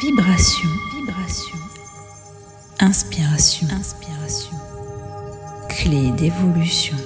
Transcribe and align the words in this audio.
Vibration, 0.00 0.68
vibration. 0.92 1.58
Inspiration, 2.80 3.68
inspiration. 3.70 4.56
Clé 5.68 6.10
d'évolution. 6.10 6.96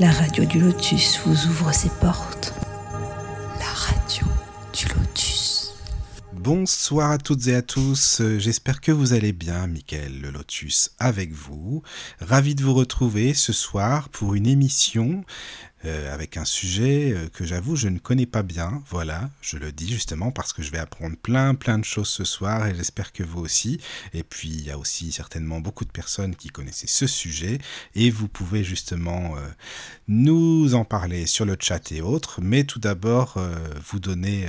La 0.00 0.10
radio 0.10 0.46
du 0.46 0.60
lotus 0.60 1.20
vous 1.26 1.46
ouvre 1.46 1.74
ses 1.74 1.90
portes. 2.00 2.54
Bonsoir 6.44 7.10
à 7.10 7.16
toutes 7.16 7.46
et 7.46 7.54
à 7.54 7.62
tous, 7.62 8.20
j'espère 8.36 8.82
que 8.82 8.92
vous 8.92 9.14
allez 9.14 9.32
bien, 9.32 9.66
Mickaël 9.66 10.20
le 10.20 10.30
Lotus 10.30 10.90
avec 10.98 11.32
vous. 11.32 11.82
Ravi 12.20 12.54
de 12.54 12.62
vous 12.62 12.74
retrouver 12.74 13.32
ce 13.32 13.54
soir 13.54 14.10
pour 14.10 14.34
une 14.34 14.46
émission 14.46 15.24
euh, 15.86 16.12
avec 16.12 16.36
un 16.36 16.44
sujet 16.44 17.14
euh, 17.14 17.28
que 17.30 17.46
j'avoue 17.46 17.76
je 17.76 17.88
ne 17.88 17.98
connais 17.98 18.26
pas 18.26 18.42
bien. 18.42 18.82
Voilà, 18.90 19.30
je 19.40 19.56
le 19.56 19.72
dis 19.72 19.90
justement 19.90 20.32
parce 20.32 20.52
que 20.52 20.62
je 20.62 20.70
vais 20.70 20.76
apprendre 20.76 21.16
plein 21.16 21.54
plein 21.54 21.78
de 21.78 21.84
choses 21.84 22.10
ce 22.10 22.24
soir 22.24 22.66
et 22.66 22.74
j'espère 22.74 23.14
que 23.14 23.22
vous 23.22 23.40
aussi. 23.40 23.80
Et 24.12 24.22
puis 24.22 24.50
il 24.50 24.66
y 24.66 24.70
a 24.70 24.76
aussi 24.76 25.12
certainement 25.12 25.60
beaucoup 25.60 25.86
de 25.86 25.92
personnes 25.92 26.36
qui 26.36 26.50
connaissaient 26.50 26.86
ce 26.86 27.06
sujet 27.06 27.56
et 27.94 28.10
vous 28.10 28.28
pouvez 28.28 28.64
justement 28.64 29.34
euh, 29.38 29.48
nous 30.08 30.74
en 30.74 30.84
parler 30.84 31.24
sur 31.24 31.46
le 31.46 31.56
chat 31.58 31.90
et 31.90 32.02
autres. 32.02 32.42
Mais 32.42 32.64
tout 32.64 32.80
d'abord 32.80 33.38
vous 33.86 33.98
donner 33.98 34.46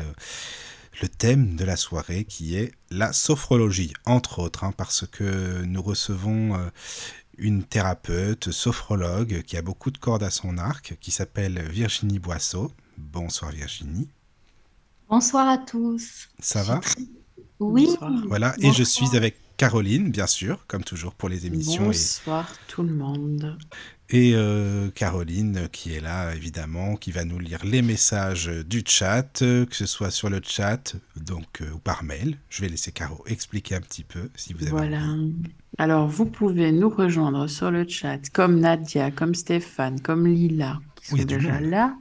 le 1.01 1.07
thème 1.07 1.55
de 1.55 1.65
la 1.65 1.75
soirée 1.75 2.25
qui 2.25 2.55
est 2.55 2.71
la 2.89 3.13
sophrologie, 3.13 3.93
entre 4.05 4.39
autres, 4.39 4.63
hein, 4.63 4.73
parce 4.75 5.05
que 5.05 5.63
nous 5.63 5.81
recevons 5.81 6.57
une 7.37 7.63
thérapeute, 7.63 8.51
sophrologue, 8.51 9.41
qui 9.43 9.57
a 9.57 9.61
beaucoup 9.61 9.91
de 9.91 9.97
cordes 9.97 10.23
à 10.23 10.29
son 10.29 10.57
arc, 10.57 10.97
qui 11.01 11.11
s'appelle 11.11 11.61
Virginie 11.69 12.19
Boisseau. 12.19 12.71
Bonsoir 12.97 13.51
Virginie. 13.51 14.07
Bonsoir 15.09 15.47
à 15.47 15.57
tous. 15.57 16.29
Ça 16.39 16.63
va? 16.63 16.79
Oui. 17.59 17.89
Voilà, 18.27 18.55
et 18.59 18.71
je 18.71 18.83
suis 18.83 19.15
avec 19.15 19.35
Caroline, 19.57 20.11
bien 20.11 20.27
sûr, 20.27 20.65
comme 20.67 20.83
toujours 20.83 21.13
pour 21.13 21.29
les 21.29 21.45
émissions. 21.45 21.85
Bonsoir 21.85 22.51
tout 22.67 22.83
le 22.83 22.93
monde. 22.93 23.57
Et 24.11 24.33
euh, 24.35 24.91
Caroline 24.91 25.67
qui 25.71 25.95
est 25.95 25.99
là, 25.99 26.35
évidemment, 26.35 26.95
qui 26.95 27.11
va 27.11 27.25
nous 27.25 27.39
lire 27.39 27.65
les 27.65 27.81
messages 27.81 28.51
du 28.67 28.83
chat, 28.85 29.41
euh, 29.41 29.65
que 29.65 29.75
ce 29.75 29.87
soit 29.87 30.11
sur 30.11 30.29
le 30.29 30.41
chat 30.43 30.95
donc, 31.15 31.61
euh, 31.61 31.71
ou 31.73 31.79
par 31.79 32.03
mail. 32.03 32.37
Je 32.49 32.61
vais 32.61 32.69
laisser 32.69 32.91
Caro 32.91 33.23
expliquer 33.25 33.73
un 33.75 33.81
petit 33.81 34.03
peu 34.03 34.29
si 34.35 34.53
vous 34.53 34.61
avez 34.61 34.71
Voilà. 34.71 35.01
Alors, 35.79 36.07
vous 36.07 36.25
pouvez 36.25 36.71
nous 36.71 36.89
rejoindre 36.89 37.47
sur 37.47 37.71
le 37.71 37.87
chat, 37.87 38.19
comme 38.31 38.59
Nadia, 38.59 39.09
comme 39.09 39.33
Stéphane, 39.33 39.99
comme 39.99 40.27
Lila, 40.27 40.79
qui 40.95 41.07
sont 41.07 41.23
déjà 41.23 41.59
là. 41.59 41.95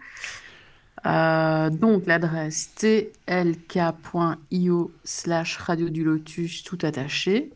donc, 1.70 2.04
l'adresse 2.06 2.74
tlk.io 2.74 4.92
slash 5.04 5.56
radio 5.56 5.88
du 5.88 6.04
lotus, 6.04 6.64
tout 6.64 6.78
attaché. 6.82 7.50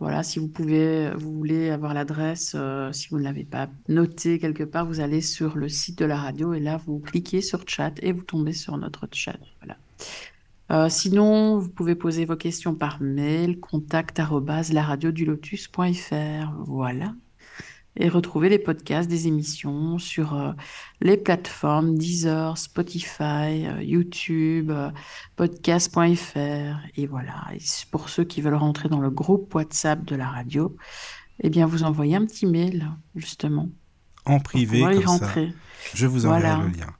Voilà, 0.00 0.22
si 0.22 0.38
vous 0.38 0.46
pouvez, 0.46 1.10
vous 1.16 1.32
voulez 1.32 1.70
avoir 1.70 1.92
l'adresse, 1.92 2.52
euh, 2.54 2.92
si 2.92 3.08
vous 3.08 3.18
ne 3.18 3.24
l'avez 3.24 3.44
pas 3.44 3.68
noté 3.88 4.38
quelque 4.38 4.62
part, 4.62 4.86
vous 4.86 5.00
allez 5.00 5.20
sur 5.20 5.56
le 5.56 5.68
site 5.68 5.98
de 5.98 6.04
la 6.04 6.16
radio 6.16 6.54
et 6.54 6.60
là, 6.60 6.80
vous 6.86 7.00
cliquez 7.00 7.40
sur 7.40 7.64
chat 7.66 7.92
et 8.00 8.12
vous 8.12 8.22
tombez 8.22 8.52
sur 8.52 8.76
notre 8.78 9.08
chat. 9.10 9.38
Voilà. 9.60 9.76
Euh, 10.70 10.88
sinon, 10.88 11.58
vous 11.58 11.70
pouvez 11.70 11.96
poser 11.96 12.26
vos 12.26 12.36
questions 12.36 12.76
par 12.76 13.02
mail, 13.02 13.58
contact. 13.58 14.20
Voilà 16.66 17.14
et 17.98 18.08
retrouver 18.08 18.48
les 18.48 18.58
podcasts 18.58 19.10
des 19.10 19.26
émissions 19.26 19.98
sur 19.98 20.34
euh, 20.34 20.52
les 21.00 21.16
plateformes 21.16 21.98
Deezer, 21.98 22.56
Spotify, 22.56 23.66
euh, 23.66 23.82
YouTube, 23.82 24.70
euh, 24.70 24.90
podcast.fr. 25.34 26.78
Et 26.96 27.06
voilà, 27.06 27.48
pour 27.90 28.08
ceux 28.08 28.24
qui 28.24 28.40
veulent 28.40 28.54
rentrer 28.54 28.88
dans 28.88 29.00
le 29.00 29.10
groupe 29.10 29.52
WhatsApp 29.54 30.04
de 30.04 30.14
la 30.14 30.28
radio, 30.28 30.76
eh 31.42 31.50
bien, 31.50 31.66
vous 31.66 31.82
envoyez 31.82 32.14
un 32.14 32.24
petit 32.24 32.46
mail, 32.46 32.88
justement. 33.16 33.68
En 34.24 34.38
privé, 34.38 34.80
comme 34.80 35.04
rentrer. 35.04 35.48
ça. 35.48 35.90
Je 35.94 36.06
vous 36.06 36.26
enverrai 36.26 36.62
le 36.62 36.68
lien. 36.68 36.92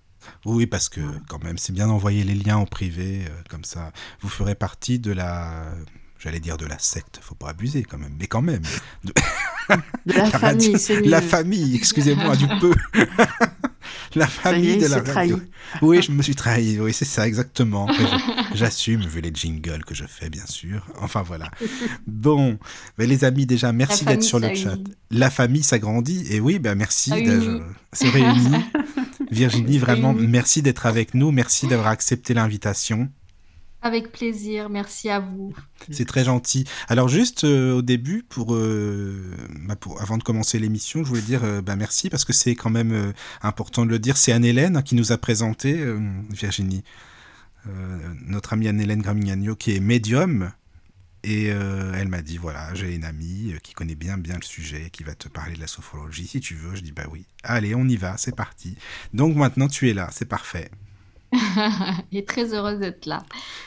Oui, 0.44 0.66
parce 0.66 0.88
que 0.88 1.00
quand 1.28 1.42
même, 1.42 1.58
c'est 1.58 1.72
bien 1.72 1.86
d'envoyer 1.86 2.24
les 2.24 2.34
liens 2.34 2.56
en 2.56 2.66
privé, 2.66 3.24
comme 3.48 3.64
ça. 3.64 3.92
Vous 4.20 4.28
ferez 4.28 4.54
partie 4.54 4.98
de 4.98 5.12
la 5.12 5.72
j'allais 6.18 6.40
dire 6.40 6.56
de 6.56 6.66
la 6.66 6.78
secte, 6.78 7.20
faut 7.22 7.34
pas 7.34 7.50
abuser 7.50 7.82
quand 7.82 7.98
même, 7.98 8.14
mais 8.18 8.26
quand 8.26 8.42
même. 8.42 8.62
De, 9.04 9.12
la 10.06 10.24
famille, 10.30 10.78
c'est 10.78 11.00
La 11.00 11.20
famille, 11.20 11.76
excusez-moi, 11.76 12.36
du 12.36 12.46
peu. 12.60 12.74
la 14.14 14.26
famille 14.26 14.78
de 14.78 14.86
la 14.86 15.00
radio. 15.00 15.40
Oui, 15.82 16.02
je 16.02 16.10
me 16.10 16.22
suis 16.22 16.34
trahi, 16.34 16.80
oui, 16.80 16.92
c'est 16.92 17.04
ça, 17.04 17.26
exactement. 17.26 17.88
J'assume, 18.54 19.02
vu 19.02 19.20
les 19.20 19.32
jingles 19.32 19.84
que 19.84 19.94
je 19.94 20.04
fais, 20.04 20.30
bien 20.30 20.46
sûr. 20.46 20.86
Enfin, 21.00 21.22
voilà. 21.22 21.50
Bon, 22.06 22.58
mais 22.98 23.06
les 23.06 23.24
amis, 23.24 23.46
déjà, 23.46 23.72
merci 23.72 24.04
d'être 24.04 24.22
sur 24.22 24.40
le 24.40 24.54
chat. 24.54 24.78
La 25.10 25.30
famille 25.30 25.62
s'agrandit, 25.62 26.26
et 26.30 26.40
oui, 26.40 26.58
ben 26.58 26.74
merci 26.74 27.10
ah 27.12 27.20
d'être 27.20 27.62
se 27.92 28.06
réunir. 28.06 28.60
Virginie, 29.30 29.78
vraiment, 29.78 30.14
merci 30.14 30.62
d'être 30.62 30.86
avec 30.86 31.14
nous, 31.14 31.30
merci 31.30 31.66
d'avoir 31.66 31.88
accepté 31.88 32.34
l'invitation. 32.34 33.08
Avec 33.80 34.10
plaisir, 34.10 34.70
merci 34.70 35.08
à 35.08 35.20
vous. 35.20 35.54
C'est 35.92 36.04
très 36.04 36.24
gentil. 36.24 36.64
Alors 36.88 37.08
juste 37.08 37.44
euh, 37.44 37.74
au 37.74 37.82
début, 37.82 38.26
euh, 38.38 39.22
bah, 39.66 39.76
pour, 39.76 40.02
avant 40.02 40.18
de 40.18 40.24
commencer 40.24 40.58
l'émission, 40.58 41.04
je 41.04 41.08
voulais 41.08 41.22
dire 41.22 41.44
euh, 41.44 41.60
bah, 41.62 41.76
merci 41.76 42.10
parce 42.10 42.24
que 42.24 42.32
c'est 42.32 42.56
quand 42.56 42.70
même 42.70 43.12
important 43.40 43.86
de 43.86 43.90
le 43.90 44.00
dire. 44.00 44.16
C'est 44.16 44.32
Anne-Hélène 44.32 44.82
qui 44.82 44.96
nous 44.96 45.12
a 45.12 45.18
présenté, 45.18 45.80
Virginie, 46.30 46.82
notre 48.26 48.54
amie 48.54 48.66
Anne-Hélène 48.66 49.02
Gramignano 49.02 49.54
qui 49.54 49.76
est 49.76 49.80
médium. 49.80 50.50
Et 51.24 51.46
elle 51.46 52.08
m'a 52.08 52.22
dit, 52.22 52.36
voilà, 52.36 52.74
j'ai 52.74 52.94
une 52.94 53.04
amie 53.04 53.54
qui 53.62 53.74
connaît 53.74 53.96
bien 53.96 54.18
bien 54.18 54.36
le 54.36 54.44
sujet, 54.44 54.90
qui 54.90 55.04
va 55.04 55.14
te 55.14 55.28
parler 55.28 55.54
de 55.54 55.60
la 55.60 55.66
sophrologie 55.66 56.26
si 56.26 56.40
tu 56.40 56.54
veux. 56.54 56.74
Je 56.74 56.82
dis, 56.82 56.92
bah 56.92 57.06
oui, 57.12 57.26
allez, 57.44 57.74
on 57.74 57.86
y 57.86 57.96
va, 57.96 58.16
c'est 58.16 58.34
parti. 58.34 58.76
Donc 59.14 59.36
maintenant 59.36 59.68
tu 59.68 59.88
es 59.88 59.94
là, 59.94 60.08
c'est 60.12 60.28
parfait. 60.28 60.70
et 62.12 62.24
très 62.24 62.54
heureuse 62.54 62.78
d'être 62.78 63.06
là. 63.06 63.22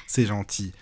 C'est 0.08 0.26
gentil. 0.26 0.74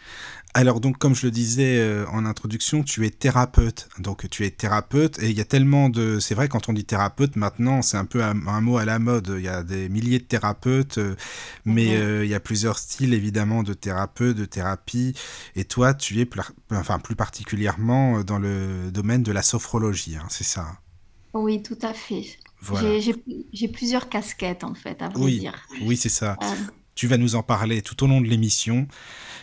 Alors 0.55 0.79
donc 0.79 0.97
comme 0.97 1.13
je 1.13 1.27
le 1.27 1.31
disais 1.31 1.77
euh, 1.79 2.07
en 2.07 2.25
introduction, 2.25 2.81
tu 2.81 3.05
es 3.05 3.11
thérapeute. 3.11 3.87
Donc 3.99 4.27
tu 4.29 4.45
es 4.45 4.49
thérapeute 4.49 5.21
et 5.21 5.29
il 5.29 5.37
y 5.37 5.41
a 5.41 5.45
tellement 5.45 5.89
de... 5.89 6.19
C'est 6.19 6.33
vrai 6.33 6.47
quand 6.47 6.69
on 6.69 6.73
dit 6.73 6.85
thérapeute 6.85 7.35
maintenant, 7.35 7.83
c'est 7.83 7.97
un 7.97 8.05
peu 8.05 8.23
un, 8.23 8.33
mot 8.33 8.77
à 8.77 8.85
la 8.85 8.97
mode. 8.97 9.35
Il 9.37 9.43
y 9.43 9.47
a 9.47 9.61
des 9.61 9.89
milliers 9.89 10.17
de 10.17 10.23
thérapeutes, 10.23 10.97
euh, 10.97 11.15
mais 11.65 11.85
mhm. 11.85 12.01
euh, 12.01 12.25
il 12.25 12.31
y 12.31 12.33
a 12.33 12.39
plusieurs 12.39 12.79
styles 12.79 13.13
évidemment 13.13 13.61
de 13.61 13.73
thérapeute, 13.73 14.35
de 14.35 14.45
thérapie. 14.45 15.13
Et 15.55 15.65
toi, 15.65 15.93
tu 15.93 16.19
es 16.19 16.27
enfin, 16.71 16.97
plus 16.97 17.15
particulièrement 17.15 18.23
dans 18.23 18.39
le 18.39 18.89
domaine 18.91 19.21
de 19.21 19.31
la 19.31 19.43
sophrologie, 19.43 20.15
hein, 20.15 20.25
c'est 20.29 20.43
ça 20.43 20.65
Oui, 21.33 21.61
tout 21.61 21.77
à 21.83 21.93
fait. 21.93 22.25
J'ai 23.53 23.67
plusieurs 23.67 24.09
casquettes 24.09 24.63
en 24.63 24.73
fait, 24.73 25.01
à 25.01 25.09
vrai 25.09 25.31
dire. 25.31 25.53
Oui, 25.81 25.97
c'est 25.97 26.09
ça. 26.09 26.37
Euh. 26.41 26.45
Tu 26.95 27.07
vas 27.07 27.17
nous 27.17 27.35
en 27.35 27.43
parler 27.43 27.81
tout 27.81 28.03
au 28.03 28.07
long 28.07 28.19
de 28.19 28.27
l'émission. 28.27 28.87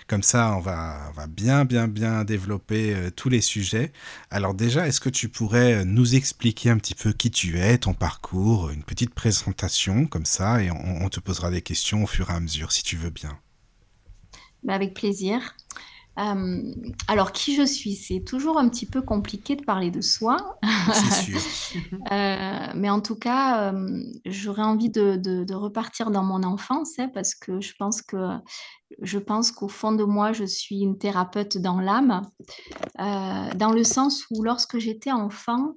Comme 0.08 0.22
ça, 0.22 0.54
on 0.56 0.60
va, 0.60 1.10
va 1.16 1.26
bien, 1.26 1.64
bien, 1.64 1.88
bien 1.88 2.22
développer 2.22 2.94
euh, 2.94 3.10
tous 3.10 3.28
les 3.28 3.40
sujets. 3.40 3.92
Alors 4.30 4.54
déjà, 4.54 4.86
est-ce 4.86 5.00
que 5.00 5.08
tu 5.08 5.28
pourrais 5.28 5.74
euh, 5.74 5.84
nous 5.84 6.14
expliquer 6.14 6.70
un 6.70 6.78
petit 6.78 6.94
peu 6.94 7.12
qui 7.12 7.30
tu 7.30 7.58
es, 7.58 7.78
ton 7.78 7.92
parcours, 7.92 8.70
une 8.70 8.84
petite 8.84 9.14
présentation 9.14 10.06
comme 10.06 10.26
ça, 10.26 10.62
et 10.62 10.70
on, 10.70 11.08
te 11.08 11.18
posera 11.18 11.50
des 11.50 11.62
questions 11.62 12.04
au 12.04 12.06
fur 12.06 12.30
et 12.30 12.34
à 12.34 12.40
mesure, 12.40 12.70
si 12.70 12.84
tu 12.84 12.96
veux 12.96 13.10
bien. 13.10 13.36
Bah, 14.62 14.74
avec 14.74 14.94
plaisir. 14.94 15.56
Euh, 16.18 16.62
alors, 17.08 17.32
qui 17.32 17.54
je 17.54 17.62
suis? 17.62 17.94
C'est 17.94 18.20
toujours 18.20 18.58
un 18.58 18.68
petit 18.68 18.86
peu 18.86 19.02
compliqué 19.02 19.54
de 19.56 19.64
parler 19.64 19.90
de 19.90 20.00
soi. 20.00 20.58
Sûr. 21.24 21.40
Euh, 22.12 22.66
mais 22.74 22.88
en 22.88 23.00
tout 23.00 23.16
cas, 23.16 23.72
euh, 23.72 24.02
j'aurais 24.24 24.62
envie 24.62 24.88
de, 24.88 25.52
repartir 25.52 26.10
dans 26.10 26.22
mon 26.22 26.42
enfance 26.42 26.98
hein, 26.98 27.10
parce 27.12 27.34
que 27.34 27.60
je 27.60 27.74
pense 27.78 28.02
que 28.02 28.16
je 29.02 29.18
pense 29.18 29.50
qu'au 29.50 29.68
fond 29.68 29.92
de 29.92 30.04
moi, 30.04 30.32
je 30.32 30.44
suis 30.44 30.80
une 30.80 30.96
thérapeute 30.96 31.58
dans 31.58 31.80
l'âme, 31.80 32.22
dans 32.98 33.72
le 33.72 33.84
sens 33.84 34.24
où 34.30 34.42
lorsque 34.42 34.78
j'étais 34.78 35.12
enfant, 35.12 35.74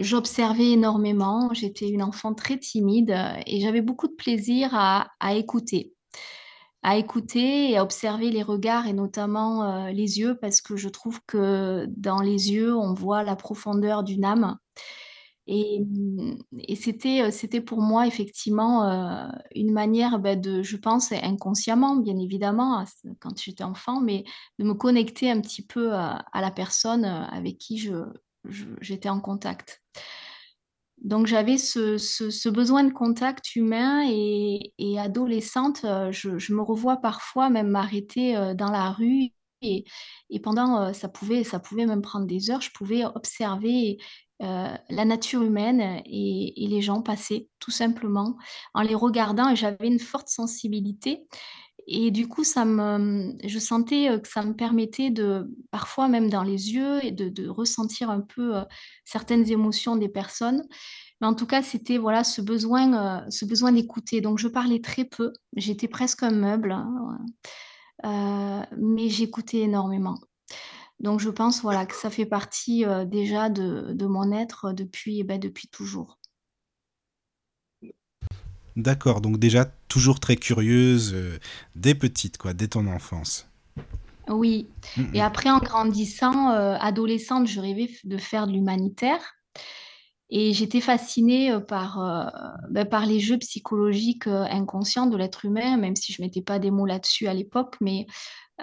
j'observais 0.00 0.72
énormément. 0.72 1.54
J'étais 1.54 1.88
une 1.88 2.02
enfant 2.02 2.34
très 2.34 2.58
timide 2.58 3.16
et 3.46 3.60
j'avais 3.60 3.82
beaucoup 3.82 4.08
de 4.08 4.14
plaisir 4.14 4.70
à 4.74 5.34
écouter 5.34 5.94
à 6.88 6.96
écouter 6.96 7.70
et 7.70 7.76
à 7.76 7.82
observer 7.82 8.30
les 8.30 8.42
regards 8.42 8.86
et 8.86 8.94
notamment 8.94 9.62
euh, 9.62 9.90
les 9.90 10.20
yeux 10.20 10.38
parce 10.38 10.62
que 10.62 10.74
je 10.74 10.88
trouve 10.88 11.20
que 11.26 11.84
dans 11.90 12.22
les 12.22 12.50
yeux, 12.50 12.74
on 12.74 12.94
voit 12.94 13.24
la 13.24 13.36
profondeur 13.36 14.02
d'une 14.04 14.24
âme. 14.24 14.56
Et, 15.46 15.84
c'était, 16.76 17.24
euh, 17.24 17.30
c'était 17.30 17.60
pour 17.60 17.82
moi 17.82 18.06
effectivement 18.06 18.88
euh, 18.88 19.28
une 19.54 19.70
manière 19.70 20.18
bah, 20.18 20.34
de, 20.34 20.62
je 20.62 20.78
pense 20.78 21.12
inconsciemment, 21.12 21.96
bien 21.96 22.18
évidemment, 22.18 22.82
quand 23.20 23.38
j'étais 23.38 23.64
enfant, 23.64 24.00
mais 24.00 24.24
de 24.58 24.64
me 24.64 24.72
connecter 24.72 25.30
un 25.30 25.42
petit 25.42 25.66
peu 25.66 25.92
à, 25.92 26.24
la 26.34 26.50
personne 26.50 27.04
avec 27.04 27.58
qui 27.58 27.86
j'étais 28.80 29.10
en 29.10 29.20
contact. 29.20 29.82
Donc 31.02 31.26
j'avais 31.26 31.58
ce, 31.58 32.48
besoin 32.48 32.84
de 32.84 32.92
contact 32.92 33.54
humain 33.54 34.04
et, 34.08 34.98
adolescente, 34.98 35.82
euh, 35.84 36.10
je, 36.12 36.52
me 36.52 36.62
revois 36.62 36.96
parfois 36.96 37.50
même 37.50 37.68
m'arrêter 37.68 38.36
euh, 38.36 38.54
dans 38.54 38.70
la 38.70 38.90
rue 38.90 39.28
et, 39.62 39.84
pendant, 40.42 40.80
euh, 40.80 40.92
ça 40.92 41.08
pouvait, 41.08 41.44
ça 41.44 41.60
pouvait 41.60 41.86
même 41.86 42.02
prendre 42.02 42.26
des 42.26 42.50
heures, 42.50 42.60
je 42.60 42.70
pouvais 42.72 43.04
observer 43.04 43.98
la 44.40 45.04
nature 45.04 45.42
humaine 45.42 46.00
et, 46.06 46.52
les 46.56 46.80
gens 46.80 47.02
passer 47.02 47.48
tout 47.58 47.72
simplement 47.72 48.36
en 48.72 48.82
les 48.82 48.94
regardant 48.94 49.48
et 49.48 49.56
j'avais 49.56 49.88
une 49.88 49.98
forte 49.98 50.28
sensibilité. 50.28 51.26
Et 51.90 52.10
du 52.10 52.28
coup, 52.28 52.44
ça 52.44 52.66
me, 52.66 53.34
je 53.42 53.58
sentais 53.58 54.20
que 54.20 54.28
ça 54.28 54.42
me 54.42 54.54
permettait 54.54 55.08
de, 55.08 55.50
parfois 55.70 56.06
même 56.08 56.28
dans 56.28 56.42
les 56.42 56.74
yeux, 56.74 57.02
et 57.02 57.12
de, 57.12 57.48
ressentir 57.48 58.10
un 58.10 58.20
peu 58.20 58.54
certaines 59.06 59.50
émotions 59.50 59.96
des 59.96 60.10
personnes. 60.10 60.62
Mais 61.20 61.26
en 61.26 61.34
tout 61.34 61.46
cas, 61.46 61.62
c'était 61.62 61.96
voilà 61.96 62.24
ce 62.24 62.42
besoin, 62.42 63.24
ce 63.30 63.46
besoin 63.46 63.72
d'écouter. 63.72 64.20
Donc, 64.20 64.38
je 64.38 64.48
parlais 64.48 64.80
très 64.80 65.04
peu. 65.04 65.32
J'étais 65.56 65.88
presque 65.88 66.22
un 66.22 66.30
meuble, 66.30 66.72
hein, 68.04 68.66
mais 68.76 69.08
j'écoutais 69.08 69.60
énormément. 69.60 70.18
Donc, 71.00 71.20
je 71.20 71.30
pense 71.30 71.62
voilà 71.62 71.86
que 71.86 71.94
ça 71.94 72.10
fait 72.10 72.26
partie 72.26 72.84
déjà 73.06 73.48
de, 73.48 74.06
mon 74.06 74.30
être 74.32 74.72
depuis, 74.72 75.20
eh 75.20 75.24
ben, 75.24 75.38
depuis 75.40 75.68
toujours. 75.68 76.18
D'accord, 78.78 79.20
donc 79.20 79.38
déjà 79.40 79.64
toujours 79.88 80.20
très 80.20 80.36
curieuse 80.36 81.12
euh, 81.12 81.40
dès 81.74 81.96
petite, 81.96 82.38
quoi, 82.38 82.54
dès 82.54 82.68
ton 82.68 82.86
enfance. 82.86 83.50
Oui. 84.28 84.68
Et 85.14 85.20
après, 85.20 85.50
en 85.50 85.58
grandissant, 85.58 86.52
euh, 86.52 86.76
adolescente, 86.78 87.48
je 87.48 87.58
rêvais 87.60 87.90
de 88.04 88.16
faire 88.16 88.46
de 88.46 88.52
l'humanitaire. 88.52 89.34
Et 90.30 90.52
j'étais 90.52 90.80
fascinée 90.80 91.50
euh, 91.50 91.58
par, 91.58 91.98
ben, 92.70 92.84
par 92.84 93.04
les 93.04 93.18
jeux 93.18 93.38
psychologiques 93.38 94.28
inconscients 94.28 95.06
de 95.06 95.16
l'être 95.16 95.44
humain, 95.44 95.76
même 95.76 95.96
si 95.96 96.12
je 96.12 96.22
ne 96.22 96.26
mettais 96.26 96.42
pas 96.42 96.60
des 96.60 96.70
mots 96.70 96.86
là-dessus 96.86 97.26
à 97.26 97.34
l'époque, 97.34 97.74
mais 97.80 98.06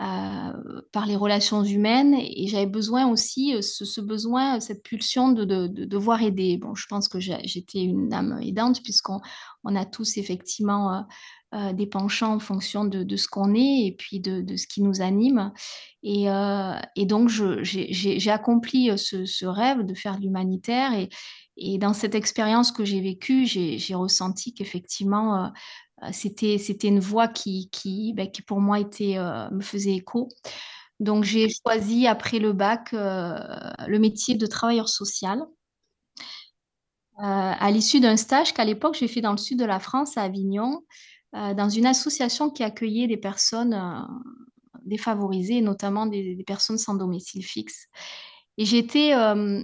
euh, 0.02 0.82
par 0.92 1.06
les 1.06 1.16
relations 1.16 1.64
humaines 1.64 2.16
et 2.16 2.48
j'avais 2.48 2.66
besoin 2.66 3.08
aussi, 3.08 3.56
euh, 3.56 3.62
ce, 3.62 4.02
besoin, 4.02 4.60
cette 4.60 4.84
pulsion 4.84 5.32
de, 5.32 5.46
de, 5.46 5.68
de, 5.68 5.86
devoir 5.86 6.22
aider. 6.22 6.58
Bon, 6.58 6.76
je 6.76 6.86
pense 6.88 7.08
que 7.08 7.20
j'étais 7.22 7.82
une 7.82 8.12
âme 8.14 8.38
aidante 8.42 8.84
puisqu'on 8.84 9.22
on 9.64 9.74
a 9.74 9.86
tous 9.86 10.18
effectivement 10.18 11.06
euh, 11.54 11.72
des 11.72 11.88
penchants 11.88 12.34
en 12.34 12.40
fonction 12.40 12.84
de, 12.84 13.16
ce 13.16 13.30
qu'on 13.30 13.56
est 13.56 13.86
et 13.86 13.96
puis 13.98 14.20
de, 14.20 14.58
ce 14.58 14.68
qui 14.68 14.82
nous 14.82 15.02
anime. 15.02 15.54
Et, 16.04 16.26
et 16.96 17.06
donc, 17.06 17.30
j'ai 17.30 18.32
accompli 18.32 18.92
ce, 18.98 19.26
ce, 19.26 19.46
rêve 19.46 19.86
de 19.86 19.96
faire 19.96 20.18
de 20.18 20.24
l'humanitaire 20.24 20.94
et, 20.94 21.10
et 21.58 21.78
dans 21.78 21.94
cette 21.94 22.16
expérience 22.16 22.72
que 22.72 22.84
j'ai 22.84 23.00
vécue, 23.00 23.46
j'ai 23.46 23.96
ressenti 23.96 24.54
qu'effectivement, 24.54 25.46
euh, 25.46 25.48
c'était, 26.12 26.58
c'était 26.58 26.88
une 26.88 27.00
voix 27.00 27.28
qui, 27.28 27.70
qui, 27.72 28.16
qui 28.34 28.42
pour 28.42 28.60
moi 28.60 28.80
était, 28.80 29.18
me 29.52 29.62
faisait 29.62 29.96
écho. 29.96 30.30
Donc 31.00 31.24
j'ai 31.24 31.50
choisi 31.50 32.08
après 32.08 32.40
le 32.40 32.54
bac 32.54 32.92
le 32.92 33.98
métier 33.98 34.36
de 34.36 34.46
travailleur 34.46 34.90
social. 34.90 35.44
à 37.18 37.72
l'issue 37.72 38.00
d'un 38.00 38.18
stage 38.18 38.54
qu'à 38.54 38.66
l'époque 38.66 38.96
j'ai 39.00 39.08
fait 39.08 39.22
dans 39.22 39.32
le 39.32 39.38
sud 39.38 39.60
de 39.60 39.66
la 39.66 39.80
France, 39.80 40.18
à 40.18 40.24
Avignon, 40.24 40.84
dans 41.34 41.70
une 41.70 41.86
association 41.86 42.50
qui 42.50 42.64
accueillait 42.64 43.08
des 43.08 43.18
personnes 43.18 43.76
défavorisées, 44.86 45.62
notamment 45.62 46.06
des, 46.06 46.44
personnes 46.46 46.78
sans 46.78 46.96
domicile 46.96 47.44
fixe. 47.44 47.88
Et 48.58 48.64
j'étais, 48.66 49.14
euh, 49.14 49.64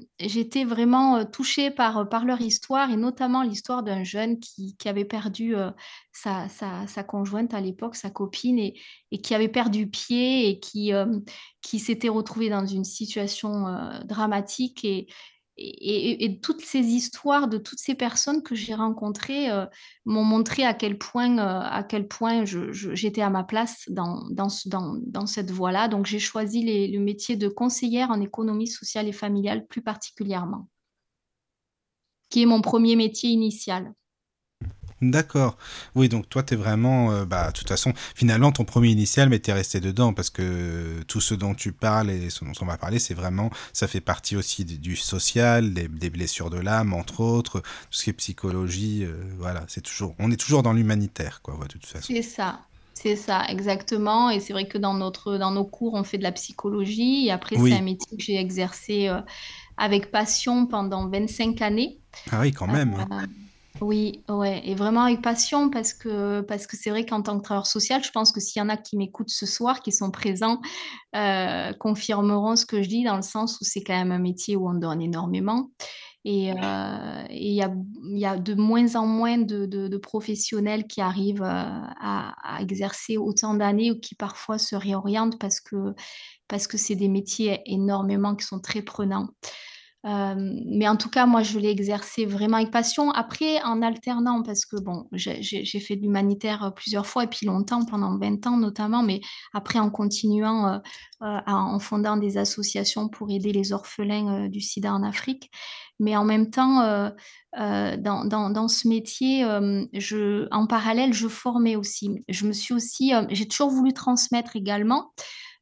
vraiment 0.66 1.18
euh, 1.18 1.24
touchée 1.24 1.72
par, 1.72 2.10
par 2.10 2.26
leur 2.26 2.42
histoire, 2.42 2.92
et 2.92 2.98
notamment 2.98 3.42
l'histoire 3.42 3.84
d'un 3.84 4.04
jeune 4.04 4.40
qui, 4.40 4.76
avait 4.86 5.06
perdu 5.06 5.56
euh, 5.56 5.72
sa, 6.12 6.50
sa, 6.50 7.04
conjointe 7.04 7.54
à 7.54 7.62
l'époque, 7.62 7.96
sa 7.96 8.10
copine, 8.10 8.60
et, 8.60 8.80
et, 9.12 9.22
qui 9.22 9.34
avait 9.34 9.48
perdu 9.48 9.88
pied 9.88 10.50
et 10.50 10.60
qui, 10.60 10.92
qui 11.62 11.80
s'était 11.80 12.10
retrouvé 12.10 12.50
dans 12.50 12.66
une 12.66 12.84
situation 12.84 13.66
dramatique. 14.06 14.84
Et, 14.84 15.08
et, 15.58 16.40
toutes 16.42 16.62
ces 16.62 16.80
histoires 16.80 17.48
de 17.48 17.58
toutes 17.58 17.80
ces 17.80 17.96
personnes 17.96 18.42
que 18.44 18.56
j'ai 18.56 18.74
rencontrées 18.74 19.50
euh, 19.52 19.66
m'ont 20.06 20.24
montré 20.24 20.64
à 20.64 20.74
quel 20.74 20.98
point, 20.98 21.38
euh, 21.38 21.62
à 21.62 21.84
quel 21.84 22.08
point 22.08 22.46
j'étais 22.46 23.22
à 23.22 23.30
ma 23.30 23.44
place 23.44 23.84
dans, 23.90 24.28
dans, 24.30 24.48
dans, 24.66 25.26
cette 25.26 25.52
voie-là. 25.52 25.88
Donc 25.88 26.06
j'ai 26.06 26.20
choisi 26.20 26.92
le 26.92 27.00
métier 27.00 27.36
de 27.36 27.48
conseillère 27.48 28.12
en 28.12 28.22
économie 28.22 28.68
sociale 28.68 29.08
et 29.08 29.14
familiale 29.14 29.66
plus 29.68 29.82
particulièrement, 29.82 30.68
qui 32.30 32.44
est 32.44 32.48
mon 32.48 32.62
premier 32.62 32.96
métier 32.96 33.30
initial. 33.30 33.94
D'accord. 35.02 35.58
Oui, 35.96 36.10
donc 36.10 36.30
toi, 36.30 36.44
tu 36.44 36.54
es 36.54 36.58
vraiment, 36.58 37.12
euh, 37.12 37.26
bah, 37.26 37.48
de 37.48 37.54
toute 37.54 37.68
façon, 37.68 37.94
finalement, 38.14 38.52
ton 38.52 38.66
premier 38.66 38.90
initial, 38.90 39.30
mais 39.30 39.40
tu 39.40 39.50
es 39.50 39.54
resté 39.54 39.80
dedans 39.80 40.14
parce 40.14 40.30
que 40.30 41.02
tout 41.08 41.22
ce 41.22 41.34
dont 41.34 41.56
tu 41.56 41.72
parles 41.72 42.12
et 42.12 42.30
ce 42.30 42.46
dont 42.46 42.52
on 42.62 42.66
va 42.66 42.78
parler, 42.78 43.00
c'est 43.00 43.16
vraiment, 43.16 43.50
ça 43.74 43.88
fait 43.88 44.02
partie 44.02 44.36
aussi 44.36 44.64
du, 44.64 44.96
social, 44.96 45.74
des, 45.74 46.10
blessures 46.10 46.52
de 46.52 46.60
l'âme, 46.60 46.94
entre 46.94 47.22
autres, 47.22 47.62
tout 47.62 47.66
ce 47.90 48.04
qui 48.04 48.10
est 48.12 48.14
psychologie, 48.14 49.04
euh, 49.04 49.14
voilà, 49.40 49.64
c'est 49.68 49.82
toujours, 49.82 50.14
on 50.20 50.32
est 50.32 50.38
toujours 50.38 50.62
dans 50.62 50.74
l'humanitaire, 50.74 51.42
quoi, 51.42 51.58
de 51.64 51.68
toute 51.68 51.86
façon. 51.86 52.14
C'est 52.14 52.22
ça. 52.22 52.60
C'est 52.94 53.16
ça, 53.16 53.46
exactement. 53.50 54.30
Et 54.30 54.40
c'est 54.40 54.54
vrai 54.54 54.68
que 54.68 54.78
dans, 54.78 54.94
notre, 54.94 55.38
dans 55.38 55.50
nos 55.50 55.64
cours, 55.64 55.96
on 55.96 56.04
fait 56.04 56.20
de 56.20 56.24
la 56.24 56.32
psychologie. 56.32 57.26
Et 57.26 57.32
après, 57.32 57.56
c'est 57.56 57.74
un 57.74 57.82
métier 57.82 58.16
que 58.16 58.24
j'ai 58.24 58.38
exercé 58.38 59.08
euh, 59.08 59.22
avec 59.78 60.12
passion 60.12 60.68
pendant 60.68 61.10
25 61.10 61.60
années. 61.64 61.98
Ah 62.32 62.42
oui, 62.42 62.52
quand 62.52 62.68
même. 62.68 62.94
Hein. 63.10 63.26
Oui, 63.82 64.24
ouais, 64.30 64.62
et 64.64 64.76
vraiment 64.76 65.02
avec 65.02 65.24
passion 65.24 65.72
parce 65.72 65.96
que 65.96 66.42
parce 66.42 66.68
que 66.68 66.78
c'est 66.78 66.92
vrai 66.92 67.04
qu'en 67.04 67.24
tant 67.24 67.40
que 67.40 67.44
travailleur 67.44 67.66
social, 67.66 68.04
je 68.04 68.12
pense 68.12 68.32
que 68.32 68.40
s'il 68.40 68.60
y 68.60 68.64
en 68.64 68.70
a 68.70 68.78
qui 68.78 68.96
m'écoutent 68.96 69.32
ce 69.32 69.48
soir, 69.48 69.82
qui 69.82 69.92
sont 69.92 70.12
présents, 70.12 70.62
euh, 71.16 71.74
confirmeront 71.74 72.56
ce 72.56 72.68
que 72.68 72.84
je 72.84 72.88
dis 72.88 73.04
dans 73.04 73.16
le 73.16 73.24
sens 73.24 73.60
où 73.60 73.64
c'est 73.64 73.82
quand 73.82 73.96
même 73.96 74.12
un 74.12 74.20
métier 74.20 74.56
où 74.56 74.70
on 74.70 74.76
donne 74.76 75.02
énormément. 75.02 75.72
Et 76.26 76.52
euh, 76.52 77.24
il 77.32 77.54
y, 77.54 77.64
a, 77.64 77.74
y 78.04 78.26
a 78.26 78.38
de 78.38 78.54
moins 78.54 78.96
en 78.96 79.08
moins 79.08 79.40
de, 79.40 79.98
professionnels 79.98 80.86
qui 80.86 81.02
arrivent 81.02 81.42
euh, 81.42 81.48
à, 81.48 82.36
à 82.44 82.62
exercer 82.62 83.18
autant 83.18 83.56
d'années 83.56 83.90
ou 83.90 84.00
qui 84.00 84.14
parfois 84.14 84.60
se 84.60 84.76
réorientent 84.76 85.40
parce 85.40 85.60
que 85.60 85.96
parce 86.48 86.68
que 86.68 86.78
c'est 86.78 86.96
des 86.96 87.08
métiers 87.08 87.62
énormément 87.66 88.36
qui 88.36 88.46
sont 88.46 88.60
très 88.60 88.84
prenants. 88.84 89.30
Euh, 90.04 90.34
mais 90.66 90.88
en 90.88 90.98
tout 90.98 91.10
cas, 91.10 91.28
moi, 91.28 91.44
je 91.44 91.60
l'ai 91.60 91.70
exercé 91.70 92.26
vraiment 92.26 92.58
avec 92.58 92.72
passion. 92.72 93.12
Après, 93.12 93.62
en 93.62 93.82
alternant, 93.84 94.42
parce 94.42 94.66
que 94.66 94.78
bon, 94.80 95.08
j'ai 95.12 95.80
fait 95.80 95.96
de 95.96 96.02
l'humanitaire 96.02 96.64
euh, 96.64 96.70
plusieurs 96.72 97.06
fois 97.06 97.26
et 97.26 97.28
puis 97.28 97.46
longtemps, 97.46 97.86
pendant 97.86 98.18
20 98.18 98.48
ans 98.48 98.58
notamment, 98.58 99.04
mais 99.04 99.22
après 99.54 99.78
en 99.78 99.92
continuant, 99.92 100.82
euh, 101.22 101.40
en 101.46 101.78
fondant 101.78 102.18
des 102.18 102.38
associations 102.38 103.10
pour 103.10 103.30
aider 103.30 103.52
les 103.52 103.74
orphelins 103.74 104.48
du 104.50 104.60
sida 104.60 104.92
en 104.92 105.04
Afrique. 105.04 105.52
Mais 106.00 106.16
en 106.16 106.26
même 106.26 106.50
temps, 106.50 107.12
dans, 107.54 108.26
dans, 108.26 108.50
dans, 108.50 108.68
ce 108.68 108.88
métier, 108.88 109.44
je, 109.94 110.48
en 110.50 110.66
parallèle, 110.66 111.14
je 111.14 111.28
formais 111.28 111.76
aussi. 111.76 112.24
Je 112.28 112.48
me 112.48 112.54
suis 112.54 112.74
aussi, 112.74 113.14
j'ai 113.30 113.48
toujours 113.48 113.70
voulu 113.70 113.94
transmettre 113.94 114.56
également. 114.56 115.12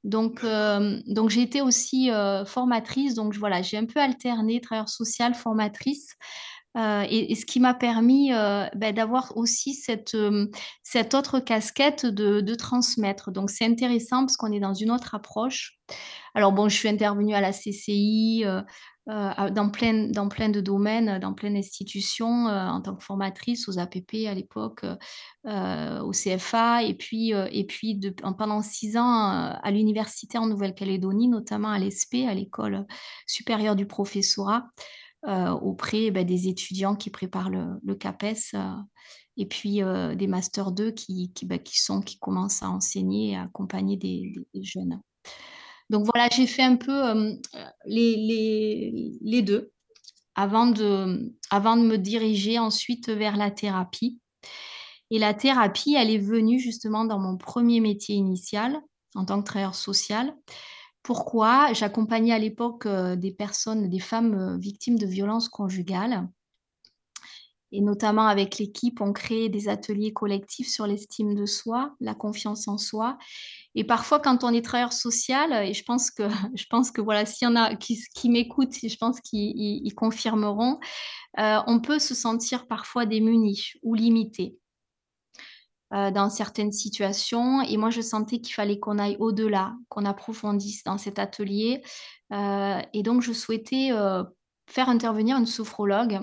Donc, 0.03 0.43
euh, 0.43 0.99
donc 1.07 1.29
j'ai 1.29 1.41
été 1.41 1.61
aussi 1.61 2.11
euh, 2.11 2.45
formatrice. 2.45 3.15
Donc, 3.15 3.35
voilà, 3.35 3.61
j'ai 3.61 3.77
un 3.77 3.85
peu 3.85 3.99
alterné 3.99 4.61
travailleur 4.61 4.89
social, 4.89 5.33
formatrice. 5.33 6.15
Euh, 6.77 7.03
et, 7.09 7.33
ce 7.33 7.45
qui 7.45 7.59
m'a 7.59 7.73
permis 7.73 8.29
ben, 8.29 8.93
d'avoir 8.93 9.35
aussi 9.35 9.73
cette, 9.73 10.15
cette 10.83 11.13
autre 11.15 11.39
casquette 11.39 12.05
de, 12.05 12.41
de 12.41 12.55
transmettre. 12.55 13.31
Donc, 13.31 13.49
c'est 13.49 13.65
intéressant 13.65 14.19
parce 14.21 14.37
qu'on 14.37 14.51
est 14.51 14.59
dans 14.59 14.75
une 14.75 14.91
autre 14.91 15.15
approche. 15.15 15.79
Alors, 16.35 16.51
bon, 16.51 16.69
je 16.69 16.75
suis 16.75 16.87
intervenue 16.87 17.33
à 17.33 17.41
la 17.41 17.51
CCI, 17.51 18.45
euh, 19.07 19.49
dans, 19.49 19.69
plein, 19.69 20.07
dans 20.09 20.29
plein 20.29 20.49
de 20.49 20.61
domaines, 20.61 21.17
dans 21.19 21.33
plein 21.33 21.51
d'institutions, 21.51 22.47
euh, 22.47 22.67
en 22.67 22.81
tant 22.81 22.95
que 22.95 23.03
formatrice 23.03 23.67
aux 23.67 23.79
APP 23.79 24.27
à 24.27 24.35
l'époque, 24.35 24.85
euh, 25.47 25.99
au 26.01 26.11
CFA, 26.11 26.83
et 26.83 26.93
puis, 26.93 27.31
et 27.31 27.65
puis 27.65 27.99
pendant 28.37 28.61
six 28.61 28.97
ans 28.97 29.29
à 29.61 29.71
l'université 29.71 30.37
en 30.37 30.47
Nouvelle-Calédonie, 30.47 31.27
notamment 31.27 31.69
à 31.69 31.79
l'ESP, 31.79 32.25
à 32.27 32.33
l'école 32.33 32.85
supérieure 33.25 33.75
du 33.75 33.87
professorat, 33.87 34.67
auprès 35.25 36.11
ben, 36.11 36.25
des 36.25 36.47
étudiants 36.47 36.95
qui 36.95 37.09
préparent 37.09 37.49
le, 37.49 37.95
CAPES 37.95 38.55
et 39.37 39.45
puis 39.45 39.81
des 40.15 40.27
Master 40.27 40.71
2 40.71 40.91
qui, 40.91 41.31
qui, 41.33 41.45
ben, 41.45 41.59
qui, 41.59 41.79
sont, 41.79 42.01
qui 42.01 42.19
commencent 42.19 42.63
à 42.63 42.69
enseigner 42.69 43.31
et 43.31 43.35
à 43.37 43.43
accompagner 43.43 43.97
des 43.97 44.33
jeunes. 44.61 45.01
Donc 45.89 46.05
voilà, 46.05 46.29
j'ai 46.31 46.47
fait 46.47 46.63
un 46.63 46.75
peu 46.75 46.91
euh, 46.91 47.33
les, 47.85 49.41
deux 49.41 49.71
avant 50.35 50.67
de, 50.67 51.33
avant 51.49 51.77
de 51.77 51.81
me 51.81 51.97
diriger 51.97 52.59
ensuite 52.59 53.09
vers 53.09 53.37
la 53.37 53.51
thérapie. 53.51 54.19
Et 55.11 55.17
la 55.17 55.33
thérapie, 55.33 55.95
elle 55.95 56.11
est 56.11 56.19
venue 56.19 56.59
justement 56.59 57.05
dans 57.05 57.17
mon 57.17 57.37
premier 57.37 57.79
métier 57.79 58.15
initial 58.15 58.79
en 59.15 59.25
tant 59.25 59.39
que 59.39 59.45
travailleur 59.45 59.73
social. 59.73 60.35
Pourquoi? 61.01 61.73
J'accompagnais 61.73 62.33
à 62.33 62.39
l'époque 62.39 62.85
euh, 62.85 63.15
des 63.15 63.31
personnes, 63.31 63.89
des 63.89 63.99
femmes 63.99 64.35
euh, 64.35 64.57
victimes 64.57 64.99
de 64.99 65.07
violences 65.07 65.49
conjugales. 65.49 66.27
et 67.71 67.81
notamment 67.81 68.27
avec 68.27 68.59
l'équipe, 68.59 69.01
on 69.01 69.13
crée 69.13 69.49
des 69.49 69.69
ateliers 69.69 70.13
collectifs 70.13 70.67
sur 70.69 70.85
l'estime 70.85 71.33
de 71.33 71.45
soi, 71.45 71.95
la 71.99 72.13
confiance 72.13 72.67
en 72.67 72.77
soi. 72.77 73.17
Et 73.75 73.83
parfois, 73.83 74.19
quand 74.19 74.43
on 74.43 74.53
est 74.53 74.63
travailleur 74.63 74.93
social, 74.93 75.53
et 75.65 75.73
je 75.73 75.83
pense 75.83 76.11
que, 76.11 76.23
je 76.55 76.65
pense 76.69 76.91
que 76.91 77.01
voilà, 77.01 77.25
s'il 77.25 77.47
y 77.47 77.51
en 77.51 77.55
a 77.55 77.75
qui, 77.75 78.29
m'écoutent, 78.29 78.73
je 78.73 78.97
pense 78.97 79.19
qu'ils 79.21 79.93
confirmeront, 79.95 80.79
euh, 81.39 81.59
on 81.67 81.79
peut 81.79 81.99
se 81.99 82.15
sentir 82.15 82.67
parfois 82.67 83.05
démuni 83.05 83.73
ou 83.83 83.93
limité. 83.93 84.57
Euh, 85.91 86.11
dans 86.11 86.29
certaines 86.29 86.71
situations. 86.71 87.63
Et 87.63 87.75
moi, 87.75 87.89
je 87.89 88.01
sentais 88.01 88.41
qu'il 88.41 88.53
fallait 88.53 88.77
qu'on 88.77 88.99
aille 88.99 89.17
au-delà, 89.19 89.73
qu'on 89.89 90.05
approfondisse 90.05 90.83
dans 90.83 90.99
cet 90.99 91.17
atelier. 91.17 91.81
Euh, 92.31 92.79
et 92.93 93.01
donc, 93.01 93.23
je 93.23 93.33
souhaitais 93.33 93.89
faire 94.67 94.87
intervenir 94.87 95.37
une 95.37 95.47
sophrologue 95.47 96.19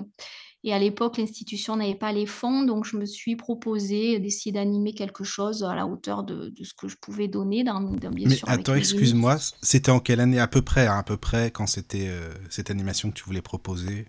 et 0.63 0.73
à 0.73 0.79
l'époque, 0.79 1.17
l'institution 1.17 1.75
n'avait 1.77 1.95
pas 1.95 2.11
les 2.11 2.25
fonds, 2.25 2.63
donc 2.63 2.85
je 2.85 2.97
me 2.97 3.05
suis 3.05 3.35
proposée 3.35 4.19
d'essayer 4.19 4.51
d'animer 4.51 4.93
quelque 4.93 5.23
chose 5.23 5.63
à 5.63 5.75
la 5.75 5.87
hauteur 5.87 6.23
de, 6.23 6.49
de, 6.49 6.63
ce 6.63 6.73
que 6.73 6.87
je 6.87 6.97
pouvais 6.97 7.27
donner, 7.27 7.63
dans, 7.63 7.79
dans 7.81 8.11
bien 8.11 8.29
Mais 8.29 8.29
sûr. 8.29 8.47
attends, 8.47 8.75
excuse-moi, 8.75 9.37
c'était 9.63 9.89
en 9.91 9.99
quelle 9.99 10.19
année? 10.19 10.39
À 10.39 10.47
peu 10.47 10.61
près, 10.61 10.85
hein, 10.87 10.97
à 10.99 11.03
peu 11.03 11.17
près, 11.17 11.49
quand 11.51 11.65
c'était 11.67 12.07
euh, 12.09 12.31
cette 12.51 12.69
animation 12.69 13.09
que 13.09 13.15
tu 13.15 13.23
voulais 13.23 13.41
proposer? 13.41 14.07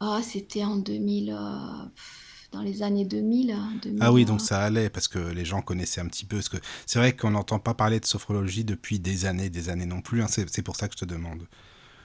Ah, 0.00 0.20
c'était 0.22 0.64
en 0.64 0.76
2000. 0.76 1.30
Euh, 1.30 1.88
dans 2.52 2.62
les 2.62 2.82
années 2.82 3.04
2000, 3.04 3.56
2000, 3.82 4.00
Ah 4.00 4.12
oui, 4.12 4.24
donc 4.24 4.40
ça 4.40 4.60
allait 4.62 4.88
parce 4.90 5.08
que 5.08 5.18
les 5.18 5.44
gens 5.44 5.60
connaissaient 5.62 6.00
un 6.00 6.06
petit 6.06 6.24
peu. 6.24 6.36
Parce 6.36 6.48
que 6.48 6.56
c'est 6.86 6.98
vrai 6.98 7.14
qu'on 7.14 7.30
n'entend 7.32 7.58
pas 7.58 7.74
parler 7.74 8.00
de 8.00 8.06
sophrologie 8.06 8.64
depuis 8.64 8.98
des 8.98 9.26
années, 9.26 9.50
des 9.50 9.68
années 9.68 9.86
non 9.86 10.00
plus. 10.00 10.22
Hein, 10.22 10.26
c'est 10.28 10.62
pour 10.62 10.76
ça 10.76 10.88
que 10.88 10.94
je 10.94 11.00
te 11.00 11.04
demande. 11.04 11.46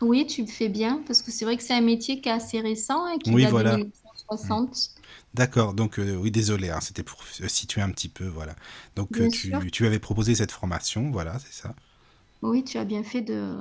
Oui, 0.06 0.28
tu 0.28 0.42
le 0.42 0.48
fais 0.48 0.70
bien, 0.70 1.02
parce 1.08 1.22
que 1.22 1.32
c'est 1.32 1.46
vrai 1.46 1.58
que 1.58 1.64
c'est 1.64 1.74
un 1.74 1.82
métier 1.82 2.22
qui 2.22 2.30
est 2.30 2.32
assez 2.32 2.60
récent 2.62 3.08
et 3.08 3.18
qui 3.18 3.32
oui, 3.32 3.44
date 3.44 3.52
voilà. 3.52 3.72
de 3.72 3.78
1960. 3.78 4.92
D'accord, 5.34 5.74
donc 5.74 6.00
euh, 6.00 6.16
oui, 6.16 6.32
désolé, 6.32 6.70
hein, 6.70 6.80
c'était 6.82 7.04
pour 7.04 7.24
situer 7.24 7.82
un 7.82 7.90
petit 7.92 8.08
peu, 8.08 8.26
voilà. 8.26 8.56
Donc 8.96 9.20
euh, 9.20 9.28
tu, 9.30 9.52
tu, 9.72 9.86
avais 9.86 10.00
proposé 10.00 10.36
cette 10.36 10.52
formation, 10.52 11.12
voilà, 11.12 11.40
c'est 11.40 11.54
ça. 11.54 11.76
Oui, 12.42 12.64
tu 12.64 12.78
as 12.78 12.86
bien 12.86 13.04
fait 13.04 13.22
de, 13.22 13.58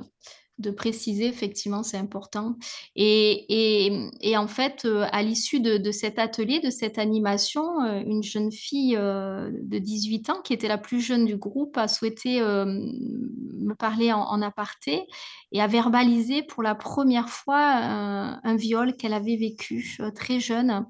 de 0.57 0.71
préciser, 0.71 1.27
effectivement, 1.27 1.83
c'est 1.83 1.97
important. 1.97 2.55
Et, 2.95 3.45
et, 3.49 4.09
et, 4.21 4.37
en 4.37 4.47
fait, 4.47 4.85
euh, 4.85 5.05
à 5.11 5.21
l'issue 5.21 5.59
de, 5.59 5.77
de, 5.77 5.91
cet 5.91 6.17
atelier, 6.17 6.61
de 6.61 6.69
cette 6.69 6.97
animation, 6.97 7.81
euh, 7.83 8.01
une 8.05 8.23
jeune 8.23 8.51
fille 8.51 8.95
euh, 8.97 9.51
de 9.51 9.79
18 9.79 10.29
ans, 10.29 10.41
qui 10.41 10.53
était 10.53 10.69
la 10.69 10.77
plus 10.77 11.01
jeune 11.01 11.25
du 11.25 11.35
groupe, 11.35 11.77
a 11.77 11.87
souhaité 11.87 12.39
me 12.39 13.73
parler 13.73 14.13
en, 14.13 14.21
en, 14.21 14.41
aparté 14.41 15.05
et 15.51 15.61
a 15.61 15.67
verbalisé 15.67 16.43
pour 16.43 16.63
la 16.63 16.75
première 16.75 17.29
fois 17.29 17.59
un, 17.59 18.55
viol 18.55 18.95
qu'elle 18.95 19.13
avait 19.13 19.35
vécu 19.35 19.97
très 20.15 20.39
jeune. 20.39 20.85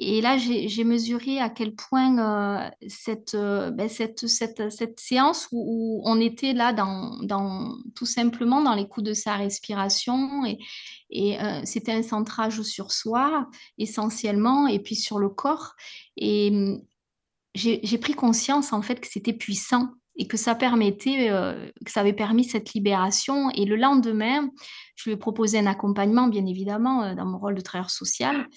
Et 0.00 0.20
là, 0.20 0.38
j'ai 0.38 0.84
mesuré 0.84 1.40
à 1.40 1.50
quel 1.50 1.74
point 1.74 2.18
euh, 2.18 2.70
cette, 2.86 3.34
euh, 3.34 3.72
ben 3.72 3.88
cette, 3.88 4.28
cette, 4.28 4.70
cette, 4.70 5.00
séance 5.00 5.48
où, 5.50 6.00
on 6.04 6.20
était 6.20 6.52
là 6.52 6.72
dans, 6.72 7.18
dans, 7.24 7.76
tout 7.96 8.06
simplement 8.06 8.62
dans 8.62 8.76
les 8.76 8.86
coups 8.86 9.04
de 9.04 9.12
sa 9.12 9.34
respiration 9.34 10.44
et, 10.46 10.58
et 11.10 11.40
euh, 11.40 11.62
c'était 11.64 11.90
un 11.90 12.04
centrage 12.04 12.62
sur 12.62 12.92
soi 12.92 13.48
essentiellement 13.76 14.68
et 14.68 14.78
puis 14.78 14.94
sur 14.94 15.18
le 15.18 15.30
corps. 15.30 15.74
Et 16.16 16.50
hum, 16.52 16.80
j'ai 17.56 17.98
pris 17.98 18.14
conscience 18.14 18.72
en 18.72 18.82
fait 18.82 19.00
que 19.00 19.08
c'était 19.08 19.32
puissant 19.32 19.90
et 20.18 20.26
que 20.26 20.36
ça 20.36 20.54
permettait, 20.56 21.30
euh, 21.30 21.70
que 21.84 21.90
ça 21.90 22.00
avait 22.00 22.12
permis 22.12 22.44
cette 22.44 22.74
libération. 22.74 23.50
Et 23.50 23.64
le 23.64 23.76
lendemain, 23.76 24.50
je 24.96 25.04
lui 25.08 25.12
ai 25.12 25.16
proposé 25.16 25.58
un 25.58 25.66
accompagnement, 25.66 26.26
bien 26.26 26.44
évidemment, 26.44 27.04
euh, 27.04 27.14
dans 27.14 27.24
mon 27.24 27.38
rôle 27.38 27.54
de 27.54 27.60
travailleur 27.60 27.90
social. 27.90 28.48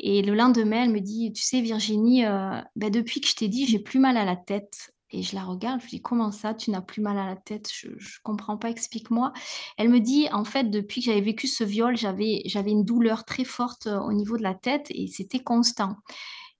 Et 0.00 0.22
le 0.22 0.34
lendemain, 0.34 0.84
elle 0.84 0.90
me 0.90 1.00
dit, 1.00 1.32
tu 1.32 1.42
sais, 1.42 1.60
Virginie, 1.60 2.26
euh, 2.26 2.60
ben, 2.74 2.90
depuis 2.90 3.20
que 3.20 3.28
je 3.28 3.36
t'ai 3.36 3.48
dit, 3.48 3.64
j'ai 3.66 3.78
plus 3.78 4.00
mal 4.00 4.16
à 4.16 4.24
la 4.24 4.36
tête. 4.36 4.90
Et 5.10 5.22
je 5.22 5.36
la 5.36 5.44
regarde, 5.44 5.78
je 5.78 5.84
lui 5.84 5.90
dis, 5.98 6.02
comment 6.02 6.32
ça, 6.32 6.52
tu 6.54 6.72
n'as 6.72 6.80
plus 6.80 7.00
mal 7.00 7.16
à 7.16 7.26
la 7.26 7.36
tête? 7.36 7.70
Je 7.72 7.90
ne 7.90 7.94
comprends 8.24 8.56
pas, 8.56 8.68
explique-moi. 8.68 9.32
Elle 9.78 9.88
me 9.88 10.00
dit, 10.00 10.26
en 10.32 10.42
fait, 10.42 10.64
depuis 10.64 11.00
que 11.00 11.06
j'avais 11.06 11.20
vécu 11.20 11.46
ce 11.46 11.62
viol, 11.62 11.96
j'avais 11.96 12.42
une 12.66 12.84
douleur 12.84 13.24
très 13.24 13.44
forte 13.44 13.86
au 13.86 14.12
niveau 14.12 14.36
de 14.36 14.42
la 14.42 14.54
tête 14.54 14.88
et 14.90 15.06
c'était 15.06 15.38
constant. 15.38 15.94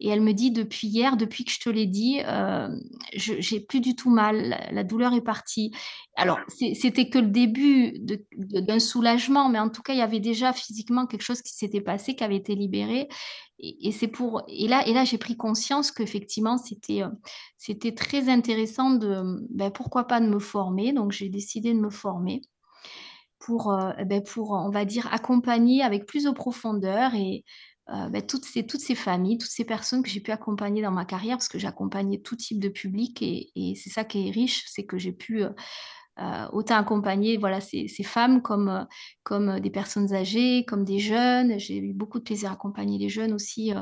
Et 0.01 0.09
elle 0.09 0.21
me 0.21 0.33
dit 0.33 0.51
depuis 0.51 0.89
hier, 0.89 1.17
depuis 1.17 1.45
que 1.45 1.53
je 1.53 1.61
te 1.61 1.69
l'ai 1.69 1.87
dit, 1.87 2.21
euh, 2.25 2.69
j'ai 3.13 3.61
plus 3.61 3.81
du 3.81 3.95
tout 3.95 4.11
mal, 4.11 4.69
la, 4.71 4.85
douleur 4.85 5.13
est 5.15 5.23
partie. 5.23 5.73
Alors, 6.17 6.39
c'était 6.49 7.09
que 7.09 7.19
le 7.19 7.29
début 7.29 8.01
d'un 8.01 8.81
soulagement, 8.81 9.49
mais 9.49 9.61
en 9.61 9.71
tout 9.71 9.83
cas, 9.83 9.93
il 9.93 9.99
y 9.99 10.03
avait 10.03 10.21
déjà 10.21 10.53
physiquement 10.53 11.07
quelque 11.07 11.23
chose 11.23 11.43
qui 11.43 11.55
s'était 11.55 11.81
passé, 11.81 12.17
qui 12.17 12.25
avait 12.25 12.37
été 12.37 12.55
libéré. 12.55 13.09
Et, 13.61 13.93
c'est 13.93 14.09
pour 14.09 14.43
et 14.49 14.67
là, 14.67 14.87
et 14.87 14.93
là 14.93 15.05
j'ai 15.05 15.17
pris 15.17 15.37
conscience 15.37 15.93
qu'effectivement, 15.93 16.59
c'était 16.59 17.03
c'était 17.57 17.95
très 17.95 18.29
intéressant 18.29 18.91
de 18.91 19.23
ben, 19.51 19.71
pourquoi 19.71 20.05
pas 20.09 20.21
de 20.21 20.27
me 20.27 20.41
former. 20.41 20.93
Donc, 20.93 21.13
j'ai 21.13 21.29
décidé 21.29 21.73
de 21.73 21.79
me 21.79 21.91
former 21.91 22.43
pour, 23.45 23.73
euh, 23.73 23.93
ben, 24.07 24.23
pour, 24.23 24.53
on 24.53 24.71
va 24.71 24.85
dire, 24.85 25.09
accompagner 25.13 25.83
avec 25.83 26.07
plus 26.07 26.25
de 26.25 26.31
profondeur 26.31 27.15
et 27.15 27.45
euh, 27.91 28.09
ben, 28.09 28.23
toutes, 28.23 28.47
ces, 28.47 28.67
toutes 28.67 28.81
ces 28.81 28.95
familles, 28.95 29.37
toutes 29.37 29.51
ces 29.51 29.65
personnes 29.65 30.03
que 30.03 30.09
j'ai 30.09 30.21
pu 30.21 30.31
accompagner 30.31 30.81
dans 30.81 30.91
ma 30.91 31.05
carrière, 31.05 31.37
parce 31.37 31.49
que 31.49 31.59
j'ai 31.59 31.67
accompagné 31.67 32.21
tout 32.21 32.37
type 32.37 32.59
de 32.59 32.71
public 32.71 33.21
et, 33.21 33.51
et 33.55 33.75
c'est 33.75 33.91
ça 33.91 34.05
qui 34.05 34.29
est 34.29 34.31
riche, 34.31 34.65
c'est 34.69 34.85
que 34.85 34.97
j'ai 34.97 35.13
pu 35.13 35.43
euh, 35.43 35.51
euh, 36.19 36.47
autant 36.53 36.77
accompagner 36.77 37.37
voilà, 37.37 37.61
ces, 37.61 37.89
ces 37.89 38.05
femmes 38.05 38.41
comme, 38.41 38.87
comme 39.23 39.61
des 39.61 39.69
personnes 39.69 40.15
âgées, 40.15 40.65
comme 40.65 40.85
des 40.85 40.99
jeunes. 40.99 41.59
J'ai 41.59 41.77
eu 41.77 41.93
beaucoup 41.93 42.21
de 42.21 42.25
plaisir 42.25 42.51
à 42.51 42.55
accompagner 42.55 42.99
les 42.99 43.11
jeunes 43.11 43.35
aussi 43.35 43.73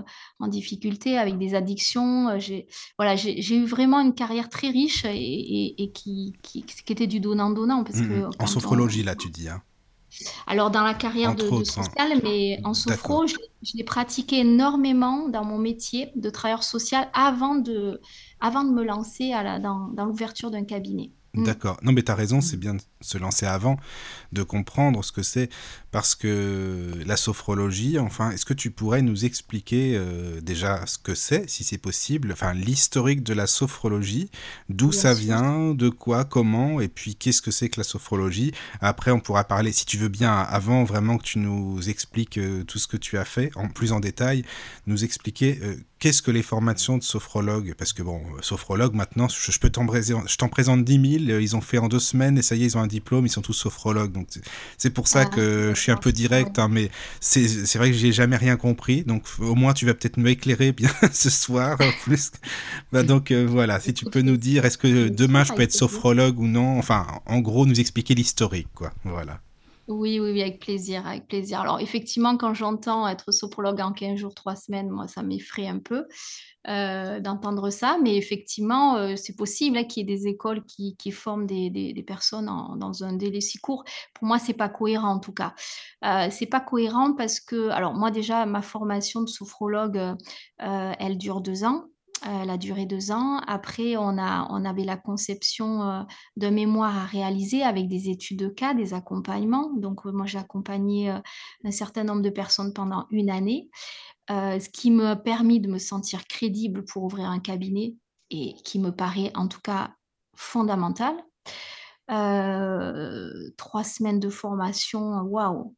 en 0.40 0.49
difficulté, 0.49 1.18
avec 1.18 1.38
des 1.38 1.54
addictions. 1.54 2.38
J'ai 2.40 2.66
voilà, 2.99 3.14
eu 3.14 3.64
vraiment 3.66 4.00
une 4.00 4.14
carrière 4.14 4.49
très 4.49 4.71
riche 4.71 5.04
et, 5.04 5.11
et, 5.11 5.82
et 5.82 5.92
qui, 5.92 6.32
qui, 6.42 6.62
qui, 6.64 6.92
était 6.92 7.06
du 7.06 7.21
donnant-donnant. 7.21 7.82
Mmh, 7.82 7.85
que 7.85 8.42
en 8.42 8.47
sophrologie, 8.47 9.02
on... 9.02 9.06
là, 9.06 9.14
tu 9.14 9.28
dis. 9.28 9.49
Hein. 9.49 9.62
Alors, 10.47 10.71
dans 10.71 10.83
la 10.83 10.95
carrière 10.95 11.35
de, 11.35 11.49
de, 11.49 11.64
social, 11.64 12.21
mais 12.23 12.61
en 12.64 12.75
sophro, 12.75 13.26
je, 13.26 13.37
je 13.62 13.76
l'ai 13.76 13.85
pratiqué 13.85 14.40
énormément 14.40 15.28
dans 15.28 15.45
mon 15.45 15.59
métier 15.59 16.11
de 16.16 16.31
travailleur 16.31 16.62
social 16.62 17.09
avant 17.14 17.54
de, 17.54 18.00
avant 18.40 18.64
de 18.64 18.71
me 18.71 18.85
lancer 18.85 19.33
à 19.33 19.42
la, 19.42 19.59
dans, 19.59 19.88
dans 19.88 20.04
l'ouverture 20.04 20.50
d'un 20.50 20.64
cabinet. 20.64 21.12
D'accord. 21.35 21.78
Non, 21.83 21.92
mais 21.92 22.02
tu 22.02 22.12
as 22.12 22.14
raison, 22.14 22.40
c'est 22.40 22.59
bien 22.59 22.76
se 23.02 23.18
lancer 23.18 23.47
avant, 23.47 23.76
de 24.32 24.42
comprendre 24.42 25.04
ce 25.04 25.12
que 25.12 25.23
c'est. 25.23 25.50
Parce 25.90 26.14
que 26.14 26.90
la 27.04 27.18
sophrologie, 27.18 27.99
enfin, 27.99 28.30
est-ce 28.30 28.47
que 28.47 28.54
tu 28.54 28.71
pourrais 28.71 29.02
nous 29.02 29.26
expliquer 29.26 29.92
euh, 29.94 30.40
déjà 30.40 30.87
ce 30.87 30.97
que 30.97 31.14
c'est, 31.14 31.49
si 31.50 31.64
c'est 31.64 31.76
possible, 31.76 32.32
enfin, 32.32 32.54
l'historique 32.54 33.23
de 33.23 33.35
la 33.35 33.47
sophrologie, 33.47 34.30
d'où 34.71 34.90
ça 34.90 35.12
vient, 35.12 35.75
de 35.75 35.90
quoi, 35.90 36.25
comment, 36.25 36.80
et 36.80 36.88
puis 36.88 37.14
qu'est-ce 37.14 37.42
que 37.42 37.50
c'est 37.50 37.68
que 37.68 37.78
la 37.78 37.85
sophrologie? 37.85 38.52
Après, 38.80 39.11
on 39.11 39.21
pourra 39.21 39.44
parler, 39.44 39.71
si 39.73 39.85
tu 39.85 39.99
veux 39.99 40.09
bien, 40.09 40.32
avant 40.32 40.85
vraiment 40.85 41.18
que 41.18 41.25
tu 41.25 41.38
nous 41.38 41.90
expliques 41.90 42.38
euh, 42.38 42.64
tout 42.64 42.78
ce 42.78 42.87
que 42.87 42.97
tu 42.97 43.18
as 43.18 43.26
fait, 43.26 43.50
en 43.54 43.68
plus 43.68 43.92
en 43.92 44.00
détail, 44.00 44.44
nous 44.87 45.04
expliquer 45.04 45.59
euh, 45.62 45.76
qu'est-ce 45.99 46.23
que 46.23 46.30
les 46.30 46.42
formations 46.42 46.97
de 46.97 47.02
sophrologue 47.02 47.75
Parce 47.76 47.92
que 47.92 48.02
bon, 48.02 48.23
sophrologue, 48.40 48.94
maintenant, 48.94 49.28
je, 49.28 49.52
je 49.52 49.59
peux 49.59 49.71
t'en 49.71 49.85
présenter, 49.85 50.26
je 50.26 50.37
t'en 50.37 50.49
présente 50.49 50.85
10 50.85 51.26
000, 51.26 51.38
ils 51.38 51.54
ont 51.54 51.61
fait 51.61 51.78
en 51.78 51.88
deux 51.88 52.00
semaines 52.00 52.38
et 52.38 52.42
ça 52.42 52.56
y 52.56 52.62
est, 52.62 52.66
ils 52.66 52.78
ont 52.78 52.82
un 52.82 52.87
diplôme, 52.92 53.26
ils 53.26 53.30
sont 53.30 53.42
tous 53.42 53.52
sophrologues. 53.52 54.12
Donc 54.12 54.28
c'est 54.78 54.90
pour 54.90 55.08
ça 55.08 55.22
ah, 55.22 55.26
que 55.26 55.72
je 55.75 55.80
suis 55.80 55.92
un 55.92 55.96
peu 55.96 56.12
direct, 56.12 56.58
hein, 56.58 56.68
mais 56.68 56.90
c'est 57.20 57.76
vrai 57.76 57.90
que 57.90 57.96
j'ai 57.96 58.12
jamais 58.12 58.37
rien 58.37 58.56
compris. 58.56 59.02
Donc 59.04 59.25
au 59.38 59.54
moins, 59.54 59.75
tu 59.75 59.87
vas 59.87 59.94
peut-être 59.94 60.16
m'éclairer 60.16 60.72
bien 60.80 60.90
ce 61.12 61.30
soir. 61.30 61.78
plus. 62.04 62.30
bah, 62.92 63.02
donc 63.02 63.30
euh, 63.30 63.44
voilà, 63.49 63.80
si 63.80 63.94
tu 63.94 64.04
peux 64.04 64.22
nous 64.22 64.37
dire, 64.37 64.64
est-ce 64.64 64.78
que 64.78 65.08
demain 65.08 65.44
je 65.44 65.52
peux 65.52 65.62
être 65.62 65.72
sophrologue 65.72 66.38
ou 66.38 66.46
non? 66.46 66.78
Enfin, 66.78 67.06
en 67.26 67.40
gros, 67.40 67.66
nous 67.66 67.80
expliquer 67.80 68.14
l'historique, 68.14 68.68
quoi. 68.75 68.92
Voilà. 69.04 69.40
Oui, 69.89 70.21
oui, 70.21 70.31
oui, 70.31 70.43
avec 70.43 70.61
plaisir, 70.61 71.05
avec 71.09 71.27
plaisir. 71.27 71.61
Alors, 71.61 71.81
effectivement, 71.81 72.37
quand 72.37 72.55
j'entends 72.55 73.09
être 73.09 73.33
sophrologue 73.33 73.81
en 73.81 73.93
15 73.93 74.17
jours, 74.17 74.33
3 74.33 74.55
semaines, 74.55 74.89
moi, 74.89 75.09
ça 75.09 75.25
m'effraie 75.25 75.67
un 75.67 75.81
peu 75.81 76.07
euh, 76.69 77.19
d'entendre 77.19 77.69
ça. 77.71 77.99
Mais 78.01 78.17
effectivement, 78.17 78.95
euh, 78.97 79.17
c'est 79.17 79.35
possible 79.35 79.77
hein, 79.77 79.85
qu'il 79.85 80.09
y 80.09 80.12
ait 80.12 80.17
des 80.17 80.29
écoles 80.29 80.62
qui, 80.65 80.97
forment 81.11 81.47
des, 81.47 82.05
personnes 82.07 82.47
dans 82.47 83.03
un 83.03 83.15
délai 83.15 83.41
si 83.41 83.59
court. 83.59 83.83
Pour 84.15 84.29
moi, 84.29 84.39
c'est 84.39 84.55
pas 84.55 84.69
cohérent, 84.69 85.15
en 85.15 85.19
tout 85.19 85.35
cas. 85.35 85.53
Euh, 86.05 86.29
c'est 86.31 86.47
pas 86.47 86.61
cohérent 86.61 87.15
parce 87.15 87.41
que, 87.41 87.71
alors, 87.71 87.95
moi, 87.95 88.12
déjà, 88.12 88.47
ma 88.47 88.62
formation 88.62 89.21
de 89.23 89.29
sophrologue, 89.29 90.01
elle 90.59 91.19
dure 91.19 91.41
deux 91.41 91.65
ans. 91.65 91.87
Elle 92.25 92.50
a 92.50 92.57
duré 92.57 92.87
deux 92.87 93.11
ans. 93.11 93.38
Après, 93.47 93.97
on, 93.97 94.17
a, 94.19 94.47
on 94.50 94.64
avait 94.64 94.85
la 94.85 94.97
conception 94.97 95.83
euh, 95.83 96.02
d'un 96.37 96.50
mémoire 96.52 96.97
à 96.97 97.05
réaliser 97.05 97.62
avec 97.62 97.88
des 97.88 98.11
études 98.11 98.38
de 98.38 98.49
cas, 98.49 98.75
des 98.75 98.95
accompagnements. 98.95 99.71
Donc, 99.75 100.07
euh, 100.07 100.12
moi, 100.12 100.26
j'ai 100.26 100.38
accompagné 100.38 101.11
euh, 101.11 101.19
un 101.64 101.71
certain 101.71 102.05
nombre 102.05 102.23
de 102.23 102.31
personnes 102.31 102.73
pendant 102.73 103.07
une 103.11 103.31
année, 103.31 103.71
ce 104.29 104.69
qui 104.71 104.91
m'a 104.91 105.17
permis 105.17 105.61
de 105.61 105.69
me 105.69 105.79
sentir 105.79 106.26
crédible 106.26 106.85
pour 106.85 107.05
ouvrir 107.05 107.29
un 107.29 107.41
cabinet 107.41 107.97
et 108.31 108.55
qui 108.64 108.79
me 108.79 108.91
paraît 108.91 109.31
en 109.35 109.47
tout 109.47 109.61
cas 109.61 109.91
fondamental. 110.37 111.14
trois 112.07 113.85
semaines 113.85 114.21
de 114.21 114.31
formation, 114.31 115.21
waouh, 115.23 115.75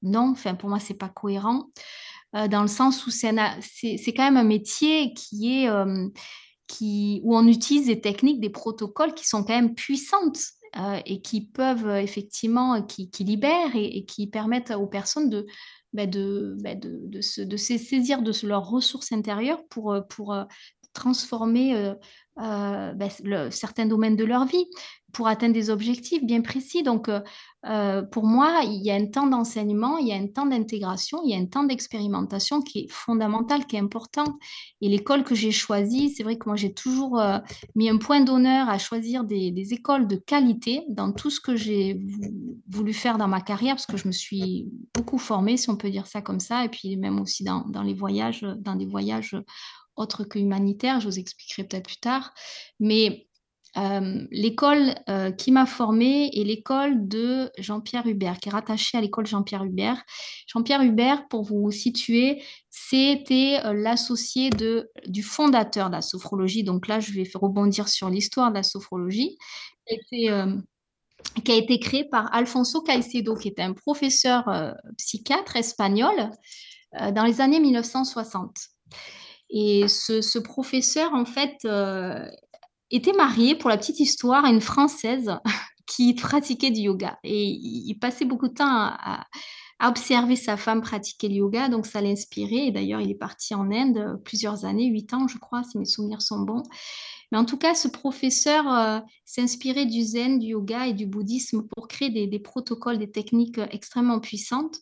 non, 0.00 0.30
enfin, 0.30 0.54
pour 0.54 0.70
moi, 0.70 0.78
c'est 0.78 0.94
pas 0.94 1.10
cohérent. 1.10 1.66
Dans 2.32 2.62
le 2.62 2.68
sens 2.68 3.06
où 3.06 3.10
c'est 3.10 3.34
quand 3.34 4.24
même 4.24 4.36
un 4.36 4.44
métier 4.44 5.12
qui 5.14 5.64
est, 5.64 5.68
qui, 6.66 7.20
où 7.24 7.36
on 7.36 7.46
utilise 7.46 7.86
des 7.86 8.00
techniques, 8.00 8.40
des 8.40 8.50
protocoles 8.50 9.14
qui 9.14 9.26
sont 9.26 9.44
quand 9.44 9.54
même 9.54 9.74
puissantes. 9.74 10.40
et 11.04 11.20
qui 11.20 11.42
peuvent 11.46 11.96
effectivement, 11.96 12.82
qui, 12.82 13.10
libèrent 13.20 13.74
et, 13.74 14.04
qui 14.06 14.26
permettent 14.26 14.70
aux 14.70 14.86
personnes 14.86 15.28
de, 15.28 15.46
bah, 15.92 16.06
bah, 16.06 16.74
de, 16.74 17.00
de, 17.04 17.20
se, 17.20 17.76
saisir 17.76 18.22
de 18.22 18.32
leurs 18.46 18.68
ressources 18.68 19.12
intérieures 19.12 19.62
pour, 19.68 19.94
pour 20.08 20.34
transformer 20.92 21.74
euh, 21.74 21.94
euh, 22.40 22.92
ben, 22.94 23.10
certains 23.50 23.86
domaines 23.86 24.16
de 24.16 24.24
leur 24.24 24.46
vie 24.46 24.66
pour 25.12 25.28
atteindre 25.28 25.52
des 25.52 25.68
objectifs 25.68 26.24
bien 26.24 26.40
précis. 26.40 26.82
Donc, 26.82 27.10
euh, 27.66 28.02
pour 28.02 28.24
moi, 28.24 28.62
il 28.64 28.82
y 28.82 28.90
a 28.90 28.94
un 28.94 29.04
temps 29.04 29.26
d'enseignement, 29.26 29.98
il 29.98 30.08
y 30.08 30.12
a 30.12 30.16
un 30.16 30.26
temps 30.26 30.46
d'intégration, 30.46 31.20
il 31.22 31.32
y 31.32 31.34
a 31.34 31.36
un 31.36 31.44
temps 31.44 31.64
d'expérimentation 31.64 32.62
qui 32.62 32.80
est 32.80 32.90
fondamental, 32.90 33.66
qui 33.66 33.76
est 33.76 33.78
important. 33.78 34.24
Et 34.80 34.88
l'école 34.88 35.22
que 35.22 35.34
j'ai 35.34 35.50
choisie, 35.50 36.08
c'est 36.16 36.22
vrai 36.22 36.38
que 36.38 36.48
moi, 36.48 36.56
j'ai 36.56 36.72
toujours 36.72 37.22
mis 37.74 37.90
un 37.90 37.98
point 37.98 38.22
d'honneur 38.22 38.70
à 38.70 38.78
choisir 38.78 39.24
des, 39.24 39.74
écoles 39.74 40.08
de 40.08 40.16
qualité 40.16 40.82
dans 40.88 41.12
tout 41.12 41.28
ce 41.28 41.40
que 41.40 41.56
j'ai 41.56 42.00
voulu 42.70 42.94
faire 42.94 43.18
dans 43.18 43.28
ma 43.28 43.42
carrière, 43.42 43.74
parce 43.74 43.86
que 43.86 43.98
je 43.98 44.08
me 44.08 44.12
suis 44.12 44.66
beaucoup 44.94 45.18
formée, 45.18 45.58
si 45.58 45.68
on 45.68 45.76
peut 45.76 45.90
dire 45.90 46.06
ça 46.06 46.22
comme 46.22 46.40
ça, 46.40 46.64
et 46.64 46.70
puis 46.70 46.96
même 46.96 47.20
aussi 47.20 47.44
dans, 47.44 47.66
dans 47.68 47.82
les 47.82 47.94
voyages, 47.94 48.46
dans 48.60 48.76
des 48.76 48.86
voyages 48.86 49.36
autre 49.96 50.24
que 50.24 50.38
humanitaire, 50.38 51.00
je 51.00 51.08
vous 51.08 51.18
expliquerai 51.18 51.64
peut-être 51.64 51.86
plus 51.86 52.00
tard. 52.00 52.32
Mais 52.80 53.26
euh, 53.78 54.26
l'école 54.30 54.94
euh, 55.08 55.30
qui 55.30 55.50
m'a 55.50 55.64
formée 55.64 56.30
est 56.34 56.44
l'école 56.44 57.08
de 57.08 57.50
Jean-Pierre 57.56 58.06
Hubert, 58.06 58.38
qui 58.38 58.50
est 58.50 58.52
rattachée 58.52 58.98
à 58.98 59.00
l'école 59.00 59.26
Jean-Pierre 59.26 59.64
Hubert. 59.64 60.02
Jean-Pierre 60.46 60.82
Hubert, 60.82 61.26
pour 61.28 61.42
vous 61.42 61.70
situer, 61.70 62.42
c'était 62.68 63.60
euh, 63.64 63.72
l'associé 63.72 64.50
du 65.06 65.22
fondateur 65.22 65.88
de 65.88 65.94
la 65.94 66.02
sophrologie. 66.02 66.64
Donc 66.64 66.86
là, 66.86 67.00
je 67.00 67.12
vais 67.12 67.28
rebondir 67.34 67.88
sur 67.88 68.10
l'histoire 68.10 68.50
de 68.50 68.56
la 68.56 68.62
sophrologie, 68.62 69.38
qui 70.04 70.28
a 70.28 71.54
été 71.54 71.78
créé 71.78 72.04
par 72.04 72.32
Alfonso 72.34 72.82
Caicedo, 72.82 73.36
qui 73.36 73.48
était 73.48 73.62
un 73.62 73.72
professeur 73.72 74.44
psychiatre 74.98 75.56
espagnol 75.56 76.30
dans 76.92 77.24
les 77.24 77.40
années 77.40 77.60
1960. 77.60 78.54
Et 79.52 79.86
ce, 79.86 80.38
professeur, 80.38 81.12
en 81.12 81.26
fait, 81.26 81.58
euh, 81.66 82.26
était 82.90 83.12
marié, 83.12 83.54
pour 83.54 83.68
la 83.68 83.76
petite 83.76 84.00
histoire, 84.00 84.46
à 84.46 84.50
une 84.50 84.62
Française 84.62 85.36
qui 85.86 86.14
pratiquait 86.14 86.70
du 86.70 86.80
yoga. 86.80 87.18
Et 87.22 87.44
il 87.44 87.94
passait 87.98 88.24
beaucoup 88.24 88.48
de 88.48 88.54
temps 88.54 88.66
à, 88.66 89.26
observer 89.84 90.36
sa 90.36 90.56
femme 90.56 90.80
pratiquer 90.80 91.28
le 91.28 91.34
yoga, 91.34 91.68
donc 91.68 91.86
ça 91.86 92.00
l'inspirait. 92.00 92.68
Et 92.68 92.70
d'ailleurs, 92.70 93.00
il 93.00 93.10
est 93.10 93.16
parti 93.16 93.52
en 93.52 93.70
Inde 93.70 94.20
plusieurs 94.24 94.64
années, 94.64 94.86
huit 94.86 95.12
ans, 95.12 95.26
je 95.26 95.38
crois, 95.38 95.64
si 95.64 95.76
mes 95.76 95.84
souvenirs 95.84 96.22
sont 96.22 96.38
bons. 96.38 96.62
Mais 97.32 97.38
en 97.38 97.44
tout 97.44 97.56
cas, 97.56 97.74
ce 97.74 97.88
professeur 97.88 98.72
euh, 98.72 99.00
s'inspirait 99.24 99.86
du 99.86 100.02
zen, 100.02 100.38
du 100.38 100.48
yoga 100.48 100.86
et 100.86 100.92
du 100.92 101.06
bouddhisme 101.06 101.66
pour 101.74 101.88
créer 101.88 102.10
des, 102.10 102.38
protocoles, 102.38 102.98
des 102.98 103.10
techniques 103.10 103.58
extrêmement 103.70 104.20
puissantes, 104.20 104.76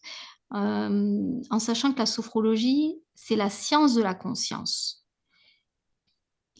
euh, 0.54 1.40
en 1.48 1.58
sachant 1.58 1.92
que 1.92 1.98
la 1.98 2.06
sophrologie, 2.06 2.96
c'est 3.22 3.36
la 3.36 3.50
science 3.50 3.94
de 3.94 4.02
la 4.02 4.14
conscience. 4.14 5.04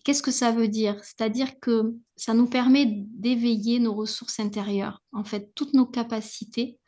Qu'est-ce 0.05 0.23
que 0.23 0.31
ça 0.31 0.53
veut 0.53 0.69
dire? 0.69 1.03
C'est-à-dire 1.03 1.59
que 1.59 1.95
ça 2.17 2.35
nous 2.35 2.47
permet 2.47 2.87
d'éveiller 2.87 3.81
nos 3.81 3.95
ressources 3.95 4.41
intérieures, 4.41 5.03
en 5.13 5.25
fait, 5.25 5.55
toutes 5.55 5.73
nos 5.73 5.87
capacités. 5.87 6.79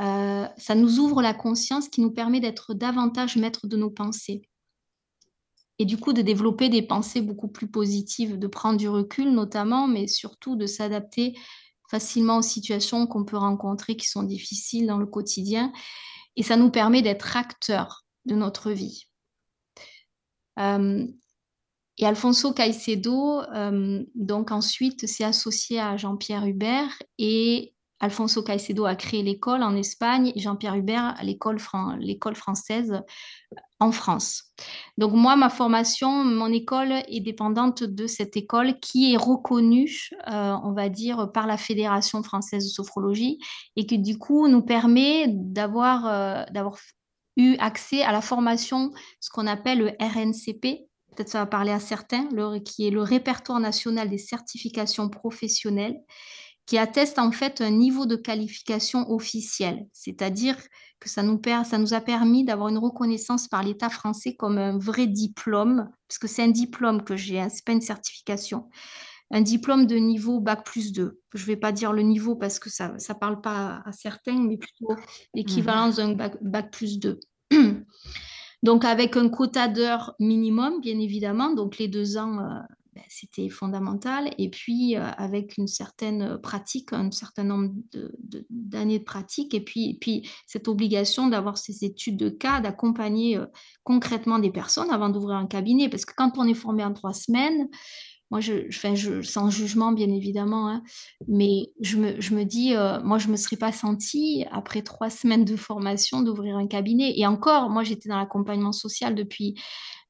Euh, 0.00 0.48
ça 0.56 0.74
nous 0.74 0.98
ouvre 0.98 1.22
la 1.22 1.32
conscience 1.32 1.88
qui 1.88 2.00
nous 2.00 2.10
permet 2.10 2.40
d'être 2.40 2.74
davantage 2.74 3.36
maître 3.36 3.68
de 3.68 3.76
nos 3.76 3.90
pensées. 3.90 4.42
Et 5.78 5.84
du 5.84 5.96
coup, 5.96 6.12
de 6.12 6.22
développer 6.22 6.68
des 6.68 6.82
pensées 6.82 7.22
beaucoup 7.22 7.48
plus 7.48 7.68
positives, 7.68 8.36
de 8.36 8.46
prendre 8.48 8.78
du 8.78 8.88
recul 8.88 9.30
notamment, 9.30 9.86
mais 9.86 10.08
surtout 10.08 10.56
de 10.56 10.66
s'adapter 10.66 11.38
facilement 11.88 12.38
aux 12.38 12.42
situations 12.42 13.06
qu'on 13.06 13.24
peut 13.24 13.36
rencontrer 13.36 13.96
qui 13.96 14.08
sont 14.08 14.24
difficiles 14.24 14.88
dans 14.88 14.98
le 14.98 15.06
quotidien. 15.06 15.72
Et 16.34 16.42
ça 16.42 16.56
nous 16.56 16.70
permet 16.70 17.00
d'être 17.00 17.36
acteurs 17.36 18.03
de 18.26 18.34
notre 18.34 18.70
vie. 18.70 19.06
Euh, 20.58 21.06
et 21.98 22.06
Alfonso 22.06 22.52
Caicedo, 22.52 23.40
euh, 23.40 24.02
donc 24.14 24.50
ensuite, 24.50 25.06
s'est 25.06 25.24
associé 25.24 25.78
à 25.78 25.96
Jean-Pierre 25.96 26.44
Hubert 26.46 26.90
et 27.18 27.72
Alfonso 28.00 28.42
Caicedo 28.42 28.84
a 28.84 28.96
créé 28.96 29.22
l'école 29.22 29.62
en 29.62 29.76
Espagne 29.76 30.32
et 30.34 30.40
Jean-Pierre 30.40 30.74
Hubert 30.74 31.16
l'école 31.22 31.58
française 32.34 33.00
en 33.78 33.92
France. 33.92 34.52
Donc 34.98 35.12
moi, 35.12 35.36
ma 35.36 35.48
formation, 35.48 36.24
mon 36.24 36.48
école 36.48 36.92
est 36.92 37.20
dépendante 37.20 37.84
de 37.84 38.06
cette 38.06 38.36
école 38.36 38.78
qui 38.80 39.14
est 39.14 39.16
reconnue, 39.16 40.10
euh, 40.28 40.54
on 40.64 40.72
va 40.72 40.88
dire, 40.88 41.30
par 41.32 41.46
la 41.46 41.56
Fédération 41.56 42.22
française 42.22 42.64
de 42.64 42.70
sophrologie 42.70 43.38
et 43.76 43.86
qui 43.86 43.98
du 44.00 44.18
coup 44.18 44.48
nous 44.48 44.62
permet 44.62 45.26
d'avoir 45.28 46.50
d'avoir 46.50 46.76
eu 47.36 47.56
accès 47.58 48.02
à 48.02 48.12
la 48.12 48.20
formation, 48.20 48.92
ce 49.20 49.30
qu'on 49.30 49.46
appelle 49.46 49.78
le 49.78 49.90
RNCP, 50.00 50.86
peut-être 51.14 51.28
ça 51.28 51.40
va 51.40 51.46
parler 51.46 51.72
à 51.72 51.80
certains, 51.80 52.28
le, 52.32 52.58
qui 52.58 52.86
est 52.86 52.90
le 52.90 53.02
répertoire 53.02 53.60
national 53.60 54.08
des 54.08 54.18
certifications 54.18 55.08
professionnelles, 55.08 56.00
qui 56.66 56.78
atteste 56.78 57.18
en 57.18 57.30
fait 57.30 57.60
un 57.60 57.70
niveau 57.70 58.06
de 58.06 58.16
qualification 58.16 59.10
officiel, 59.10 59.86
c'est-à-dire 59.92 60.56
que 60.98 61.10
ça 61.10 61.22
nous, 61.22 61.40
ça 61.64 61.76
nous 61.78 61.92
a 61.92 62.00
permis 62.00 62.44
d'avoir 62.44 62.68
une 62.68 62.78
reconnaissance 62.78 63.48
par 63.48 63.62
l'État 63.62 63.90
français 63.90 64.34
comme 64.34 64.56
un 64.56 64.78
vrai 64.78 65.06
diplôme, 65.06 65.90
parce 66.08 66.18
que 66.18 66.26
c'est 66.26 66.42
un 66.42 66.48
diplôme 66.48 67.04
que 67.04 67.16
j'ai, 67.16 67.40
hein, 67.40 67.50
ce 67.50 67.56
n'est 67.56 67.62
pas 67.66 67.72
une 67.72 67.82
certification, 67.82 68.70
un 69.34 69.40
diplôme 69.40 69.86
de 69.86 69.96
niveau 69.96 70.38
Bac 70.38 70.64
plus 70.64 70.92
2. 70.92 71.20
Je 71.34 71.42
ne 71.42 71.46
vais 71.46 71.56
pas 71.56 71.72
dire 71.72 71.92
le 71.92 72.02
niveau 72.02 72.36
parce 72.36 72.60
que 72.60 72.70
ça 72.70 72.92
ne 72.92 73.14
parle 73.18 73.40
pas 73.40 73.82
à, 73.84 73.90
certains, 73.90 74.38
mais 74.38 74.56
plutôt 74.56 74.94
l'équivalence 75.34 75.96
d'un 75.96 76.12
bac, 76.12 76.70
plus 76.70 77.00
2. 77.00 77.18
donc 78.62 78.84
avec 78.84 79.16
un 79.16 79.28
quota 79.28 79.66
d'heures 79.66 80.14
minimum, 80.20 80.80
bien 80.80 81.00
évidemment, 81.00 81.52
donc 81.52 81.78
les 81.78 81.88
deux 81.88 82.16
ans, 82.16 82.38
euh, 82.38 82.60
ben, 82.94 83.02
c'était 83.08 83.48
fondamental. 83.48 84.30
Et 84.38 84.50
puis 84.50 84.96
euh, 84.96 85.02
avec 85.16 85.58
une 85.58 85.66
certaine 85.66 86.38
pratique, 86.38 86.92
un 86.92 87.10
certain 87.10 87.42
nombre 87.42 87.74
d'années 88.50 89.00
de, 89.00 89.04
pratique, 89.04 89.52
et 89.52 89.64
puis, 89.64 89.98
puis 90.00 90.30
cette 90.46 90.68
obligation 90.68 91.26
d'avoir 91.26 91.58
ces 91.58 91.84
études 91.84 92.16
de 92.16 92.28
cas, 92.28 92.60
d'accompagner 92.60 93.36
euh, 93.36 93.46
concrètement 93.82 94.38
des 94.38 94.52
personnes 94.52 94.92
avant 94.92 95.08
d'ouvrir 95.08 95.38
un 95.38 95.48
cabinet. 95.48 95.88
Parce 95.88 96.04
que 96.04 96.14
quand 96.16 96.38
on 96.38 96.46
est 96.46 96.54
formé 96.54 96.84
en 96.84 96.92
trois 96.92 97.14
semaines, 97.14 97.68
moi, 98.34 98.40
je, 98.40 98.68
je, 98.68 99.22
sans 99.22 99.48
jugement, 99.48 99.92
bien 99.92 100.10
évidemment, 100.10 100.68
hein, 100.68 100.82
mais 101.28 101.70
je 101.80 101.96
me, 101.96 102.20
je 102.20 102.34
me 102.34 102.44
dis, 102.44 102.74
euh, 102.74 103.00
moi, 103.04 103.18
je 103.18 103.28
ne 103.28 103.32
me 103.32 103.36
serais 103.36 103.54
pas 103.54 103.70
sentie, 103.70 104.44
après 104.50 104.82
trois 104.82 105.08
semaines 105.08 105.44
de 105.44 105.54
formation, 105.54 106.20
d'ouvrir 106.20 106.56
un 106.56 106.66
cabinet. 106.66 107.16
Et 107.16 107.28
encore, 107.28 107.70
moi, 107.70 107.84
j'étais 107.84 108.08
dans 108.08 108.18
l'accompagnement 108.18 108.72
social 108.72 109.14
depuis, 109.14 109.54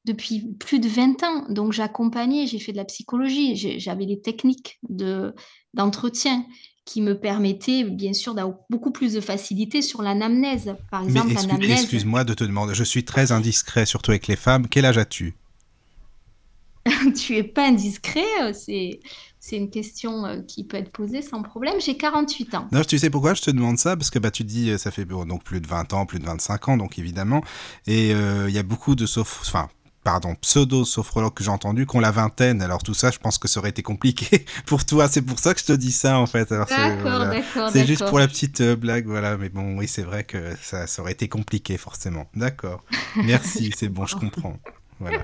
depuis 0.05 0.43
plus 0.59 0.79
de 0.79 0.87
20 0.87 1.21
ans. 1.23 1.45
Donc, 1.49 1.71
j'accompagnais, 1.71 2.47
j'ai 2.47 2.57
fait 2.57 2.71
de 2.71 2.77
la 2.77 2.85
psychologie, 2.85 3.55
j'avais 3.79 4.07
des 4.07 4.19
techniques 4.19 4.79
de, 4.89 5.35
d'entretien 5.75 6.47
qui 6.83 7.03
me 7.03 7.19
permettaient, 7.19 7.83
bien 7.83 8.13
sûr, 8.13 8.33
d'avoir 8.33 8.57
beaucoup 8.71 8.89
plus 8.89 9.13
de 9.13 9.21
facilité 9.21 9.83
sur 9.83 10.01
l'anamnèse. 10.01 10.75
Par 10.89 11.03
exemple. 11.03 11.31
Excuse-moi 11.61 12.23
de 12.23 12.33
te 12.33 12.43
demander, 12.43 12.73
je 12.73 12.83
suis 12.83 13.05
très 13.05 13.31
indiscret, 13.31 13.85
surtout 13.85 14.09
avec 14.09 14.25
les 14.25 14.35
femmes. 14.35 14.67
Quel 14.67 14.85
âge 14.85 14.97
as-tu? 14.97 15.35
tu 17.15 17.35
es 17.35 17.43
pas 17.43 17.67
indiscret, 17.67 18.25
euh, 18.41 18.53
c'est 18.53 18.99
c'est 19.39 19.57
une 19.57 19.69
question 19.69 20.25
euh, 20.25 20.41
qui 20.41 20.63
peut 20.63 20.77
être 20.77 20.91
posée 20.91 21.21
sans 21.21 21.43
problème. 21.43 21.75
J'ai 21.79 21.97
48 21.97 22.55
ans. 22.55 22.67
Non, 22.71 22.81
tu 22.83 22.97
sais 22.97 23.11
pourquoi 23.11 23.35
je 23.35 23.43
te 23.43 23.51
demande 23.51 23.77
ça? 23.77 23.95
Parce 23.95 24.09
que 24.09 24.17
bah, 24.17 24.31
tu 24.31 24.43
dis, 24.43 24.71
euh, 24.71 24.77
ça 24.79 24.89
fait 24.89 25.05
donc 25.05 25.43
plus 25.43 25.61
de 25.61 25.67
20 25.67 25.93
ans, 25.93 26.07
plus 26.07 26.17
de 26.17 26.25
25 26.25 26.69
ans, 26.69 26.77
donc 26.77 26.97
évidemment. 26.97 27.43
Et 27.85 28.09
il 28.09 28.49
y 28.49 28.57
a 28.57 28.63
beaucoup 28.63 28.95
de 28.95 29.05
sauf... 29.05 29.41
enfin, 29.41 29.69
pardon, 30.03 30.35
pseudo-sophrologues 30.41 31.35
que 31.35 31.43
j'ai 31.43 31.51
entendu 31.51 31.85
qui 31.85 31.95
ont 31.95 31.99
la 31.99 32.09
vingtaine. 32.09 32.59
Alors 32.63 32.81
tout 32.81 32.95
ça, 32.95 33.11
je 33.11 33.19
pense 33.19 33.37
que 33.37 33.47
ça 33.47 33.59
aurait 33.59 33.69
été 33.69 33.83
compliqué 33.83 34.45
pour 34.65 34.83
toi. 34.83 35.07
C'est 35.07 35.21
pour 35.21 35.37
ça 35.37 35.53
que 35.53 35.59
je 35.59 35.65
te 35.65 35.73
dis 35.73 35.91
ça, 35.91 36.17
en 36.17 36.25
fait. 36.25 36.49
D'accord, 36.49 37.27
d'accord. 37.27 37.69
C'est 37.71 37.85
juste 37.85 38.05
pour 38.07 38.17
la 38.17 38.27
petite 38.27 38.63
blague, 38.63 39.05
voilà. 39.05 39.37
Mais 39.37 39.49
bon, 39.49 39.77
oui, 39.77 39.87
c'est 39.87 40.03
vrai 40.03 40.23
que 40.23 40.55
ça, 40.59 40.87
ça 40.87 41.03
aurait 41.03 41.11
été 41.11 41.27
compliqué, 41.27 41.77
forcément. 41.77 42.27
D'accord. 42.33 42.83
Merci, 43.15 43.71
c'est 43.77 43.89
bon, 43.89 44.07
je 44.07 44.15
comprends. 44.19 44.57
Voilà. 44.99 45.23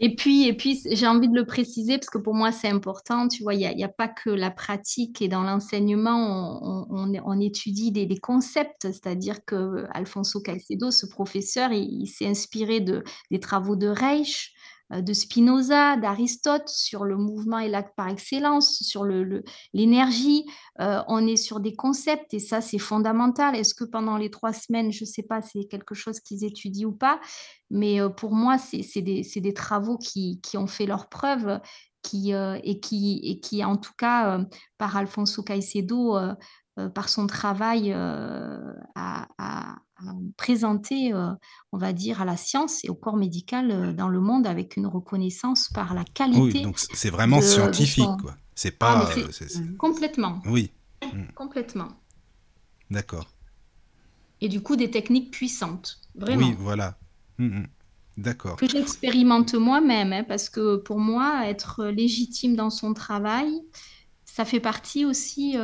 Et 0.00 0.16
puis, 0.16 0.46
et 0.48 0.52
puis 0.52 0.80
j'ai 0.90 1.06
envie 1.06 1.28
de 1.28 1.34
le 1.34 1.44
préciser 1.44 1.98
parce 1.98 2.10
que 2.10 2.18
pour 2.18 2.34
moi, 2.34 2.50
c'est 2.50 2.68
important. 2.68 3.28
Tu 3.28 3.42
vois, 3.42 3.54
il 3.54 3.76
n'y 3.76 3.84
a, 3.84 3.88
pas 3.88 4.08
que 4.08 4.30
la 4.30 4.50
pratique 4.50 5.22
et 5.22 5.28
dans 5.28 5.42
l'enseignement, 5.42 6.86
on, 6.90 7.40
étudie 7.40 7.92
des, 7.92 8.18
concepts. 8.18 8.82
C'est-à-dire 8.82 9.44
que 9.44 9.86
Alfonso 9.92 10.40
Caicedo, 10.40 10.90
ce 10.90 11.06
professeur, 11.06 11.72
il, 11.72 12.06
s'est 12.08 12.26
inspiré 12.26 12.80
de, 12.80 13.04
des 13.30 13.40
travaux 13.40 13.76
de 13.76 13.86
Reich, 13.86 14.53
de 15.02 15.12
Spinoza, 15.12 15.96
d'Aristote, 15.96 16.68
sur 16.68 17.04
le 17.04 17.16
mouvement 17.16 17.58
et 17.58 17.68
l'acte 17.68 17.94
par 17.96 18.08
excellence, 18.08 18.78
sur 18.82 19.04
l'énergie. 19.72 20.44
Euh, 20.80 21.02
on 21.08 21.26
est 21.26 21.36
sur 21.36 21.60
des 21.60 21.74
concepts 21.74 22.34
et 22.34 22.38
ça, 22.38 22.60
c'est 22.60 22.78
fondamental. 22.78 23.56
Est-ce 23.56 23.74
que 23.74 23.84
pendant 23.84 24.16
les 24.16 24.30
trois 24.30 24.52
semaines, 24.52 24.92
je 24.92 25.04
ne 25.04 25.08
sais 25.08 25.22
pas, 25.22 25.42
c'est 25.42 25.64
quelque 25.64 25.94
chose 25.94 26.20
qu'ils 26.20 26.44
étudient 26.44 26.88
ou 26.88 26.92
pas, 26.92 27.20
mais 27.70 28.00
euh, 28.00 28.08
pour 28.08 28.34
moi, 28.34 28.58
c'est 28.58 29.02
des, 29.02 29.54
travaux 29.54 29.98
qui, 29.98 30.40
ont 30.54 30.66
fait 30.66 30.86
leur 30.86 31.08
preuve 31.08 31.60
qui, 32.02 32.32
et, 32.32 32.80
qui, 32.80 33.64
en 33.64 33.76
tout 33.76 33.94
cas, 33.96 34.40
par 34.78 34.96
Alfonso 34.96 35.42
Caicedo, 35.42 36.18
par 36.94 37.08
son 37.08 37.26
travail, 37.26 37.92
a, 37.92 39.76
présenter, 40.36 41.12
euh, 41.12 41.30
on 41.72 41.78
va 41.78 41.92
dire, 41.92 42.20
à 42.20 42.24
la 42.24 42.36
science 42.36 42.84
et 42.84 42.88
au 42.88 42.94
corps 42.94 43.16
médical 43.16 43.70
euh, 43.70 43.92
dans 43.92 44.08
le 44.08 44.20
monde 44.20 44.46
avec 44.46 44.76
une 44.76 44.86
reconnaissance 44.86 45.68
par 45.68 45.94
la 45.94 46.04
qualité. 46.04 46.40
Oui, 46.40 46.62
donc 46.62 46.78
c'est 46.78 47.10
vraiment 47.10 47.40
scientifique, 47.40 48.08
quoi. 48.20 48.36
C'est 48.54 48.74
ah, 48.80 49.06
pas. 49.06 49.10
Euh, 49.16 49.76
complètement. 49.78 50.42
Oui. 50.46 50.70
Mm. 51.02 51.24
Complètement. 51.34 51.88
D'accord. 52.90 53.28
Et 54.40 54.48
du 54.48 54.60
coup, 54.60 54.76
des 54.76 54.90
techniques 54.90 55.30
puissantes. 55.30 56.00
Vraiment. 56.14 56.48
Oui, 56.48 56.56
voilà. 56.58 56.98
Mm, 57.38 57.46
mm. 57.46 57.66
D'accord. 58.16 58.56
Que 58.56 58.68
j'expérimente 58.68 59.54
moi-même, 59.54 60.12
hein, 60.12 60.24
parce 60.24 60.48
que 60.48 60.76
pour 60.76 61.00
moi, 61.00 61.48
être 61.48 61.86
légitime 61.86 62.54
dans 62.54 62.70
son 62.70 62.94
travail, 62.94 63.50
ça 64.24 64.44
fait 64.44 64.60
partie 64.60 65.04
aussi 65.04 65.56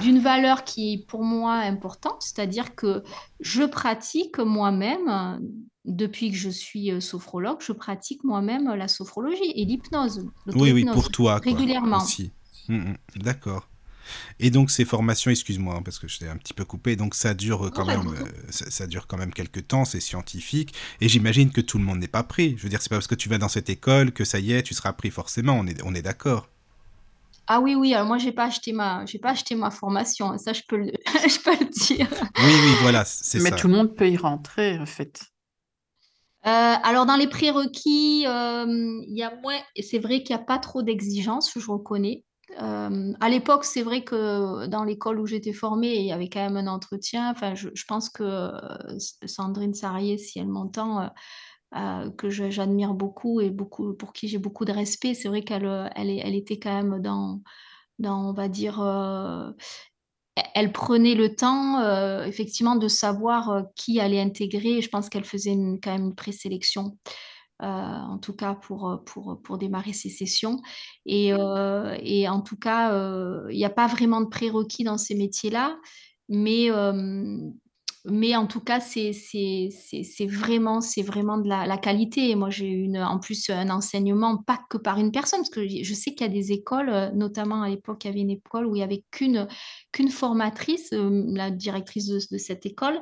d'une 0.00 0.18
valeur 0.18 0.64
qui 0.64 0.94
est 0.94 1.06
pour 1.06 1.24
moi 1.24 1.54
importante, 1.54 2.20
c'est-à-dire 2.20 2.74
que 2.74 3.02
je 3.40 3.64
pratique 3.64 4.38
moi-même, 4.38 5.40
depuis 5.84 6.30
que 6.30 6.36
je 6.36 6.50
suis 6.50 6.92
euh, 6.92 7.00
sophrologue, 7.00 7.58
je 7.60 7.72
pratique 7.72 8.22
moi-même 8.22 8.68
la 8.74 8.88
sophrologie 8.88 9.52
et 9.54 9.64
l'hypnose. 9.64 10.26
Oui, 10.46 10.72
oui, 10.72 10.84
pour 10.84 11.10
toi. 11.10 11.40
Régulièrement. 11.42 12.04
Hum, 12.68 12.94
d'accord. 13.16 13.66
Et 14.40 14.50
donc 14.50 14.70
ces 14.70 14.84
formations, 14.84 15.30
excuse-moi 15.30 15.76
hein, 15.76 15.82
parce 15.82 15.98
que 15.98 16.08
je 16.08 16.18
t'ai 16.18 16.28
un 16.28 16.36
petit 16.36 16.54
peu 16.54 16.64
coupé, 16.64 16.96
donc 16.96 17.14
ça 17.14 17.34
dure 17.34 17.70
quand 17.74 17.84
même, 17.84 18.08
euh, 18.08 18.24
ça, 18.50 18.86
dure 18.86 19.06
quand 19.06 19.18
même 19.18 19.32
quelques 19.32 19.66
temps, 19.66 19.84
c'est 19.84 20.00
scientifique, 20.00 20.74
et 21.02 21.08
j'imagine 21.10 21.50
que 21.50 21.60
tout 21.60 21.76
le 21.76 21.84
monde 21.84 21.98
n'est 21.98 22.08
pas 22.08 22.22
pris. 22.22 22.54
Je 22.56 22.62
veux 22.62 22.68
dire, 22.70 22.80
c'est 22.80 22.88
pas 22.88 22.96
parce 22.96 23.06
que 23.06 23.14
tu 23.14 23.28
vas 23.28 23.38
dans 23.38 23.48
cette 23.48 23.68
école 23.68 24.12
que 24.12 24.24
ça 24.24 24.38
y 24.38 24.52
est, 24.52 24.62
tu 24.62 24.74
seras 24.74 24.92
pris 24.92 25.10
forcément. 25.10 25.54
On 25.58 25.66
est, 25.66 25.82
on 25.84 25.94
est 25.94 26.02
d'accord. 26.02 26.48
Ah 27.50 27.60
oui, 27.60 27.74
oui, 27.74 27.94
alors 27.94 28.06
moi, 28.06 28.18
j'ai 28.18 28.32
pas 28.32 28.44
acheté 28.44 28.72
ma, 28.72 29.06
j'ai 29.06 29.18
pas 29.18 29.30
acheté 29.30 29.54
ma 29.54 29.70
formation, 29.70 30.36
ça, 30.36 30.52
je 30.52 30.62
peux 30.68 30.76
le, 30.76 30.92
je 31.26 31.42
peux 31.42 31.52
le 31.52 31.70
dire. 31.70 32.06
Oui, 32.38 32.44
oui, 32.44 32.72
voilà, 32.82 33.06
c'est 33.06 33.38
ça. 33.38 33.50
Mais 33.50 33.56
tout 33.56 33.68
le 33.68 33.74
monde 33.74 33.94
peut 33.94 34.08
y 34.08 34.18
rentrer, 34.18 34.78
en 34.78 34.84
fait. 34.84 35.22
Euh, 36.46 36.74
alors, 36.82 37.06
dans 37.06 37.16
les 37.16 37.26
prérequis, 37.26 38.26
euh, 38.26 38.66
il 39.08 39.16
y 39.16 39.22
a 39.22 39.34
moins, 39.42 39.58
et 39.76 39.82
c'est 39.82 39.98
vrai 39.98 40.22
qu'il 40.22 40.36
n'y 40.36 40.42
a 40.42 40.44
pas 40.44 40.58
trop 40.58 40.82
d'exigences, 40.82 41.50
je 41.56 41.70
reconnais. 41.70 42.22
Euh, 42.60 43.12
à 43.20 43.28
l'époque, 43.30 43.64
c'est 43.64 43.82
vrai 43.82 44.04
que 44.04 44.66
dans 44.66 44.84
l'école 44.84 45.18
où 45.18 45.26
j'étais 45.26 45.54
formée, 45.54 45.96
il 45.96 46.06
y 46.06 46.12
avait 46.12 46.28
quand 46.28 46.40
même 46.40 46.56
un 46.58 46.66
entretien. 46.66 47.30
Enfin, 47.30 47.54
je, 47.54 47.70
je 47.74 47.84
pense 47.84 48.10
que 48.10 48.50
Sandrine 49.26 49.74
Sarrier, 49.74 50.18
si 50.18 50.38
elle 50.38 50.48
m'entend, 50.48 51.10
euh, 51.76 52.10
que 52.12 52.30
j'admire 52.30 52.94
beaucoup 52.94 53.42
et 53.42 53.50
beaucoup, 53.50 53.92
pour 53.92 54.14
qui 54.14 54.26
j'ai 54.26 54.38
beaucoup 54.38 54.64
de 54.64 54.72
respect. 54.72 55.12
C'est 55.12 55.28
vrai 55.28 55.42
qu'elle 55.42 55.66
euh, 55.66 55.86
elle, 55.94 56.08
elle, 56.08 56.34
était 56.34 56.58
quand 56.58 56.74
même 56.74 57.02
dans, 57.02 57.42
dans 57.98 58.30
on 58.30 58.32
va 58.32 58.48
dire, 58.48 58.80
euh, 58.80 59.50
elle 60.54 60.72
prenait 60.72 61.14
le 61.14 61.34
temps, 61.34 61.82
effectivement, 62.24 62.76
de 62.76 62.88
savoir 62.88 63.64
qui 63.74 64.00
allait 64.00 64.20
intégrer. 64.20 64.80
Je 64.80 64.88
pense 64.88 65.10
qu'elle 65.10 65.24
faisait 65.24 65.56
quand 65.82 65.92
même 65.92 66.06
une 66.06 66.14
présélection. 66.14 66.96
en 67.60 68.18
tout 68.18 68.34
cas 68.34 68.54
pour, 68.54 69.02
pour, 69.04 69.42
pour 69.42 69.58
démarrer 69.58 69.92
ces 69.92 70.10
sessions. 70.10 70.62
Et, 71.06 71.30
et 71.30 72.28
en 72.28 72.40
tout 72.40 72.56
cas, 72.56 72.92
il 73.50 73.56
n'y 73.56 73.64
a 73.64 73.70
pas 73.70 73.88
vraiment 73.88 74.20
de 74.20 74.28
prérequis 74.28 74.84
dans 74.84 74.96
ces 74.96 75.16
métiers-là, 75.16 75.76
mais 76.28 76.70
mais 78.04 78.36
en 78.36 78.46
tout 78.46 78.60
cas, 78.60 78.80
c'est 78.80 79.10
vraiment, 80.26 80.78
de 81.38 81.48
la, 81.48 81.78
qualité. 81.78 82.30
Et 82.30 82.34
moi, 82.34 82.50
j'ai 82.50 82.70
eu 82.70 82.98
en 82.98 83.18
plus 83.18 83.50
un 83.50 83.70
enseignement, 83.70 84.36
pas 84.38 84.58
que 84.70 84.78
par 84.78 84.98
une 84.98 85.12
personne, 85.12 85.40
parce 85.40 85.50
que 85.50 85.66
je 85.66 85.94
sais 85.94 86.14
qu'il 86.14 86.26
y 86.26 86.30
a 86.30 86.32
des 86.32 86.52
écoles, 86.52 86.88
euh, 86.88 87.10
notamment 87.12 87.62
à 87.62 87.68
l'époque, 87.68 88.04
il 88.04 88.08
y 88.08 88.10
avait 88.10 88.20
une 88.20 88.30
école 88.30 88.66
où 88.66 88.74
il 88.74 88.78
n'y 88.78 88.84
avait 88.84 89.04
qu'une 89.10 89.46
qu'une 89.92 90.10
formatrice, 90.10 90.92
euh, 90.92 91.24
la 91.28 91.50
directrice 91.50 92.06
de, 92.06 92.38
cette 92.38 92.66
école, 92.66 93.00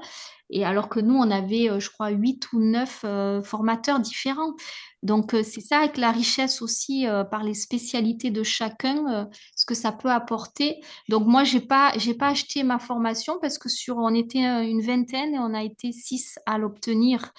et 0.50 0.64
alors 0.64 0.88
que 0.88 1.00
nous, 1.00 1.14
on 1.14 1.30
avait, 1.30 1.68
euh, 1.68 1.80
je 1.80 1.90
crois, 1.90 2.10
huit 2.10 2.52
ou 2.52 2.60
neuf 2.60 3.04
formateurs 3.44 4.00
différents. 4.00 4.54
Donc, 5.02 5.32
c'est 5.32 5.60
ça 5.60 5.80
avec 5.80 5.98
la 5.98 6.10
richesse 6.10 6.62
aussi 6.62 7.06
par 7.30 7.44
les 7.44 7.54
spécialités 7.54 8.30
de 8.30 8.42
chacun, 8.42 9.28
ce 9.54 9.64
que 9.64 9.74
ça 9.74 9.92
peut 9.92 10.10
apporter. 10.10 10.80
Donc, 11.08 11.26
moi, 11.26 11.44
je 11.44 11.58
n'ai 11.58 11.64
pas, 11.64 11.92
pas 12.18 12.28
acheté 12.28 12.64
ma 12.64 12.80
formation 12.80 13.38
parce 13.40 13.58
que 13.58 13.68
sur, 13.68 13.98
on 13.98 14.14
était 14.14 14.42
une 14.68 14.80
vingtaine 14.80 15.34
et 15.34 15.38
on 15.38 15.54
a 15.54 15.62
été 15.62 15.92
six 15.92 16.38
à 16.46 16.58
l'obtenir. 16.58 17.32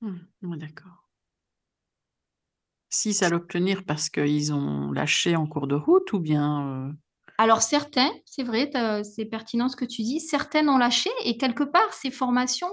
Mmh, 0.00 0.56
d'accord. 0.56 1.08
Six 2.90 3.22
à 3.22 3.28
l'obtenir 3.28 3.84
parce 3.84 4.10
qu'ils 4.10 4.52
ont 4.52 4.90
lâché 4.90 5.36
en 5.36 5.46
cours 5.46 5.68
de 5.68 5.76
route 5.76 6.12
ou 6.12 6.18
bien 6.18 6.94
alors 7.42 7.60
certains, 7.60 8.12
c'est 8.24 8.44
vrai, 8.44 8.70
c'est 9.02 9.24
pertinent 9.24 9.68
ce 9.68 9.74
que 9.74 9.84
tu 9.84 10.02
dis, 10.02 10.20
certaines 10.20 10.68
ont 10.68 10.78
lâché 10.78 11.10
et 11.24 11.36
quelque 11.36 11.64
part, 11.64 11.92
ces 11.92 12.12
formations, 12.12 12.70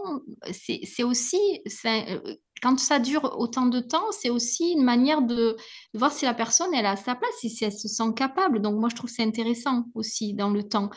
c'est 0.52 1.02
aussi, 1.02 1.40
euh, 1.86 2.36
quand 2.62 2.78
ça 2.78 3.00
dure 3.00 3.36
autant 3.40 3.66
de 3.66 3.80
temps, 3.80 4.12
c'est 4.12 4.30
aussi 4.30 4.74
une 4.74 4.84
manière 4.84 5.24
de, 5.24 5.58
voir 5.96 6.12
si 6.12 6.26
la 6.26 6.36
personne, 6.36 6.72
elle 6.76 6.86
a 6.86 6.96
sa 6.98 7.16
place 7.16 7.34
si 7.40 7.66
elle 7.66 7.74
se 7.74 7.88
sent 7.88 8.14
capable. 8.16 8.62
Donc 8.62 8.80
moi, 8.80 8.90
je 8.90 8.96
trouve 8.96 9.10
c'est 9.10 9.24
intéressant 9.24 9.86
aussi 9.96 10.36
dans 10.36 10.52
le 10.52 10.62
temps. 10.62 10.92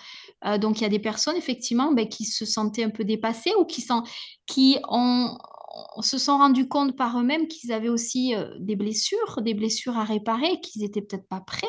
Euh, 0.45 0.59
donc 0.59 0.81
il 0.81 0.83
y 0.83 0.87
a 0.87 0.91
des 0.91 0.99
personnes, 0.99 1.37
effectivement, 1.37 1.93
ben, 1.93 2.07
qui 2.07 2.27
se 2.27 2.45
sentaient 2.45 2.85
un 2.85 2.91
peu 2.91 3.05
dépassées 3.05 3.55
ou 3.59 3.65
qui, 3.65 3.81
sont, 3.81 4.03
qui 4.45 4.77
ont, 4.91 5.35
se 6.03 6.19
sont 6.19 6.37
rendus 6.37 6.69
compte 6.69 6.95
par 6.95 7.19
eux-mêmes 7.19 7.49
qu'ils 7.49 7.73
avaient 7.73 7.89
aussi 7.89 8.35
euh, 8.35 8.51
des 8.61 8.77
blessures, 8.77 9.41
des 9.41 9.55
blessures 9.55 9.97
à 9.97 10.05
réparer, 10.05 10.61
qu'ils 10.61 10.83
n'étaient 10.83 11.01
peut-être 11.01 11.27
pas 11.27 11.41
prêts 11.41 11.67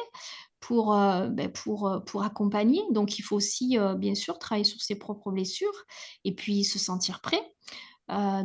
pour, 0.63 0.95
euh, 0.95 1.28
ben 1.28 1.52
pour, 1.52 1.89
euh, 1.89 1.99
pour 1.99 2.23
accompagner. 2.23 2.82
Donc, 2.91 3.19
il 3.19 3.21
faut 3.21 3.36
aussi, 3.36 3.78
euh, 3.78 3.95
bien 3.95 4.15
sûr, 4.15 4.39
travailler 4.39 4.63
sur 4.63 4.82
ses 4.82 4.95
propres 4.95 5.30
blessures 5.30 5.84
et 6.23 6.34
puis 6.34 6.63
se 6.63 6.80
sentir 6.80 7.19
prêt. 7.19 7.41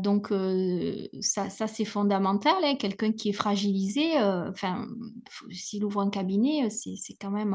donc, 0.00 0.32
ça, 1.20 1.50
ça 1.50 1.66
c'est 1.66 1.84
fondamental. 1.84 2.56
Hein. 2.64 2.76
Quelqu'un 2.76 3.12
qui 3.12 3.28
est 3.28 3.32
fragilisé, 3.32 4.18
enfin, 4.18 4.86
s'il 5.50 5.84
ouvre 5.84 6.00
un 6.00 6.10
cabinet, 6.10 6.70
c'est 6.70 7.14
quand 7.20 7.30
même 7.30 7.54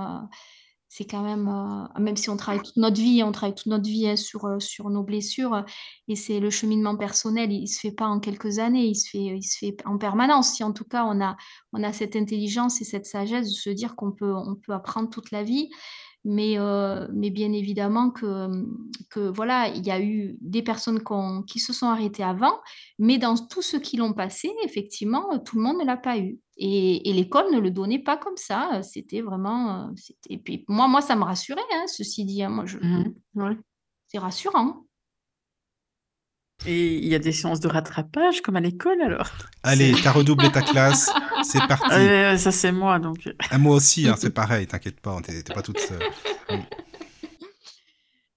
c'est 0.95 1.05
quand 1.05 1.23
même, 1.23 1.47
euh, 1.47 1.99
même 1.99 2.15
si 2.15 2.29
on 2.29 2.37
travaille 2.37 2.61
toute 2.61 2.77
notre 2.77 3.01
vie, 3.01 3.23
on 3.23 3.31
travaille 3.31 3.55
toute 3.55 3.65
notre 3.65 3.89
vie 3.89 4.07
hein, 4.07 4.15
sur, 4.15 4.45
euh, 4.45 4.59
sur 4.59 4.91
nos 4.91 5.01
blessures, 5.01 5.65
et 6.07 6.15
c'est 6.15 6.39
le 6.39 6.51
cheminement 6.51 6.95
personnel, 6.95 7.51
il 7.51 7.61
ne 7.61 7.65
se 7.65 7.79
fait 7.79 7.91
pas 7.91 8.05
en 8.05 8.19
quelques 8.19 8.59
années, 8.59 8.85
il 8.85 8.95
se 8.95 9.09
fait, 9.09 9.17
il 9.17 9.41
se 9.41 9.57
fait 9.57 9.75
en 9.85 9.97
permanence. 9.97 10.53
Si 10.53 10.63
en 10.63 10.71
tout 10.71 10.83
cas 10.83 11.05
on 11.05 11.19
a, 11.19 11.35
on 11.71 11.81
a 11.81 11.91
cette 11.93 12.15
intelligence 12.15 12.79
et 12.79 12.83
cette 12.83 13.07
sagesse 13.07 13.47
de 13.47 13.55
se 13.55 13.71
dire 13.71 13.95
qu'on 13.95 14.11
peut, 14.11 14.35
on 14.35 14.53
peut 14.53 14.71
apprendre 14.71 15.09
toute 15.09 15.31
la 15.31 15.41
vie, 15.41 15.71
mais, 16.25 16.57
euh, 16.57 17.07
mais 17.13 17.29
bien 17.29 17.51
évidemment 17.51 18.09
que, 18.09 18.47
que 19.09 19.19
voilà, 19.19 19.67
il 19.67 19.85
y 19.85 19.91
a 19.91 20.01
eu 20.01 20.37
des 20.41 20.61
personnes 20.61 21.01
qui 21.47 21.59
se 21.59 21.73
sont 21.73 21.87
arrêtées 21.87 22.23
avant, 22.23 22.59
mais 22.97 23.17
dans 23.17 23.35
tous 23.35 23.61
ceux 23.61 23.79
qui 23.79 23.97
l'ont 23.97 24.13
passé, 24.13 24.51
effectivement, 24.63 25.39
tout 25.39 25.57
le 25.57 25.63
monde 25.63 25.79
ne 25.79 25.85
l'a 25.85 25.97
pas 25.97 26.17
eu. 26.17 26.39
Et, 26.57 27.09
et 27.09 27.13
l'école 27.13 27.51
ne 27.51 27.59
le 27.59 27.71
donnait 27.71 27.99
pas 27.99 28.15
comme 28.15 28.37
ça. 28.37 28.81
C'était 28.83 29.21
vraiment. 29.21 29.91
Et 30.29 30.37
puis 30.37 30.65
moi, 30.67 30.87
moi, 30.87 31.01
ça 31.01 31.15
me 31.15 31.23
rassurait, 31.23 31.61
hein, 31.73 31.85
ceci 31.87 32.25
dit. 32.25 32.43
Hein, 32.43 32.49
moi, 32.49 32.65
je... 32.65 32.77
Mmh 32.77 33.57
C'est 34.07 34.19
rassurant. 34.19 34.85
Et 36.65 36.95
il 36.95 37.07
y 37.07 37.15
a 37.15 37.19
des 37.19 37.33
séances 37.33 37.59
de 37.59 37.67
rattrapage 37.67 38.41
comme 38.41 38.55
à 38.55 38.61
l'école 38.61 39.01
alors 39.01 39.29
Allez, 39.63 39.93
t'as 40.01 40.11
redoublé 40.11 40.49
ta 40.51 40.61
classe, 40.61 41.11
c'est 41.43 41.59
parti. 41.67 42.39
ça 42.39 42.51
c'est 42.51 42.71
moi 42.71 42.99
donc. 42.99 43.29
Ah, 43.49 43.57
moi 43.57 43.75
aussi, 43.75 44.07
hein, 44.07 44.15
c'est 44.17 44.29
pareil, 44.33 44.67
t'inquiète 44.67 45.01
pas, 45.01 45.19
t'es 45.21 45.43
pas 45.53 45.61
toute 45.61 45.79
seule. 45.79 45.99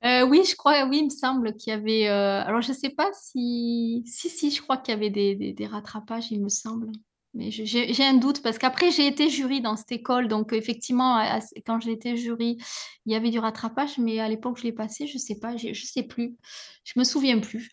Euh, 0.06 0.24
oui, 0.24 0.42
je 0.48 0.54
crois, 0.54 0.84
oui, 0.84 0.98
il 0.98 1.04
me 1.06 1.10
semble 1.10 1.56
qu'il 1.56 1.72
y 1.72 1.74
avait. 1.74 2.08
Euh, 2.08 2.42
alors, 2.44 2.60
je 2.60 2.70
ne 2.70 2.76
sais 2.76 2.90
pas 2.90 3.10
si. 3.12 4.04
Si, 4.06 4.28
si, 4.28 4.50
je 4.52 4.62
crois 4.62 4.76
qu'il 4.76 4.94
y 4.94 4.96
avait 4.96 5.10
des, 5.10 5.34
des, 5.52 5.66
rattrapages, 5.66 6.30
il 6.30 6.40
me 6.42 6.48
semble. 6.48 6.92
Mais 7.34 7.50
j'ai 7.50 8.04
un 8.04 8.14
doute 8.14 8.40
parce 8.42 8.56
qu'après, 8.56 8.90
j'ai 8.90 9.06
été 9.06 9.28
jury 9.28 9.60
dans 9.60 9.76
cette 9.76 9.92
école. 9.92 10.28
Donc, 10.28 10.52
effectivement, 10.52 11.20
quand 11.66 11.80
j'ai 11.80 11.92
été 11.92 12.16
jury, 12.16 12.56
il 13.04 13.12
y 13.12 13.16
avait 13.16 13.30
du 13.30 13.38
rattrapage. 13.38 13.98
Mais 13.98 14.20
à 14.20 14.28
l'époque, 14.28 14.58
je 14.58 14.62
l'ai 14.62 14.72
passé, 14.72 15.06
je 15.06 15.14
ne 15.14 15.18
sais 15.18 15.38
pas, 15.38 15.56
je 15.56 15.68
ne 15.68 15.74
sais 15.74 16.04
plus. 16.04 16.36
Je 16.84 16.92
ne 16.96 17.00
me 17.00 17.04
souviens 17.04 17.38
plus. 17.40 17.68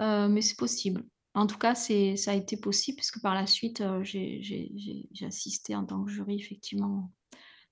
Euh, 0.00 0.28
mais 0.28 0.40
c'est 0.42 0.56
possible. 0.56 1.04
En 1.34 1.46
tout 1.46 1.58
cas, 1.58 1.74
ça 1.74 1.92
a 2.30 2.34
été 2.34 2.56
possible 2.56 2.96
puisque 2.96 3.20
par 3.22 3.34
la 3.34 3.46
suite, 3.46 3.80
euh, 3.82 4.02
j'ai 4.02 5.26
assisté 5.26 5.76
en 5.76 5.84
tant 5.84 6.02
que 6.04 6.10
jury, 6.10 6.36
effectivement. 6.40 7.12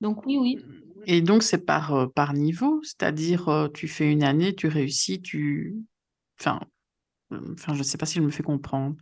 Donc 0.01 0.25
oui, 0.27 0.37
oui. 0.39 0.59
Et 1.07 1.23
donc 1.23 1.43
c'est 1.43 1.65
par, 1.65 1.93
euh, 1.95 2.07
par 2.07 2.35
niveau, 2.35 2.81
c'est-à-dire 2.85 3.69
tu 3.75 3.89
fais 3.89 4.11
une 4.13 4.23
année, 4.23 4.55
tu 4.55 4.69
réussis, 4.69 5.21
tu... 5.21 5.77
Enfin, 6.41 6.61
enfin 7.33 7.73
je 7.75 7.79
ne 7.79 7.83
sais 7.83 7.99
pas 7.99 8.07
si 8.07 8.15
je 8.17 8.21
me 8.23 8.31
fais 8.31 8.43
comprendre. 8.45 8.95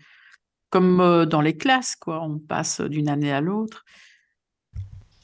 comme 0.71 1.01
euh, 1.01 1.27
dans 1.27 1.41
les 1.43 1.57
classes, 1.57 1.97
quoi. 1.97 2.23
On 2.23 2.39
passe 2.39 2.81
d'une 2.81 3.09
année 3.09 3.33
à 3.33 3.41
l'autre. 3.41 3.85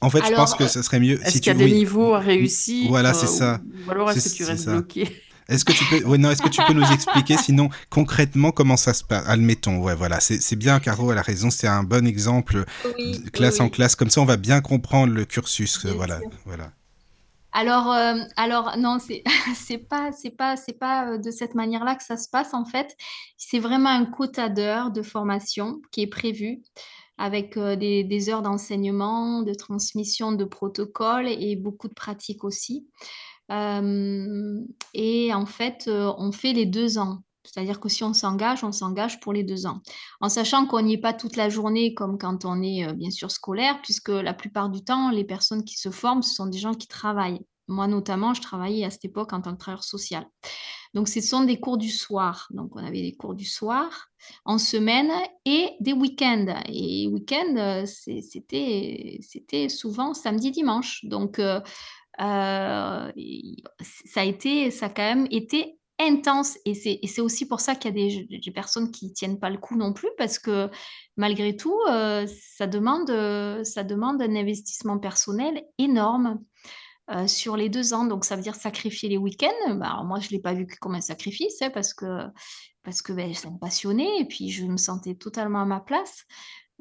En 0.01 0.09
fait, 0.09 0.23
je 0.25 0.33
pense 0.33 0.53
que 0.55 0.67
ce 0.67 0.81
serait 0.81 0.99
mieux 0.99 1.19
Est-ce 1.21 1.31
si 1.31 1.41
qu'il 1.41 1.53
y 1.53 1.55
tu 1.55 1.61
a 1.63 1.65
des 1.65 1.71
oui. 1.71 1.79
niveaux 1.79 2.13
à 2.13 2.19
réussir 2.19 2.89
Voilà, 2.89 3.11
euh, 3.11 3.13
c'est 3.13 3.27
ça. 3.27 3.61
Ou 3.87 3.91
alors 3.91 4.11
est-ce 4.11 4.19
C'est- 4.21 4.29
que 4.31 4.35
tu 4.35 4.43
c'est 4.43 4.51
restes 4.51 4.69
bloqué? 4.69 5.09
Est-ce 5.49 5.65
que 5.65 5.73
tu 5.73 5.85
peux, 5.85 6.03
ouais, 6.05 6.17
non, 6.17 6.29
est-ce 6.31 6.41
que 6.41 6.49
tu 6.49 6.63
peux 6.63 6.73
nous 6.73 6.91
expliquer, 6.91 7.37
sinon 7.37 7.69
concrètement 7.89 8.51
comment 8.51 8.77
ça 8.77 8.93
se 8.93 9.03
passe? 9.03 9.23
Admettons, 9.27 9.77
ouais, 9.81 9.95
voilà, 9.95 10.19
c'est 10.19 10.55
bien, 10.55 10.79
Caro, 10.79 11.11
elle 11.11 11.17
a 11.17 11.21
raison, 11.21 11.49
c'est 11.49 11.67
un 11.67 11.83
bon 11.83 12.05
exemple, 12.07 12.65
Oui, 12.83 13.23
de 13.25 13.29
classe 13.29 13.59
oui, 13.59 13.61
en 13.61 13.67
oui. 13.67 13.71
classe, 13.71 13.95
comme 13.95 14.09
ça 14.09 14.21
on 14.21 14.25
va 14.25 14.37
bien 14.37 14.61
comprendre 14.61 15.13
le 15.13 15.25
cursus, 15.25 15.85
Bien 15.85 15.93
voilà, 15.95 16.19
sûr. 16.19 16.29
voilà. 16.45 16.71
Alors, 17.51 17.91
euh, 17.91 18.15
alors 18.35 18.77
non, 18.77 18.97
c'est 18.99 19.23
c'est 19.55 19.77
pas 19.77 20.11
c'est 20.11 20.31
pas 20.31 20.55
c'est 20.57 20.73
pas 20.77 21.07
euh, 21.13 21.17
de 21.19 21.29
cette 21.31 21.53
manière-là 21.55 21.95
que 21.95 22.03
ça 22.03 22.17
se 22.17 22.27
passe 22.29 22.53
en 22.53 22.65
fait. 22.65 22.95
C'est 23.37 23.59
vraiment 23.59 23.89
un 23.89 24.05
quota 24.05 24.49
d'heures 24.49 24.91
de 24.91 25.01
formation 25.03 25.81
qui 25.91 26.01
est 26.01 26.07
prévu 26.07 26.61
avec 27.19 27.57
euh, 27.57 27.75
des, 27.75 28.03
des 28.03 28.29
heures 28.29 28.41
d'enseignement, 28.41 29.43
de 29.43 29.53
transmission 29.53 30.31
de 30.31 30.45
protocoles 30.45 31.27
et 31.27 31.55
beaucoup 31.55 31.87
de 31.87 31.93
pratiques 31.93 32.43
aussi. 32.43 32.87
Euh, 33.51 34.61
et 34.93 35.33
en 35.33 35.45
fait, 35.45 35.85
euh, 35.87 36.13
on 36.17 36.31
fait 36.31 36.53
les 36.53 36.65
deux 36.65 36.97
ans. 36.97 37.19
C'est-à-dire 37.43 37.79
que 37.81 37.89
si 37.89 38.03
on 38.03 38.13
s'engage, 38.13 38.63
on 38.63 38.71
s'engage 38.71 39.19
pour 39.19 39.33
les 39.33 39.43
deux 39.43 39.65
ans. 39.65 39.81
En 40.21 40.29
sachant 40.29 40.65
qu'on 40.65 40.81
n'y 40.81 40.93
est 40.93 41.01
pas 41.01 41.13
toute 41.13 41.35
la 41.35 41.49
journée 41.49 41.93
comme 41.93 42.17
quand 42.17 42.45
on 42.45 42.61
est 42.61 42.87
euh, 42.87 42.93
bien 42.93 43.11
sûr 43.11 43.31
scolaire, 43.31 43.81
puisque 43.81 44.09
la 44.09 44.33
plupart 44.33 44.69
du 44.69 44.83
temps, 44.83 45.11
les 45.11 45.25
personnes 45.25 45.65
qui 45.65 45.77
se 45.77 45.91
forment, 45.91 46.21
ce 46.21 46.33
sont 46.33 46.45
des 46.45 46.57
gens 46.57 46.73
qui 46.73 46.87
travaillent. 46.87 47.41
Moi 47.67 47.87
notamment, 47.87 48.33
je 48.33 48.41
travaillais 48.41 48.85
à 48.85 48.89
cette 48.89 49.05
époque 49.05 49.33
en 49.33 49.41
tant 49.41 49.53
que 49.53 49.57
travailleur 49.57 49.83
social. 49.83 50.25
Donc, 50.93 51.07
ce 51.07 51.21
sont 51.21 51.43
des 51.43 51.59
cours 51.59 51.77
du 51.77 51.89
soir. 51.89 52.47
Donc, 52.51 52.75
on 52.75 52.85
avait 52.85 53.01
des 53.01 53.15
cours 53.15 53.33
du 53.33 53.45
soir 53.45 54.09
en 54.45 54.59
semaine 54.59 55.11
et 55.43 55.71
des 55.79 55.93
week-ends. 55.93 56.61
Et 56.67 57.07
week-end, 57.07 57.83
c'était 57.85 59.69
souvent 59.69 60.13
samedi, 60.13 60.51
dimanche. 60.51 61.03
Donc, 61.05 61.41
euh, 62.21 63.11
ça 63.81 64.21
a 64.21 64.23
été, 64.23 64.71
ça 64.71 64.87
a 64.87 64.89
quand 64.89 65.15
même 65.15 65.27
été 65.31 65.79
intense. 65.99 66.57
Et 66.65 66.73
c'est 66.73 67.21
aussi 67.21 67.47
pour 67.47 67.59
ça 67.59 67.75
qu'il 67.75 67.97
y 67.97 68.05
a 68.05 68.39
des, 68.39 68.51
personnes 68.51 68.91
qui 68.91 69.13
tiennent 69.13 69.39
pas 69.39 69.49
le 69.49 69.57
coup 69.57 69.75
non 69.75 69.93
plus, 69.93 70.09
parce 70.17 70.39
que 70.39 70.69
malgré 71.17 71.55
tout, 71.55 71.77
euh, 71.89 72.27
ça 72.55 72.67
demande, 72.67 73.09
euh, 73.09 73.63
ça 73.63 73.83
demande 73.83 74.21
un 74.21 74.35
investissement 74.35 74.99
personnel 74.99 75.63
énorme 75.77 76.39
sur 77.27 77.57
les 77.57 77.67
deux 77.67 77.93
ans. 77.93 78.05
Donc, 78.05 78.23
ça 78.23 78.37
veut 78.37 78.41
dire 78.41 78.55
sacrifier 78.55 79.09
les 79.09 79.17
week-ends. 79.17 79.75
Bah, 79.75 79.87
alors 79.91 80.05
moi, 80.05 80.19
je 80.19 80.27
ne 80.27 80.31
l'ai 80.31 80.39
pas 80.39 80.53
vu 80.53 80.65
comme 80.79 80.95
un 80.95 81.01
sacrifice, 81.01 81.61
hein, 81.61 81.69
parce 81.69 81.93
que, 81.93 82.05
parce 82.83 83.01
que 83.01 83.11
ben, 83.11 83.33
ça 83.33 83.49
me 83.49 83.59
passionnait 83.59 84.19
et 84.19 84.25
puis 84.25 84.49
je 84.49 84.65
me 84.65 84.77
sentais 84.77 85.15
totalement 85.15 85.61
à 85.61 85.65
ma 85.65 85.81
place. 85.81 86.25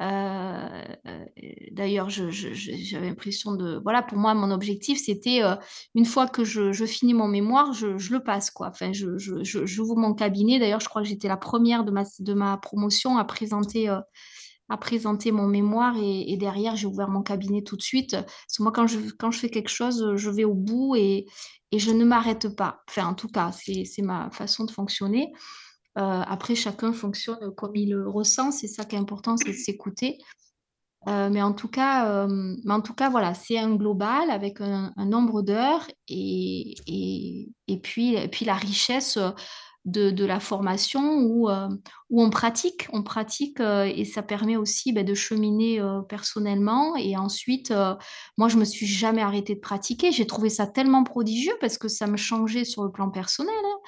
Euh, 0.02 0.84
euh, 1.06 1.24
D'ailleurs, 1.70 2.10
j'avais 2.10 3.08
l'impression 3.08 3.54
de... 3.54 3.80
Voilà, 3.82 4.02
pour 4.02 4.18
moi, 4.18 4.34
mon 4.34 4.50
objectif, 4.50 5.00
c'était, 5.02 5.42
euh, 5.42 5.54
une 5.94 6.04
fois 6.04 6.26
que 6.28 6.44
je, 6.44 6.84
finis 6.84 7.14
mon 7.14 7.28
mémoire, 7.28 7.72
je, 7.72 8.12
le 8.12 8.20
passe, 8.20 8.50
quoi. 8.50 8.68
Enfin, 8.68 8.92
je, 8.92 9.16
je, 9.18 9.42
je- 9.44 9.64
j'ouvre 9.64 9.96
mon 9.96 10.14
cabinet. 10.14 10.58
D'ailleurs, 10.58 10.80
je 10.80 10.88
crois 10.88 11.02
que 11.02 11.08
j'étais 11.08 11.28
la 11.28 11.36
première 11.36 11.84
de 11.84 12.34
ma, 12.34 12.56
promotion 12.58 13.16
à 13.16 13.24
présenter... 13.24 13.88
à 13.88 14.76
présenter 14.78 15.32
mon 15.32 15.46
mémoire 15.46 15.94
et, 15.98 16.36
derrière, 16.36 16.76
j'ai 16.76 16.86
ouvert 16.86 17.08
mon 17.08 17.22
cabinet 17.22 17.62
tout 17.62 17.76
de 17.76 17.82
suite. 17.82 18.12
Parce 18.12 18.56
que 18.58 18.62
moi, 18.62 18.72
quand 18.72 18.86
je, 18.86 19.38
fais 19.38 19.50
quelque 19.50 19.68
chose, 19.68 20.16
je 20.16 20.30
vais 20.30 20.44
au 20.44 20.54
bout 20.54 20.96
et, 20.96 21.26
et 21.72 21.78
je 21.78 21.90
ne 21.90 22.04
m'arrête 22.04 22.54
pas. 22.56 22.82
Enfin, 22.88 23.06
en 23.06 23.14
tout 23.14 23.28
cas, 23.28 23.50
c'est 23.52 24.02
ma 24.02 24.30
façon 24.30 24.64
de 24.64 24.70
fonctionner. 24.70 25.32
Euh, 25.98 26.22
après, 26.26 26.54
chacun 26.54 26.92
fonctionne 26.92 27.54
comme 27.56 27.76
il 27.76 27.90
le 27.90 28.08
ressent. 28.08 28.50
C'est 28.50 28.68
ça 28.68 28.84
qui 28.84 28.96
est 28.96 28.98
important, 28.98 29.36
c'est 29.36 29.50
de 29.50 29.52
s'écouter. 29.52 30.18
Euh, 31.08 31.30
mais 31.30 31.42
en 31.42 31.52
tout 31.52 31.68
cas, 31.68 32.08
euh, 32.08 32.54
mais 32.64 32.74
en 32.74 32.80
tout 32.80 32.94
cas, 32.94 33.10
voilà, 33.10 33.34
c'est 33.34 33.58
un 33.58 33.74
global 33.74 34.30
avec 34.30 34.60
un, 34.60 34.92
nombre 34.96 35.42
d'heures 35.42 35.86
et, 36.08 36.74
et, 36.86 37.48
et 37.66 37.78
puis, 37.80 38.16
puis 38.28 38.44
la 38.44 38.54
richesse 38.54 39.18
de, 39.84 40.12
de 40.12 40.24
la 40.24 40.38
formation 40.38 41.18
où, 41.22 41.50
où 41.50 42.22
on 42.22 42.30
pratique, 42.30 42.86
on 42.92 43.02
pratique 43.02 43.58
et 43.58 44.04
ça 44.04 44.22
permet 44.22 44.56
aussi 44.56 44.92
ben, 44.92 45.04
de 45.04 45.12
cheminer 45.12 45.82
personnellement. 46.08 46.94
Et 46.94 47.16
ensuite, 47.16 47.74
moi, 48.38 48.46
je 48.46 48.56
me 48.56 48.64
suis 48.64 48.86
jamais 48.86 49.22
arrêtée 49.22 49.56
de 49.56 49.60
pratiquer. 49.60 50.12
J'ai 50.12 50.28
trouvé 50.28 50.50
ça 50.50 50.68
tellement 50.68 51.02
prodigieux 51.02 51.56
parce 51.60 51.78
que 51.78 51.88
ça 51.88 52.06
me 52.06 52.16
changeait 52.16 52.64
sur 52.64 52.84
le 52.84 52.92
plan 52.92 53.10
personnel. 53.10 53.52
hein. 53.64 53.80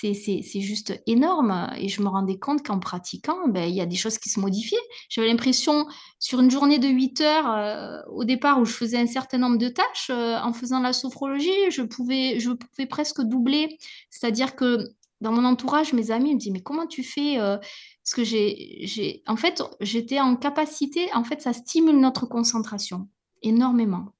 C'est, 0.00 0.60
juste 0.60 1.02
énorme. 1.06 1.70
Et 1.76 1.88
je 1.88 2.02
me 2.02 2.08
rendais 2.08 2.38
compte 2.38 2.66
qu'en 2.66 2.78
pratiquant, 2.78 3.48
ben, 3.48 3.68
il 3.68 3.74
y 3.74 3.82
a 3.82 3.86
des 3.86 3.96
choses 3.96 4.18
qui 4.18 4.30
se 4.30 4.40
modifiaient. 4.40 4.78
J'avais 5.10 5.28
l'impression 5.28 5.86
sur 6.18 6.40
une 6.40 6.50
journée 6.50 6.78
de 6.78 6.88
8 6.88 7.20
heures, 7.20 7.50
euh, 7.50 8.00
au 8.10 8.24
départ 8.24 8.58
où 8.60 8.64
je 8.64 8.72
faisais 8.72 8.96
un 8.96 9.06
certain 9.06 9.38
nombre 9.38 9.58
de 9.58 9.68
tâches, 9.68 10.08
euh, 10.10 10.38
en 10.38 10.54
faisant 10.54 10.80
la 10.80 10.94
sophrologie, 10.94 11.70
je 11.70 11.82
pouvais, 11.82 12.40
je 12.40 12.52
pouvais 12.52 12.86
presque 12.86 13.20
doubler. 13.20 13.76
C'est-à-dire 14.08 14.56
que 14.56 14.88
dans 15.20 15.32
mon 15.32 15.44
entourage, 15.44 15.92
mes 15.92 16.10
amis 16.10 16.34
me 16.34 16.38
disent, 16.38 16.52
mais 16.52 16.62
comment 16.62 16.86
tu 16.86 17.04
fais 17.04 17.38
euh, 17.38 17.58
Parce 17.58 18.14
que 18.14 18.24
j'ai, 18.24 19.22
en 19.26 19.36
fait, 19.36 19.62
j'étais 19.80 20.20
en 20.20 20.34
capacité, 20.36 21.12
en 21.12 21.24
fait, 21.24 21.42
ça 21.42 21.52
stimule 21.52 22.00
notre 22.00 22.24
concentration 22.24 23.08
énormément. 23.42 24.14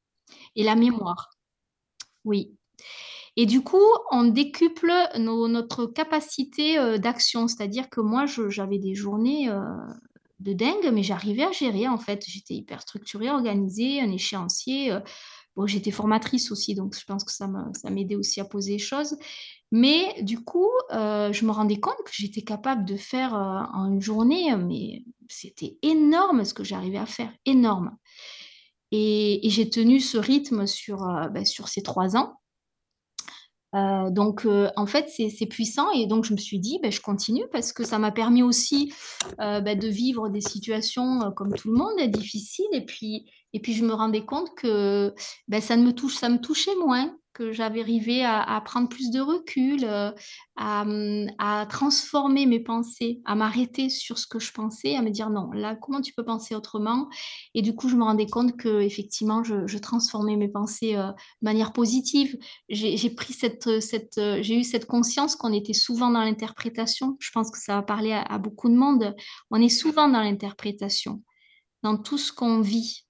Et 0.57 0.63
la 0.63 0.75
mémoire, 0.75 1.31
oui. 2.25 2.53
Et 3.37 3.47
du 3.47 3.63
coup, 3.63 3.83
on 4.11 4.25
décuple 4.25 4.93
notre 5.19 5.87
capacité 5.87 6.79
euh, 6.79 6.99
d'action. 6.99 7.49
C'est-à-dire 7.49 7.89
que 7.91 8.01
moi, 8.01 8.27
j'avais 8.27 8.79
des 8.79 8.95
journées 8.95 9.49
euh, 9.49 9.61
de 10.41 10.53
dingue, 10.53 10.91
mais 10.93 11.03
j'arrivais 11.03 11.45
à 11.45 11.53
gérer, 11.53 11.89
en 11.89 11.99
fait. 11.99 12.25
J'étais 12.27 12.55
hyper 12.55 12.83
structurée, 12.83 13.31
organisée, 13.31 14.01
un 14.01 14.11
échéancier. 14.11 14.93
euh, 14.93 15.01
Bon, 15.57 15.67
j'étais 15.67 15.91
formatrice 15.91 16.51
aussi, 16.53 16.75
donc 16.75 16.97
je 16.99 17.05
pense 17.05 17.25
que 17.25 17.33
ça 17.33 17.47
m'a- 17.49 17.69
ça 17.75 17.91
m'aidait 17.91 18.17
aussi 18.17 18.41
à 18.41 18.47
poser 18.47 18.73
les 18.75 18.79
choses. 18.79 19.17
Mais 19.73 20.23
du 20.23 20.41
coup, 20.45 20.69
je 20.91 21.45
me 21.47 21.53
rendais 21.53 21.81
compte 21.81 21.97
que 22.05 22.13
j'étais 22.13 22.43
capable 22.43 22.85
de 22.87 22.97
faire 22.97 23.35
en 23.35 23.87
une 23.93 24.01
journée, 24.03 24.57
mais 24.57 25.05
c'était 25.29 25.79
énorme 25.83 26.45
ce 26.45 26.55
que 26.55 26.65
j'arrivais 26.65 26.99
à 26.99 27.07
faire, 27.07 27.33
énorme. 27.47 27.97
Et, 28.93 29.41
j'ai 29.45 29.71
tenu 29.71 30.01
ce 30.01 30.19
rythme 30.19 30.67
sur, 30.67 30.99
ben, 31.33 31.45
sur 31.45 31.69
ces 31.69 31.83
trois 31.83 32.17
ans. 32.17 32.40
Euh, 33.75 34.11
donc, 34.11 34.47
euh, 34.47 34.69
en 34.77 34.87
fait, 34.87 35.09
c'est 35.09 35.47
puissant 35.47 35.91
et 35.93 36.07
donc 36.07 36.25
je 36.25 36.33
me 36.33 36.39
suis 36.39 36.59
dit, 36.59 36.79
ben, 36.83 36.91
je 36.91 37.01
continue 37.01 37.45
parce 37.53 37.73
que 37.73 37.85
ça 37.85 37.99
m'a 37.99 38.11
permis 38.11 38.43
aussi 38.43 38.93
euh, 39.41 39.61
ben, 39.61 39.79
de 39.79 39.89
vivre 39.89 40.29
des 40.29 40.41
situations 40.41 41.31
comme 41.37 41.53
tout 41.55 41.71
le 41.71 41.79
monde, 41.79 42.01
difficiles. 42.11 42.67
Et 42.73 42.85
puis, 42.85 43.31
et 43.53 43.61
puis 43.61 43.73
je 43.73 43.85
me 43.85 43.93
rendais 43.93 44.25
compte 44.25 44.55
que 44.57 45.15
ben, 45.49 45.61
ça 45.61 45.77
ne 45.77 45.85
me 45.85 45.93
touche, 45.93 46.17
ça 46.17 46.29
me 46.29 46.39
touchait 46.39 46.75
moins, 46.77 47.15
que 47.33 47.53
j'avais 47.53 47.81
arrivé 47.81 48.25
à, 48.25 48.61
prendre 48.65 48.89
plus 48.89 49.11
de 49.11 49.21
recul, 49.21 49.85
euh, 49.85 50.11
à, 50.57 51.67
transformer 51.69 52.47
mes 52.47 52.61
pensées, 52.61 53.21
à 53.25 53.35
m'arrêter 53.35 53.89
sur 53.89 54.19
ce 54.19 54.27
que 54.27 54.39
je 54.39 54.53
pensais, 54.53 54.97
à 54.97 55.03
me 55.03 55.11
dire 55.11 55.31
non, 55.31 55.51
là, 55.53 55.77
comment 55.77 56.01
tu 56.01 56.13
peux 56.13 56.25
penser 56.25 56.55
autrement? 56.55 57.09
Et 57.55 57.63
du 57.63 57.75
coup, 57.75 57.89
je 57.89 57.97
me 57.97 58.05
rendais 58.05 58.27
compte 58.27 58.57
que 58.57 58.81
effectivement, 58.81 59.43
je, 59.45 59.79
transformais 59.79 60.37
mes 60.37 60.49
pensées 60.49 60.97
euh, 60.97 61.09
de 61.09 61.15
manière 61.43 61.73
positive 61.73 62.37
euh, 62.71 64.43
j'ai 64.43 64.57
eu 64.57 64.65
cette 64.65 64.87
conscience 64.87 65.37
qu'on 65.37 65.53
était 65.53 65.73
souvent 65.73 66.11
dans 66.11 66.21
l'interprétation. 66.21 67.17
Je 67.21 67.31
pense 67.31 67.51
que 67.51 67.59
ça 67.59 67.77
va 67.77 67.83
parler 67.83 68.13
à 68.13 68.39
beaucoup 68.39 68.69
de 68.69 68.75
monde. 68.75 69.15
On 69.51 69.61
est 69.61 69.69
souvent 69.69 70.09
dans 70.09 70.21
l'interprétation, 70.21 71.23
dans 71.83 71.97
tout 71.97 72.19
ce 72.19 72.33
qu'on 72.33 72.61
vit. 72.61 73.05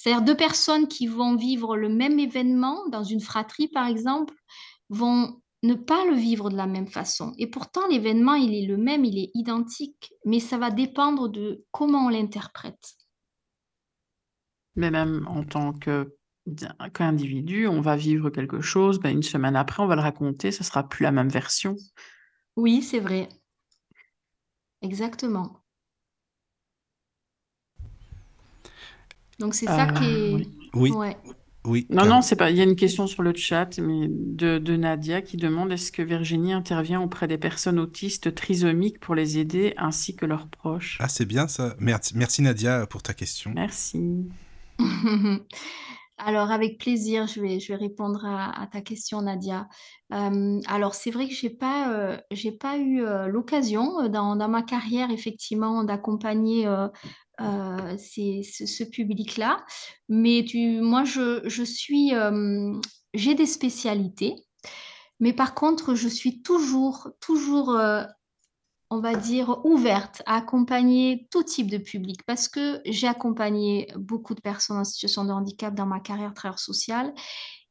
C'est-à-dire 0.00 0.24
deux 0.24 0.36
personnes 0.36 0.88
qui 0.88 1.06
vont 1.06 1.36
vivre 1.36 1.76
le 1.76 1.90
même 1.90 2.18
événement 2.18 2.88
dans 2.88 3.04
une 3.04 3.20
fratrie, 3.20 3.68
par 3.68 3.86
exemple, 3.86 4.32
vont 4.88 5.42
ne 5.62 5.74
pas 5.74 6.06
le 6.06 6.14
vivre 6.14 6.48
de 6.48 6.56
la 6.56 6.66
même 6.66 6.86
façon. 6.86 7.34
Et 7.36 7.46
pourtant, 7.46 7.86
l'événement, 7.86 8.32
il 8.32 8.54
est 8.54 8.66
le 8.66 8.78
même, 8.78 9.04
il 9.04 9.18
est 9.18 9.30
identique, 9.34 10.14
mais 10.24 10.40
ça 10.40 10.56
va 10.56 10.70
dépendre 10.70 11.28
de 11.28 11.66
comment 11.70 12.06
on 12.06 12.08
l'interprète. 12.08 12.94
Mais 14.74 14.90
même 14.90 15.26
en 15.28 15.44
tant 15.44 15.74
que 15.74 16.16
qu'individu, 16.94 17.66
on 17.66 17.82
va 17.82 17.96
vivre 17.96 18.30
quelque 18.30 18.62
chose, 18.62 19.00
ben, 19.00 19.10
une 19.10 19.22
semaine 19.22 19.54
après, 19.54 19.82
on 19.82 19.86
va 19.86 19.96
le 19.96 20.00
raconter, 20.00 20.50
ce 20.50 20.64
sera 20.64 20.88
plus 20.88 21.02
la 21.02 21.12
même 21.12 21.28
version. 21.28 21.76
Oui, 22.56 22.80
c'est 22.80 23.00
vrai. 23.00 23.28
Exactement. 24.80 25.59
Donc 29.40 29.54
c'est 29.54 29.66
ça 29.66 29.88
Euh, 29.88 29.92
qui 29.92 30.04
est... 30.04 30.34
oui. 30.34 30.48
Oui, 30.74 30.90
Ouais. 30.92 31.16
oui. 31.64 31.86
Non, 31.90 32.04
non, 32.06 32.22
c'est 32.22 32.36
pas. 32.36 32.50
Il 32.52 32.56
y 32.56 32.60
a 32.60 32.64
une 32.64 32.76
question 32.76 33.08
sur 33.08 33.22
le 33.24 33.34
chat, 33.34 33.78
mais 33.78 34.06
de, 34.08 34.58
de 34.58 34.76
Nadia 34.76 35.20
qui 35.22 35.36
demande 35.36 35.72
est-ce 35.72 35.90
que 35.90 36.02
Virginie 36.02 36.52
intervient 36.52 37.00
auprès 37.00 37.26
des 37.26 37.38
personnes 37.38 37.78
autistes 37.80 38.34
trisomiques 38.36 39.00
pour 39.00 39.16
les 39.16 39.38
aider 39.38 39.74
ainsi 39.76 40.14
que 40.14 40.26
leurs 40.26 40.46
proches? 40.46 40.96
Ah, 41.00 41.08
c'est 41.08 41.24
bien 41.26 41.48
ça. 41.48 41.74
Merci, 41.80 42.16
merci 42.16 42.42
Nadia 42.42 42.86
pour 42.86 43.02
ta 43.02 43.14
question. 43.14 43.50
Merci. 43.54 44.28
Alors, 46.22 46.50
avec 46.50 46.76
plaisir, 46.78 47.26
je 47.26 47.40
vais, 47.40 47.60
je 47.60 47.72
vais 47.72 47.78
répondre 47.78 48.26
à, 48.26 48.66
ta 48.70 48.82
question, 48.82 49.22
Nadia. 49.22 49.68
Euh, 50.12 50.60
alors, 50.66 50.94
c'est 50.94 51.10
vrai 51.10 51.26
que 51.26 51.34
j'ai 51.34 51.48
pas, 51.48 51.92
euh, 51.94 52.18
pas 52.60 52.76
eu 52.76 53.02
euh, 53.02 53.26
l'occasion 53.26 54.06
dans, 54.08 54.36
dans, 54.36 54.48
ma 54.48 54.62
carrière, 54.62 55.10
effectivement, 55.10 55.82
d'accompagner 55.82 56.66
ce, 57.38 58.84
public-là. 58.84 59.64
Mais 60.10 60.44
tu, 60.46 60.82
moi, 60.82 61.04
je, 61.04 61.40
je 61.48 61.62
suis, 61.62 62.12
j'ai 63.14 63.34
des 63.34 63.46
spécialités. 63.46 64.36
Mais 65.20 65.32
par 65.32 65.54
contre, 65.54 65.94
je 65.94 66.08
suis 66.08 66.42
toujours, 66.42 67.08
toujours 67.20 67.78
on 68.90 69.00
va 69.00 69.14
dire, 69.14 69.64
ouverte 69.64 70.22
à 70.26 70.36
accompagner 70.36 71.28
tout 71.30 71.44
type 71.44 71.70
de 71.70 71.78
public 71.78 72.24
parce 72.26 72.48
que 72.48 72.80
j'ai 72.84 73.06
accompagné 73.06 73.88
beaucoup 73.96 74.34
de 74.34 74.40
personnes 74.40 74.78
en 74.78 74.84
situation 74.84 75.24
de 75.24 75.30
handicap 75.30 75.74
dans 75.74 75.86
ma 75.86 76.00
carrière 76.00 76.34
travailleur 76.34 76.58
sociale. 76.58 77.14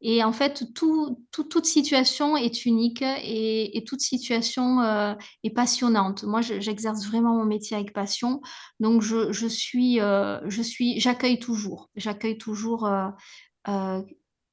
Et 0.02 0.24
en 0.24 0.32
fait, 0.32 0.64
toute 0.74 1.66
situation 1.66 2.38
est 2.38 2.66
unique 2.66 3.04
et, 3.04 3.84
toute 3.86 4.00
situation 4.00 4.80
euh, 4.80 5.14
est 5.44 5.50
passionnante. 5.50 6.24
Moi, 6.24 6.40
j'exerce 6.42 7.06
vraiment 7.06 7.36
mon 7.36 7.44
métier 7.44 7.76
avec 7.76 7.92
passion. 7.92 8.40
Donc, 8.80 9.02
je, 9.02 9.48
suis, 9.48 10.00
euh, 10.00 10.50
suis, 10.50 11.02
j'accueille 11.02 11.40
toujours. 11.40 11.90
J'accueille 11.98 12.38
toujours 12.38 12.86
euh, 13.68 14.02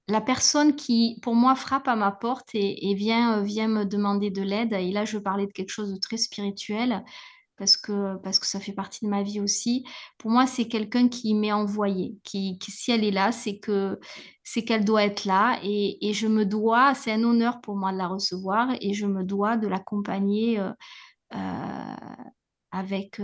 la 0.08 0.20
personne 0.20 0.76
qui, 0.76 1.18
pour 1.22 1.34
moi, 1.34 1.54
frappe 1.54 1.88
à 1.88 1.96
ma 1.96 2.12
porte 2.12 2.50
et, 2.54 2.94
vient, 2.94 3.38
euh, 3.38 3.42
vient 3.42 3.68
me 3.68 3.84
demander 3.84 4.30
de 4.30 4.42
l'aide, 4.42 4.72
et 4.72 4.92
là, 4.92 5.04
je 5.04 5.18
parlais 5.18 5.46
de 5.46 5.52
quelque 5.52 5.70
chose 5.70 5.92
de 5.92 5.98
très 5.98 6.16
spirituel, 6.16 7.04
parce 7.56 7.76
que, 7.76 8.16
parce 8.18 8.38
que 8.38 8.46
ça 8.46 8.60
fait 8.60 8.72
partie 8.72 9.04
de 9.04 9.10
ma 9.10 9.22
vie 9.22 9.40
aussi. 9.40 9.84
Pour 10.18 10.30
moi, 10.30 10.46
c'est 10.46 10.68
quelqu'un 10.68 11.08
qui 11.08 11.34
m'est 11.34 11.52
envoyé, 11.52 12.16
qui, 12.22 12.58
si 12.68 12.92
elle 12.92 13.02
est 13.04 13.10
là, 13.10 13.32
c'est 13.32 13.58
que 13.58 13.98
c'est 14.44 14.64
qu'elle 14.64 14.84
doit 14.84 15.04
être 15.04 15.24
là, 15.24 15.58
et, 15.64 16.12
je 16.12 16.28
me 16.28 16.44
dois, 16.44 16.94
c'est 16.94 17.12
un 17.12 17.24
honneur 17.24 17.60
pour 17.60 17.76
moi 17.76 17.92
de 17.92 17.98
la 17.98 18.08
recevoir, 18.08 18.70
et 18.80 18.94
je 18.94 19.06
me 19.06 19.24
dois 19.24 19.56
de 19.56 19.66
l'accompagner 19.66 20.60
euh, 20.60 20.70
euh, 21.34 21.94
avec, 22.76 23.20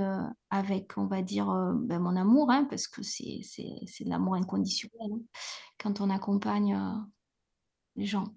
avec, 0.51 0.97
on 0.97 1.07
va 1.07 1.23
dire, 1.23 1.47
ben, 1.77 1.99
mon 1.99 2.17
amour, 2.17 2.51
hein, 2.51 2.67
parce 2.71 2.88
que 2.88 3.03
c'est 3.03 3.41
de 4.01 4.09
l'amour 4.09 4.35
inconditionnel. 4.35 5.11
Hein 5.12 5.21
quand 5.83 6.01
on 6.01 6.11
accompagne 6.11 6.75
euh, 6.75 7.01
les 7.97 8.07
gens. 8.07 8.29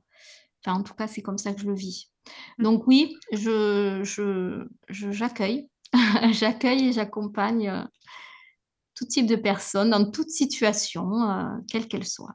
Enfin, 0.62 0.80
en 0.80 0.84
tout 0.84 0.94
cas, 0.94 1.08
c'est 1.08 1.22
comme 1.22 1.38
ça 1.38 1.54
que 1.54 1.62
je 1.62 1.68
le 1.68 1.76
vis. 1.76 2.12
Mmh. 2.58 2.64
Donc 2.64 2.88
oui, 2.88 3.16
je, 3.32 4.02
j'accueille, 4.90 5.70
j'accueille 6.32 6.88
et 6.88 6.94
j'accompagne 6.94 7.70
euh, 7.70 7.84
tout 8.96 9.06
type 9.06 9.28
de 9.28 9.36
personnes 9.36 9.92
dans 9.92 10.10
toute 10.10 10.30
situation, 10.30 11.30
euh, 11.30 11.58
quelle 11.70 11.88
qu'elle 11.88 12.08
soit. 12.08 12.34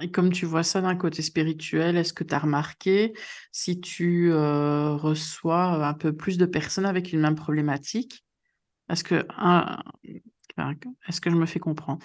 Et 0.00 0.10
comme 0.10 0.32
tu 0.32 0.46
vois 0.46 0.62
ça 0.62 0.80
d'un 0.80 0.96
côté 0.96 1.22
spirituel, 1.22 1.96
est-ce 1.96 2.12
que 2.12 2.24
tu 2.24 2.34
as 2.34 2.38
remarqué 2.38 3.12
si 3.52 3.80
tu 3.80 4.32
reçois 4.32 5.86
un 5.86 5.94
peu 5.94 6.12
plus 6.14 6.38
de 6.38 6.46
personnes 6.46 6.86
avec 6.86 7.12
une 7.12 7.20
même 7.20 7.34
problématique? 7.34 8.24
Est-ce 8.88 9.04
que, 9.04 9.26
est-ce 11.06 11.20
que 11.20 11.30
je 11.30 11.36
me 11.36 11.46
fais 11.46 11.60
comprendre? 11.60 12.02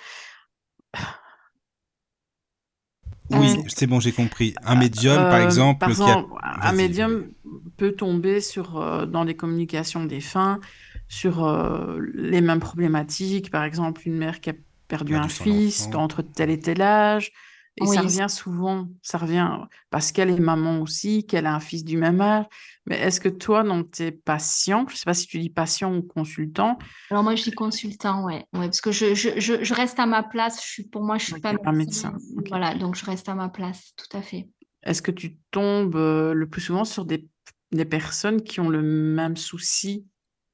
Oui, 3.32 3.64
c'est 3.68 3.88
bon, 3.88 4.00
j'ai 4.00 4.12
compris. 4.12 4.54
Un 4.64 4.76
médium, 4.76 5.16
par 5.16 5.36
euh, 5.36 5.46
exemple. 5.46 5.80
Par 5.80 5.90
exemple, 5.90 6.34
un 6.44 6.72
médium 6.74 7.32
peut 7.78 7.94
tomber 7.94 8.40
sur, 8.40 8.80
euh, 8.80 9.06
dans 9.06 9.24
les 9.24 9.36
communications 9.36 10.06
des 10.06 10.22
fins 10.22 10.60
sur 11.08 11.44
euh, 11.44 12.00
les 12.14 12.42
mêmes 12.42 12.60
problématiques. 12.60 13.50
Par 13.50 13.64
exemple, 13.64 14.02
une 14.06 14.18
mère 14.18 14.42
qui 14.42 14.52
a 14.52 14.54
perdu 14.88 15.16
un 15.16 15.28
fils 15.28 15.90
entre 15.94 16.22
tel 16.22 16.50
et 16.50 16.60
tel 16.60 16.82
âge. 16.82 17.32
Et 17.78 17.86
ça 17.88 18.02
revient 18.02 18.28
souvent, 18.30 18.88
ça 19.02 19.18
revient 19.18 19.50
parce 19.90 20.14
qu'elle 20.14 20.30
est 20.30 20.40
maman 20.40 20.80
aussi, 20.80 21.26
qu'elle 21.26 21.46
a 21.46 21.54
un 21.54 21.60
fils 21.60 21.84
du 21.84 21.98
même 21.98 22.22
âge. 22.22 22.46
Mais 22.86 22.98
est-ce 22.98 23.20
que 23.20 23.28
toi, 23.28 23.64
dans 23.64 23.84
tes 23.84 24.12
patients, 24.14 24.86
je 24.88 24.94
ne 24.94 24.98
sais 24.98 25.04
pas 25.04 25.14
si 25.14 25.28
tu 25.28 25.40
dis 25.40 25.50
patient 25.50 25.94
ou 25.94 26.02
consultant. 26.02 26.78
Alors 27.12 27.24
moi, 27.24 27.36
je 27.36 27.44
dis 27.44 27.52
consultant, 27.52 28.24
ouais, 28.24 28.46
ouais 28.54 28.68
parce 28.68 28.80
que 28.80 28.94
je, 28.94 29.14
je, 29.14 29.40
je, 29.40 29.74
reste 29.74 30.00
à 30.00 30.06
ma 30.06 30.24
place. 30.24 30.62
Je 30.64 30.68
suis, 30.68 30.84
pour 30.84 31.04
moi, 31.04 31.18
je 31.18 31.34
ne 31.34 31.40
suis 31.40 31.42
pas, 31.42 31.72
médecin. 31.74 32.16
Voilà, 32.48 32.76
donc 32.76 32.96
je 32.96 33.04
reste 33.04 33.28
à 33.28 33.36
ma 33.36 33.50
place, 33.50 33.94
tout 33.98 34.18
à 34.18 34.22
fait. 34.22 34.48
Est-ce 34.84 35.02
que 35.02 35.12
tu 35.12 35.36
tombes 35.52 35.98
euh, 35.98 36.34
le 36.34 36.48
plus 36.48 36.62
souvent 36.62 36.86
sur 36.86 37.04
des, 37.04 37.28
des 37.74 37.86
personnes 37.86 38.42
qui 38.42 38.62
ont 38.62 38.70
le 38.70 38.84
même 38.84 39.36
souci, 39.36 40.06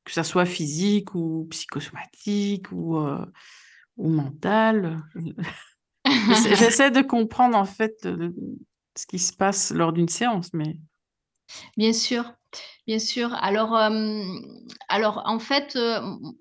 que 0.05 0.11
ça 0.11 0.23
soit 0.23 0.45
physique 0.45 1.13
ou 1.13 1.47
psychosomatique 1.51 2.71
ou, 2.71 2.97
euh, 2.97 3.23
ou 3.97 4.09
mental? 4.09 5.03
J'essaie 6.53 6.91
de 6.91 7.01
comprendre 7.01 7.57
en 7.57 7.65
fait 7.65 8.07
ce 8.97 9.05
qui 9.07 9.19
se 9.19 9.33
passe 9.33 9.71
lors 9.71 9.93
d'une 9.93 10.09
séance, 10.09 10.49
mais. 10.53 10.77
Bien 11.75 11.91
sûr, 11.91 12.31
bien 12.87 12.99
sûr. 12.99 13.33
Alors, 13.33 13.77
alors 14.87 15.21
en 15.25 15.39
fait, 15.39 15.77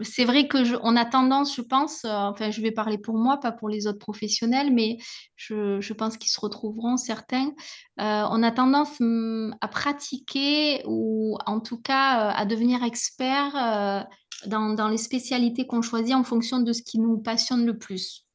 c'est 0.00 0.24
vrai 0.24 0.46
que 0.46 0.78
on 0.82 0.96
a 0.96 1.04
tendance, 1.04 1.56
je 1.56 1.62
pense, 1.62 2.04
enfin, 2.04 2.50
je 2.50 2.60
vais 2.60 2.70
parler 2.70 2.96
pour 2.96 3.16
moi, 3.16 3.38
pas 3.38 3.52
pour 3.52 3.68
les 3.68 3.86
autres 3.86 3.98
professionnels, 3.98 4.72
mais 4.72 4.98
je, 5.36 5.80
je 5.80 5.92
pense 5.92 6.16
qu'ils 6.16 6.30
se 6.30 6.40
retrouveront 6.40 6.96
certains. 6.96 7.50
on 7.98 8.42
a 8.42 8.50
tendance 8.52 9.00
mmh, 9.00 9.56
à 9.60 9.68
pratiquer 9.68 10.82
ou 10.86 11.36
en 11.46 11.60
tout 11.60 11.80
cas 11.80 12.30
à 12.30 12.44
devenir 12.46 12.84
expert 12.84 14.06
dans, 14.46 14.74
dans 14.74 14.88
les 14.88 14.98
spécialités 14.98 15.66
qu'on 15.66 15.82
choisit 15.82 16.14
en 16.14 16.24
fonction 16.24 16.60
de 16.60 16.72
ce 16.72 16.82
qui 16.82 16.98
nous 16.98 17.18
passionne 17.18 17.66
le 17.66 17.76
plus. 17.76 18.26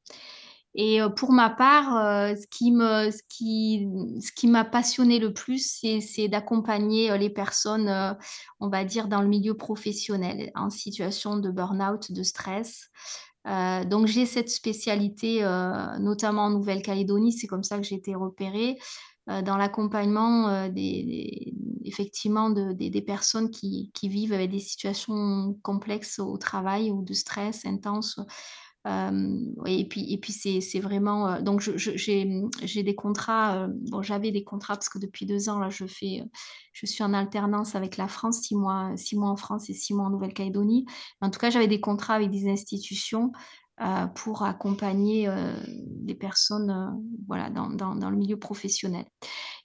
Et 0.75 1.01
euh, 1.01 1.09
pour 1.09 1.31
ma 1.31 1.49
part, 1.49 1.95
euh, 1.95 2.35
ce 2.35 2.45
qui 2.47 4.47
m'a 4.47 4.65
passionné 4.65 5.19
le 5.19 5.33
plus, 5.33 5.81
c'est 6.01 6.27
d'accompagner 6.27 7.11
euh, 7.11 7.17
les 7.17 7.29
personnes, 7.29 8.17
on 8.59 8.67
va 8.67 8.83
dire, 8.83 9.07
dans 9.07 9.21
le 9.21 9.27
milieu 9.27 9.55
professionnel, 9.55 10.51
en 10.53 10.69
situation 10.69 11.37
de 11.37 11.49
burn-out, 11.49 12.11
de 12.11 12.23
stress. 12.23 12.89
donc 13.45 14.07
j'ai 14.07 14.25
cette 14.25 14.49
spécialité, 14.49 15.41
notamment 15.99 16.45
en 16.45 16.49
Nouvelle-Calédonie, 16.49 17.31
c'est 17.31 17.47
comme 17.47 17.63
ça 17.63 17.77
que 17.77 17.83
j'ai 17.83 17.95
été 17.95 18.15
repérée 18.15 18.77
dans 19.27 19.57
l'accompagnement 19.57 20.67
des, 20.69 21.53
effectivement 21.83 22.49
de, 22.49 22.73
des, 22.73 22.89
des, 22.89 23.01
personnes 23.01 23.49
qui, 23.49 23.91
qui, 23.93 24.09
vivent 24.09 24.33
avec 24.33 24.51
des 24.51 24.59
situations 24.59 25.57
complexes 25.63 26.19
au 26.19 26.37
travail 26.37 26.91
ou 26.91 27.03
de 27.03 27.13
stress 27.13 27.65
intense 27.65 28.19
et 28.85 29.87
puis, 29.87 30.13
et 30.13 30.17
puis 30.17 30.31
c'est 30.31 30.79
vraiment. 30.79 31.41
donc, 31.41 31.61
j'ai 31.61 32.83
des 32.83 32.95
contrats. 32.95 33.67
bon, 33.67 34.01
j'avais 34.01 34.31
des 34.31 34.43
contrats 34.43 34.75
parce 34.75 34.89
que 34.89 34.99
depuis 34.99 35.25
deux 35.25 35.49
ans, 35.49 35.57
là, 35.57 35.69
je, 35.69 35.85
fais, 35.85 36.23
je 36.73 36.85
suis 36.85 37.03
en 37.03 37.13
alternance 37.13 37.75
avec 37.75 37.97
la 37.97 38.07
France, 38.07 38.41
six 38.41 38.55
mois, 38.55 38.91
six 38.95 39.15
mois 39.17 39.29
en 39.29 39.37
France 39.37 39.69
et 39.69 39.73
six 39.73 39.93
mois 39.93 40.05
en 40.05 40.11
Nouvelle-Calédonie. 40.11 40.85
En 41.21 41.29
tout 41.31 41.39
cas, 41.39 41.49
j'avais 41.49 41.67
des 41.67 41.81
contrats 41.81 42.13
avec 42.13 42.29
des 42.29 42.47
institutions 42.47 43.31
pour 44.13 44.43
accompagner 44.43 45.29
des 45.67 46.15
personnes 46.15 46.95
voilà, 47.27 47.49
dans, 47.49 48.09
le 48.09 48.15
milieu 48.15 48.37
professionnel. 48.37 49.05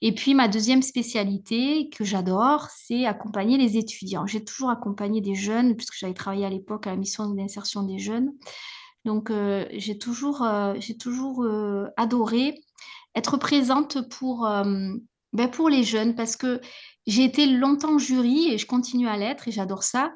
Et 0.00 0.14
puis, 0.14 0.34
ma 0.34 0.48
deuxième 0.48 0.82
spécialité 0.82 1.90
que 1.90 2.04
j'adore, 2.04 2.68
c'est 2.70 3.04
accompagner 3.04 3.58
les 3.58 3.76
étudiants. 3.76 4.26
J'ai 4.26 4.42
toujours 4.42 4.70
accompagné 4.70 5.20
des 5.20 5.34
jeunes, 5.34 5.76
puisque 5.76 5.96
j'avais 5.98 6.14
travaillé 6.14 6.46
à 6.46 6.50
l'époque 6.50 6.86
à 6.86 6.90
la 6.90 6.96
mission 6.96 7.28
d'insertion 7.28 7.82
des 7.82 7.98
jeunes. 7.98 8.32
Donc, 9.04 9.30
euh, 9.30 9.66
j'ai 9.72 9.98
toujours, 9.98 10.42
euh, 10.42 10.74
j'ai 10.78 10.96
toujours 10.96 11.42
euh, 11.42 11.86
adoré 11.96 12.62
être 13.14 13.38
présente 13.38 14.08
pour, 14.08 14.48
ben, 15.32 15.50
pour 15.50 15.68
les 15.68 15.82
jeunes 15.82 16.14
parce 16.14 16.36
que 16.36 16.60
j'ai 17.08 17.24
été 17.24 17.46
longtemps 17.46 17.98
jury 17.98 18.52
et 18.52 18.58
je 18.58 18.66
continue 18.66 19.08
à 19.08 19.16
l'être 19.16 19.48
et 19.48 19.50
j'adore 19.50 19.82
ça. 19.82 20.12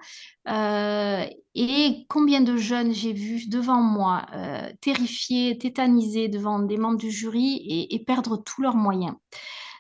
et 0.47 2.07
combien 2.09 2.41
de 2.41 2.57
jeunes 2.57 2.93
j'ai 2.93 3.13
vus 3.13 3.49
devant 3.49 3.83
moi, 3.83 4.27
terrifiés, 4.81 5.59
tétanisés 5.59 6.29
devant 6.29 6.61
des 6.61 6.77
membres 6.77 6.99
du 6.99 7.11
jury 7.11 7.57
et, 7.67 7.97
et 7.97 8.05
perdre 8.05 8.37
tous 8.37 8.63
leurs 8.63 8.77
moyens. 8.77 9.17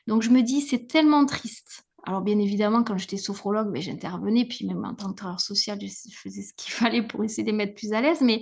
Donc, 0.08 0.22
je 0.22 0.30
me 0.30 0.42
dis, 0.42 0.60
c'est 0.60 0.88
tellement 0.88 1.24
triste. 1.24 1.84
Alors, 2.06 2.20
bien 2.20 2.38
évidemment, 2.38 2.82
quand 2.84 2.98
j'étais 2.98 3.16
sophrologue, 3.16 3.72
ben, 3.72 3.80
j'intervenais, 3.80 4.44
puis 4.44 4.66
même 4.66 4.84
en 4.84 4.94
tant 4.94 5.10
que 5.10 5.14
travailleur 5.14 5.40
social, 5.40 5.78
je 5.80 6.16
faisais 6.16 6.42
ce 6.42 6.52
qu'il 6.54 6.72
fallait 6.72 7.06
pour 7.06 7.24
essayer 7.24 7.44
de 7.44 7.50
les 7.50 7.56
mettre 7.56 7.74
plus 7.74 7.92
à 7.92 8.00
l'aise. 8.00 8.20
Mais 8.20 8.40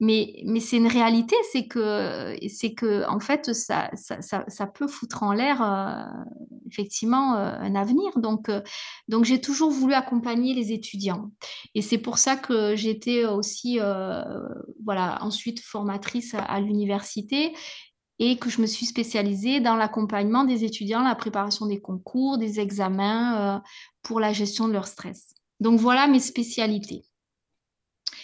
mais, 0.00 0.42
c'est 0.60 0.76
une 0.76 0.88
réalité, 0.88 1.36
c'est 1.52 1.66
que, 1.66 2.36
c'est 2.48 2.74
que 2.74 3.08
en 3.08 3.20
fait, 3.20 3.52
ça, 3.52 3.90
ça, 3.94 4.66
peut 4.66 4.88
foutre 4.88 5.22
en 5.22 5.32
l'air 5.32 5.62
euh, 5.62 6.04
effectivement 6.66 7.36
euh, 7.36 7.56
un 7.58 7.74
avenir. 7.76 8.18
Donc, 8.18 8.48
euh, 8.48 8.60
donc 9.08 9.24
j'ai 9.24 9.40
toujours 9.40 9.70
voulu 9.70 9.94
accompagner 9.94 10.52
les 10.52 10.72
étudiants. 10.72 11.30
Et 11.74 11.82
c'est 11.82 11.98
pour 11.98 12.18
ça 12.18 12.36
que 12.36 12.74
j'étais 12.74 13.24
aussi, 13.24 13.78
voilà, 14.84 15.18
ensuite 15.22 15.60
formatrice 15.60 16.34
à, 16.34 16.60
l'université 16.60 17.54
et 18.18 18.36
que 18.36 18.50
je 18.50 18.60
me 18.60 18.66
suis 18.66 18.86
spécialisée 18.86 19.60
dans 19.60 19.76
l'accompagnement 19.76 20.44
des 20.44 20.64
étudiants, 20.64 21.02
la 21.02 21.14
préparation 21.14 21.66
des 21.66 21.80
concours, 21.80 22.38
des 22.38 22.60
examens 22.60 23.62
pour 24.02 24.20
la 24.20 24.32
gestion 24.32 24.66
de 24.68 24.72
leur 24.72 24.86
stress. 24.86 25.34
Donc 25.60 25.78
voilà 25.78 26.08
mes 26.08 26.20
spécialités. 26.20 27.04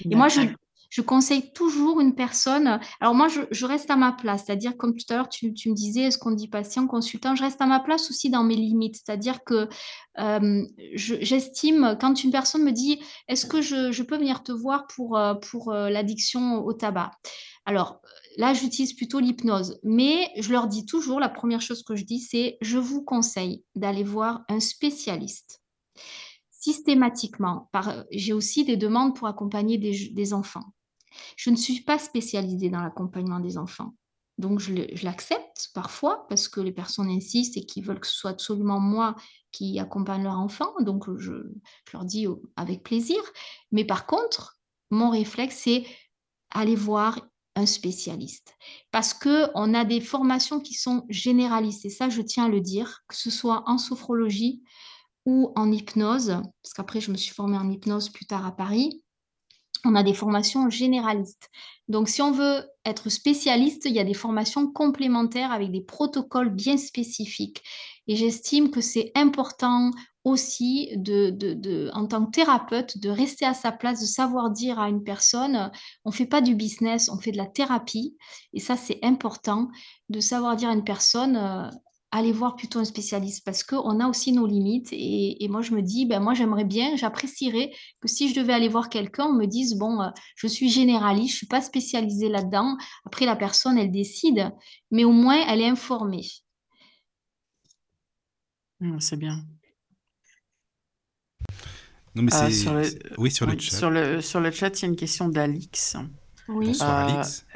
Et 0.08 0.14
moi, 0.14 0.28
je, 0.28 0.40
je 0.90 1.00
conseille 1.00 1.52
toujours 1.52 2.00
une 2.00 2.14
personne. 2.14 2.80
Alors 3.00 3.14
moi, 3.14 3.28
je, 3.28 3.66
reste 3.66 3.90
à 3.90 3.96
ma 3.96 4.12
place, 4.12 4.44
c'est-à-dire 4.44 4.76
comme 4.76 4.94
tout 4.94 5.04
à 5.10 5.14
l'heure, 5.14 5.28
tu, 5.28 5.46
me 5.46 5.74
disais, 5.74 6.02
est-ce 6.02 6.18
qu'on 6.18 6.32
dit 6.32 6.48
patient, 6.48 6.86
consultant, 6.86 7.36
je 7.36 7.42
reste 7.42 7.60
à 7.62 7.66
ma 7.66 7.80
place 7.80 8.10
aussi 8.10 8.28
dans 8.28 8.42
mes 8.42 8.56
limites, 8.56 8.96
c'est-à-dire 8.96 9.44
que 9.44 9.68
euh, 10.18 10.66
j'estime 10.94 11.96
quand 12.00 12.22
une 12.24 12.32
personne 12.32 12.64
me 12.64 12.72
dit, 12.72 13.00
est-ce 13.28 13.46
que 13.46 13.62
je, 13.62 14.02
peux 14.02 14.16
venir 14.16 14.42
te 14.42 14.50
voir 14.50 14.86
pour, 14.88 15.16
euh, 15.16 15.34
pour 15.34 15.72
euh, 15.72 15.88
l'addiction 15.88 16.64
au 16.64 16.72
tabac? 16.72 17.12
Alors 17.64 18.00
là, 18.36 18.52
j'utilise 18.52 18.94
plutôt 18.94 19.20
l'hypnose, 19.20 19.78
mais 19.84 20.30
je 20.36 20.50
leur 20.50 20.66
dis 20.66 20.86
toujours, 20.86 21.20
la 21.20 21.28
première 21.28 21.60
chose 21.60 21.84
que 21.84 21.94
je 21.94 22.04
dis, 22.04 22.18
c'est, 22.18 22.58
je 22.60 22.78
vous 22.78 23.04
conseille 23.04 23.62
d'aller 23.76 24.02
voir 24.02 24.42
un 24.48 24.58
spécialiste 24.58 25.62
systématiquement. 26.50 27.70
J'ai 28.10 28.34
aussi 28.34 28.64
des 28.64 28.76
demandes 28.76 29.16
pour 29.16 29.28
accompagner 29.28 29.78
des 29.78 30.34
enfants. 30.34 30.64
Je 31.36 31.50
ne 31.50 31.56
suis 31.56 31.80
pas 31.80 31.98
spécialisée 31.98 32.70
dans 32.70 32.82
l'accompagnement 32.82 33.40
des 33.40 33.58
enfants. 33.58 33.94
Donc, 34.40 34.58
je 34.58 35.04
l'accepte 35.04 35.68
parfois 35.74 36.26
parce 36.28 36.48
que 36.48 36.60
les 36.60 36.72
personnes 36.72 37.10
insistent 37.10 37.58
et 37.58 37.66
qu'ils 37.66 37.84
veulent 37.84 38.00
que 38.00 38.06
ce 38.06 38.16
soit 38.16 38.30
absolument 38.30 38.80
moi 38.80 39.14
qui 39.52 39.78
accompagne 39.78 40.22
leur 40.22 40.38
enfant. 40.38 40.72
Donc, 40.80 41.04
je, 41.18 41.32
leur 41.92 42.06
dis 42.06 42.26
avec 42.56 42.82
plaisir. 42.82 43.20
Mais 43.70 43.84
par 43.84 44.06
contre, 44.06 44.58
mon 44.90 45.10
réflexe, 45.10 45.60
c'est 45.64 45.84
aller 46.50 46.74
voir 46.74 47.20
un 47.54 47.66
spécialiste. 47.66 48.54
Parce 48.92 49.12
qu'on 49.12 49.74
a 49.74 49.84
des 49.84 50.00
formations 50.00 50.58
qui 50.58 50.72
sont 50.72 51.04
généralistes. 51.10 51.84
Et 51.84 51.90
ça, 51.90 52.08
je 52.08 52.22
tiens 52.22 52.46
à 52.46 52.48
le 52.48 52.62
dire, 52.62 53.02
que 53.08 53.16
ce 53.16 53.30
soit 53.30 53.62
en 53.66 53.76
sophrologie 53.76 54.62
ou 55.26 55.52
en 55.54 55.70
hypnose. 55.70 56.40
Parce 56.62 56.72
qu'après, 56.74 57.02
je 57.02 57.10
me 57.10 57.16
suis 57.18 57.34
formée 57.34 57.58
en 57.58 57.68
hypnose 57.68 58.08
plus 58.08 58.24
tard 58.24 58.46
à 58.46 58.52
Paris 58.52 59.02
on 59.84 59.94
a 59.94 60.02
des 60.02 60.14
formations 60.14 60.68
généralistes. 60.70 61.50
Donc, 61.88 62.08
si 62.08 62.22
on 62.22 62.30
veut 62.30 62.64
être 62.84 63.08
spécialiste, 63.08 63.84
il 63.86 63.92
y 63.92 64.00
a 64.00 64.04
des 64.04 64.14
formations 64.14 64.70
complémentaires 64.70 65.52
avec 65.52 65.72
des 65.72 65.80
protocoles 65.80 66.50
bien 66.50 66.76
spécifiques. 66.76 67.62
Et 68.06 68.16
j'estime 68.16 68.70
que 68.70 68.80
c'est 68.80 69.12
important 69.14 69.90
aussi, 70.24 70.90
en 71.92 72.06
tant 72.06 72.26
que 72.26 72.30
thérapeute, 72.30 72.98
de 72.98 73.08
rester 73.08 73.46
à 73.46 73.54
sa 73.54 73.72
place, 73.72 74.00
de 74.00 74.06
savoir 74.06 74.50
dire 74.50 74.78
à 74.78 74.88
une 74.88 75.02
personne, 75.02 75.70
on 76.04 76.10
ne 76.10 76.14
fait 76.14 76.26
pas 76.26 76.42
du 76.42 76.54
business, 76.54 77.08
on 77.08 77.18
fait 77.18 77.32
de 77.32 77.38
la 77.38 77.46
thérapie. 77.46 78.16
Et 78.52 78.60
ça, 78.60 78.76
c'est 78.76 79.00
important 79.02 79.68
de 80.10 80.20
savoir 80.20 80.56
dire 80.56 80.68
à 80.68 80.74
une 80.74 80.84
personne, 80.84 81.36
euh, 81.36 81.70
aller 82.12 82.32
voir 82.32 82.56
plutôt 82.56 82.78
un 82.80 82.84
spécialiste 82.84 83.44
parce 83.44 83.62
qu'on 83.62 84.00
a 84.00 84.08
aussi 84.08 84.32
nos 84.32 84.46
limites. 84.46 84.88
Et, 84.92 85.46
moi, 85.48 85.62
je 85.62 85.72
me 85.72 85.82
dis, 85.82 86.06
ben, 86.06 86.20
moi, 86.20 86.34
j'aimerais 86.34 86.64
bien, 86.64 86.96
j'apprécierais 86.96 87.72
que 88.00 88.08
si 88.08 88.28
je 88.28 88.40
devais 88.40 88.52
aller 88.52 88.68
voir 88.68 88.88
quelqu'un, 88.88 89.26
on 89.26 89.34
me 89.34 89.46
dise, 89.46 89.76
bon, 89.76 90.00
euh, 90.00 90.10
je 90.34 90.46
suis 90.46 90.68
généraliste, 90.68 91.30
je 91.30 91.34
ne 91.34 91.38
suis 91.38 91.46
pas 91.46 91.60
spécialisée 91.60 92.28
là-dedans. 92.28 92.76
Après, 93.04 93.26
la 93.26 93.36
personne, 93.36 93.78
elle 93.78 93.92
décide, 93.92 94.50
mais 94.90 95.04
au 95.04 95.12
moins, 95.12 95.46
elle 95.48 95.60
est 95.60 95.68
informée. 95.68 96.26
Mmh, 98.80 98.98
c'est 99.00 99.16
bien. 99.16 99.44
Non, 102.14 102.22
mais 102.22 102.34
euh. 102.34 102.84
Oui, 103.18 103.30
sur 103.30 103.46
le 103.46 103.56
chat. 103.58 103.76
Sur 103.76 103.90
le, 103.90 104.20
sur 104.20 104.40
le 104.40 104.50
chat, 104.50 104.80
il 104.80 104.82
y 104.82 104.84
a 104.86 104.88
une 104.88 104.96
question 104.96 105.28
d'Alix. 105.28 105.96
Oui. 106.48 106.66
Bonsoir, 106.66 107.08
euh, 107.08 107.12
Alix. 107.14 107.46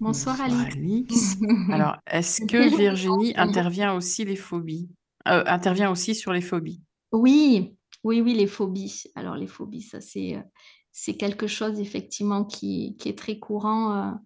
Bonsoir, 0.00 0.40
Alix. 0.40 1.36
Alors, 1.70 1.96
est-ce 2.06 2.42
que 2.46 2.76
Virginie 2.76 3.32
intervient 3.36 3.94
aussi 3.94 4.24
les 4.24 4.36
phobies 4.36 4.88
euh, 5.26 5.42
intervient 5.46 5.90
aussi 5.90 6.14
sur 6.14 6.32
les 6.32 6.40
phobies? 6.40 6.82
Oui, 7.12 7.76
oui, 8.02 8.20
oui, 8.20 8.34
les 8.34 8.46
phobies. 8.46 9.04
Alors, 9.14 9.36
les 9.36 9.46
phobies, 9.46 9.82
ça, 9.82 10.00
c'est, 10.00 10.36
euh, 10.36 10.40
c'est 10.92 11.14
quelque 11.14 11.46
chose, 11.46 11.80
effectivement, 11.80 12.44
qui, 12.44 12.96
qui 12.98 13.08
est 13.08 13.18
très 13.18 13.38
courant. 13.38 14.18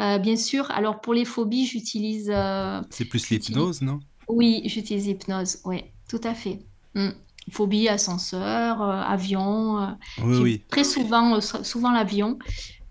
Euh, 0.00 0.18
bien 0.18 0.36
sûr, 0.36 0.70
alors 0.72 1.00
pour 1.00 1.14
les 1.14 1.24
phobies, 1.24 1.66
j'utilise... 1.66 2.32
c'est 2.90 3.04
plus 3.04 3.30
l'hypnose, 3.30 3.82
non? 3.82 4.00
Oui, 4.28 4.62
j'utilise 4.64 5.06
l'hypnose, 5.06 5.58
oui, 5.64 5.84
tout 6.08 6.20
à 6.24 6.34
fait. 6.34 6.66
Mm. 6.94 7.10
Phobie, 7.50 7.88
ascenseur, 7.88 8.82
avion. 8.82 9.96
oui, 10.22 10.38
oui. 10.38 10.64
Très 10.68 10.84
souvent, 10.84 11.40
souvent 11.40 11.90
l'avion. 11.90 12.38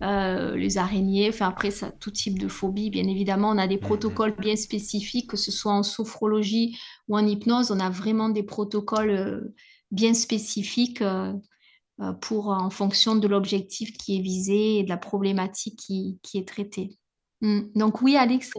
Euh, 0.02 0.56
les 0.56 0.78
araignées, 0.78 1.28
enfin 1.28 1.48
après, 1.48 1.70
ça, 1.70 1.92
tout 1.92 2.10
type 2.10 2.38
de 2.38 2.48
phobie. 2.48 2.90
Bien 2.90 3.06
évidemment, 3.06 3.50
on 3.50 3.58
a 3.58 3.68
des 3.68 3.76
mhm. 3.76 3.82
protocoles 3.82 4.34
bien 4.36 4.56
spécifiques, 4.56 5.30
que 5.30 5.36
ce 5.36 5.52
soit 5.52 5.72
en 5.72 5.84
sophrologie 5.84 6.76
ou 7.08 7.16
en 7.16 7.24
hypnose, 7.24 7.70
on 7.70 7.78
a 7.78 7.88
vraiment 7.88 8.28
des 8.28 8.42
protocoles 8.42 9.10
euh, 9.10 9.54
bien 9.92 10.12
spécifiques 10.14 11.02
euh, 11.02 11.32
pour, 12.20 12.48
en 12.48 12.70
fonction 12.70 13.14
de 13.14 13.28
l'objectif 13.28 13.96
qui 13.96 14.18
est 14.18 14.22
visé 14.22 14.78
et 14.78 14.82
de 14.82 14.88
la 14.88 14.96
problématique 14.96 15.78
qui, 15.78 16.18
est 16.34 16.48
traitée. 16.48 16.98
Hmm. 17.40 17.60
Donc 17.76 18.02
oui, 18.02 18.16
Alex, 18.16 18.50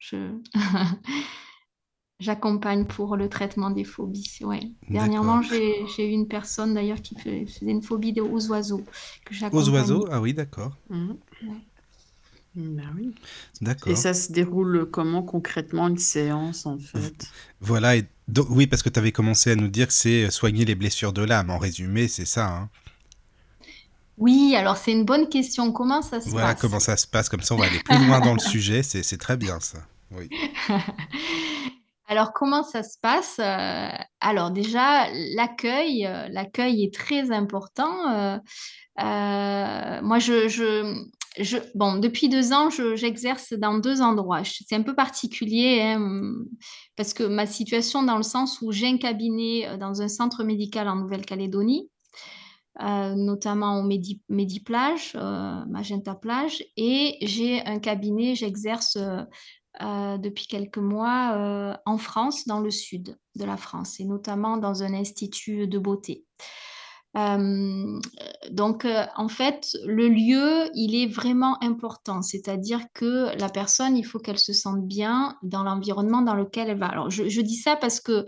je, 0.00 0.32
j'accompagne 2.22 2.84
pour 2.84 3.16
le 3.16 3.28
traitement 3.28 3.70
des 3.70 3.84
phobies. 3.84 4.38
Ouais. 4.42 4.70
Dernièrement, 4.88 5.42
j'ai 5.42 5.84
eu 5.98 6.10
une 6.10 6.28
personne 6.28 6.74
d'ailleurs 6.74 7.02
qui 7.02 7.16
faisait 7.16 7.46
une 7.62 7.82
phobie 7.82 8.18
aux 8.20 8.46
oiseaux. 8.50 8.84
aux 9.52 9.68
oiseaux 9.70 10.06
Ah 10.10 10.20
oui, 10.20 10.32
d'accord. 10.32 10.76
Mmh. 10.88 11.12
Ben 12.54 12.94
oui. 12.96 13.14
D'accord. 13.62 13.90
Et 13.90 13.96
ça 13.96 14.12
se 14.12 14.30
déroule 14.30 14.86
comment 14.90 15.22
concrètement 15.22 15.88
une 15.88 15.98
séance 15.98 16.66
en 16.66 16.78
fait? 16.78 17.26
Voilà, 17.60 17.96
et 17.96 18.04
oui, 18.50 18.66
parce 18.66 18.82
que 18.82 18.90
tu 18.90 18.98
avais 18.98 19.12
commencé 19.12 19.50
à 19.50 19.56
nous 19.56 19.68
dire 19.68 19.86
que 19.86 19.94
c'est 19.94 20.30
soigner 20.30 20.64
les 20.64 20.74
blessures 20.74 21.14
de 21.14 21.22
l'âme. 21.22 21.50
En 21.50 21.58
résumé, 21.58 22.08
c'est 22.08 22.26
ça. 22.26 22.46
Hein? 22.46 22.68
Oui, 24.18 24.54
alors 24.54 24.76
c'est 24.76 24.92
une 24.92 25.04
bonne 25.04 25.28
question. 25.30 25.72
Comment 25.72 26.02
ça 26.02 26.20
se 26.20 26.26
passe? 26.26 26.28
Voilà, 26.28 26.54
comment 26.54 26.78
ça 26.78 26.96
se 26.98 27.06
passe? 27.06 27.30
Comme 27.30 27.40
ça, 27.40 27.54
on 27.54 27.58
va 27.58 27.64
aller 27.64 27.82
plus 27.82 28.06
loin 28.06 28.20
dans 28.20 28.34
le 28.34 28.38
sujet. 28.38 28.82
C'est 28.82 29.18
très 29.18 29.38
bien 29.38 29.58
ça. 29.58 29.78
Oui. 30.10 30.28
Alors, 32.12 32.34
comment 32.34 32.62
ça 32.62 32.82
se 32.82 32.98
passe 33.00 33.38
euh, 33.40 33.88
Alors, 34.20 34.50
déjà, 34.50 35.10
l'accueil, 35.34 36.04
euh, 36.04 36.28
l'accueil 36.28 36.84
est 36.84 36.92
très 36.92 37.32
important. 37.32 38.38
Euh, 39.00 40.02
moi, 40.02 40.18
je, 40.18 41.00
bon, 41.74 41.96
depuis 41.96 42.28
deux 42.28 42.52
ans, 42.52 42.68
j'exerce 42.68 43.54
dans 43.54 43.78
deux 43.78 44.02
endroits. 44.02 44.42
C'est 44.44 44.76
un 44.76 44.82
peu 44.82 44.94
particulier 44.94 45.80
hein, 45.80 46.34
parce 46.96 47.14
que 47.14 47.22
ma 47.22 47.46
situation, 47.46 48.02
dans 48.02 48.18
le 48.18 48.22
sens 48.22 48.60
où 48.60 48.72
j'ai 48.72 48.88
un 48.88 48.98
cabinet 48.98 49.78
dans 49.78 50.02
un 50.02 50.08
centre 50.08 50.44
médical 50.44 50.88
en 50.88 50.96
Nouvelle-Calédonie, 50.96 51.88
notamment 52.78 53.78
au 53.78 53.84
Medi, 53.84 54.60
Plage, 54.60 55.16
Magenta 55.66 56.14
Plage, 56.14 56.62
et 56.76 57.16
j'ai 57.22 57.64
un 57.64 57.78
cabinet, 57.78 58.34
j'exerce 58.34 58.98
euh, 59.80 60.18
depuis 60.18 60.46
quelques 60.46 60.78
mois 60.78 61.32
euh, 61.34 61.74
en 61.86 61.96
France, 61.96 62.46
dans 62.46 62.60
le 62.60 62.70
sud 62.70 63.16
de 63.36 63.44
la 63.44 63.56
France, 63.56 64.00
et 64.00 64.04
notamment 64.04 64.58
dans 64.58 64.82
un 64.82 64.92
institut 64.92 65.66
de 65.66 65.78
beauté. 65.78 66.26
Euh, 67.16 67.98
donc, 68.50 68.86
en 69.16 69.28
fait, 69.28 69.68
le 69.86 70.08
lieu, 70.08 70.70
il 70.74 70.94
est 70.94 71.06
vraiment 71.06 71.62
important, 71.62 72.20
c'est-à-dire 72.20 72.80
que 72.92 73.34
la 73.38 73.48
personne, 73.48 73.96
il 73.96 74.04
faut 74.04 74.18
qu'elle 74.18 74.38
se 74.38 74.52
sente 74.52 74.86
bien 74.86 75.38
dans 75.42 75.62
l'environnement 75.62 76.20
dans 76.20 76.34
lequel 76.34 76.68
elle 76.68 76.78
va. 76.78 76.88
Alors, 76.88 77.10
je, 77.10 77.28
je 77.28 77.40
dis 77.40 77.56
ça 77.56 77.76
parce 77.76 78.00
que 78.00 78.26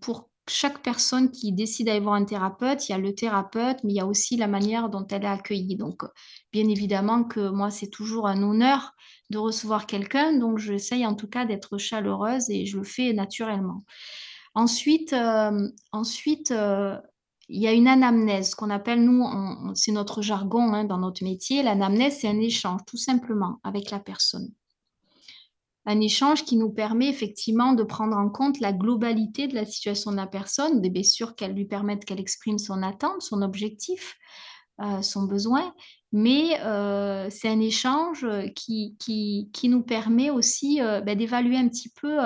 pour 0.00 0.28
chaque 0.48 0.82
personne 0.82 1.30
qui 1.30 1.52
décide 1.52 1.86
d'aller 1.86 2.00
voir 2.00 2.14
un 2.14 2.24
thérapeute, 2.24 2.88
il 2.88 2.92
y 2.92 2.94
a 2.94 2.98
le 2.98 3.14
thérapeute, 3.14 3.78
mais 3.82 3.92
il 3.94 3.96
y 3.96 4.00
a 4.00 4.06
aussi 4.06 4.36
la 4.36 4.46
manière 4.46 4.88
dont 4.88 5.06
elle 5.06 5.24
est 5.24 5.28
accueillie. 5.28 5.76
Donc, 5.76 6.02
bien 6.56 6.70
évidemment 6.70 7.22
que 7.22 7.50
moi, 7.50 7.70
c'est 7.70 7.90
toujours 7.90 8.26
un 8.26 8.42
honneur 8.42 8.94
de 9.28 9.36
recevoir 9.36 9.84
quelqu'un, 9.84 10.38
donc 10.38 10.56
j'essaye 10.56 11.04
en 11.04 11.14
tout 11.14 11.28
cas 11.28 11.44
d'être 11.44 11.76
chaleureuse 11.76 12.48
et 12.48 12.64
je 12.64 12.78
le 12.78 12.84
fais 12.84 13.12
naturellement. 13.12 13.84
Ensuite, 14.54 15.12
euh, 15.12 15.68
ensuite 15.92 16.52
euh, 16.52 16.96
il 17.50 17.60
y 17.60 17.66
a 17.66 17.74
une 17.74 17.88
anamnèse 17.88 18.54
qu'on 18.54 18.70
appelle, 18.70 19.04
nous, 19.04 19.22
c'est 19.74 19.92
notre 19.92 20.22
jargon 20.22 20.72
hein, 20.72 20.84
dans 20.84 20.96
notre 20.96 21.22
métier. 21.24 21.62
L'anamnèse, 21.62 22.20
c'est 22.20 22.28
un 22.28 22.40
échange 22.40 22.80
tout 22.86 22.96
simplement 22.96 23.60
avec 23.62 23.90
la 23.90 24.00
personne 24.00 24.48
un 25.88 26.00
échange 26.00 26.44
qui 26.44 26.56
nous 26.56 26.70
permet 26.70 27.08
effectivement 27.08 27.72
de 27.72 27.84
prendre 27.84 28.16
en 28.16 28.28
compte 28.28 28.58
la 28.58 28.72
globalité 28.72 29.46
de 29.46 29.54
la 29.54 29.64
situation 29.64 30.10
de 30.10 30.16
la 30.16 30.26
personne, 30.26 30.80
des 30.80 30.90
blessures 30.90 31.36
qu'elle 31.36 31.52
lui 31.52 31.64
permettent 31.64 32.04
qu'elle 32.04 32.18
exprime 32.18 32.58
son 32.58 32.82
attente, 32.82 33.22
son 33.22 33.40
objectif, 33.40 34.16
euh, 34.82 35.00
son 35.00 35.22
besoin, 35.22 35.72
mais 36.18 36.58
euh, 36.64 37.28
c'est 37.28 37.48
un 37.48 37.60
échange 37.60 38.24
euh, 38.24 38.48
qui, 38.48 38.96
qui, 38.98 39.50
qui, 39.52 39.68
nous 39.68 39.82
permet 39.82 40.30
aussi 40.30 40.80
euh, 40.80 41.02
ben, 41.02 41.14
d'évaluer 41.14 41.58
un 41.58 41.68
petit 41.68 41.90
peu 41.90 42.16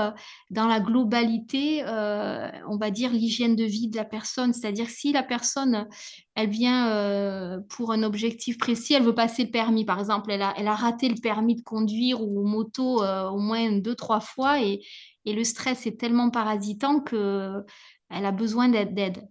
dans 0.51 0.69
la 0.69 0.79
globalité, 0.79 1.83
on 1.85 2.77
va 2.79 2.91
dire, 2.93 3.11
l'hygiène 3.11 3.57
de 3.57 3.65
vie 3.65 3.89
de 3.89 3.97
la 3.97 4.05
personne. 4.05 4.53
C'est-à-dire 4.53 4.89
si 4.89 5.13
la 5.13 5.25
personne, 5.25 5.89
elle 6.37 6.51
vient 6.51 7.61
pour 7.69 7.91
un 7.91 8.05
objectif 8.05 8.59
précis, 8.59 8.95
elle 8.95 9.03
veut 9.03 9.15
passer 9.15 9.45
le 9.45 9.51
permis, 9.51 9.85
par 9.85 9.99
exemple, 9.99 10.31
elle 10.31 10.43
a, 10.43 10.55
elle 10.57 10.69
a 10.69 10.77
raté 10.77 11.09
le 11.09 11.21
permis 11.21 11.57
de 11.57 11.63
conduire 11.63 12.23
ou 12.23 12.47
moto 12.47 13.03
au 13.05 13.39
moins 13.39 13.73
deux, 13.73 13.97
trois 13.97 14.21
fois 14.21 14.63
et, 14.63 14.83
et 15.25 15.33
le 15.33 15.43
stress 15.43 15.87
est 15.89 15.99
tellement 15.99 16.31
parasitant 16.31 17.01
qu'elle 17.01 17.65
a 18.09 18.33
besoin 18.33 18.69
d'aide. 18.69 19.27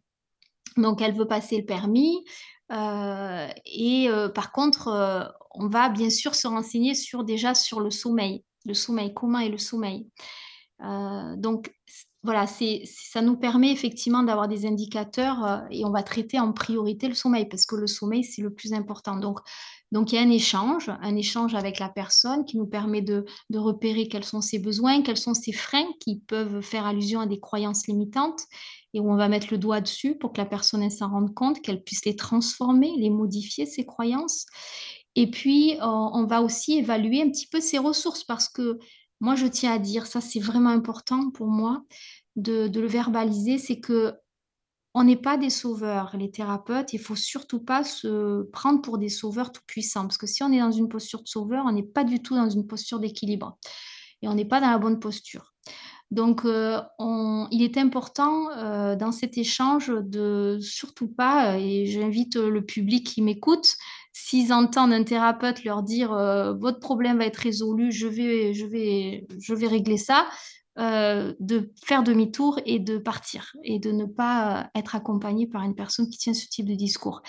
Donc, 0.76 1.02
elle 1.02 1.14
veut 1.14 1.28
passer 1.28 1.58
le 1.58 1.66
permis. 1.66 2.26
Et 2.72 4.10
par 4.36 4.52
contre, 4.52 5.34
on 5.56 5.68
va 5.68 5.90
bien 5.90 6.10
sûr 6.10 6.36
se 6.36 6.48
renseigner 6.48 6.94
sur 6.94 7.24
déjà 7.24 7.56
sur 7.56 7.80
le 7.80 7.90
sommeil, 7.90 8.44
le 8.66 8.74
sommeil, 8.74 9.14
comment 9.14 9.40
est 9.40 9.50
le 9.50 9.58
sommeil. 9.58 10.08
donc 10.80 11.72
voilà, 12.24 12.48
ça 12.48 13.22
nous 13.22 13.38
permet 13.38 13.72
effectivement 13.72 14.24
d'avoir 14.24 14.50
des 14.50 14.66
indicateurs 14.66 15.64
et 15.72 15.86
on 15.86 15.90
va 15.90 16.04
traiter 16.04 16.38
en 16.38 16.52
priorité 16.52 17.08
le 17.08 17.14
sommeil 17.14 17.48
parce 17.48 17.66
que 17.66 17.78
le 17.78 17.88
sommeil, 17.88 18.26
c'est 18.26 18.42
le 18.42 18.54
plus 18.54 18.74
important. 18.74 19.16
Donc, 19.16 19.40
donc 19.94 20.12
il 20.12 20.16
y 20.16 20.18
a 20.20 20.22
un 20.22 20.30
échange, 20.30 20.90
un 21.02 21.16
échange 21.16 21.56
avec 21.56 21.80
la 21.80 21.88
personne 21.88 22.44
qui 22.44 22.58
nous 22.58 22.68
permet 22.68 23.02
de 23.02 23.26
repérer 23.54 24.10
quels 24.10 24.26
sont 24.26 24.42
ses 24.42 24.60
besoins, 24.60 25.02
quels 25.02 25.18
sont 25.18 25.34
ses 25.34 25.54
freins 25.54 25.88
qui 26.02 26.20
peuvent 26.20 26.62
faire 26.62 26.86
allusion 26.86 27.22
à 27.22 27.26
des 27.26 27.40
croyances 27.40 27.88
limitantes 27.88 28.42
et 28.94 29.00
où 29.00 29.12
on 29.12 29.16
va 29.16 29.30
mettre 29.30 29.48
le 29.52 29.58
doigt 29.58 29.82
dessus 29.82 30.18
pour 30.18 30.34
que 30.34 30.42
la 30.42 30.46
personne 30.46 30.90
s'en 30.90 31.10
rende 31.10 31.34
compte, 31.34 31.62
qu'elle 31.62 31.84
puisse 31.84 32.06
les 32.06 32.16
transformer, 32.16 32.94
les 32.98 33.10
modifier, 33.10 33.66
ses 33.66 33.86
croyances. 33.86 34.46
Et 35.16 35.30
puis, 35.30 35.78
on 35.82 36.26
va 36.26 36.42
aussi 36.42 36.78
évaluer 36.78 37.22
un 37.22 37.30
petit 37.30 37.48
peu 37.48 37.60
ses 37.60 37.78
ressources 37.78 38.24
parce 38.24 38.48
que 38.48 38.80
moi, 39.20 39.36
je 39.36 39.48
tiens 39.48 39.74
à 39.74 39.80
dire, 39.80 40.06
ça 40.06 40.22
c'est 40.22 40.40
vraiment 40.40 40.70
important 40.70 41.30
pour 41.32 41.48
moi 41.48 41.84
de, 42.36 42.70
le 42.74 42.88
verbaliser, 42.88 43.58
c'est 43.58 43.80
que 43.80 44.14
on 44.96 45.04
n'est 45.04 45.18
pas 45.18 45.38
des 45.38 45.52
sauveurs, 45.52 46.16
les 46.18 46.32
thérapeutes. 46.32 46.94
Il 46.94 47.00
faut 47.00 47.16
surtout 47.16 47.60
pas 47.60 47.84
se 47.84 48.44
prendre 48.52 48.82
pour 48.82 48.98
des 48.98 49.10
sauveurs 49.10 49.52
tout 49.52 49.62
puissants, 49.68 50.02
parce 50.02 50.18
que 50.18 50.26
si 50.26 50.42
on 50.42 50.52
est 50.52 50.60
dans 50.60 50.72
une 50.72 50.90
posture 50.90 51.22
de 51.22 51.28
sauveur, 51.28 51.66
on 51.68 51.72
n'est 51.72 51.84
pas 51.84 52.04
du 52.04 52.22
tout 52.22 52.36
dans 52.36 52.50
une 52.50 52.66
posture 52.66 53.00
d'équilibre 53.00 53.58
et 54.22 54.28
on 54.28 54.34
n'est 54.34 54.46
pas 54.46 54.60
dans 54.60 54.72
la 54.72 54.80
bonne 54.80 55.00
posture. 55.00 55.54
Donc, 56.12 56.44
euh, 56.44 56.82
il 57.52 57.62
est 57.62 57.78
important 57.78 58.50
euh, 58.52 58.96
dans 58.96 59.12
cet 59.12 59.38
échange 59.38 59.90
de 59.90 60.58
surtout 60.60 61.08
pas, 61.08 61.58
et 61.60 61.86
j'invite 61.86 62.36
le 62.36 62.66
public 62.66 63.06
qui 63.06 63.22
m'écoute, 63.22 63.78
s'ils 64.20 64.54
entendent 64.54 64.94
un 64.94 65.04
thérapeute 65.04 65.64
leur 65.64 65.84
dire 65.84 66.14
euh, 66.14 66.54
votre 66.54 66.80
problème 66.80 67.20
va 67.20 67.26
être 67.26 67.38
résolu, 67.38 67.92
je 67.92 68.08
vais, 68.08 68.54
je 68.54 68.66
vais, 69.54 69.68
régler 69.68 69.98
ça, 69.98 70.28
euh, 70.78 71.34
de 71.40 71.72
faire 71.84 72.04
demi-tour 72.04 72.60
et 72.66 72.80
de 72.80 72.98
partir 72.98 73.54
et 73.64 73.80
de 73.80 73.92
ne 73.92 74.06
pas 74.06 74.62
euh, 74.62 74.64
être 74.76 74.96
accompagné 74.96 75.48
par 75.48 75.64
une 75.64 75.76
personne 75.76 76.10
qui 76.10 76.18
tient 76.18 76.34
ce 76.34 76.48
type 76.48 76.68
de 76.68 76.76
discours. 76.76 77.22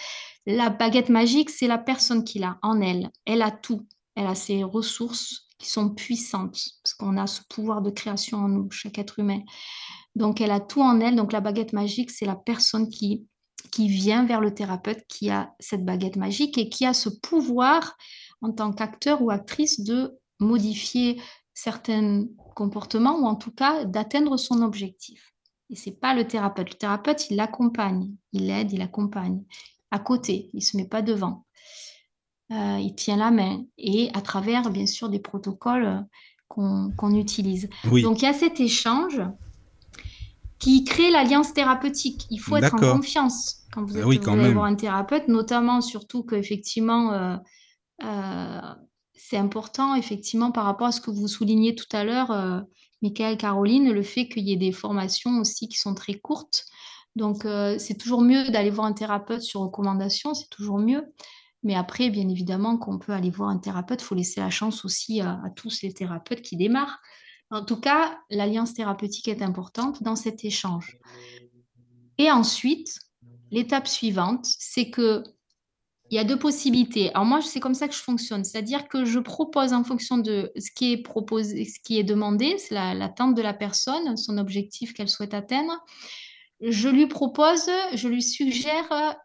La 0.46 0.70
baguette 0.70 1.08
magique, 1.08 1.50
c'est 1.50 1.68
la 1.68 1.78
personne 1.78 2.24
qui 2.24 2.38
l'a 2.38 2.58
en 2.62 2.80
elle. 2.80 3.10
Elle 3.24 3.42
a 3.42 3.50
tout. 3.50 3.86
Elle 4.16 4.26
a 4.26 4.34
ses 4.34 4.64
ressources 4.64 5.46
qui 5.60 5.68
sont 5.68 5.90
puissantes 5.90 6.60
parce 6.82 6.94
qu'on 6.94 7.16
a 7.16 7.26
ce 7.26 7.42
pouvoir 7.48 7.82
de 7.82 7.90
création 7.90 8.38
en 8.38 8.48
nous, 8.48 8.70
chaque 8.70 8.98
être 8.98 9.20
humain. 9.20 9.42
Donc, 10.16 10.40
elle 10.40 10.50
a 10.50 10.58
tout 10.58 10.80
en 10.80 10.98
elle. 11.00 11.14
Donc, 11.14 11.32
la 11.32 11.40
baguette 11.40 11.72
magique, 11.72 12.10
c'est 12.10 12.26
la 12.26 12.34
personne 12.34 12.88
qui 12.88 13.26
qui 13.70 13.88
vient 13.88 14.24
vers 14.24 14.40
le 14.40 14.54
thérapeute 14.54 15.04
qui 15.06 15.30
a 15.30 15.54
cette 15.60 15.84
baguette 15.84 16.16
magique 16.16 16.58
et 16.58 16.68
qui 16.68 16.86
a 16.86 16.94
ce 16.94 17.08
pouvoir 17.08 17.96
en 18.42 18.52
tant 18.52 18.72
qu'acteur 18.72 19.22
ou 19.22 19.30
actrice 19.30 19.80
de 19.80 20.18
modifier 20.40 21.20
certains 21.54 22.24
comportements 22.56 23.18
ou 23.18 23.26
en 23.26 23.36
tout 23.36 23.52
cas 23.52 23.84
d'atteindre 23.84 24.36
son 24.36 24.62
objectif. 24.62 25.34
Et 25.68 25.76
c'est 25.76 25.92
pas 25.92 26.14
le 26.14 26.26
thérapeute. 26.26 26.70
Le 26.70 26.78
thérapeute, 26.78 27.30
il 27.30 27.36
l'accompagne, 27.36 28.10
il 28.32 28.46
l'aide, 28.46 28.72
il 28.72 28.82
accompagne 28.82 29.44
à 29.90 29.98
côté, 29.98 30.50
il 30.52 30.62
se 30.62 30.76
met 30.76 30.86
pas 30.86 31.02
devant. 31.02 31.44
Euh, 32.52 32.78
il 32.80 32.94
tient 32.94 33.16
la 33.16 33.30
main 33.30 33.62
et 33.78 34.10
à 34.14 34.20
travers 34.20 34.70
bien 34.70 34.86
sûr 34.86 35.08
des 35.08 35.20
protocoles 35.20 36.04
qu'on 36.48 37.14
utilise. 37.14 37.68
Donc 37.84 38.22
il 38.22 38.24
y 38.24 38.26
a 38.26 38.32
cet 38.32 38.58
échange 38.58 39.22
qui 40.58 40.84
crée 40.84 41.10
l'alliance 41.10 41.54
thérapeutique. 41.54 42.26
Il 42.30 42.38
faut 42.38 42.56
être 42.56 42.74
en 42.74 42.96
confiance 42.96 43.60
quand 43.72 43.84
vous, 43.84 43.96
êtes, 43.96 44.28
allez 44.28 44.52
voir 44.52 44.64
un 44.64 44.74
thérapeute, 44.74 45.28
notamment 45.28 45.80
surtout 45.80 46.24
qu'effectivement, 46.24 47.12
euh, 47.12 47.36
euh, 48.02 48.60
c'est 49.14 49.36
important, 49.36 49.94
effectivement, 49.94 50.50
par 50.50 50.64
rapport 50.64 50.88
à 50.88 50.92
ce 50.92 51.00
que 51.00 51.10
vous 51.10 51.28
soulignez 51.28 51.74
tout 51.74 51.86
à 51.92 52.04
l'heure, 52.04 52.30
euh, 52.30 52.60
Michael, 53.02 53.36
Caroline, 53.36 53.92
le 53.92 54.02
fait 54.02 54.28
qu'il 54.28 54.48
y 54.48 54.52
ait 54.52 54.56
des 54.56 54.72
formations 54.72 55.38
aussi 55.38 55.68
qui 55.68 55.78
sont 55.78 55.94
très 55.94 56.14
courtes. 56.14 56.64
Donc, 57.16 57.44
euh, 57.44 57.76
c'est 57.78 57.94
toujours 57.94 58.22
mieux 58.22 58.50
d'aller 58.50 58.70
voir 58.70 58.86
un 58.86 58.92
thérapeute 58.92 59.42
sur 59.42 59.60
recommandation, 59.60 60.34
c'est 60.34 60.48
toujours 60.50 60.78
mieux. 60.78 61.04
Mais 61.62 61.74
après, 61.74 62.10
bien 62.10 62.28
évidemment, 62.28 62.78
qu'on 62.78 62.98
peut 62.98 63.12
aller 63.12 63.30
voir 63.30 63.50
un 63.50 63.58
thérapeute, 63.58 64.00
il 64.02 64.04
faut 64.04 64.14
laisser 64.14 64.40
la 64.40 64.50
chance 64.50 64.84
aussi 64.84 65.20
à 65.20 65.42
tous 65.54 65.82
les 65.82 65.92
thérapeutes 65.92 66.42
qui 66.42 66.56
démarrent. 66.56 67.00
En 67.50 67.64
tout 67.64 67.80
cas, 67.80 68.18
l'alliance 68.30 68.74
thérapeutique 68.74 69.28
est 69.28 69.42
importante 69.42 70.02
dans 70.02 70.16
cet 70.16 70.44
échange. 70.44 70.98
Et 72.16 72.30
ensuite, 72.30 72.98
l'étape 73.50 73.88
suivante, 73.88 74.46
c'est 74.46 74.90
que 74.90 75.24
il 76.10 76.16
y 76.16 76.18
a 76.18 76.24
deux 76.24 76.38
possibilités. 76.38 77.10
Alors 77.10 77.24
moi, 77.24 77.40
c'est 77.40 77.60
comme 77.60 77.74
ça 77.74 77.86
que 77.86 77.94
je 77.94 78.00
fonctionne, 78.02 78.42
c'est-à-dire 78.42 78.88
que 78.88 79.04
je 79.04 79.20
propose 79.20 79.72
en 79.72 79.84
fonction 79.84 80.18
de 80.18 80.50
ce 80.58 80.70
qui 80.72 80.92
est 80.92 81.02
proposé, 81.02 81.64
ce 81.64 81.78
qui 81.84 82.00
est 82.00 82.04
demandé, 82.04 82.58
c'est 82.58 82.74
l'attente 82.74 83.36
de 83.36 83.42
la 83.42 83.54
personne, 83.54 84.16
son 84.16 84.36
objectif 84.36 84.92
qu'elle 84.92 85.08
souhaite 85.08 85.34
atteindre. 85.34 85.72
Je 86.60 86.88
lui 86.88 87.06
propose, 87.06 87.70
je 87.94 88.08
lui 88.08 88.22
suggère 88.22 89.16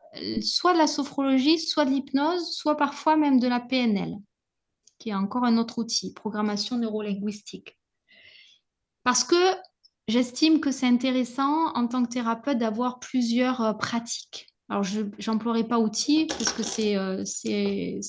soit 0.41 0.73
de 0.73 0.77
la 0.77 0.87
sophrologie, 0.87 1.59
soit 1.59 1.85
de 1.85 1.91
l'hypnose, 1.91 2.51
soit 2.51 2.77
parfois 2.77 3.17
même 3.17 3.39
de 3.39 3.47
la 3.47 3.59
PNL, 3.59 4.15
qui 4.99 5.09
est 5.09 5.15
encore 5.15 5.43
un 5.43 5.57
autre 5.57 5.79
outil, 5.79 6.13
programmation 6.13 6.77
neurolinguistique. 6.77 7.77
Parce 9.03 9.23
que 9.23 9.55
j'estime 10.07 10.59
que 10.59 10.71
c'est 10.71 10.87
intéressant 10.87 11.73
en 11.75 11.87
tant 11.87 12.03
que 12.03 12.09
thérapeute 12.09 12.57
d'avoir 12.57 12.99
plusieurs 12.99 13.61
euh, 13.61 13.73
pratiques. 13.73 14.47
Alors, 14.67 14.83
je 14.83 15.03
n'emploierai 15.27 15.63
pas 15.67 15.77
outils 15.77 16.25
parce 16.25 16.51
que 16.51 16.63
c'est, 16.63 16.97
euh, 16.97 17.23
c'est, 17.23 17.99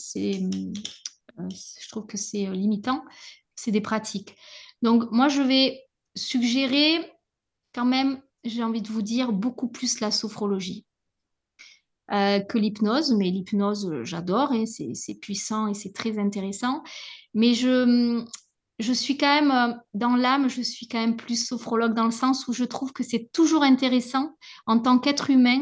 euh, 1.38 1.48
je 1.50 1.88
trouve 1.90 2.06
que 2.06 2.16
c'est 2.16 2.46
limitant. 2.46 3.04
C'est 3.56 3.72
des 3.72 3.82
pratiques. 3.82 4.34
Donc, 4.80 5.10
moi, 5.10 5.28
je 5.28 5.42
vais 5.42 5.82
suggérer 6.14 7.12
quand 7.74 7.84
même, 7.84 8.22
j'ai 8.44 8.62
envie 8.62 8.80
de 8.80 8.88
vous 8.88 9.02
dire, 9.02 9.32
beaucoup 9.32 9.68
plus 9.68 10.00
la 10.00 10.10
sophrologie. 10.10 10.85
Que 12.08 12.58
l'hypnose, 12.58 13.12
mais 13.12 13.30
l'hypnose, 13.30 13.90
j'adore, 14.02 14.52
et 14.52 14.62
hein, 14.62 14.92
c'est 14.94 15.14
puissant 15.20 15.66
et 15.66 15.74
c'est 15.74 15.92
très 15.92 16.18
intéressant. 16.18 16.82
Mais 17.34 17.54
je, 17.54 18.24
je 18.78 18.92
suis 18.92 19.16
quand 19.16 19.42
même, 19.42 19.50
euh, 19.50 19.74
dans 19.94 20.16
l'âme, 20.16 20.48
je 20.48 20.60
suis 20.60 20.86
quand 20.86 21.00
même 21.00 21.16
plus 21.16 21.46
sophrologue 21.46 21.94
dans 21.94 22.04
le 22.04 22.10
sens 22.10 22.46
où 22.46 22.52
je 22.52 22.64
trouve 22.64 22.92
que 22.92 23.02
c'est 23.02 23.30
toujours 23.32 23.62
intéressant 23.62 24.36
en 24.66 24.78
tant 24.78 24.98
qu'être 24.98 25.30
humain 25.30 25.60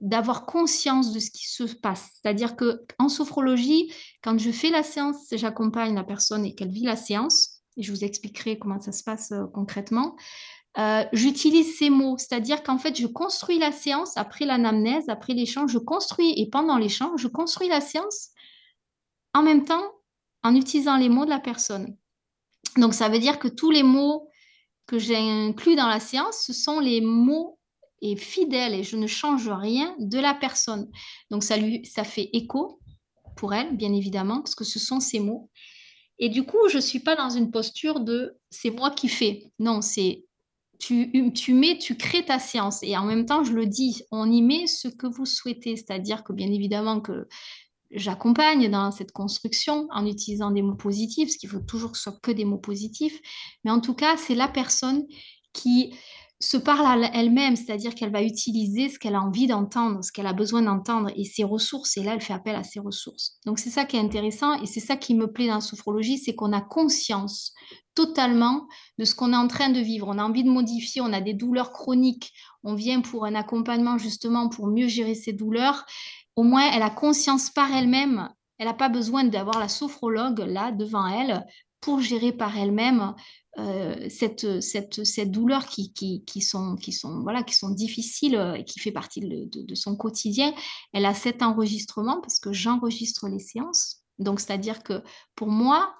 d'avoir 0.00 0.46
conscience 0.46 1.12
de 1.12 1.18
ce 1.18 1.30
qui 1.30 1.48
se 1.48 1.64
passe. 1.64 2.10
C'est-à-dire 2.14 2.56
que 2.56 2.82
en 2.98 3.08
sophrologie, 3.08 3.92
quand 4.22 4.38
je 4.38 4.50
fais 4.50 4.70
la 4.70 4.82
séance, 4.82 5.26
j'accompagne 5.32 5.94
la 5.94 6.04
personne 6.04 6.44
et 6.44 6.54
qu'elle 6.54 6.70
vit 6.70 6.84
la 6.84 6.96
séance, 6.96 7.62
et 7.76 7.82
je 7.82 7.90
vous 7.90 8.04
expliquerai 8.04 8.58
comment 8.58 8.80
ça 8.80 8.92
se 8.92 9.02
passe 9.02 9.32
euh, 9.32 9.46
concrètement, 9.52 10.14
euh, 10.78 11.04
j'utilise 11.12 11.76
ces 11.76 11.90
mots, 11.90 12.16
c'est-à-dire 12.16 12.62
qu'en 12.62 12.78
fait, 12.78 12.96
je 12.96 13.06
construis 13.06 13.58
la 13.58 13.72
séance 13.72 14.16
après 14.16 14.46
l'anamnèse, 14.46 15.08
après 15.08 15.34
l'échange, 15.34 15.72
je 15.72 15.78
construis, 15.78 16.32
et 16.40 16.48
pendant 16.48 16.78
l'échange, 16.78 17.20
je 17.20 17.28
construis 17.28 17.68
la 17.68 17.80
séance 17.80 18.30
en 19.34 19.42
même 19.42 19.64
temps 19.64 19.84
en 20.42 20.56
utilisant 20.56 20.96
les 20.96 21.08
mots 21.10 21.24
de 21.24 21.30
la 21.30 21.40
personne. 21.40 21.96
Donc, 22.78 22.94
ça 22.94 23.10
veut 23.10 23.18
dire 23.18 23.38
que 23.38 23.48
tous 23.48 23.70
les 23.70 23.82
mots 23.82 24.30
que 24.86 24.98
j'ai 24.98 25.16
inclus 25.16 25.76
dans 25.76 25.88
la 25.88 26.00
séance, 26.00 26.42
ce 26.46 26.54
sont 26.54 26.80
les 26.80 27.02
mots 27.02 27.58
et 28.00 28.16
fidèles 28.16 28.74
et 28.74 28.82
je 28.82 28.96
ne 28.96 29.06
change 29.06 29.48
rien 29.48 29.94
de 29.98 30.18
la 30.18 30.34
personne. 30.34 30.90
Donc, 31.30 31.44
ça, 31.44 31.58
lui, 31.58 31.84
ça 31.84 32.02
fait 32.02 32.30
écho 32.32 32.80
pour 33.36 33.52
elle, 33.52 33.76
bien 33.76 33.92
évidemment, 33.92 34.40
parce 34.40 34.54
que 34.54 34.64
ce 34.64 34.78
sont 34.78 35.00
ses 35.00 35.20
mots. 35.20 35.50
Et 36.18 36.30
du 36.30 36.44
coup, 36.44 36.68
je 36.70 36.76
ne 36.76 36.82
suis 36.82 37.00
pas 37.00 37.14
dans 37.14 37.30
une 37.30 37.50
posture 37.50 38.00
de 38.00 38.38
c'est 38.50 38.70
moi 38.70 38.90
qui 38.90 39.08
fais. 39.08 39.50
Non, 39.58 39.82
c'est 39.82 40.24
tu, 40.82 41.32
tu 41.32 41.54
mets, 41.54 41.78
tu 41.78 41.96
crées 41.96 42.24
ta 42.24 42.40
séance. 42.40 42.82
Et 42.82 42.96
en 42.96 43.04
même 43.04 43.24
temps, 43.24 43.44
je 43.44 43.52
le 43.52 43.66
dis, 43.66 44.02
on 44.10 44.30
y 44.30 44.42
met 44.42 44.66
ce 44.66 44.88
que 44.88 45.06
vous 45.06 45.26
souhaitez. 45.26 45.76
C'est-à-dire 45.76 46.24
que 46.24 46.32
bien 46.32 46.50
évidemment 46.50 47.00
que 47.00 47.28
j'accompagne 47.92 48.68
dans 48.68 48.90
cette 48.90 49.12
construction 49.12 49.86
en 49.92 50.06
utilisant 50.06 50.50
des 50.50 50.62
mots 50.62 50.74
positifs, 50.74 51.30
ce 51.30 51.38
qu'il 51.38 51.48
faut 51.48 51.60
toujours 51.60 51.92
que 51.92 51.98
ce 51.98 52.04
soit 52.04 52.18
que 52.20 52.32
des 52.32 52.44
mots 52.44 52.58
positifs. 52.58 53.20
Mais 53.64 53.70
en 53.70 53.80
tout 53.80 53.94
cas, 53.94 54.16
c'est 54.16 54.34
la 54.34 54.48
personne 54.48 55.06
qui 55.52 55.94
se 56.44 56.56
parle 56.56 57.04
à 57.04 57.10
elle-même, 57.14 57.56
c'est-à-dire 57.56 57.94
qu'elle 57.94 58.10
va 58.10 58.22
utiliser 58.22 58.88
ce 58.88 58.98
qu'elle 58.98 59.14
a 59.14 59.22
envie 59.22 59.46
d'entendre, 59.46 60.02
ce 60.02 60.12
qu'elle 60.12 60.26
a 60.26 60.32
besoin 60.32 60.62
d'entendre 60.62 61.10
et 61.16 61.24
ses 61.24 61.44
ressources. 61.44 61.96
Et 61.96 62.02
là, 62.02 62.14
elle 62.14 62.20
fait 62.20 62.32
appel 62.32 62.56
à 62.56 62.64
ses 62.64 62.80
ressources. 62.80 63.38
Donc, 63.46 63.58
c'est 63.58 63.70
ça 63.70 63.84
qui 63.84 63.96
est 63.96 64.00
intéressant 64.00 64.60
et 64.60 64.66
c'est 64.66 64.80
ça 64.80 64.96
qui 64.96 65.14
me 65.14 65.30
plaît 65.30 65.46
dans 65.46 65.54
la 65.54 65.60
sophrologie, 65.60 66.18
c'est 66.18 66.34
qu'on 66.34 66.52
a 66.52 66.60
conscience 66.60 67.52
totalement 67.94 68.66
de 68.98 69.04
ce 69.04 69.14
qu'on 69.14 69.32
est 69.32 69.36
en 69.36 69.48
train 69.48 69.68
de 69.68 69.80
vivre. 69.80 70.08
On 70.08 70.18
a 70.18 70.24
envie 70.24 70.44
de 70.44 70.50
modifier, 70.50 71.00
on 71.00 71.12
a 71.12 71.20
des 71.20 71.34
douleurs 71.34 71.72
chroniques, 71.72 72.32
on 72.64 72.74
vient 72.74 73.00
pour 73.00 73.24
un 73.24 73.34
accompagnement 73.34 73.98
justement 73.98 74.48
pour 74.48 74.66
mieux 74.66 74.88
gérer 74.88 75.14
ces 75.14 75.32
douleurs 75.32 75.84
au 76.36 76.42
moins 76.42 76.70
elle 76.72 76.82
a 76.82 76.90
conscience 76.90 77.50
par 77.50 77.72
elle-même. 77.72 78.28
Elle 78.58 78.66
n'a 78.66 78.74
pas 78.74 78.88
besoin 78.88 79.24
d'avoir 79.24 79.58
la 79.58 79.68
sophrologue 79.68 80.40
là 80.40 80.72
devant 80.72 81.06
elle 81.06 81.46
pour 81.80 82.00
gérer 82.00 82.32
par 82.32 82.56
elle-même 82.56 83.14
euh, 83.58 84.08
cette, 84.08 84.62
cette, 84.62 85.04
cette, 85.04 85.30
douleur 85.30 85.66
qui, 85.66 85.92
qui, 85.92 86.24
qui, 86.24 86.40
sont, 86.40 86.74
qui, 86.76 86.90
sont, 86.90 87.20
voilà, 87.20 87.42
qui 87.42 87.54
sont 87.54 87.68
difficiles 87.68 88.34
euh, 88.34 88.54
et 88.54 88.64
qui 88.64 88.80
fait 88.80 88.92
partie 88.92 89.20
de, 89.20 89.74
son 89.74 89.94
quotidien. 89.94 90.54
Elle 90.94 91.04
a 91.04 91.12
cet 91.12 91.42
enregistrement 91.42 92.20
parce 92.22 92.40
que 92.40 92.52
j'enregistre 92.52 93.28
les 93.28 93.38
séances. 93.38 94.04
Donc, 94.18 94.40
c'est-à-dire 94.40 94.82
que 94.82 95.02
pour 95.34 95.48
moi, 95.48 95.94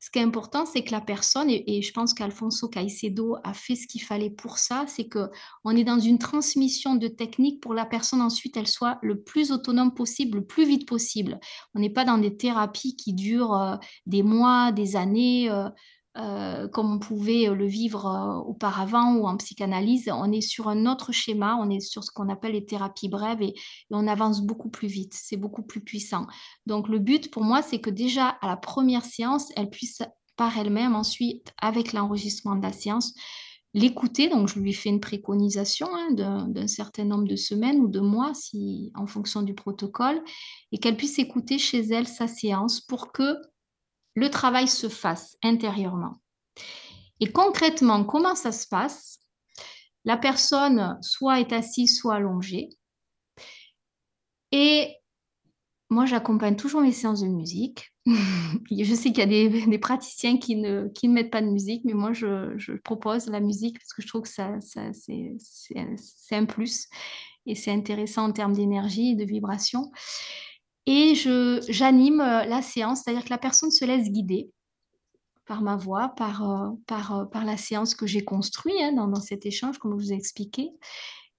ce 0.00 0.10
qui 0.10 0.18
est 0.18 0.22
important, 0.22 0.66
c'est 0.66 0.82
que 0.82 0.90
la 0.90 1.00
personne, 1.00 1.50
et, 1.50 1.82
je 1.82 1.92
pense 1.92 2.14
qu'Alfonso 2.14 2.68
Caicedo 2.68 3.36
a 3.44 3.54
fait 3.54 3.76
ce 3.76 3.86
qu'il 3.86 4.02
fallait 4.02 4.30
pour 4.30 4.58
ça, 4.58 4.86
c'est 4.88 5.08
qu'on 5.08 5.76
est 5.76 5.84
dans 5.84 6.00
une 6.00 6.18
transmission 6.18 6.96
de 6.96 7.06
techniques 7.06 7.60
pour 7.60 7.74
la 7.74 7.86
personne 7.86 8.22
ensuite, 8.22 8.56
elle 8.56 8.66
soit 8.66 8.98
le 9.02 9.22
plus 9.22 9.52
autonome 9.52 9.94
possible, 9.94 10.38
le 10.38 10.44
plus 10.44 10.66
vite 10.66 10.88
possible. 10.88 11.38
On 11.74 11.78
n'est 11.80 11.90
pas 11.90 12.04
dans 12.04 12.18
des 12.18 12.36
thérapies 12.36 12.96
qui 12.96 13.12
durent 13.12 13.54
euh, 13.54 13.76
des 14.06 14.24
mois, 14.24 14.72
des 14.72 14.96
années. 14.96 15.48
Comme 16.72 16.92
on 16.92 16.98
pouvait 16.98 17.46
le 17.46 17.66
vivre 17.66 18.06
euh, 18.06 18.38
auparavant 18.48 19.14
ou 19.14 19.26
en 19.26 19.36
psychanalyse, 19.36 20.10
on 20.12 20.32
est 20.32 20.40
sur 20.40 20.68
un 20.68 20.86
autre 20.86 21.12
schéma, 21.12 21.56
on 21.60 21.70
est 21.70 21.80
sur 21.80 22.02
ce 22.02 22.10
qu'on 22.10 22.28
appelle 22.28 22.52
les 22.52 22.66
thérapies 22.66 23.08
brèves 23.08 23.42
et, 23.42 23.54
on 23.90 24.06
avance 24.06 24.42
beaucoup 24.42 24.68
plus 24.68 24.88
vite, 24.88 25.14
c'est 25.14 25.36
beaucoup 25.36 25.62
plus 25.62 25.80
puissant. 25.80 26.26
Donc 26.66 26.88
le 26.88 26.98
but 26.98 27.30
pour 27.30 27.44
moi, 27.44 27.62
c'est 27.62 27.80
que 27.80 27.90
déjà 27.90 28.28
à 28.28 28.48
la 28.48 28.56
première 28.56 29.04
séance, 29.04 29.50
elle 29.56 29.70
puisse 29.70 30.02
par 30.36 30.56
elle-même 30.56 30.94
ensuite, 30.94 31.52
avec 31.60 31.92
l'enregistrement 31.92 32.56
de 32.56 32.62
la 32.62 32.72
séance, 32.72 33.14
l'écouter. 33.74 34.28
Donc 34.28 34.48
je 34.48 34.58
lui 34.58 34.72
fais 34.72 34.88
une 34.88 35.00
préconisation 35.00 35.88
hein, 35.92 36.12
d'un 36.12 36.66
certain 36.68 37.04
nombre 37.04 37.28
de 37.28 37.36
semaines 37.36 37.80
ou 37.80 37.88
de 37.88 38.00
mois, 38.00 38.32
si, 38.34 38.90
en 38.94 39.06
fonction 39.06 39.42
du 39.42 39.54
protocole, 39.54 40.22
et 40.72 40.78
qu'elle 40.78 40.96
puisse 40.96 41.18
écouter 41.18 41.58
chez 41.58 41.80
elle 41.80 42.06
sa 42.06 42.28
séance 42.28 42.80
pour 42.80 43.12
que 43.12 43.36
le 44.18 44.30
travail 44.30 44.66
se 44.66 44.88
fasse 44.88 45.36
intérieurement. 45.42 46.20
Et 47.20 47.30
concrètement, 47.30 48.04
comment 48.04 48.34
ça 48.34 48.52
se 48.52 48.66
passe? 48.66 49.20
La 50.04 50.16
personne 50.16 50.98
soit 51.02 51.40
est 51.40 51.52
assise, 51.52 51.98
soit 51.98 52.16
allongée. 52.16 52.70
Et 54.50 54.96
moi, 55.90 56.04
j'accompagne 56.06 56.56
toujours 56.56 56.80
mes 56.80 56.92
séances 56.92 57.20
de 57.20 57.28
musique. 57.28 57.92
je 58.06 58.94
sais 58.94 59.12
qu'il 59.12 59.18
y 59.18 59.46
a 59.46 59.66
des, 59.66 59.78
praticiens 59.78 60.38
qui 60.38 60.56
ne, 60.56 60.88
qui 60.88 61.08
ne 61.08 61.14
mettent 61.14 61.30
pas 61.30 61.42
de 61.42 61.48
musique, 61.48 61.82
mais 61.84 61.94
moi, 61.94 62.12
je, 62.12 62.76
propose 62.78 63.26
la 63.26 63.40
musique 63.40 63.78
parce 63.78 63.92
que 63.92 64.02
je 64.02 64.08
trouve 64.08 64.22
que 64.22 64.28
ça, 64.28 64.58
c'est 64.60 66.36
un 66.36 66.44
plus 66.44 66.88
et 67.46 67.54
c'est 67.54 67.70
intéressant 67.70 68.24
en 68.24 68.32
termes 68.32 68.52
d'énergie 68.52 69.12
et 69.12 69.14
de 69.14 69.24
vibration 69.24 69.90
et 70.90 71.14
j'anime 71.68 72.22
euh, 72.22 72.46
la 72.46 72.62
séance, 72.62 73.02
c'est-à-dire 73.02 73.22
que 73.22 73.28
la 73.28 73.36
personne 73.36 73.70
se 73.70 73.84
laisse 73.84 74.08
guider 74.08 74.50
par 75.44 75.60
ma 75.60 75.76
voix, 75.76 76.08
par, 76.16 76.50
euh, 76.50 76.70
euh, 76.90 77.44
la 77.44 77.58
séance 77.58 77.94
que 77.94 78.06
j'ai 78.06 78.24
construite 78.24 78.74
hein, 78.80 78.92
dans, 78.94 79.06
dans, 79.06 79.20
cet 79.20 79.44
échange, 79.44 79.76
comme 79.76 79.98
je 79.98 80.06
vous 80.06 80.12
ai 80.14 80.16
expliqué 80.16 80.70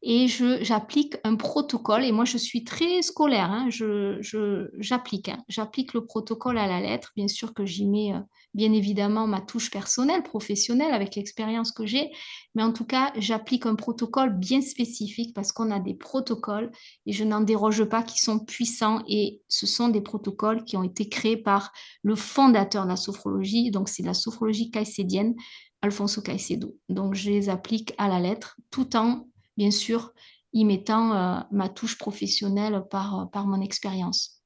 et 0.02 0.28
j'applique 0.28 1.18
un 1.26 1.36
protocole. 1.36 2.06
Et 2.06 2.14
moi, 2.14 2.24
je 2.24 2.38
suis 2.38 2.64
très 2.64 3.02
scolaire. 3.02 3.52
Hein, 3.52 3.68
j'applique. 3.70 5.26
Je, 5.28 5.32
hein, 5.32 5.44
j'applique 5.50 5.94
le 5.94 6.06
protocole 6.06 6.58
à 6.58 6.68
la 6.68 6.80
lettre. 6.80 7.12
Bien 7.18 7.28
sûr 7.28 7.54
que 7.54 7.66
j'y 7.66 7.86
mets, 7.86 8.14
euh, 8.14 8.20
bien 8.54 8.72
évidemment, 8.72 9.28
ma 9.28 9.42
touche 9.42 9.70
personnelle, 9.70 10.24
professionnelle, 10.24 10.94
avec 10.94 11.16
l'expérience 11.16 11.74
que 11.74 11.86
j'ai. 11.86 12.12
Mais 12.56 12.64
en 12.64 12.72
tout 12.72 12.86
cas, 12.86 13.12
j'applique 13.18 13.66
un 13.66 13.76
protocole 13.76 14.38
bien 14.38 14.62
spécifique 14.62 15.34
parce 15.36 15.52
qu'on 15.52 15.70
a 15.70 15.80
des 15.80 15.96
protocoles, 15.96 16.72
et 17.06 17.12
je 17.12 17.26
n'en 17.26 17.42
déroge 17.42 17.84
pas, 17.84 18.02
qui 18.02 18.20
sont 18.20 18.40
puissants. 18.40 19.04
Et 19.10 19.42
ce 19.50 19.68
sont 19.68 19.90
des 19.90 20.02
protocoles 20.02 20.64
qui 20.64 20.78
ont 20.78 20.84
été 20.84 21.10
créés 21.10 21.38
par 21.38 21.74
le 22.04 22.16
fondateur 22.16 22.86
de 22.86 22.90
la 22.90 22.96
sophrologie. 22.96 23.70
Donc, 23.70 23.90
c'est 23.90 24.04
la 24.04 24.14
sophrologie 24.14 24.72
caïcédienne, 24.72 25.36
Alfonso 25.82 26.22
Caicedo. 26.22 26.78
Donc, 26.88 27.16
je 27.16 27.30
les 27.30 27.50
applique 27.50 27.94
à 27.98 28.08
la 28.08 28.20
lettre 28.20 28.58
tout 28.72 28.96
en 28.96 29.29
bien 29.60 29.72
sûr, 29.72 30.14
y 30.54 30.64
mettant 30.64 31.14
euh, 31.14 31.40
ma 31.52 31.68
touche 31.68 31.98
professionnelle 31.98 32.82
par, 32.90 33.20
euh, 33.20 33.26
par 33.26 33.46
mon 33.46 33.62
expérience. 33.62 34.42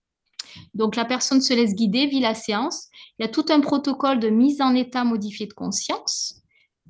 Donc, 0.74 0.95
la 0.95 1.05
personne 1.05 1.39
se 1.39 1.53
laisse 1.53 1.76
guider, 1.76 2.07
vit 2.07 2.20
la 2.20 2.34
séance. 2.34 2.88
Il 3.18 3.24
y 3.24 3.26
a 3.26 3.32
tout 3.32 3.45
un 3.49 3.61
protocole 3.61 4.20
de 4.20 4.30
mise 4.30 4.59
en 4.59 4.74
état 4.74 5.03
modifié 5.03 5.45
de 5.45 5.53
conscience, 5.53 6.41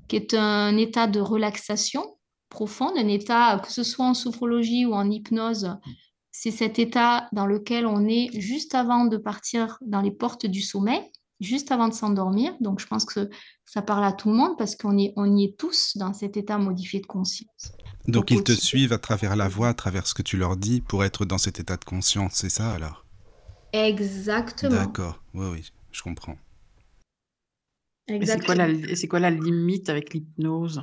qui 0.07 0.15
est 0.15 0.33
un 0.33 0.77
état 0.77 1.05
de 1.05 1.19
relaxation 1.19 2.17
profonde, 2.49 2.93
un 2.97 3.09
état, 3.09 3.59
que 3.59 3.71
ce 3.71 3.83
soit 3.83 4.05
en 4.05 4.13
sophrologie 4.13 4.85
ou 4.85 4.93
en 4.93 5.09
hypnose, 5.11 5.75
c'est 6.31 6.51
cet 6.51 6.79
état 6.79 7.27
dans 7.33 7.45
lequel 7.45 7.85
on 7.85 8.07
est 8.07 8.29
juste 8.39 8.73
avant 8.73 9.05
de 9.05 9.17
partir 9.17 9.77
dans 9.81 10.01
les 10.01 10.11
portes 10.11 10.45
du 10.45 10.61
sommeil, 10.61 11.01
juste 11.41 11.71
avant 11.71 11.89
de 11.89 11.93
s'endormir. 11.93 12.55
Donc, 12.61 12.79
je 12.79 12.87
pense 12.87 13.05
que 13.05 13.29
ça 13.65 13.81
parle 13.81 14.05
à 14.05 14.13
tout 14.13 14.29
le 14.29 14.35
monde 14.35 14.57
parce 14.57 14.75
qu'on 14.75 14.97
on 15.15 15.37
y 15.37 15.43
est 15.43 15.57
tous 15.57 15.97
dans 15.97 16.13
cet 16.13 16.37
état 16.37 16.57
modifié 16.57 17.01
de 17.01 17.05
conscience. 17.05 17.71
Donc 18.07 18.31
ils 18.31 18.43
te 18.43 18.51
suivent 18.51 18.93
à 18.93 18.97
travers 18.97 19.35
la 19.35 19.47
voix, 19.47 19.69
à 19.69 19.73
travers 19.73 20.07
ce 20.07 20.13
que 20.13 20.21
tu 20.21 20.37
leur 20.37 20.57
dis 20.57 20.81
pour 20.81 21.03
être 21.03 21.25
dans 21.25 21.37
cet 21.37 21.59
état 21.59 21.77
de 21.77 21.85
conscience, 21.85 22.33
c'est 22.33 22.49
ça 22.49 22.71
alors? 22.71 23.05
Exactement. 23.71 24.75
D'accord, 24.75 25.23
oui, 25.33 25.47
oui, 25.51 25.71
je 25.91 26.01
comprends. 26.01 26.37
Exactement. 28.07 28.65
Et 28.65 28.95
c'est 28.95 29.07
quoi, 29.07 29.19
la 29.19 29.31
limite 29.31 29.89
avec 29.89 30.13
l'hypnose? 30.13 30.81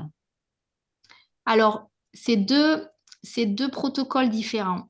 Alors, 1.44 1.90
c'est 2.14 2.36
deux, 2.36 2.86
deux 3.36 3.70
protocoles 3.70 4.30
différents. 4.30 4.88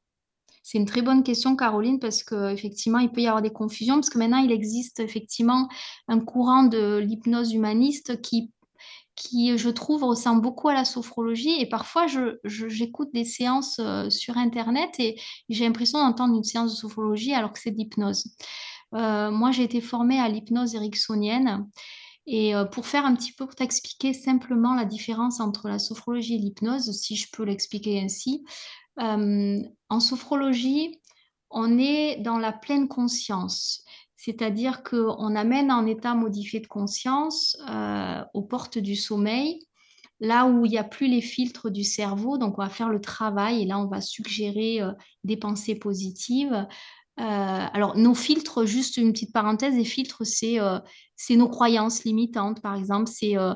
C'est 0.63 0.79
une 0.79 0.87
très 0.87 1.03
bonne 1.03 1.25
question, 1.25 1.57
Caroline, 1.57 1.99
parce 1.99 2.23
qu'effectivement, 2.23 2.99
il 2.99 3.11
peut 3.11 3.23
y 3.23 3.27
avoir 3.27 3.43
des 3.43 3.51
confusions, 3.51 3.95
parce 3.97 4.11
que 4.11 4.19
maintenant, 4.19 4.39
il 4.39 4.53
existe 4.53 5.01
effectivement 5.01 5.69
un 6.07 6.21
courant 6.21 6.63
de 6.63 6.99
l'hypnose 6.99 7.53
humaniste 7.53 8.21
qui 8.21 8.53
qui, 9.21 9.59
je 9.59 9.69
trouve, 9.69 10.03
ressemble 10.05 10.41
beaucoup 10.41 10.69
à 10.69 10.75
la 10.75 10.87
sophrologie. 10.87 11.61
Et 11.61 11.67
parfois, 11.67 12.07
j'écoute 12.45 13.11
des 13.13 13.27
séances 13.27 13.79
euh, 13.79 14.09
sur 14.09 14.39
Internet 14.39 14.95
et 14.99 15.21
j'ai 15.51 15.65
l'impression 15.65 15.99
d'entendre 15.99 16.35
une 16.35 16.45
séance 16.45 16.73
de 16.73 16.77
sophrologie 16.77 17.35
alors 17.35 17.53
que 17.53 17.59
c'est 17.59 17.71
de 17.71 17.77
l'hypnose. 17.77 18.25
Euh, 18.95 19.31
moi, 19.31 19.51
j'ai 19.51 19.63
été 19.63 19.83
formée 19.83 20.19
à 20.19 20.29
l'hypnose 20.29 20.75
ericksonienne. 20.75 21.69
Et 22.27 22.55
euh, 22.55 22.65
pour 22.65 22.87
faire 22.87 23.05
un 23.05 23.15
petit 23.15 23.33
peu, 23.33 23.45
pour 23.45 23.55
t'expliquer 23.55 24.15
simplement 24.15 24.75
la 24.75 24.87
différence 24.87 25.41
entre 25.41 25.69
la 25.69 25.79
sophrologie 25.79 26.37
et 26.37 26.39
l'hypnose, 26.39 26.91
si 26.93 27.17
je 27.17 27.29
peux 27.31 27.45
l'expliquer 27.45 28.01
ainsi, 28.01 28.45
en 28.99 30.01
sophrologie, 30.01 31.01
on 31.51 31.79
est 31.79 32.17
dans 32.21 32.39
la 32.39 32.53
pleine 32.53 32.87
conscience 32.87 33.83
c'est-à-dire 34.23 34.83
qu'on 34.83 35.35
amène 35.35 35.71
un 35.71 35.87
état 35.87 36.15
modifié 36.15 36.61
de 36.61 36.67
conscience 36.67 37.57
euh, 37.71 38.23
aux 38.35 38.43
portes 38.43 38.77
du 38.77 38.95
sommeil, 38.95 39.67
là 40.21 40.45
où 40.45 40.67
il 40.67 40.73
n'y 40.73 40.77
a 40.77 40.85
plus 40.85 41.09
les 41.09 41.23
filtres 41.23 41.71
du 41.71 41.85
cerveau. 41.85 42.37
Donc, 42.37 42.59
on 42.59 42.63
va 42.63 42.69
faire 42.69 42.91
le 42.91 43.01
travail 43.01 43.63
et 43.63 43.65
là, 43.65 43.79
on 43.79 43.87
va 43.87 44.03
suggérer 44.03 44.83
euh, 44.83 44.93
des 45.25 45.39
pensées 45.39 45.75
positives, 45.75 46.67
alors, 47.21 47.97
nos 47.97 48.15
filtres, 48.15 48.65
juste 48.65 48.97
une 48.97 49.13
petite 49.13 49.33
parenthèse, 49.33 49.75
les 49.75 49.85
filtres, 49.85 50.25
c'est 50.25 50.59
euh, 50.59 50.79
nos 51.31 51.49
croyances 51.49 52.05
limitantes, 52.05 52.63
par 52.63 52.75
exemple, 52.77 53.11
c'est 53.13 53.37
euh, 53.37 53.55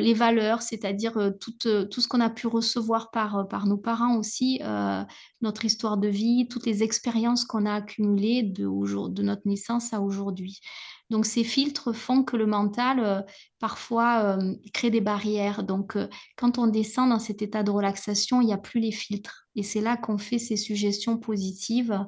les 0.00 0.14
valeurs, 0.14 0.62
c'est-à-dire 0.62 1.32
tout, 1.40 1.52
ce 1.60 2.08
qu'on 2.08 2.20
a 2.20 2.30
pu 2.30 2.46
recevoir 2.46 3.10
par, 3.10 3.48
par 3.48 3.66
nos 3.66 3.76
parents 3.76 4.16
aussi, 4.16 4.60
notre 5.40 5.64
histoire 5.64 5.96
de 5.96 6.08
vie, 6.08 6.46
toutes 6.48 6.66
les 6.66 6.82
expériences 6.82 7.44
qu'on 7.44 7.66
a 7.66 7.74
accumulées 7.74 8.42
de, 8.42 8.68
de 9.08 9.22
notre 9.22 9.42
naissance 9.46 9.92
à 9.92 10.00
aujourd'hui. 10.00 10.60
Donc, 11.10 11.24
ces 11.24 11.44
filtres 11.44 11.94
font 11.94 12.24
que 12.24 12.36
le 12.36 12.46
mental, 12.46 13.24
parfois, 13.58 14.38
crée 14.72 14.90
des 14.90 15.00
barrières. 15.00 15.62
Donc, 15.62 15.96
quand 16.36 16.58
on 16.58 16.66
descend 16.66 17.10
dans 17.10 17.18
cet 17.18 17.42
état 17.42 17.62
de 17.62 17.70
relaxation, 17.70 18.40
il 18.40 18.46
n'y 18.46 18.52
a 18.52 18.58
plus 18.58 18.80
les 18.80 18.92
filtres. 18.92 19.46
Et 19.56 19.62
c'est 19.62 19.80
là 19.80 19.96
qu'on 19.96 20.18
fait 20.18 20.38
ces 20.38 20.56
suggestions 20.56 21.16
positives 21.16 22.06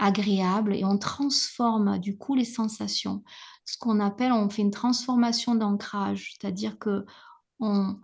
agréable 0.00 0.74
et 0.74 0.84
on 0.84 0.98
transforme 0.98 1.98
du 1.98 2.16
coup 2.16 2.34
les 2.34 2.44
sensations. 2.44 3.22
Ce 3.64 3.78
qu'on 3.78 4.00
appelle, 4.00 4.32
on 4.32 4.48
fait 4.50 4.62
une 4.62 4.72
transformation 4.72 5.54
d'ancrage, 5.54 6.32
c'est-à-dire 6.32 6.78
que 6.78 7.04
on 7.60 7.96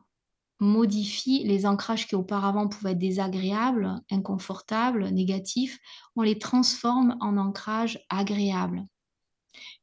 modifie 0.60 1.42
les 1.44 1.66
ancrages 1.66 2.06
qui 2.06 2.14
auparavant 2.14 2.68
pouvaient 2.68 2.92
être 2.92 2.98
désagréables, 2.98 4.00
inconfortables, 4.10 5.08
négatifs, 5.08 5.78
on 6.14 6.22
les 6.22 6.38
transforme 6.38 7.16
en 7.20 7.36
ancrage 7.36 7.98
agréable. 8.08 8.86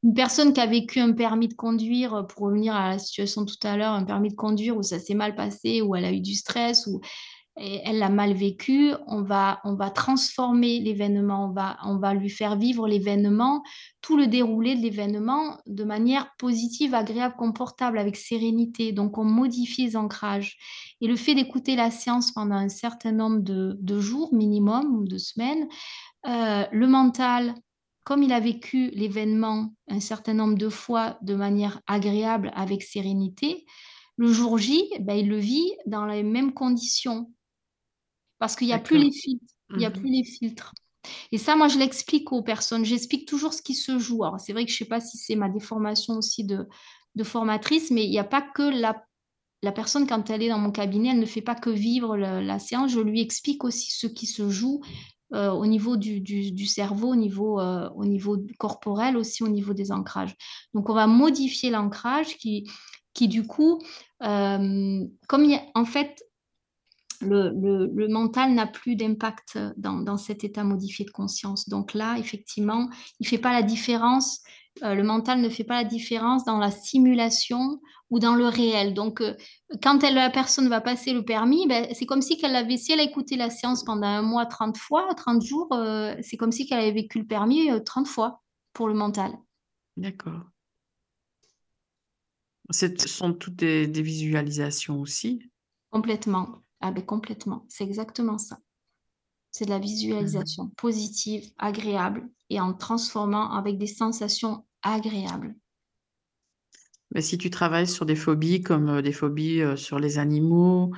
Une 0.02 0.14
personne 0.14 0.52
qui 0.52 0.60
a 0.60 0.66
vécu 0.66 1.00
un 1.00 1.12
permis 1.12 1.48
de 1.48 1.54
conduire, 1.54 2.26
pour 2.28 2.46
revenir 2.46 2.74
à 2.74 2.90
la 2.90 2.98
situation 2.98 3.44
tout 3.44 3.56
à 3.62 3.76
l'heure, 3.76 3.92
un 3.92 4.04
permis 4.04 4.30
de 4.30 4.36
conduire 4.36 4.76
où 4.76 4.82
ça 4.82 4.98
s'est 4.98 5.14
mal 5.14 5.34
passé, 5.34 5.82
où 5.82 5.96
elle 5.96 6.04
a 6.04 6.12
eu 6.12 6.20
du 6.20 6.34
stress, 6.34 6.86
ou 6.86 7.00
elle 7.56 7.98
l'a 7.98 8.08
mal 8.08 8.32
vécu, 8.32 8.92
on 9.06 9.22
va, 9.22 9.60
on 9.64 9.74
va 9.74 9.90
transformer 9.90 10.80
l'événement, 10.80 11.46
on 11.46 11.52
va, 11.52 11.76
on 11.84 11.98
va 11.98 12.12
lui 12.12 12.28
faire 12.28 12.56
vivre 12.56 12.88
l'événement, 12.88 13.62
tout 14.00 14.16
le 14.16 14.26
déroulé 14.26 14.74
de 14.74 14.82
l'événement 14.82 15.58
de 15.66 15.84
manière 15.84 16.30
positive, 16.36 16.94
agréable, 16.94 17.36
confortable, 17.36 17.98
avec 17.98 18.16
sérénité. 18.16 18.92
Donc, 18.92 19.18
on 19.18 19.24
modifie 19.24 19.86
les 19.86 19.96
ancrages. 19.96 20.56
Et 21.00 21.06
le 21.06 21.16
fait 21.16 21.34
d'écouter 21.34 21.76
la 21.76 21.92
séance 21.92 22.32
pendant 22.32 22.56
un 22.56 22.68
certain 22.68 23.12
nombre 23.12 23.40
de, 23.40 24.00
jours 24.00 24.34
minimum 24.34 24.96
ou 24.96 25.06
de 25.06 25.18
semaines, 25.18 25.68
euh, 26.26 26.64
le 26.72 26.86
mental 26.88 27.54
comme 28.02 28.22
il 28.22 28.32
a 28.34 28.40
vécu 28.40 28.90
l'événement 28.90 29.72
un 29.88 30.00
certain 30.00 30.34
nombre 30.34 30.58
de 30.58 30.68
fois 30.68 31.16
de 31.22 31.34
manière 31.34 31.80
agréable, 31.86 32.52
avec 32.54 32.82
sérénité, 32.82 33.64
le 34.16 34.32
jour 34.32 34.58
J, 34.58 34.88
ben, 35.00 35.14
il 35.14 35.28
le 35.28 35.38
vit 35.38 35.72
dans 35.86 36.06
les 36.06 36.22
mêmes 36.22 36.52
conditions. 36.52 37.32
Parce 38.44 38.56
qu'il 38.56 38.66
n'y 38.66 38.74
a 38.74 38.78
plus 38.78 38.98
les 38.98 39.10
filtres. 39.10 39.54
Il 39.70 39.78
n'y 39.78 39.86
a 39.86 39.88
mmh 39.88 39.92
plus 39.94 40.10
les 40.10 40.22
filtres. 40.22 40.74
Et 41.32 41.38
ça, 41.38 41.56
moi, 41.56 41.68
je 41.68 41.78
l'explique 41.78 42.30
aux 42.30 42.42
personnes. 42.42 42.84
J'explique 42.84 43.26
toujours 43.26 43.54
ce 43.54 43.62
qui 43.62 43.72
se 43.74 43.98
joue. 43.98 44.22
Alors, 44.22 44.38
c'est 44.38 44.52
vrai 44.52 44.66
que 44.66 44.70
je 44.70 44.74
ne 44.74 44.78
sais 44.80 44.84
pas 44.84 45.00
si 45.00 45.16
c'est 45.16 45.34
ma 45.34 45.48
déformation 45.48 46.18
aussi 46.18 46.44
de, 46.44 46.68
de 47.14 47.24
formatrice, 47.24 47.90
mais 47.90 48.04
il 48.04 48.10
n'y 48.10 48.18
a 48.18 48.24
pas 48.24 48.42
que 48.42 48.60
la, 48.60 49.02
la 49.62 49.72
personne, 49.72 50.06
quand 50.06 50.28
elle 50.28 50.42
est 50.42 50.50
dans 50.50 50.58
mon 50.58 50.72
cabinet, 50.72 51.08
elle 51.12 51.20
ne 51.20 51.24
fait 51.24 51.40
pas 51.40 51.54
que 51.54 51.70
vivre 51.70 52.18
la 52.18 52.58
séance. 52.58 52.90
Je 52.90 53.00
lui 53.00 53.22
explique 53.22 53.64
aussi 53.64 53.90
ce 53.90 54.06
qui 54.06 54.26
se 54.26 54.50
joue 54.50 54.82
euh, 55.32 55.50
au 55.50 55.64
niveau 55.64 55.96
du, 55.96 56.20
du, 56.20 56.66
cerveau, 56.66 57.12
au 57.12 57.16
niveau, 57.16 57.58
euh, 57.60 57.88
au 57.96 58.04
niveau 58.04 58.36
corporel, 58.58 59.16
aussi 59.16 59.42
au 59.42 59.48
niveau 59.48 59.72
des 59.72 59.90
ancrages. 59.90 60.36
Donc, 60.74 60.90
on 60.90 60.94
va 60.94 61.06
modifier 61.06 61.70
l'ancrage 61.70 62.36
qui, 62.36 62.70
qui, 63.14 63.26
du 63.26 63.46
coup, 63.46 63.80
euh, 64.22 65.02
comme 65.28 65.46
en 65.74 65.84
fait, 65.86 66.22
le, 67.24 67.50
le, 67.50 67.90
le 67.94 68.08
mental 68.08 68.54
n'a 68.54 68.66
plus 68.66 68.96
d'impact 68.96 69.58
dans, 69.76 70.00
dans, 70.00 70.16
cet 70.16 70.44
état 70.44 70.64
modifié 70.64 71.04
de 71.04 71.10
conscience. 71.10 71.68
Donc 71.68 71.94
là, 71.94 72.16
effectivement, 72.18 72.88
il 73.20 73.24
ne 73.24 73.28
fait 73.28 73.38
pas 73.38 73.52
la 73.52 73.62
différence 73.62 74.42
euh, 74.82 74.94
le 74.94 75.04
mental 75.04 75.40
ne 75.40 75.48
fait 75.48 75.64
pas 75.64 75.82
la 75.82 75.88
différence 75.88 76.44
dans 76.44 76.58
la 76.58 76.70
simulation 76.70 77.80
ou 78.10 78.18
dans 78.18 78.34
le 78.34 78.46
réel. 78.46 78.92
Donc, 78.92 79.20
euh, 79.20 79.34
quand 79.82 80.02
la 80.02 80.30
personne 80.30 80.68
va 80.68 80.80
passer 80.80 81.12
le 81.12 81.24
permis, 81.24 81.66
ben, 81.68 81.86
c'est 81.94 82.06
comme 82.06 82.22
si 82.22 82.38
elle 82.42 82.56
avait, 82.56 82.76
si 82.76 82.92
elle 82.92 83.00
a 83.00 83.04
écouté 83.04 83.36
la 83.36 83.50
séance 83.50 83.84
pendant 83.84 84.06
un 84.06 84.22
mois, 84.22 84.46
30 84.46 84.76
fois, 84.76 85.14
30 85.14 85.42
jours, 85.42 85.68
euh, 85.72 86.14
c'est 86.22 86.36
comme 86.36 86.50
si 86.50 86.66
elle 86.70 86.80
avait 86.80 86.92
vécu 86.92 87.20
le 87.20 87.26
permis 87.26 87.68
30 87.84 88.08
fois 88.08 88.42
pour 88.72 88.88
le 88.88 88.94
mental. 88.94 89.32
D'accord. 89.96 90.40
Ce 92.70 92.88
sont 93.06 93.32
toutes 93.32 93.56
des, 93.56 93.86
visualisations 93.86 95.00
aussi? 95.00 95.50
Complètement. 95.90 96.63
Ah 96.86 96.90
ben 96.90 97.02
complètement. 97.02 97.64
C'est 97.70 97.82
exactement 97.82 98.36
ça. 98.36 98.58
C'est 99.50 99.64
de 99.64 99.70
la 99.70 99.78
visualisation 99.78 100.64
mmh. 100.64 100.74
positive, 100.76 101.50
agréable, 101.56 102.28
et 102.50 102.60
en 102.60 102.74
transformant 102.74 103.52
avec 103.52 103.78
des 103.78 103.86
sensations 103.86 104.66
agréables. 104.82 105.54
Mais 107.14 107.22
si 107.22 107.38
tu 107.38 107.48
travailles 107.48 107.88
sur 107.88 108.04
des 108.04 108.16
phobies 108.16 108.60
comme 108.60 108.90
euh, 108.90 109.00
des 109.00 109.12
phobies 109.12 109.62
euh, 109.62 109.76
sur 109.76 109.98
les 109.98 110.18
animaux, 110.18 110.92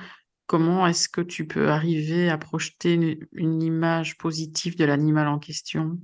comment 0.45 0.85
est-ce 0.85 1.07
que 1.07 1.21
tu 1.21 1.47
peux 1.47 1.69
arriver 1.69 2.29
à 2.29 2.37
projeter 2.37 3.17
une, 3.31 3.63
image 3.63 4.17
positive 4.17 4.75
de 4.75 4.83
l'animal 4.83 5.29
en 5.29 5.39
question? 5.39 5.97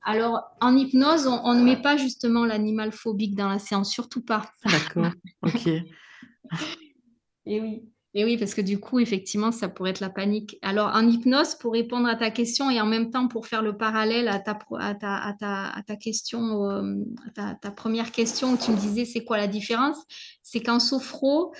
Alors, 0.00 0.44
en 0.62 0.74
hypnose, 0.74 1.26
on, 1.26 1.52
ne 1.52 1.62
met 1.62 1.82
pas 1.82 1.98
justement 1.98 2.46
l'animal 2.46 2.92
phobique 2.92 3.34
dans 3.34 3.50
la 3.50 3.58
séance, 3.58 3.92
surtout 3.92 4.22
pas. 4.22 4.50
D'accord, 4.64 5.12
ok. 5.42 5.66
Et 7.44 7.60
oui. 7.60 7.82
Et 8.14 8.24
oui, 8.24 8.38
parce 8.38 8.54
que 8.54 8.62
du 8.62 8.80
coup, 8.80 8.98
effectivement, 9.00 9.52
ça 9.52 9.68
pourrait 9.68 9.90
être 9.90 10.00
la 10.00 10.08
panique. 10.08 10.58
Alors, 10.62 10.88
en 10.94 11.06
hypnose, 11.06 11.54
pour 11.56 11.74
répondre 11.74 12.08
à 12.08 12.16
ta 12.16 12.30
question 12.30 12.70
et 12.70 12.80
en 12.80 12.86
même 12.86 13.10
temps 13.10 13.28
pour 13.28 13.46
faire 13.46 13.60
le 13.60 13.76
parallèle 13.76 14.28
à 14.28 14.38
ta, 14.38 15.96
question, 15.96 16.64
euh, 16.70 16.94
ta, 17.34 17.70
première 17.70 18.10
question 18.10 18.54
où 18.54 18.56
tu 18.56 18.70
me 18.70 18.76
disais 18.76 19.04
c'est 19.04 19.24
quoi 19.24 19.36
la 19.36 19.46
différence, 19.46 19.98
c'est 20.42 20.60
qu'en 20.60 20.80
sophro, 20.80 21.52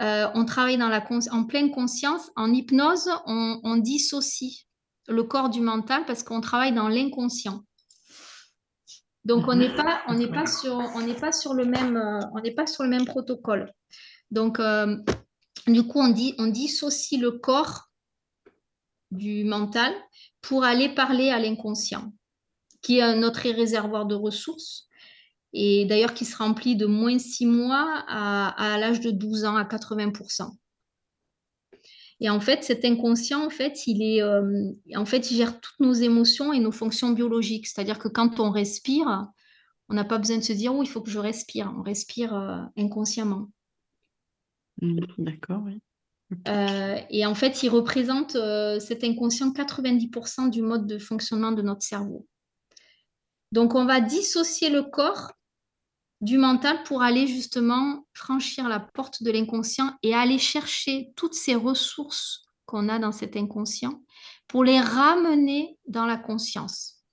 euh, 0.00 0.28
on 0.34 0.44
travaille 0.44 0.78
dans 0.78 0.88
la 0.88 1.04
en 1.32 1.44
pleine 1.44 1.72
conscience. 1.72 2.30
En 2.36 2.52
hypnose, 2.52 3.10
on, 3.26 3.76
dissocie 3.76 4.68
le 5.08 5.24
corps 5.24 5.50
du 5.50 5.60
mental 5.60 6.04
parce 6.06 6.22
qu'on 6.22 6.40
travaille 6.40 6.72
dans 6.72 6.88
l'inconscient. 6.88 7.64
Donc, 9.24 9.48
on 9.48 9.56
n'est 9.56 9.74
pas, 9.74 10.04
pas 10.32 10.46
sur, 10.46 10.78
le 10.78 11.64
même, 11.64 11.96
euh, 11.96 12.20
on 12.32 12.40
n'est 12.40 12.54
pas 12.54 12.68
sur 12.68 12.84
le 12.84 12.90
même 12.90 13.06
protocole. 13.06 13.72
Donc, 14.30 14.60
du 15.66 15.82
coup, 15.82 16.00
on, 16.00 16.46
dissocie 16.46 17.20
le 17.20 17.32
corps 17.32 17.90
du 19.10 19.44
mental 19.44 19.92
pour 20.40 20.64
aller 20.64 20.88
parler 20.88 21.30
à 21.30 21.38
l'inconscient, 21.38 22.12
qui 22.82 22.98
est 22.98 23.16
notre 23.16 23.40
réservoir 23.50 24.06
de 24.06 24.14
ressources, 24.14 24.88
et 25.52 25.84
d'ailleurs 25.86 26.14
qui 26.14 26.24
se 26.24 26.36
remplit 26.36 26.76
de 26.76 26.86
moins 26.86 27.18
6 27.18 27.46
mois 27.46 28.04
à, 28.06 28.78
l'âge 28.78 29.00
de 29.00 29.10
12 29.10 29.44
ans 29.44 29.56
à 29.56 29.64
80%. 29.64 30.50
Et 32.20 32.30
en 32.30 32.40
fait, 32.40 32.64
cet 32.64 32.84
inconscient, 32.84 33.44
en 33.44 33.50
fait, 33.50 33.86
il 33.86 34.02
est, 34.02 34.22
euh, 34.22 34.72
en 34.94 35.04
fait, 35.04 35.30
il 35.30 35.36
gère 35.36 35.60
toutes 35.60 35.80
nos 35.80 35.92
émotions 35.92 36.52
et 36.52 36.60
nos 36.60 36.72
fonctions 36.72 37.10
biologiques. 37.10 37.66
C'est-à-dire 37.66 37.98
que 37.98 38.08
quand 38.08 38.40
on 38.40 38.50
respire, 38.50 39.26
on 39.90 39.94
n'a 39.94 40.04
pas 40.04 40.16
besoin 40.16 40.38
de 40.38 40.42
se 40.42 40.54
dire, 40.54 40.74
oh, 40.74 40.82
il 40.82 40.88
faut 40.88 41.02
que 41.02 41.10
je 41.10 41.18
respire. 41.18 41.72
On 41.76 41.82
respire 41.82 42.34
euh, 42.34 42.62
inconsciemment. 42.78 43.48
Mmh, 44.82 45.00
d'accord, 45.18 45.62
oui. 45.64 45.80
Euh, 46.48 46.98
et 47.08 47.24
en 47.24 47.34
fait, 47.34 47.62
il 47.62 47.68
représente 47.68 48.34
euh, 48.34 48.80
cet 48.80 49.04
inconscient 49.04 49.50
90% 49.52 50.50
du 50.50 50.60
mode 50.60 50.86
de 50.86 50.98
fonctionnement 50.98 51.52
de 51.52 51.62
notre 51.62 51.82
cerveau. 51.82 52.26
Donc, 53.52 53.74
on 53.74 53.84
va 53.84 54.00
dissocier 54.00 54.70
le 54.70 54.82
corps 54.82 55.32
du 56.20 56.38
mental 56.38 56.82
pour 56.84 57.02
aller 57.02 57.26
justement 57.26 58.06
franchir 58.14 58.68
la 58.68 58.80
porte 58.80 59.22
de 59.22 59.30
l'inconscient 59.30 59.96
et 60.02 60.14
aller 60.14 60.38
chercher 60.38 61.12
toutes 61.14 61.34
ces 61.34 61.54
ressources 61.54 62.46
qu'on 62.64 62.88
a 62.88 62.98
dans 62.98 63.12
cet 63.12 63.36
inconscient 63.36 64.02
pour 64.48 64.64
les 64.64 64.80
ramener 64.80 65.78
dans 65.86 66.06
la 66.06 66.16
conscience. 66.16 67.04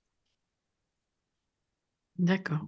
D'accord. 2.18 2.66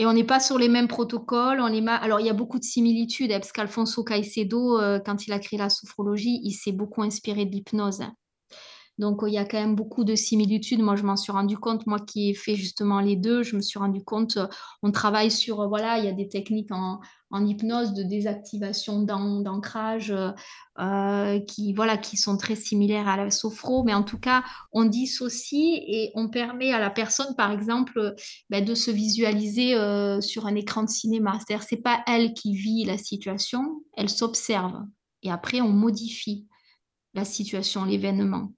Et 0.00 0.06
on 0.06 0.12
n'est 0.12 0.22
pas 0.22 0.38
sur 0.38 0.58
les 0.58 0.68
mêmes 0.68 0.86
protocoles. 0.86 1.60
Alors, 1.60 2.20
il 2.20 2.26
y 2.26 2.30
a 2.30 2.32
beaucoup 2.32 2.60
de 2.60 2.64
similitudes, 2.64 3.32
hein, 3.32 3.40
parce 3.40 3.50
qu'Alfonso 3.50 4.04
Caicedo, 4.04 4.78
euh, 4.78 5.00
quand 5.04 5.26
il 5.26 5.32
a 5.32 5.40
créé 5.40 5.58
la 5.58 5.70
sophrologie, 5.70 6.40
il 6.44 6.52
s'est 6.52 6.70
beaucoup 6.70 7.02
inspiré 7.02 7.46
de 7.46 7.50
l'hypnose. 7.50 8.02
Donc, 8.98 9.20
il 9.26 9.32
y 9.32 9.38
a 9.38 9.44
quand 9.44 9.60
même 9.60 9.76
beaucoup 9.76 10.02
de 10.02 10.16
similitudes. 10.16 10.80
Moi, 10.80 10.96
je 10.96 11.04
m'en 11.04 11.16
suis 11.16 11.30
rendu 11.30 11.56
compte, 11.56 11.86
moi 11.86 12.00
qui 12.00 12.30
ai 12.30 12.34
fait 12.34 12.56
justement 12.56 13.00
les 13.00 13.14
deux, 13.14 13.44
je 13.44 13.54
me 13.54 13.60
suis 13.60 13.78
rendu 13.78 14.02
compte, 14.02 14.36
euh, 14.36 14.48
on 14.82 14.90
travaille 14.90 15.30
sur, 15.30 15.60
euh, 15.60 15.68
voilà, 15.68 15.98
il 15.98 16.04
y 16.04 16.08
a 16.08 16.12
des 16.12 16.28
techniques 16.28 16.72
en, 16.72 17.00
hypnose 17.30 17.92
de 17.92 18.02
désactivation 18.02 19.02
d'ancrage 19.02 20.14
euh, 20.78 21.40
qui, 21.40 21.74
voilà, 21.74 21.98
qui 21.98 22.16
sont 22.16 22.38
très 22.38 22.56
similaires 22.56 23.06
à 23.06 23.18
la 23.18 23.30
sophro, 23.30 23.84
mais 23.84 23.92
en 23.92 24.02
tout 24.02 24.18
cas, 24.18 24.42
on 24.72 24.86
dissocie 24.86 25.82
et 25.86 26.10
on 26.14 26.30
permet 26.30 26.72
à 26.72 26.80
la 26.80 26.88
personne, 26.88 27.36
par 27.36 27.52
exemple, 27.52 28.14
ben, 28.48 28.64
de 28.64 28.74
se 28.74 28.90
visualiser 28.90 29.74
sur 30.22 30.46
un 30.46 30.54
écran 30.54 30.84
de 30.84 30.88
cinéma. 30.88 31.38
C'est-à-dire, 31.38 31.66
c'est 31.68 31.82
pas 31.82 32.02
elle 32.06 32.32
qui 32.32 32.54
vit 32.54 32.86
la 32.86 32.96
situation, 32.96 33.82
elle 33.94 34.08
s'observe. 34.08 34.80
Et 35.22 35.30
après, 35.30 35.60
on 35.60 35.68
modifie 35.68 36.46
la 37.12 37.26
situation, 37.26 37.84
l'événement. 37.84 38.52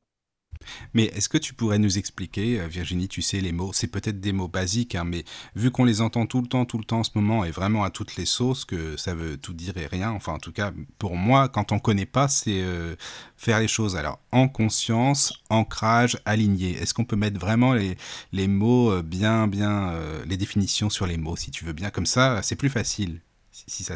Mais 0.94 1.04
est-ce 1.04 1.28
que 1.28 1.38
tu 1.38 1.54
pourrais 1.54 1.78
nous 1.78 1.98
expliquer, 1.98 2.60
euh, 2.60 2.66
Virginie, 2.66 3.08
tu 3.08 3.22
sais 3.22 3.40
les 3.40 3.52
mots, 3.52 3.72
c'est 3.72 3.86
peut-être 3.86 4.20
des 4.20 4.32
mots 4.32 4.48
basiques, 4.48 4.94
hein, 4.94 5.04
mais 5.04 5.24
vu 5.54 5.70
qu'on 5.70 5.84
les 5.84 6.00
entend 6.00 6.26
tout 6.26 6.40
le 6.40 6.46
temps, 6.46 6.64
tout 6.64 6.78
le 6.78 6.84
temps 6.84 7.00
en 7.00 7.04
ce 7.04 7.10
moment, 7.14 7.44
et 7.44 7.50
vraiment 7.50 7.84
à 7.84 7.90
toutes 7.90 8.16
les 8.16 8.26
sauces, 8.26 8.64
que 8.64 8.96
ça 8.96 9.14
veut 9.14 9.36
tout 9.36 9.52
dire 9.52 9.76
et 9.76 9.86
rien, 9.86 10.10
enfin 10.10 10.32
en 10.34 10.38
tout 10.38 10.52
cas 10.52 10.72
pour 10.98 11.16
moi, 11.16 11.48
quand 11.48 11.72
on 11.72 11.76
ne 11.76 11.80
connaît 11.80 12.06
pas, 12.06 12.28
c'est 12.28 12.60
euh, 12.62 12.96
faire 13.36 13.60
les 13.60 13.68
choses. 13.68 13.96
Alors 13.96 14.20
en 14.32 14.48
conscience, 14.48 15.32
ancrage, 15.48 16.18
aligné. 16.24 16.72
Est-ce 16.72 16.94
qu'on 16.94 17.04
peut 17.04 17.16
mettre 17.16 17.38
vraiment 17.40 17.74
les, 17.74 18.48
mots 18.48 18.92
euh, 18.92 19.02
bien, 19.02 19.46
bien, 19.46 19.94
les 20.26 20.36
définitions 20.36 20.90
sur 20.90 21.06
les 21.06 21.16
mots, 21.16 21.36
si 21.36 21.50
tu 21.50 21.64
veux 21.64 21.72
bien, 21.72 21.90
comme 21.90 22.06
ça, 22.06 22.42
c'est 22.42 22.56
plus 22.56 22.70
facile 22.70 23.20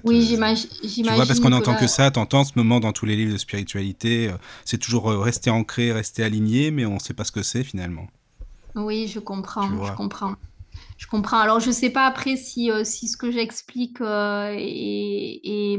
oui, 0.05 0.23
j'imagine. 0.23 0.69
Tu 0.83 1.03
vois, 1.03 1.27
parce 1.27 1.41
qu'on 1.41 1.51
n'entend 1.51 1.75
que 1.75 1.87
ça, 1.87 2.11
t'entends 2.11 2.41
en 2.41 2.45
ce 2.45 2.53
moment 2.57 2.81
dans 2.81 2.93
tous 2.93 3.07
les 3.07 3.17
livres 3.17 3.33
de 3.33 3.39
spiritualité, 3.39 4.29
euh, 4.29 4.37
c'est 4.65 4.79
toujours 4.79 5.11
euh, 5.11 5.19
rester 5.19 5.51
ancré, 5.51 5.93
rester 5.93 6.23
aligné, 6.23 6.71
mais 6.71 6.87
on 6.87 6.95
ne 6.95 6.99
sait 6.99 7.15
pas 7.15 7.25
ce 7.25 7.33
que 7.33 7.43
c'est 7.43 7.65
finalement. 7.65 8.07
Oui, 8.75 9.07
je 9.07 9.21
comprends, 9.21 9.69
je 9.85 9.93
comprends. 9.93 10.35
Je 10.97 11.07
comprends. 11.07 11.39
Alors, 11.39 11.61
je 11.61 11.69
ne 11.69 11.73
sais 11.73 11.91
pas 11.91 12.07
après 12.07 12.37
si, 12.37 12.71
euh, 12.71 12.85
si 12.85 13.09
ce 13.09 13.17
que 13.17 13.31
j'explique 13.31 14.01
est, 14.01 15.79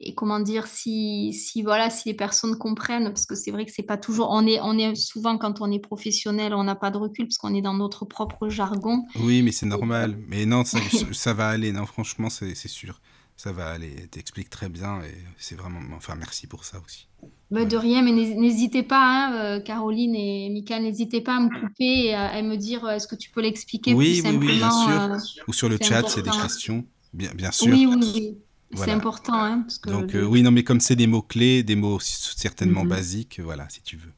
et 0.00 0.14
comment 0.14 0.40
dire 0.40 0.66
si, 0.66 1.32
si 1.32 1.62
voilà 1.62 1.90
si 1.90 2.08
les 2.08 2.14
personnes 2.14 2.56
comprennent 2.56 3.08
parce 3.08 3.26
que 3.26 3.34
c'est 3.34 3.50
vrai 3.50 3.66
que 3.66 3.72
c'est 3.72 3.82
pas 3.82 3.98
toujours 3.98 4.28
on 4.30 4.46
est 4.46 4.58
on 4.60 4.78
est 4.78 4.94
souvent 4.94 5.36
quand 5.36 5.60
on 5.60 5.70
est 5.70 5.78
professionnel 5.78 6.54
on 6.54 6.64
n'a 6.64 6.74
pas 6.74 6.90
de 6.90 6.98
recul 6.98 7.26
parce 7.26 7.38
qu'on 7.38 7.54
est 7.54 7.62
dans 7.62 7.74
notre 7.74 8.04
propre 8.04 8.48
jargon. 8.48 9.04
Oui 9.20 9.42
mais 9.42 9.52
c'est 9.52 9.66
normal. 9.66 10.16
mais 10.28 10.46
non 10.46 10.64
ça, 10.64 10.78
ça, 11.12 11.34
va 11.34 11.48
aller. 11.48 11.72
Non 11.72 11.86
franchement 11.86 12.30
c'est 12.30 12.54
sûr. 12.54 13.00
Ça 13.36 13.50
va 13.50 13.70
aller. 13.70 14.06
T'expliques 14.10 14.50
très 14.50 14.68
bien 14.68 15.00
et 15.02 15.14
c'est 15.36 15.56
vraiment 15.56 15.80
enfin 15.96 16.14
merci 16.16 16.46
pour 16.46 16.64
ça 16.64 16.80
aussi. 16.84 17.08
Bah, 17.50 17.64
de 17.64 17.76
rien 17.76 18.02
mais 18.02 18.12
n'hésitez 18.12 18.82
pas 18.82 19.02
hein, 19.04 19.34
euh, 19.34 19.60
Caroline 19.60 20.14
et 20.14 20.48
Michael 20.50 20.84
n'hésitez 20.84 21.20
pas 21.20 21.36
à 21.36 21.40
me 21.40 21.48
couper 21.48 22.06
et 22.06 22.14
à, 22.14 22.40
me 22.42 22.56
dire 22.56 22.88
est-ce 22.88 23.06
que 23.06 23.14
tu 23.14 23.30
peux 23.30 23.42
l'expliquer 23.42 23.94
oui, 23.94 24.22
oui, 24.24 24.36
oui 24.40 24.56
bien 24.56 24.70
sûr. 24.70 24.90
euh, 24.90 25.18
ou 25.48 25.52
sur 25.52 25.68
le 25.68 25.76
chat 25.80 26.08
c'est 26.08 26.22
des 26.22 26.30
questions. 26.30 26.86
Bien 27.12 27.30
bien 27.34 27.52
sûr. 27.52 27.74
oui 27.74 27.86
oui 27.86 28.12
oui 28.14 28.36
c'est 28.74 28.90
important. 28.90 29.34
Hein, 29.34 29.66
Donc, 29.86 30.14
euh, 30.14 30.24
oui, 30.24 30.42
non, 30.42 30.50
mais 30.50 30.64
comme 30.64 30.80
c'est 30.80 30.96
des 30.96 31.06
mots-clés, 31.06 31.62
des 31.62 31.76
mots 31.76 32.00
certainement 32.00 32.84
mhm. 32.84 32.88
basiques, 32.90 33.40
voilà, 33.40 33.68
si 33.68 33.82
tu 33.82 33.96
veux. 33.96 34.12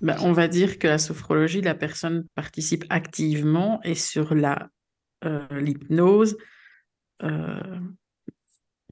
Ben, 0.00 0.16
on 0.20 0.32
va 0.32 0.48
dire 0.48 0.78
que 0.78 0.86
la 0.86 0.98
sophrologie, 0.98 1.60
la 1.60 1.74
personne 1.74 2.24
participe 2.34 2.84
activement 2.88 3.80
et 3.84 3.94
sur 3.94 4.34
la 4.34 4.70
euh, 5.24 5.46
l'hypnose, 5.60 6.36
euh, 7.22 7.80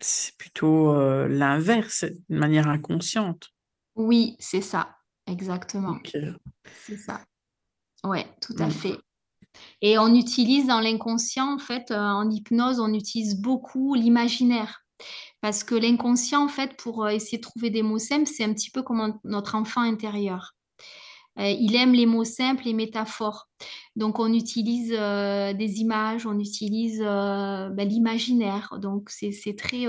c'est 0.01 0.36
plutôt 0.36 0.95
euh, 0.95 1.26
l'inverse, 1.28 2.05
de 2.28 2.39
manière 2.39 2.68
inconsciente. 2.68 3.49
Oui, 3.95 4.36
c'est 4.39 4.61
ça, 4.61 4.97
exactement. 5.26 5.99
Euh, 6.14 6.32
C'est 6.86 6.99
ça. 6.99 7.24
Ouais, 8.05 8.26
tout 8.41 8.55
à 8.59 8.70
fait. 8.70 8.97
Et 9.81 9.99
on 9.99 10.15
utilise 10.15 10.67
dans 10.67 10.81
l'inconscient, 10.81 11.55
en 11.55 11.59
fait, 11.59 11.91
euh, 11.91 11.99
en 11.99 12.31
hypnose, 12.31 12.81
on 12.81 12.93
utilise 12.93 13.41
beaucoup 13.41 13.95
l'imaginaire. 13.95 14.83
Parce 15.41 15.63
que 15.63 15.75
l'inconscient, 15.75 16.45
en 16.45 16.49
fait, 16.49 16.77
pour 16.77 17.05
euh, 17.05 17.11
essayer 17.11 17.39
de 17.39 17.43
trouver 17.43 17.71
des 17.71 17.83
mots 17.83 17.99
simples, 17.99 18.27
c'est 18.27 18.45
un 18.45 18.53
petit 18.53 18.71
peu 18.71 18.83
comme 18.83 19.19
notre 19.25 19.55
enfant 19.55 19.83
intérieur. 19.83 20.55
Euh, 21.39 21.51
il 21.51 21.77
aime 21.77 21.93
les 21.93 22.07
mots 22.07 22.25
simples, 22.25 22.65
les 22.65 22.73
métaphores. 22.73 23.49
Donc, 23.95 24.19
on 24.19 24.33
utilise 24.33 24.91
des 24.91 25.81
images, 25.81 26.27
on 26.27 26.39
utilise 26.39 26.99
ben, 26.99 27.89
l'imaginaire. 27.89 28.75
Donc, 28.81 29.11
c'est 29.11 29.57
très... 29.57 29.85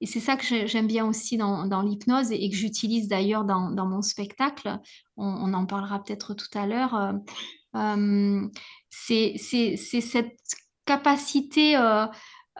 et 0.00 0.06
c'est 0.06 0.20
ça 0.20 0.36
que 0.36 0.44
j'ai- 0.44 0.66
j'aime 0.66 0.86
bien 0.86 1.06
aussi 1.06 1.38
dans, 1.38 1.82
l'hypnose 1.82 2.32
et 2.32 2.50
que 2.50 2.56
j'utilise 2.56 3.08
d'ailleurs 3.08 3.44
dans, 3.44 3.86
mon 3.86 4.02
spectacle. 4.02 4.78
On 5.16 5.52
en 5.54 5.64
parlera 5.64 6.02
peut-être 6.02 6.34
tout 6.34 6.58
à 6.58 6.66
l'heure. 6.66 7.14
Euh, 7.74 8.48
c'est 8.90 9.36
cette 9.38 10.38
capacité 10.84 11.76
euh, 11.76 12.06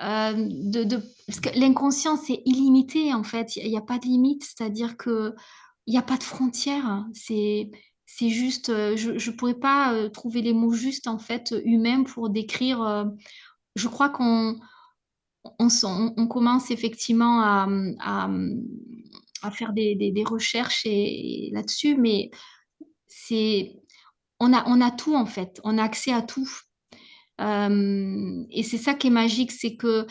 euh, 0.02 0.32
de. 0.34 1.02
Parce 1.26 1.40
que 1.40 1.58
l'inconscient, 1.58 2.16
c'est 2.16 2.42
illimité, 2.44 3.12
en 3.14 3.22
fait. 3.22 3.56
Il 3.56 3.68
n'y 3.68 3.76
a, 3.76 3.82
pas 3.82 3.98
de 3.98 4.06
limite, 4.06 4.44
c'est-à-dire 4.44 4.96
que 4.96 5.34
il 5.86 5.92
n'y 5.92 5.98
a 5.98 6.02
pas 6.02 6.16
de 6.16 6.24
frontières. 6.24 7.04
C'est... 7.12 7.70
Juste, 8.20 8.72
je 8.96 9.30
ne 9.30 9.36
pourrais 9.36 9.54
pas 9.54 10.08
trouver 10.08 10.42
les 10.42 10.52
mots 10.52 10.72
justes, 10.72 11.06
en 11.06 11.18
fait, 11.18 11.54
humains 11.64 12.02
pour 12.02 12.30
décrire. 12.30 13.06
je 13.76 13.86
crois 13.86 14.08
qu'on 14.08 14.58
on, 15.60 16.26
commence 16.26 16.72
effectivement 16.72 17.40
à, 17.42 17.68
à, 19.42 19.50
faire 19.52 19.72
des, 19.72 19.94
des- 19.94 20.24
recherches 20.24 20.84
là-dessus, 21.52 21.96
mais 21.96 22.30
c'est, 23.06 23.76
on 24.40 24.52
a, 24.52 24.64
on 24.66 24.80
a 24.80 24.90
tout 24.90 25.14
en 25.14 25.26
fait, 25.26 25.60
on 25.64 25.78
a 25.78 25.82
accès 25.82 26.12
à 26.12 26.22
tout. 26.22 26.48
Euh, 27.40 28.44
et 28.50 28.62
c'est 28.62 28.78
ça 28.78 28.94
qui 28.94 29.08
est 29.08 29.10
magique, 29.10 29.52
c'est 29.52 29.76
que, 29.76 30.06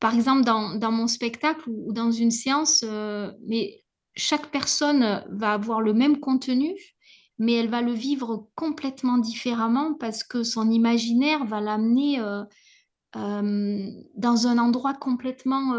par 0.00 0.14
exemple, 0.14 0.44
dans, 0.44 0.74
dans 0.74 0.92
mon 0.92 1.06
spectacle 1.06 1.68
ou, 1.68 1.92
dans 1.92 2.10
une 2.10 2.30
séance, 2.30 2.84
euh, 2.84 3.30
mais 3.46 3.82
chaque 4.14 4.50
personne 4.50 5.24
va 5.30 5.52
avoir 5.52 5.80
le 5.80 5.94
même 5.94 6.18
contenu, 6.20 6.74
mais 7.38 7.54
elle 7.54 7.68
va 7.68 7.82
le 7.82 7.92
vivre 7.92 8.48
complètement 8.54 9.18
différemment 9.18 9.94
parce 9.94 10.22
que 10.22 10.42
son 10.42 10.70
imaginaire 10.70 11.44
va 11.44 11.60
l'amener 11.60 12.20
euh, 12.20 12.44
dans 13.14 14.46
un 14.46 14.58
endroit 14.58 14.94
complètement 14.94 15.74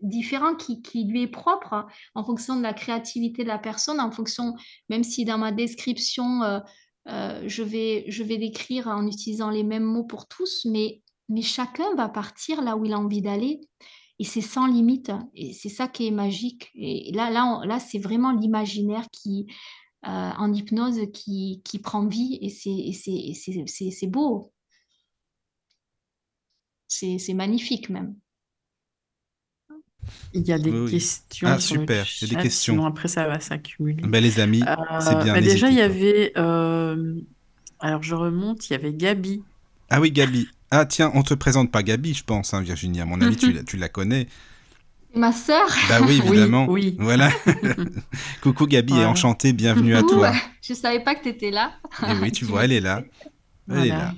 différent 0.00 0.54
qui, 0.54 0.82
qui 0.82 1.04
lui 1.04 1.22
est 1.22 1.28
propre 1.28 1.72
hein, 1.72 1.86
en 2.14 2.24
fonction 2.24 2.56
de 2.56 2.62
la 2.62 2.72
créativité 2.72 3.42
de 3.42 3.48
la 3.48 3.58
personne, 3.58 4.00
en 4.00 4.10
fonction, 4.10 4.54
même 4.88 5.02
si 5.02 5.24
dans 5.24 5.38
ma 5.38 5.52
description, 5.52 6.60
euh, 7.08 7.42
je 7.46 7.62
vais, 7.62 8.04
je 8.08 8.22
vais 8.22 8.36
l'écrire 8.36 8.88
en 8.88 9.06
utilisant 9.06 9.50
les 9.50 9.62
mêmes 9.62 9.84
mots 9.84 10.04
pour 10.04 10.26
tous, 10.26 10.64
mais, 10.64 11.02
mais 11.28 11.42
chacun 11.42 11.94
va 11.94 12.08
partir 12.08 12.62
là 12.62 12.76
où 12.76 12.84
il 12.84 12.92
a 12.92 12.98
envie 12.98 13.22
d'aller. 13.22 13.60
Et 14.18 14.24
c'est 14.24 14.40
sans 14.40 14.66
limite. 14.66 15.12
Et 15.34 15.52
c'est 15.52 15.68
ça 15.68 15.88
qui 15.88 16.06
est 16.06 16.10
magique. 16.10 16.70
Et 16.74 17.12
là, 17.12 17.30
là, 17.30 17.60
là 17.64 17.78
c'est 17.78 17.98
vraiment 17.98 18.32
l'imaginaire 18.32 19.06
qui, 19.12 19.46
euh, 20.06 20.30
en 20.38 20.52
hypnose 20.52 21.00
qui, 21.12 21.62
qui 21.64 21.78
prend 21.78 22.06
vie. 22.06 22.38
Et 22.40 22.48
c'est 22.50 24.06
beau. 24.06 24.52
C'est 26.88 27.34
magnifique 27.34 27.90
même. 27.90 28.16
Il 30.32 30.46
y 30.46 30.52
a 30.52 30.58
des 30.58 30.70
Oui, 30.70 30.78
oui. 30.84 30.90
questions 30.92 31.48
Ah, 31.50 31.58
sur 31.58 31.76
le 31.76 31.80
super, 31.82 32.06
il 32.22 32.28
y 32.28 32.30
a 32.32 32.36
des 32.36 32.42
questions. 32.42 32.74
sinon 32.74 32.86
après 32.86 33.08
ça 33.08 33.26
va 33.26 33.40
s'accumuler. 33.40 34.02
Ben, 34.02 34.22
les 34.22 34.40
amis, 34.40 34.60
c'est 35.00 35.14
Euh, 35.14 35.22
bien. 35.22 35.34
bah 35.34 35.40
déjà, 35.40 35.68
il 35.70 35.76
y 35.76 35.80
avait. 35.80 36.32
euh, 36.36 37.14
alors, 37.80 38.02
je 38.02 38.14
remonte, 38.14 38.68
il 38.68 38.72
y 38.72 38.76
avait 38.76 38.92
Gabi. 38.92 39.42
Ah 39.90 40.00
oui, 40.00 40.10
Gabi. 40.10 40.48
Ah 40.70 40.84
tiens, 40.84 41.10
on 41.14 41.22
te 41.22 41.34
présente 41.34 41.70
pas 41.70 41.82
Gabi, 41.82 42.14
je 42.14 42.24
pense, 42.24 42.52
hein, 42.54 42.60
Virginie. 42.60 43.00
À 43.00 43.04
mon 43.06 43.20
avis, 43.20 43.36
tu, 43.36 43.52
la- 43.52 43.62
tu 43.62 43.76
la 43.76 43.88
connais. 43.88 44.26
Ma 45.14 45.32
sœur, 45.32 45.66
Bah 45.88 46.00
oui, 46.06 46.20
évidemment. 46.24 46.66
oui. 46.68 46.96
Voilà. 46.98 47.30
Coucou 48.42 48.66
Gabi, 48.66 48.98
et 48.98 49.04
enchantée, 49.04 49.52
bienvenue 49.52 49.94
à 49.96 50.02
toi. 50.02 50.32
je 50.62 50.74
savais 50.74 51.02
pas 51.02 51.14
que 51.14 51.22
tu 51.22 51.28
étais 51.30 51.50
là. 51.50 51.72
Et 52.08 52.12
oui, 52.20 52.32
tu 52.32 52.44
vois, 52.44 52.64
elle 52.64 52.72
est 52.72 52.80
là. 52.80 53.02
Elle 53.70 53.86
est 53.86 53.88
là. 53.88 54.14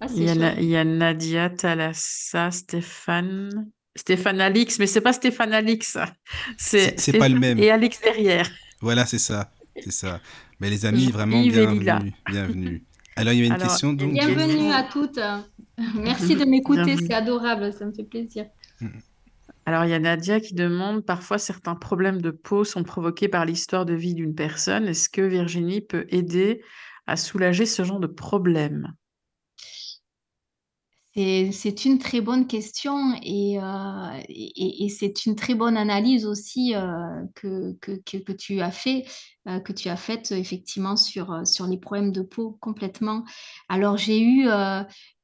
Ah, 0.00 0.08
c'est 0.08 0.16
Il 0.16 0.24
y, 0.24 0.30
a, 0.30 0.60
il 0.60 0.68
y 0.68 0.76
a 0.76 0.84
Nadia, 0.84 1.48
Thalassa, 1.50 2.50
Stéphane. 2.50 3.68
Stéphane 3.96 4.40
Alix, 4.40 4.78
mais 4.78 4.86
c'est 4.86 5.00
pas 5.00 5.12
Stéphane 5.12 5.52
Alix. 5.52 5.98
C'est- 6.56 6.98
c'est 6.98 7.18
pas 7.18 7.28
le 7.28 7.38
même. 7.38 7.58
Et 7.58 7.70
Alix 7.70 8.00
derrière. 8.00 8.48
Voilà, 8.80 9.06
c'est 9.06 9.18
ça. 9.18 9.52
C'est 9.76 9.92
ça. 9.92 10.20
Mais 10.60 10.70
les 10.70 10.86
amis, 10.86 11.06
vraiment 11.10 11.40
bienvenue. 11.42 12.12
Bienvenue. 12.30 12.84
Alors, 13.16 13.32
il 13.34 13.36
y 13.36 13.40
avait 13.40 13.46
une 13.48 13.52
Alors, 13.54 13.66
question 13.68 13.92
donc. 13.92 14.12
Bienvenue 14.12 14.70
à 14.72 14.84
toutes. 14.84 15.18
Merci 15.96 16.36
de 16.36 16.44
m'écouter, 16.44 16.84
Bienvenue. 16.84 17.06
c'est 17.08 17.14
adorable, 17.14 17.72
ça 17.72 17.84
me 17.84 17.92
fait 17.92 18.04
plaisir. 18.04 18.46
Alors, 19.66 19.84
il 19.84 19.90
y 19.90 19.94
a 19.94 19.98
Nadia 19.98 20.40
qui 20.40 20.54
demande 20.54 21.04
parfois 21.04 21.38
certains 21.38 21.74
problèmes 21.74 22.20
de 22.22 22.30
peau 22.30 22.64
sont 22.64 22.82
provoqués 22.82 23.28
par 23.28 23.44
l'histoire 23.44 23.84
de 23.86 23.94
vie 23.94 24.14
d'une 24.14 24.34
personne. 24.34 24.88
Est-ce 24.88 25.08
que 25.08 25.22
Virginie 25.22 25.80
peut 25.82 26.06
aider 26.08 26.62
à 27.06 27.16
soulager 27.16 27.66
ce 27.66 27.84
genre 27.84 28.00
de 28.00 28.06
problème? 28.06 28.92
C'est, 31.14 31.84
une 31.84 31.98
très 31.98 32.22
bonne 32.22 32.46
question 32.46 33.14
et, 33.22 33.58
euh, 33.60 34.22
et, 34.30 34.88
c'est 34.88 35.26
une 35.26 35.36
très 35.36 35.54
bonne 35.54 35.76
analyse 35.76 36.24
aussi 36.24 36.74
euh, 36.74 37.22
que, 37.34 38.32
tu 38.32 38.60
as 38.62 38.70
fait, 38.70 39.04
euh, 39.46 39.60
que 39.60 39.74
tu 39.74 39.90
as 39.90 39.96
faite 39.96 40.32
effectivement 40.32 40.96
sur, 40.96 41.42
les 41.68 41.76
problèmes 41.76 42.12
de 42.12 42.22
peau 42.22 42.56
complètement. 42.62 43.24
Alors 43.68 43.98
j'ai 43.98 44.22
eu, 44.22 44.48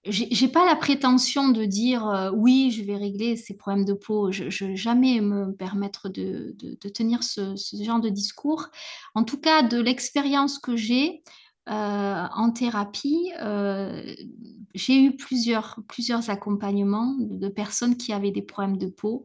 j'ai 0.04 0.48
pas 0.48 0.66
la 0.66 0.76
prétention 0.76 1.48
de 1.48 1.64
dire 1.64 2.32
oui, 2.34 2.70
je 2.70 2.82
vais 2.82 2.96
régler 2.96 3.36
ces 3.36 3.56
problèmes 3.56 3.86
de 3.86 3.94
peau. 3.94 4.30
Je, 4.30 4.50
je 4.50 4.66
vais 4.66 4.76
jamais 4.76 5.22
me 5.22 5.54
permettre 5.54 6.10
de, 6.10 6.54
tenir 6.92 7.22
ce, 7.22 7.54
genre 7.82 8.00
de 8.00 8.10
discours. 8.10 8.66
En 9.14 9.24
tout 9.24 9.40
cas, 9.40 9.62
de 9.62 9.80
l'expérience 9.80 10.58
que 10.58 10.76
j'ai, 10.76 11.22
en 11.68 12.50
thérapie, 12.50 13.32
euh, 13.40 14.14
j'ai 14.74 15.02
eu 15.02 15.16
plusieurs, 15.16 15.80
accompagnements 16.28 17.14
de, 17.18 17.48
personnes 17.48 17.96
qui 17.96 18.12
avaient 18.12 18.30
des 18.30 18.42
problèmes 18.42 18.78
de 18.78 18.86
peau. 18.86 19.24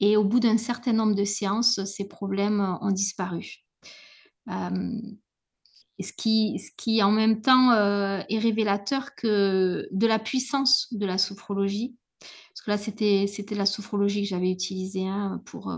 Et 0.00 0.16
au 0.16 0.24
bout 0.24 0.40
d'un 0.40 0.58
certain 0.58 0.92
nombre 0.92 1.14
de 1.14 1.24
séances, 1.24 1.84
ces 1.84 2.06
problèmes 2.06 2.78
ont 2.80 2.90
disparu. 2.90 3.64
Euh, 4.48 5.00
ce 6.00 6.12
qui, 6.76 7.02
en 7.02 7.10
même 7.10 7.40
temps 7.40 7.72
euh, 7.72 8.20
est 8.28 8.38
révélateur 8.38 9.10
de 9.22 10.06
la 10.06 10.18
puissance 10.18 10.92
de 10.92 11.06
la 11.06 11.18
sophrologie. 11.18 11.96
Parce 12.20 12.64
que 12.64 12.70
là, 12.70 12.78
c'était, 12.78 13.54
la 13.54 13.66
sophrologie 13.66 14.22
que 14.22 14.28
j'avais 14.28 14.50
utilisée 14.50 15.06
hein, 15.06 15.42
pour 15.44 15.70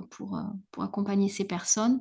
accompagner 0.79 1.29
ces 1.29 1.45
personnes. 1.45 2.01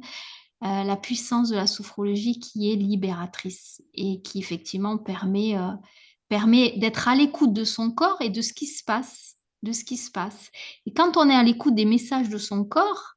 Euh, 0.61 0.83
la 0.83 0.97
puissance 0.97 1.49
de 1.49 1.55
la 1.55 1.67
sophrologie 1.67 2.37
qui 2.37 2.69
est 2.69 2.75
libératrice 2.75 3.81
et 3.93 4.21
qui 4.21 4.39
effectivement 4.39 4.97
permet, 4.97 5.57
euh, 5.57 5.71
permet 6.27 6.77
d'être 6.77 7.07
à 7.07 7.15
l'écoute 7.15 7.53
de 7.53 7.63
son 7.63 7.91
corps 7.91 8.21
et 8.21 8.29
de 8.29 8.41
ce 8.41 8.51
qui 8.51 8.65
se 8.65 8.83
passe, 8.83 9.37
de 9.63 9.71
ce 9.71 9.85
qui 9.85 9.95
se 9.95 10.11
passe. 10.11 10.51
Et 10.85 10.91
quand 10.91 11.15
on 11.15 11.29
est 11.29 11.35
à 11.35 11.43
l'écoute 11.43 11.75
des 11.75 11.85
messages 11.85 12.27
de 12.27 12.37
son 12.37 12.65
corps, 12.65 13.13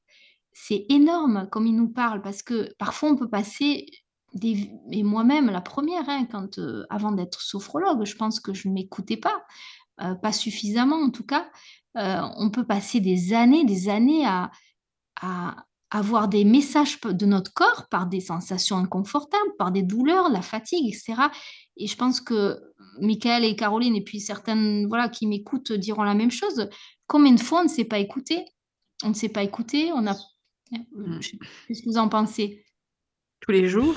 c'est 0.53 0.87
énorme 0.89 1.49
comme 1.51 1.67
il 1.67 1.75
nous 1.75 1.89
parle 1.89 2.23
parce 2.23 2.45
que 2.45 2.73
parfois 2.79 3.11
on 3.11 3.17
peut 3.17 3.31
passer 3.31 3.87
des 4.35 4.71
et 4.93 5.03
moi-même 5.03 5.51
la 5.51 5.61
première 5.61 6.09
hein, 6.09 6.27
quand 6.31 6.61
euh, 6.61 6.87
avant 6.91 7.11
d'être 7.11 7.41
sophrologue, 7.41 8.05
je 8.05 8.15
pense 8.15 8.39
que 8.39 8.55
je 8.55 8.69
ne 8.69 8.75
m'écoutais 8.75 9.17
pas, 9.17 9.43
pas 9.97 10.33
suffisamment 10.33 10.97
en 10.97 11.11
tout 11.11 11.27
cas. 11.27 11.51
On 11.95 12.51
peut 12.51 12.65
passer 12.65 13.01
des 13.01 13.35
années, 13.35 13.65
des 13.65 13.89
années 13.89 14.27
à 14.27 14.51
avoir 15.95 16.29
des 16.29 16.45
messages 16.45 16.99
de 17.01 17.27
notre 17.27 17.53
corps 17.53 17.87
par 17.91 18.07
des 18.07 18.21
sensations 18.21 18.79
inconfortables, 18.79 19.55
par 19.59 19.71
des 19.71 19.83
douleurs, 19.83 20.31
la 20.31 20.41
fatigue, 20.41 20.89
etc. 20.89 21.15
Et 21.77 21.87
je 21.87 21.97
pense 21.97 22.21
que 22.21 22.59
Michael 22.99 23.45
et 23.45 23.55
Caroline, 23.57 23.95
et 23.95 24.03
puis 24.03 24.19
certaines 24.19 24.87
voilà, 24.87 25.11
qui 25.11 25.27
m'écoutent 25.27 25.73
diront 25.73 26.03
la 26.03 26.15
même 26.15 26.31
chose. 26.31 26.69
Combien 27.07 27.33
de 27.33 27.41
fois 27.41 27.61
on 27.61 27.65
ne 27.65 27.69
s'est 27.69 27.85
pas 27.85 27.99
écouté 27.99 28.43
On 29.05 29.11
ne 29.11 29.15
s'est 29.15 29.29
pas 29.29 29.43
écouté, 29.43 29.93
on 29.93 30.07
a... 30.07 30.17
Qu'est-ce 30.71 31.83
que 31.83 31.91
vous 31.91 31.99
en 31.99 32.09
pensez? 32.09 32.65
Tous 33.41 33.53
les 33.53 33.69
jours? 33.69 33.97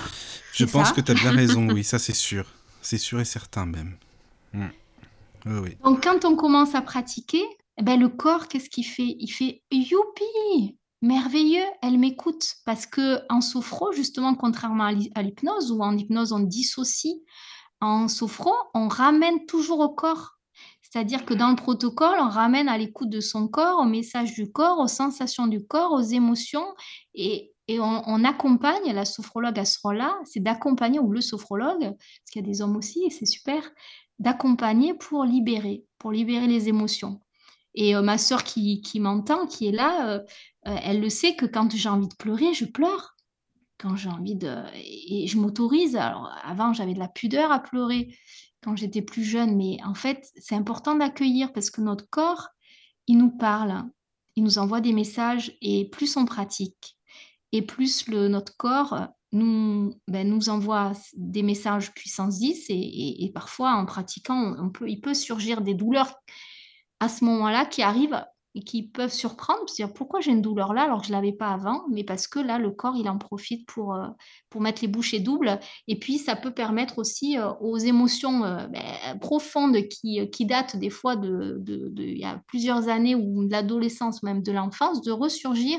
Je 0.52 0.66
pense 0.66 0.90
ça. 0.90 0.94
que 0.94 1.00
tu 1.00 1.12
as 1.12 1.16
bien 1.16 1.32
raison, 1.32 1.70
oui, 1.74 1.86
ça 1.86 1.98
c'est 1.98 2.14
sûr. 2.16 2.46
C'est 2.82 2.98
sûr 2.98 3.22
et 3.22 3.26
certain 3.26 3.66
même. 3.66 3.96
Mm. 4.52 4.68
Oui, 5.46 5.60
oui. 5.64 5.78
Donc 5.82 6.04
quand 6.04 6.26
on 6.26 6.36
commence 6.36 6.76
à 6.76 6.82
pratiquer, 6.82 7.44
eh 7.78 7.84
ben, 7.84 7.98
le 7.98 8.10
corps, 8.10 8.50
qu'est-ce 8.50 8.70
qu'il 8.70 8.86
fait? 8.86 9.16
Il 9.20 9.30
fait 9.30 9.64
youpi 9.72 10.78
merveilleux, 11.06 11.66
elle 11.82 11.98
m'écoute 11.98 12.56
parce 12.66 12.86
que 12.86 13.22
en 13.30 13.40
sophro, 13.40 13.92
justement, 13.92 14.36
contrairement 14.36 14.86
à 14.86 15.22
l'hypnose, 15.22 15.72
où 15.72 15.82
en 15.82 15.98
hypnose 15.98 16.34
on 16.34 16.40
dissocie, 16.40 17.22
en 17.80 18.08
sophro, 18.08 18.54
on 18.74 18.88
ramène 18.88 19.46
toujours 19.46 19.80
au 19.80 19.90
corps. 19.90 20.32
C'est-à-dire 20.82 21.26
que 21.26 21.34
dans 21.34 21.50
le 21.50 21.56
protocole, 21.56 22.18
on 22.20 22.30
ramène 22.30 22.70
à 22.70 22.78
l'écoute 22.78 23.10
de 23.10 23.20
son 23.20 23.48
corps, 23.48 23.80
au 23.80 23.86
message 23.86 24.34
du 24.34 24.52
corps, 24.52 24.80
aux 24.80 24.88
sensations 24.88 25.46
du 25.46 25.66
corps, 25.66 25.92
aux 25.92 26.02
émotions, 26.02 26.66
et, 27.14 27.52
on, 27.80 28.24
accompagne, 28.24 28.94
la 28.94 29.06
sophrologue 29.06 29.60
à 29.60 29.66
ce 29.66 29.80
rôle-là, 29.84 30.18
c'est 30.24 30.40
d'accompagner, 30.40 31.00
ou 31.00 31.12
le 31.12 31.22
sophrologue, 31.22 31.82
parce 31.82 32.32
qu'il 32.32 32.42
y 32.42 32.46
a 32.46 32.48
des 32.48 32.62
hommes 32.62 32.78
aussi, 32.78 33.04
et 33.06 33.10
c'est 33.10 33.26
super, 33.26 33.62
d'accompagner 34.20 34.94
pour 34.94 35.26
libérer, 35.26 35.84
pour 35.98 36.12
libérer 36.12 36.48
les 36.48 36.70
émotions. 36.70 37.20
Et 37.76 37.96
euh, 37.96 38.02
ma 38.02 38.18
sœur 38.18 38.44
qui, 38.44 38.82
m'entend, 39.00 39.48
qui 39.48 39.68
est 39.68 39.72
là, 39.72 40.08
euh, 40.08 40.20
euh, 40.68 40.76
elle 40.84 41.02
le 41.02 41.10
sait 41.10 41.36
que 41.36 41.46
quand 41.46 41.76
j'ai 41.76 41.90
envie 41.90 42.08
de 42.08 42.16
pleurer, 42.16 42.54
je 42.54 42.66
pleure. 42.66 43.16
Quand 43.78 43.96
j'ai 43.96 44.10
envie 44.10 44.36
de... 44.36 44.64
Et 44.74 45.28
je 45.28 45.38
m'autorise. 45.38 45.96
Alors 45.96 46.32
avant, 46.44 46.74
j'avais 46.74 46.94
de 46.94 47.00
la 47.00 47.08
pudeur 47.08 47.52
à 47.52 47.60
pleurer 47.60 48.16
quand 48.64 48.76
j'étais 48.76 49.02
plus 49.02 49.24
jeune, 49.24 49.56
mais 49.56 49.78
en 49.86 49.94
fait, 49.94 50.28
c'est 50.38 50.56
important 50.56 50.96
d'accueillir 50.96 51.54
parce 51.54 51.70
que 51.70 51.82
notre 51.82 52.10
corps, 52.10 52.48
il 53.06 53.18
nous 53.18 53.30
parle, 53.30 53.84
il 54.36 54.44
nous 54.44 54.58
envoie 54.58 54.82
des 54.82 54.94
messages 54.94 55.56
et 55.62 55.88
plus 55.90 56.18
on 56.18 56.26
pratique 56.26 56.98
et 57.52 57.62
plus 57.62 58.08
le, 58.08 58.28
notre 58.28 58.58
corps 58.58 59.08
nous, 59.32 59.94
ben, 60.08 60.28
nous 60.28 60.50
envoie 60.50 60.94
des 61.16 61.44
messages 61.44 61.94
puissance 61.94 62.40
10 62.40 62.66
et, 62.70 63.32
parfois 63.34 63.74
en 63.74 63.86
pratiquant, 63.86 64.56
il 64.88 65.02
peut 65.02 65.14
surgir 65.14 65.62
des 65.62 65.74
douleurs 65.74 66.16
à 67.00 67.10
ce 67.10 67.24
moment-là 67.26 67.66
qui 67.66 67.84
arrivent 67.84 68.26
et 68.56 68.62
qui 68.62 68.84
peuvent 68.84 69.12
surprendre, 69.12 69.60
c'est-à-dire 69.68 69.94
pourquoi 69.94 70.22
j'ai 70.22 70.32
une 70.32 70.42
douleur 70.42 70.74
là 70.74 70.84
alors 70.84 71.02
que 71.02 71.08
je 71.08 71.12
ne 71.12 71.18
l'avais 71.18 71.34
pas 71.34 71.50
avant, 71.50 71.84
mais 71.92 72.06
parce 72.06 72.26
que 72.26 72.40
là, 72.40 72.58
le 72.58 72.72
corps, 72.72 72.96
il 72.96 73.10
en 73.10 73.18
profite 73.18 73.68
pour, 73.68 73.94
euh, 73.94 74.08
pour 74.50 74.62
mettre 74.62 74.82
les 74.82 74.88
bouchées 74.88 75.20
doubles. 75.20 75.60
Et 75.90 76.00
puis, 76.00 76.18
ça 76.18 76.38
peut 76.38 76.52
permettre 76.52 76.98
aussi 76.98 77.38
euh, 77.38 77.52
aux 77.60 77.78
émotions 77.78 78.46
euh, 78.46 78.68
ben, 78.68 79.20
profondes 79.20 79.78
qui, 79.90 80.30
qui, 80.30 80.46
datent 80.46 80.78
des 80.78 80.90
fois 80.90 81.18
de, 81.18 81.58
de, 81.60 81.92
il 81.98 82.18
y 82.18 82.24
a 82.24 82.42
plusieurs 82.48 82.88
années 82.88 83.16
ou 83.16 83.46
de 83.46 83.52
l'adolescence, 83.52 84.24
même 84.24 84.42
de 84.42 84.54
l'enfance, 84.54 85.02
de 85.02 85.12
ressurgir 85.12 85.78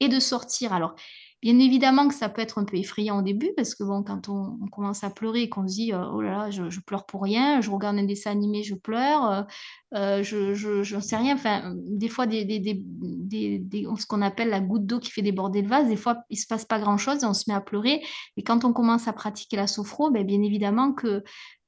et 0.00 0.08
de 0.08 0.20
sortir. 0.20 0.74
Alors, 0.74 0.94
Bien 1.40 1.56
évidemment 1.60 2.08
que 2.08 2.14
ça 2.14 2.28
peut 2.28 2.42
être 2.42 2.58
un 2.58 2.64
peu 2.64 2.76
effrayant 2.76 3.20
au 3.20 3.22
début 3.22 3.52
parce 3.56 3.76
que 3.76 3.84
bon, 3.84 4.02
quand 4.02 4.28
on, 4.28 4.58
commence 4.72 5.04
à 5.04 5.10
pleurer 5.10 5.42
et 5.42 5.48
qu'on 5.48 5.68
se 5.68 5.74
dit 5.74 5.92
oh 5.94 6.20
là 6.20 6.30
là, 6.30 6.50
je, 6.50 6.80
pleure 6.80 7.06
pour 7.06 7.22
rien, 7.22 7.60
je 7.60 7.70
regarde 7.70 7.96
un 7.96 8.02
dessin 8.02 8.32
animé, 8.32 8.64
je 8.64 8.74
pleure, 8.74 9.46
euh, 9.94 10.22
je 10.24 10.96
ne 10.96 11.00
sais 11.00 11.16
rien. 11.16 11.36
Enfin, 11.36 11.74
des 11.76 12.08
fois, 12.08 12.26
ce 12.28 14.06
qu'on 14.06 14.22
appelle 14.22 14.48
la 14.48 14.58
goutte 14.58 14.84
d'eau 14.86 14.98
qui 14.98 15.12
fait 15.12 15.22
déborder 15.22 15.62
le 15.62 15.68
vase, 15.68 15.86
des 15.86 15.96
fois, 15.96 16.24
il 16.28 16.36
ne 16.36 16.40
se 16.40 16.46
passe 16.46 16.64
pas 16.64 16.80
grand-chose 16.80 17.22
et 17.22 17.26
on 17.26 17.34
se 17.34 17.44
met 17.46 17.54
à 17.54 17.60
pleurer. 17.60 18.02
Et 18.36 18.42
quand 18.42 18.64
on 18.64 18.72
commence 18.72 19.06
à 19.06 19.12
pratiquer 19.12 19.56
la 19.56 19.68
sophro, 19.68 20.10
ben, 20.10 20.24
bien 20.26 20.42
évidemment 20.42 20.92
que 20.92 21.22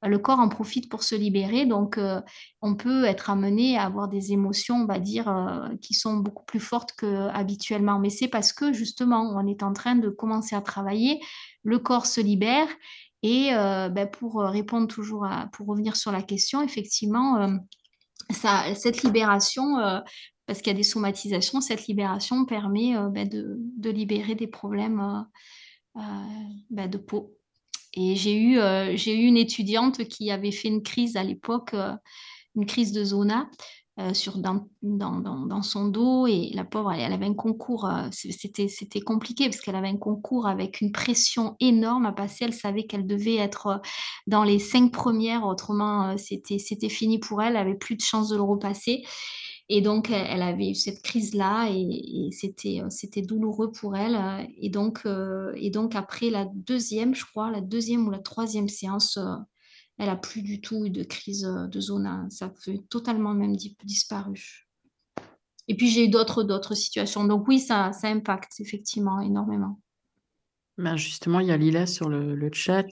le 0.07 0.17
corps 0.17 0.39
en 0.39 0.49
profite 0.49 0.89
pour 0.89 1.03
se 1.03 1.15
libérer. 1.15 1.65
Donc, 1.65 1.97
euh, 1.97 2.21
on 2.61 2.75
peut 2.75 3.05
être 3.05 3.29
amené 3.29 3.77
à 3.77 3.83
avoir 3.83 4.07
des 4.07 4.31
émotions, 4.31 4.77
on 4.77 4.85
va 4.85 4.99
dire, 4.99 5.27
euh, 5.29 5.75
qui 5.81 5.93
sont 5.93 6.17
beaucoup 6.17 6.45
plus 6.45 6.59
fortes 6.59 6.93
qu'habituellement. 6.93 7.99
Mais 7.99 8.09
c'est 8.09 8.27
parce 8.27 8.51
que, 8.53 8.73
justement, 8.73 9.21
on 9.35 9.45
est 9.47 9.63
en 9.63 9.73
train 9.73 9.95
de 9.95 10.09
commencer 10.09 10.55
à 10.55 10.61
travailler, 10.61 11.19
le 11.63 11.79
corps 11.79 12.07
se 12.07 12.21
libère. 12.21 12.67
Et 13.23 13.53
euh, 13.53 13.89
ben, 13.89 14.09
pour 14.09 14.41
répondre 14.41 14.87
toujours 14.87 15.27
pour 15.53 15.67
revenir 15.67 15.95
sur 15.95 16.11
la 16.11 16.23
question, 16.23 16.63
effectivement, 16.63 17.59
cette 18.31 19.03
libération, 19.03 19.75
parce 20.47 20.59
qu'il 20.59 20.71
y 20.71 20.75
a 20.75 20.77
des 20.77 20.81
somatisations, 20.81 21.61
cette 21.61 21.85
libération 21.85 22.45
permet 22.45 22.95
ben, 23.11 23.29
de, 23.29 23.89
libérer 23.91 24.33
des 24.33 24.47
problèmes 24.47 25.27
ben, 25.93 26.87
de 26.89 26.97
peau. 26.97 27.37
Et 27.93 28.15
j'ai 28.15 28.35
eu, 28.35 28.59
euh, 28.59 28.95
eu 28.95 29.25
une 29.25 29.37
étudiante 29.37 30.05
qui 30.05 30.31
avait 30.31 30.51
fait 30.51 30.69
une 30.69 30.83
crise 30.83 31.17
à 31.17 31.23
l'époque, 31.23 31.73
euh, 31.73 31.93
une 32.55 32.65
crise 32.65 32.91
de 32.91 33.03
zona. 33.03 33.49
Euh, 33.99 34.13
sur, 34.13 34.37
dans, 34.37 34.69
dans, 34.81 35.19
dans, 35.19 35.61
son 35.61 35.89
dos 35.89 36.25
et 36.25 36.49
la 36.53 36.63
pauvre, 36.63 36.93
elle, 36.93 37.11
avait 37.11 37.25
un 37.25 37.33
concours, 37.33 37.89
c'était, 38.11 39.01
compliqué 39.01 39.49
parce 39.49 39.59
qu'elle 39.59 39.75
avait 39.75 39.89
un 39.89 39.97
concours 39.97 40.47
avec 40.47 40.79
une 40.79 40.93
pression 40.93 41.57
énorme 41.59 42.05
à 42.05 42.13
passer. 42.13 42.45
Elle 42.45 42.53
savait 42.53 42.85
qu'elle 42.85 43.05
devait 43.05 43.35
être 43.35 43.81
dans 44.27 44.45
les 44.45 44.59
cinq 44.59 44.93
premières, 44.93 45.45
autrement 45.45 46.17
c'était, 46.17 46.57
c'était 46.57 46.89
fini 46.89 47.19
pour 47.19 47.41
elle, 47.41 47.57
elle 47.57 47.57
avait 47.57 47.75
plus 47.75 47.97
de 47.97 48.01
chance 48.01 48.29
de 48.29 48.37
le 48.37 48.41
repasser. 48.41 49.03
Et 49.73 49.79
donc, 49.79 50.09
elle 50.09 50.41
avait 50.41 50.71
eu 50.71 50.75
cette 50.75 51.01
crise-là 51.01 51.69
et, 51.69 52.27
c'était, 52.33 52.81
euh, 52.81 52.89
c'était 52.89 53.21
douloureux 53.21 53.71
pour 53.71 53.95
elle. 53.95 54.19
Et 54.57 54.67
donc, 54.69 55.03
euh, 55.05 55.53
et 55.55 55.69
donc, 55.69 55.95
après 55.95 56.29
la 56.29 56.45
deuxième, 56.53 57.15
je 57.15 57.23
crois, 57.23 57.49
la 57.49 57.61
deuxième 57.61 58.05
ou 58.05 58.11
la 58.11 58.19
troisième 58.19 58.67
séance, 58.67 59.15
euh, 59.15 59.37
elle 59.97 60.09
a 60.09 60.17
plus 60.17 60.41
du 60.41 60.59
tout 60.59 60.85
eu 60.85 60.89
de 60.89 61.03
crise 61.05 61.43
de 61.43 61.79
zona. 61.79 62.25
Ça 62.29 62.51
fait 62.61 62.81
totalement 62.89 63.33
même 63.33 63.55
disparu. 63.85 64.67
Et 65.69 65.77
puis, 65.77 65.89
j'ai 65.89 66.03
eu 66.03 66.09
d'autres, 66.09 66.43
d'autres 66.43 66.75
situations. 66.75 67.23
Donc, 67.23 67.47
oui, 67.47 67.61
ça, 67.61 67.91
impacte 68.03 68.59
effectivement 68.59 69.21
énormément. 69.21 69.79
Ben 70.77 70.97
justement, 70.97 71.39
il 71.39 71.47
y 71.47 71.51
a 71.51 71.57
Lila 71.57 71.85
sur 71.85 72.09
le 72.09 72.49
chat 72.51 72.85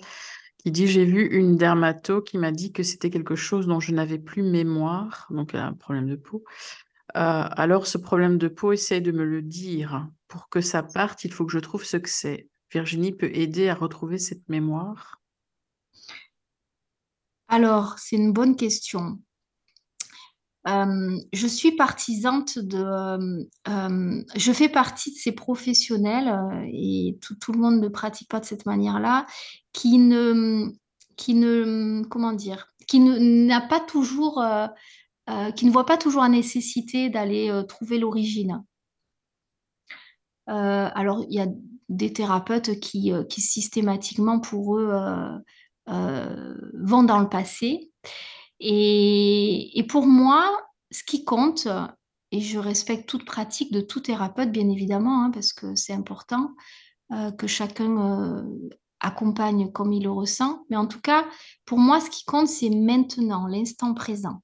qui 0.60 0.72
dit 0.72 0.88
J'ai 0.88 1.06
vu 1.06 1.26
une 1.26 1.58
dermato 1.58 2.22
qui 2.22 2.38
m'a 2.38 2.52
dit 2.52 2.72
que 2.72 2.84
c'était 2.84 3.10
quelque 3.10 3.36
chose 3.36 3.68
dont 3.68 3.80
je 3.80 3.92
n'avais 3.92 4.20
plus 4.20 4.44
mémoire, 4.44 5.28
donc 5.32 5.56
un 5.56 5.74
problème 5.74 6.08
de 6.08 6.16
peau. 6.16 6.44
Euh, 7.18 7.46
alors, 7.52 7.88
ce 7.88 7.98
problème 7.98 8.38
de 8.38 8.48
peau, 8.48 8.72
essaye 8.72 9.02
de 9.02 9.12
me 9.12 9.26
le 9.26 9.42
dire. 9.42 10.08
Pour 10.28 10.50
que 10.50 10.62
ça 10.62 10.84
parte, 10.84 11.24
il 11.24 11.34
faut 11.34 11.46
que 11.46 11.52
je 11.52 11.60
trouve 11.60 11.84
ce 11.84 11.98
que 11.98 12.10
c'est. 12.10 12.48
Virginie 12.72 13.14
peut 13.14 13.32
aider 13.34 13.68
à 13.68 13.74
retrouver 13.74 14.20
cette 14.20 14.48
mémoire? 14.48 15.20
Alors, 17.48 17.98
c'est 17.98 18.16
une 18.16 18.32
bonne 18.32 18.56
question. 18.56 19.20
Euh, 20.70 21.18
je 21.34 21.48
suis 21.48 21.72
partisante 21.72 22.60
de... 22.60 22.84
Euh, 23.68 24.24
je 24.36 24.52
fais 24.52 24.70
partie 24.70 25.12
de 25.12 25.18
ces 25.18 25.32
professionnels, 25.32 26.34
et 26.72 27.18
tout, 27.22 27.52
le 27.52 27.60
monde 27.60 27.80
ne 27.80 27.88
pratique 27.88 28.30
pas 28.30 28.40
de 28.40 28.46
cette 28.46 28.66
manière-là, 28.66 29.26
qui 29.74 29.98
ne, 29.98 30.70
qui 31.20 31.34
ne, 31.34 32.04
comment 32.10 32.32
dire, 32.32 32.74
qui 32.88 33.00
n'a 33.00 33.62
pas 33.62 33.80
toujours, 33.80 34.42
euh, 34.42 34.68
euh, 35.30 35.52
qui 35.52 35.66
ne 35.66 35.72
voit 35.72 35.86
pas 35.86 35.98
toujours 35.98 36.24
la 36.24 36.30
nécessité 36.30 37.10
d'aller 37.10 37.50
euh, 37.50 37.62
trouver 37.64 38.00
l'origine. 38.00 38.64
alors, 40.48 41.24
il 41.30 41.36
y 41.36 41.40
a 41.40 41.48
des 41.90 42.12
thérapeutes 42.12 42.80
qui, 42.80 43.12
qui 43.30 43.42
systématiquement, 43.42 44.40
pour 44.40 44.80
eux, 44.80 44.92
vont 45.86 47.04
dans 47.04 47.20
le 47.20 47.30
passé. 47.30 47.92
Et, 48.60 49.86
pour 49.90 50.06
moi, 50.06 50.60
ce 50.92 51.04
qui 51.04 51.24
compte, 51.24 51.68
et 52.32 52.42
je 52.42 52.60
respecte 52.60 53.08
toute 53.08 53.26
pratique 53.26 53.72
de 53.72 53.82
tout 53.82 54.02
thérapeute, 54.02 54.52
bien 54.52 54.70
évidemment, 54.70 55.24
hein, 55.24 55.32
parce 55.32 55.54
que 55.54 55.76
c'est 55.76 55.94
important 55.94 56.54
que 57.38 57.48
chacun 57.48 58.46
accompagne 59.00 59.72
comme 59.72 59.94
il 59.94 60.04
le 60.04 60.12
ressent. 60.12 60.66
Mais 60.70 60.76
en 60.76 60.86
tout 60.88 61.02
cas, 61.02 61.26
pour 61.66 61.80
moi, 61.80 62.00
ce 62.00 62.10
qui 62.10 62.26
compte, 62.26 62.48
c'est 62.48 62.70
maintenant, 62.70 63.48
l'instant 63.48 63.94
présent. 63.94 64.42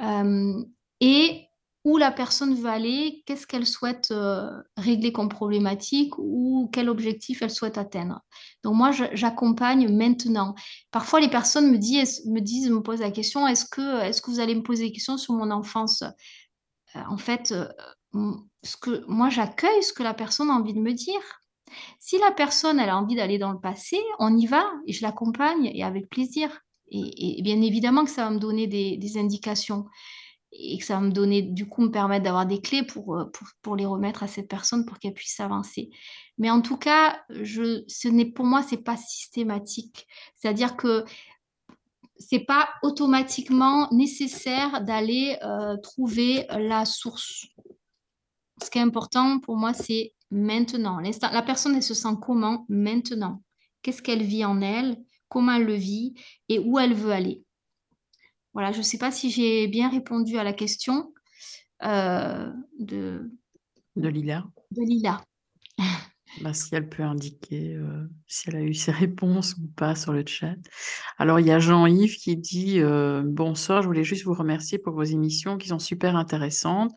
Euh, 0.00 0.64
et 1.00 1.47
où 1.88 1.96
la 1.96 2.12
personne 2.12 2.54
veut 2.54 2.68
aller, 2.68 3.22
qu'est-ce 3.24 3.46
qu'elle 3.46 3.66
souhaite 3.66 4.10
euh, 4.10 4.50
régler 4.76 5.10
comme 5.10 5.30
problématique 5.30 6.12
ou 6.18 6.68
quel 6.70 6.90
objectif 6.90 7.40
elle 7.40 7.50
souhaite 7.50 7.78
atteindre. 7.78 8.20
Donc 8.62 8.74
moi, 8.74 8.90
j'accompagne 8.92 9.88
maintenant. 9.88 10.54
Parfois, 10.90 11.20
les 11.20 11.30
personnes 11.30 11.70
me 11.70 11.78
disent, 11.78 12.26
me, 12.26 12.40
disent, 12.40 12.68
me 12.68 12.82
posent 12.82 13.00
la 13.00 13.10
question, 13.10 13.46
est-ce 13.46 13.64
que, 13.64 14.02
est 14.02 14.20
que 14.20 14.30
vous 14.30 14.38
allez 14.38 14.54
me 14.54 14.62
poser 14.62 14.84
des 14.84 14.92
questions 14.92 15.16
sur 15.16 15.32
mon 15.32 15.50
enfance? 15.50 16.02
Euh, 16.94 17.00
En 17.08 17.16
fait, 17.16 17.54
ce 18.62 18.76
que, 18.76 19.02
moi, 19.08 19.30
j'accueille 19.30 19.82
ce 19.82 19.94
que 19.94 20.02
la 20.02 20.12
personne 20.12 20.50
a 20.50 20.54
envie 20.54 20.74
de 20.74 20.80
me 20.80 20.92
dire. 20.92 21.40
Si 22.00 22.18
la 22.18 22.32
personne 22.32 22.80
a 22.80 22.98
envie 22.98 23.16
d'aller 23.16 23.38
dans 23.38 23.52
le 23.52 23.60
passé, 23.60 23.98
on 24.18 24.36
y 24.36 24.44
va 24.44 24.70
et 24.86 24.92
je 24.92 25.02
l'accompagne 25.02 25.70
et 25.72 25.82
avec 25.82 26.10
plaisir. 26.10 26.50
Et, 26.90 27.40
bien 27.42 27.60
évidemment 27.62 28.04
que 28.04 28.10
ça 28.10 28.24
va 28.24 28.30
me 28.30 28.38
donner 28.38 28.66
des, 28.66 29.18
indications 29.18 29.86
et 30.52 30.78
que 30.78 30.84
ça 30.84 30.94
va 30.94 31.00
me 31.00 31.10
donner, 31.10 31.42
du 31.42 31.68
coup, 31.68 31.82
me 31.82 31.90
permettre 31.90 32.24
d'avoir 32.24 32.46
des 32.46 32.60
clés 32.60 32.82
pour, 32.82 33.16
euh, 33.16 33.30
pour, 33.62 33.76
les 33.76 33.84
remettre 33.84 34.22
à 34.22 34.28
cette 34.28 34.48
personne 34.48 34.86
pour 34.86 34.98
qu'elle 34.98 35.12
puisse 35.12 35.40
avancer. 35.40 35.90
Mais 36.38 36.50
en 36.50 36.60
tout 36.62 36.76
cas, 36.76 37.20
je, 37.30 37.84
ce 37.86 38.08
n'est, 38.08 38.24
pour 38.24 38.46
moi, 38.46 38.62
ce 38.62 38.74
n'est 38.74 38.82
pas 38.82 38.96
systématique. 38.96 40.06
C'est-à-dire 40.36 40.76
que 40.76 41.04
c'est 42.18 42.40
pas 42.40 42.68
automatiquement 42.82 43.88
nécessaire 43.92 44.82
d'aller 44.82 45.36
euh, 45.42 45.76
trouver 45.76 46.46
la 46.50 46.84
source. 46.84 47.46
Ce 48.62 48.70
qui 48.70 48.78
est 48.78 48.82
important 48.82 49.38
pour 49.38 49.56
moi, 49.56 49.72
c'est 49.72 50.14
maintenant. 50.30 51.00
La 51.32 51.42
personne, 51.42 51.76
elle 51.76 51.82
se 51.82 51.94
sent 51.94 52.16
comment 52.20 52.66
maintenant? 52.68 53.42
Qu'est-ce 53.82 54.02
qu'elle 54.02 54.22
vit 54.22 54.44
en 54.44 54.60
elle? 54.60 54.96
Comment 55.28 55.52
elle 55.52 55.66
le 55.66 55.74
vit? 55.74 56.14
Et 56.48 56.58
où 56.58 56.78
elle 56.78 56.94
veut 56.94 57.12
aller? 57.12 57.44
Voilà, 58.58 58.72
je 58.72 58.78
ne 58.78 58.82
sais 58.82 58.98
pas 58.98 59.12
si 59.12 59.30
j'ai 59.30 59.68
bien 59.68 59.88
répondu 59.88 60.36
à 60.36 60.42
la 60.42 60.52
question. 60.52 61.14
Euh, 61.84 62.52
de... 62.80 63.30
De 63.94 64.08
Lila. 64.08 64.46
De 64.72 64.82
Lila. 64.82 65.22
Bah, 66.42 66.52
si 66.52 66.74
elle 66.74 66.88
peut 66.88 67.02
indiquer 67.04 67.74
euh, 67.74 68.06
si 68.26 68.48
elle 68.48 68.56
a 68.56 68.62
eu 68.62 68.74
ses 68.74 68.90
réponses 68.90 69.54
ou 69.56 69.66
pas 69.76 69.94
sur 69.94 70.12
le 70.12 70.24
chat. 70.26 70.56
Alors, 71.18 71.40
il 71.40 71.46
y 71.46 71.50
a 71.52 71.58
Jean-Yves 71.58 72.16
qui 72.16 72.36
dit 72.36 72.80
euh, 72.80 73.22
Bonsoir, 73.24 73.82
je 73.82 73.86
voulais 73.86 74.04
juste 74.04 74.24
vous 74.24 74.34
remercier 74.34 74.78
pour 74.78 74.92
vos 74.92 75.04
émissions 75.04 75.56
qui 75.56 75.68
sont 75.68 75.78
super 75.78 76.16
intéressantes. 76.16 76.92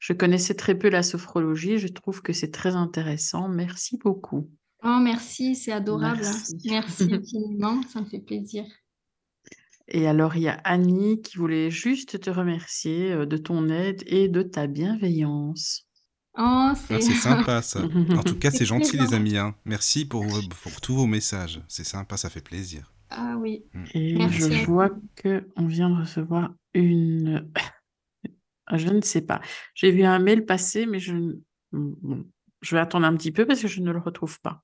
Je 0.00 0.14
connaissais 0.14 0.54
très 0.54 0.74
peu 0.74 0.88
la 0.88 1.02
sophrologie, 1.02 1.78
je 1.78 1.88
trouve 1.88 2.22
que 2.22 2.32
c'est 2.32 2.50
très 2.50 2.74
intéressant. 2.74 3.48
Merci 3.48 3.98
beaucoup. 3.98 4.50
Oh, 4.82 4.98
merci, 5.00 5.54
c'est 5.56 5.72
adorable. 5.72 6.22
Merci, 6.22 6.56
merci 6.68 7.02
infiniment, 7.12 7.82
ça 7.88 8.00
me 8.00 8.06
fait 8.06 8.20
plaisir. 8.20 8.64
Et 9.94 10.08
alors, 10.08 10.36
il 10.36 10.42
y 10.42 10.48
a 10.48 10.54
Annie 10.64 11.20
qui 11.20 11.36
voulait 11.36 11.70
juste 11.70 12.18
te 12.18 12.30
remercier 12.30 13.12
euh, 13.12 13.26
de 13.26 13.36
ton 13.36 13.68
aide 13.68 14.02
et 14.06 14.28
de 14.28 14.42
ta 14.42 14.66
bienveillance. 14.66 15.86
Oh, 16.38 16.40
Ah, 16.40 16.74
c'est 16.78 17.00
sympa 17.12 17.60
ça. 17.60 17.82
En 18.16 18.22
tout 18.22 18.38
cas, 18.38 18.50
c'est 18.50 18.64
gentil 18.64 18.96
plaisant. 18.96 19.04
les 19.04 19.14
amis. 19.14 19.36
hein. 19.36 19.54
Merci 19.66 20.06
pour, 20.06 20.24
pour 20.62 20.80
tous 20.80 20.94
vos 20.94 21.06
messages. 21.06 21.60
C'est 21.68 21.84
sympa, 21.84 22.16
ça 22.16 22.30
fait 22.30 22.40
plaisir. 22.40 22.90
Ah 23.10 23.36
oui. 23.38 23.64
Et 23.92 24.14
Merci 24.16 24.50
je 24.50 24.64
vois 24.64 24.88
que 25.14 25.46
on 25.56 25.66
vient 25.66 25.90
de 25.90 26.00
recevoir 26.00 26.54
une. 26.74 27.50
Je 28.72 28.88
ne 28.88 29.02
sais 29.02 29.20
pas. 29.20 29.42
J'ai 29.74 29.90
vu 29.90 30.04
un 30.04 30.18
mail 30.18 30.46
passer, 30.46 30.86
mais 30.86 30.98
je, 30.98 31.14
bon, 31.72 32.24
je 32.62 32.74
vais 32.74 32.80
attendre 32.80 33.04
un 33.04 33.14
petit 33.16 33.32
peu 33.32 33.44
parce 33.44 33.60
que 33.60 33.68
je 33.68 33.80
ne 33.82 33.90
le 33.92 33.98
retrouve 33.98 34.40
pas. 34.40 34.62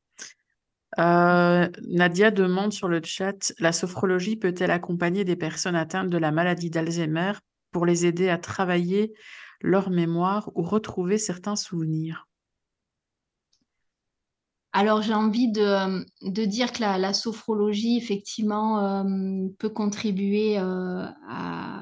Euh, 0.99 1.68
Nadia 1.86 2.30
demande 2.30 2.72
sur 2.72 2.88
le 2.88 3.01
chat, 3.05 3.53
la 3.61 3.72
sophrologie 3.72 4.36
peut-elle 4.36 4.72
accompagner 4.72 5.24
des 5.24 5.36
personnes 5.36 5.76
atteintes 5.76 6.11
de 6.11 6.18
la 6.18 6.32
maladie 6.32 6.70
d'Alzheimer 6.70 7.32
pour 7.70 7.86
les 7.86 8.05
aider 8.05 8.28
à 8.28 8.38
travailler 8.38 9.12
leur 9.61 9.90
mémoire 9.90 10.51
ou 10.57 10.62
retrouver 10.62 11.18
certains 11.18 11.57
souvenirs? 11.57 12.26
Alors, 14.72 15.03
j'ai 15.03 15.14
envie 15.14 15.51
de, 15.51 16.44
dire 16.44 16.72
que 16.72 16.80
la, 16.80 17.12
sophrologie, 17.12 17.96
effectivement, 17.96 19.03
euh, 19.03 19.49
peut 19.59 19.70
contribuer 19.70 20.59
euh, 20.59 21.07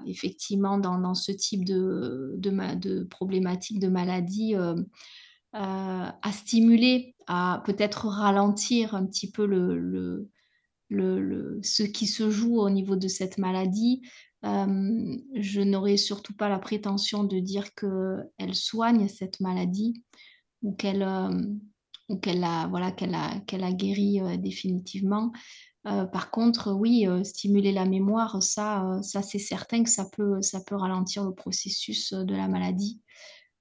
effectivement, 0.07 0.79
dans, 0.79 1.15
ce 1.15 1.33
type 1.33 1.65
de, 1.65 2.35
de, 2.37 2.75
de 2.77 3.05
problématique, 3.05 3.81
de 3.81 3.89
maladie, 3.89 4.55
à 5.59 6.33
stimuler, 6.33 7.15
à 7.27 7.63
peut-être 7.65 8.07
ralentir 8.09 8.95
un 8.95 9.07
petit 9.07 9.31
peu 9.31 9.47
ce 10.91 11.83
qui 11.83 12.07
se 12.07 12.31
joue 12.31 12.59
au 12.59 12.71
niveau 12.71 12.97
de 12.97 13.09
cette 13.09 13.39
maladie. 13.39 14.03
Euh, 14.45 15.17
je 15.35 15.61
n'aurais 15.61 15.97
surtout 15.97 16.35
pas 16.35 16.49
la 16.49 16.59
prétention 16.59 17.25
de 17.25 17.39
dire 17.41 17.75
qu'elle 17.75 18.55
soigne 18.55 19.09
cette 19.09 19.41
maladie 19.41 20.05
ou 20.63 20.73
qu'elle 20.73 21.03
euh, 21.03 21.31
ou 22.09 22.21
a, 22.45 22.69
voilà, 22.69 22.93
qu'elle 22.93 23.15
a, 23.15 23.41
qu'elle 23.47 23.65
a 23.65 23.73
guéri 23.73 24.21
euh, 24.21 24.37
définitivement. 24.37 25.33
Par 26.13 26.33
contre, 26.33 26.73
oui, 26.73 27.07
stimuler 27.23 27.71
la 27.71 27.85
mémoire, 27.85 28.43
ça, 28.43 28.99
ça 29.05 29.23
c'est 29.23 29.39
certain 29.39 29.85
que 29.85 29.89
ça 29.89 30.05
peut, 30.17 30.43
ça 30.43 30.59
peut 30.61 30.75
ralentir 30.75 31.23
le 31.23 31.33
processus 31.33 32.13
de 32.13 32.35
la 32.35 32.49
maladie. 32.49 33.01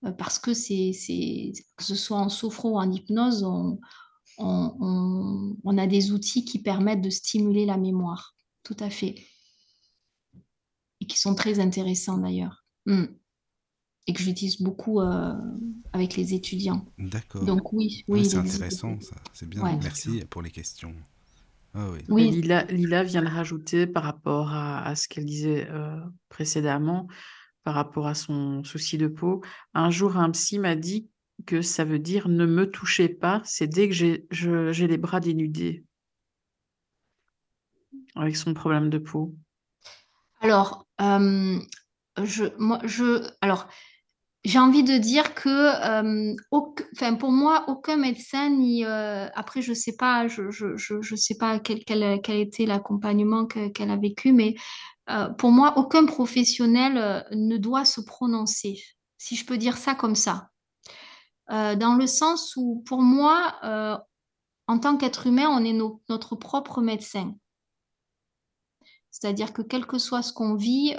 Euh, 0.05 0.11
parce 0.11 0.39
que 0.39 0.53
c'est, 0.53 0.91
c'est, 0.93 1.51
que 1.75 1.83
ce 1.83 1.95
soit 1.95 2.17
en 2.19 2.29
sophro 2.29 2.71
ou 2.73 2.77
en 2.77 2.91
hypnose, 2.91 3.43
on, 3.43 3.79
on, 4.37 4.75
on- 4.79 5.57
on 5.63 5.77
a 5.77 5.87
des 5.87 6.11
outils 6.11 6.45
qui 6.45 6.59
permettent 6.61 7.01
de 7.01 7.09
stimuler 7.09 7.65
la 7.65 7.77
mémoire. 7.77 8.35
Tout 8.63 8.77
à 8.79 8.89
fait. 8.89 9.15
Et 11.01 11.07
qui 11.07 11.17
sont 11.19 11.35
très 11.35 11.59
intéressants 11.59 12.17
d'ailleurs. 12.17 12.65
Mm. 12.85 13.05
Et 14.07 14.13
que 14.13 14.21
j'utilise 14.21 14.61
beaucoup 14.61 15.01
euh, 15.01 15.33
avec 15.91 16.15
les 16.15 16.33
étudiants. 16.33 16.85
D'accord. 16.99 17.43
Donc 17.43 17.73
oui, 17.73 18.03
oui. 18.07 18.25
c'est 18.25 18.37
intéressant, 18.37 18.99
ça. 19.01 19.15
C'est 19.33 19.49
bien. 19.49 19.63
Ouais. 19.63 19.77
Merci 19.81 20.23
pour 20.29 20.41
les 20.43 20.51
questions. 20.51 20.93
Ah 21.73 21.89
oui. 22.07 22.31
Lila, 22.31 22.63
Lila 22.65 23.03
vient 23.03 23.23
de 23.23 23.27
rajouter 23.27 23.87
par 23.87 24.03
rapport 24.03 24.49
à, 24.49 24.85
à 24.87 24.95
ce 24.95 25.07
qu'elle 25.07 25.25
disait 25.25 25.67
euh, 25.69 25.99
précédemment, 26.29 27.07
par 27.65 27.73
rapport 27.73 28.07
à 28.07 28.13
son 28.13 28.63
souci 28.63 28.97
de 28.97 29.07
peau. 29.07 29.41
Un 29.73 29.89
jour, 29.89 30.15
un 30.17 30.29
psy 30.29 30.59
m'a 30.59 30.75
dit 30.75 31.09
que 31.45 31.61
ça 31.61 31.83
veut 31.83 31.99
dire 31.99 32.29
ne 32.29 32.45
me 32.45 32.69
touchez 32.69 33.09
pas, 33.09 33.41
c'est 33.43 33.67
dès 33.67 33.89
que 33.89 33.93
j'ai 33.93 34.87
les 34.87 34.97
bras 34.97 35.19
dénudés 35.19 35.83
avec 38.15 38.37
son 38.37 38.53
problème 38.53 38.89
de 38.89 38.99
peau. 38.99 39.35
Alors, 40.41 40.85
euh, 41.01 41.59
je, 42.23 42.45
moi, 42.59 42.79
je, 42.83 43.27
alors, 43.41 43.67
j'ai 44.43 44.59
envie 44.59 44.83
de 44.83 44.97
dire 44.97 45.33
que, 45.33 45.49
euh, 45.49 47.15
pour 47.17 47.31
moi, 47.31 47.65
aucun 47.67 47.97
médecin, 47.97 48.51
ni, 48.51 48.85
euh, 48.85 49.27
après, 49.33 49.63
je 49.63 49.73
sais 49.73 49.95
pas, 49.97 50.27
je, 50.27 50.51
je, 50.51 50.77
je, 50.77 51.15
sais 51.15 51.35
pas 51.35 51.59
quel, 51.59 51.83
quel, 51.83 52.21
quel 52.21 52.37
était 52.39 52.67
l'accompagnement 52.67 53.47
que- 53.47 53.69
qu'elle 53.69 53.89
a 53.89 53.97
vécu, 53.97 54.33
mais 54.33 54.53
euh, 55.09 55.29
pour 55.29 55.51
moi, 55.51 55.77
aucun 55.77 56.05
professionnel 56.05 56.97
euh, 56.97 57.21
ne 57.35 57.57
doit 57.57 57.85
se 57.85 58.01
prononcer, 58.01 58.81
si 59.17 59.35
je 59.35 59.45
peux 59.45 59.57
dire 59.57 59.77
ça 59.77 59.95
comme 59.95 60.15
ça. 60.15 60.49
Euh, 61.51 61.75
dans 61.75 61.95
le 61.95 62.07
sens 62.07 62.55
où, 62.55 62.83
pour 62.87 63.01
moi, 63.01 63.59
en 64.67 64.79
tant 64.79 64.97
qu'être 64.97 65.27
humain, 65.27 65.47
on 65.49 65.63
est 65.63 65.73
no- 65.73 66.01
notre 66.09 66.35
propre 66.35 66.81
médecin. 66.81 67.35
C'est-à-dire 69.11 69.53
que 69.53 69.61
quel 69.61 69.85
que 69.85 69.99
soit 69.99 70.23
ce 70.23 70.33
qu'on 70.33 70.55
vit, 70.55 70.95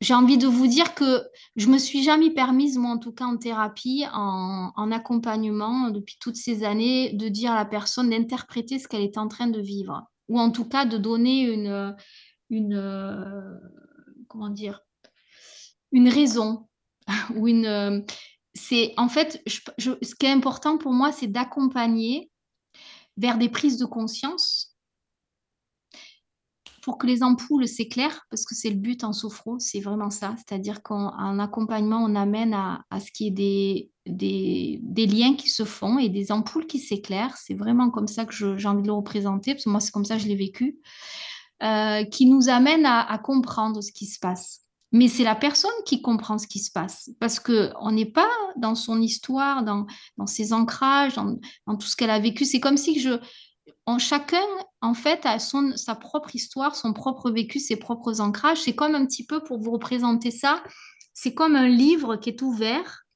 j'ai 0.00 0.14
envie 0.14 0.38
de 0.38 0.46
vous 0.46 0.66
dire 0.66 0.94
que 0.94 1.22
je 1.56 1.68
me 1.68 1.78
suis 1.78 2.02
jamais 2.02 2.30
permise, 2.30 2.78
moi 2.78 2.90
en 2.90 2.98
tout 2.98 3.12
cas 3.12 3.24
en 3.26 3.36
thérapie, 3.36 4.04
en 4.12 4.92
accompagnement 4.92 5.90
depuis 5.90 6.16
toutes 6.20 6.36
ces 6.36 6.64
années, 6.64 7.12
de 7.12 7.28
dire 7.28 7.52
à 7.52 7.56
la 7.56 7.64
personne 7.64 8.10
d'interpréter 8.10 8.78
ce 8.78 8.88
qu'elle 8.88 9.02
est 9.02 9.18
en 9.18 9.28
train 9.28 9.46
de 9.46 9.60
vivre, 9.60 10.04
ou 10.28 10.38
en 10.38 10.50
tout 10.50 10.66
cas 10.68 10.84
de 10.84 10.98
donner 10.98 11.42
une, 11.42 11.96
une 12.50 13.60
comment 14.28 14.50
dire, 14.50 14.80
une 15.92 16.08
raison 16.08 16.68
ou 17.34 17.48
une. 17.48 18.04
c'est 18.54 18.94
en 18.96 19.08
fait, 19.08 19.42
ce 19.46 20.14
qui 20.14 20.26
est 20.26 20.32
important 20.32 20.78
pour 20.78 20.92
moi, 20.92 21.12
c'est 21.12 21.26
d'accompagner 21.26 22.30
vers 23.16 23.38
des 23.38 23.48
prises 23.48 23.78
de 23.78 23.86
conscience 23.86 24.76
pour 26.82 26.96
que 26.96 27.06
les 27.06 27.22
ampoules 27.22 27.68
s'éclairent, 27.68 28.24
parce 28.30 28.46
que 28.46 28.54
c'est 28.54 28.70
le 28.70 28.76
but 28.76 29.04
en 29.04 29.12
sophro, 29.12 29.58
c'est 29.58 29.80
vraiment 29.80 30.08
ça. 30.08 30.34
C'est-à-dire 30.38 30.82
qu'en 30.82 31.38
accompagnement, 31.38 32.02
on 32.02 32.14
amène 32.14 32.54
à, 32.54 32.82
à 32.88 33.00
ce 33.00 33.10
qu'il 33.12 33.26
y 33.26 33.28
ait 33.28 33.32
des, 33.32 33.90
des, 34.08 35.06
liens 35.06 35.34
qui 35.34 35.48
se 35.48 35.64
font 35.64 35.98
et 35.98 36.08
des 36.08 36.32
ampoules 36.32 36.66
qui 36.66 36.78
s'éclairent. 36.78 37.36
C'est 37.36 37.54
vraiment 37.54 37.90
comme 37.90 38.08
ça 38.08 38.24
que 38.24 38.32
j'ai 38.32 38.68
envie 38.68 38.82
de 38.82 38.86
le 38.86 38.92
représenter, 38.92 39.54
parce 39.54 39.64
que 39.64 39.70
moi, 39.70 39.80
c'est 39.80 39.92
comme 39.92 40.04
ça 40.04 40.16
que 40.16 40.22
je 40.22 40.28
l'ai 40.28 40.36
vécu, 40.36 40.78
euh, 41.62 42.04
qui 42.04 42.26
nous 42.26 42.48
amène 42.48 42.86
à, 42.86 43.18
comprendre 43.18 43.80
ce 43.80 43.92
qui 43.92 44.06
se 44.06 44.18
passe. 44.18 44.62
Mais 44.90 45.08
c'est 45.08 45.24
la 45.24 45.34
personne 45.34 45.70
qui 45.84 46.00
comprend 46.00 46.38
ce 46.38 46.46
qui 46.46 46.60
se 46.60 46.70
passe, 46.72 47.10
parce 47.20 47.40
qu'on 47.40 47.90
n'est 47.90 48.10
pas 48.10 48.30
dans 48.56 48.74
son 48.74 49.00
histoire, 49.02 49.62
dans, 49.62 49.86
ses 50.26 50.52
ancrages, 50.52 51.14
dans, 51.14 51.36
tout 51.76 51.86
ce 51.86 51.96
qu'elle 51.96 52.10
a 52.10 52.18
vécu. 52.18 52.44
C'est 52.44 52.60
comme 52.60 52.78
si 52.78 52.98
je, 52.98 53.20
en 53.84 53.98
chacun, 53.98 54.46
en 54.80 54.94
fait, 54.94 55.26
a 55.26 55.38
son, 55.38 55.76
sa 55.76 55.94
propre 55.94 56.34
histoire, 56.34 56.74
son 56.74 56.92
propre 56.92 57.30
vécu, 57.30 57.58
ses 57.58 57.76
propres 57.76 58.20
ancrages. 58.20 58.62
C'est 58.62 58.74
comme 58.74 58.94
un 58.94 59.04
petit 59.04 59.26
peu, 59.26 59.42
pour 59.42 59.58
vous 59.58 59.72
représenter 59.72 60.30
ça, 60.30 60.62
c'est 61.20 61.34
comme 61.34 61.56
un 61.56 61.66
livre 61.66 62.14
qui 62.14 62.30
est 62.30 62.42
ouvert. 62.42 63.07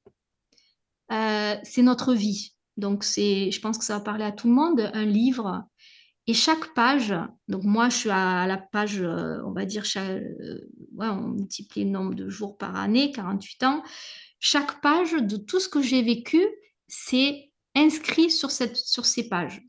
Euh, 1.11 1.55
c'est 1.63 1.81
notre 1.81 2.13
vie. 2.13 2.53
Donc, 2.77 3.03
c'est, 3.03 3.51
je 3.51 3.61
pense 3.61 3.77
que 3.77 3.83
ça 3.83 3.97
va 3.97 4.03
parler 4.03 4.23
à 4.23 4.31
tout 4.31 4.47
le 4.47 4.53
monde, 4.53 4.89
un 4.93 5.05
livre. 5.05 5.63
Et 6.25 6.33
chaque 6.33 6.73
page, 6.73 7.13
donc 7.47 7.63
moi, 7.63 7.89
je 7.89 7.97
suis 7.97 8.09
à 8.09 8.47
la 8.47 8.57
page, 8.57 9.01
euh, 9.01 9.41
on 9.45 9.51
va 9.51 9.65
dire, 9.65 9.83
euh, 9.97 10.59
on 10.97 11.27
multiplie 11.27 11.83
le 11.83 11.89
nombre 11.89 12.15
de 12.15 12.29
jours 12.29 12.57
par 12.57 12.75
année, 12.75 13.11
48 13.11 13.63
ans. 13.63 13.83
Chaque 14.39 14.81
page 14.81 15.13
de 15.13 15.37
tout 15.37 15.59
ce 15.59 15.67
que 15.67 15.81
j'ai 15.81 16.01
vécu, 16.01 16.41
c'est 16.87 17.51
inscrit 17.75 18.31
sur, 18.31 18.51
cette, 18.51 18.77
sur 18.77 19.05
ces 19.05 19.27
pages. 19.27 19.61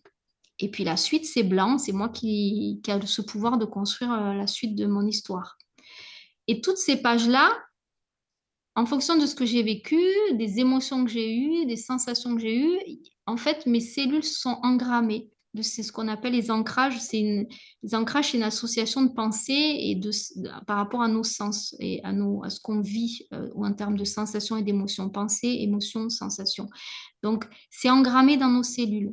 Et 0.60 0.70
puis 0.70 0.84
la 0.84 0.96
suite, 0.96 1.26
c'est 1.26 1.42
blanc, 1.42 1.78
c'est 1.78 1.92
moi 1.92 2.08
qui, 2.08 2.80
qui 2.84 2.90
a 2.92 3.04
ce 3.04 3.22
pouvoir 3.22 3.58
de 3.58 3.64
construire 3.64 4.10
la 4.34 4.46
suite 4.46 4.76
de 4.76 4.86
mon 4.86 5.04
histoire. 5.06 5.58
Et 6.46 6.60
toutes 6.60 6.76
ces 6.76 6.96
pages-là, 6.96 7.50
en 8.76 8.86
fonction 8.86 9.16
de 9.16 9.26
ce 9.26 9.34
que 9.34 9.46
j'ai 9.46 9.62
vécu, 9.62 10.00
des 10.32 10.58
émotions 10.58 11.04
que 11.04 11.10
j'ai 11.10 11.36
eues, 11.36 11.66
des 11.66 11.76
sensations 11.76 12.34
que 12.34 12.40
j'ai 12.40 12.58
eues, 12.58 12.78
en 13.26 13.36
fait, 13.36 13.66
mes 13.66 13.80
cellules 13.80 14.24
sont 14.24 14.58
engrammées. 14.62 15.30
C'est 15.62 15.84
ce 15.84 15.92
qu'on 15.92 16.08
appelle 16.08 16.32
les 16.32 16.50
ancrages. 16.50 16.98
Les 17.12 17.94
ancrages, 17.94 18.32
c'est 18.32 18.36
une 18.36 18.42
association 18.42 19.02
de 19.02 19.12
pensée 19.12 19.52
et 19.52 19.94
de, 19.94 20.10
par 20.66 20.78
rapport 20.78 21.00
à 21.00 21.06
nos 21.06 21.22
sens 21.22 21.76
et 21.78 22.02
à, 22.02 22.12
nos, 22.12 22.42
à 22.42 22.50
ce 22.50 22.58
qu'on 22.58 22.80
vit 22.80 23.28
euh, 23.32 23.48
en 23.54 23.72
termes 23.72 23.96
de 23.96 24.02
sensations 24.02 24.56
et 24.56 24.64
d'émotions. 24.64 25.08
Pensée, 25.10 25.58
émotion, 25.60 26.10
sensation. 26.10 26.68
Donc, 27.22 27.44
c'est 27.70 27.88
engrammé 27.88 28.36
dans 28.36 28.50
nos 28.50 28.64
cellules 28.64 29.12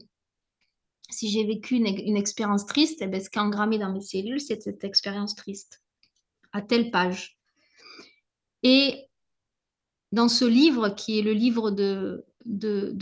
si 1.12 1.30
j'ai 1.30 1.44
vécu 1.44 1.76
une, 1.76 1.88
une 1.88 2.18
expérience 2.18 2.66
triste, 2.66 3.00
eh 3.02 3.08
ben, 3.08 3.22
ce 3.22 3.30
qui 3.30 3.38
est 3.38 3.42
engrammé 3.42 3.78
dans 3.78 3.92
mes 3.92 4.02
cellules, 4.02 4.40
c'est 4.40 4.62
cette 4.62 4.84
expérience 4.84 5.36
triste, 5.36 5.82
à 6.54 6.62
telle 6.62 6.90
page. 6.90 7.38
Et 8.64 9.10
dans 10.12 10.28
ce 10.28 10.46
livre 10.46 10.90
qui 10.90 11.20
est 11.20 11.22
le 11.22 11.34
livre 11.34 11.72
de, 11.72 12.26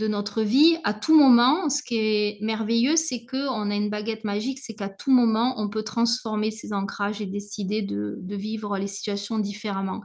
notre 0.08 0.42
vie, 0.42 0.76
à 0.84 0.94
tout 0.94 1.16
moment, 1.16 1.68
ce 1.68 1.82
qui 1.82 1.96
est 1.96 2.38
merveilleux, 2.40 2.96
c'est 2.96 3.26
qu'on 3.26 3.70
a 3.70 3.74
une 3.74 3.90
baguette 3.90 4.24
magique, 4.24 4.58
c'est 4.58 4.74
qu'à 4.74 4.88
tout 4.88 5.10
moment, 5.10 5.54
on 5.58 5.68
peut 5.68 5.82
transformer 5.82 6.50
ses 6.50 6.72
ancrages 6.72 7.20
et 7.20 7.26
décider 7.26 7.82
de, 7.82 8.16
de, 8.20 8.36
vivre 8.36 8.78
les 8.78 8.86
situations 8.86 9.38
différemment. 9.38 10.02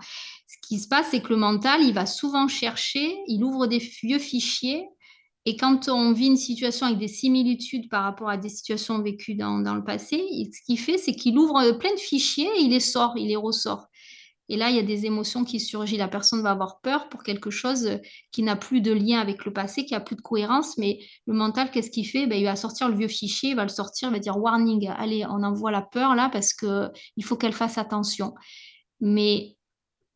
Ce 0.48 0.68
qui 0.68 0.80
se 0.80 0.88
passe, 0.88 1.07
c'est 1.11 1.22
que 1.22 1.30
le 1.30 1.38
mental, 1.38 1.82
il 1.84 1.94
va 1.94 2.06
souvent 2.06 2.48
chercher, 2.48 3.15
il 3.27 3.44
ouvre 3.44 3.68
des 3.68 3.80
vieux 3.80 4.19
fichiers 4.19 4.86
et 5.48 5.57
quand 5.57 5.90
on 5.90 6.11
vit 6.11 6.26
une 6.26 6.38
situation 6.38 6.88
avec 6.88 6.98
des 6.98 7.07
similitudes 7.07 7.88
par 7.88 8.03
rapport 8.03 8.30
à 8.30 8.38
des 8.38 8.49
situations 8.49 8.99
vécues 9.02 9.36
dans, 9.36 9.60
dans 9.60 9.76
le 9.76 9.84
passé, 9.84 10.18
ce 10.52 10.65
qu'il 10.65 10.80
fait, 10.80 10.98
c'est 10.98 11.14
qu'il 11.14 11.38
ouvre 11.38 11.72
plein 11.73 11.94
de 11.94 11.99
fichiers 11.99 12.49
et 12.57 12.64
il 12.64 12.72
les 12.72 12.80
sort, 12.80 13.14
il 13.15 13.27
les 13.27 13.36
ressort. 13.36 13.86
Et 14.47 14.57
là, 14.57 14.69
il 14.69 14.76
y 14.76 14.80
a 14.80 14.84
des 14.84 15.05
émotions 15.05 15.43
qui 15.43 15.59
surgissent. 15.59 15.97
La 15.97 16.07
personne 16.07 16.41
va 16.41 16.51
avoir 16.51 16.80
peur 16.81 17.09
pour 17.09 17.23
quelque 17.23 17.49
chose 17.49 17.99
qui 18.31 18.43
n'a 18.43 18.55
plus 18.55 18.81
de 18.81 18.91
lien 18.91 19.19
avec 19.19 19.43
le 19.45 19.51
passé, 19.51 19.85
qui 19.85 19.95
a 19.95 19.99
plus 19.99 20.15
de 20.15 20.22
cohérence. 20.22 20.77
Mais 20.77 20.99
le 21.26 21.34
mental, 21.34 21.72
qu'est-ce 21.72 21.89
qu'il 21.89 22.07
fait? 22.07 22.27
Ben, 22.27 22.38
Il 22.38 22.45
va 22.45 22.55
sortir 22.55 22.89
le 22.89 22.95
vieux 22.95 23.07
fichier, 23.07 23.51
il 23.51 23.55
va 23.55 23.63
le 23.63 23.69
sortir, 23.69 24.09
il 24.09 24.11
va 24.11 24.19
dire 24.19 24.38
warning, 24.38 24.88
allez, 24.97 25.26
on 25.26 25.41
envoie 25.43 25.72
la 25.72 25.81
peur 25.81 26.15
là 26.15 26.30
parce 26.30 26.53
qu'il 26.53 27.23
faut 27.23 27.35
qu'elle 27.35 27.53
fasse 27.53 27.77
attention. 27.77 28.35
Mais 29.01 29.55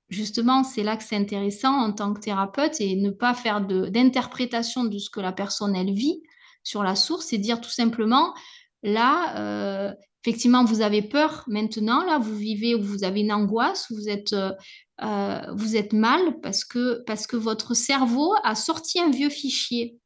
justement, 0.09 0.63
c'est 0.63 0.83
là 0.83 0.97
que 0.97 1.03
c'est 1.03 1.15
intéressant 1.15 1.73
en 1.73 1.91
tant 1.91 2.13
que 2.13 2.19
thérapeute 2.19 2.79
et 2.79 2.95
ne 2.95 3.09
pas 3.09 3.33
faire 3.33 3.61
d'interprétation 3.61 4.83
de, 4.83 4.97
ce 4.97 5.09
que 5.09 5.19
la 5.19 5.31
personne, 5.31 5.75
elle 5.75 5.93
vit 5.93 6.21
sur 6.63 6.83
la 6.83 6.95
source 6.95 7.33
et 7.33 7.37
dire 7.37 7.61
tout 7.61 7.69
simplement, 7.69 8.33
là, 8.83 9.37
euh, 9.37 9.93
effectivement, 10.23 10.63
vous 10.63 10.81
avez 10.81 11.01
peur 11.01 11.43
maintenant, 11.47 12.05
là, 12.05 12.19
vous 12.19 12.35
vivez, 12.35 12.75
vous 12.75 13.03
avez 13.03 13.21
une 13.21 13.31
angoisse, 13.31 13.91
vous 13.91 14.09
êtes, 14.09 14.33
euh, 14.33 14.51
euh, 15.01 15.41
vous 15.53 15.75
êtes 15.75 15.93
mal 15.93 16.39
parce 16.41 16.63
que, 16.65 17.03
parce 17.05 17.27
que 17.27 17.37
votre 17.37 17.73
cerveau 17.73 18.33
a 18.43 18.55
sorti 18.55 18.99
un 18.99 19.09
vieux 19.09 19.29
fichier. 19.29 19.97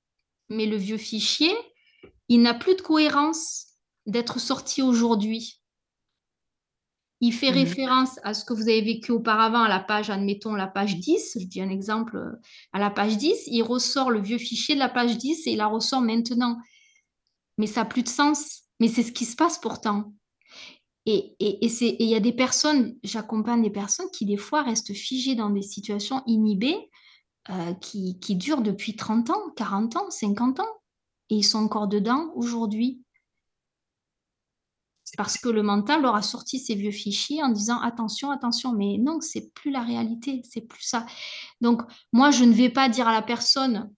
Mais 0.50 0.66
le 0.66 0.78
vieux 0.78 0.98
fichier, 0.98 1.54
il 2.30 2.42
n'a 2.42 2.54
plus 2.54 2.76
de 2.76 2.82
cohérence 2.82 3.68
d'être 4.06 4.40
sorti 4.40 4.82
aujourd'hui 4.82 5.62
il 7.24 7.32
fait 7.32 7.52
mhm. 7.52 7.58
référence 7.58 8.20
à 8.24 8.34
ce 8.34 8.44
que 8.44 8.52
vous 8.52 8.64
avez 8.64 8.82
vécu 8.82 9.14
auparavant 9.14 9.64
à 9.64 9.70
la 9.70 9.80
page, 9.80 10.10
admettons 10.10 10.56
la 10.56 10.68
page 10.68 10.98
10, 10.98 11.38
je 11.40 11.46
dis 11.46 11.62
un 11.62 11.70
exemple, 11.70 12.18
euh, 12.18 12.42
à 12.74 12.80
la 12.80 12.90
page 12.90 13.18
10, 13.18 13.48
il 13.48 13.62
ressort 13.62 14.12
le 14.12 14.20
vieux 14.20 14.38
fichier 14.38 14.76
de 14.76 14.80
la 14.80 14.90
page 14.90 15.18
10 15.18 15.48
et 15.48 15.52
il 15.52 15.58
la 15.58 15.68
ressort 15.68 16.02
maintenant. 16.02 16.58
Mais 17.58 17.66
ça 17.66 17.82
n'a 17.82 17.86
plus 17.86 18.04
de 18.04 18.10
sens. 18.10 18.63
Mais 18.84 18.90
c'est 18.90 19.04
ce 19.04 19.14
qui 19.14 19.24
se 19.24 19.38
passe 19.38 19.60
pourtant. 19.60 20.14
Et 21.06 21.38
il 21.40 22.06
y 22.06 22.16
a 22.16 22.20
des 22.20 22.34
personnes, 22.34 22.98
j'accompagne 23.02 23.64
des 23.64 23.70
personnes 23.70 24.10
qui 24.12 24.26
des 24.26 24.36
fois 24.36 24.62
restent 24.62 24.94
figées 24.94 25.36
dans 25.36 25.50
des 25.50 25.62
situations 25.62 26.22
inhibées 26.26 26.90
euh, 27.50 27.74
qui, 27.76 28.20
qui 28.20 28.36
durent 28.36 28.62
depuis 28.62 28.98
30 28.98 29.30
ans, 29.30 29.52
40 29.56 29.96
ans, 29.96 30.10
50 30.10 30.60
ans. 30.60 30.82
Et 31.30 31.36
ils 31.36 31.46
sont 31.46 31.60
encore 31.60 31.88
dedans 31.88 32.34
aujourd'hui 32.36 33.02
parce 35.16 35.38
que 35.38 35.48
le 35.48 35.64
mental 35.64 36.02
leur 36.02 36.16
a 36.16 36.22
sorti 36.22 36.60
ces 36.60 36.76
vieux 36.76 36.92
fichiers 36.92 37.42
en 37.42 37.50
disant 37.52 37.80
attention, 37.80 38.32
attention, 38.32 38.74
mais 38.74 38.98
non, 38.98 39.22
c'est 39.22 39.54
plus 39.54 39.72
la 39.72 39.82
réalité, 39.82 40.42
c'est 40.44 40.68
plus 40.68 40.84
ça. 40.84 41.06
Donc, 41.62 41.84
moi, 42.12 42.32
je 42.32 42.44
ne 42.44 42.52
vais 42.52 42.70
pas 42.70 42.90
dire 42.90 43.08
à 43.08 43.14
la 43.14 43.22
personne 43.22 43.90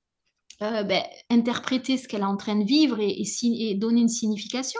euh, 0.61 0.83
ben, 0.83 1.03
interpréter 1.29 1.97
ce 1.97 2.07
qu'elle 2.07 2.21
est 2.21 2.25
en 2.25 2.37
train 2.37 2.55
de 2.55 2.65
vivre 2.65 2.99
et, 2.99 3.75
donner 3.75 4.01
une 4.01 4.09
signification. 4.09 4.79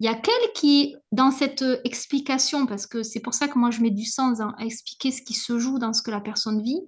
Il 0.00 0.06
y 0.06 0.08
a 0.08 0.14
qu'elle 0.14 0.52
qui, 0.54 0.96
dans 1.12 1.30
cette 1.30 1.64
explication, 1.84 2.66
parce 2.66 2.86
que 2.86 3.02
c'est 3.02 3.20
pour 3.20 3.34
ça 3.34 3.48
que 3.48 3.58
moi 3.58 3.70
je 3.70 3.80
mets 3.80 3.90
du 3.90 4.04
sens 4.04 4.40
à 4.40 4.64
expliquer 4.64 5.10
ce 5.10 5.22
qui 5.22 5.34
se 5.34 5.58
joue 5.58 5.78
dans 5.78 5.92
ce 5.92 6.02
que 6.02 6.10
la 6.10 6.20
personne 6.20 6.62
vit, 6.62 6.80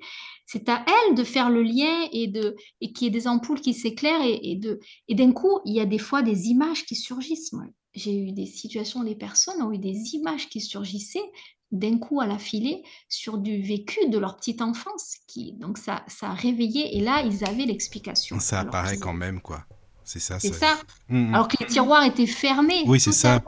c'est 0.47 0.69
à 0.69 0.85
elle 0.87 1.15
de 1.15 1.25
faire 1.25 1.51
le 1.51 1.63
lien 1.63 2.09
et, 2.13 2.33
et 2.81 2.93
qu'il 2.93 3.07
y 3.07 3.09
ait 3.09 3.11
des 3.11 3.27
ampoules 3.27 3.61
qui 3.61 3.75
s'éclairent 3.75 4.25
et, 4.25 4.61
et, 5.09 5.15
d'un 5.15 5.33
coup, 5.33 5.61
il 5.65 5.75
y 5.75 5.81
a 5.81 5.87
des 5.87 5.99
fois 5.99 6.23
des 6.23 6.49
images 6.49 6.85
qui 6.85 6.97
surgissent. 6.97 7.53
J'ai 7.95 8.17
eu 8.17 8.33
des 8.33 8.47
situations, 8.47 9.03
les 9.03 9.15
personnes 9.15 9.63
ont 9.63 9.73
eu 9.73 9.79
des 9.79 10.15
images 10.15 10.49
qui 10.49 10.61
surgissaient 10.61 11.31
d'un 11.73 11.99
coup 11.99 12.21
à 12.21 12.27
la 12.27 12.39
filée 12.39 12.83
sur 13.09 13.39
du 13.39 13.63
vécu 13.63 13.99
de 14.09 14.19
leur 14.19 14.37
petite 14.37 14.63
enfance. 14.63 15.17
Qui, 15.27 15.53
donc 15.55 15.79
ça, 15.79 16.05
ça 16.07 16.31
a 16.31 16.35
réveillé 16.35 16.97
et 16.97 17.01
là, 17.01 17.23
ils 17.23 17.45
avaient 17.45 17.65
l'explication. 17.65 18.39
Ça 18.41 18.61
apparaît 18.61 18.99
quand 18.99 19.15
même, 19.15 19.41
quoi. 19.41 19.65
C'est 20.05 20.21
ça. 20.21 20.39
C'est 20.39 20.53
ça. 20.53 20.77
Mmh, 21.09 21.19
mmh. 21.19 21.35
Alors 21.35 21.49
que 21.49 21.57
les 21.61 21.67
tiroirs 21.67 22.05
étaient 22.05 22.27
fermés. 22.27 22.85
Oui, 22.87 23.01
c'est 23.01 23.13
ça. 23.13 23.43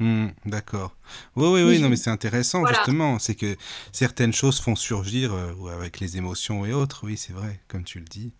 Mmh, 0.00 0.28
d'accord. 0.46 0.96
Oui, 1.36 1.48
oui, 1.48 1.62
oui, 1.62 1.80
non, 1.80 1.88
mais 1.88 1.96
c'est 1.96 2.10
intéressant, 2.10 2.66
justement. 2.66 3.18
C'est 3.18 3.36
que 3.36 3.56
certaines 3.92 4.32
choses 4.32 4.60
font 4.60 4.74
surgir 4.74 5.32
euh, 5.32 5.54
avec 5.72 6.00
les 6.00 6.16
émotions 6.16 6.66
et 6.66 6.72
autres. 6.72 7.02
Oui, 7.04 7.16
c'est 7.16 7.32
vrai, 7.32 7.60
comme 7.68 7.84
tu 7.84 8.00
le 8.00 8.04
dis. 8.04 8.32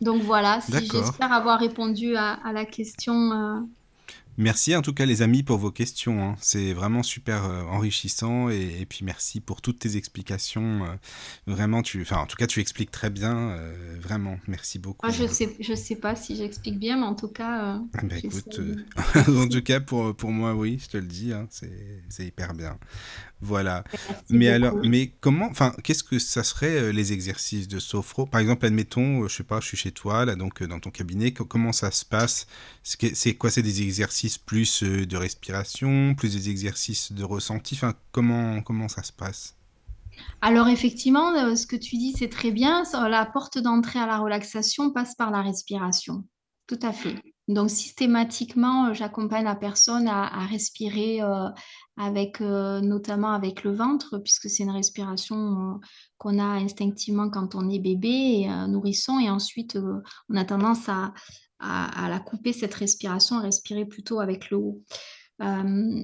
Donc 0.00 0.22
voilà, 0.22 0.60
j'espère 0.68 1.32
avoir 1.32 1.60
répondu 1.60 2.16
à, 2.16 2.38
la 2.52 2.64
question. 2.64 3.14
Euh. 3.14 3.60
Merci 4.36 4.74
en 4.76 4.82
tout 4.82 4.92
cas 4.92 5.06
les 5.06 5.22
amis 5.22 5.42
pour 5.42 5.58
vos 5.58 5.70
questions. 5.70 6.22
Hein. 6.22 6.36
C'est 6.40 6.72
vraiment 6.72 7.02
super 7.02 7.44
euh, 7.44 7.62
enrichissant 7.62 8.48
et, 8.48 8.86
puis 8.88 9.04
merci 9.04 9.40
pour 9.40 9.62
toutes 9.62 9.78
tes 9.78 9.96
explications. 9.96 10.84
Euh. 10.84 10.94
vraiment, 11.46 11.82
tu, 11.82 12.02
enfin 12.02 12.16
en 12.16 12.26
tout 12.26 12.36
cas 12.36 12.46
tu 12.46 12.60
expliques 12.60 12.90
très 12.90 13.10
bien. 13.10 13.58
vraiment, 14.00 14.38
merci 14.46 14.78
beaucoup. 14.78 15.06
Ah, 15.06 15.12
je 15.12 15.26
sais, 15.26 15.54
je 15.60 15.74
sais 15.74 15.96
pas 15.96 16.16
si 16.16 16.36
j'explique 16.36 16.78
bien, 16.78 16.96
mais 16.96 17.06
en 17.06 17.14
tout 17.14 17.28
cas. 17.28 17.80
Bah, 18.02 18.16
écoute, 18.22 18.60
en 19.28 19.48
tout 19.48 19.62
cas 19.62 19.80
pour, 19.80 20.14
pour 20.14 20.30
moi 20.30 20.54
oui, 20.54 20.80
je 20.82 20.88
te 20.88 20.96
le 20.96 21.06
dis, 21.06 21.32
hein, 21.32 21.46
c'est 21.50 22.26
hyper 22.26 22.54
bien. 22.54 22.78
Voilà. 23.42 23.82
mais 24.30 24.48
alors, 24.48 24.76
mais 24.84 25.12
comment, 25.20 25.48
enfin, 25.50 25.74
qu'est-ce 25.82 26.04
que 26.04 26.20
ça 26.20 26.44
serait 26.44 26.78
euh, 26.78 26.92
les 26.92 27.12
exercices 27.12 27.66
de 27.66 27.80
sophro? 27.80 28.24
Par 28.24 28.40
exemple, 28.40 28.64
admettons, 28.64 29.24
euh, 29.24 29.28
je 29.28 29.34
sais 29.34 29.42
pas, 29.42 29.58
je 29.58 29.66
suis 29.66 29.76
chez 29.76 29.90
toi, 29.90 30.24
là, 30.24 30.36
donc 30.36 30.62
euh, 30.62 30.68
dans 30.68 30.78
ton 30.78 30.90
cabinet, 30.90 31.32
comment 31.32 31.72
ça 31.72 31.90
se 31.90 32.04
passe? 32.04 32.46
C'est 32.84 33.34
quoi? 33.34 33.50
C'est 33.50 33.62
des 33.62 33.82
exercices 33.82 34.21
plus 34.44 34.82
de 34.82 35.16
respiration, 35.16 36.14
plus 36.14 36.34
des 36.34 36.50
exercices 36.50 37.12
de 37.12 37.24
ressenti 37.24 37.74
Enfin, 37.74 37.94
comment, 38.10 38.62
comment 38.62 38.88
ça 38.88 39.02
se 39.02 39.12
passe? 39.12 39.54
Alors 40.40 40.68
effectivement, 40.68 41.56
ce 41.56 41.66
que 41.66 41.76
tu 41.76 41.96
dis, 41.96 42.12
c'est 42.12 42.28
très 42.28 42.50
bien. 42.50 42.82
La 42.92 43.26
porte 43.26 43.58
d'entrée 43.58 43.98
à 43.98 44.06
la 44.06 44.18
relaxation 44.18 44.92
passe 44.92 45.14
par 45.14 45.30
la 45.30 45.42
respiration. 45.42 46.24
Tout 46.66 46.78
à 46.82 46.92
fait. 46.92 47.14
Donc 47.48 47.70
systématiquement, 47.70 48.92
j'accompagne 48.92 49.44
la 49.44 49.56
personne 49.56 50.06
à, 50.06 50.46
respirer 50.46 51.20
avec 51.96 52.40
euh, 52.40 52.80
notamment 52.80 53.32
avec 53.32 53.64
le 53.64 53.72
ventre, 53.72 54.18
puisque 54.18 54.48
c'est 54.48 54.62
une 54.62 54.70
respiration 54.70 55.36
euh, 55.36 55.74
qu'on 56.18 56.38
a 56.38 56.44
instinctivement 56.44 57.28
quand 57.28 57.54
on 57.54 57.68
est 57.68 57.78
bébé 57.78 58.08
et 58.08 58.50
euh, 58.50 58.66
nourrisson, 58.66 59.18
et 59.18 59.28
ensuite 59.28 59.78
on 60.28 60.36
a 60.36 60.44
tendance 60.44 60.88
à, 60.88 61.12
à, 61.62 62.08
la 62.08 62.18
couper 62.18 62.52
cette 62.52 62.74
respiration, 62.74 63.36
à 63.36 63.40
respirer 63.40 63.84
plutôt 63.84 64.20
avec 64.20 64.50
le 64.50 64.56
haut. 64.58 64.82
Euh, 65.40 65.62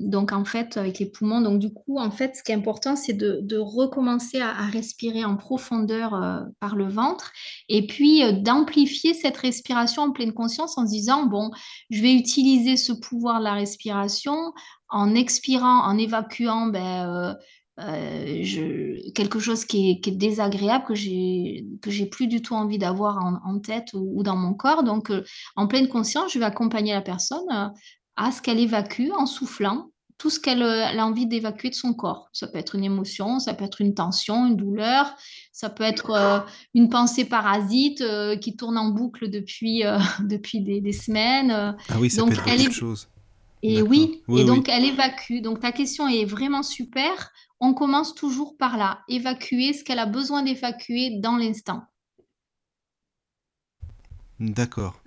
donc 0.09 0.32
en 0.32 0.44
fait 0.44 0.76
avec 0.78 0.98
les 0.98 1.06
poumons. 1.06 1.40
Donc 1.40 1.60
du 1.60 1.72
coup 1.72 1.98
en 1.98 2.10
fait 2.10 2.35
ce 2.35 2.43
qui 2.43 2.51
est 2.51 2.55
important 2.55 2.97
c'est 2.97 3.12
de, 3.12 3.59
recommencer 3.59 4.40
à, 4.40 4.66
respirer 4.66 5.24
en 5.24 5.36
profondeur 5.36 6.14
euh, 6.14 6.40
par 6.60 6.74
le 6.74 6.89
ventre 6.89 7.30
et 7.68 7.86
puis 7.86 8.24
euh, 8.24 8.32
d'amplifier 8.32 9.14
cette 9.14 9.36
respiration 9.36 10.02
en 10.02 10.10
pleine 10.12 10.32
conscience 10.32 10.76
en 10.78 10.86
se 10.86 10.90
disant 10.90 11.26
bon 11.26 11.51
je 11.90 12.01
vais 12.01 12.14
utiliser 12.14 12.76
ce 12.76 12.93
pouvoir 12.93 13.39
de 13.39 13.44
la 13.44 13.55
respiration 13.55 14.52
en 14.89 15.14
expirant, 15.14 15.85
en 15.85 15.98
évacuant 15.98 16.66
ben, 16.66 17.36
quelque 19.14 19.38
chose 19.38 19.64
qui 19.64 19.90
est, 19.90 20.10
désagréable, 20.10 20.84
que 20.84 20.94
j'ai 20.94 21.64
que 21.80 21.90
j'ai 21.90 22.06
plus 22.06 22.26
du 22.26 22.42
tout 22.42 22.55
envie 22.55 22.78
d'avoir 22.78 23.18
en, 23.44 23.59
tête 23.60 23.90
ou, 23.94 24.22
dans 24.22 24.36
mon 24.36 24.55
corps. 24.55 24.82
Donc, 24.82 25.12
en 25.56 25.66
pleine 25.66 25.88
conscience, 25.88 26.32
je 26.32 26.38
vais 26.38 26.44
accompagner 26.44 26.92
la 26.92 27.02
personne 27.02 27.72
à 28.16 28.32
ce 28.32 28.42
qu'elle 28.42 28.59
évacue 28.59 29.10
en 29.16 29.26
soufflant 29.26 29.90
tout 30.18 30.30
ce 30.30 30.40
qu'elle 30.40 30.62
euh, 30.62 30.84
a 30.84 31.06
envie 31.06 31.26
d'évacuer 31.26 31.70
de 31.70 31.74
son 31.74 31.94
corps. 31.94 32.28
Ça 32.32 32.48
peut 32.48 32.59
être 32.59 32.74
une 32.74 32.84
émotion, 32.84 33.38
ça 33.38 33.55
peut 33.55 33.64
être 33.64 33.80
une 33.80 33.94
tension, 33.94 34.46
une 34.46 34.56
douleur, 34.56 35.14
ça 35.52 35.70
peut 35.70 35.84
être 35.84 36.10
euh, 36.10 36.40
une 36.74 36.88
pensée 36.90 37.24
parasite 37.24 38.00
euh, 38.00 38.36
qui 38.36 38.56
tourne 38.56 38.76
en 38.76 38.88
boucle 38.88 39.30
depuis, 39.30 39.84
depuis 40.20 40.60
des, 40.60 40.92
semaines. 40.92 41.52
Ah 41.52 41.96
oui, 42.00 42.10
ça 42.10 42.22
donc, 42.22 42.30
peut 42.30 42.40
être 42.40 42.48
elle 42.48 42.72
chose. 42.72 43.09
Et 43.62 43.82
oui, 43.82 44.22
et 44.36 44.44
donc 44.44 44.68
elle 44.68 44.84
évacue. 44.84 45.40
Donc 45.40 45.60
ta 45.60 45.72
question 45.72 46.06
est 46.06 46.24
vraiment 46.24 46.62
super. 46.62 47.32
On 47.60 47.74
commence 47.74 48.14
toujours 48.14 48.56
par 48.56 48.76
là, 48.76 49.01
évacuer 49.09 49.72
ce 49.72 49.82
qu'elle 49.82 49.98
a 49.98 50.06
besoin 50.06 50.43
d'évacuer 50.43 51.18
dans 51.18 51.36
l'instant. 51.36 51.82
D'accord. 54.39 55.01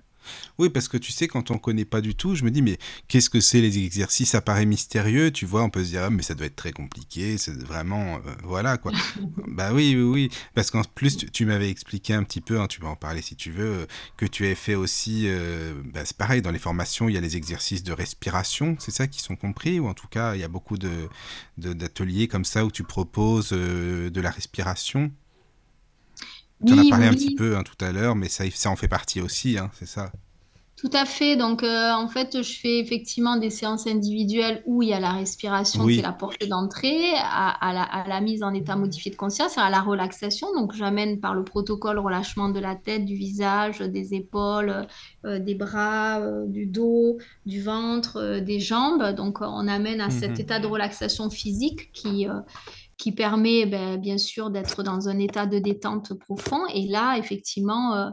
Oui, 0.58 0.68
parce 0.68 0.88
que 0.88 0.96
tu 0.96 1.12
sais, 1.12 1.28
quand 1.28 1.50
on 1.50 1.58
connaît 1.58 1.84
pas 1.84 2.00
du 2.00 2.14
tout, 2.14 2.34
je 2.34 2.44
me 2.44 2.50
dis, 2.50 2.62
mais 2.62 2.78
qu'est-ce 3.08 3.30
que 3.30 3.40
c'est 3.40 3.60
les 3.60 3.78
exercices? 3.78 4.30
Ça 4.30 4.40
paraît 4.40 4.66
mystérieux, 4.66 5.30
tu 5.30 5.46
vois, 5.46 5.62
on 5.62 5.70
peut 5.70 5.84
se 5.84 5.90
dire, 5.90 6.04
ah, 6.04 6.10
mais 6.10 6.22
ça 6.22 6.34
doit 6.34 6.46
être 6.46 6.56
très 6.56 6.72
compliqué, 6.72 7.38
c'est 7.38 7.54
vraiment, 7.62 8.16
euh, 8.16 8.32
voilà, 8.42 8.78
quoi. 8.78 8.92
bah 9.48 9.72
oui, 9.72 9.94
oui, 9.96 10.02
oui, 10.02 10.30
parce 10.54 10.70
qu'en 10.70 10.82
plus, 10.82 11.16
tu, 11.16 11.46
m'avais 11.46 11.70
expliqué 11.70 12.14
un 12.14 12.24
petit 12.24 12.40
peu, 12.40 12.60
hein, 12.60 12.66
tu 12.66 12.80
peux 12.80 12.86
en 12.86 12.96
parler 12.96 13.22
si 13.22 13.36
tu 13.36 13.50
veux, 13.50 13.64
euh, 13.64 13.86
que 14.16 14.26
tu 14.26 14.44
avais 14.44 14.54
fait 14.54 14.74
aussi, 14.74 15.24
euh, 15.26 15.74
bah, 15.92 16.04
c'est 16.04 16.16
pareil, 16.16 16.42
dans 16.42 16.50
les 16.50 16.58
formations, 16.58 17.08
il 17.08 17.14
y 17.14 17.18
a 17.18 17.20
les 17.20 17.36
exercices 17.36 17.82
de 17.82 17.92
respiration, 17.92 18.76
c'est 18.78 18.92
ça 18.92 19.06
qui 19.06 19.20
sont 19.20 19.36
compris, 19.36 19.80
ou 19.80 19.88
en 19.88 19.94
tout 19.94 20.08
cas, 20.08 20.34
il 20.34 20.40
y 20.40 20.44
a 20.44 20.48
beaucoup 20.48 20.78
de, 20.78 21.08
d'ateliers 21.56 22.28
comme 22.28 22.44
ça 22.44 22.64
où 22.64 22.70
tu 22.70 22.84
proposes 22.84 23.50
de 23.50 24.20
la 24.20 24.30
respiration? 24.30 25.10
Tu 26.66 26.72
en 26.72 26.78
as 26.78 26.88
parlé 26.88 27.06
un 27.06 27.12
petit 27.12 27.34
peu 27.34 27.56
hein, 27.56 27.62
tout 27.62 27.84
à 27.84 27.92
l'heure, 27.92 28.14
mais 28.14 28.28
ça, 28.28 28.44
ça 28.52 28.70
en 28.70 28.76
fait 28.76 28.88
partie 28.88 29.20
aussi, 29.20 29.58
hein, 29.58 29.70
c'est 29.78 29.88
ça. 29.88 30.12
Tout 30.82 30.90
à 30.94 31.04
fait. 31.04 31.36
Donc, 31.36 31.62
euh, 31.62 31.92
en 31.92 32.08
fait, 32.08 32.42
je 32.42 32.58
fais 32.58 32.80
effectivement 32.80 33.36
des 33.36 33.50
séances 33.50 33.86
individuelles 33.86 34.64
où 34.66 34.82
il 34.82 34.88
y 34.88 34.92
a 34.92 34.98
la 34.98 35.12
respiration 35.12 35.86
qui 35.86 36.00
est 36.00 36.02
la 36.02 36.10
porte 36.10 36.44
d'entrée, 36.48 37.12
à, 37.14 38.04
la, 38.08 38.20
mise 38.20 38.42
en 38.42 38.52
état 38.52 38.74
modifié 38.74 39.12
de 39.12 39.16
conscience, 39.16 39.58
à 39.58 39.70
la 39.70 39.80
relaxation. 39.80 40.48
Donc, 40.56 40.74
j'amène 40.74 41.20
par 41.20 41.34
le 41.34 41.44
protocole 41.44 42.00
relâchement 42.00 42.48
de 42.48 42.58
la 42.58 42.74
tête, 42.74 43.04
du 43.04 43.14
visage, 43.14 43.78
des 43.78 44.14
épaules, 44.14 44.88
euh, 45.24 45.38
des 45.38 45.54
bras, 45.54 46.18
euh, 46.18 46.46
du 46.46 46.66
dos, 46.66 47.16
du 47.46 47.62
ventre, 47.62 48.40
des 48.40 48.58
jambes. 48.58 49.14
Donc, 49.14 49.40
on 49.40 49.68
amène 49.68 50.00
à 50.00 50.10
cet 50.10 50.30
mhm. 50.30 50.40
état 50.40 50.58
de 50.58 50.66
relaxation 50.66 51.30
physique 51.30 51.92
qui 51.92 52.26
qui 53.02 53.10
permet 53.12 53.66
ben, 53.66 53.96
bien 53.96 54.16
sûr 54.16 54.50
d'être 54.50 54.84
dans 54.84 55.08
un 55.08 55.18
état 55.18 55.46
de 55.46 55.58
détente 55.58 56.14
profond. 56.14 56.60
Et 56.72 56.86
là, 56.86 57.16
effectivement, 57.18 58.12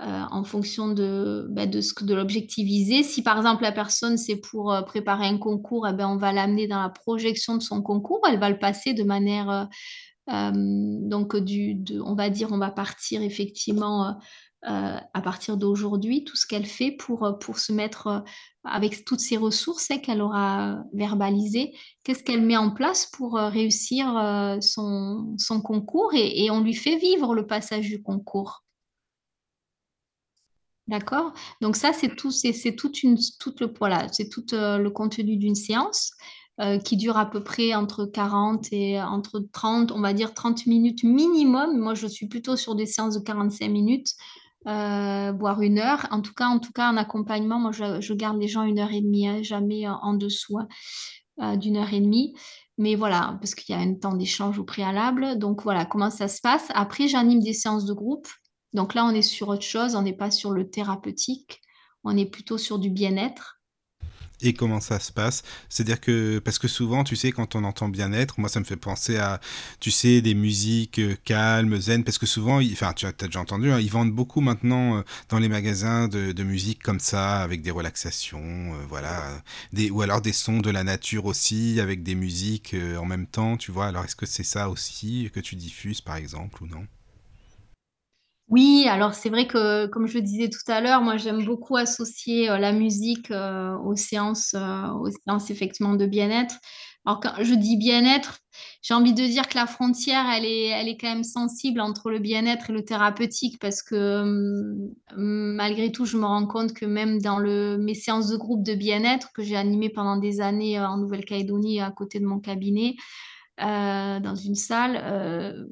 euh, 0.00 0.22
en 0.32 0.42
fonction 0.42 0.88
de, 0.88 1.46
bah, 1.50 1.66
de, 1.66 1.80
de 2.04 2.14
l'objectif. 2.14 2.68
Si 3.04 3.22
par 3.22 3.36
exemple 3.36 3.62
la 3.62 3.70
personne 3.70 4.18
c'est 4.18 4.34
pour 4.34 4.72
euh, 4.72 4.82
préparer 4.82 5.28
un 5.28 5.38
concours, 5.38 5.86
eh 5.86 5.92
ben, 5.92 6.08
on 6.08 6.16
va 6.16 6.32
l'amener 6.32 6.66
dans 6.66 6.82
la 6.82 6.88
projection 6.88 7.56
de 7.56 7.62
son 7.62 7.80
concours, 7.80 8.20
elle 8.28 8.40
va 8.40 8.50
le 8.50 8.58
passer 8.58 8.92
de 8.92 9.04
manière, 9.04 9.68
euh, 10.32 10.50
donc 10.52 11.36
du, 11.36 11.84
on 12.04 12.16
va 12.16 12.28
dire, 12.28 12.48
on 12.50 12.58
va 12.58 12.72
partir 12.72 13.22
effectivement 13.22 14.18
à 14.64 15.20
partir 15.22 15.56
d'aujourd'hui, 15.56 16.24
tout 16.24 16.36
ce 16.36 16.46
qu'elle 16.46 16.64
fait 16.64 16.90
pour, 16.90 17.38
pour 17.38 17.58
se 17.58 17.70
mettre 17.72 18.24
avec 18.64 19.04
toutes 19.04 19.20
ces 19.20 19.36
ressources 19.36 19.88
qu'elle 20.02 20.22
aura 20.22 20.78
verbalisées, 20.94 21.74
qu'est-ce 22.02 22.22
qu'elle 22.22 22.40
met 22.40 22.56
en 22.56 22.70
place 22.70 23.06
pour 23.06 23.34
réussir 23.34 24.06
son, 24.62 25.34
son, 25.38 25.60
concours 25.60 26.12
et, 26.14 26.50
on 26.50 26.60
lui 26.60 26.74
fait 26.74 26.96
vivre 26.96 27.34
le 27.34 27.46
passage 27.46 27.88
du 27.88 28.02
concours. 28.02 28.64
D'accord? 30.86 31.32
Donc 31.62 31.76
ça, 31.76 31.92
c'est 31.92 32.14
tout, 32.14 32.30
c'est, 32.30 32.76
toute 32.76 33.02
une, 33.02 33.16
tout 33.40 33.54
le, 33.60 33.72
voilà, 33.78 34.06
c'est 34.12 34.28
tout 34.28 34.44
euh, 34.52 34.76
le 34.76 34.90
contenu 34.90 35.36
d'une 35.36 35.54
séance 35.54 36.12
euh, 36.60 36.78
qui 36.78 36.96
dure 36.96 37.16
à 37.16 37.30
peu 37.30 37.42
près 37.42 37.74
entre 37.74 38.04
40 38.04 38.70
et 38.72 39.00
entre 39.00 39.40
30, 39.52 39.92
on 39.92 40.00
va 40.00 40.12
dire 40.12 40.34
30 40.34 40.66
minutes 40.66 41.02
minimum. 41.02 41.78
Moi, 41.78 41.94
je 41.94 42.06
suis 42.06 42.28
plutôt 42.28 42.56
sur 42.56 42.74
des 42.74 42.84
séances 42.84 43.14
de 43.14 43.20
45 43.20 43.68
minutes, 43.68 44.12
euh, 44.66 45.32
voire 45.32 45.60
une 45.62 45.78
heure. 45.78 46.06
En 46.10 46.20
tout 46.20 46.34
cas, 46.34 46.46
en 46.46 46.58
tout 46.58 46.72
cas, 46.72 46.90
en 46.90 46.96
accompagnement, 46.96 47.58
moi, 47.58 47.72
je, 47.72 48.12
garde 48.14 48.40
les 48.40 48.48
gens 48.48 48.62
une 48.62 48.78
heure 48.78 48.92
et 48.92 49.00
demie, 49.00 49.28
hein, 49.28 49.42
jamais 49.42 49.86
en 49.88 50.14
dessous 50.14 50.58
hein, 51.38 51.56
d'une 51.56 51.76
heure 51.76 51.92
et 51.92 52.00
demie. 52.00 52.34
Mais 52.76 52.96
voilà, 52.96 53.36
parce 53.40 53.54
qu'il 53.54 53.74
y 53.74 53.78
a 53.78 53.80
un 53.80 53.94
temps 53.94 54.14
d'échange 54.14 54.58
au 54.58 54.64
préalable. 54.64 55.38
Donc 55.38 55.62
voilà, 55.62 55.84
comment 55.84 56.10
ça 56.10 56.28
se 56.28 56.40
passe. 56.40 56.68
Après, 56.74 57.08
j'anime 57.08 57.40
des 57.40 57.52
séances 57.52 57.84
de 57.84 57.92
groupe. 57.92 58.28
Donc 58.72 58.94
là, 58.94 59.04
on 59.04 59.10
est 59.10 59.22
sur 59.22 59.48
autre 59.48 59.62
chose, 59.62 59.94
on 59.94 60.02
n'est 60.02 60.16
pas 60.16 60.32
sur 60.32 60.50
le 60.50 60.68
thérapeutique, 60.68 61.60
on 62.02 62.16
est 62.16 62.26
plutôt 62.26 62.58
sur 62.58 62.80
du 62.80 62.90
bien-être. 62.90 63.53
Et 64.40 64.52
comment 64.52 64.80
ça 64.80 64.98
se 64.98 65.12
passe 65.12 65.42
C'est-à-dire 65.68 66.00
que, 66.00 66.38
parce 66.38 66.58
que 66.58 66.68
souvent, 66.68 67.04
tu 67.04 67.16
sais, 67.16 67.32
quand 67.32 67.54
on 67.54 67.64
entend 67.64 67.88
bien-être, 67.88 68.40
moi, 68.40 68.48
ça 68.48 68.60
me 68.60 68.64
fait 68.64 68.76
penser 68.76 69.16
à, 69.16 69.40
tu 69.80 69.90
sais, 69.90 70.20
des 70.22 70.34
musiques 70.34 70.98
euh, 70.98 71.16
calmes, 71.24 71.80
zen, 71.80 72.04
parce 72.04 72.18
que 72.18 72.26
souvent, 72.26 72.60
enfin, 72.60 72.92
tu 72.94 73.06
as, 73.06 73.12
déjà 73.12 73.40
entendu, 73.40 73.70
hein, 73.70 73.80
ils 73.80 73.90
vendent 73.90 74.12
beaucoup 74.12 74.40
maintenant 74.40 74.98
euh, 74.98 75.02
dans 75.28 75.38
les 75.38 75.48
magasins 75.48 76.08
de, 76.08 76.42
musique 76.44 76.82
comme 76.82 77.00
ça, 77.00 77.40
avec 77.42 77.62
des 77.62 77.70
relaxations, 77.70 78.74
euh, 78.74 78.84
voilà, 78.88 79.42
ou 79.90 80.02
alors 80.02 80.20
des 80.20 80.32
sons 80.32 80.60
de 80.60 80.70
la 80.70 80.84
nature 80.84 81.24
aussi, 81.26 81.80
avec 81.80 82.02
des 82.02 82.14
musiques 82.14 82.76
en 82.98 83.06
même 83.06 83.26
temps, 83.26 83.56
tu 83.56 83.72
vois. 83.72 83.86
Alors, 83.86 84.04
est-ce 84.04 84.16
que 84.16 84.26
c'est 84.26 84.44
ça 84.44 84.68
aussi 84.68 85.30
que 85.32 85.40
tu 85.40 85.56
diffuses, 85.56 86.00
par 86.00 86.16
exemple, 86.16 86.62
ou 86.62 86.66
non? 86.66 86.86
Oui, 88.48 88.86
alors 88.88 89.14
c'est 89.14 89.30
vrai 89.30 89.46
que, 89.46 89.86
comme 89.86 90.06
je 90.06 90.14
le 90.14 90.22
disais 90.22 90.50
tout 90.50 90.70
à 90.70 90.80
l'heure, 90.82 91.00
moi 91.00 91.16
j'aime 91.16 91.44
beaucoup 91.44 91.76
associer 91.76 92.50
euh, 92.50 92.58
la 92.58 92.72
musique 92.72 93.30
euh, 93.30 93.74
aux 93.78 93.96
séances, 93.96 94.54
euh, 94.54 94.88
aux 94.90 95.10
séances 95.10 95.50
effectivement 95.50 95.94
de 95.94 96.04
bien-être. 96.04 96.56
Alors 97.06 97.20
quand 97.20 97.32
je 97.42 97.54
dis 97.54 97.76
bien-être, 97.78 98.40
j'ai 98.82 98.92
envie 98.94 99.14
de 99.14 99.26
dire 99.26 99.48
que 99.48 99.56
la 99.56 99.66
frontière, 99.66 100.26
elle 100.30 100.44
est, 100.44 100.66
elle 100.68 100.88
est 100.88 100.96
quand 100.98 101.08
même 101.08 101.24
sensible 101.24 101.80
entre 101.80 102.10
le 102.10 102.18
bien-être 102.18 102.70
et 102.70 102.72
le 102.74 102.84
thérapeutique 102.84 103.58
parce 103.60 103.82
que 103.82 104.20
hum, 104.22 104.92
malgré 105.16 105.90
tout, 105.90 106.04
je 106.04 106.18
me 106.18 106.26
rends 106.26 106.46
compte 106.46 106.74
que 106.74 106.84
même 106.86 107.20
dans 107.20 107.38
le, 107.38 107.78
mes 107.78 107.94
séances 107.94 108.28
de 108.28 108.36
groupe 108.36 108.62
de 108.62 108.74
bien-être 108.74 109.32
que 109.32 109.42
j'ai 109.42 109.56
animées 109.56 109.90
pendant 109.90 110.16
des 110.18 110.40
années 110.42 110.78
en 110.80 110.98
Nouvelle-Calédonie 110.98 111.80
à 111.80 111.90
côté 111.90 112.20
de 112.20 112.26
mon 112.26 112.40
cabinet, 112.40 112.96
euh, 113.60 114.20
dans 114.20 114.34
une 114.34 114.56
salle, 114.56 115.00
euh, 115.04 115.64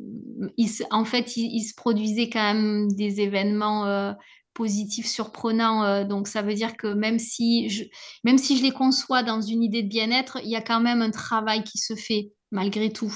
en 0.90 1.04
fait, 1.04 1.36
il, 1.36 1.62
se 1.62 1.74
produisait 1.74 2.30
quand 2.30 2.54
même 2.54 2.92
des 2.92 3.20
événements 3.20 3.86
euh, 3.86 4.12
positifs 4.54 5.06
surprenants. 5.06 6.04
donc, 6.04 6.28
ça 6.28 6.42
veut 6.42 6.54
dire 6.54 6.76
que 6.76 6.86
même 6.86 7.18
si, 7.18 7.70
je, 7.70 7.84
même 8.22 8.38
si 8.38 8.56
je 8.56 8.62
les 8.62 8.70
conçois 8.70 9.24
dans 9.24 9.40
une 9.40 9.64
idée 9.64 9.82
de 9.82 9.88
bien-être, 9.88 10.38
il 10.44 10.50
y 10.50 10.56
a 10.56 10.62
quand 10.62 10.80
même 10.80 11.02
un 11.02 11.10
travail 11.10 11.64
qui 11.64 11.78
se 11.78 11.96
fait 11.96 12.30
malgré 12.52 12.92
tout. 12.92 13.14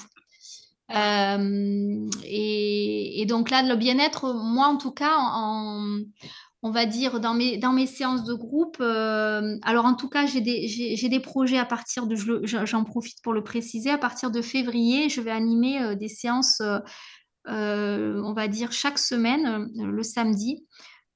Et, 2.24 3.20
et, 3.20 3.26
donc 3.26 3.51
là, 3.51 3.62
le 3.62 3.76
bien-être, 3.76 4.34
moi 4.34 4.66
en 4.66 4.78
tout 4.78 4.93
cas, 4.93 5.16
en, 5.16 6.01
on 6.62 6.70
va 6.70 6.87
dire, 6.87 7.20
dans 7.20 7.35
mes, 7.35 7.87
séances 7.87 8.24
de 8.24 8.35
groupe. 8.35 8.78
Euh, 8.81 9.57
alors, 9.62 9.85
en 9.85 9.95
tout 9.95 10.09
cas, 10.09 10.27
j'ai 10.27 10.41
des, 10.41 11.20
projets 11.20 11.59
à 11.59 11.65
partir 11.65 12.07
de, 12.07 12.16
j'en 12.45 12.85
profite 12.85 13.23
pour 13.23 13.33
le 13.33 13.43
préciser, 13.43 13.91
à 13.91 13.99
partir 13.99 14.31
de 14.31 14.43
février, 14.43 15.09
je 15.09 15.20
vais 15.20 15.31
animer 15.31 15.81
euh, 15.81 15.95
des 15.95 16.09
séances, 16.09 16.61
euh, 17.49 18.20
on 18.24 18.33
va 18.33 18.49
dire, 18.49 18.73
chaque 18.73 18.99
semaine, 18.99 19.69
le 19.74 20.03
samedi. 20.03 20.65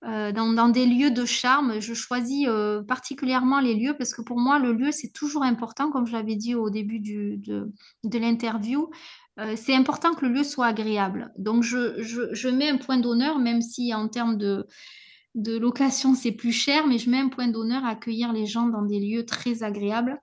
Dans, 0.03 0.71
des 0.71 0.87
lieux 0.87 1.11
de 1.11 1.27
charme, 1.27 1.79
je 1.79 1.93
choisis 1.93 2.49
particulièrement 2.89 3.61
les 3.61 3.75
lieux 3.75 3.95
parce 3.99 4.15
que 4.15 4.23
pour 4.23 4.39
moi, 4.39 4.59
le 4.59 4.73
lieu, 4.73 4.93
c'est 4.93 5.13
toujours 5.13 5.43
important, 5.43 5.91
comme 5.91 6.07
je 6.07 6.13
l'avais 6.13 6.37
dit 6.37 6.55
au 6.55 6.71
début 6.71 7.01
de, 7.01 7.71
l'interview. 8.05 8.89
c'est 9.57 9.75
important 9.75 10.15
que 10.15 10.25
le 10.25 10.33
lieu 10.33 10.43
soit 10.43 10.69
agréable. 10.69 11.31
Donc, 11.37 11.65
je 11.65 12.49
mets 12.49 12.71
un 12.71 12.79
point 12.79 12.97
d'honneur, 12.97 13.39
même 13.39 13.61
si 13.61 13.93
en 13.93 14.09
termes 14.09 14.39
de, 14.39 14.67
de 15.35 15.57
location, 15.57 16.15
c'est 16.15 16.33
plus 16.33 16.53
cher, 16.53 16.87
mais 16.87 16.99
je 16.99 17.09
mets 17.09 17.19
un 17.19 17.29
point 17.29 17.49
d'honneur 17.49 17.85
à 17.85 17.91
accueillir 17.91 18.33
les 18.33 18.47
gens 18.47 18.67
dans 18.67 18.83
des 18.83 18.99
lieux 18.99 19.25
très 19.25 19.63
agréables. 19.63 20.21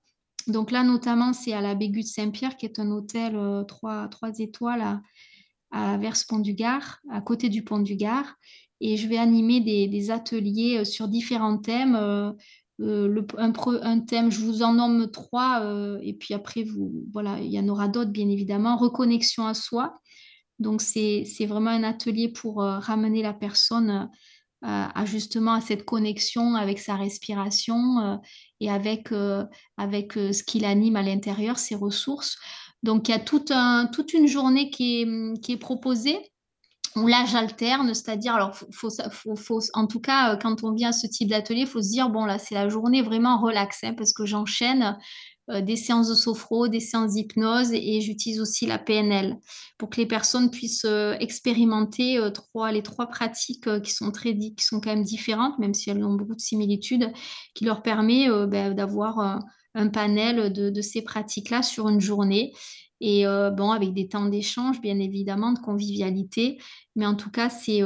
Donc 0.47 0.71
là, 0.71 0.84
notamment, 0.84 1.34
c'est 1.34 1.53
à 1.53 1.61
la 1.61 1.75
Bégu 1.75 2.01
de 2.01 2.07
Saint-Pierre, 2.07 2.55
qui 2.55 2.65
est 2.65 2.79
un 2.79 2.91
hôtel 2.91 3.34
3, 3.67 4.09
euh, 4.23 4.31
étoiles 4.39 4.81
à, 5.71 5.93
à 5.93 5.99
Pont 6.27 6.39
du 6.39 6.53
Gard, 6.53 6.99
à 7.11 7.21
côté 7.21 7.49
du 7.49 7.63
Pont 7.63 7.79
du 7.79 7.95
Gard. 7.95 8.35
Et 8.79 8.95
je 8.95 9.07
vais 9.07 9.17
animer 9.17 9.59
des, 9.59 10.11
ateliers 10.11 10.79
euh, 10.79 10.85
sur 10.85 11.07
différents 11.07 11.57
thèmes. 11.57 11.95
Euh, 11.95 12.31
un, 12.79 13.99
thème, 14.01 14.31
je 14.31 14.39
vous 14.39 14.61
en 14.61 14.73
nomme 14.73 15.09
trois, 15.09 15.63
et 16.03 16.13
puis 16.13 16.35
après, 16.35 16.61
vous, 16.61 17.07
voilà, 17.11 17.39
il 17.39 17.51
y 17.51 17.59
en 17.59 17.67
aura 17.69 17.88
d'autres, 17.88 18.11
bien 18.11 18.29
évidemment. 18.29 18.77
Reconnexion 18.77 19.47
à 19.47 19.55
soi. 19.55 19.99
Donc, 20.59 20.81
c'est 20.81 21.25
vraiment 21.47 21.71
un 21.71 21.81
atelier 21.81 22.29
pour 22.29 22.57
ramener 22.61 23.23
la 23.23 23.34
personne 23.34 24.11
à 24.63 25.05
justement 25.05 25.53
à 25.53 25.61
cette 25.61 25.85
connexion 25.85 26.55
avec 26.55 26.79
sa 26.79 26.95
respiration 26.95 27.99
euh, 27.99 28.15
et 28.59 28.71
avec, 28.71 29.11
euh, 29.11 29.43
avec 29.77 30.17
euh, 30.17 30.34
ce 30.34 30.43
qui 30.43 30.59
l'anime 30.59 30.95
à 30.95 31.03
l'intérieur, 31.03 31.59
ses 31.59 31.75
ressources. 31.75 32.38
Donc 32.84 33.07
il 33.07 33.11
y 33.11 33.15
a 33.15 33.19
tout 33.19 33.45
un, 33.49 33.85
toute 33.88 34.13
une 34.13 34.27
journée 34.27 34.69
qui 34.69 35.01
est, 35.01 35.41
qui 35.41 35.51
est 35.53 35.57
proposée 35.57 36.19
où 36.95 37.05
là 37.05 37.25
j'alterne, 37.27 37.93
c'est-à-dire, 37.93 38.34
alors 38.34 38.55
faut, 38.71 38.89
faut, 39.35 39.59
en 39.73 39.85
tout 39.85 39.99
cas, 39.99 40.35
quand 40.38 40.63
on 40.63 40.73
vient 40.73 40.89
à 40.89 40.93
ce 40.93 41.05
type 41.05 41.29
d'atelier, 41.29 41.61
il 41.61 41.67
faut 41.67 41.81
se 41.81 41.91
dire, 41.91 42.09
bon 42.09 42.25
là 42.25 42.39
c'est 42.39 42.55
la 42.55 42.69
journée 42.69 43.03
vraiment 43.03 43.39
relax, 43.39 43.84
hein, 43.84 43.93
parce 43.95 44.13
que 44.13 44.25
j'enchaîne 44.25 44.97
des 45.48 45.76
séances 45.76 46.10
de 46.10 46.15
sophro, 46.15 46.68
des 46.68 46.80
séances 46.80 47.14
d'hypnose 47.14 47.72
et 47.72 48.02
j'utilise 48.02 48.41
aussi 48.41 48.65
la 48.65 48.78
PNL 48.78 49.38
pour 49.78 49.90
que 49.90 50.02
les 50.02 50.06
personnes 50.06 50.52
puissent 50.52 50.86
euh, 50.86 51.15
expérimenter 51.19 52.18
euh, 52.18 52.32
les 52.72 52.84
trois 52.84 53.07
pratiques 53.07 53.82
qui 53.82 53.91
sont 53.91 54.11
très 54.11 54.38
qui 54.38 54.65
sont 54.65 54.82
quand 54.82 54.90
même 54.90 55.03
différentes, 55.03 55.57
même 55.60 55.74
si 55.74 55.90
elles 55.90 56.03
ont 56.03 56.15
beaucoup 56.15 56.36
de 56.36 56.41
similitudes, 56.41 57.11
qui 57.53 57.65
leur 57.65 57.82
permet 57.82 58.28
ben, 58.48 58.74
d'avoir 58.74 59.41
un 59.74 59.88
panel 59.88 60.52
de, 60.52 60.69
de 60.69 60.82
ces 60.82 61.02
pratiques-là 61.02 61.64
sur 61.64 61.88
une 61.88 62.02
journée. 62.02 62.53
Et 62.99 63.26
bon, 63.26 63.72
avec 63.72 63.94
des 63.94 64.07
temps 64.07 64.26
d'échange, 64.26 64.82
bien 64.82 64.99
évidemment, 64.99 65.53
de 65.53 65.60
convivialité. 65.60 66.57
Mais 66.95 67.06
en 67.06 67.15
tout 67.15 67.30
cas, 67.30 67.49
c'est 67.49 67.82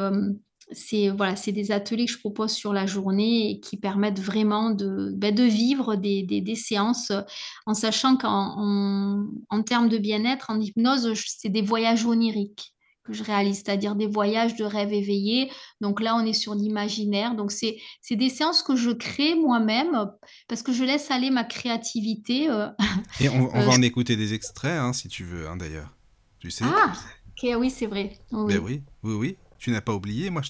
c'est 0.72 1.10
voilà, 1.10 1.36
c'est 1.36 1.52
des 1.52 1.72
ateliers 1.72 2.06
que 2.06 2.12
je 2.12 2.20
propose 2.20 2.52
sur 2.52 2.74
la 2.74 2.86
journée 2.86 3.52
et 3.52 3.60
qui 3.60 3.78
permettent 3.78 4.20
vraiment 4.20 4.72
de, 4.72 5.12
ben, 5.16 5.34
de 5.34 5.44
vivre 5.44 5.96
des, 5.96 6.24
des, 6.24 6.56
séances 6.56 7.12
en 7.66 7.74
sachant 7.74 8.18
qu'en 8.18 9.26
en, 9.50 9.64
termes 9.64 9.90
de 9.90 9.98
bien-être, 9.98 10.50
en 10.50 10.60
hypnose, 10.60 11.14
c'est 11.26 11.50
des 11.50 11.62
voyages 11.62 12.06
oniriques 12.06 12.74
que 13.04 13.14
je 13.14 13.24
réalise, 13.24 13.58
c'est-à-dire 13.58 13.96
des 13.96 14.06
voyages 14.06 14.56
de 14.56 14.64
rêve 14.64 14.94
éveillé. 14.94 15.52
Donc 15.80 16.02
là, 16.02 16.16
on 16.16 16.26
est 16.26 16.34
sur 16.34 16.54
l'imaginaire. 16.54 17.36
Donc 17.36 17.52
c'est 17.52 17.78
des 18.12 18.30
séances 18.30 18.62
que 18.62 18.76
je 18.76 18.92
crée 18.92 19.36
moi-même 19.36 20.12
parce 20.48 20.62
que 20.62 20.72
je 20.72 20.84
laisse 20.84 21.10
aller 21.10 21.32
ma 21.32 21.44
créativité. 21.44 22.50
Euh. 22.50 22.68
Et 23.20 23.30
on, 23.30 23.48
va 23.48 23.60
euh, 23.60 23.68
en 23.70 23.82
écouter 23.82 24.16
des 24.16 24.34
extraits, 24.34 24.80
hein, 24.80 24.94
si 24.94 25.08
tu 25.08 25.24
veux, 25.24 25.48
hein, 25.48 25.58
d'ailleurs. 25.58 25.90
Tu 26.40 26.52
sais 26.52 26.66
Ah, 26.68 26.94
ok, 27.30 27.60
oui, 27.60 27.70
c'est 27.70 27.88
vrai. 27.88 28.18
Ben 28.32 28.60
oui, 28.60 28.82
oui, 29.04 29.14
oui. 29.14 29.38
Tu 29.62 29.70
n'as 29.70 29.80
pas 29.80 29.94
oublié 29.94 30.32
Moi, 30.32 30.42
je, 30.42 30.50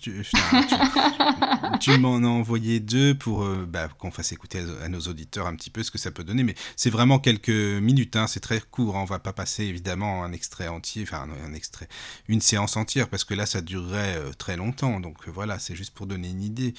tu, 1.81 1.97
m'en 1.97 2.15
as 2.15 2.27
envoyé 2.27 2.79
deux 2.79 3.13
pour 3.13 3.43
euh, 3.43 3.65
bah, 3.67 3.89
qu'on 3.89 4.09
fasse 4.09 4.31
écouter 4.31 4.63
à, 4.81 4.87
nos 4.87 5.01
auditeurs 5.01 5.47
un 5.47 5.55
petit 5.57 5.69
peu 5.69 5.83
ce 5.83 5.91
que 5.91 5.97
ça 5.97 6.11
peut 6.11 6.23
donner. 6.23 6.43
Mais 6.43 6.55
c'est 6.77 6.89
vraiment 6.89 7.19
quelques 7.19 7.49
minutes. 7.49 8.15
Hein, 8.15 8.27
c'est 8.27 8.39
très 8.39 8.61
court. 8.61 8.95
Hein, 8.95 9.01
on 9.01 9.05
va 9.05 9.19
pas 9.19 9.33
passer 9.33 9.65
évidemment 9.65 10.23
un 10.23 10.31
extrait 10.31 10.69
entier, 10.69 11.03
enfin 11.03 11.27
un, 11.45 11.53
extrait, 11.53 11.89
une 12.29 12.39
séance 12.39 12.77
entière 12.77 13.09
parce 13.09 13.25
que 13.25 13.33
là, 13.33 13.45
ça 13.45 13.59
durerait 13.59 14.15
euh, 14.15 14.31
très 14.31 14.55
longtemps. 14.55 15.01
Donc 15.01 15.27
euh, 15.27 15.31
voilà, 15.31 15.59
c'est 15.59 15.75
juste 15.75 15.93
pour 15.93 16.07
donner 16.07 16.29
une 16.29 16.41
idée. 16.41 16.73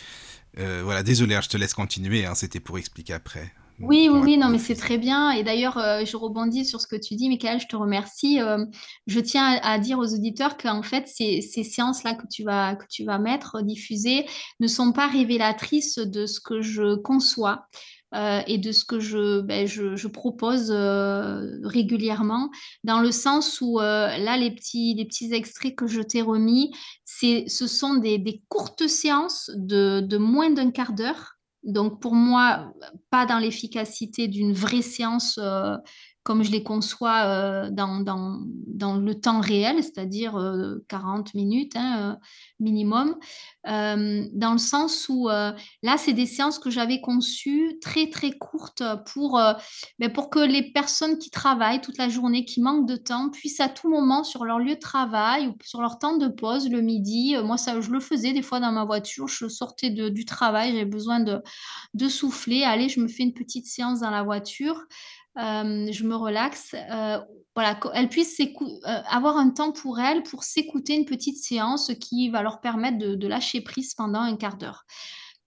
voilà, 0.56 1.02
désolé, 1.02 1.34
hein, 1.34 1.42
je 1.42 1.50
te 1.50 1.58
laisse 1.58 1.74
continuer. 1.74 2.26
C'était 2.34 2.60
pour 2.60 2.78
expliquer 2.78 3.12
après. 3.12 3.52
Oui, 3.80 4.08
oui, 4.08 4.20
oui, 4.22 4.36
non, 4.36 4.48
mais 4.48 4.58
c'est 4.58 4.74
très 4.74 4.98
bien. 4.98 5.32
Et 5.32 5.42
d'ailleurs, 5.42 5.78
euh, 5.78 6.04
je 6.04 6.16
rebondis 6.16 6.64
sur 6.64 6.80
ce 6.80 6.86
que 6.86 6.96
tu 6.96 7.14
dis, 7.14 7.28
Michael, 7.28 7.60
je 7.60 7.66
te 7.66 7.76
remercie. 7.76 8.40
Euh, 8.40 8.64
je 9.06 9.18
tiens 9.20 9.58
à, 9.62 9.78
dire 9.78 9.98
aux 9.98 10.14
auditeurs 10.14 10.56
qu'en 10.56 10.82
fait, 10.82 11.08
ces, 11.08 11.40
séances-là 11.40 12.14
que 12.14 12.26
tu 12.30 12.44
vas, 12.44 12.76
que 12.76 12.84
tu 12.88 13.04
vas 13.04 13.18
mettre, 13.18 13.62
diffuser, 13.62 14.26
ne 14.60 14.66
sont 14.66 14.92
pas 14.92 15.08
révélatrices 15.08 15.98
de 15.98 16.26
ce 16.26 16.40
que 16.40 16.62
je 16.62 16.94
conçois. 16.96 17.66
Euh, 18.14 18.42
et 18.46 18.58
de 18.58 18.72
ce 18.72 18.84
que 18.84 19.00
je, 19.00 19.40
ben, 19.40 19.66
je, 19.66 20.06
propose 20.06 20.70
régulièrement, 20.70 22.50
dans 22.84 23.00
le 23.00 23.10
sens 23.10 23.62
où 23.62 23.78
là, 23.78 24.36
les 24.36 24.50
petits, 24.50 24.92
les 24.92 25.06
petits 25.06 25.32
extraits 25.32 25.74
que 25.74 25.86
je 25.86 26.02
t'ai 26.02 26.20
remis, 26.20 26.74
ce 27.06 27.66
sont 27.66 27.94
des, 27.94 28.18
des 28.18 28.42
courtes 28.50 28.86
séances 28.86 29.50
de, 29.54 30.00
de 30.00 30.18
moins 30.18 30.50
d'un 30.50 30.70
quart 30.70 30.92
d'heure 30.92 31.31
donc 31.62 32.00
pour 32.00 32.14
moi, 32.14 32.72
pas 33.10 33.26
dans 33.26 33.38
l'efficacité 33.38 34.28
d'une 34.28 34.52
vraie 34.52 34.82
séance 34.82 35.38
euh, 35.38 35.76
comme 36.22 36.44
je 36.44 36.50
les 36.50 36.62
conçois 36.62 37.24
euh, 37.24 37.70
dans, 37.70 38.00
dans, 38.00 38.96
le 38.96 39.14
temps 39.14 39.40
réel, 39.40 39.82
c'est-à-dire 39.82 40.32
40 40.88 41.28
euh, 41.28 41.30
minutes 41.34 41.74
hein, 41.76 42.18
minimum, 42.58 43.16
dans 43.64 44.52
le 44.52 44.58
sens 44.58 45.08
où 45.08 45.28
là, 45.28 45.96
c'est 45.96 46.12
des 46.12 46.26
séances 46.26 46.58
que 46.58 46.70
j'avais 46.70 47.00
conçues 47.00 47.78
très 47.80 48.10
très 48.10 48.32
courtes 48.32 48.82
pour, 49.12 49.40
ben, 49.98 50.12
pour 50.12 50.30
que 50.30 50.40
les 50.40 50.72
personnes 50.72 51.18
qui 51.18 51.30
travaillent 51.30 51.80
toute 51.80 51.98
la 51.98 52.08
journée, 52.08 52.44
qui 52.44 52.60
manquent 52.60 52.88
de 52.88 52.96
temps, 52.96 53.30
puissent 53.30 53.60
à 53.60 53.68
tout 53.68 53.88
moment 53.88 54.24
sur 54.24 54.44
leur 54.44 54.58
lieu 54.58 54.74
de 54.74 54.80
travail 54.80 55.46
ou 55.48 55.54
sur 55.62 55.80
leur 55.80 55.98
temps 55.98 56.16
de 56.16 56.28
pause 56.28 56.68
le 56.68 56.80
midi, 56.80 57.36
moi 57.44 57.56
ça, 57.56 57.80
je 57.80 57.90
le 57.90 58.00
faisais 58.00 58.32
des 58.32 58.42
fois 58.42 58.58
dans 58.58 58.72
ma 58.72 58.84
voiture, 58.84 59.28
je 59.28 59.48
sortais 59.48 59.90
de, 59.90 60.08
du 60.08 60.24
travail, 60.24 60.72
j'avais 60.72 60.84
besoin 60.84 61.20
de, 61.20 61.40
de 61.94 62.08
souffler, 62.08 62.64
allez, 62.64 62.88
je 62.88 63.00
me 63.00 63.08
fais 63.08 63.22
une 63.22 63.34
petite 63.34 63.66
séance 63.66 64.00
dans 64.00 64.10
la 64.10 64.22
voiture. 64.22 64.86
Euh, 65.38 65.90
je 65.90 66.04
me 66.04 66.14
relaxe. 66.14 66.74
Euh, 66.74 67.18
voilà, 67.54 67.74
qu'elles 67.74 68.08
puissent 68.08 68.40
euh, 68.40 68.78
avoir 69.08 69.36
un 69.36 69.50
temps 69.50 69.72
pour 69.72 70.00
elles 70.00 70.22
pour 70.22 70.42
s'écouter 70.42 70.94
une 70.94 71.04
petite 71.04 71.36
séance 71.36 71.92
qui 72.00 72.30
va 72.30 72.42
leur 72.42 72.60
permettre 72.60 72.98
de, 72.98 73.28
lâcher 73.28 73.60
prise 73.60 73.94
pendant 73.94 74.20
un 74.20 74.36
quart 74.36 74.56
d'heure. 74.56 74.84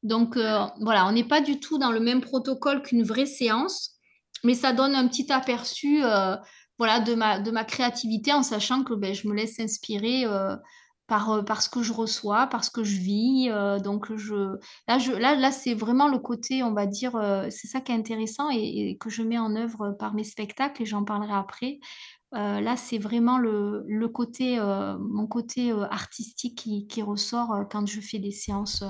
Donc 0.03 0.37
voilà, 0.37 1.07
on 1.07 1.13
n'est 1.13 1.23
pas 1.23 1.41
du 1.41 1.59
tout 1.59 1.79
dans 1.79 1.91
le 1.91 1.99
même 1.99 2.21
protocole 2.21 2.83
qu'une 2.83 3.01
vraie 3.01 3.25
séance, 3.25 3.95
mais 4.43 4.53
ça 4.53 4.71
donne 4.71 4.93
un 4.93 5.07
petit 5.07 5.31
aperçu 5.31 6.03
voilà, 6.77 6.99
de, 6.99 7.15
ma, 7.15 7.39
de 7.39 7.49
ma 7.49 7.63
créativité 7.63 8.31
en 8.31 8.43
sachant 8.43 8.83
que 8.83 8.93
ben, 8.93 9.15
je 9.15 9.27
me 9.27 9.33
laisse 9.33 9.59
inspirer 9.59 10.25
par, 11.07 11.31
euh, 11.31 11.41
ce 11.59 11.69
que 11.69 11.83
je 11.83 11.93
reçois, 11.93 12.47
par 12.47 12.63
ce 12.63 12.71
que 12.71 12.83
je 12.83 12.97
vis. 12.97 13.49
Euh, 13.49 13.79
donc, 13.79 14.15
je, 14.15 14.57
là, 14.87 14.99
je, 14.99 15.11
là, 15.11 15.35
là 15.35 15.51
c'est 15.51 15.73
vraiment 15.73 16.07
le 16.07 16.19
côté, 16.19 16.63
on 16.63 16.73
va 16.73 16.85
dire, 16.85 17.15
euh, 17.15 17.47
c'est 17.49 17.67
ça 17.67 17.81
qui 17.81 17.91
est 17.91 17.95
intéressant 17.95 18.49
et, 18.51 18.97
que 18.99 19.09
je 19.09 19.23
mets 19.23 19.37
en 19.37 19.55
œuvre 19.55 19.95
par 19.99 20.13
mes 20.13 20.23
spectacles 20.23 20.81
et 20.81 20.85
j'en 20.85 21.03
parlerai 21.03 21.33
après. 21.33 21.79
là, 22.31 22.75
c'est 22.75 22.97
vraiment 22.97 23.37
le, 23.37 23.83
le 23.87 24.07
côté, 24.09 24.59
mon 24.99 25.27
côté 25.27 25.71
artistique 25.71 26.57
qui, 26.57 26.87
qui, 26.87 27.01
ressort 27.01 27.65
quand 27.69 27.85
je 27.85 28.01
fais 28.01 28.19
des 28.19 28.31
séances. 28.31 28.83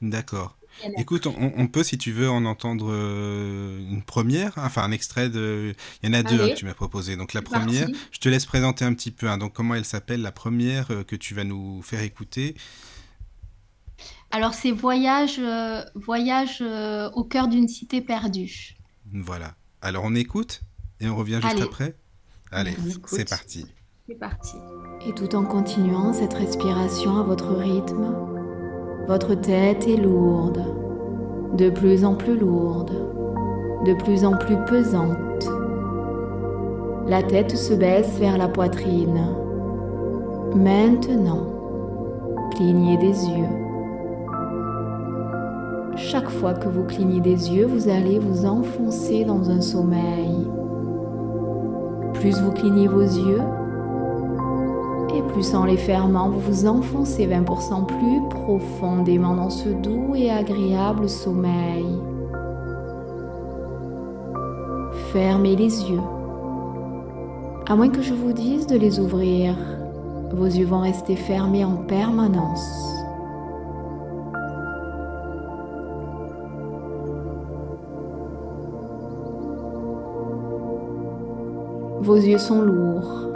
D'accord. 0.00 0.59
Écoute, 0.96 1.26
on, 1.26 1.66
peut, 1.66 1.82
si 1.82 1.98
tu 1.98 2.12
veux, 2.12 2.30
en 2.30 2.44
entendre 2.44 2.88
euh, 2.90 3.78
une 3.90 4.02
première, 4.02 4.54
enfin 4.56 4.82
un 4.82 4.92
extrait 4.92 5.28
de. 5.28 5.74
Il 6.02 6.08
y 6.08 6.10
en 6.10 6.18
a 6.18 6.22
deux 6.22 6.40
hein, 6.40 6.48
que 6.50 6.54
tu 6.54 6.64
m'as 6.64 6.74
proposé. 6.74 7.16
Donc 7.16 7.34
la 7.34 7.42
première, 7.42 7.88
je 8.10 8.18
te 8.18 8.28
laisse 8.28 8.46
présenter 8.46 8.84
un 8.84 8.94
petit 8.94 9.10
peu. 9.10 9.28
Hein. 9.28 9.38
donc 9.38 9.52
comment 9.52 9.74
elle 9.74 9.84
s'appelle 9.84 10.22
la 10.22 10.32
première 10.32 10.90
euh, 10.90 11.04
que 11.04 11.16
tu 11.16 11.34
vas 11.34 11.44
nous 11.44 11.82
faire 11.82 12.00
écouter 12.00 12.56
Alors 14.30 14.54
c'est 14.54 14.72
Voyage, 14.72 15.38
euh, 15.38 15.84
voyage 15.94 16.62
au 17.14 17.24
cœur 17.24 17.48
d'une 17.48 17.68
cité 17.68 18.00
perdue. 18.00 18.76
Voilà. 19.12 19.54
Alors 19.82 20.04
on 20.04 20.14
écoute 20.14 20.62
et 21.00 21.08
on 21.08 21.16
revient 21.16 21.40
juste 21.42 21.60
après. 21.60 21.94
Allez, 22.52 22.76
c'est 23.06 23.28
parti. 23.28 23.66
C'est 24.08 24.18
parti. 24.18 24.56
Et 25.06 25.14
tout 25.14 25.34
en 25.34 25.44
continuant 25.44 26.12
cette 26.12 26.34
respiration 26.34 27.18
à 27.18 27.22
votre 27.22 27.54
rythme 27.54 28.39
votre 29.08 29.34
tête 29.34 29.88
est 29.88 29.96
lourde, 29.96 30.62
de 31.56 31.70
plus 31.70 32.04
en 32.04 32.14
plus 32.14 32.38
lourde, 32.38 32.92
de 33.86 33.94
plus 33.94 34.24
en 34.24 34.36
plus 34.36 34.56
pesante. 34.66 35.50
La 37.06 37.22
tête 37.22 37.56
se 37.56 37.74
baisse 37.74 38.18
vers 38.18 38.38
la 38.38 38.48
poitrine. 38.48 39.20
Maintenant, 40.54 41.46
clignez 42.54 42.96
des 42.98 43.26
yeux. 43.26 43.60
Chaque 45.96 46.28
fois 46.28 46.54
que 46.54 46.68
vous 46.68 46.84
clignez 46.84 47.20
des 47.20 47.52
yeux, 47.52 47.66
vous 47.66 47.88
allez 47.88 48.18
vous 48.18 48.46
enfoncer 48.46 49.24
dans 49.24 49.50
un 49.50 49.60
sommeil. 49.60 50.46
Plus 52.14 52.40
vous 52.40 52.52
clignez 52.52 52.86
vos 52.86 53.00
yeux, 53.00 53.42
et 55.14 55.22
plus 55.22 55.54
en 55.54 55.64
les 55.64 55.76
fermant, 55.76 56.28
vous 56.28 56.40
vous 56.40 56.66
enfoncez 56.66 57.26
20% 57.26 57.86
plus 57.86 58.28
profondément 58.28 59.34
dans 59.34 59.50
ce 59.50 59.68
doux 59.68 60.14
et 60.14 60.30
agréable 60.30 61.08
sommeil. 61.08 61.86
Fermez 65.12 65.56
les 65.56 65.90
yeux. 65.90 66.00
À 67.66 67.76
moins 67.76 67.88
que 67.88 68.02
je 68.02 68.14
vous 68.14 68.32
dise 68.32 68.66
de 68.66 68.76
les 68.76 69.00
ouvrir, 69.00 69.56
vos 70.32 70.46
yeux 70.46 70.66
vont 70.66 70.80
rester 70.80 71.16
fermés 71.16 71.64
en 71.64 71.76
permanence. 71.76 72.86
Vos 82.00 82.16
yeux 82.16 82.38
sont 82.38 82.62
lourds 82.62 83.29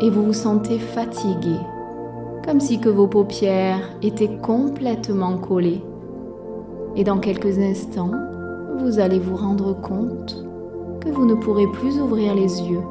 et 0.00 0.10
vous 0.10 0.26
vous 0.26 0.32
sentez 0.32 0.78
fatigué, 0.78 1.56
comme 2.44 2.60
si 2.60 2.78
que 2.78 2.88
vos 2.88 3.08
paupières 3.08 3.90
étaient 4.02 4.36
complètement 4.42 5.38
collées. 5.38 5.82
Et 6.96 7.04
dans 7.04 7.18
quelques 7.18 7.58
instants, 7.58 8.12
vous 8.80 9.00
allez 9.00 9.18
vous 9.18 9.36
rendre 9.36 9.74
compte 9.80 10.44
que 11.00 11.08
vous 11.08 11.26
ne 11.26 11.34
pourrez 11.34 11.66
plus 11.72 12.00
ouvrir 12.00 12.34
les 12.34 12.62
yeux. 12.62 12.82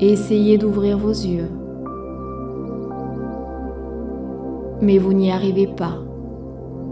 Essayez 0.00 0.58
d'ouvrir 0.58 0.98
vos 0.98 1.10
yeux. 1.10 1.50
Mais 4.82 4.98
vous 4.98 5.14
n'y 5.14 5.32
arrivez 5.32 5.66
pas. 5.66 5.98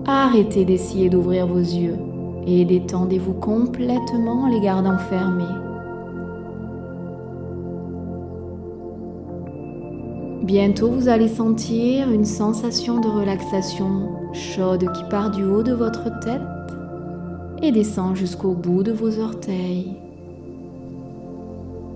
Arrêtez 0.07 0.65
d'essayer 0.65 1.11
d'ouvrir 1.11 1.47
vos 1.47 1.59
yeux 1.59 1.99
et 2.47 2.65
détendez-vous 2.65 3.35
complètement 3.35 4.43
en 4.43 4.49
les 4.49 4.61
gardant 4.61 4.99
fermés. 4.99 5.45
Bientôt, 10.43 10.91
vous 10.91 11.09
allez 11.09 11.29
sentir 11.29 12.11
une 12.11 12.27
sensation 12.27 13.01
de 13.01 13.09
relaxation 13.09 14.11
chaude 14.35 14.93
qui 14.93 15.05
part 15.05 15.31
du 15.31 15.43
haut 15.43 15.63
de 15.63 15.73
votre 15.73 16.21
tête 16.21 16.43
et 17.63 17.73
descend 17.73 18.15
jusqu'au 18.15 18.53
bout 18.53 18.83
de 18.83 18.93
vos 18.93 19.21
orteils. 19.21 19.97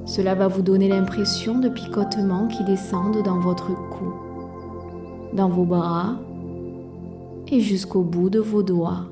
Cela 0.06 0.34
va 0.34 0.48
vous 0.48 0.62
donner 0.62 0.88
l'impression 0.88 1.58
de 1.58 1.68
picotements 1.68 2.46
qui 2.46 2.64
descendent 2.64 3.22
dans 3.22 3.38
votre 3.38 3.66
cou, 3.90 4.14
dans 5.34 5.50
vos 5.50 5.64
bras 5.64 6.14
et 7.52 7.60
jusqu'au 7.60 8.00
bout 8.00 8.30
de 8.30 8.40
vos 8.40 8.62
doigts 8.62 9.04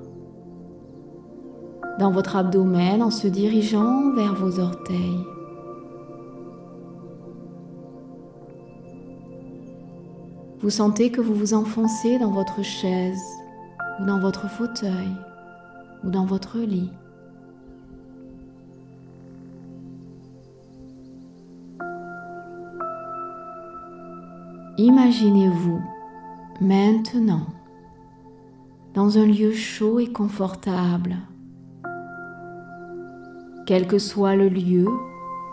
dans 1.99 2.11
votre 2.11 2.37
abdomen 2.37 3.03
en 3.03 3.11
se 3.11 3.27
dirigeant 3.27 4.13
vers 4.15 4.35
vos 4.35 4.61
orteils. 4.61 5.25
Vous 10.61 10.71
sentez 10.71 11.11
que 11.11 11.21
vous 11.21 11.35
vous 11.35 11.55
enfoncez 11.55 12.19
dans 12.19 12.31
votre 12.31 12.63
chaise 12.63 13.23
ou 14.01 14.07
dans 14.07 14.19
votre 14.19 14.49
fauteuil 14.49 15.11
ou 16.05 16.11
dans 16.11 16.25
votre 16.25 16.59
lit. 16.59 16.91
Imaginez-vous 24.79 25.81
maintenant 26.61 27.47
dans 28.93 29.19
un 29.19 29.27
lieu 29.27 29.53
chaud 29.53 30.01
et 30.01 30.13
confortable 30.13 31.17
quel 33.67 33.89
que 33.89 33.99
soit 33.99 34.37
le 34.37 34.49
lieu, 34.49 34.87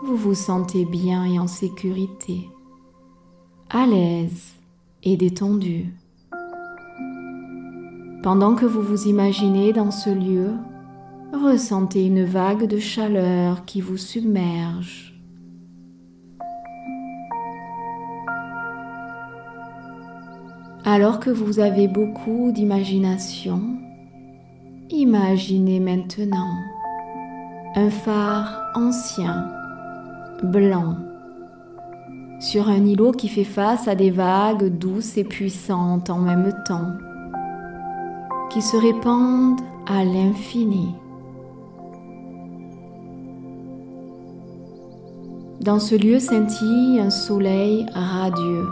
vous 0.04 0.16
vous 0.16 0.34
sentez 0.34 0.84
bien 0.84 1.24
et 1.24 1.38
en 1.40 1.48
sécurité, 1.48 2.48
à 3.70 3.86
l'aise 3.86 4.54
et 5.02 5.16
détendu. 5.16 5.92
Pendant 8.22 8.54
que 8.54 8.66
vous 8.66 8.82
vous 8.82 9.08
imaginez 9.08 9.72
dans 9.72 9.90
ce 9.90 10.10
lieu, 10.10 10.52
ressentez 11.32 12.06
une 12.06 12.24
vague 12.24 12.68
de 12.68 12.78
chaleur 12.78 13.64
qui 13.64 13.80
vous 13.80 13.96
submerge. 13.96 15.10
Alors 20.84 21.18
que 21.18 21.30
vous 21.30 21.58
avez 21.58 21.88
beaucoup 21.88 22.52
d'imagination, 22.52 23.60
imaginez 24.90 25.80
maintenant 25.80 26.54
un 27.76 27.90
phare 27.90 28.70
ancien, 28.76 29.48
blanc, 30.44 30.94
sur 32.38 32.68
un 32.68 32.84
îlot 32.84 33.10
qui 33.10 33.26
fait 33.26 33.42
face 33.42 33.88
à 33.88 33.96
des 33.96 34.12
vagues 34.12 34.78
douces 34.78 35.16
et 35.16 35.24
puissantes 35.24 36.08
en 36.08 36.20
même 36.20 36.54
temps, 36.68 36.92
qui 38.50 38.62
se 38.62 38.76
répandent 38.76 39.60
à 39.88 40.04
l'infini. 40.04 40.94
Dans 45.60 45.80
ce 45.80 45.96
lieu 45.96 46.20
scintille 46.20 47.00
un 47.00 47.10
soleil 47.10 47.86
radieux. 47.92 48.68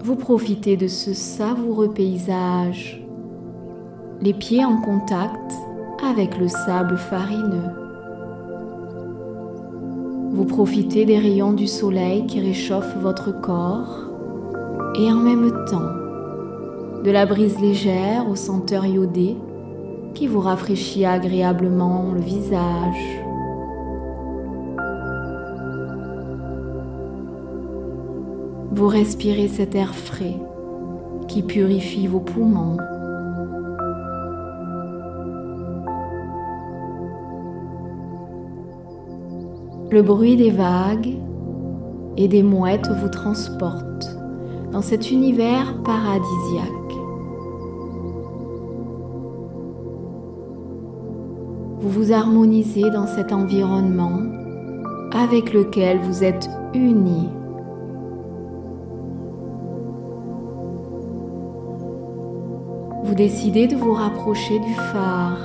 Vous 0.00 0.16
profitez 0.16 0.76
de 0.76 0.88
ce 0.88 1.14
savoureux 1.14 1.90
paysage, 1.90 3.02
les 4.20 4.34
pieds 4.34 4.64
en 4.64 4.78
contact 4.82 5.54
avec 6.04 6.38
le 6.38 6.48
sable 6.48 6.96
farineux. 6.96 7.70
Vous 10.32 10.44
profitez 10.44 11.04
des 11.06 11.18
rayons 11.18 11.52
du 11.52 11.66
soleil 11.66 12.26
qui 12.26 12.40
réchauffent 12.40 12.96
votre 12.98 13.40
corps 13.40 14.04
et 14.98 15.10
en 15.10 15.16
même 15.16 15.52
temps 15.66 17.02
de 17.04 17.10
la 17.10 17.24
brise 17.24 17.58
légère 17.60 18.28
aux 18.28 18.36
senteurs 18.36 18.84
iodées 18.84 19.36
qui 20.14 20.26
vous 20.26 20.40
rafraîchit 20.40 21.04
agréablement 21.04 22.12
le 22.12 22.20
visage. 22.20 23.22
Vous 28.72 28.88
respirez 28.88 29.48
cet 29.48 29.74
air 29.74 29.94
frais 29.94 30.36
qui 31.28 31.42
purifie 31.42 32.06
vos 32.06 32.20
poumons. 32.20 32.76
Le 39.90 40.02
bruit 40.02 40.36
des 40.36 40.50
vagues 40.50 41.16
et 42.16 42.26
des 42.26 42.42
mouettes 42.42 42.88
vous 43.00 43.08
transporte 43.08 44.18
dans 44.72 44.82
cet 44.82 45.12
univers 45.12 45.80
paradisiaque. 45.84 46.70
Vous 51.78 51.88
vous 51.88 52.12
harmonisez 52.12 52.90
dans 52.90 53.06
cet 53.06 53.32
environnement 53.32 54.22
avec 55.12 55.52
lequel 55.52 55.98
vous 56.00 56.24
êtes 56.24 56.48
unis 56.74 57.28
vous 63.04 63.14
décidez 63.14 63.68
de 63.68 63.76
vous 63.76 63.92
rapprocher 63.92 64.58
du 64.58 64.74
phare 64.74 65.38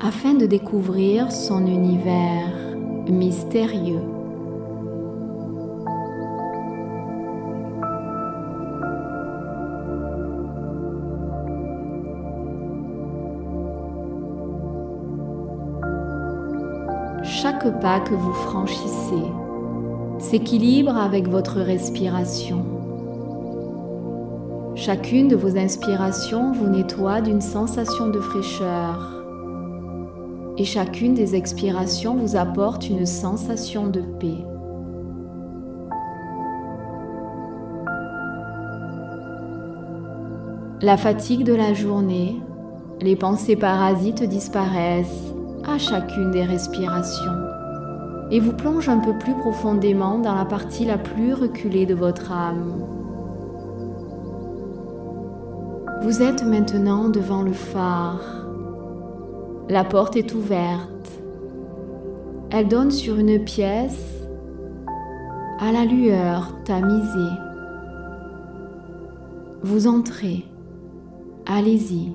afin 0.00 0.34
de 0.34 0.44
découvrir 0.44 1.30
son 1.30 1.66
univers 1.66 2.69
mystérieux. 3.08 4.02
Chaque 17.22 17.80
pas 17.80 18.00
que 18.00 18.14
vous 18.14 18.32
franchissez 18.32 19.24
s'équilibre 20.18 20.96
avec 20.96 21.28
votre 21.28 21.60
respiration. 21.60 22.64
Chacune 24.74 25.28
de 25.28 25.36
vos 25.36 25.56
inspirations 25.56 26.52
vous 26.52 26.68
nettoie 26.68 27.20
d'une 27.20 27.40
sensation 27.40 28.08
de 28.08 28.20
fraîcheur 28.20 29.19
et 30.60 30.64
chacune 30.64 31.14
des 31.14 31.36
expirations 31.36 32.16
vous 32.16 32.36
apporte 32.36 32.90
une 32.90 33.06
sensation 33.06 33.86
de 33.86 34.02
paix. 34.02 34.44
La 40.82 40.98
fatigue 40.98 41.44
de 41.44 41.54
la 41.54 41.72
journée, 41.72 42.36
les 43.00 43.16
pensées 43.16 43.56
parasites 43.56 44.22
disparaissent 44.22 45.32
à 45.64 45.78
chacune 45.78 46.30
des 46.30 46.44
respirations 46.44 47.40
et 48.30 48.38
vous 48.38 48.52
plongent 48.52 48.90
un 48.90 48.98
peu 48.98 49.16
plus 49.16 49.38
profondément 49.38 50.18
dans 50.18 50.34
la 50.34 50.44
partie 50.44 50.84
la 50.84 50.98
plus 50.98 51.32
reculée 51.32 51.86
de 51.86 51.94
votre 51.94 52.32
âme. 52.32 52.84
Vous 56.02 56.20
êtes 56.20 56.44
maintenant 56.44 57.08
devant 57.08 57.40
le 57.40 57.52
phare. 57.52 58.39
La 59.70 59.84
porte 59.84 60.16
est 60.16 60.34
ouverte. 60.34 61.12
Elle 62.50 62.66
donne 62.66 62.90
sur 62.90 63.20
une 63.20 63.44
pièce 63.44 64.26
à 65.60 65.70
la 65.70 65.84
lueur 65.84 66.56
tamisée. 66.64 67.36
Vous 69.62 69.86
entrez. 69.86 70.44
Allez-y. 71.46 72.12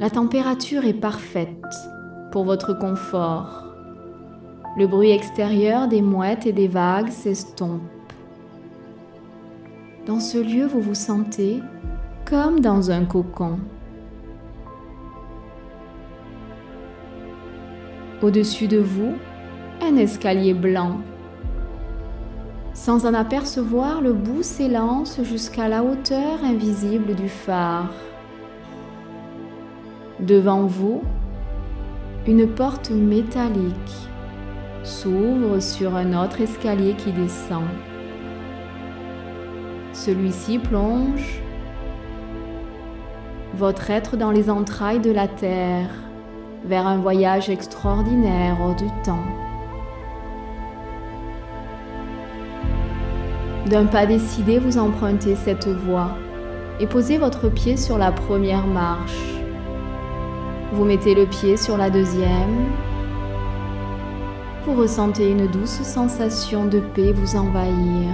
La 0.00 0.10
température 0.10 0.84
est 0.84 0.92
parfaite 0.92 1.54
pour 2.32 2.42
votre 2.42 2.76
confort. 2.76 3.66
Le 4.76 4.88
bruit 4.88 5.12
extérieur 5.12 5.86
des 5.86 6.02
mouettes 6.02 6.46
et 6.46 6.52
des 6.52 6.66
vagues 6.66 7.10
s'estompe. 7.10 7.80
Dans 10.04 10.18
ce 10.18 10.38
lieu, 10.38 10.66
vous 10.66 10.80
vous 10.80 10.96
sentez 10.96 11.60
comme 12.28 12.58
dans 12.58 12.90
un 12.90 13.04
cocon. 13.04 13.60
Au-dessus 18.22 18.68
de 18.68 18.78
vous, 18.78 19.14
un 19.80 19.96
escalier 19.96 20.52
blanc. 20.52 20.98
Sans 22.74 23.06
en 23.06 23.14
apercevoir, 23.14 24.02
le 24.02 24.12
bout 24.12 24.42
s'élance 24.42 25.20
jusqu'à 25.22 25.68
la 25.68 25.82
hauteur 25.82 26.44
invisible 26.44 27.14
du 27.14 27.28
phare. 27.28 27.92
Devant 30.18 30.66
vous, 30.66 31.02
une 32.26 32.46
porte 32.46 32.90
métallique 32.90 34.08
s'ouvre 34.82 35.60
sur 35.60 35.96
un 35.96 36.22
autre 36.22 36.42
escalier 36.42 36.94
qui 36.94 37.12
descend. 37.12 37.64
Celui-ci 39.94 40.58
plonge 40.58 41.42
votre 43.54 43.90
être 43.90 44.16
dans 44.16 44.30
les 44.30 44.48
entrailles 44.48 45.00
de 45.00 45.10
la 45.10 45.26
terre, 45.26 45.90
vers 46.64 46.86
un 46.86 46.98
voyage 46.98 47.48
extraordinaire 47.48 48.56
hors 48.60 48.74
du 48.74 48.86
temps. 49.02 49.24
D'un 53.66 53.86
pas 53.86 54.06
décidé, 54.06 54.58
vous 54.58 54.78
empruntez 54.78 55.36
cette 55.36 55.68
voie 55.68 56.10
et 56.80 56.86
posez 56.86 57.18
votre 57.18 57.48
pied 57.48 57.76
sur 57.76 57.98
la 57.98 58.10
première 58.10 58.66
marche. 58.66 59.18
Vous 60.72 60.84
mettez 60.84 61.14
le 61.14 61.26
pied 61.26 61.56
sur 61.56 61.76
la 61.76 61.90
deuxième. 61.90 62.68
Vous 64.64 64.74
ressentez 64.74 65.30
une 65.30 65.46
douce 65.46 65.82
sensation 65.82 66.66
de 66.66 66.80
paix 66.80 67.12
vous 67.12 67.36
envahir. 67.36 68.10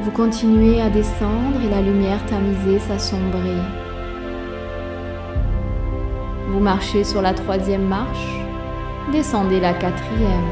Vous 0.00 0.10
continuez 0.10 0.80
à 0.80 0.90
descendre 0.90 1.60
et 1.64 1.70
la 1.70 1.80
lumière 1.80 2.24
tamisée 2.26 2.78
s'assombrit. 2.80 3.81
Vous 6.52 6.60
marchez 6.60 7.02
sur 7.02 7.22
la 7.22 7.32
troisième 7.32 7.88
marche, 7.88 8.44
descendez 9.10 9.58
la 9.58 9.72
quatrième. 9.72 10.50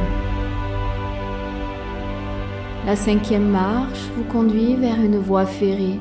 La 2.86 2.96
cinquième 2.96 3.48
marche 3.48 4.08
vous 4.16 4.24
conduit 4.24 4.76
vers 4.76 4.98
une 4.98 5.18
voie 5.18 5.44
ferrée 5.44 6.00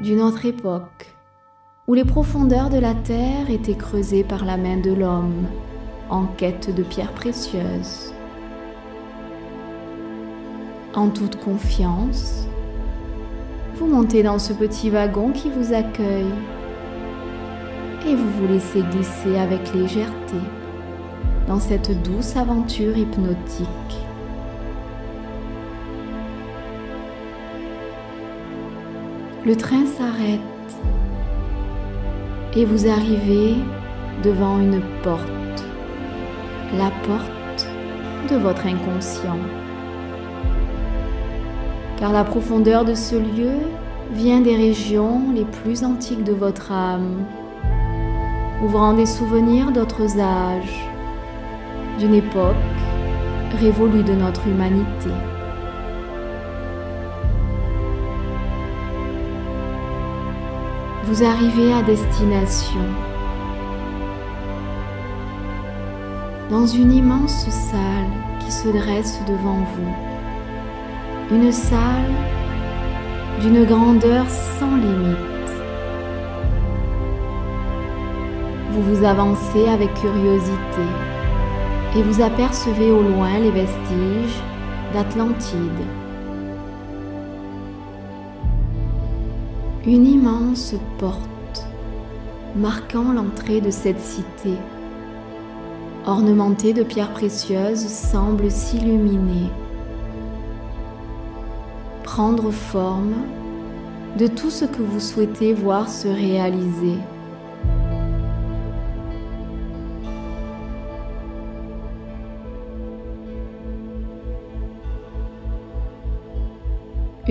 d'une 0.00 0.22
autre 0.22 0.46
époque, 0.46 1.14
où 1.86 1.92
les 1.92 2.06
profondeurs 2.06 2.70
de 2.70 2.78
la 2.78 2.94
terre 2.94 3.50
étaient 3.50 3.76
creusées 3.76 4.24
par 4.24 4.46
la 4.46 4.56
main 4.56 4.78
de 4.78 4.94
l'homme 4.94 5.46
en 6.08 6.24
quête 6.24 6.74
de 6.74 6.82
pierres 6.82 7.12
précieuses 7.12 8.14
en 10.94 11.08
toute 11.08 11.36
confiance, 11.36 12.46
vous 13.76 13.86
montez 13.86 14.22
dans 14.22 14.38
ce 14.38 14.52
petit 14.52 14.90
wagon 14.90 15.30
qui 15.30 15.48
vous 15.50 15.72
accueille. 15.72 16.32
Et 18.06 18.14
vous 18.14 18.30
vous 18.30 18.46
laissez 18.46 18.82
glisser 18.82 19.38
avec 19.38 19.72
légèreté 19.74 20.36
dans 21.46 21.60
cette 21.60 22.02
douce 22.02 22.36
aventure 22.36 22.96
hypnotique. 22.96 23.66
Le 29.44 29.56
train 29.56 29.86
s'arrête 29.86 30.40
et 32.54 32.64
vous 32.64 32.88
arrivez 32.88 33.54
devant 34.22 34.58
une 34.58 34.80
porte, 35.02 35.64
la 36.76 36.90
porte 37.06 37.66
de 38.30 38.36
votre 38.36 38.66
inconscient. 38.66 39.38
Car 41.96 42.12
la 42.12 42.24
profondeur 42.24 42.84
de 42.84 42.94
ce 42.94 43.16
lieu 43.16 43.58
vient 44.12 44.40
des 44.40 44.56
régions 44.56 45.32
les 45.34 45.44
plus 45.44 45.84
antiques 45.84 46.24
de 46.24 46.32
votre 46.32 46.72
âme, 46.72 47.24
ouvrant 48.62 48.92
des 48.92 49.06
souvenirs 49.06 49.72
d'autres 49.72 50.18
âges, 50.20 50.88
d'une 51.98 52.14
époque 52.14 52.54
révolue 53.58 54.02
de 54.02 54.12
notre 54.12 54.46
humanité. 54.46 55.10
Vous 61.04 61.24
arrivez 61.24 61.72
à 61.72 61.82
destination 61.82 62.84
dans 66.50 66.66
une 66.66 66.92
immense 66.92 67.48
salle 67.48 68.10
qui 68.40 68.52
se 68.52 68.68
dresse 68.68 69.20
devant 69.26 69.58
vous. 69.74 71.34
Une 71.34 71.52
salle 71.52 72.12
d'une 73.40 73.64
grandeur 73.64 74.28
sans 74.28 74.76
limite. 74.76 75.29
Vous 78.80 79.04
avancez 79.04 79.68
avec 79.68 79.92
curiosité 79.94 80.86
et 81.96 82.02
vous 82.02 82.22
apercevez 82.22 82.90
au 82.90 83.02
loin 83.02 83.38
les 83.38 83.50
vestiges 83.50 84.40
d'Atlantide. 84.94 85.84
Une 89.86 90.06
immense 90.06 90.74
porte 90.98 91.66
marquant 92.56 93.12
l'entrée 93.12 93.60
de 93.60 93.70
cette 93.70 94.00
cité, 94.00 94.54
ornementée 96.06 96.72
de 96.72 96.82
pierres 96.82 97.12
précieuses, 97.12 97.86
semble 97.86 98.50
s'illuminer 98.50 99.50
prendre 102.02 102.50
forme 102.50 103.14
de 104.18 104.26
tout 104.26 104.50
ce 104.50 104.64
que 104.64 104.82
vous 104.82 105.00
souhaitez 105.00 105.52
voir 105.54 105.88
se 105.88 106.08
réaliser. 106.08 106.98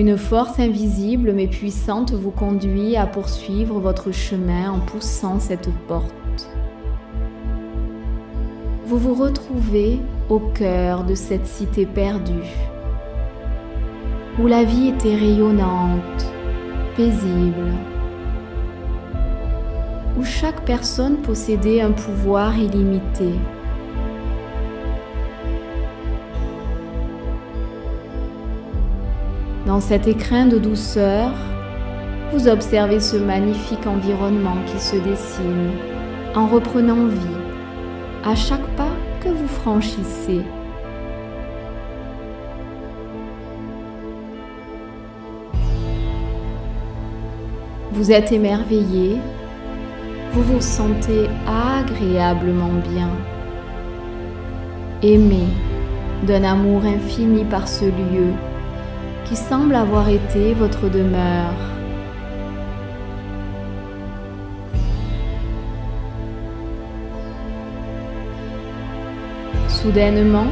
Une 0.00 0.16
force 0.16 0.58
invisible 0.58 1.34
mais 1.34 1.46
puissante 1.46 2.12
vous 2.12 2.30
conduit 2.30 2.96
à 2.96 3.06
poursuivre 3.06 3.80
votre 3.80 4.12
chemin 4.12 4.70
en 4.72 4.78
poussant 4.80 5.38
cette 5.38 5.68
porte. 5.88 6.48
Vous 8.86 8.96
vous 8.96 9.12
retrouvez 9.12 10.00
au 10.30 10.38
cœur 10.38 11.04
de 11.04 11.14
cette 11.14 11.46
cité 11.46 11.84
perdue 11.84 12.48
où 14.42 14.46
la 14.46 14.64
vie 14.64 14.88
était 14.88 15.16
rayonnante, 15.16 16.24
paisible, 16.96 17.74
où 20.18 20.24
chaque 20.24 20.64
personne 20.64 21.18
possédait 21.18 21.82
un 21.82 21.92
pouvoir 21.92 22.56
illimité. 22.56 23.34
Dans 29.70 29.78
cet 29.78 30.08
écrin 30.08 30.46
de 30.46 30.58
douceur, 30.58 31.30
vous 32.32 32.48
observez 32.48 32.98
ce 32.98 33.16
magnifique 33.16 33.86
environnement 33.86 34.56
qui 34.66 34.80
se 34.80 34.96
dessine 34.96 35.70
en 36.34 36.48
reprenant 36.48 37.06
vie 37.06 37.38
à 38.24 38.34
chaque 38.34 38.66
pas 38.76 38.90
que 39.22 39.28
vous 39.28 39.46
franchissez. 39.46 40.40
Vous 47.92 48.10
êtes 48.10 48.32
émerveillé, 48.32 49.18
vous 50.32 50.42
vous 50.42 50.60
sentez 50.60 51.28
agréablement 51.46 52.72
bien, 52.92 53.10
aimé 55.04 55.46
d'un 56.26 56.42
amour 56.42 56.82
infini 56.84 57.44
par 57.44 57.68
ce 57.68 57.84
lieu 57.84 58.32
qui 59.30 59.36
semble 59.36 59.76
avoir 59.76 60.08
été 60.08 60.54
votre 60.54 60.88
demeure. 60.88 61.54
Soudainement, 69.68 70.48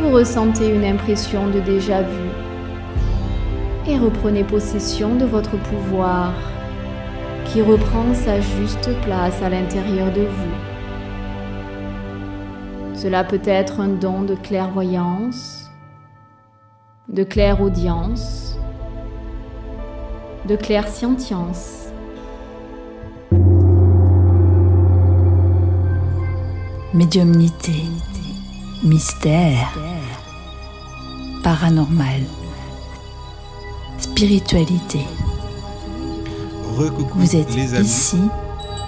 vous 0.00 0.10
ressentez 0.10 0.70
une 0.74 0.86
impression 0.86 1.48
de 1.48 1.60
déjà-vu 1.60 2.30
et 3.86 3.98
reprenez 3.98 4.44
possession 4.44 5.14
de 5.16 5.26
votre 5.26 5.58
pouvoir 5.58 6.32
qui 7.44 7.60
reprend 7.60 8.14
sa 8.14 8.40
juste 8.40 8.88
place 9.02 9.42
à 9.42 9.50
l'intérieur 9.50 10.10
de 10.12 10.22
vous. 10.22 10.54
Cela 12.94 13.22
peut 13.22 13.42
être 13.44 13.80
un 13.80 13.88
don 13.88 14.22
de 14.22 14.34
clairvoyance, 14.34 15.61
de 17.12 17.24
clairaudience, 17.24 18.56
de 20.48 20.56
clairsentience. 20.56 21.88
Médiumnité, 26.94 27.84
mystère, 28.82 29.72
paranormal 31.42 32.22
spiritualité. 33.98 35.00
vous 37.14 37.36
êtes 37.36 37.54
ici, 37.54 38.16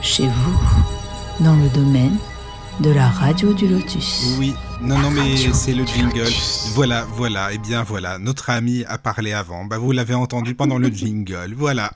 chez 0.01 0.27
vous, 0.27 1.45
dans 1.45 1.57
le 1.57 1.69
domaine 1.69 2.17
de 2.81 2.91
la 2.91 3.09
radio 3.09 3.53
du 3.55 3.69
lotus. 3.69 4.37
Oui, 4.39 4.55
non, 4.81 4.99
non, 4.99 5.11
mais 5.11 5.37
c'est 5.53 5.75
le 5.75 5.85
jingle. 5.85 6.29
Voilà, 6.75 7.05
voilà, 7.05 7.53
et 7.53 7.55
eh 7.55 7.59
bien 7.59 7.83
voilà, 7.85 8.19
notre 8.19 8.51
ami 8.51 8.85
a 8.87 8.99
parlé 8.99 9.33
avant. 9.33 9.65
Bah, 9.65 9.79
vous 9.79 9.93
l'avez 9.93 10.15
entendu 10.15 10.55
pendant 10.55 10.79
le 10.79 10.89
jingle, 10.89 11.55
voilà. 11.57 11.93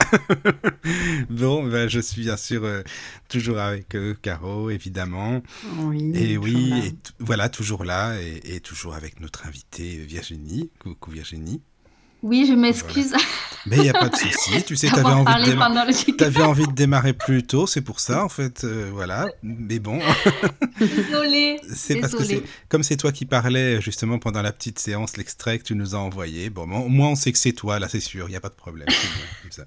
bon, 1.29 1.67
bah, 1.67 1.87
je 1.87 1.99
suis 1.99 2.21
bien 2.21 2.37
sûr 2.37 2.63
euh, 2.63 2.81
toujours 3.27 3.59
avec 3.59 3.95
euh, 3.95 4.15
Caro, 4.21 4.69
évidemment. 4.69 5.41
Oui. 5.79 6.11
Et 6.15 6.37
oui, 6.37 6.73
et 6.85 6.95
voilà, 7.19 7.49
toujours 7.49 7.83
là, 7.83 8.15
et, 8.21 8.55
et, 8.55 8.59
toujours 8.61 8.95
avec 8.95 9.19
notre 9.19 9.47
invitée 9.47 9.97
Virginie. 9.97 10.69
Coucou 10.79 11.11
Virginie. 11.11 11.61
Oui, 12.23 12.45
je 12.47 12.53
m'excuse. 12.53 13.13
Mais 13.65 13.77
il 13.77 13.83
n'y 13.83 13.89
a 13.89 13.93
pas 13.93 14.09
de 14.09 14.15
souci. 14.15 14.63
Tu 14.63 14.75
sais, 14.75 14.87
tu 14.87 14.99
avais, 14.99 15.05
envie 15.05 15.23
de 15.23 16.23
avais 16.23 16.43
envie 16.43 16.67
de 16.67 16.71
démarrer 16.71 17.13
plus 17.13 17.43
tôt, 17.43 17.67
c'est 17.67 17.81
pour 17.81 17.99
ça, 17.99 18.23
en 18.23 18.29
fait. 18.29 18.63
Euh, 18.63 18.89
voilà. 18.91 19.27
Mais 19.43 19.79
bon. 19.79 19.99
Désolée. 20.79 21.59
c'est 21.73 21.95
parce 21.97 22.15
que 22.15 22.23
c'est 22.23 22.43
comme 22.69 22.83
c'est 22.83 22.97
toi 22.97 23.11
qui 23.11 23.25
parlais 23.25 23.81
justement 23.81 24.19
pendant 24.19 24.41
la 24.41 24.51
petite 24.51 24.79
séance, 24.79 25.17
l'extrait 25.17 25.59
que 25.59 25.63
tu 25.63 25.75
nous 25.75 25.95
as 25.95 25.99
envoyé. 25.99 26.49
Bon, 26.49 26.63
au 26.63 26.89
moins 26.89 27.09
on 27.09 27.15
sait 27.15 27.31
que 27.31 27.37
c'est 27.37 27.53
toi, 27.53 27.79
là, 27.79 27.87
c'est 27.89 27.99
sûr. 27.99 28.27
Il 28.27 28.31
n'y 28.31 28.37
a 28.37 28.41
pas 28.41 28.49
de 28.49 28.53
problème. 28.53 28.87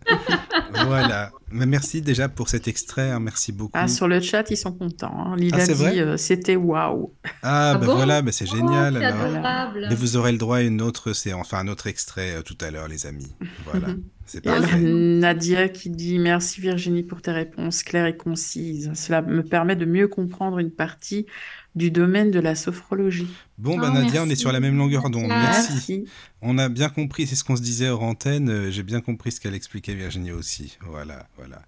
voilà. 0.87 1.31
Mais 1.51 1.67
merci 1.67 2.01
déjà 2.01 2.29
pour 2.29 2.49
cet 2.49 2.69
extrait. 2.69 3.11
Hein, 3.11 3.21
merci 3.21 3.53
beaucoup. 3.53 3.73
Ah, 3.75 3.89
sur 3.89 4.09
le 4.09 4.21
chat, 4.21 4.51
ils 4.51 4.57
sont 4.57 4.73
contents. 4.73 5.15
Hein. 5.15 5.37
Lila 5.37 5.59
ah, 5.61 5.67
dit 5.67 6.01
euh, 6.01 6.17
c'était 6.17 6.57
waouh. 6.57 7.13
Ah, 7.43 7.77
ben 7.79 7.87
voilà, 7.87 8.23
ben 8.23 8.33
c'est 8.33 8.47
oh, 8.51 8.57
génial. 8.57 9.03
alors. 9.03 9.73
Mais 9.75 9.95
vous 9.95 10.17
aurez 10.17 10.33
le 10.33 10.39
droit 10.39 10.59
à 10.59 10.63
une 10.63 10.81
autre 10.81 11.13
séance, 11.13 11.47
enfin 11.47 11.59
un 11.59 11.69
autre 11.69 11.87
extrait 11.87 12.37
euh, 12.37 12.43
tout 12.43 12.57
à 12.61 12.71
l'heure, 12.71 12.89
les 12.89 13.07
amis. 13.07 13.33
Voilà. 13.71 13.82
C'est 14.25 14.43
parfait. 14.43 14.79
Nadia 14.79 15.69
qui 15.69 15.91
dit 15.91 16.19
merci 16.19 16.61
Virginie 16.61 17.03
pour 17.03 17.23
tes 17.23 17.33
réponses 17.33 17.83
claires 17.83 18.07
et 18.07 18.17
concises. 18.17 18.91
Cela 18.95 19.21
me 19.23 19.43
permet 19.43 19.77
de 19.77 19.85
mieux 19.85 20.09
comprendre 20.09 20.59
une 20.59 20.71
partie 20.71 21.27
du 21.75 21.91
domaine 21.91 22.31
de 22.31 22.39
la 22.41 22.55
sophrologie. 22.55 23.29
Bon, 23.59 23.77
bah 23.79 23.89
Oh, 23.91 23.95
Nadia, 23.95 24.23
on 24.23 24.29
est 24.29 24.37
sur 24.37 24.53
la 24.53 24.61
même 24.61 24.77
longueur 24.77 25.11
d'onde. 25.11 25.29
Merci. 25.29 25.73
Merci. 25.73 26.05
On 26.45 26.59
a 26.59 26.69
bien 26.69 26.89
compris, 26.89 27.29
c'est 27.29 27.37
ce 27.37 27.45
qu'on 27.45 27.55
se 27.55 27.63
disait 27.63 27.89
hors 27.89 28.03
antenne. 28.03 28.49
euh, 28.51 28.71
J'ai 28.73 28.83
bien 28.83 29.01
compris 29.01 29.31
ce 29.31 29.41
qu'elle 29.41 29.55
expliquait 29.55 29.95
Virginie 29.95 30.33
aussi. 30.33 30.77
Voilà, 30.85 31.29
voilà. 31.37 31.63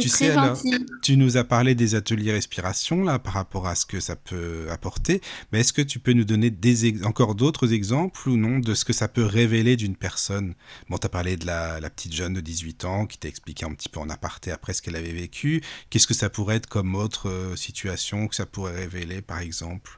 Tu 0.00 0.08
sais, 0.08 0.30
alors, 0.30 0.56
tu 1.02 1.16
nous 1.18 1.36
as 1.36 1.44
parlé 1.44 1.74
des 1.74 1.94
ateliers 1.94 2.32
respiration, 2.32 3.02
là, 3.04 3.18
par 3.18 3.34
rapport 3.34 3.66
à 3.66 3.74
ce 3.74 3.84
que 3.84 4.00
ça 4.00 4.16
peut 4.16 4.66
apporter. 4.70 5.20
Mais 5.52 5.60
est-ce 5.60 5.74
que 5.74 5.82
tu 5.82 5.98
peux 5.98 6.14
nous 6.14 6.24
donner 6.24 6.50
des 6.50 7.04
encore 7.04 7.34
d'autres 7.34 7.72
exemples 7.74 8.28
ou 8.30 8.36
non 8.38 8.60
de 8.60 8.74
ce 8.74 8.86
que 8.86 8.94
ça 8.94 9.08
peut 9.08 9.24
révéler 9.24 9.76
d'une 9.76 9.96
personne? 9.96 10.54
Bon, 10.88 10.96
tu 10.96 11.06
as 11.06 11.10
parlé 11.10 11.36
de 11.36 11.44
la, 11.44 11.78
la 11.78 11.90
petite 11.90 12.14
jeune 12.14 12.32
de 12.32 12.40
18 12.40 12.86
ans 12.86 13.06
qui 13.06 13.18
t'a 13.18 13.28
expliqué 13.28 13.66
un 13.66 13.74
petit 13.74 13.90
peu 13.90 14.00
en 14.00 14.08
aparté 14.08 14.50
après 14.52 14.72
ce 14.72 14.80
qu'elle 14.80 14.96
avait 14.96 15.12
vécu. 15.12 15.62
Qu'est-ce 15.90 16.06
que 16.06 16.14
ça 16.14 16.30
pourrait 16.30 16.56
être 16.56 16.68
comme 16.68 16.94
autre 16.94 17.28
euh, 17.28 17.56
situation 17.56 18.26
que 18.28 18.34
ça 18.34 18.46
pourrait 18.46 18.74
révéler, 18.76 19.20
par 19.20 19.40
exemple? 19.40 19.97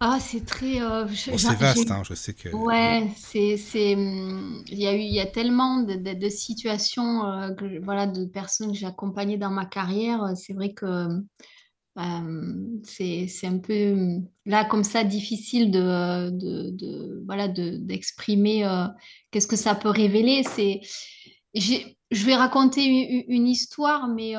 Ah, 0.00 0.18
c'est 0.20 0.44
très. 0.44 0.80
euh, 0.82 1.06
je- 1.08 1.30
Bon, 1.30 1.36
j'ai- 1.36 1.38
c'est 1.38 1.54
vaste, 1.56 1.90
hein, 1.90 2.02
je 2.04 2.14
sais 2.14 2.34
que... 2.34 2.48
Ouais, 2.52 3.10
c'est, 3.16 3.56
c'est, 3.56 3.94
hum, 3.96 4.62
il 4.68 4.78
y 4.78 4.86
a 4.86 4.94
eu, 4.94 5.00
il 5.00 5.12
y 5.14 5.20
a 5.20 5.26
tellement 5.26 5.82
de, 5.82 5.94
de- 5.94 6.14
de 6.14 6.28
situations, 6.28 7.26
euh, 7.26 7.52
que, 7.54 7.82
voilà, 7.84 8.06
de 8.06 8.24
personnes 8.26 8.72
que 8.72 8.78
j'ai 8.78 8.86
accompagnées 8.86 9.36
dans 9.38 9.50
ma 9.50 9.66
carrière. 9.66 10.22
euh, 10.22 10.34
C'est 10.36 10.52
vrai 10.52 10.72
que 10.72 10.86
euh, 11.98 12.80
c'est, 12.84 13.26
c'est 13.28 13.46
un 13.46 13.58
peu, 13.58 13.92
hum, 13.92 14.28
là, 14.46 14.64
comme 14.64 14.84
ça, 14.84 15.04
difficile 15.04 15.70
de, 15.70 16.30
de, 16.30 16.70
de- 16.70 17.22
voilà, 17.26 17.48
de, 17.48 17.76
d'exprimer 17.78 18.64
qu'est-ce 19.30 19.46
que 19.46 19.56
ça 19.56 19.74
peut 19.74 19.88
révéler. 19.90 20.42
C'est, 20.44 20.80
j'ai, 21.54 21.98
je 22.10 22.26
vais 22.26 22.36
raconter 22.36 22.84
une, 22.84 23.24
une 23.28 23.46
histoire, 23.48 24.08
mais 24.08 24.34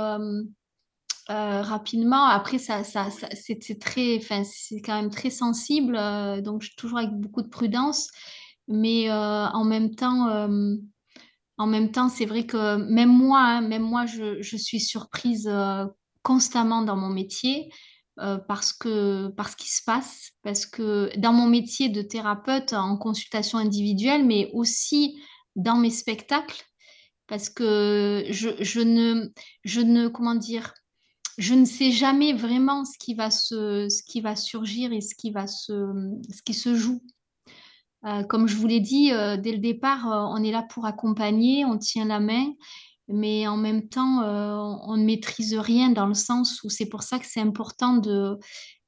euh, 1.30 1.62
rapidement. 1.62 2.26
Après, 2.26 2.58
ça, 2.58 2.84
ça, 2.84 3.10
c'est 3.34 3.80
très, 3.80 4.18
enfin, 4.18 4.44
c'est 4.44 4.82
quand 4.82 4.96
même 4.96 5.10
très 5.10 5.30
sensible, 5.30 5.96
euh, 5.98 6.42
donc 6.42 6.62
je 6.62 6.68
suis 6.68 6.76
toujours 6.76 7.00
avec 7.00 7.12
beaucoup 7.12 7.42
de 7.42 7.50
prudence. 7.50 8.10
Mais 8.68 9.10
euh, 9.10 9.14
en 9.48 9.64
même 9.64 9.96
temps, 9.96 10.48
en 11.58 11.68
même 11.68 11.92
temps, 11.92 12.10
c'est 12.10 12.26
vrai 12.26 12.46
que 12.46 12.76
même 12.76 13.10
moi, 13.10 13.40
hein, 13.40 13.62
même 13.62 13.84
moi, 13.84 14.06
je, 14.06 14.42
je 14.42 14.58
suis 14.58 14.82
surprise 14.82 15.50
constamment 16.22 16.82
dans 16.82 16.98
mon 16.98 17.10
métier 17.10 17.72
euh, 18.20 18.38
parce 18.38 18.74
que 18.74 19.28
parce 19.30 19.56
qu'il 19.56 19.70
se 19.70 19.84
passe, 19.84 20.32
parce 20.42 20.66
que 20.66 21.12
dans 21.18 21.34
mon 21.34 21.46
métier 21.46 21.88
de 21.90 22.02
thérapeute 22.02 22.74
en 22.74 22.98
consultation 22.98 23.60
individuelle, 23.60 24.26
mais 24.26 24.50
aussi 24.54 25.22
dans 25.56 25.78
mes 25.78 25.92
spectacles, 25.92 26.64
parce 27.28 27.50
que 27.50 28.26
je, 28.30 28.50
je 28.60 28.80
ne, 28.80 29.30
je 29.66 29.82
ne, 29.82 30.08
comment 30.08 30.34
dire 30.34 30.74
je 31.38 31.54
ne 31.54 31.66
sais 31.66 31.92
jamais 31.92 32.34
vraiment 32.34 32.84
ce 32.84 32.98
qui 32.98 33.14
va 33.14 33.30
se, 33.30 33.88
ce 33.90 34.04
qui 34.04 34.22
va 34.22 34.36
surgir 34.36 34.92
et 34.92 35.02
ce 35.02 35.16
qui 35.16 35.32
va 35.32 35.48
se, 35.48 35.94
ce 36.30 36.42
qui 36.42 36.54
se 36.54 36.76
joue. 36.76 37.02
Euh, 38.06 38.24
comme 38.24 38.48
je 38.48 38.56
vous 38.56 38.68
l'ai 38.68 38.80
dit, 38.80 39.12
euh, 39.12 39.38
dès 39.38 39.52
le 39.52 39.58
départ, 39.58 40.12
euh, 40.12 40.26
on 40.30 40.44
est 40.44 40.52
là 40.52 40.64
pour 40.64 40.86
accompagner, 40.86 41.66
on 41.66 41.78
tient 41.78 42.06
la 42.06 42.20
main, 42.20 42.54
mais 43.08 43.48
en 43.48 43.58
même 43.58 43.88
temps, 43.88 44.22
on 44.22 44.98
ne 44.98 45.06
maîtrise 45.06 45.56
rien 45.56 45.92
dans 45.92 46.08
le 46.08 46.14
sens 46.14 46.62
où 46.64 46.70
c'est 46.70 46.90
pour 46.90 47.04
ça 47.04 47.20
que 47.20 47.26
c'est 47.26 47.40
important 47.40 47.96
de, 47.96 48.38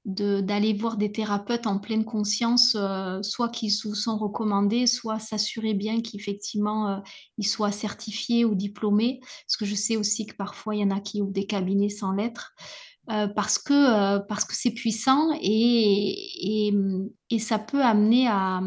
d'aller 0.06 0.74
voir 0.74 0.98
des 0.98 1.12
thérapeutes 1.12 1.68
en 1.68 1.78
pleine 1.78 2.06
conscience, 2.06 2.76
euh, 2.80 3.22
soit 3.22 3.50
qui 3.50 3.70
vous 3.84 3.96
sont 3.96 4.18
recommandés, 4.18 4.88
soit 4.88 5.20
s'assurer 5.20 5.74
bien 5.74 6.02
qu'effectivement 6.02 6.90
euh, 6.90 6.98
ils 7.38 7.48
soient 7.48 7.72
certifiés 7.72 8.46
ou 8.46 8.56
diplômés, 8.56 9.20
parce 9.22 9.58
que 9.58 9.66
je 9.66 9.76
sais 9.76 9.98
aussi 9.98 10.26
que 10.26 10.36
parfois 10.36 10.76
il 10.76 10.82
y 10.82 10.84
en 10.84 10.92
a 10.92 11.02
qui 11.02 11.22
ouvrent 11.22 11.34
des 11.34 11.46
cabinets 11.46 11.90
sans 11.90 12.14
lettres, 12.14 12.54
euh, 13.12 13.28
parce 13.28 13.60
que 13.60 14.20
parce 14.20 14.46
c'est 14.52 14.72
puissant 14.72 15.32
et, 15.42 16.70
et, 17.30 17.40
ça 17.40 17.60
peut 17.60 17.84
amener 17.84 18.28
à, 18.28 18.62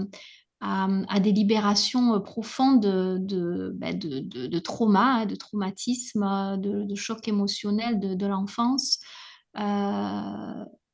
à, 0.60 1.20
des 1.20 1.32
libérations 1.32 2.20
profondes 2.20 2.80
de, 2.80 3.72
ben, 3.74 3.98
de, 3.98 4.20
de, 4.20 4.46
de 4.46 4.58
trauma, 4.58 5.22
hein, 5.22 5.26
de 5.26 5.34
traumatisme, 5.34 6.58
de, 6.58 6.94
choc 6.94 7.26
émotionnel 7.26 7.98
de 8.00 8.26
l'enfance. 8.26 8.98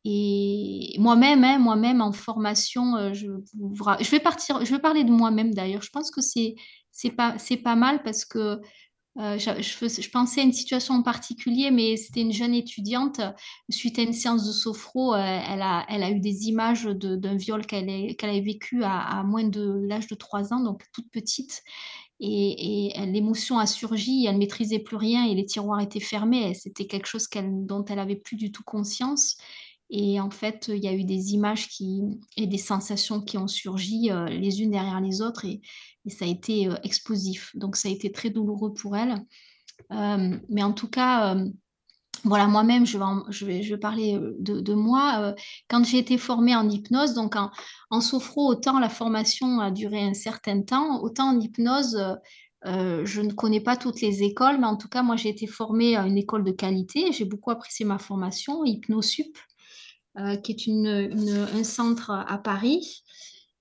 Et 0.05 0.95
moi-même, 0.99 1.45
hein, 1.45 1.59
moi-même 1.59 2.01
en 2.01 2.13
formation, 2.13 2.97
euh, 2.97 3.13
je, 3.13 3.27
vais 4.11 4.21
partir, 4.21 4.65
je 4.65 4.71
vais 4.73 4.81
parler 4.81 5.05
de 5.05 5.11
moi-même 5.11 5.53
d'ailleurs. 5.53 5.83
Je 5.83 5.91
pense 5.91 6.11
que 6.11 6.21
c'est 6.21 6.55
pas 7.11 7.77
mal 7.77 8.03
parce 8.03 8.25
que 8.25 8.61
euh, 9.19 9.37
je, 9.37 10.11
pensais 10.11 10.41
à 10.41 10.45
une 10.45 10.53
situation 10.53 10.95
en 10.95 11.03
particulier, 11.03 11.73
mais 11.73 11.97
c'était 11.97 12.21
une 12.21 12.33
jeune 12.33 12.55
étudiante. 12.55 13.21
Suite 13.69 13.99
à 13.99 14.03
une 14.03 14.13
séance 14.13 14.47
de 14.47 14.53
sophro, 14.53 15.15
euh, 15.15 15.19
elle 15.19 15.63
a, 15.63 16.11
eu 16.11 16.21
des 16.21 16.47
images 16.47 16.85
d'un 16.85 17.37
viol 17.37 17.67
qu'elle 17.67 17.91
avait 18.23 18.41
vécu 18.41 18.85
à, 18.85 19.23
moins 19.25 19.45
de 19.45 19.81
l'âge 19.89 20.07
de 20.07 20.15
3 20.15 20.53
ans, 20.53 20.61
donc 20.61 20.85
toute 20.93 21.11
petite. 21.11 21.63
Et, 22.21 22.93
l'émotion 23.07 23.59
a 23.59 23.67
surgi, 23.67 24.27
elle 24.27 24.39
maîtrisait 24.39 24.79
plus 24.79 24.97
rien 24.97 25.25
et 25.25 25.35
les 25.35 25.47
tiroirs 25.47 25.81
étaient 25.81 26.01
fermés. 26.01 26.55
C'était 26.55 26.87
quelque 26.87 27.07
chose 27.07 27.29
dont 27.33 27.85
elle 27.87 27.99
avait 27.99 28.17
plus 28.17 28.37
du 28.37 28.53
tout 28.53 28.65
conscience. 28.65 29.37
Et 29.91 30.21
en 30.21 30.31
fait, 30.31 30.69
il 30.69 30.83
y 30.85 30.89
a 30.89 30.93
eu 30.93 31.05
des 31.05 31.33
images 31.33 31.69
et 32.37 32.47
des 32.47 32.59
sensations 32.59 33.23
qui 33.23 33.39
ont 33.39 33.49
surgi 33.49 34.11
euh, 34.11 34.27
les 34.27 34.61
unes 34.61 34.71
derrière 34.71 35.01
les 35.01 35.23
autres 35.23 35.45
et, 35.45 35.61
ça 36.11 36.25
a 36.25 36.29
été 36.29 36.69
euh, 36.69 36.75
explosif. 36.85 37.51
Donc, 37.55 37.77
ça 37.77 37.91
a 37.91 37.93
été 37.93 38.11
très 38.11 38.31
douloureux 38.31 38.73
pour 38.73 38.97
elle. 38.97 39.27
Euh, 39.93 40.39
mais 40.49 40.63
en 40.63 40.73
tout 40.73 40.89
cas, 40.89 41.37
voilà, 42.25 42.47
moi-même, 42.47 42.87
je 42.87 43.45
vais, 43.45 43.77
parler 43.77 44.19
de, 44.39 44.75
moi. 44.75 45.35
Quand 45.69 45.85
j'ai 45.85 45.99
été 45.99 46.17
formée 46.17 46.57
en 46.57 46.69
hypnose, 46.69 47.13
donc 47.13 47.35
en, 47.37 48.01
sophro, 48.01 48.49
autant 48.49 48.79
la 48.79 48.89
formation 48.89 49.61
a 49.61 49.71
duré 49.71 50.01
un 50.01 50.15
certain 50.15 50.63
temps, 50.63 51.03
autant 51.03 51.37
en 51.37 51.41
hypnose, 51.41 52.03
je 52.65 53.21
ne 53.21 53.33
connais 53.33 53.61
pas 53.61 53.77
toutes 53.77 54.01
les 54.01 54.23
écoles, 54.23 54.57
mais 54.59 54.67
en 54.67 54.77
tout 54.77 54.89
cas, 54.89 55.03
moi, 55.03 55.17
j'ai 55.17 55.29
été 55.29 55.47
formée 55.47 55.95
à 55.95 56.07
une 56.07 56.17
école 56.17 56.43
de 56.43 56.53
qualité. 56.53 57.13
J'ai 57.13 57.27
beaucoup 57.27 57.51
apprécié 57.51 57.85
ma 57.85 57.99
formation, 57.99 58.65
Hypnosup, 58.65 59.37
qui 60.43 60.53
est 60.53 60.67
une, 60.67 60.87
un 61.55 61.65
centre 61.65 62.11
à 62.11 62.39
Paris. 62.39 63.03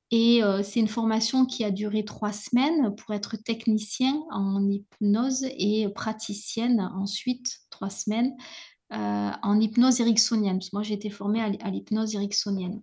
Et 0.10 0.42
euh, 0.42 0.64
c'est 0.64 0.80
une 0.80 0.88
formation 0.88 1.46
qui 1.46 1.66
a 1.66 1.72
duré 1.72 2.06
trois 2.06 2.32
semaines 2.32 2.96
pour 2.96 3.14
être 3.14 3.36
technicien 3.36 4.24
en 4.32 4.66
hypnose 4.70 5.46
et 5.58 5.90
praticienne 5.90 6.80
ensuite 6.96 7.60
trois 7.70 7.90
semaines 7.90 8.34
euh, 8.94 9.32
en 9.42 9.60
hypnose 9.60 10.00
ericksonienne. 10.00 10.60
Moi, 10.72 10.84
j'ai 10.84 10.94
été 10.94 11.10
formée 11.10 11.42
à, 11.42 11.70
l'hypnose 11.70 12.16
ericksonienne. 12.16 12.82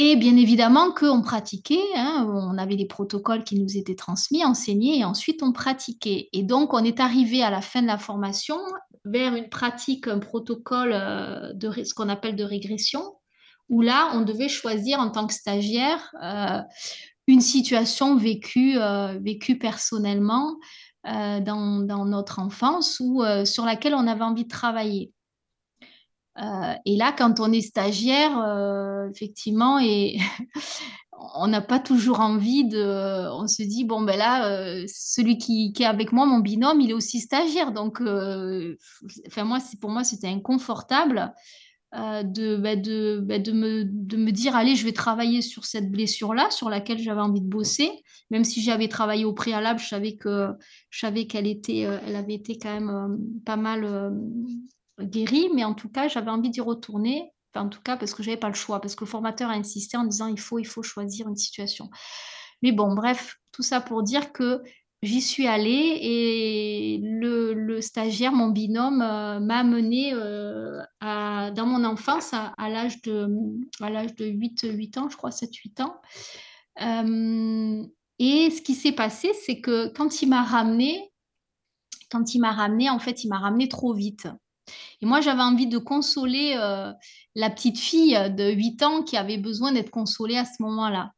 Et 0.00 0.16
bien 0.16 0.36
évidemment 0.36 0.92
qu'on 0.92 1.22
pratiquait, 1.22 1.82
hein, 1.94 2.28
on 2.28 2.56
avait 2.56 2.76
des 2.76 2.86
protocoles 2.86 3.44
qui 3.44 3.58
nous 3.58 3.76
étaient 3.76 3.96
transmis, 3.96 4.44
enseignés, 4.44 4.98
et 4.98 5.04
ensuite 5.04 5.42
on 5.42 5.52
pratiquait. 5.52 6.28
Et 6.32 6.42
donc, 6.42 6.72
on 6.72 6.84
est 6.84 7.00
arrivé 7.00 7.42
à 7.42 7.50
la 7.50 7.60
fin 7.60 7.82
de 7.82 7.88
la 7.88 7.98
formation 7.98 8.58
vers 9.10 9.34
une 9.34 9.48
pratique, 9.48 10.08
un 10.08 10.18
protocole 10.18 10.92
euh, 10.92 11.52
de 11.52 11.70
ce 11.84 11.94
qu'on 11.94 12.08
appelle 12.08 12.36
de 12.36 12.44
régression, 12.44 13.02
où 13.68 13.82
là, 13.82 14.10
on 14.14 14.22
devait 14.22 14.48
choisir 14.48 15.00
en 15.00 15.10
tant 15.10 15.26
que 15.26 15.34
stagiaire 15.34 16.14
euh, 16.22 16.60
une 17.26 17.40
situation 17.40 18.16
vécue, 18.16 18.78
euh, 18.78 19.18
vécue 19.20 19.58
personnellement 19.58 20.56
dans, 21.04 21.80
dans 21.86 22.04
notre 22.04 22.38
enfance 22.38 23.00
ou 23.00 23.22
sur 23.46 23.64
laquelle 23.64 23.94
on 23.94 24.06
avait 24.06 24.24
envie 24.24 24.44
de 24.44 24.50
travailler. 24.50 25.10
Et 26.84 26.96
là, 26.96 27.14
quand 27.16 27.40
on 27.40 27.50
est 27.50 27.62
stagiaire, 27.62 29.08
effectivement, 29.10 29.78
et 29.78 30.18
on 31.34 31.46
n'a 31.46 31.60
pas 31.60 31.78
toujours 31.78 32.20
envie 32.20 32.64
de. 32.64 33.30
On 33.32 33.46
se 33.46 33.62
dit, 33.62 33.84
bon, 33.84 34.02
ben 34.02 34.16
là, 34.16 34.48
euh, 34.50 34.84
celui 34.86 35.38
qui, 35.38 35.72
est 35.78 35.84
avec 35.84 36.12
moi, 36.12 36.26
mon 36.26 36.38
binôme, 36.38 36.80
il 36.80 36.90
est 36.90 36.94
aussi 36.94 37.20
stagiaire. 37.20 37.72
Donc, 37.72 38.00
euh, 38.00 38.76
moi, 39.36 39.58
pour 39.80 39.90
moi, 39.90 40.04
c'était 40.04 40.28
inconfortable 40.28 41.32
euh, 41.94 42.22
de, 42.22 42.56
ben, 42.56 42.80
ben, 43.22 43.42
de 43.42 43.52
me, 43.52 44.30
dire, 44.30 44.56
allez, 44.56 44.76
je 44.76 44.84
vais 44.84 44.92
travailler 44.92 45.42
sur 45.42 45.64
cette 45.64 45.90
blessure-là, 45.90 46.50
sur 46.50 46.68
laquelle 46.68 46.98
j'avais 46.98 47.20
envie 47.20 47.40
de 47.40 47.48
bosser. 47.48 47.90
Même 48.30 48.44
si 48.44 48.60
j'avais 48.60 48.88
travaillé 48.88 49.24
au 49.24 49.32
préalable, 49.32 49.80
je 49.80 49.88
savais 49.88 51.26
qu'elle 51.26 51.46
était, 51.46 51.86
avait 51.86 52.34
été 52.34 52.58
quand 52.58 52.80
même 52.80 53.18
pas 53.44 53.56
mal 53.56 54.12
guérie, 55.00 55.48
mais 55.54 55.64
en 55.64 55.74
tout 55.74 55.88
cas, 55.88 56.08
j'avais 56.08 56.30
envie 56.30 56.50
d'y 56.50 56.60
retourner. 56.60 57.32
En 57.54 57.68
tout 57.68 57.80
cas, 57.82 57.96
parce 57.96 58.14
que 58.14 58.22
j'avais 58.22 58.36
pas 58.36 58.48
le 58.48 58.54
choix, 58.54 58.80
parce 58.80 58.94
que 58.94 59.04
le 59.04 59.10
formateur 59.10 59.50
a 59.50 59.54
insisté 59.54 59.96
en 59.96 60.04
disant 60.04 60.28
il 60.28 60.38
faut, 60.38 60.58
il 60.58 60.66
faut 60.66 60.82
choisir 60.82 61.28
une 61.28 61.36
situation. 61.36 61.90
Mais 62.62 62.72
bon, 62.72 62.94
bref, 62.94 63.36
tout 63.52 63.62
ça 63.62 63.80
pour 63.80 64.02
dire 64.02 64.32
que 64.32 64.62
j'y 65.02 65.20
suis 65.20 65.46
allée 65.46 65.98
et 66.02 67.00
le, 67.02 67.80
stagiaire, 67.80 68.32
mon 68.32 68.48
binôme, 68.48 69.02
euh, 69.02 69.40
m'a 69.40 69.58
amené 69.58 70.12
euh, 70.12 70.80
dans 71.00 71.66
mon 71.66 71.84
enfance 71.84 72.32
à, 72.32 72.68
l'âge 72.68 73.00
de, 73.02 73.26
de 73.80 74.26
8, 74.26 74.66
8 74.72 74.98
ans, 74.98 75.08
je 75.08 75.16
crois, 75.16 75.30
7-8 75.30 75.82
ans. 75.82 76.00
Euh, 76.82 77.86
et 78.18 78.50
ce 78.50 78.60
qui 78.60 78.74
s'est 78.74 78.92
passé, 78.92 79.32
c'est 79.46 79.60
que 79.60 79.88
quand 79.94 80.22
il 80.22 80.28
m'a 80.28 80.42
ramené, 80.42 81.12
quand 82.10 82.34
il 82.34 82.40
m'a 82.40 82.52
ramené, 82.52 82.90
en 82.90 82.98
fait, 82.98 83.22
il 83.24 83.28
m'a 83.28 83.38
ramené 83.38 83.68
trop 83.68 83.94
vite. 83.94 84.28
Et 85.00 85.06
moi, 85.06 85.20
j'avais 85.20 85.42
envie 85.42 85.66
de 85.66 85.78
consoler 85.78 86.54
la 87.34 87.50
petite 87.50 87.78
fille 87.78 88.18
de 88.30 88.50
8 88.50 88.82
ans 88.82 89.02
qui 89.02 89.16
avait 89.16 89.38
besoin 89.38 89.72
d'être 89.72 89.90
consolée 89.90 90.36
à 90.36 90.44
ce 90.44 90.62
moment-là. 90.62 91.12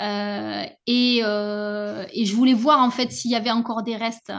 Euh, 0.00 0.64
et, 0.88 1.20
euh, 1.22 2.04
et, 2.12 2.24
je 2.24 2.34
voulais 2.34 2.54
voir 2.54 2.80
en 2.80 2.90
fait 2.90 3.12
s'il 3.12 3.30
y 3.30 3.36
avait 3.36 3.52
encore 3.52 3.84
des 3.84 3.94
restes. 3.94 4.32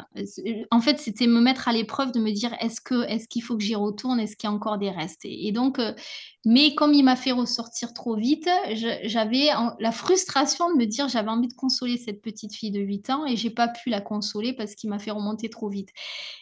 En 0.69 0.81
fait, 0.81 0.99
c'était 0.99 1.27
me 1.27 1.39
mettre 1.39 1.69
à 1.69 1.71
l'épreuve 1.71 2.11
de 2.11 2.19
me 2.19 2.31
dire 2.31 2.53
est-ce 2.59 2.81
que 2.81 3.03
est-ce 3.07 3.27
qu'il 3.29 3.41
faut 3.41 3.55
que 3.55 3.63
j'y 3.63 3.75
retourne, 3.75 4.19
est-ce 4.19 4.35
qu'il 4.35 4.49
y 4.49 4.51
a 4.51 4.55
encore 4.55 4.77
des 4.77 4.89
restes? 4.89 5.21
Et, 5.23 5.53
donc, 5.53 5.79
euh, 5.79 5.93
mais 6.43 6.75
comme 6.75 6.93
il 6.93 7.03
m'a 7.03 7.15
fait 7.15 7.31
ressortir 7.31 7.93
trop 7.93 8.15
vite, 8.17 8.49
j'avais 9.03 9.47
la 9.79 9.91
frustration 9.93 10.69
de 10.73 10.77
me 10.77 10.85
dire 10.85 11.07
j'avais 11.07 11.29
envie 11.29 11.47
de 11.47 11.53
consoler 11.53 11.97
cette 11.97 12.21
petite 12.21 12.53
fille 12.53 12.71
de 12.71 12.81
8 12.81 13.09
ans 13.09 13.25
et 13.25 13.37
j'ai 13.37 13.49
pas 13.49 13.69
pu 13.69 13.89
la 13.89 14.01
consoler 14.01 14.51
parce 14.51 14.75
qu'il 14.75 14.89
m'a 14.89 14.99
fait 14.99 15.11
remonter 15.11 15.49
trop 15.49 15.69
vite. 15.69 15.89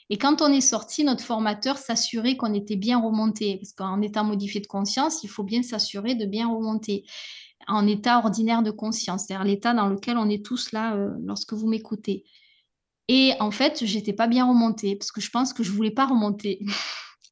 Et 0.10 0.18
quand 0.18 0.41
on 0.41 0.52
est 0.52 0.61
sorti, 0.61 1.03
notre 1.03 1.23
formateur 1.23 1.77
s'assurait 1.77 2.35
qu'on 2.35 2.53
était 2.53 2.76
bien 2.76 2.99
remonté 2.99 3.57
parce 3.57 3.73
qu'en 3.73 4.02
état 4.02 4.23
modifié 4.23 4.60
de 4.60 4.68
conscience, 4.68 5.23
il 5.23 5.30
faut 5.30 5.44
bien 5.44 5.61
s'assurer 5.61 6.15
de 6.15 6.26
bien 6.26 6.48
remonter 6.48 7.06
en 7.68 7.88
état 7.88 8.18
ordinaire 8.19 8.64
de 8.64 8.72
conscience, 8.72 9.26
c'est-à-dire 9.26 9.45
l'état 9.45 9.73
dans 9.73 9.88
lequel 9.88 10.18
on 10.18 10.30
est 10.30 10.45
tous 10.45 10.72
là 10.72 10.95
euh, 10.95 11.11
lorsque 11.23 11.53
vous 11.53 11.68
m'écoutez. 11.68 12.23
Et 13.07 13.34
en 13.40 13.52
fait, 13.52 13.85
j'étais 13.85 14.14
pas 14.14 14.27
bien 14.27 14.48
remontée 14.48 14.95
parce 14.95 15.11
que 15.11 15.22
je 15.22 15.30
pense 15.30 15.53
que 15.53 15.64
je 15.64 15.72
voulais 15.72 15.91
pas 15.91 16.06
remonter. 16.06 16.65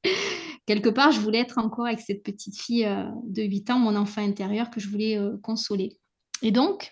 Quelque 0.65 0.89
part, 0.89 1.11
je 1.11 1.19
voulais 1.19 1.39
être 1.39 1.57
encore 1.57 1.87
avec 1.87 1.99
cette 1.99 2.23
petite 2.23 2.59
fille 2.59 2.85
euh, 2.85 3.05
de 3.23 3.43
8 3.43 3.71
ans, 3.71 3.79
mon 3.79 3.95
enfant 3.95 4.21
intérieur 4.21 4.69
que 4.69 4.79
je 4.79 4.89
voulais 4.89 5.17
euh, 5.17 5.37
consoler. 5.41 5.97
Et 6.41 6.51
donc, 6.51 6.91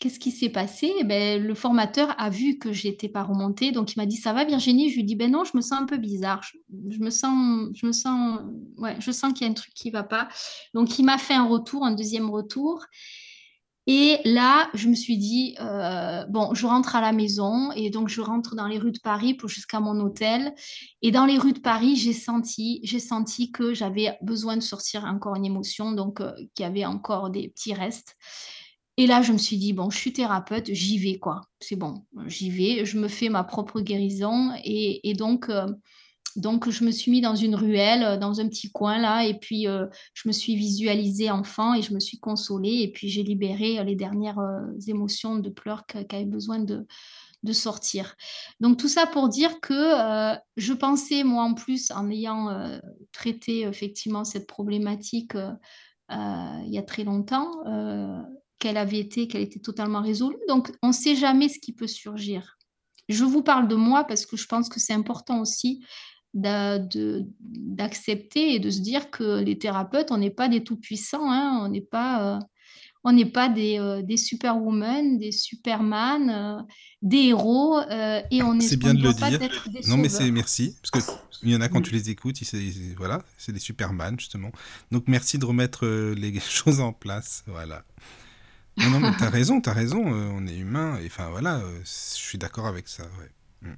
Qu'est-ce 0.00 0.20
qui 0.20 0.30
s'est 0.30 0.48
passé? 0.48 0.92
Eh 1.00 1.04
ben, 1.04 1.42
Le 1.42 1.54
formateur 1.54 2.14
a 2.18 2.30
vu 2.30 2.58
que 2.58 2.72
j'étais 2.72 3.08
pas 3.08 3.24
remontée, 3.24 3.72
donc 3.72 3.92
il 3.92 3.98
m'a 3.98 4.06
dit 4.06 4.16
ça 4.16 4.32
va 4.32 4.44
Virginie? 4.44 4.90
Je 4.90 4.96
lui 4.96 5.04
dit 5.04 5.16
ben 5.16 5.32
non, 5.32 5.42
je 5.42 5.56
me 5.56 5.60
sens 5.60 5.80
un 5.80 5.86
peu 5.86 5.96
bizarre, 5.96 6.40
je, 6.42 6.98
me 7.00 7.10
sens, 7.10 7.68
je 7.74 7.84
me 7.84 7.90
sens, 7.90 8.40
ouais, 8.76 8.96
je 9.00 9.10
sens 9.10 9.32
qu'il 9.32 9.44
y 9.44 9.48
a 9.48 9.50
un 9.50 9.54
truc 9.54 9.72
qui 9.74 9.90
va 9.90 10.04
pas. 10.04 10.28
Donc 10.72 10.98
il 11.00 11.04
m'a 11.04 11.18
fait 11.18 11.34
un 11.34 11.46
retour, 11.46 11.84
un 11.84 11.92
deuxième 11.92 12.30
retour. 12.30 12.84
Et 13.90 14.18
là, 14.26 14.68
je 14.74 14.86
me 14.86 14.94
suis 14.94 15.16
dit, 15.16 15.56
euh, 15.60 16.26
bon, 16.26 16.52
je 16.52 16.66
rentre 16.66 16.94
à 16.94 17.00
la 17.00 17.12
maison 17.12 17.72
et 17.72 17.88
donc 17.88 18.08
je 18.10 18.20
rentre 18.20 18.54
dans 18.54 18.66
les 18.66 18.78
rues 18.78 18.92
de 18.92 19.00
Paris 19.02 19.32
pour 19.32 19.48
jusqu'à 19.48 19.80
mon 19.80 19.98
hôtel. 20.00 20.54
Et 21.00 21.10
dans 21.10 21.24
les 21.24 21.38
rues 21.38 21.54
de 21.54 21.60
Paris, 21.60 21.96
j'ai 21.96 22.12
senti, 22.12 22.80
j'ai 22.84 23.00
senti 23.00 23.50
que 23.50 23.72
j'avais 23.72 24.18
besoin 24.20 24.58
de 24.58 24.62
sortir 24.62 25.06
encore 25.06 25.36
une 25.36 25.46
émotion, 25.46 25.92
donc 25.92 26.20
euh, 26.20 26.32
qu'il 26.54 26.64
y 26.64 26.68
avait 26.68 26.84
encore 26.84 27.30
des 27.30 27.48
petits 27.48 27.72
restes. 27.72 28.14
Et 28.98 29.06
là, 29.06 29.22
je 29.22 29.32
me 29.32 29.38
suis 29.38 29.56
dit, 29.56 29.72
bon, 29.72 29.90
je 29.90 29.96
suis 29.96 30.12
thérapeute, 30.12 30.72
j'y 30.72 30.98
vais, 30.98 31.20
quoi. 31.20 31.42
C'est 31.60 31.76
bon, 31.76 32.04
j'y 32.26 32.50
vais, 32.50 32.84
je 32.84 32.98
me 32.98 33.06
fais 33.06 33.28
ma 33.28 33.44
propre 33.44 33.80
guérison. 33.80 34.50
Et, 34.64 35.14
donc, 35.14 35.48
euh, 35.48 35.68
donc, 36.34 36.68
je 36.68 36.82
me 36.82 36.90
suis 36.90 37.12
mis 37.12 37.20
dans 37.20 37.36
une 37.36 37.54
ruelle, 37.54 38.02
euh, 38.02 38.16
dans 38.16 38.40
un 38.40 38.48
petit 38.48 38.72
coin, 38.72 38.98
là, 38.98 39.24
et 39.24 39.38
puis 39.38 39.68
euh, 39.68 39.86
je 40.14 40.28
me 40.28 40.32
suis 40.32 40.56
visualisée 40.56 41.30
enfant 41.30 41.74
et 41.74 41.82
je 41.82 41.94
me 41.94 42.00
suis 42.00 42.18
consolée. 42.18 42.80
Et 42.82 42.90
puis, 42.90 43.08
j'ai 43.08 43.22
libéré 43.22 43.84
les 43.84 43.94
dernières 43.94 44.40
émotions 44.88 45.36
de 45.36 45.48
pleurs 45.48 45.86
qui 45.86 45.96
avaient 45.96 46.24
besoin 46.24 46.58
de, 46.58 46.84
de 47.44 47.52
sortir. 47.52 48.16
Donc, 48.58 48.78
tout 48.78 48.88
ça 48.88 49.06
pour 49.06 49.28
dire 49.28 49.60
que 49.60 50.36
je 50.56 50.72
pensais, 50.72 51.22
moi, 51.22 51.44
en 51.44 51.54
plus, 51.54 51.92
en 51.92 52.10
ayant 52.10 52.80
traité 53.12 53.60
effectivement 53.60 54.24
cette 54.24 54.48
problématique 54.48 55.34
il 56.10 56.72
y 56.72 56.78
a 56.78 56.82
très 56.82 57.04
longtemps, 57.04 57.52
qu'elle 58.58 58.76
avait 58.76 58.98
été, 58.98 59.28
qu'elle 59.28 59.42
était 59.42 59.60
totalement 59.60 60.02
résolue. 60.02 60.36
Donc, 60.48 60.72
on 60.82 60.88
ne 60.88 60.92
sait 60.92 61.16
jamais 61.16 61.48
ce 61.48 61.58
qui 61.58 61.72
peut 61.72 61.86
surgir. 61.86 62.58
Je 63.08 63.24
vous 63.24 63.42
parle 63.42 63.68
de 63.68 63.74
moi 63.74 64.04
parce 64.04 64.26
que 64.26 64.36
je 64.36 64.46
pense 64.46 64.68
que 64.68 64.80
c'est 64.80 64.92
important 64.92 65.40
aussi 65.40 65.82
d'accepter 66.34 66.94
et 68.54 68.58
de 68.58 68.70
se 68.70 68.80
dire 68.80 69.10
que 69.10 69.42
les 69.42 69.58
thérapeutes, 69.58 70.10
on 70.10 70.18
n'est 70.18 70.30
pas 70.30 70.48
des 70.48 70.62
tout-puissants, 70.62 71.30
hein. 71.30 71.60
on 71.62 71.68
n'est 71.68 71.80
pas, 71.80 72.36
euh, 72.36 72.38
on 73.02 73.12
n'est 73.12 73.30
pas 73.30 73.48
des, 73.48 73.78
euh, 73.78 74.02
des 74.02 74.18
superwomen, 74.18 75.18
des 75.18 75.32
superman, 75.32 76.28
euh, 76.28 76.60
des 77.00 77.28
héros, 77.28 77.80
et 77.80 78.42
on 78.42 78.60
est, 78.60 78.76
bien 78.76 78.92
de 78.92 79.02
le 79.02 79.14
dire. 79.14 79.40
non, 79.88 79.96
mais 79.96 80.10
c'est 80.10 80.30
merci, 80.30 80.76
parce 80.82 81.06
que 81.06 81.12
il 81.44 81.50
y 81.50 81.56
en 81.56 81.60
a 81.60 81.68
quand 81.68 81.80
tu 81.80 81.92
les 81.92 82.10
écoutes, 82.10 82.36
voilà, 82.98 83.22
c'est 83.38 83.52
des 83.52 83.60
superman 83.60 84.18
justement. 84.18 84.50
Donc 84.90 85.04
merci 85.06 85.38
de 85.38 85.46
remettre 85.46 85.86
les 85.86 86.38
choses 86.40 86.80
en 86.80 86.92
place, 86.92 87.42
voilà. 87.46 87.84
Non, 88.78 88.90
non, 88.90 89.00
mais 89.00 89.10
t'as 89.18 89.30
raison, 89.30 89.60
t'as 89.60 89.72
raison, 89.72 90.06
euh, 90.06 90.30
on 90.32 90.46
est 90.46 90.56
humain, 90.56 90.98
et 91.00 91.06
enfin 91.06 91.28
voilà, 91.30 91.56
euh, 91.56 91.80
je 91.82 91.90
suis 91.90 92.38
d'accord 92.38 92.66
avec 92.66 92.88
ça, 92.88 93.04
mm. 93.62 93.74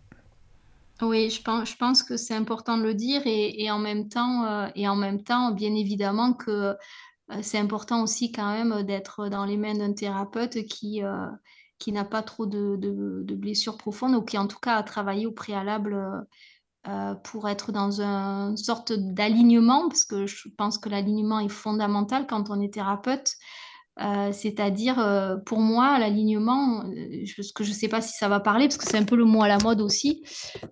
Oui, 1.02 1.31
je 1.31 1.77
pense, 1.77 2.02
que 2.02 2.18
c'est 2.18 2.35
important 2.35 2.77
de 2.77 2.82
le 2.82 2.93
dire 2.93 3.22
et, 3.24 3.70
en 3.70 3.78
même 3.78 4.10
temps, 4.10 4.44
euh, 4.44 4.68
et 4.74 4.86
en 4.86 4.97
même 4.97 5.22
temps, 5.22 5.51
bien 5.52 5.74
évidemment 5.74 6.35
que 6.35 6.77
c'est 7.40 7.59
important 7.59 8.02
aussi 8.02 8.32
quand 8.32 8.52
même 8.52 8.82
d'être 8.82 9.28
dans 9.28 9.47
les 9.47 9.56
mains 9.56 9.74
d'un 9.74 9.94
thérapeute 9.94 10.66
qui, 10.66 11.01
qui 11.78 11.93
n'a 11.93 12.05
pas 12.05 12.22
trop 12.22 12.44
de, 12.44 13.24
blessures 13.35 13.78
profondes 13.78 14.14
ou 14.14 14.20
qui 14.20 14.36
en 14.36 14.47
tout 14.47 14.59
cas 14.59 14.74
a 14.74 14.82
travaillé 14.82 15.24
au 15.24 15.32
préalable 15.32 15.97
pour 17.24 17.48
être 17.48 17.72
dans 17.72 18.02
une 18.02 18.59
sorte 18.59 18.93
d'alignement, 18.93 19.89
parce 19.89 20.05
que 20.05 20.27
je 20.27 20.51
pense 20.59 20.77
que 20.77 20.90
l'alignement 20.90 21.40
est 21.40 21.48
fondamental 21.48 22.27
quand 22.27 22.51
on 22.51 22.60
est 22.60 22.74
thérapeute. 22.74 23.36
Euh, 23.98 24.32
c'est-à-dire, 24.32 24.98
euh, 24.98 25.36
pour 25.36 25.58
moi, 25.58 25.98
l'alignement, 25.98 26.84
euh, 26.84 27.24
ce 27.26 27.52
que 27.52 27.64
je 27.64 27.70
ne 27.70 27.74
sais 27.74 27.88
pas 27.88 28.00
si 28.00 28.16
ça 28.16 28.28
va 28.28 28.40
parler, 28.40 28.66
parce 28.66 28.78
que 28.78 28.86
c'est 28.86 28.96
un 28.96 29.04
peu 29.04 29.16
le 29.16 29.24
mot 29.24 29.42
à 29.42 29.48
la 29.48 29.58
mode 29.58 29.80
aussi, 29.80 30.22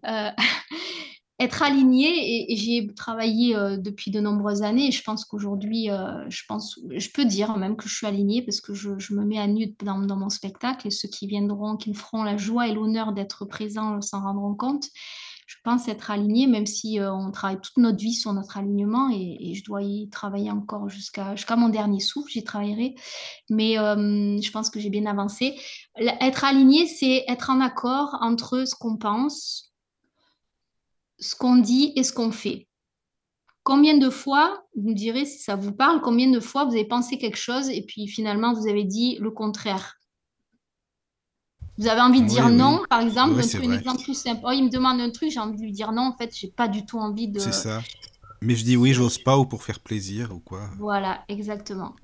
être 1.40 1.62
aligné, 1.62 2.52
et, 2.52 2.56
j'y 2.56 2.78
ai 2.78 2.94
travaillé 2.94 3.54
depuis 3.78 4.10
de 4.10 4.20
nombreuses 4.20 4.62
années, 4.62 4.88
et 4.88 4.92
je 4.92 5.02
pense 5.02 5.24
qu'aujourd'hui, 5.24 5.88
je 6.28 7.08
peux 7.12 7.24
dire 7.24 7.56
même 7.58 7.76
que 7.76 7.88
je 7.88 7.94
suis 7.94 8.06
alignée, 8.06 8.42
parce 8.42 8.60
que 8.60 8.72
je, 8.72 8.90
me 9.12 9.24
mets 9.24 9.38
à 9.38 9.46
nu 9.46 9.74
dans, 9.84 9.98
dans, 9.98 10.16
mon 10.16 10.30
spectacle, 10.30 10.86
et 10.86 10.90
ceux 10.90 11.08
qui 11.08 11.26
viendront, 11.26 11.76
qui 11.76 11.90
me 11.90 11.94
feront 11.94 12.22
la 12.22 12.36
joie 12.36 12.66
et 12.66 12.72
l'honneur 12.72 13.12
d'être 13.12 13.44
présents 13.44 14.00
s'en 14.00 14.22
rendront 14.22 14.54
compte 14.54 14.88
je 15.48 15.56
pense 15.64 15.88
être 15.88 16.10
alignée, 16.10 16.46
même 16.46 16.66
si 16.66 17.00
euh, 17.00 17.10
on 17.10 17.30
travaille 17.30 17.58
toute 17.58 17.78
notre 17.78 17.96
vie 17.96 18.12
sur 18.12 18.34
notre 18.34 18.58
alignement 18.58 19.08
et, 19.10 19.54
je 19.54 19.64
dois 19.64 19.82
y 19.82 20.10
travailler 20.10 20.50
encore 20.50 20.90
jusqu'à 20.90 21.34
jusqu'à 21.36 21.56
mon 21.56 21.70
dernier 21.70 22.00
souffle, 22.00 22.30
j'y 22.30 22.44
travaillerai. 22.44 22.94
Mais 23.48 23.78
euh, 23.78 24.38
je 24.42 24.50
pense 24.50 24.68
que 24.68 24.78
j'ai 24.78 24.90
bien 24.90 25.06
avancé. 25.06 25.58
Être 25.96 26.44
aligné, 26.44 26.86
c'est 26.86 27.24
être 27.28 27.48
en 27.48 27.62
accord 27.62 28.18
entre 28.20 28.66
ce 28.66 28.74
qu'on 28.74 28.98
pense, 28.98 29.72
ce 31.18 31.34
qu'on 31.34 31.56
dit 31.56 31.94
et 31.96 32.02
ce 32.02 32.12
qu'on 32.12 32.30
fait. 32.30 32.68
Combien 33.62 33.96
de 33.96 34.10
fois, 34.10 34.64
vous 34.76 34.90
me 34.90 34.94
direz 34.94 35.24
si 35.24 35.38
ça 35.38 35.56
vous 35.56 35.72
parle, 35.72 36.02
combien 36.02 36.30
de 36.30 36.40
fois 36.40 36.66
vous 36.66 36.72
avez 36.72 36.86
pensé 36.86 37.16
quelque 37.16 37.38
chose 37.38 37.70
et 37.70 37.82
puis 37.82 38.06
finalement 38.06 38.52
vous 38.52 38.68
avez 38.68 38.84
dit 38.84 39.16
le 39.18 39.30
contraire? 39.30 39.97
Vous 41.78 41.86
avez 41.86 42.00
envie 42.00 42.22
de 42.22 42.26
dire 42.26 42.48
non, 42.50 42.82
par 42.90 43.00
exemple, 43.00 43.38
un, 43.38 43.72
exemple 43.72 44.02
tout 44.02 44.14
simple. 44.14 44.40
Oh, 44.44 44.50
il 44.52 44.64
me 44.64 44.70
demande 44.70 45.00
un 45.00 45.10
truc, 45.10 45.30
j'ai 45.30 45.38
envie 45.38 45.56
de 45.56 45.62
lui 45.62 45.72
dire 45.72 45.92
non. 45.92 46.02
En 46.02 46.16
fait, 46.16 46.36
j'ai 46.36 46.48
pas 46.48 46.66
du 46.66 46.84
tout 46.84 46.98
envie 46.98 47.28
de. 47.28 47.38
C'est 47.38 47.52
ça. 47.52 47.82
Mais 48.40 48.56
je 48.56 48.64
dis 48.64 48.76
oui, 48.76 48.92
j'ose 48.92 49.18
pas 49.18 49.38
ou 49.38 49.46
pour 49.46 49.62
faire 49.62 49.78
plaisir 49.78 50.34
ou 50.34 50.40
quoi. 50.40 50.68
Voilà, 50.78 51.24
exactement. 51.28 51.94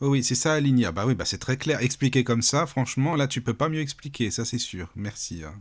Oh 0.00 0.08
oui, 0.08 0.22
c'est 0.22 0.34
ça, 0.34 0.54
Aligna. 0.54 0.92
Bah 0.92 1.04
oui, 1.06 1.14
bah 1.14 1.24
c'est 1.24 1.38
très 1.38 1.56
clair. 1.56 1.80
Expliquer 1.80 2.22
comme 2.22 2.42
ça, 2.42 2.66
franchement, 2.66 3.16
là, 3.16 3.26
tu 3.26 3.40
peux 3.40 3.54
pas 3.54 3.68
mieux 3.68 3.80
expliquer, 3.80 4.30
ça 4.30 4.44
c'est 4.44 4.58
sûr. 4.58 4.90
Merci. 4.94 5.42
Hein. 5.44 5.54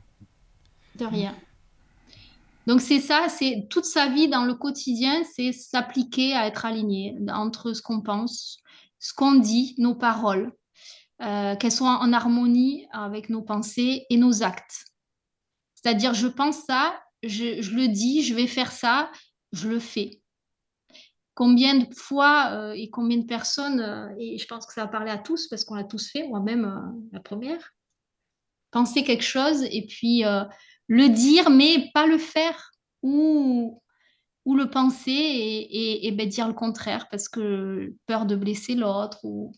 De 0.98 1.06
rien. 1.06 1.34
Donc 2.68 2.82
c'est 2.82 3.00
ça, 3.00 3.28
c'est 3.30 3.68
toute 3.70 3.86
sa 3.86 4.10
vie 4.10 4.28
dans 4.28 4.44
le 4.44 4.56
quotidien, 4.56 5.24
c'est 5.36 5.52
s'appliquer 5.52 6.34
à 6.34 6.48
être 6.48 6.66
aligné 6.66 7.16
entre 7.34 7.74
ce 7.74 7.82
qu'on 7.82 8.02
pense, 8.02 8.60
ce 9.00 9.14
qu'on 9.14 9.36
dit, 9.36 9.74
nos 9.78 9.96
paroles. 9.96 10.52
Euh, 11.22 11.56
qu'elles 11.56 11.72
soient 11.72 12.00
en 12.00 12.14
harmonie 12.14 12.88
avec 12.92 13.30
nos 13.30 13.44
pensées 13.44 14.08
et 14.10 14.18
nos 14.18 14.42
actes. 14.42 14.86
C'est-à-dire, 15.76 16.16
je 16.16 16.26
pense 16.26 16.64
ça, 16.64 17.00
je, 17.22 17.76
le 17.76 17.90
dis, 17.90 18.24
je 18.24 18.34
vais 18.34 18.48
faire 18.48 18.72
ça, 18.72 19.12
je 19.52 19.70
le 19.70 19.80
fais. 19.80 20.20
Combien 21.36 21.76
de 21.76 21.94
fois 21.94 22.50
euh, 22.54 22.74
et 22.74 22.90
combien 22.90 23.18
de 23.18 23.28
personnes, 23.28 23.82
euh, 23.82 24.08
et 24.18 24.40
je 24.40 24.48
pense 24.48 24.66
que 24.66 24.74
ça 24.74 24.82
va 24.82 24.88
parler 24.88 25.12
à 25.12 25.20
tous 25.20 25.48
parce 25.48 25.64
qu'on 25.64 25.76
l'a 25.76 25.84
tous 25.84 26.10
fait, 26.10 26.28
moi-même 26.28 26.92
la 27.12 27.20
première, 27.20 27.72
penser 28.72 29.04
quelque 29.04 29.24
chose 29.24 29.62
et 29.64 29.86
puis 29.86 30.24
le 30.88 31.08
dire, 31.10 31.52
mais 31.52 31.92
pas 31.94 32.08
le 32.08 32.18
faire 32.18 32.72
ou, 33.04 33.80
ou 34.46 34.56
le 34.56 34.72
penser 34.72 35.12
et, 35.12 36.12
ben, 36.14 36.28
dire 36.28 36.48
le 36.48 36.56
contraire 36.56 37.08
parce 37.12 37.30
que 37.30 37.94
peur 38.08 38.26
de 38.26 38.36
blesser 38.36 38.74
l'autre 38.74 39.20
ou, 39.24 39.54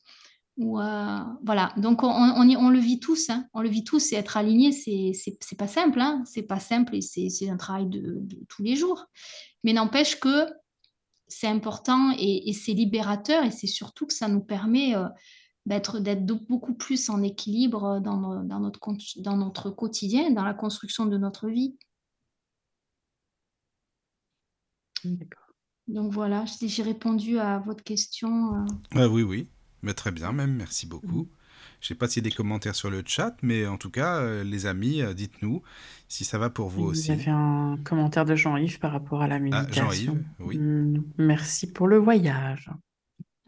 ou 0.57 0.79
euh, 0.79 1.19
voilà, 1.43 1.73
donc 1.77 2.03
on, 2.03 2.09
on, 2.09 2.69
le 2.69 2.79
vit 2.79 2.99
tous, 2.99 3.29
hein. 3.29 3.47
on 3.53 3.61
le 3.61 3.69
vit 3.69 3.83
tous, 3.83 4.13
et 4.13 4.15
être 4.15 4.37
aligné, 4.37 4.71
c'est 4.71 5.57
pas 5.57 5.67
simple, 5.67 5.99
hein. 5.99 6.21
c'est 6.25 6.43
pas 6.43 6.59
simple 6.59 6.95
et 6.95 7.01
c'est 7.01 7.49
un 7.49 7.57
travail 7.57 7.87
de, 7.87 8.21
tous 8.49 8.61
les 8.61 8.75
jours. 8.75 9.05
Mais 9.63 9.73
n'empêche 9.73 10.19
que 10.19 10.45
c'est 11.27 11.47
important 11.47 12.13
et, 12.19 12.53
c'est 12.53 12.73
libérateur 12.73 13.43
et 13.43 13.51
c'est 13.51 13.67
surtout 13.67 14.05
que 14.05 14.13
ça 14.13 14.27
nous 14.27 14.41
permet 14.41 14.95
euh, 14.95 15.07
d'être 15.65 15.99
beaucoup 16.47 16.75
plus 16.75 17.09
en 17.09 17.23
équilibre 17.23 17.99
dans, 17.99 18.43
dans, 18.43 18.59
notre, 18.59 18.79
dans 19.21 19.37
notre 19.37 19.71
quotidien, 19.71 20.29
dans 20.29 20.43
la 20.43 20.53
construction 20.53 21.07
de 21.07 21.17
notre 21.17 21.49
vie. 21.49 21.75
Donc 25.87 26.13
voilà, 26.13 26.45
si 26.45 26.69
j'ai 26.69 26.83
répondu 26.83 27.39
à 27.39 27.57
votre 27.59 27.83
question. 27.83 28.55
Euh. 28.95 29.09
oui, 29.09 29.23
oui, 29.23 29.49
mais 29.83 29.93
très 29.93 30.11
bien 30.11 30.31
même, 30.31 30.55
merci 30.55 30.87
beaucoup. 30.87 31.29
Je 31.79 31.85
ne 31.85 31.87
sais 31.89 31.95
pas 31.95 32.07
s'il 32.07 32.23
y 32.23 32.27
a 32.27 32.29
des 32.29 32.35
commentaires 32.35 32.75
sur 32.75 32.89
le 32.89 33.03
chat, 33.05 33.35
mais 33.41 33.67
en 33.67 33.77
tout 33.77 33.89
cas, 33.89 34.17
euh, 34.19 34.43
les 34.43 34.65
amis, 34.65 35.01
euh, 35.01 35.13
dites-nous 35.13 35.61
si 36.07 36.23
ça 36.23 36.37
va 36.37 36.49
pour 36.49 36.69
vous 36.69 36.83
aussi. 36.83 37.07
Il 37.11 37.17
y 37.17 37.21
avait 37.21 37.31
un 37.31 37.77
commentaire 37.83 38.23
de 38.23 38.35
Jean-Yves 38.35 38.79
par 38.79 38.93
rapport 38.93 39.21
à 39.21 39.27
la 39.27 39.35
ah, 39.35 39.39
méditation. 39.39 39.83
Jean-Yves, 39.91 40.23
oui. 40.39 40.57
Mm, 40.57 41.03
merci 41.17 41.71
pour 41.71 41.87
le 41.87 41.97
voyage. 41.97 42.69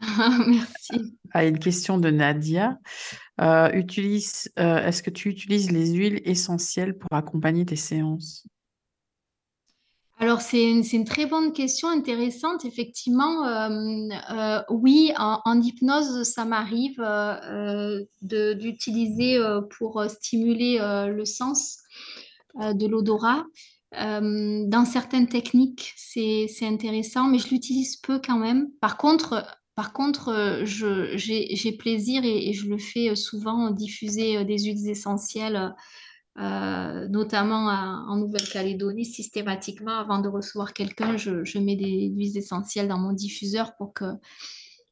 merci. 0.00 1.16
Ah, 1.32 1.46
une 1.46 1.58
question 1.58 1.96
de 1.98 2.10
Nadia. 2.10 2.78
utilise, 3.72 4.52
est-ce 4.56 5.02
que 5.02 5.10
tu 5.10 5.30
utilises 5.30 5.70
les 5.70 5.92
huiles 5.92 6.20
essentielles 6.24 6.96
pour 6.98 7.12
accompagner 7.16 7.64
tes 7.64 7.76
séances? 7.76 8.46
Alors, 10.18 10.40
c'est 10.40 10.62
une, 10.62 11.04
très 11.04 11.26
bonne 11.26 11.52
question, 11.52 11.88
intéressante. 11.88 12.64
Effectivement, 12.64 13.46
euh, 13.46 14.08
euh, 14.32 14.62
oui, 14.70 15.12
en, 15.18 15.60
hypnose, 15.60 16.22
ça 16.22 16.46
m'arrive 16.46 16.98
euh, 17.00 18.02
d'utiliser 18.22 19.38
pour 19.76 20.02
stimuler 20.08 20.78
le 20.80 21.24
sens 21.26 21.80
de 22.54 22.86
l'odorat. 22.86 23.44
dans 23.92 24.84
certaines 24.86 25.28
techniques, 25.28 25.92
c'est 25.96 26.48
intéressant, 26.62 27.24
mais 27.28 27.38
je 27.38 27.50
l'utilise 27.50 27.96
peu 27.96 28.18
quand 28.18 28.38
même. 28.38 28.70
Par 28.80 28.96
contre, 28.96 29.46
par 29.74 29.92
contre, 29.92 30.62
j'ai 30.64 31.72
plaisir 31.72 32.24
et, 32.24 32.48
et, 32.48 32.54
je 32.54 32.70
le 32.70 32.78
fais 32.78 33.14
souvent 33.14 33.70
diffuser 33.70 34.42
des 34.46 34.58
huiles 34.60 34.88
essentielles 34.88 35.74
euh, 36.38 37.08
notamment 37.08 37.66
en 38.08 38.16
Nouvelle-Calédonie, 38.16 39.06
systématiquement, 39.06 39.98
avant 39.98 40.18
de 40.18 40.28
recevoir 40.28 40.74
quelqu'un, 40.74 41.16
je, 41.16 41.58
mets 41.58 41.76
des 41.76 42.08
huiles 42.08 42.36
essentielles 42.36 42.88
dans 42.88 42.98
mon 42.98 43.12
diffuseur 43.12 43.74
pour 43.76 43.94
que, 43.94 44.04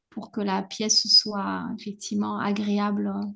pour 0.08 0.30
que 0.30 0.40
la 0.40 0.62
pièce 0.62 1.06
soit 1.06 1.66
effectivement 1.78 2.38
agréable 2.38 3.08
euh, 3.14 3.26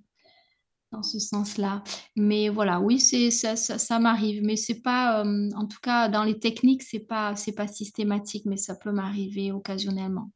dans 0.90 1.02
ce 1.02 1.18
sens-là. 1.18 1.82
Mais 2.16 2.48
voilà, 2.48 2.80
oui, 2.80 2.98
ça, 2.98 3.56
ça, 3.56 3.98
m'arrive, 3.98 4.42
mais 4.42 4.56
c'est 4.56 4.80
pas, 4.80 5.22
euh, 5.22 5.50
en 5.54 5.66
tout 5.66 5.80
cas, 5.82 6.08
dans 6.08 6.24
les 6.24 6.38
techniques, 6.38 6.82
c'est 6.82 7.00
pas, 7.00 7.36
c'est 7.36 7.52
pas 7.52 7.68
systématique, 7.68 8.46
mais 8.46 8.56
ça 8.56 8.74
peut 8.74 8.92
m'arriver 8.92 9.52
occasionnellement. 9.52 10.30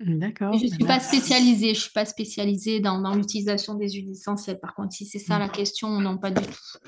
Mmh, 0.00 0.18
d'accord. 0.18 0.56
Je 0.58 0.64
ne 0.64 0.70
suis 0.70 0.84
pas 0.84 1.00
spécialisée, 1.00 1.74
je 1.74 1.80
suis 1.80 1.92
pas 1.92 2.04
spécialisée 2.04 2.80
dans, 2.80 3.00
dans 3.00 3.14
l'utilisation 3.14 3.74
des 3.74 3.90
huiles 3.90 4.10
essentielles. 4.10 4.60
Par 4.60 4.74
contre, 4.74 4.92
si 4.92 5.06
c'est 5.06 5.18
ça 5.18 5.38
la 5.38 5.46
mmh. 5.46 5.52
question, 5.52 6.00
non, 6.00 6.18
pas 6.18 6.30
du 6.30 6.42
tout. 6.42 6.78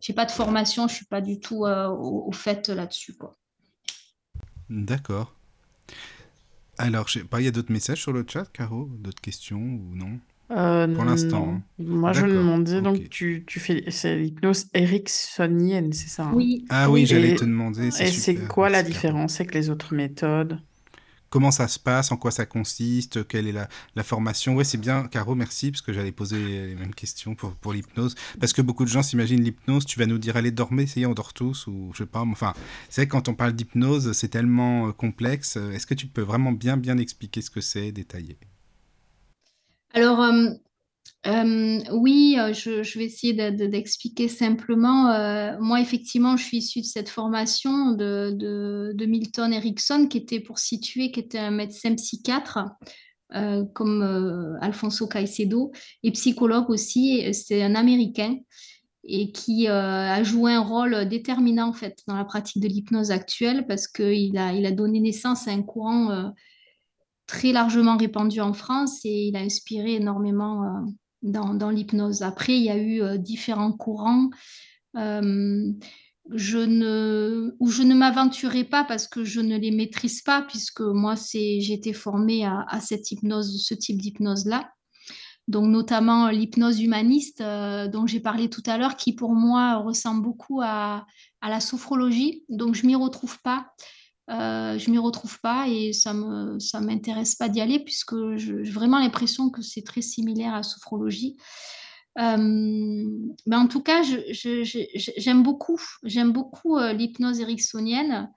Je 0.00 0.12
n'ai 0.12 0.14
pas 0.14 0.26
de 0.26 0.30
formation, 0.30 0.86
je 0.88 0.92
ne 0.92 0.96
suis 0.96 1.06
pas 1.06 1.20
du 1.20 1.40
tout 1.40 1.64
euh, 1.64 1.88
au, 1.88 2.30
fait 2.32 2.68
là-dessus. 2.68 3.14
D'accord. 4.68 5.34
Alors, 6.78 7.08
je 7.08 7.20
sais 7.20 7.24
pas, 7.24 7.40
il 7.40 7.44
y 7.44 7.48
a 7.48 7.52
d'autres 7.52 7.72
messages 7.72 8.02
sur 8.02 8.12
le 8.12 8.24
chat, 8.28 8.50
Caro 8.52 8.88
D'autres 8.98 9.22
questions 9.22 9.60
ou 9.60 9.94
non? 9.94 10.18
Euh, 10.50 10.92
Pour 10.94 11.04
l'instant. 11.04 11.54
Hein. 11.54 11.62
Moi, 11.78 12.12
je 12.12 12.26
me 12.26 12.34
demandais, 12.34 12.82
donc, 12.82 13.08
tu, 13.08 13.44
tu 13.46 13.60
fais 13.60 13.84
c'est 13.88 14.16
l'hypnose 14.16 14.66
ericksonienne, 14.74 15.92
c'est 15.92 16.08
ça 16.08 16.24
hein? 16.24 16.32
Oui. 16.34 16.66
Ah 16.68 16.90
oui, 16.90 17.06
j'allais 17.06 17.34
te 17.34 17.44
demander. 17.44 17.86
Et 17.86 17.90
c'est 17.90 18.34
quoi 18.34 18.68
la 18.68 18.82
différence 18.82 19.36
avec 19.40 19.54
les 19.54 19.70
autres 19.70 19.94
méthodes? 19.94 20.60
Comment 21.34 21.50
ça 21.50 21.66
se 21.66 21.80
passe, 21.80 22.12
en 22.12 22.16
quoi 22.16 22.30
ça 22.30 22.46
consiste, 22.46 23.26
quelle 23.26 23.48
est 23.48 23.66
la, 23.96 24.04
formation. 24.04 24.54
Oui, 24.54 24.64
c'est 24.64 24.78
bien, 24.78 25.08
Caro, 25.08 25.34
merci, 25.34 25.72
parce 25.72 25.82
que 25.82 25.92
j'allais 25.92 26.12
poser 26.12 26.38
les 26.38 26.76
mêmes 26.76 26.94
questions 26.94 27.34
pour, 27.34 27.72
l'hypnose. 27.72 28.14
Parce 28.38 28.52
que 28.52 28.62
beaucoup 28.62 28.84
de 28.84 28.88
gens 28.88 29.02
s'imaginent 29.02 29.42
l'hypnose, 29.42 29.84
tu 29.84 29.98
vas 29.98 30.06
nous 30.06 30.18
dire, 30.18 30.36
allez, 30.36 30.52
dormez, 30.52 30.84
essayez, 30.84 31.06
on 31.06 31.12
dort 31.12 31.32
tous, 31.32 31.66
ou 31.66 31.90
je 31.92 32.04
sais 32.04 32.06
pas. 32.06 32.20
Enfin, 32.20 32.52
c'est 32.88 33.08
quand 33.08 33.28
on 33.28 33.34
parle 33.34 33.52
d'hypnose, 33.52 34.12
c'est 34.12 34.28
tellement 34.28 34.86
euh, 34.86 34.92
complexe. 34.92 35.56
Est-ce 35.56 35.88
que 35.88 35.94
tu 35.94 36.06
peux 36.06 36.22
vraiment 36.22 36.52
bien, 36.52 36.76
bien 36.76 36.98
expliquer 36.98 37.42
ce 37.42 37.50
que 37.50 37.60
c'est, 37.60 37.90
détailler? 37.90 38.38
Alors, 39.92 40.20
euh, 40.20 40.50
euh, 41.26 41.80
oui, 41.92 42.36
euh, 42.38 42.52
je, 42.52 42.98
vais 42.98 43.06
essayer 43.06 43.32
d'expliquer 43.32 44.28
simplement. 44.28 45.10
Euh, 45.10 45.56
moi, 45.58 45.80
effectivement, 45.80 46.36
je 46.36 46.44
suis 46.44 46.58
issue 46.58 46.80
de 46.80 46.86
cette 46.86 47.08
formation 47.08 47.92
de, 47.92 49.06
Milton 49.06 49.52
Erickson, 49.52 50.06
qui 50.08 50.18
était 50.18 50.40
pour 50.40 50.58
situer, 50.58 51.10
qui 51.10 51.20
était 51.20 51.38
un 51.38 51.50
médecin 51.50 51.94
psychiatre, 51.94 52.58
comme 53.74 54.58
Alfonso 54.60 55.08
Caicedo, 55.08 55.72
et 56.02 56.12
psychologue 56.12 56.70
aussi. 56.70 57.32
C'est 57.32 57.62
un 57.62 57.74
Américain 57.74 58.36
et 59.06 59.32
qui 59.32 59.66
a 59.66 60.22
joué 60.22 60.52
un 60.52 60.60
rôle 60.60 61.08
déterminant 61.08 61.68
en 61.68 61.72
fait 61.72 61.98
dans 62.06 62.16
la 62.16 62.24
pratique 62.24 62.62
de 62.62 62.68
l'hypnose 62.68 63.10
actuelle 63.10 63.66
parce 63.66 63.88
qu'il 63.88 64.38
a, 64.38 64.52
il 64.52 64.64
a 64.64 64.70
donné 64.70 65.00
naissance 65.00 65.48
à 65.48 65.50
un 65.50 65.62
courant 65.62 66.32
très 67.26 67.52
largement 67.52 67.96
répandu 67.96 68.40
en 68.40 68.52
France 68.52 69.00
et 69.04 69.28
il 69.28 69.36
a 69.36 69.40
inspiré 69.40 69.94
énormément 69.94 70.86
dans, 71.24 71.70
l'hypnose. 71.70 72.22
Après, 72.22 72.56
il 72.56 72.62
y 72.62 72.70
a 72.70 72.76
eu 72.76 73.02
euh, 73.02 73.16
différents 73.16 73.72
courants. 73.72 74.30
Euh, 74.96 75.72
ne, 76.30 77.54
où 77.58 77.68
je 77.68 77.82
ne 77.82 77.94
m'aventurais 77.94 78.64
pas 78.64 78.84
parce 78.84 79.06
que 79.06 79.24
je 79.24 79.40
ne 79.40 79.58
les 79.58 79.70
maîtrise 79.70 80.22
pas, 80.22 80.42
puisque 80.42 80.80
moi, 80.80 81.14
j'ai 81.32 81.72
été 81.72 81.92
formée 81.92 82.46
à, 82.46 82.80
cette 82.80 83.10
hypnose, 83.10 83.62
ce 83.62 83.74
type 83.74 84.00
d'hypnose-là. 84.00 84.70
Donc, 85.48 85.66
notamment 85.66 86.30
l'hypnose 86.30 86.80
humaniste 86.80 87.42
euh, 87.42 87.86
dont 87.88 88.06
j'ai 88.06 88.20
parlé 88.20 88.48
tout 88.48 88.62
à 88.64 88.78
l'heure, 88.78 88.96
qui 88.96 89.12
pour 89.12 89.34
moi 89.34 89.76
ressemble 89.76 90.22
beaucoup 90.22 90.62
à, 90.62 91.06
à 91.42 91.50
la 91.50 91.60
sophrologie. 91.60 92.44
Donc, 92.48 92.74
je 92.74 92.86
m'y 92.86 92.94
retrouve 92.94 93.38
pas. 93.42 93.66
Euh, 94.30 94.78
je 94.78 94.90
m'y 94.90 94.98
retrouve 94.98 95.38
pas 95.40 95.68
et 95.68 95.92
ça 95.92 96.14
me 96.14 96.56
m'intéresse 96.80 97.34
pas 97.34 97.50
d'y 97.50 97.60
aller 97.60 97.78
puisque 97.78 98.14
j'ai 98.36 98.62
vraiment 98.62 98.98
l'impression 98.98 99.50
que 99.50 99.60
c'est 99.60 99.82
très 99.82 100.00
similaire 100.00 100.54
à 100.54 100.62
sophrologie. 100.62 101.36
Euh, 102.18 102.36
mais 103.46 103.56
en 103.56 103.66
tout 103.66 103.82
cas, 103.82 104.02
j'aime 104.02 105.42
beaucoup, 105.42 105.80
j'aime 106.04 106.32
beaucoup 106.32 106.78
euh, 106.78 106.92
l'hypnose 106.92 107.40
ericksonienne 107.40 108.30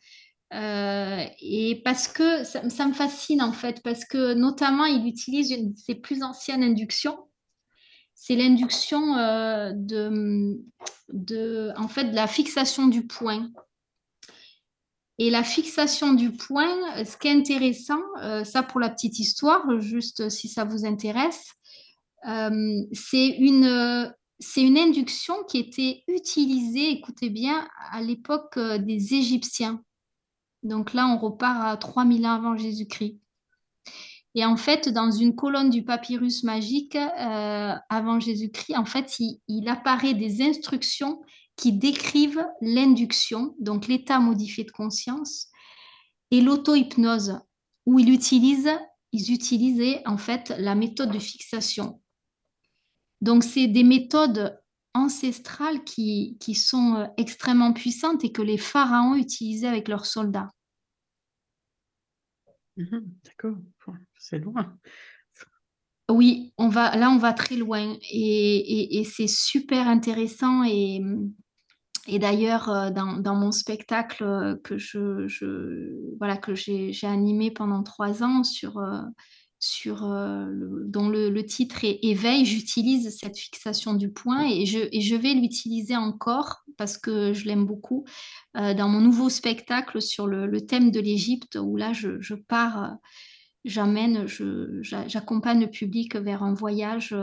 et 0.51 1.81
parce 1.83 2.07
que 2.07 2.43
ça, 2.43 2.61
me 2.63 2.93
fascine 2.93 3.41
en 3.41 3.51
fait, 3.51 3.81
parce 3.83 4.05
que 4.05 4.33
notamment 4.33 4.85
il 4.85 5.05
utilise 5.05 5.51
une 5.51 5.73
de 5.73 5.77
ses 5.77 5.95
plus 5.95 6.23
anciennes 6.23 6.63
inductions. 6.63 7.17
C'est 8.13 8.35
l'induction 8.35 9.13
de, 9.73 10.57
de, 11.13 11.71
en 11.77 11.87
fait, 11.87 12.05
de 12.05 12.15
la 12.15 12.27
fixation 12.27 12.87
du 12.87 13.05
point. 13.05 13.51
Et 15.19 15.31
la 15.31 15.43
fixation 15.43 16.13
du 16.13 16.31
point, 16.31 17.03
ce 17.03 17.17
qui 17.17 17.27
est 17.27 17.31
intéressant, 17.31 18.01
euh, 18.21 18.43
ça 18.43 18.61
pour 18.61 18.79
la 18.79 18.89
petite 18.89 19.17
histoire, 19.17 19.79
juste 19.79 20.29
si 20.29 20.47
ça 20.47 20.63
vous 20.63 20.85
intéresse, 20.85 21.53
euh, 22.27 22.83
c'est 22.91 23.29
une, 23.29 24.13
une 24.57 24.77
induction 24.77 25.43
qui 25.49 25.57
était 25.57 26.03
utilisée, 26.07 26.91
écoutez 26.91 27.31
bien, 27.31 27.67
à 27.91 28.01
l'époque 28.01 28.57
euh, 28.57 28.77
des 28.77 29.15
Égyptiens. 29.15 29.81
Donc 30.61 30.93
là, 30.93 31.07
on 31.07 31.17
repart 31.17 31.65
à 31.65 31.77
3000 31.77 32.25
ans 32.27 32.33
avant 32.33 32.55
Jésus-Christ. 32.55 33.19
Et 34.35 34.45
en 34.45 34.55
fait, 34.55 34.87
dans 34.87 35.09
une 35.09 35.35
colonne 35.35 35.71
du 35.71 35.83
papyrus 35.83 36.43
magique 36.43 36.95
avant 36.95 38.19
Jésus-Christ, 38.19 38.77
en 38.77 38.85
fait, 38.85 39.17
il, 39.47 39.67
apparaît 39.67 40.13
des 40.13 40.43
instructions 40.43 41.21
qui 41.57 41.73
décrivent 41.73 42.47
l'induction, 42.61 43.55
donc 43.59 43.87
l'état 43.87 44.19
modifié 44.19 44.63
de 44.63 44.71
conscience, 44.71 45.47
et 46.31 46.39
l'auto-hypnose, 46.39 47.39
où 47.85 47.99
ils 47.99 48.13
utilisent, 48.13 48.77
ils 49.11 49.33
utilisaient 49.33 50.01
en 50.05 50.17
fait 50.17 50.53
la 50.57 50.75
méthode 50.75 51.11
de 51.11 51.19
fixation. 51.19 52.01
Donc, 53.21 53.43
c'est 53.43 53.67
des 53.67 53.83
méthodes 53.83 54.61
ancestrales 54.93 55.83
qui, 55.83 56.37
qui 56.39 56.53
sont 56.53 56.95
euh, 56.95 57.07
extrêmement 57.17 57.73
puissantes 57.73 58.23
et 58.23 58.31
que 58.31 58.41
les 58.41 58.57
pharaons 58.57 59.15
utilisaient 59.15 59.67
avec 59.67 59.87
leurs 59.87 60.05
soldats. 60.05 60.51
Mhm, 62.75 63.09
d'accord, 63.23 63.57
c'est 64.19 64.37
loin. 64.37 64.77
Oui, 66.09 66.53
on 66.57 66.69
va, 66.69 66.95
là, 66.95 67.09
on 67.09 67.17
va 67.17 67.33
très 67.33 67.55
loin 67.55 67.97
et, 68.09 68.99
et 68.99 69.03
c'est 69.03 69.27
super 69.27 69.87
intéressant 69.87 70.63
et, 70.63 71.01
et 72.07 72.19
d'ailleurs, 72.19 72.69
euh, 72.69 72.89
dans, 72.89 73.35
mon 73.35 73.51
spectacle 73.51 74.23
euh, 74.23 74.55
que 74.63 74.77
je, 74.77 75.27
voilà 76.17 76.37
que 76.37 76.55
j'ai 76.55 76.93
animé 77.03 77.51
pendant 77.51 77.83
trois 77.83 78.23
ans 78.23 78.43
sur 78.43 78.77
euh, 78.77 79.01
sur 79.59 80.01
dont 80.01 81.09
le, 81.09 81.41
titre 81.41 81.83
est 81.83 81.97
Éveil, 82.03 82.45
j'utilise 82.45 83.17
cette 83.17 83.39
fixation 83.39 83.95
du 83.95 84.11
point 84.11 84.47
et 84.47 84.67
je, 84.67 85.15
vais 85.15 85.33
l'utiliser 85.33 85.95
encore 85.95 86.63
parce 86.77 86.99
que 86.99 87.33
je 87.33 87.45
l'aime 87.45 87.65
beaucoup 87.65 88.05
dans 88.53 88.87
mon 88.87 89.01
nouveau 89.01 89.29
spectacle 89.29 89.99
sur 89.99 90.27
le, 90.27 90.61
thème 90.61 90.91
de 90.91 90.99
l'Égypte 90.99 91.57
où 91.59 91.75
là 91.75 91.91
je, 91.91 92.35
pars, 92.35 92.97
j'amène, 93.65 94.27
j'accompagne 94.83 95.61
le 95.61 95.71
public 95.71 96.15
vers 96.15 96.43
un 96.43 96.53
voyage 96.53 97.15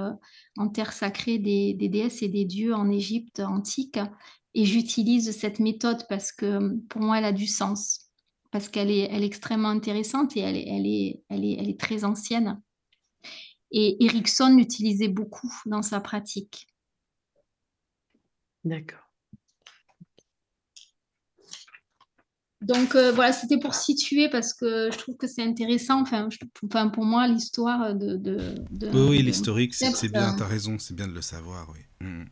en 0.56 0.68
terre 0.68 0.92
sacrée 0.92 1.38
des, 1.38 1.72
des 1.74 1.88
déesses 1.88 2.24
et 2.24 2.28
des 2.28 2.44
dieux 2.44 2.74
en 2.74 2.90
Égypte 2.90 3.38
antique 3.38 4.00
et 4.54 4.64
j'utilise 4.64 5.36
cette 5.36 5.58
méthode 5.58 6.06
parce 6.08 6.32
que 6.32 6.76
pour 6.88 7.00
moi, 7.00 7.18
elle 7.18 7.24
a 7.24 7.32
du 7.32 7.46
sens. 7.46 8.00
parce 8.52 8.68
qu'elle 8.68 8.90
est, 8.90 9.08
elle 9.10 9.24
est 9.24 9.26
extrêmement 9.26 9.70
intéressante 9.70 10.36
et 10.36 10.40
elle 10.40 10.56
est, 10.56 10.68
elle 10.68 10.86
est, 10.86 11.22
elle 11.28 11.44
est, 11.44 11.56
elle 11.58 11.68
est 11.68 11.80
très 11.80 12.04
ancienne. 12.04 12.62
Et 13.72 14.04
Erickson 14.04 14.54
l'utilisait 14.56 15.08
beaucoup 15.08 15.52
dans 15.66 15.82
sa 15.82 16.00
pratique. 16.00 16.68
D'accord. 18.62 19.00
Donc 22.62 22.94
euh, 22.94 23.12
voilà, 23.12 23.32
c'était 23.32 23.58
pour 23.58 23.74
situer 23.74 24.30
parce 24.30 24.54
que 24.54 24.90
je 24.90 24.96
trouve 24.96 25.16
que 25.16 25.26
c'est 25.26 25.42
intéressant. 25.42 26.00
Enfin, 26.00 26.28
enfin, 26.64 26.88
pour 26.88 27.04
moi, 27.04 27.26
l'histoire 27.26 27.94
de, 27.94 28.16
de, 28.16 28.54
Oui, 29.08 29.22
l'historique, 29.22 29.74
c'est 29.74 30.08
bien, 30.08 30.34
tu 30.34 30.42
as 30.42 30.46
raison, 30.46 30.78
c'est 30.78 30.94
bien 30.94 31.08
de 31.08 31.12
le 31.12 31.20
savoir, 31.20 31.68
oui. 31.74 31.80
Mm. 32.06 32.24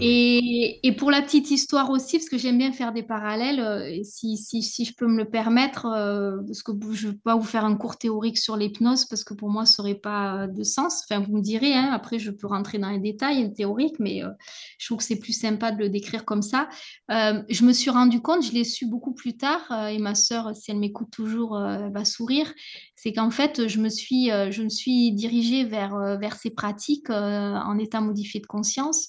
Et, 0.00 0.94
pour 0.98 1.10
la 1.10 1.20
petite 1.20 1.50
histoire 1.50 1.90
aussi, 1.90 2.18
parce 2.18 2.28
que 2.28 2.38
j'aime 2.38 2.56
bien 2.58 2.72
faire 2.72 2.92
des 2.92 3.02
parallèles, 3.02 3.60
euh, 3.60 4.00
si, 4.02 4.36
si, 4.36 4.84
je 4.84 4.94
peux 4.94 5.06
me 5.06 5.18
le 5.18 5.28
permettre, 5.28 5.86
euh, 5.86 6.38
parce 6.46 6.62
que 6.62 6.72
je 6.92 7.08
ne 7.08 7.12
vais 7.12 7.18
pas 7.18 7.36
vous 7.36 7.44
faire 7.44 7.64
un 7.64 7.76
cours 7.76 7.98
théorique 7.98 8.38
sur 8.38 8.56
l'hypnose, 8.56 9.04
parce 9.04 9.24
que 9.24 9.34
pour 9.34 9.50
moi, 9.50 9.66
ça 9.66 9.82
n'aurait 9.82 9.94
pas 9.96 10.46
de 10.46 10.62
sens. 10.62 11.04
Enfin, 11.04 11.20
vous 11.20 11.36
me 11.36 11.42
direz, 11.42 11.74
hein, 11.74 11.90
après, 11.92 12.18
je 12.18 12.30
peux 12.30 12.46
rentrer 12.46 12.78
dans 12.78 12.90
les 12.90 12.98
détails 12.98 13.52
théoriques, 13.52 13.98
mais 13.98 14.24
euh, 14.24 14.30
je 14.78 14.86
trouve 14.86 14.98
que 14.98 15.04
c'est 15.04 15.18
plus 15.18 15.38
sympa 15.38 15.70
de 15.70 15.78
le 15.78 15.90
décrire 15.90 16.24
comme 16.24 16.42
ça. 16.42 16.68
je 17.08 17.64
me 17.64 17.72
suis 17.72 17.90
rendu 17.90 18.20
compte, 18.20 18.42
je 18.42 18.52
l'ai 18.52 18.64
su 18.64 18.86
beaucoup 18.86 19.12
plus 19.12 19.36
tard, 19.36 19.70
et 19.90 19.98
ma 19.98 20.14
sœur, 20.14 20.54
si 20.54 20.70
elle 20.70 20.78
m'écoute 20.78 21.08
toujours, 21.10 21.58
va 21.58 22.04
sourire, 22.04 22.52
c'est 22.96 23.12
qu'en 23.12 23.30
fait, 23.30 23.68
je 23.68 23.80
me 23.80 23.88
suis, 23.88 24.28
je 24.28 24.62
me 24.62 24.68
suis 24.68 25.12
dirigée 25.12 25.64
vers, 25.64 26.18
vers 26.18 26.36
ces 26.36 26.50
pratiques 26.50 27.10
en 27.10 27.78
état 27.78 28.00
modifié 28.00 28.40
de 28.40 28.46
conscience. 28.46 29.08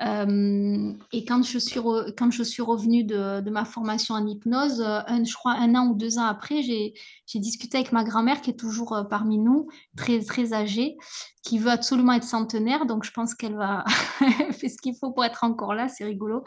Euh, 0.00 0.92
et 1.12 1.24
quand 1.24 1.42
je 1.42 1.58
suis, 1.58 1.78
quand 2.16 2.30
je 2.30 2.42
suis 2.42 2.62
revenue 2.62 3.04
de, 3.04 3.50
ma 3.50 3.64
formation 3.64 4.14
en 4.14 4.26
hypnose, 4.26 4.80
euh, 4.80 5.00
un, 5.06 5.22
je 5.22 5.34
crois 5.34 5.52
un 5.52 5.74
an 5.74 5.88
ou 5.88 5.94
deux 5.94 6.18
ans 6.18 6.24
après, 6.24 6.62
j'ai 6.62 6.94
discuté 7.34 7.78
avec 7.78 7.92
ma 7.92 8.02
grand-mère 8.02 8.40
qui 8.40 8.50
est 8.50 8.58
toujours 8.58 8.94
euh, 8.94 9.04
parmi 9.04 9.38
nous, 9.38 9.68
très, 9.96 10.20
très 10.20 10.54
âgée, 10.54 10.96
qui 11.44 11.58
veut 11.58 11.70
absolument 11.70 12.14
être 12.14 12.24
centenaire. 12.24 12.86
Donc, 12.86 13.04
je 13.04 13.10
pense 13.10 13.34
qu'elle 13.34 13.56
va 13.56 13.84
faire 14.18 14.70
ce 14.70 14.80
qu'il 14.82 14.96
faut 14.96 15.12
pour 15.12 15.24
être 15.24 15.44
encore 15.44 15.74
là. 15.74 15.88
C'est 15.88 16.04
rigolo. 16.04 16.42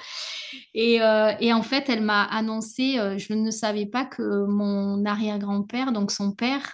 Et, 0.74 0.96
et, 0.96 1.54
en 1.54 1.62
fait, 1.62 1.90
elle 1.90 2.02
m'a 2.02 2.24
annoncé, 2.24 2.98
je 3.18 3.34
ne 3.34 3.52
savais 3.52 3.86
pas 3.86 4.06
que 4.06 4.46
mon 4.46 5.06
arrière-grand-père, 5.06 5.92
donc 5.92 6.12
son 6.12 6.32
père, 6.32 6.74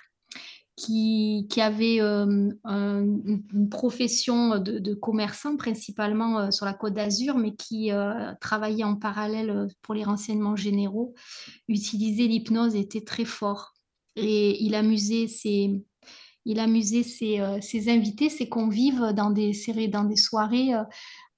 qui, 0.86 1.62
avait 1.62 2.02
euh, 2.02 2.52
une 2.66 3.70
profession 3.70 4.58
de, 4.58 4.94
commerçant 4.94 5.56
principalement 5.56 6.40
euh, 6.40 6.52
sur 6.52 6.66
la 6.66 6.74
côte 6.74 6.94
d'Azur, 6.94 7.38
mais 7.38 7.56
qui 7.56 7.92
euh, 7.92 8.34
travaillait 8.42 8.84
en 8.84 8.96
parallèle 8.96 9.68
pour 9.82 9.94
les 9.94 10.04
renseignements 10.04 10.56
généraux, 10.56 11.14
utilisait 11.68 12.28
l'hypnose, 12.28 12.76
était 12.76 13.02
très 13.02 13.26
fort. 13.26 13.74
Et 14.16 14.64
il 14.64 14.76
amusait 14.76 15.28
ses, 15.28 15.84
il 16.46 16.60
amusait 16.60 17.04
ses, 17.04 17.42
ses 17.62 17.90
invités, 17.90 18.30
ses 18.30 18.50
convives 18.50 19.14
dans 19.16 19.30
des, 19.30 19.54
dans 19.88 20.04
des 20.04 20.18
soirées 20.18 20.74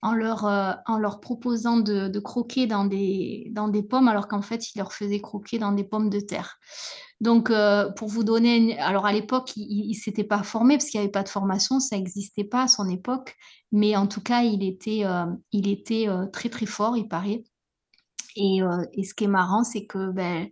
en 0.03 0.13
leur, 0.13 0.43
en 0.85 0.97
leur 0.97 1.19
proposant 1.21 1.77
de, 1.77 2.19
croquer 2.19 2.67
dans 2.67 2.85
des, 2.85 3.47
dans 3.51 3.69
des 3.69 3.81
pommes, 3.81 4.07
alors 4.07 4.27
qu'en 4.27 4.41
fait, 4.41 4.73
il 4.73 4.77
leur 4.77 4.93
faisait 4.93 5.21
croquer 5.21 5.57
dans 5.57 5.71
des 5.71 5.83
pommes 5.83 6.09
de 6.09 6.19
terre. 6.19 6.59
Donc, 7.23 7.49
euh, 7.49 7.89
pour 7.91 8.09
vous 8.09 8.25
donner, 8.25 8.77
alors 8.79 9.05
à 9.05 9.13
l'époque, 9.13 9.53
il 9.55 9.87
ne 9.87 9.93
s'était 9.93 10.25
pas 10.25 10.43
formé 10.43 10.75
parce 10.75 10.89
qu'il 10.89 10.99
n'y 10.99 11.05
avait 11.05 11.11
pas 11.11 11.23
de 11.23 11.29
formation, 11.29 11.79
ça 11.79 11.95
n'existait 11.95 12.43
pas 12.43 12.63
à 12.63 12.67
son 12.67 12.89
époque, 12.89 13.37
mais 13.71 13.95
en 13.95 14.07
tout 14.07 14.19
cas, 14.19 14.43
il 14.43 14.61
était, 14.61 15.05
euh, 15.05 15.25
il 15.53 15.69
était 15.69 16.09
euh, 16.09 16.25
très 16.25 16.49
très 16.49 16.65
fort, 16.65 16.97
il 16.97 17.07
paraît. 17.07 17.45
Et, 18.35 18.61
et 18.93 19.03
ce 19.03 19.13
qui 19.13 19.25
est 19.25 19.27
marrant, 19.27 19.63
c'est 19.63 19.85
que 19.85 20.11
ben, 20.11 20.49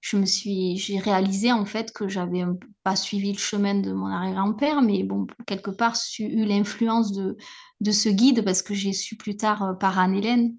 je 0.00 0.16
me 0.16 0.26
suis, 0.26 0.76
j'ai 0.76 0.98
réalisé 0.98 1.52
en 1.52 1.64
fait 1.64 1.92
que 1.92 2.08
j'avais 2.08 2.44
pas 2.84 2.96
suivi 2.96 3.32
le 3.32 3.38
chemin 3.38 3.74
de 3.74 3.92
mon 3.92 4.06
arrière-grand-père, 4.06 4.82
mais 4.82 5.02
bon, 5.02 5.26
quelque 5.46 5.70
part, 5.70 5.94
j'ai 6.12 6.24
eu 6.24 6.44
l'influence 6.44 7.12
de, 7.12 7.36
de 7.80 7.90
ce 7.90 8.08
guide 8.08 8.44
parce 8.44 8.62
que 8.62 8.74
j'ai 8.74 8.92
su 8.92 9.16
plus 9.16 9.36
tard 9.36 9.76
par 9.78 9.98
Anne-Hélène 9.98 10.54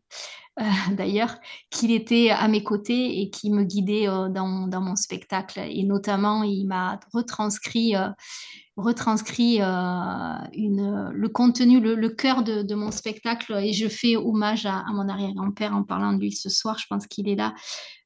euh, 0.60 0.64
d'ailleurs, 0.96 1.38
qu'il 1.70 1.92
était 1.92 2.30
à 2.30 2.48
mes 2.48 2.64
côtés 2.64 3.22
et 3.22 3.30
qui 3.30 3.52
me 3.52 3.64
guidait 3.64 4.08
euh, 4.08 4.30
dans, 4.30 4.48
mon 4.48 4.96
spectacle. 4.96 5.60
Et 5.60 5.84
notamment, 5.84 6.44
il 6.44 6.66
m'a 6.66 7.00
retranscrit, 7.14 7.96
euh, 7.96 8.10
retranscrit 8.76 9.60
une, 9.62 11.10
le 11.14 11.30
contenu, 11.30 11.80
le, 11.80 12.10
cœur 12.10 12.44
de, 12.44 12.76
mon 12.76 12.92
spectacle. 12.92 13.54
Et 13.62 13.74
je 13.74 13.88
fais 13.88 14.16
hommage 14.16 14.66
à, 14.66 14.84
mon 14.92 15.08
arrière-grand-père 15.08 15.76
en 15.76 15.84
parlant 15.84 16.14
de 16.14 16.20
lui 16.20 16.32
ce 16.32 16.50
soir. 16.50 16.78
Je 16.78 16.86
pense 16.90 17.08
qu'il 17.08 17.30
est 17.30 17.36
là. 17.36 17.54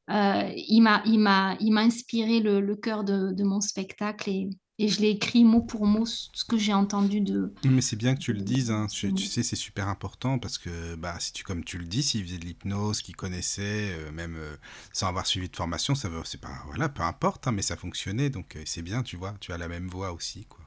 Il 0.08 0.82
m'a 0.82 1.82
inspiré 1.82 2.40
le, 2.40 2.62
le 2.62 2.76
cœur 2.76 3.04
de, 3.04 3.32
de, 3.32 3.44
mon 3.44 3.62
spectacle 3.62 4.30
et, 4.30 4.50
et 4.78 4.88
je 4.88 5.00
l'ai 5.00 5.10
écrit 5.10 5.44
mot 5.44 5.62
pour 5.62 5.86
mot 5.86 6.06
ce 6.06 6.44
que 6.44 6.58
j'ai 6.58 6.74
entendu 6.74 7.22
de. 7.22 7.54
Mais 7.64 7.82
c'est 7.82 7.96
bien 7.96 8.14
que 8.14 8.20
tu 8.20 8.34
le 8.34 8.42
dises, 8.42 8.72
hein. 8.72 8.88
tu, 8.88 9.16
sais, 9.18 9.44
c'est 9.44 9.56
super 9.56 9.88
important 9.88 10.38
parce 10.38 10.58
que 10.58 10.96
bah, 10.96 11.16
si 11.20 11.32
tu, 11.32 11.44
comme 11.44 11.64
tu 11.64 11.78
le 11.78 11.86
dis, 11.86 12.04
s'il 12.04 12.26
faisait 12.26 12.38
de 12.38 12.46
l'hypnose, 12.46 13.02
qu'il 13.02 13.16
connaissait, 13.16 13.94
euh, 13.94 14.12
même 14.12 14.36
euh, 14.36 14.56
sans 14.92 15.08
avoir 15.08 15.26
suivi 15.26 15.50
de 15.50 15.56
formation, 15.56 15.96
ça 15.96 16.10
c'est 16.26 16.42
pas, 16.42 16.62
voilà, 16.66 16.90
peu 16.90 17.04
importe, 17.04 17.48
hein, 17.48 17.52
mais 17.52 17.62
ça 17.62 17.78
fonctionnait, 17.78 18.30
donc 18.30 18.56
euh, 18.56 18.64
c'est 18.66 18.82
bien, 18.82 19.02
tu 19.02 19.16
vois, 19.16 19.34
tu 19.40 19.54
as 19.54 19.58
la 19.58 19.68
même 19.68 19.88
voix 19.88 20.12
aussi, 20.12 20.46
quoi. 20.46 20.65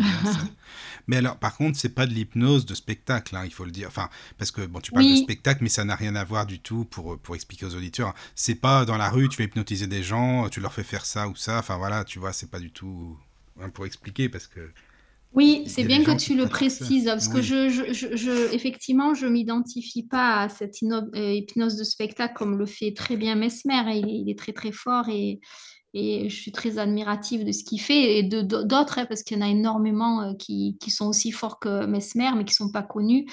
Mais 1.06 1.16
alors, 1.16 1.36
par 1.36 1.56
contre, 1.56 1.78
c'est 1.78 1.94
pas 1.94 2.06
de 2.06 2.12
l'hypnose 2.12 2.64
de 2.64 2.74
spectacle, 2.74 3.34
hein, 3.36 3.42
il 3.44 3.52
faut 3.52 3.64
le 3.64 3.70
dire. 3.70 3.88
Enfin, 3.88 4.08
parce 4.38 4.50
que 4.50 4.64
bon, 4.64 4.80
tu 4.80 4.92
parles 4.92 5.08
de 5.08 5.16
spectacle, 5.16 5.62
mais 5.62 5.68
ça 5.68 5.84
n'a 5.84 5.96
rien 5.96 6.14
à 6.14 6.24
voir 6.24 6.46
du 6.46 6.60
tout 6.60 6.84
pour, 6.84 7.18
pour 7.18 7.34
expliquer 7.34 7.66
aux 7.66 7.74
auditeurs. 7.74 8.14
C'est 8.34 8.54
pas 8.54 8.84
dans 8.84 8.96
la 8.96 9.10
rue, 9.10 9.28
tu 9.28 9.38
vas 9.38 9.44
hypnotiser 9.44 9.86
des 9.86 10.02
gens, 10.02 10.48
tu 10.48 10.60
leur 10.60 10.72
fais 10.72 10.84
faire 10.84 11.04
ça 11.04 11.28
ou 11.28 11.34
ça. 11.34 11.58
Enfin 11.58 11.76
voilà, 11.76 12.04
tu 12.04 12.18
vois, 12.18 12.32
c'est 12.32 12.50
pas 12.50 12.60
du 12.60 12.70
tout 12.70 13.18
hein, 13.60 13.70
pour 13.70 13.86
expliquer 13.86 14.28
parce 14.28 14.46
que. 14.46 14.70
Oui, 15.34 15.64
c'est 15.66 15.84
bien 15.84 16.04
que 16.04 16.14
tu 16.14 16.36
le 16.36 16.46
précises, 16.46 17.06
parce 17.06 17.26
que 17.26 17.40
je, 17.40 17.70
je, 17.70 18.14
je, 18.14 18.54
effectivement, 18.54 19.14
je 19.14 19.26
m'identifie 19.26 20.02
pas 20.02 20.42
à 20.42 20.48
cette 20.50 20.76
euh, 20.82 21.32
hypnose 21.32 21.76
de 21.76 21.84
spectacle 21.84 22.34
comme 22.34 22.58
le 22.58 22.66
fait 22.66 22.92
très 22.92 23.16
bien 23.16 23.34
Mesmer. 23.34 23.82
Il, 23.96 24.08
il 24.08 24.30
est 24.30 24.38
très 24.38 24.52
très 24.52 24.72
fort 24.72 25.08
et, 25.08 25.40
et 25.94 26.28
je 26.28 26.34
suis 26.34 26.52
très 26.52 26.78
admirative 26.78 27.44
de 27.44 27.52
ce 27.52 27.64
qu'il 27.64 27.80
fait 27.80 28.18
et 28.18 28.22
de 28.22 28.40
d'autres, 28.40 28.98
hein, 28.98 29.06
parce 29.06 29.22
qu'il 29.22 29.36
y 29.36 29.40
en 29.42 29.44
a 29.44 29.50
énormément 29.50 30.22
euh, 30.22 30.34
qui, 30.34 30.76
qui, 30.80 30.90
sont 30.90 31.06
aussi 31.06 31.32
forts 31.32 31.58
que 31.58 31.84
Mesmer, 31.86 32.30
mais 32.36 32.44
qui 32.44 32.52
ne 32.52 32.66
sont 32.66 32.72
pas 32.72 32.82
connus. 32.82 33.26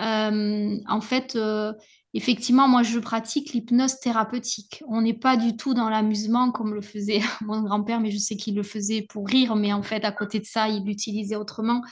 Euh, 0.00 0.76
en 0.88 1.00
fait, 1.00 1.34
euh, 1.34 1.72
effectivement, 2.14 2.68
moi, 2.68 2.82
je 2.82 2.98
pratique 3.00 3.52
l'hypnose 3.52 3.98
thérapeutique. 3.98 4.84
On 4.86 5.02
n'est 5.02 5.14
pas 5.14 5.36
du 5.36 5.56
tout 5.56 5.74
dans 5.74 5.88
l'amusement 5.88 6.52
comme 6.52 6.74
le 6.74 6.82
faisait 6.82 7.20
mon 7.40 7.62
grand-père, 7.62 8.00
mais 8.00 8.12
je 8.12 8.18
sais 8.18 8.36
qu'il 8.36 8.54
le 8.54 8.62
faisait 8.62 9.02
pour 9.02 9.26
rire, 9.26 9.56
mais 9.56 9.72
en 9.72 9.82
fait, 9.82 10.04
à 10.04 10.12
côté 10.12 10.38
de 10.38 10.46
ça, 10.46 10.68
il 10.68 10.84
l'utilisait 10.84 11.36
autrement. 11.36 11.82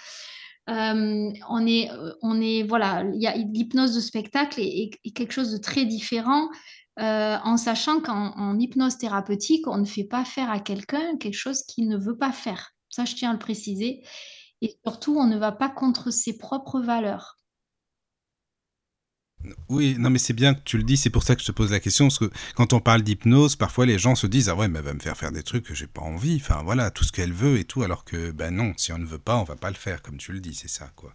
on 0.68 1.66
est, 1.66 1.90
on 2.22 2.40
est, 2.40 2.62
voilà, 2.62 3.02
l'hypnose 3.02 3.94
de 3.96 4.00
spectacle 4.00 4.60
est, 4.60 4.90
est, 5.04 5.10
quelque 5.10 5.32
chose 5.32 5.50
de 5.50 5.58
très 5.58 5.84
différent 5.84 6.48
euh, 7.00 7.38
en 7.42 7.56
sachant 7.56 8.00
qu'en 8.00 8.58
hypnose 8.58 8.98
thérapeutique, 8.98 9.66
on 9.66 9.78
ne 9.78 9.84
fait 9.84 10.04
pas 10.04 10.24
faire 10.24 10.50
à 10.50 10.60
quelqu'un 10.60 11.16
quelque 11.18 11.34
chose 11.34 11.62
qu'il 11.64 11.88
ne 11.88 11.96
veut 11.96 12.16
pas 12.16 12.32
faire. 12.32 12.70
Ça, 12.88 13.04
je 13.04 13.14
tiens 13.14 13.30
à 13.30 13.32
le 13.32 13.38
préciser. 13.38 14.02
Et 14.62 14.78
surtout, 14.86 15.16
on 15.18 15.26
ne 15.26 15.36
va 15.36 15.52
pas 15.52 15.68
contre 15.68 16.10
ses 16.10 16.38
propres 16.38 16.80
valeurs. 16.80 17.36
Oui, 19.68 19.96
non, 19.98 20.10
mais 20.10 20.18
c'est 20.18 20.32
bien 20.32 20.54
que 20.54 20.62
tu 20.64 20.78
le 20.78 20.84
dis, 20.84 20.96
c'est 20.96 21.10
pour 21.10 21.22
ça 21.22 21.34
que 21.34 21.42
je 21.42 21.46
te 21.46 21.52
pose 21.52 21.70
la 21.70 21.80
question, 21.80 22.06
parce 22.06 22.18
que 22.18 22.30
quand 22.54 22.72
on 22.72 22.80
parle 22.80 23.02
d'hypnose, 23.02 23.56
parfois 23.56 23.84
les 23.84 23.98
gens 23.98 24.14
se 24.14 24.26
disent 24.26 24.48
Ah 24.48 24.54
ouais, 24.54 24.68
mais 24.68 24.78
elle 24.78 24.84
va 24.86 24.94
me 24.94 25.00
faire 25.00 25.16
faire 25.16 25.32
des 25.32 25.42
trucs 25.42 25.64
que 25.66 25.74
j'ai 25.74 25.86
pas 25.86 26.00
envie, 26.00 26.36
enfin 26.36 26.62
voilà, 26.64 26.90
tout 26.90 27.04
ce 27.04 27.12
qu'elle 27.12 27.32
veut 27.32 27.58
et 27.58 27.64
tout, 27.64 27.82
alors 27.82 28.04
que 28.04 28.30
ben 28.30 28.54
non, 28.54 28.72
si 28.76 28.92
on 28.92 28.98
ne 28.98 29.04
veut 29.04 29.18
pas, 29.18 29.36
on 29.36 29.44
va 29.44 29.56
pas 29.56 29.70
le 29.70 29.76
faire, 29.76 30.00
comme 30.00 30.16
tu 30.16 30.32
le 30.32 30.40
dis, 30.40 30.54
c'est 30.54 30.68
ça, 30.68 30.90
quoi. 30.96 31.12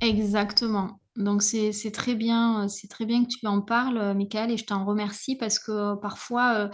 Exactement. 0.00 1.01
Donc 1.16 1.42
c'est 1.42 1.72
très 1.92 2.14
bien, 2.14 2.68
c'est 2.68 2.88
très 2.88 3.04
bien 3.04 3.24
que 3.24 3.28
tu 3.28 3.46
en 3.46 3.60
parles, 3.60 4.14
Michael, 4.16 4.50
et 4.50 4.56
je 4.56 4.64
t'en 4.64 4.84
remercie 4.84 5.36
parce 5.36 5.58
que 5.58 5.94
parfois, 5.96 6.70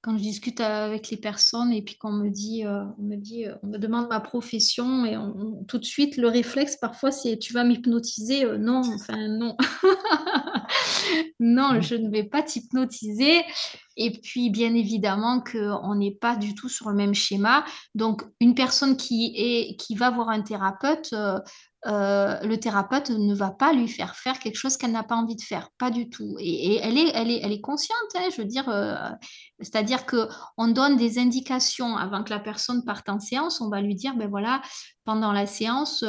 quand 0.00 0.16
je 0.16 0.22
discute 0.22 0.60
avec 0.60 1.10
les 1.10 1.18
personnes 1.18 1.72
et 1.72 1.82
puis 1.82 1.96
qu'on 1.96 2.12
me 2.12 2.30
dit, 2.30 2.64
on 2.66 3.02
me 3.02 3.16
dit, 3.16 3.44
on 3.62 3.66
me 3.66 3.78
demande 3.78 4.08
ma 4.08 4.20
profession 4.20 5.04
et 5.04 5.16
tout 5.68 5.78
de 5.78 5.84
suite 5.84 6.16
le 6.16 6.28
réflexe 6.28 6.76
parfois 6.76 7.10
c'est 7.10 7.38
tu 7.38 7.52
vas 7.52 7.64
m'hypnotiser, 7.64 8.46
non, 8.58 8.80
enfin 8.94 9.28
non, 9.28 9.56
non, 11.40 11.80
je 11.80 11.94
ne 11.94 12.10
vais 12.10 12.24
pas 12.24 12.42
t'hypnotiser. 12.42 13.42
Et 13.96 14.10
puis 14.10 14.50
bien 14.50 14.74
évidemment 14.74 15.42
qu'on 15.42 15.94
n'est 15.94 16.14
pas 16.14 16.36
du 16.36 16.54
tout 16.54 16.68
sur 16.68 16.88
le 16.88 16.96
même 16.96 17.14
schéma. 17.14 17.64
Donc 17.94 18.22
une 18.40 18.54
personne 18.54 18.96
qui 18.96 19.34
est 19.36 19.76
qui 19.76 19.94
va 19.94 20.10
voir 20.10 20.30
un 20.30 20.40
thérapeute 20.40 21.12
euh, 21.12 21.38
le 21.84 22.56
thérapeute 22.56 23.10
ne 23.10 23.34
va 23.34 23.50
pas 23.50 23.72
lui 23.72 23.88
faire 23.88 24.14
faire 24.14 24.38
quelque 24.38 24.56
chose 24.56 24.76
qu'elle 24.76 24.92
n'a 24.92 25.02
pas 25.02 25.16
envie 25.16 25.36
de 25.36 25.42
faire, 25.42 25.70
pas 25.78 25.90
du 25.90 26.08
tout. 26.08 26.36
Et, 26.38 26.76
elle, 26.76 26.96
est, 26.98 27.60
consciente, 27.60 27.98
hein, 28.14 28.28
je 28.30 28.40
veux 28.40 28.46
dire, 28.46 28.68
euh, 28.68 28.94
c'est-à-dire 29.60 30.06
qu'on 30.06 30.68
donne 30.68 30.96
des 30.96 31.18
indications 31.18 31.96
avant 31.96 32.22
que 32.22 32.30
la 32.30 32.40
personne 32.40 32.84
parte 32.84 33.08
en 33.08 33.18
séance, 33.18 33.60
on 33.60 33.68
va 33.68 33.80
lui 33.80 33.94
dire, 33.94 34.14
ben 34.16 34.28
voilà, 34.28 34.62
pendant 35.04 35.32
la 35.32 35.46
séance, 35.46 36.04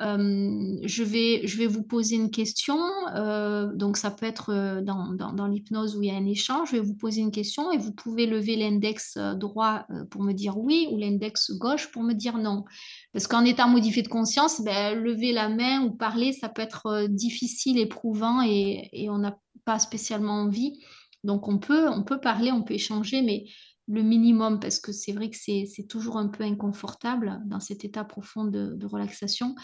euh, 0.00 0.76
je, 0.82 1.02
vais, 1.02 1.46
je 1.46 1.56
vais 1.56 1.66
vous 1.66 1.82
poser 1.82 2.16
une 2.16 2.30
question. 2.30 2.78
Euh, 3.14 3.72
donc, 3.74 3.96
ça 3.96 4.10
peut 4.10 4.26
être 4.26 4.52
euh, 4.52 4.82
dans, 4.82 5.46
l'hypnose 5.46 5.96
où 5.96 6.02
il 6.02 6.08
y 6.08 6.10
a 6.10 6.16
un 6.16 6.26
échange. 6.26 6.70
Je 6.70 6.76
vais 6.76 6.82
vous 6.82 6.96
poser 6.96 7.20
une 7.22 7.30
question 7.30 7.72
et 7.72 7.78
vous 7.78 7.92
pouvez 7.92 8.26
lever 8.26 8.56
l'index 8.56 9.16
droit 9.36 9.86
pour 10.10 10.22
me 10.22 10.32
dire 10.32 10.58
oui 10.58 10.88
ou 10.90 10.98
l'index 10.98 11.52
gauche 11.52 11.90
pour 11.90 12.02
me 12.02 12.12
dire 12.12 12.38
non. 12.38 12.64
Parce 13.12 13.26
qu'en 13.26 13.44
état 13.44 13.66
modifié 13.66 14.02
de 14.02 14.08
conscience, 14.08 14.60
ben, 14.62 14.98
lever 14.98 15.32
la 15.32 15.48
main 15.48 15.82
ou 15.82 15.90
parler, 15.90 16.32
ça 16.32 16.48
peut 16.48 16.62
être 16.62 17.06
difficile, 17.08 17.78
éprouvant 17.78 18.42
et, 18.42 18.88
et 18.92 19.08
on 19.08 19.18
n'a 19.18 19.38
pas 19.64 19.78
spécialement 19.78 20.42
envie. 20.42 20.80
Donc, 21.24 21.48
on 21.48 21.58
peut, 21.58 21.88
on 21.88 22.02
peut 22.02 22.20
parler, 22.20 22.52
on 22.52 22.62
peut 22.62 22.74
échanger, 22.74 23.22
mais 23.22 23.46
le 23.88 24.02
minimum 24.02 24.60
parce 24.60 24.78
que 24.80 24.92
c'est 24.92 25.12
vrai 25.12 25.30
que 25.30 25.36
c'est 25.36 25.86
toujours 25.88 26.16
un 26.18 26.28
peu 26.28 26.44
inconfortable 26.44 27.40
dans 27.46 27.60
cet 27.60 27.84
état 27.84 28.04
profond 28.04 28.44
de, 28.44 28.86
relaxation. 28.86 29.54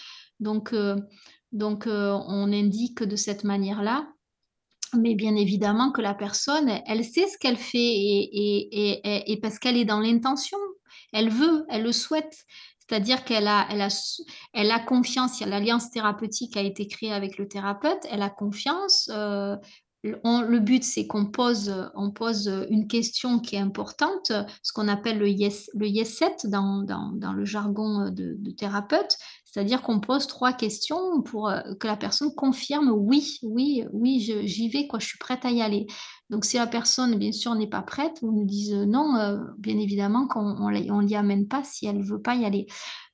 Donc, 0.40 0.72
euh, 0.72 0.96
donc 1.50 1.86
euh, 1.86 2.12
on 2.28 2.52
indique 2.52 3.02
de 3.02 3.16
cette 3.16 3.44
manière-là. 3.44 4.06
Mais 4.94 5.14
bien 5.14 5.36
évidemment 5.36 5.90
que 5.90 6.02
la 6.02 6.12
personne, 6.12 6.70
elle 6.86 7.02
sait 7.02 7.26
ce 7.26 7.38
qu'elle 7.38 7.56
fait 7.56 7.78
et, 7.78 8.28
et, 8.34 9.32
et, 9.32 9.40
parce 9.40 9.58
qu'elle 9.58 9.78
est 9.78 9.86
dans 9.86 10.00
l'intention. 10.00 10.58
Elle 11.14 11.30
veut, 11.30 11.64
elle 11.70 11.82
le 11.82 11.92
souhaite. 11.92 12.44
C'est-à-dire 12.92 13.24
qu'elle 13.24 13.46
a, 13.46 13.66
elle 13.70 13.80
a, 13.80 13.88
elle 14.52 14.70
a 14.70 14.78
confiance, 14.78 15.40
l'alliance 15.40 15.90
thérapeutique 15.90 16.58
a 16.58 16.60
été 16.60 16.86
créée 16.86 17.12
avec 17.12 17.38
le 17.38 17.48
thérapeute, 17.48 18.06
elle 18.10 18.20
a 18.20 18.28
confiance, 18.28 19.08
euh, 19.10 19.56
le 20.02 20.58
but, 20.58 20.82
c'est 20.82 21.06
qu'on 21.06 21.26
pose, 21.26 21.72
on 21.94 22.10
pose 22.10 22.48
une 22.70 22.88
question 22.88 23.38
qui 23.38 23.56
est 23.56 23.60
importante, 23.60 24.32
ce 24.62 24.72
qu'on 24.72 24.88
appelle 24.88 25.18
le 25.18 25.28
yes, 25.28 25.70
le 25.74 25.86
yes 25.86 26.16
set 26.16 26.46
dans, 26.46 26.82
dans, 26.82 27.32
le 27.32 27.44
jargon 27.44 28.10
de, 28.10 28.50
thérapeute, 28.50 29.16
c'est-à-dire 29.52 29.82
qu'on 29.82 30.00
pose 30.00 30.26
trois 30.26 30.52
questions 30.54 31.20
pour 31.22 31.50
euh, 31.50 31.60
que 31.78 31.86
la 31.86 31.96
personne 31.96 32.34
confirme 32.34 32.90
oui, 32.90 33.38
oui, 33.42 33.84
oui, 33.92 34.18
j'y 34.18 34.68
vais, 34.70 34.86
quoi, 34.86 34.98
je 34.98 35.06
suis 35.06 35.18
prête 35.18 35.44
à 35.44 35.50
y 35.50 35.60
aller. 35.60 35.86
Donc, 36.30 36.46
si 36.46 36.56
la 36.56 36.66
personne, 36.66 37.16
bien 37.16 37.32
sûr, 37.32 37.54
n'est 37.54 37.68
pas 37.68 37.82
prête, 37.82 38.18
ou 38.22 38.32
nous 38.32 38.46
dise 38.46 38.72
non, 38.72 39.14
euh, 39.16 39.38
bien 39.58 39.76
évidemment 39.76 40.26
qu'on 40.26 40.70
ne 40.70 41.02
l'y 41.02 41.14
amène 41.14 41.48
pas 41.48 41.62
si 41.64 41.86
elle 41.86 41.98
ne 41.98 42.04
veut 42.04 42.22
pas 42.22 42.34
y 42.34 42.46
aller. 42.46 42.66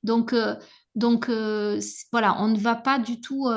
Donc, 0.03 0.31
euh, 0.31 0.55
donc 0.95 1.29
voilà, 2.11 2.41
on 2.41 2.47
ne 2.47 2.57
va 2.57 2.75
pas 2.75 2.99
du 2.99 3.21
tout 3.21 3.47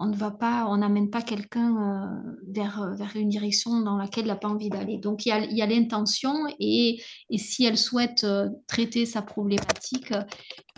on 0.00 0.06
ne 0.06 0.16
va 0.16 0.30
pas, 0.30 0.66
on 0.68 0.76
n'amène 0.76 1.10
pas 1.10 1.22
quelqu'un 1.22 1.76
euh, 1.76 2.32
vers, 2.46 2.80
euh, 2.80 2.94
vers 2.94 3.16
une 3.16 3.28
direction 3.28 3.80
dans 3.80 3.96
laquelle 3.96 4.26
il 4.26 4.28
n'a 4.28 4.36
pas 4.36 4.48
envie 4.48 4.70
d'aller. 4.70 4.98
Donc 4.98 5.26
il 5.26 5.30
y 5.30 5.62
a, 5.62 5.66
l'intention 5.66 6.46
et, 6.60 7.02
si 7.36 7.64
elle 7.64 7.76
souhaite 7.76 8.24
euh, 8.24 8.48
traiter 8.68 9.06
sa 9.06 9.22
problématique 9.22 10.12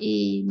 et, 0.01 0.47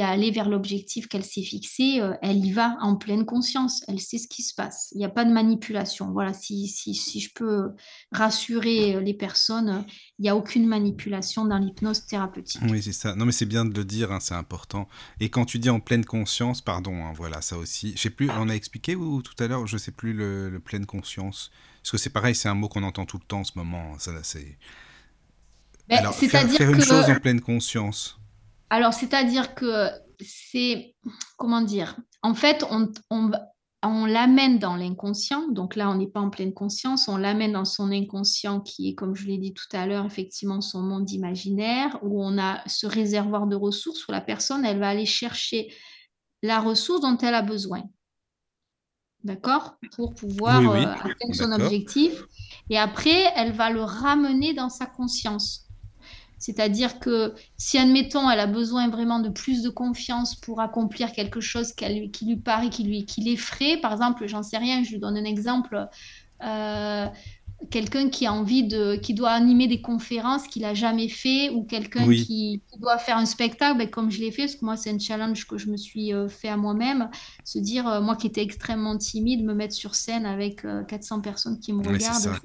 aller 0.00 0.30
vers 0.30 0.48
l'objectif 0.48 1.08
qu'elle 1.08 1.24
s'est 1.24 1.42
fixé, 1.42 2.00
elle 2.22 2.44
y 2.44 2.52
va 2.52 2.76
en 2.80 2.94
pleine 2.94 3.24
conscience. 3.24 3.82
Elle 3.88 3.98
sait 3.98 4.18
ce 4.18 4.28
qui 4.28 4.42
se 4.42 4.54
passe. 4.54 4.90
Il 4.92 4.98
n'y 4.98 5.04
a 5.04 5.08
pas 5.08 5.24
de 5.24 5.32
manipulation. 5.32 6.12
Voilà, 6.12 6.32
si, 6.32 6.68
si, 6.68 6.94
si 6.94 7.18
je 7.18 7.30
peux 7.34 7.70
rassurer 8.12 9.00
les 9.00 9.14
personnes, 9.14 9.84
il 10.18 10.22
n'y 10.22 10.28
a 10.28 10.36
aucune 10.36 10.66
manipulation 10.66 11.44
dans 11.44 11.58
l'hypnose 11.58 12.06
thérapeutique. 12.06 12.62
Oui, 12.70 12.80
c'est 12.80 12.92
ça. 12.92 13.16
Non, 13.16 13.24
mais 13.26 13.32
c'est 13.32 13.46
bien 13.46 13.64
de 13.64 13.74
le 13.74 13.84
dire, 13.84 14.12
hein, 14.12 14.20
c'est 14.20 14.34
important. 14.34 14.86
Et 15.18 15.30
quand 15.30 15.46
tu 15.46 15.58
dis 15.58 15.70
en 15.70 15.80
pleine 15.80 16.04
conscience, 16.04 16.62
pardon, 16.62 16.94
hein, 16.94 17.12
voilà, 17.16 17.40
ça 17.40 17.58
aussi 17.58 17.95
je 17.96 18.02
sais 18.02 18.10
plus, 18.10 18.30
on 18.30 18.48
a 18.48 18.54
expliqué 18.54 18.94
ou 18.94 19.22
tout 19.22 19.34
à 19.42 19.48
l'heure, 19.48 19.66
je 19.66 19.76
sais 19.76 19.90
plus 19.90 20.12
le, 20.12 20.60
pleine 20.64 20.86
conscience. 20.86 21.50
Parce 21.82 21.92
que 21.92 21.98
c'est 21.98 22.10
pareil, 22.10 22.34
c'est 22.34 22.48
un 22.48 22.54
mot 22.54 22.68
qu'on 22.68 22.82
entend 22.82 23.06
tout 23.06 23.18
le 23.18 23.26
temps 23.26 23.40
en 23.40 23.44
ce 23.44 23.52
moment. 23.56 23.98
Ça, 23.98 24.12
c'est. 24.22 24.58
Ben, 25.88 25.98
alors, 25.98 26.14
faire, 26.14 26.48
faire 26.50 26.70
une 26.70 26.82
chose 26.82 27.08
en 27.08 27.14
pleine 27.16 27.40
conscience. 27.40 28.18
Alors, 28.70 28.92
c'est-à-dire 28.92 29.54
que 29.54 29.88
c'est 30.20 30.94
comment 31.36 31.62
dire 31.62 31.96
En 32.22 32.34
fait, 32.34 32.64
on, 32.70 32.90
on, 33.10 33.30
on 33.82 34.06
l'amène 34.06 34.58
dans 34.58 34.76
l'inconscient. 34.76 35.48
Donc 35.48 35.76
là, 35.76 35.90
on 35.90 35.96
n'est 35.96 36.08
pas 36.08 36.20
en 36.20 36.30
pleine 36.30 36.52
conscience. 36.52 37.08
On 37.08 37.16
l'amène 37.16 37.52
dans 37.52 37.64
son 37.64 37.92
inconscient 37.92 38.60
qui 38.60 38.90
est, 38.90 38.94
comme 38.94 39.14
je 39.14 39.26
l'ai 39.26 39.38
dit 39.38 39.54
tout 39.54 39.68
à 39.72 39.86
l'heure, 39.86 40.06
effectivement 40.06 40.60
son 40.60 40.82
monde 40.82 41.10
imaginaire 41.10 41.98
où 42.02 42.22
on 42.22 42.38
a 42.38 42.62
ce 42.66 42.86
réservoir 42.86 43.46
de 43.46 43.56
ressources 43.56 44.06
où 44.08 44.12
la 44.12 44.20
personne, 44.20 44.64
elle 44.64 44.80
va 44.80 44.88
aller 44.88 45.06
chercher 45.06 45.72
la 46.42 46.60
ressource 46.60 47.00
dont 47.00 47.16
elle 47.18 47.34
a 47.34 47.42
besoin. 47.42 47.82
D'accord? 49.24 49.76
Pour 49.96 50.14
pouvoir 50.14 50.60
euh, 50.70 50.84
atteindre 50.84 51.34
son 51.34 51.50
objectif. 51.52 52.22
Et 52.70 52.78
après, 52.78 53.32
elle 53.34 53.52
va 53.52 53.70
le 53.70 53.82
ramener 53.82 54.54
dans 54.54 54.68
sa 54.68 54.86
conscience. 54.86 55.66
C'est-à-dire 56.38 57.00
que 57.00 57.34
si, 57.56 57.78
admettons, 57.78 58.30
elle 58.30 58.40
a 58.40 58.46
besoin 58.46 58.88
vraiment 58.88 59.20
de 59.20 59.30
plus 59.30 59.62
de 59.62 59.70
confiance 59.70 60.34
pour 60.34 60.60
accomplir 60.60 61.12
quelque 61.12 61.40
chose 61.40 61.72
qui 61.72 62.24
lui 62.26 62.36
paraît, 62.36 62.70
qui 62.70 62.84
lui 62.84 63.04
qui 63.06 63.22
l'effraie, 63.22 63.78
par 63.78 63.92
exemple, 63.92 64.26
j'en 64.26 64.42
sais 64.42 64.58
rien, 64.58 64.84
je 64.84 64.90
lui 64.90 64.98
donne 64.98 65.16
un 65.16 65.24
exemple. 65.24 65.88
Euh, 66.42 67.06
quelqu'un 67.70 68.10
qui 68.10 68.26
a 68.26 68.32
envie 68.32 68.64
de, 68.64 68.96
qui 68.96 69.14
doit 69.14 69.30
animer 69.30 69.66
des 69.66 69.80
conférences 69.80 70.46
qu'il 70.46 70.64
a 70.64 70.74
jamais 70.74 71.08
fait, 71.08 71.50
ou 71.50 71.64
quelqu'un 71.64 72.06
qui, 72.08 72.62
doit 72.78 72.98
faire 72.98 73.16
un 73.16 73.24
spectacle, 73.24 73.78
ben, 73.78 73.88
comme 73.88 74.10
je 74.10 74.20
l'ai 74.20 74.30
fait, 74.30 74.42
parce 74.42 74.56
que 74.56 74.64
moi 74.64 74.76
c'est 74.76 74.90
un 74.90 74.98
challenge 74.98 75.46
que 75.46 75.56
je 75.56 75.70
me 75.70 75.76
suis 75.76 76.12
euh, 76.12 76.28
fait 76.28 76.48
à 76.48 76.56
moi-même, 76.56 77.08
se 77.44 77.58
dire, 77.58 77.88
euh, 77.88 78.00
moi 78.00 78.16
qui 78.16 78.26
étais 78.26 78.42
extrêmement 78.42 78.96
timide, 78.98 79.44
me 79.44 79.54
mettre 79.54 79.74
sur 79.74 79.94
scène 79.94 80.26
avec 80.26 80.62
400 80.88 81.18
euh, 81.18 81.20
personnes 81.20 81.58
qui 81.58 81.72
me 81.72 81.78
regardent. 81.78 82.38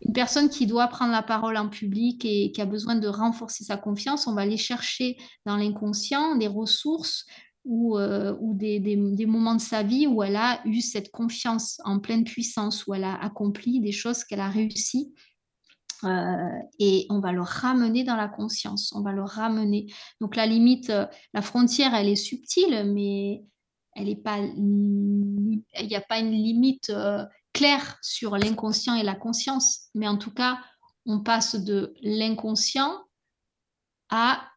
Une 0.00 0.12
personne 0.12 0.48
qui 0.48 0.66
doit 0.66 0.86
prendre 0.86 1.10
la 1.10 1.22
parole 1.22 1.56
en 1.56 1.68
public 1.68 2.24
et 2.24 2.52
qui 2.52 2.60
a 2.60 2.66
besoin 2.66 2.94
de 2.94 3.08
renforcer 3.08 3.64
sa 3.64 3.76
confiance, 3.76 4.26
on 4.26 4.34
va 4.34 4.42
aller 4.42 4.56
chercher 4.56 5.16
dans 5.44 5.56
l'inconscient 5.56 6.36
des 6.36 6.46
ressources 6.46 7.26
ou, 7.68 7.98
euh, 7.98 8.34
ou 8.40 8.54
des, 8.54 8.96
moments 9.26 9.54
de 9.54 9.60
sa 9.60 9.82
vie 9.82 10.06
où 10.06 10.22
elle 10.22 10.36
a 10.36 10.60
eu 10.64 10.80
cette 10.80 11.10
confiance 11.10 11.80
en 11.84 12.00
pleine 12.00 12.24
puissance, 12.24 12.86
où 12.86 12.94
elle 12.94 13.04
a 13.04 13.14
accompli 13.14 13.80
des 13.80 13.92
choses 13.92 14.24
qu'elle 14.24 14.40
a 14.40 14.48
réussi. 14.48 15.14
Euh, 16.04 16.48
et 16.78 17.06
on 17.10 17.20
va 17.20 17.32
le 17.32 17.42
ramener 17.42 18.04
dans 18.04 18.16
la 18.16 18.28
conscience, 18.28 18.92
on 18.94 19.02
va 19.02 19.12
le 19.12 19.22
ramener. 19.22 19.86
Donc 20.20 20.34
la 20.34 20.46
limite, 20.46 20.88
euh, 20.88 21.06
la 21.34 21.42
frontière, 21.42 21.94
elle 21.94 22.08
est 22.08 22.16
subtile, 22.16 22.90
mais 22.94 23.44
elle 23.94 24.08
il 24.08 25.62
n'y 25.86 25.96
a 25.96 26.00
pas 26.00 26.20
une 26.20 26.30
limite 26.30 26.90
claire 27.52 27.98
sur 28.00 28.38
l'inconscient 28.38 28.94
et 28.94 29.02
la 29.02 29.14
conscience. 29.14 29.88
Mais 29.94 30.08
en 30.08 30.16
tout 30.16 30.32
cas, 30.32 30.58
on 31.04 31.20
passe 31.20 31.56
de 31.56 31.92
l'inconscient 32.00 32.96
à 34.08 34.48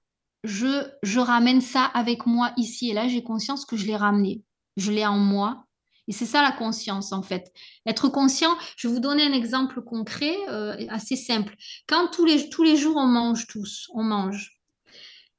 je, 0.44 1.20
ramène 1.20 1.62
ça 1.62 1.86
avec 1.86 2.26
moi 2.26 2.52
ici 2.58 2.90
et 2.90 2.94
là, 2.94 3.08
j'ai 3.08 3.24
conscience 3.24 3.66
que 3.66 3.78
je 3.78 3.86
l'ai 3.86 3.96
ramené, 3.96 4.44
je 4.78 4.92
l'ai 4.92 5.06
en 5.06 5.18
moi. 5.18 5.66
Et 6.08 6.14
c'est 6.14 6.26
ça 6.26 6.42
la 6.42 6.52
conscience 6.52 7.14
en 7.14 7.22
fait. 7.22 7.54
Être 7.86 8.10
conscient, 8.10 8.58
je 8.76 8.88
vais 8.88 8.94
vous 8.96 9.00
donner 9.00 9.24
un 9.24 9.34
exemple 9.34 9.82
concret, 9.82 10.36
euh, 10.50 10.76
assez 10.90 11.16
simple. 11.16 11.56
Quand 11.88 12.08
tous 12.08 12.26
les, 12.26 12.50
tous 12.50 12.64
les 12.64 12.76
jours 12.76 12.98
on 12.98 13.06
mange 13.06 13.48
tous, 13.48 13.88
on 13.94 14.04
mange. 14.04 14.62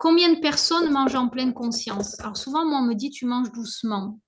Combien 0.03 0.33
de 0.33 0.41
personnes 0.41 0.91
mangent 0.91 1.15
en 1.15 1.29
pleine 1.29 1.55
conscience? 1.55 2.19
Alors 2.19 2.37
souvent, 2.37 2.65
moi, 2.65 2.81
on 2.81 2.87
me 2.87 2.95
dit, 2.95 3.11
tu 3.11 3.24
manges 3.24 3.53
doucement. 3.53 4.19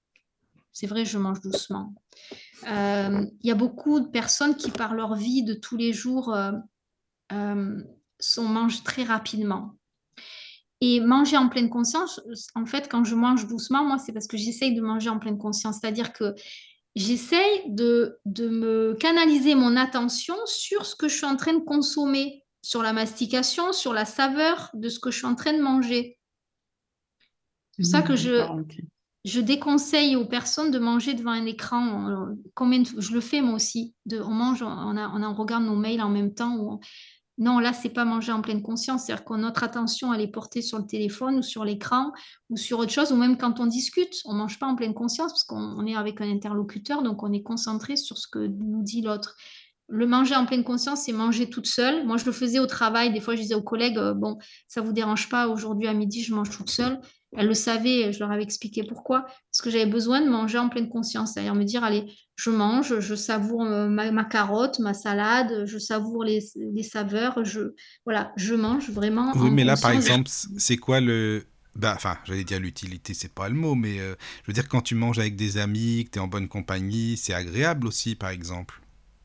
C'est 0.71 0.87
vrai, 0.87 1.05
je 1.05 1.19
mange 1.19 1.41
doucement. 1.41 1.93
Euh, 2.69 3.27
il 3.41 3.49
y 3.49 3.51
a 3.51 3.57
beaucoup 3.57 3.99
de 3.99 4.07
personnes 4.07 4.55
qui, 4.55 4.71
par 4.71 4.95
leur 4.95 5.17
vie 5.17 5.43
de 5.43 5.55
tous 5.55 5.77
les 5.77 5.93
jours, 5.93 6.33
euh, 6.33 6.53
sont, 8.21 8.45
mangent 8.45 8.85
très 8.85 9.03
rapidement. 9.03 9.75
Et 10.81 11.01
manger 11.01 11.37
en 11.37 11.49
pleine 11.49 11.71
conscience, 11.71 12.21
en 12.55 12.67
fait, 12.67 12.89
quand 12.91 13.05
je 13.05 13.15
mange 13.15 13.47
doucement, 13.47 13.85
moi, 13.85 13.99
c'est 13.99 14.13
parce 14.13 14.27
que 14.27 14.37
j'essaye 14.37 14.75
de 14.75 14.83
manger 14.83 15.09
en 15.09 15.19
pleine 15.19 15.39
conscience. 15.39 15.79
C'est-à-dire 15.81 16.13
que 16.13 16.35
j'essaye 16.95 17.63
de, 17.69 18.19
de 18.27 18.49
me 18.49 18.95
canaliser 18.95 19.55
mon 19.55 19.77
attention 19.77 20.37
sur 20.47 20.85
ce 20.85 20.95
que 20.95 21.09
je 21.09 21.17
suis 21.17 21.27
en 21.27 21.37
train 21.37 21.55
de 21.55 21.65
consommer, 21.65 22.45
sur 22.63 22.83
la 22.83 22.93
mastication, 22.93 23.73
sur 23.73 23.93
la 23.93 24.05
saveur 24.05 24.71
de 24.75 24.89
ce 24.89 24.99
que 24.99 25.11
je 25.11 25.19
suis 25.19 25.27
en 25.27 25.35
train 25.35 25.53
de 25.53 25.63
manger. 25.63 26.19
C'est 27.73 27.83
pour 27.83 27.91
ça 27.91 28.03
que 28.03 28.17
je, 28.17 28.43
je 29.25 29.41
déconseille 29.41 30.17
aux 30.17 30.27
personnes 30.27 30.71
de 30.71 30.79
manger 30.79 31.15
devant 31.15 31.33
un 31.33 31.47
écran. 31.47 32.35
Combien 32.55 32.83
je 32.85 33.13
le 33.13 33.21
fais 33.21 33.41
moi 33.41 33.55
aussi. 33.55 33.95
De, 34.07 34.21
on 34.21 34.31
mange, 34.31 34.63
on, 34.63 34.97
a, 34.97 35.09
on, 35.09 35.35
regarde 35.35 35.65
nos 35.65 35.77
mails 35.77 36.03
en 36.03 36.11
même 36.11 36.35
temps. 36.35 36.79
Non, 37.36 37.59
là, 37.59 37.73
c'est 37.73 37.89
pas 37.89 38.05
manger 38.05 38.31
en 38.31 38.43
pleine 38.43 38.62
conscience. 38.62 39.05
C'est-à-dire 39.05 39.24
que 39.24 39.35
notre 39.35 39.65
attention, 39.65 40.15
elle 40.15 40.20
est 40.20 40.28
portée 40.28 40.62
sur 40.62 40.78
le 40.78 40.86
téléphone 40.86 41.39
ou 41.39 41.43
sur 41.43 41.65
l'écran 41.65 42.12
ou 42.48 42.56
sur 42.56 42.78
autre 42.78 42.93
chose, 42.93 43.11
ou 43.11 43.16
même 43.16 43.36
quand 43.36 43.59
on 43.59 43.66
discute, 43.66 44.15
on 44.24 44.35
mange 44.35 44.59
pas 44.59 44.66
en 44.66 44.77
pleine 44.77 44.94
conscience 44.94 45.32
parce 45.32 45.44
qu'on 45.44 45.85
est 45.86 45.97
avec 45.97 46.20
un 46.20 46.31
interlocuteur, 46.31 47.02
donc 47.02 47.23
on 47.24 47.32
est 47.32 47.43
concentré 47.43 47.97
sur 47.97 48.19
ce 48.19 48.28
que 48.28 48.39
nous 48.39 48.82
dit 48.82 49.02
l'autre. 49.02 49.36
Le 49.89 50.06
manger 50.06 50.35
en 50.36 50.47
pleine 50.47 50.65
conscience, 50.65 51.02
c'est 51.02 51.12
manger 51.12 51.51
toute 51.51 51.66
seule. 51.66 52.06
Moi, 52.06 52.16
je 52.16 52.24
le 52.24 52.32
faisais 52.32 52.59
au 52.59 52.66
travail. 52.66 53.12
Des 53.12 53.20
fois, 53.20 53.35
je 53.35 53.43
disais 53.43 53.55
aux 53.55 53.62
collègues, 53.62 53.98
euh, 53.98 54.15
bon, 54.15 54.39
ça 54.66 54.81
vous 54.81 54.93
dérange 54.93 55.28
pas, 55.28 55.48
aujourd'hui 55.48 55.89
à 55.89 55.93
midi, 55.93 56.23
je 56.23 56.35
mange 56.35 56.51
toute 56.51 56.70
seule. 56.70 57.01
Elles 57.36 57.47
le 57.47 57.55
savaient, 57.55 58.12
je 58.12 58.20
leur 58.20 58.31
avais 58.31 58.43
expliqué 58.43 58.82
pourquoi. 58.85 59.23
Parce 59.23 59.62
que 59.62 59.70
j'avais 59.70 59.86
besoin 59.86 60.20
de 60.20 60.28
manger 60.28 60.59
en 60.59 60.69
pleine 60.69 60.89
conscience, 60.89 61.32
c'est-à-dire 61.35 61.55
me 61.55 61.65
dire, 61.65 61.85
allez, 61.85 62.05
je 62.36 62.51
mange, 62.51 63.01
je 63.01 63.15
savoure 63.15 63.62
euh, 63.62 63.89
ma, 63.89 64.24
carotte, 64.24 64.78
ma 64.78 64.94
salade, 64.94 65.65
je 65.66 65.78
savoure 65.78 66.24
les, 66.24 66.40
saveurs, 66.82 67.44
je, 67.44 67.74
voilà, 68.05 68.32
je 68.36 68.55
mange 68.55 68.90
vraiment. 68.90 69.32
Oui, 69.35 69.51
mais 69.51 69.65
là, 69.65 69.77
par 69.77 69.93
exemple, 69.93 70.28
c'est 70.28 70.77
quoi 70.77 71.01
le, 71.01 71.44
bah, 71.77 71.93
enfin, 71.97 72.19
j'allais 72.24 72.44
dire 72.44 72.61
l'utilité, 72.61 73.15
c'est 73.15 73.32
pas 73.32 73.48
le 73.48 73.55
mot, 73.55 73.74
mais 73.74 73.98
euh, 73.98 74.15
je 74.43 74.47
veux 74.48 74.52
dire, 74.52 74.69
quand 74.69 74.81
tu 74.81 74.94
manges 74.94 75.19
avec 75.19 75.35
des 75.36 75.59
amis, 75.59 76.05
que 76.05 76.11
tu 76.11 76.19
es 76.19 76.23
en 76.23 76.28
bonne 76.28 76.48
compagnie, 76.48 77.16
c'est 77.16 77.35
agréable 77.35 77.86
aussi, 77.86 78.15
par 78.15 78.31
exemple. 78.31 78.81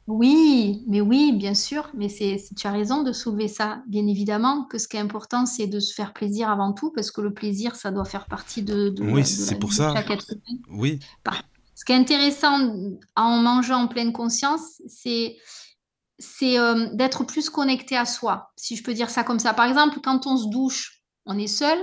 Oui, 0.10 0.84
mais 0.88 1.02
oui, 1.02 1.34
bien 1.34 1.53
sûr, 1.53 1.88
mais 1.94 2.10
c'est, 2.10 2.44
tu 2.57 2.65
as 2.65 2.72
raison 2.72 3.03
de 3.03 3.11
soulever 3.14 3.48
ça. 3.48 3.84
Bien 3.88 4.07
évidemment 4.07 4.64
que 4.64 4.80
ce 4.80 4.88
qui 4.88 4.98
est 4.98 4.99
important, 4.99 5.45
c'est 5.45 5.68
de 5.68 5.80
se 5.80 5.94
faire 5.94 6.14
plaisir 6.14 6.49
avant 6.49 6.73
tout, 6.73 6.91
parce 6.91 7.11
que 7.11 7.22
le 7.22 7.31
plaisir, 7.31 7.76
ça 7.76 7.91
doit 7.91 8.06
faire 8.06 8.26
partie 8.26 8.64
de, 8.64 8.90
de 8.90 9.03
Oui, 9.03 9.23
c'est 9.23 9.60
pour 9.60 9.72
ça. 9.72 9.94
chaque 9.94 10.10
être 10.10 10.26
humain. 10.31 10.60
Oui, 10.72 10.99
Ce 11.76 11.86
qui 11.86 11.91
est 11.91 11.95
intéressant 11.95 12.73
en 13.15 13.38
mangeant 13.38 13.84
en 13.84 13.88
pleine 13.88 14.11
conscience, 14.11 14.81
c'est 14.88 15.38
c'est 16.18 16.57
euh, 16.57 16.88
d'être 16.95 17.23
plus 17.23 17.49
connecté 17.49 17.95
à 17.95 18.06
soi, 18.06 18.52
si 18.57 18.76
je 18.76 18.84
peux 18.84 18.94
dire 18.95 19.10
ça 19.11 19.23
comme 19.23 19.40
ça. 19.40 19.53
Par 19.53 19.65
exemple, 19.68 19.99
quand 20.03 20.26
on 20.26 20.38
se 20.38 20.49
douche, 20.49 21.03
on 21.27 21.38
est 21.38 21.48
seul. 21.48 21.77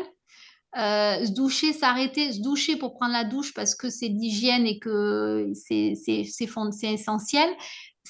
Euh, 0.76 1.24
se 1.24 1.30
doucher, 1.30 1.72
s'arrêter, 1.72 2.32
se 2.32 2.40
doucher 2.42 2.76
pour 2.76 2.92
prendre 2.94 3.12
la 3.12 3.24
douche 3.24 3.54
parce 3.54 3.74
que 3.74 3.88
c'est 3.88 4.10
de 4.10 4.18
l'hygiène 4.18 4.66
et 4.66 4.78
que 4.78 5.50
c'est 5.54 5.94
c'est- 5.94 6.24
c'est 6.24 6.46
fond- 6.46 6.70
c'est 6.72 6.92
essentiel, 6.92 7.48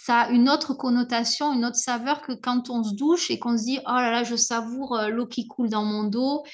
ça 0.07 0.20
a 0.23 0.31
une 0.31 0.49
autre 0.49 0.73
connotation, 0.74 1.53
une 1.53 1.65
autre 1.65 1.77
saveur 1.77 2.23
que 2.23 2.33
quand 2.33 2.70
on 2.70 2.85
se 2.85 2.95
douche 2.95 3.31
et 3.31 3.39
qu'on 3.41 3.57
se 3.59 3.65
dit, 3.65 3.78
oh 3.87 3.91
là 4.05 4.11
là, 4.11 4.23
je 4.24 4.37
savoure 4.37 4.95
euh, 4.97 5.09
l'eau 5.09 5.27
qui 5.27 5.47
coule 5.49 5.69
dans 5.69 5.85
mon 5.85 6.05
dos 6.05 6.45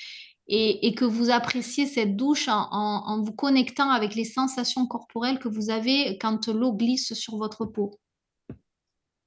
et, 0.49 0.87
et 0.87 0.95
que 0.95 1.05
vous 1.05 1.29
appréciez 1.31 1.87
cette 1.87 2.16
douche 2.16 2.49
en, 2.49 2.69
en 2.70 3.03
en 3.12 3.23
vous 3.23 3.33
connectant 3.33 3.91
avec 3.91 4.15
les 4.15 4.24
sensations 4.24 4.87
corporelles 4.87 5.39
que 5.39 5.49
vous 5.49 5.69
avez 5.70 6.19
quand 6.19 6.49
l'eau 6.49 6.73
glisse 6.73 7.12
sur 7.15 7.37
votre 7.37 7.66
peau 7.66 7.91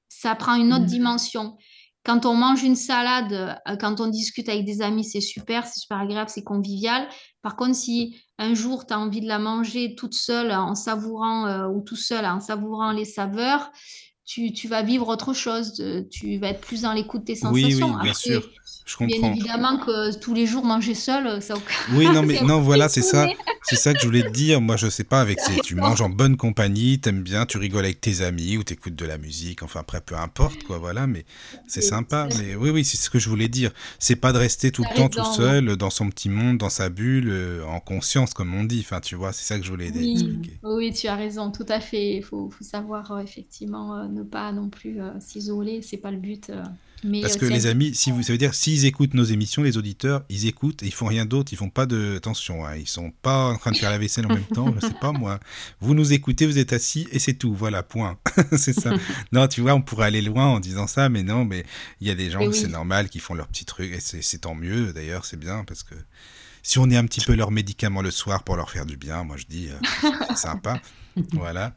ça 0.10 0.34
prend 0.36 0.56
une 0.56 0.74
autre 0.74 0.84
Mhm. 0.84 0.96
dimension. 0.98 1.58
Quand 2.04 2.26
on 2.26 2.36
mange 2.36 2.64
une 2.64 2.76
salade, 2.76 3.34
euh, 3.68 3.76
quand 3.78 4.00
on 4.00 4.08
discute 4.08 4.48
avec 4.50 4.64
des 4.66 4.82
amis, 4.82 5.04
c'est 5.04 5.22
super, 5.22 5.66
c'est 5.66 5.80
super 5.80 6.00
agréable, 6.00 6.30
c'est 6.30 6.44
convivial. 6.44 7.08
Par 7.42 7.56
contre, 7.56 7.76
si 7.76 8.16
un 8.38 8.54
jour 8.54 8.86
tu 8.86 8.94
as 8.94 9.00
envie 9.00 9.22
de 9.22 9.28
la 9.28 9.40
manger 9.40 9.96
toute 9.96 10.14
seule 10.14 10.52
en 10.52 10.76
savourant, 10.76 11.48
euh, 11.48 11.68
ou 11.68 11.82
tout 11.82 11.96
seul 11.96 12.26
en 12.26 12.40
savourant 12.40 12.92
les 12.92 13.06
saveurs, 13.06 13.72
tu, 14.26 14.54
tu 14.54 14.68
vas 14.68 14.84
vivre 14.84 15.08
autre 15.08 15.34
chose. 15.34 15.80
euh, 15.80 16.04
Tu 16.10 16.38
vas 16.40 16.50
être 16.50 16.62
plus 16.62 16.82
dans 16.82 16.94
l'écoute 16.94 17.22
de 17.22 17.34
tes 17.34 17.40
oui, 17.42 17.74
oui, 17.74 17.74
sensations. 17.74 17.96
bien 17.96 18.12
Après, 18.12 18.14
sûr, 18.14 18.50
je 18.86 18.98
bien 19.06 19.20
comprends. 19.20 19.32
évidemment 19.32 19.78
que 19.80 20.16
tous 20.20 20.34
les 20.34 20.48
jours 20.48 20.66
manger 20.66 20.96
seul, 20.96 21.42
ça 21.42 21.56
n'a 21.56 21.62
Oui, 21.88 22.10
non, 22.12 22.24
mais 22.24 22.40
aucun... 22.40 22.46
non, 22.46 22.62
voilà, 22.62 22.90
c'est 22.90 23.02
ça, 23.04 23.32
c'est 23.62 23.76
ça 23.76 23.94
que 23.94 24.00
je 24.00 24.06
voulais 24.06 24.24
te 24.24 24.30
dire. 24.30 24.60
Moi, 24.62 24.76
je 24.78 24.90
sais 24.90 25.04
pas, 25.04 25.22
avec 25.22 25.40
ces, 25.40 25.60
tu 25.62 25.76
manges 25.76 26.02
en 26.02 26.10
bonne 26.10 26.38
compagnie, 26.38 27.00
t'aimes 27.00 27.22
bien, 27.24 27.46
tu 27.46 27.58
rigoles 27.58 27.86
avec 27.86 28.02
tes 28.02 28.22
amis 28.22 28.58
ou 28.58 28.64
t'écoutes 28.64 28.96
de 28.96 29.06
la 29.06 29.18
musique, 29.18 29.62
enfin 29.64 29.82
après, 29.82 30.02
peu 30.02 30.16
importe, 30.18 30.64
quoi, 30.64 30.78
voilà, 30.80 31.06
mais 31.08 31.26
c'est 31.68 31.82
sympa. 31.82 32.28
Mais 32.38 32.56
oui, 32.56 32.70
oui, 32.72 32.84
c'est 32.86 32.98
ce 32.98 33.10
que 33.10 33.20
je 33.20 33.30
voulais 33.30 33.50
dire. 33.50 33.72
C'est 34.00 34.16
pas 34.16 34.34
de 34.34 34.38
rester 34.40 34.72
tout 34.72 34.84
le 34.84 34.90
temps 34.90 35.10
tout 35.10 35.24
ouais. 35.24 35.26
seul 35.26 35.78
dans 35.78 35.90
son 35.92 36.10
petit 36.10 36.30
monde, 36.30 36.58
dans 36.58 36.70
sa 36.70 36.90
bulle, 36.90 37.30
euh, 37.30 37.66
en 37.66 37.80
conscience, 37.80 38.34
comme 38.34 38.54
on 38.56 38.64
dit. 38.64 38.80
Enfin, 38.82 39.02
tu 39.02 39.16
vois, 39.16 39.32
c'est 39.34 39.46
ça 39.46 39.60
que 39.60 39.66
je 39.66 39.72
voulais 39.72 39.92
Oui, 39.92 40.14
expliquer. 40.14 40.62
oui, 40.64 40.94
tu 40.94 41.08
as 41.08 41.16
raison, 41.16 41.52
tout 41.52 41.66
à 41.70 41.80
fait. 41.80 42.16
Il 42.18 42.24
faut, 42.24 42.50
faut 42.50 42.64
savoir 42.64 43.12
euh, 43.12 43.20
effectivement 43.22 43.98
euh, 43.98 44.08
ne 44.16 44.24
pas 44.24 44.52
non 44.52 44.70
plus 44.70 45.02
euh, 45.02 45.12
s'isoler, 45.20 45.82
c'est 45.82 45.98
pas 45.98 46.12
le 46.12 46.18
but. 46.18 46.50
euh, 46.50 46.64
mais 47.04 47.22
Parce 47.22 47.36
euh, 47.36 47.40
que 47.40 47.46
les 47.46 47.68
amis, 47.68 47.94
si 47.94 48.10
vous, 48.12 48.24
ça 48.24 48.32
veut 48.32 48.38
dire, 48.38 48.54
s'ils 48.56 48.86
écoutent 48.86 49.14
nos 49.14 49.24
émissions, 49.24 49.62
les 49.62 49.78
auditeurs, 49.78 50.24
ils 50.30 50.48
écoutent 50.48 50.82
et 50.82 50.88
ils 50.88 50.94
font 50.94 51.06
rien 51.06 51.26
d'autre, 51.26 51.54
ils 51.54 51.58
font 51.58 51.70
pas 51.70 51.86
de, 51.86 52.16
attention, 52.18 52.66
hein, 52.66 52.76
ils 52.78 52.88
sont 52.88 53.12
pas 53.22 53.50
en 53.50 53.58
train 53.58 53.72
de 53.72 53.78
faire 53.78 53.92
la 53.92 53.98
vaisselle 53.98 54.26
en 54.26 54.34
même 54.34 54.46
temps, 54.46 54.74
je 54.76 54.88
sais 54.88 54.94
pas 55.00 55.12
moi. 55.12 55.40
Vous 55.82 55.94
nous 55.94 56.14
écoutez, 56.14 56.48
vous 56.48 56.58
êtes 56.58 56.74
assis 56.74 57.08
et 57.12 57.20
c'est 57.20 57.36
tout, 57.36 57.54
voilà, 57.54 57.84
point. 57.84 58.18
c'est 58.58 58.74
ça. 58.74 58.94
Non, 59.32 59.48
tu 59.48 59.62
vois, 59.62 59.76
on 59.76 59.82
pourrait 59.82 60.08
aller 60.08 60.22
loin 60.22 60.48
en 60.48 60.60
disant 60.60 60.88
ça, 60.88 61.10
mais 61.10 61.22
non, 61.22 61.46
mais 61.46 61.66
il 62.02 62.08
y 62.08 62.10
a 62.12 62.16
des 62.16 62.32
gens, 62.32 62.52
c'est 62.52 62.70
normal, 62.70 63.10
qui 63.10 63.20
font 63.20 63.34
leur 63.36 63.48
petit 63.48 63.66
truc 63.66 63.92
et 63.94 64.00
c'est 64.00 64.22
c'est 64.22 64.40
tant 64.40 64.56
mieux, 64.56 64.94
d'ailleurs, 64.94 65.26
c'est 65.26 65.40
bien 65.40 65.64
parce 65.66 65.84
que 65.84 65.96
si 66.64 66.80
on 66.80 66.90
est 66.90 66.98
un 66.98 67.06
petit 67.06 67.22
peu 67.22 67.36
leur 67.36 67.52
médicament 67.52 68.02
le 68.02 68.10
soir 68.10 68.44
pour 68.44 68.56
leur 68.56 68.72
faire 68.72 68.88
du 68.88 68.98
bien, 68.98 69.24
moi 69.24 69.38
je 69.38 69.46
dis, 69.46 69.70
euh, 69.70 70.10
c'est 70.30 70.38
sympa. 70.38 70.82
Voilà. 71.34 71.76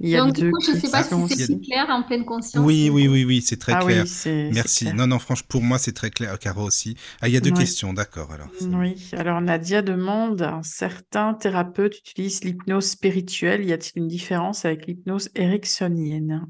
Il 0.00 0.08
y 0.08 0.16
a 0.16 0.22
Donc, 0.24 0.34
du 0.34 0.50
coup, 0.50 0.60
je 0.60 0.70
ne 0.72 0.76
sais 0.76 0.88
pas 0.90 1.02
si 1.02 1.08
c'est 1.08 1.34
aussi. 1.36 1.60
clair 1.60 1.86
en 1.90 2.02
pleine 2.02 2.24
conscience. 2.24 2.64
Oui, 2.64 2.90
oui, 2.90 3.08
oui, 3.08 3.24
oui, 3.24 3.42
c'est 3.42 3.56
très 3.58 3.72
Ah 3.72 3.78
clair. 3.78 4.04
oui, 4.04 4.06
c'est 4.06 4.52
c'est 4.52 4.54
Merci. 4.54 4.84
clair. 4.84 4.94
Non, 4.94 5.06
non, 5.06 5.18
franchement, 5.18 5.46
pour 5.48 5.62
moi, 5.62 5.78
c'est 5.78 5.92
très 5.92 6.10
clair. 6.10 6.38
Caro 6.38 6.62
aussi. 6.64 6.96
Ah, 7.20 7.28
il 7.28 7.34
y 7.34 7.36
a 7.36 7.40
deux 7.40 7.50
Oui. 7.50 7.58
questions, 7.58 7.92
d'accord, 7.92 8.32
alors. 8.32 8.48
Oui, 8.60 9.10
alors 9.12 9.40
Nadia 9.40 9.82
demande, 9.82 10.42
un 10.42 10.62
certain 10.62 11.34
thérapeute 11.34 11.98
utilise 11.98 12.44
l'hypnose 12.44 12.86
spirituelle, 12.90 13.64
y 13.64 13.72
a-t-il 13.72 14.00
une 14.02 14.08
différence 14.08 14.64
avec 14.64 14.86
l'hypnose 14.86 15.30
ericksonienne? 15.34 16.46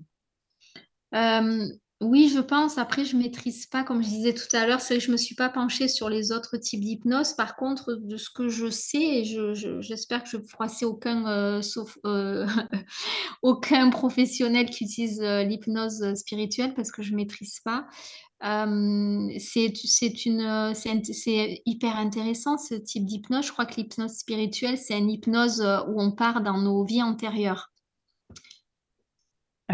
Euh, 1.14 1.66
oui, 2.00 2.28
je 2.34 2.40
pense. 2.40 2.76
Après, 2.76 3.04
je 3.04 3.16
maîtrise 3.16 3.66
pas, 3.66 3.82
comme 3.84 4.02
je 4.02 4.08
disais 4.08 4.34
tout 4.34 4.54
à 4.54 4.66
l'heure, 4.66 4.80
c'est 4.80 4.98
que 4.98 5.00
je 5.04 5.10
me 5.12 5.16
suis 5.16 5.34
pas 5.34 5.48
penchée 5.48 5.88
sur 5.88 6.10
les 6.10 6.32
autres 6.32 6.56
types 6.58 6.80
d'hypnose. 6.80 7.32
Par 7.34 7.56
contre, 7.56 7.94
de 7.94 8.16
ce 8.16 8.28
que 8.30 8.48
je 8.48 8.68
sais, 8.68 9.00
et 9.20 9.24
je, 9.24 9.54
je- 9.54 9.80
j'espère 9.80 10.22
que 10.24 10.28
je 10.28 10.36
ne 10.38 10.84
aucun, 10.84 11.26
euh, 11.26 11.62
euh, 12.04 12.46
aucun 13.42 13.90
professionnel 13.90 14.70
qui 14.70 14.84
utilise 14.84 15.20
euh, 15.22 15.44
l'hypnose 15.44 16.14
spirituelle 16.14 16.74
parce 16.74 16.90
que 16.92 17.02
je 17.02 17.14
maîtrise 17.14 17.60
pas. 17.64 17.86
C'est, 19.38 19.72
hyper 21.66 21.96
intéressant 21.96 22.58
ce 22.58 22.74
type 22.74 23.06
d'hypnose. 23.06 23.46
Je 23.46 23.52
crois 23.52 23.66
que 23.66 23.76
l'hypnose 23.76 24.12
spirituelle, 24.18 24.78
c'est 24.78 24.98
une 24.98 25.10
hypnose 25.10 25.60
où 25.88 26.00
on 26.02 26.12
part 26.12 26.42
dans 26.42 26.58
nos 26.60 26.84
vies 26.84 27.02
antérieures. 27.02 27.73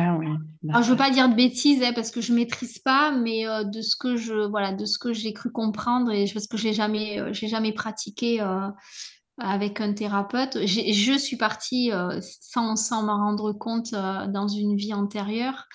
Ah 0.00 0.16
oui, 0.18 0.26
Alors, 0.68 0.82
je 0.82 0.90
veux 0.90 0.96
pas 0.96 1.10
dire 1.10 1.28
de 1.28 1.34
bêtises 1.34 1.82
hein, 1.82 1.92
parce 1.94 2.10
que 2.10 2.20
je 2.20 2.32
maîtrise 2.32 2.78
pas, 2.78 3.12
mais 3.12 3.46
euh, 3.46 3.64
de 3.64 3.82
ce 3.82 3.96
que 3.96 4.16
je 4.16 4.48
voilà, 4.48 4.72
de 4.72 4.84
ce 4.84 4.98
que 4.98 5.12
j'ai 5.12 5.32
cru 5.32 5.50
comprendre 5.50 6.10
et 6.10 6.26
parce 6.32 6.46
que 6.46 6.56
j'ai 6.56 6.72
jamais 6.72 7.18
euh, 7.18 7.32
jamais 7.32 7.72
pratiqué 7.72 8.40
euh, 8.40 8.68
avec 9.38 9.80
un 9.80 9.92
thérapeute. 9.92 10.66
Je 10.66 11.18
suis 11.18 11.36
partie 11.36 11.90
sans 12.40 12.76
sans 12.76 13.02
m'en 13.02 13.16
rendre 13.16 13.52
compte 13.52 13.92
dans 13.92 14.48
une 14.48 14.76
vie 14.76 14.92
antérieure 14.92 15.66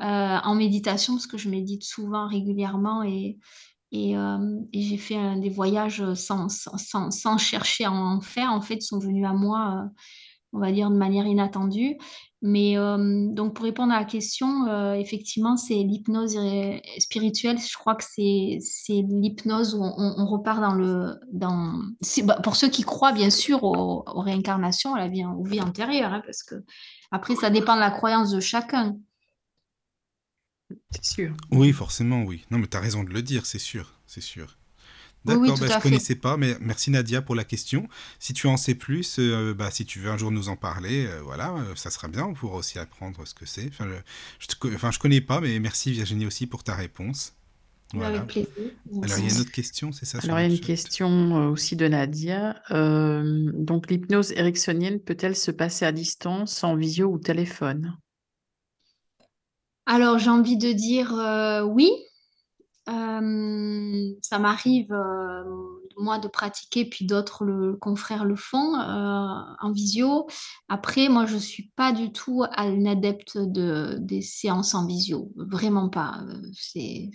en 0.00 0.54
méditation 0.54 1.14
parce 1.14 1.26
que 1.26 1.38
je 1.38 1.48
médite 1.48 1.84
souvent 1.84 2.28
régulièrement 2.28 3.02
et 3.02 3.38
et, 3.90 4.14
j'ai 4.74 4.98
fait 4.98 5.40
des 5.40 5.48
voyages 5.48 6.12
sans, 6.12 6.50
sans, 6.50 7.10
sans, 7.10 7.38
chercher 7.38 7.84
à 7.86 7.92
en 7.92 8.20
faire. 8.20 8.52
En 8.52 8.60
fait, 8.60 8.74
ils 8.74 8.82
sont 8.82 8.98
venus 8.98 9.26
à 9.26 9.32
moi. 9.32 9.88
on 10.52 10.58
va 10.58 10.70
dire 10.70 10.90
de 10.90 10.96
manière 10.96 11.26
inattendue. 11.26 11.96
Mais 12.40 12.78
euh, 12.78 13.26
donc 13.32 13.54
pour 13.54 13.64
répondre 13.64 13.92
à 13.92 13.98
la 13.98 14.04
question, 14.04 14.68
euh, 14.68 14.94
effectivement, 14.94 15.56
c'est 15.56 15.74
l'hypnose 15.74 16.36
euh, 16.36 16.78
spirituelle. 16.98 17.58
Je 17.58 17.76
crois 17.76 17.96
que 17.96 18.04
c'est 18.04 18.58
c'est 18.60 19.02
l'hypnose 19.08 19.74
où 19.74 19.82
on, 19.82 20.14
on 20.16 20.26
repart 20.26 20.60
dans 20.60 20.74
le 20.74 21.18
dans 21.32 21.80
bah, 22.24 22.40
pour 22.44 22.54
ceux 22.54 22.68
qui 22.68 22.84
croient 22.84 23.12
bien 23.12 23.30
sûr 23.30 23.64
aux, 23.64 24.04
aux 24.06 24.20
réincarnations, 24.20 24.94
à 24.94 25.00
la 25.00 25.08
vie 25.08 25.24
aux 25.24 25.42
vies 25.42 25.60
antérieures, 25.60 26.12
hein, 26.12 26.22
parce 26.24 26.44
que 26.44 26.54
après 27.10 27.34
ça 27.34 27.50
dépend 27.50 27.74
de 27.74 27.80
la 27.80 27.90
croyance 27.90 28.30
de 28.30 28.38
chacun. 28.38 28.96
C'est 30.90 31.04
sûr. 31.04 31.34
Oui, 31.50 31.72
forcément, 31.72 32.22
oui. 32.22 32.44
Non, 32.50 32.58
mais 32.58 32.66
tu 32.68 32.76
as 32.76 32.80
raison 32.80 33.02
de 33.02 33.10
le 33.10 33.22
dire, 33.22 33.46
c'est 33.46 33.58
sûr, 33.58 33.94
c'est 34.06 34.20
sûr. 34.20 34.58
Oui, 35.24 35.34
oui, 35.34 35.48
D'accord, 35.48 35.58
bah, 35.58 35.66
je 35.68 35.72
fait. 35.74 35.80
connaissais 35.80 36.14
pas, 36.14 36.36
mais 36.36 36.56
merci 36.60 36.90
Nadia 36.90 37.20
pour 37.22 37.34
la 37.34 37.44
question. 37.44 37.88
Si 38.18 38.32
tu 38.32 38.46
en 38.46 38.56
sais 38.56 38.74
plus, 38.74 39.18
euh, 39.18 39.52
bah, 39.54 39.70
si 39.70 39.84
tu 39.84 39.98
veux 39.98 40.10
un 40.10 40.16
jour 40.16 40.30
nous 40.30 40.48
en 40.48 40.56
parler, 40.56 41.06
euh, 41.06 41.20
voilà, 41.22 41.52
euh, 41.54 41.74
ça 41.74 41.90
sera 41.90 42.08
bien, 42.08 42.24
on 42.24 42.34
pourra 42.34 42.56
aussi 42.56 42.78
apprendre 42.78 43.26
ce 43.26 43.34
que 43.34 43.44
c'est. 43.44 43.68
Enfin, 43.68 43.86
je, 44.38 44.46
enfin, 44.74 44.90
je 44.90 44.98
connais 44.98 45.20
pas, 45.20 45.40
mais 45.40 45.58
merci 45.58 45.92
Virginie 45.92 46.26
aussi 46.26 46.46
pour 46.46 46.64
ta 46.64 46.74
réponse. 46.74 47.34
Voilà. 47.92 48.18
Avec 48.18 48.26
plaisir. 48.26 48.48
Alors, 49.02 49.18
il 49.18 49.24
y 49.24 49.30
a 49.30 49.34
une 49.34 49.40
autre 49.40 49.50
question, 49.50 49.92
c'est 49.92 50.04
ça 50.06 50.18
Alors, 50.22 50.38
il 50.38 50.42
y 50.42 50.44
a 50.44 50.48
une 50.48 50.56
chat 50.56 50.62
question 50.62 51.50
aussi 51.50 51.74
de 51.76 51.88
Nadia. 51.88 52.62
Euh, 52.70 53.50
donc, 53.54 53.90
l'hypnose 53.90 54.32
ericksonienne 54.32 55.00
peut-elle 55.00 55.36
se 55.36 55.50
passer 55.50 55.84
à 55.84 55.92
distance, 55.92 56.62
en 56.64 56.76
visio 56.76 57.08
ou 57.08 57.18
téléphone? 57.18 57.96
Alors 59.86 60.18
j'ai 60.18 60.28
envie 60.28 60.58
de 60.58 60.70
dire 60.72 61.14
euh, 61.14 61.62
oui. 61.62 61.90
Euh, 62.88 64.14
ça 64.22 64.38
m'arrive, 64.38 64.92
euh, 64.92 65.44
moi, 65.98 66.18
de 66.18 66.28
pratiquer, 66.28 66.84
puis 66.86 67.04
d'autres 67.04 67.44
le, 67.44 67.76
confrères 67.76 68.24
le 68.24 68.36
font 68.36 68.76
euh, 68.76 69.42
en 69.60 69.72
visio. 69.72 70.26
Après, 70.68 71.08
moi, 71.08 71.26
je 71.26 71.36
suis 71.36 71.70
pas 71.76 71.92
du 71.92 72.12
tout 72.12 72.44
à 72.50 72.66
une 72.66 72.86
adepte 72.86 73.36
de, 73.36 73.96
des 74.00 74.22
séances 74.22 74.74
en 74.74 74.86
visio. 74.86 75.30
Vraiment 75.36 75.88
pas. 75.88 76.20
C'est, 76.52 77.10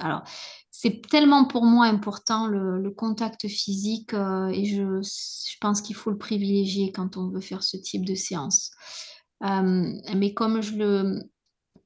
alors, 0.00 0.22
c'est 0.70 1.06
tellement 1.06 1.44
pour 1.44 1.64
moi 1.64 1.86
important 1.86 2.46
le, 2.46 2.90
contact 2.96 3.46
physique 3.46 4.14
et 4.14 4.64
je, 4.64 5.02
je 5.02 5.56
pense 5.60 5.82
qu'il 5.82 5.94
faut 5.94 6.10
le 6.10 6.18
privilégier 6.18 6.90
quand 6.90 7.16
on 7.16 7.28
veut 7.28 7.40
faire 7.40 7.62
ce 7.62 7.76
type 7.76 8.04
de 8.04 8.14
séance. 8.14 8.72
Mais 9.42 10.34
comme 10.34 10.62
je 10.62 10.76
le, 10.76 11.20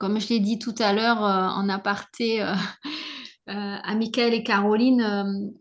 comme 0.03 0.19
je 0.19 0.31
l'ai 0.31 0.41
dit 0.41 0.59
tout 0.59 0.75
à 0.81 0.93
l'heure 0.93 1.25
euh, 1.25 1.47
en 1.47 1.69
aparté 1.69 2.43
euh, 2.43 2.47
euh, 3.49 3.77
à 3.85 3.95
Michael 3.95 4.35
et 4.35 4.43
Caroline, 4.43 5.53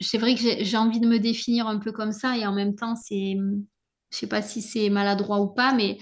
c'est 0.00 0.16
vrai 0.16 0.34
que 0.34 0.64
j'ai 0.64 0.76
envie 0.78 0.98
de 0.98 1.06
me 1.06 1.18
définir 1.18 1.66
un 1.66 1.78
peu 1.78 1.92
comme 1.92 2.12
ça 2.12 2.38
et 2.38 2.46
en 2.46 2.54
même 2.54 2.74
temps, 2.74 2.96
c'est, 2.96 3.36
je 3.36 4.16
sais 4.16 4.28
pas 4.28 4.40
si 4.40 4.62
c'est 4.62 4.88
maladroit 4.88 5.42
ou 5.42 5.48
pas, 5.48 5.74
mais 5.74 5.98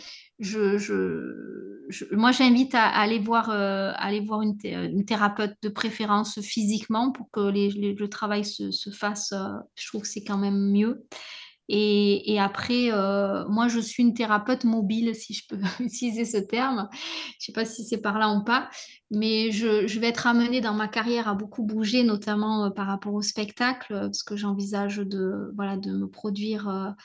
moi, 2.12 2.30
j'invite 2.30 2.76
à, 2.76 2.86
aller 2.86 3.18
voir, 3.18 3.50
une, 3.50 5.04
thérapeute 5.04 5.56
de 5.60 5.68
préférence 5.68 6.40
physiquement 6.40 7.10
pour 7.10 7.28
que 7.32 7.40
le 7.40 8.06
travail 8.06 8.44
se, 8.44 8.70
se 8.70 8.90
fasse. 8.90 9.34
je 9.74 9.88
trouve 9.88 10.02
que 10.02 10.08
c'est 10.08 10.22
quand 10.22 10.38
même 10.38 10.70
mieux. 10.70 11.04
Et, 11.70 12.38
après, 12.40 12.90
euh, 12.92 13.46
moi, 13.48 13.68
je 13.68 13.78
suis 13.78 14.02
une 14.02 14.14
thérapeute 14.14 14.64
mobile, 14.64 15.14
si 15.14 15.34
je 15.34 15.46
peux 15.46 15.58
utiliser 15.80 16.24
ce 16.24 16.38
terme. 16.38 16.88
Je 16.92 16.96
ne 16.96 17.40
sais 17.40 17.52
pas 17.52 17.66
si 17.66 17.84
c'est 17.84 18.00
par 18.00 18.18
là 18.18 18.30
ou 18.30 18.42
pas, 18.42 18.70
mais 19.10 19.50
je, 19.50 19.98
vais 19.98 20.08
être 20.08 20.26
amenée 20.26 20.62
dans 20.62 20.72
ma 20.72 20.88
carrière 20.88 21.28
à 21.28 21.34
beaucoup 21.34 21.64
bouger, 21.64 22.04
notamment 22.04 22.66
euh, 22.66 22.70
par 22.70 22.86
rapport 22.86 23.12
au 23.12 23.22
spectacle, 23.22 23.92
parce 23.92 24.22
que 24.22 24.36
j'envisage 24.36 24.96
de, 24.96 25.52
voilà, 25.56 25.76
de 25.76 25.92
me 25.92 26.08
produire 26.08 26.96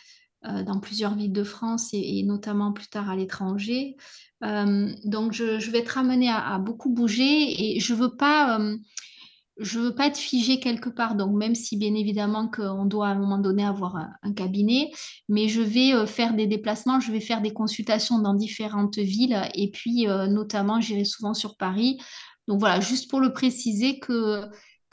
euh, 0.46 0.64
dans 0.64 0.80
plusieurs 0.80 1.16
villes 1.16 1.34
de 1.34 1.44
France 1.44 1.90
et, 1.92 2.24
notamment 2.24 2.72
plus 2.72 2.88
tard 2.88 3.10
à 3.10 3.16
l'étranger. 3.18 3.98
donc, 4.42 5.34
je, 5.34 5.72
vais 5.72 5.80
être 5.80 5.98
amenée 5.98 6.30
à, 6.30 6.58
beaucoup 6.58 6.90
bouger 6.90 7.76
et 7.76 7.80
je 7.82 7.94
ne 7.94 8.00
veux 8.00 8.16
pas 8.16 8.60
je 9.58 9.80
veux 9.80 9.94
pas 9.94 10.08
être 10.08 10.18
figée 10.18 10.60
quelque 10.60 10.90
part. 10.90 11.16
Donc, 11.16 11.36
même 11.36 11.56
si 11.56 11.78
bien 11.78 11.94
évidemment 11.94 12.48
qu'on 12.48 12.86
doit 12.86 13.08
à 13.08 13.12
un 13.12 13.20
moment 13.20 13.38
donné 13.38 13.64
avoir 13.66 13.96
un, 13.96 14.34
cabinet, 14.34 14.92
mais 15.30 15.48
je 15.48 15.62
vais 15.62 15.94
euh, 15.94 16.06
faire 16.06 16.34
des 16.34 16.48
déplacements, 16.48 17.00
je 17.00 17.12
vais 17.12 17.20
faire 17.20 17.42
des 17.42 17.54
consultations 17.54 18.20
dans 18.20 18.34
différentes 18.34 18.98
villes 18.98 19.40
et 19.54 19.70
puis 19.70 20.08
euh, 20.08 20.28
notamment 20.28 20.82
j'irai 20.82 21.06
souvent 21.06 21.34
sur 21.34 21.56
Paris. 21.58 22.00
Donc 22.48 22.60
voilà, 22.60 22.80
juste 22.80 23.10
pour 23.10 23.20
le 23.20 23.32
préciser 23.32 24.00
que 24.00 24.50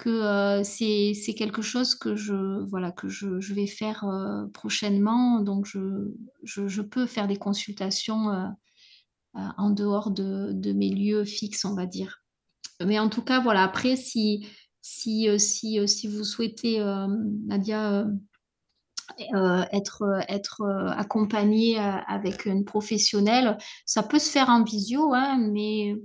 euh, 0.07 0.63
c'est 0.63 1.35
quelque 1.37 1.63
chose 1.63 1.95
que 1.95 2.17
je 2.17 2.65
voilà 2.69 2.91
que 2.93 3.09
je, 3.09 3.55
vais 3.55 3.67
faire 3.67 4.05
prochainement. 4.53 5.41
Donc 5.41 5.67
je, 5.67 6.81
peux 6.83 7.07
faire 7.07 7.29
des 7.29 7.37
consultations 7.37 8.53
en 9.35 9.71
dehors 9.71 10.11
de, 10.11 10.53
de 10.53 10.73
mes 10.73 10.91
lieux 10.91 11.25
fixes, 11.25 11.65
on 11.65 11.75
va 11.75 11.87
dire. 11.87 12.20
Mais 12.85 12.99
en 12.99 13.09
tout 13.09 13.23
cas, 13.23 13.41
voilà, 13.41 13.63
après, 13.63 13.97
si, 13.97 14.47
si, 14.81 15.29
euh, 15.29 15.39
si, 15.39 15.79
euh, 15.79 15.87
si 15.87 16.09
vous 16.09 16.25
souhaitez, 16.25 16.81
euh, 16.81 17.07
Nadia, 17.47 18.07
être, 19.73 20.23
être 20.29 20.63
accompagnée 20.97 21.77
avec 21.79 22.47
une 22.47 22.65
professionnelle, 22.65 23.59
ça 23.85 24.03
peut 24.05 24.21
se 24.21 24.31
faire 24.31 24.49
en 24.49 24.63
visio, 24.63 25.13
hein, 25.13 25.37
mais 25.53 25.97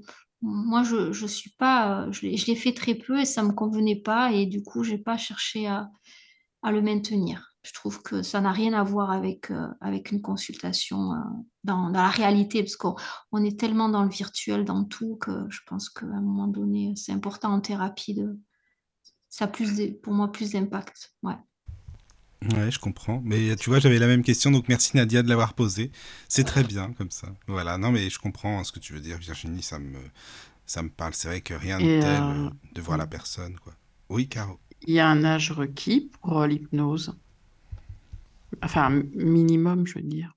moi, 0.41 0.83
je, 0.83 1.13
je 1.13 1.27
suis 1.27 1.51
pas, 1.51 2.07
je 2.11 2.25
l'ai 2.25 2.55
fait 2.55 2.73
très 2.73 2.95
peu 2.95 3.19
et 3.19 3.25
ça 3.25 3.43
me 3.43 3.51
convenait 3.53 4.01
pas 4.01 4.31
et 4.31 4.47
du 4.47 4.63
coup, 4.63 4.83
j'ai 4.83 4.97
pas 4.97 5.17
cherché 5.17 5.67
à 5.67 5.91
le 6.71 6.81
maintenir 6.81 7.54
je 7.65 7.73
trouve 7.73 8.03
que 8.03 8.21
ça 8.21 8.41
n'a 8.41 8.51
rien 8.51 8.73
à 8.73 8.83
voir 8.83 9.11
avec, 9.11 9.49
euh, 9.49 9.67
avec 9.81 10.11
une 10.11 10.21
consultation 10.21 11.13
euh, 11.13 11.17
dans, 11.63 11.89
dans, 11.89 12.01
la 12.03 12.09
réalité, 12.09 12.61
parce 12.61 12.75
qu'on 12.75 13.43
est 13.43 13.59
tellement 13.59 13.89
dans 13.89 14.03
le 14.03 14.09
virtuel, 14.09 14.65
dans 14.65 14.83
tout, 14.83 15.15
que 15.17 15.31
je 15.49 15.59
pense 15.65 15.89
qu'à 15.89 16.05
un 16.05 16.21
moment 16.21 16.47
donné, 16.47 16.93
c'est 16.95 17.11
important 17.11 17.49
en 17.49 17.61
thérapie. 17.61 18.13
De, 18.13 18.39
ça 19.29 19.45
a 19.45 19.47
plus 19.47 19.93
pour 20.03 20.13
moi 20.13 20.31
plus 20.31 20.51
d'impact. 20.51 21.15
Ouais. 21.23 21.37
Ouais, 22.55 22.69
je 22.69 22.77
comprends. 22.77 23.21
Mais 23.23 23.55
tu 23.55 23.71
vois, 23.71 23.79
j'avais 23.79 23.97
la 23.97 24.07
même 24.07 24.21
question, 24.21 24.51
donc 24.51 24.67
merci 24.69 24.95
Nadia 24.95 25.23
de 25.23 25.29
l'avoir 25.29 25.55
posée. 25.55 25.91
C'est 26.27 26.43
très 26.43 26.63
bien 26.63 26.93
comme 26.93 27.09
ça. 27.09 27.29
Voilà, 27.47 27.79
non, 27.79 27.91
mais 27.91 28.11
je 28.11 28.19
comprends 28.19 28.63
ce 28.63 28.71
que 28.71 28.79
tu 28.79 28.93
veux 28.93 28.99
dire, 28.99 29.17
Virginie, 29.17 29.63
ça 29.63 29.79
me, 29.79 29.97
ça 30.67 30.83
me 30.83 30.89
parle. 30.89 31.15
C'est 31.15 31.29
vrai 31.29 31.41
que 31.41 31.55
rien 31.55 31.79
de 31.79 31.83
tel 31.83 32.21
euh, 32.21 32.49
de 32.73 32.81
voir 32.81 32.99
la 32.99 33.07
personne. 33.07 33.57
Quoi. 33.57 33.73
Oui, 34.09 34.27
Caro. 34.27 34.59
Il 34.83 34.93
y 34.93 34.99
a 34.99 35.07
un 35.07 35.23
âge 35.23 35.51
requis 35.51 36.11
pour 36.21 36.45
l'hypnose 36.45 37.15
Enfin, 38.61 38.89
minimum, 39.13 39.85
je 39.87 39.95
veux 39.95 40.05
dire. 40.05 40.31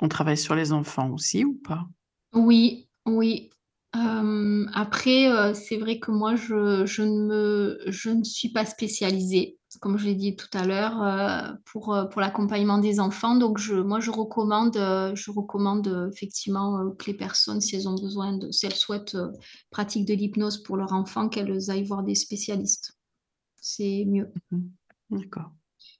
On 0.00 0.08
travaille 0.08 0.38
sur 0.38 0.54
les 0.54 0.72
enfants 0.72 1.10
aussi 1.10 1.44
ou 1.44 1.54
pas? 1.54 1.86
Oui, 2.34 2.88
oui. 3.06 3.50
Euh, 3.96 4.66
après, 4.74 5.30
euh, 5.32 5.54
c'est 5.54 5.78
vrai 5.78 5.98
que 5.98 6.10
moi, 6.10 6.36
je, 6.36 6.84
je, 6.84 7.02
ne 7.02 7.26
me, 7.26 7.80
je 7.86 8.10
ne 8.10 8.22
suis 8.22 8.50
pas 8.50 8.66
spécialisée, 8.66 9.58
comme 9.80 9.96
je 9.96 10.04
l'ai 10.04 10.14
dit 10.14 10.36
tout 10.36 10.48
à 10.52 10.66
l'heure, 10.66 11.02
euh, 11.02 11.52
pour, 11.64 11.98
pour 12.10 12.20
l'accompagnement 12.20 12.78
des 12.78 13.00
enfants. 13.00 13.34
Donc, 13.36 13.58
je, 13.58 13.74
moi, 13.74 13.98
je 13.98 14.10
recommande, 14.10 14.74
je 14.74 15.30
recommande 15.30 16.10
effectivement 16.14 16.90
que 16.98 17.06
les 17.06 17.16
personnes, 17.16 17.60
si 17.60 17.76
elles 17.76 17.88
ont 17.88 17.94
besoin, 17.96 18.36
de, 18.36 18.50
si 18.52 18.66
elles 18.66 18.74
souhaitent 18.74 19.16
pratiquer 19.70 20.14
de 20.14 20.18
l'hypnose 20.18 20.62
pour 20.62 20.76
leur 20.76 20.92
enfant, 20.92 21.28
qu'elles 21.28 21.70
aillent 21.70 21.84
voir 21.84 22.02
des 22.02 22.14
spécialistes. 22.14 22.92
C'est 23.56 24.04
mieux. 24.06 24.30
Mhm. 24.50 24.70
D'accord. 25.10 25.50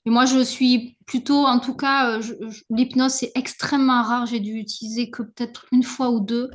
Moi, 0.09 0.25
je 0.25 0.43
suis 0.43 0.97
plutôt, 1.05 1.45
en 1.45 1.59
tout 1.59 1.75
cas, 1.75 2.17
euh, 2.17 2.23
l'hypnose, 2.69 3.13
c'est 3.13 3.31
extrêmement 3.35 4.03
rare. 4.03 4.25
J'ai 4.25 4.39
dû 4.39 4.53
utiliser 4.53 5.09
que 5.09 5.23
peut-être 5.23 5.65
une 5.71 5.83
fois 5.83 6.09
ou 6.09 6.19
deux 6.19 6.49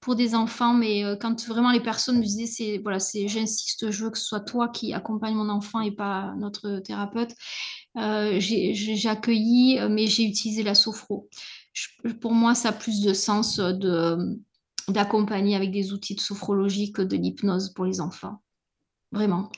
pour 0.00 0.14
des 0.14 0.34
enfants, 0.34 0.74
mais 0.74 1.04
euh, 1.04 1.16
quand 1.16 1.46
vraiment 1.46 1.70
les 1.70 1.80
personnes 1.80 2.18
me 2.18 2.22
disaient, 2.22 2.46
c'est 2.46 2.78
voilà, 2.78 3.00
c'est, 3.00 3.28
j'insiste, 3.28 3.90
je 3.90 4.04
veux 4.04 4.10
que 4.10 4.18
ce 4.18 4.26
soit 4.26 4.40
toi 4.40 4.68
qui 4.68 4.92
accompagne 4.92 5.34
mon 5.34 5.48
enfant 5.48 5.80
et 5.80 5.90
pas 5.90 6.34
notre 6.36 6.80
thérapeute. 6.80 7.34
Euh, 7.96 8.38
j'ai, 8.38 9.08
accueilli, 9.08 9.80
mais 9.88 10.06
j'ai 10.06 10.24
utilisé 10.24 10.62
la 10.62 10.74
sophro. 10.74 11.28
pour 12.20 12.32
moi, 12.32 12.54
ça 12.54 12.68
a 12.68 12.72
plus 12.72 13.00
de 13.00 13.14
sens 13.14 13.58
de, 13.58 14.38
d'accompagner 14.88 15.56
avec 15.56 15.70
des 15.70 15.92
outils 15.92 16.14
de 16.14 16.20
sophrologie 16.20 16.92
que 16.92 17.02
de 17.02 17.16
l'hypnose 17.16 17.72
pour 17.72 17.84
les 17.84 18.00
enfants. 18.00 18.42
Vraiment. 19.12 19.50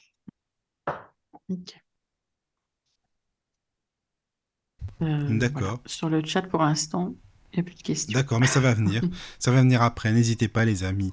Euh, 5.03 5.39
D'accord. 5.39 5.81
Sur 5.87 6.09
le 6.09 6.25
chat 6.25 6.43
pour 6.43 6.63
l'instant, 6.63 7.15
il 7.53 7.57
n'y 7.57 7.61
a 7.61 7.63
plus 7.65 7.77
de 7.77 7.83
questions. 7.83 8.13
D'accord, 8.13 8.41
mais 8.41 8.47
ça 8.47 8.61
va 8.61 8.75
venir. 8.75 9.03
ça 9.39 9.51
va 9.51 9.61
venir 9.61 9.83
après. 9.83 10.13
N'hésitez 10.13 10.49
pas, 10.49 10.65
les 10.65 10.85
amis. 10.85 11.13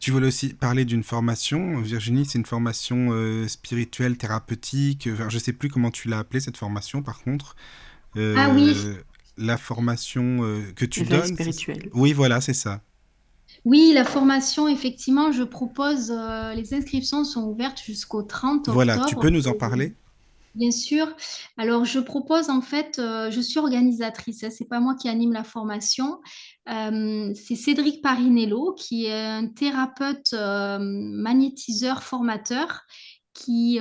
Tu 0.00 0.10
voulais 0.10 0.26
aussi 0.26 0.54
parler 0.54 0.84
d'une 0.84 1.02
formation. 1.02 1.80
Virginie, 1.80 2.24
c'est 2.24 2.38
une 2.38 2.46
formation 2.46 3.08
euh, 3.10 3.48
spirituelle, 3.48 4.16
thérapeutique. 4.16 5.08
Enfin, 5.12 5.28
je 5.28 5.36
ne 5.36 5.40
sais 5.40 5.52
plus 5.52 5.68
comment 5.68 5.90
tu 5.90 6.08
l'as 6.08 6.20
appelée, 6.20 6.40
cette 6.40 6.56
formation, 6.56 7.02
par 7.02 7.22
contre. 7.22 7.56
Euh, 8.16 8.34
ah 8.38 8.50
oui. 8.50 8.76
La 9.36 9.56
formation 9.56 10.38
que 10.76 10.84
tu 10.84 11.02
donnes. 11.02 11.26
spirituelle. 11.26 11.90
Oui, 11.92 12.12
voilà, 12.12 12.40
c'est 12.40 12.54
ça. 12.54 12.80
Oui, 13.64 13.92
la 13.94 14.04
formation, 14.04 14.68
effectivement, 14.68 15.32
je 15.32 15.42
propose. 15.42 16.10
les 16.54 16.72
inscriptions 16.72 17.24
sont 17.24 17.42
ouvertes 17.42 17.82
jusqu'au 17.84 18.22
30 18.22 18.58
octobre. 18.58 18.74
Voilà, 18.74 19.04
tu 19.06 19.16
peux 19.16 19.30
nous 19.30 19.48
en 19.48 19.54
parler? 19.54 19.94
Bien 20.54 20.70
sûr. 20.70 21.08
Alors, 21.56 21.84
je 21.84 21.98
propose 21.98 22.48
en 22.48 22.60
fait, 22.60 23.00
euh, 23.00 23.28
je 23.32 23.40
suis 23.40 23.58
organisatrice, 23.58 24.44
hein, 24.44 24.50
c'est 24.50 24.68
pas 24.68 24.78
moi 24.78 24.94
qui 24.94 25.08
anime 25.08 25.32
la 25.32 25.42
formation. 25.42 26.20
Euh, 26.68 27.32
c'est 27.34 27.56
Cédric 27.56 28.00
Parinello 28.02 28.72
qui 28.74 29.06
est 29.06 29.20
un 29.20 29.48
thérapeute 29.48 30.32
euh, 30.32 30.78
magnétiseur 30.80 32.04
formateur 32.04 32.82
qui, 33.32 33.80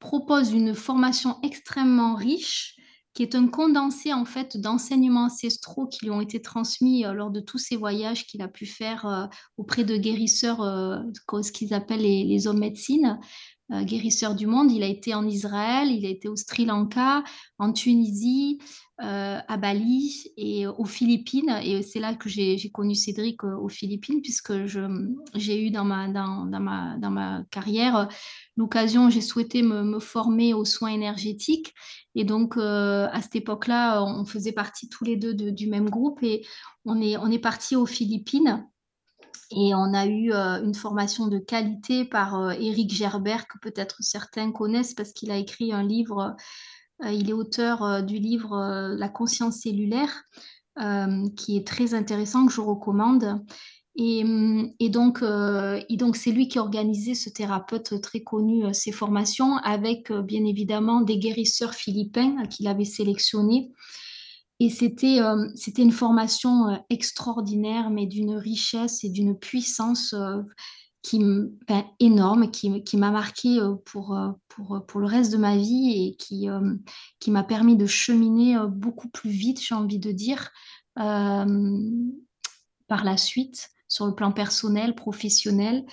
propose 0.00 0.52
une 0.52 0.74
formation 0.74 1.38
extrêmement 1.42 2.14
riche 2.14 2.76
qui 3.14 3.22
est 3.22 3.34
un 3.36 3.46
condensé 3.46 4.12
en 4.12 4.26
fait 4.26 4.58
d'enseignements 4.58 5.26
ancestraux 5.26 5.86
qui 5.86 6.04
lui 6.04 6.10
ont 6.10 6.20
été 6.20 6.42
transmis 6.42 7.04
lors 7.04 7.30
de 7.30 7.40
tous 7.40 7.58
ces 7.58 7.76
voyages 7.76 8.26
qu'il 8.26 8.42
a 8.42 8.48
pu 8.48 8.66
faire 8.66 9.30
auprès 9.56 9.84
de 9.84 9.96
guérisseurs, 9.96 10.58
ce 10.58 11.52
qu'ils 11.52 11.72
appellent 11.72 12.02
les, 12.02 12.24
les 12.24 12.46
hommes 12.48 12.58
médecines. 12.58 13.18
Euh, 13.72 13.82
guérisseur 13.82 14.34
du 14.34 14.46
monde. 14.46 14.70
Il 14.70 14.82
a 14.82 14.86
été 14.86 15.14
en 15.14 15.26
Israël, 15.26 15.90
il 15.90 16.04
a 16.04 16.10
été 16.10 16.28
au 16.28 16.36
Sri 16.36 16.66
Lanka, 16.66 17.24
en 17.58 17.72
Tunisie, 17.72 18.58
euh, 19.02 19.38
à 19.48 19.56
Bali 19.56 20.32
et 20.36 20.66
aux 20.66 20.84
Philippines. 20.84 21.48
Et 21.62 21.82
c'est 21.82 21.98
là 21.98 22.14
que 22.14 22.28
j'ai 22.28 22.70
connu 22.70 22.94
Cédric 22.94 23.42
euh, 23.42 23.56
aux 23.56 23.70
Philippines, 23.70 24.20
puisque 24.20 24.52
j'ai 25.34 25.66
eu 25.66 25.70
dans 25.70 25.84
ma, 25.84 26.08
dans, 26.08 26.44
ma, 26.44 26.98
dans 26.98 27.10
ma 27.10 27.42
carrière 27.50 28.08
l'occasion, 28.58 29.08
j'ai 29.08 29.22
souhaité 29.22 29.62
me, 29.62 29.98
former 29.98 30.52
aux 30.52 30.66
soins 30.66 30.92
énergétiques. 30.92 31.72
Et 32.14 32.24
donc, 32.24 32.58
à 32.58 33.20
cette 33.22 33.34
époque-là, 33.34 34.04
on 34.04 34.24
faisait 34.26 34.52
partie 34.52 34.88
tous 34.88 35.04
les 35.04 35.16
deux 35.16 35.34
du 35.34 35.66
même 35.68 35.88
groupe 35.88 36.22
et 36.22 36.46
on 36.84 37.00
est, 37.00 37.16
on 37.16 37.30
est 37.30 37.38
parti 37.38 37.76
aux 37.76 37.86
Philippines. 37.86 38.64
Et 39.50 39.74
on 39.74 39.94
a 39.94 40.06
eu 40.06 40.32
euh, 40.32 40.62
une 40.62 40.74
formation 40.74 41.28
de 41.28 41.38
qualité 41.38 42.04
par 42.04 42.34
euh, 42.34 42.50
Éric 42.50 42.92
Gerbert, 42.92 43.46
que 43.46 43.58
peut-être 43.58 43.96
certains 44.00 44.52
connaissent 44.52 44.94
parce 44.94 45.12
qu'il 45.12 45.30
a 45.30 45.36
écrit 45.36 45.72
un 45.72 45.82
livre, 45.82 46.36
euh, 47.04 47.12
il 47.12 47.30
est 47.30 47.34
auteur 47.34 48.02
du 48.02 48.18
livre 48.18 48.94
La 48.96 49.08
conscience 49.08 49.60
cellulaire, 49.60 50.24
qui 51.36 51.56
est 51.56 51.66
très 51.66 51.94
intéressant, 51.94 52.46
que 52.46 52.52
je 52.52 52.60
recommande. 52.60 53.44
Et, 53.96 54.24
donc, 54.90 55.22
donc 55.22 56.16
c'est 56.16 56.32
lui 56.32 56.48
qui 56.48 56.58
a 56.58 56.62
organisé, 56.62 57.14
ce 57.14 57.30
thérapeute 57.30 58.00
très 58.00 58.20
connu, 58.20 58.72
ces 58.74 58.90
formations 58.90 59.56
avec 59.58 60.10
bien 60.12 60.44
évidemment 60.44 61.00
des 61.00 61.18
guérisseurs 61.18 61.74
philippins 61.74 62.44
qu'il 62.46 62.66
avait 62.66 62.84
sélectionnés 62.84 63.72
et 64.64 64.70
c'était 64.70 65.20
euh, 65.20 65.46
c'était 65.54 65.82
une 65.82 65.92
formation 65.92 66.68
euh, 66.68 66.76
extraordinaire, 66.88 67.90
mais 67.90 68.06
d'une 68.06 68.34
richesse 68.34 69.04
et 69.04 69.10
d'une 69.10 69.38
puissance 69.38 70.14
euh, 70.14 70.40
qui, 71.02 71.18
ben, 71.18 71.84
énorme, 72.00 72.50
qui, 72.50 72.96
m'a 72.96 73.10
marqué 73.10 73.58
pour, 73.84 74.18
pour, 74.48 74.86
pour 74.88 75.00
le 75.00 75.06
reste 75.06 75.32
de 75.32 75.36
ma 75.36 75.54
vie 75.54 75.92
et 75.92 76.16
qui, 76.16 76.46
qui 77.20 77.30
m'a 77.30 77.44
permis 77.44 77.76
de 77.76 77.84
cheminer 77.84 78.56
beaucoup 78.70 79.10
plus 79.10 79.28
vite, 79.28 79.60
j'ai 79.60 79.74
envie 79.74 79.98
de 79.98 80.12
dire. 80.12 80.50
par 80.94 81.44
la 82.88 83.18
suite 83.18 83.68
sur 83.86 84.06
le 84.06 84.14
plan 84.14 84.32
personnel, 84.32 84.94
professionnel. 84.94 85.84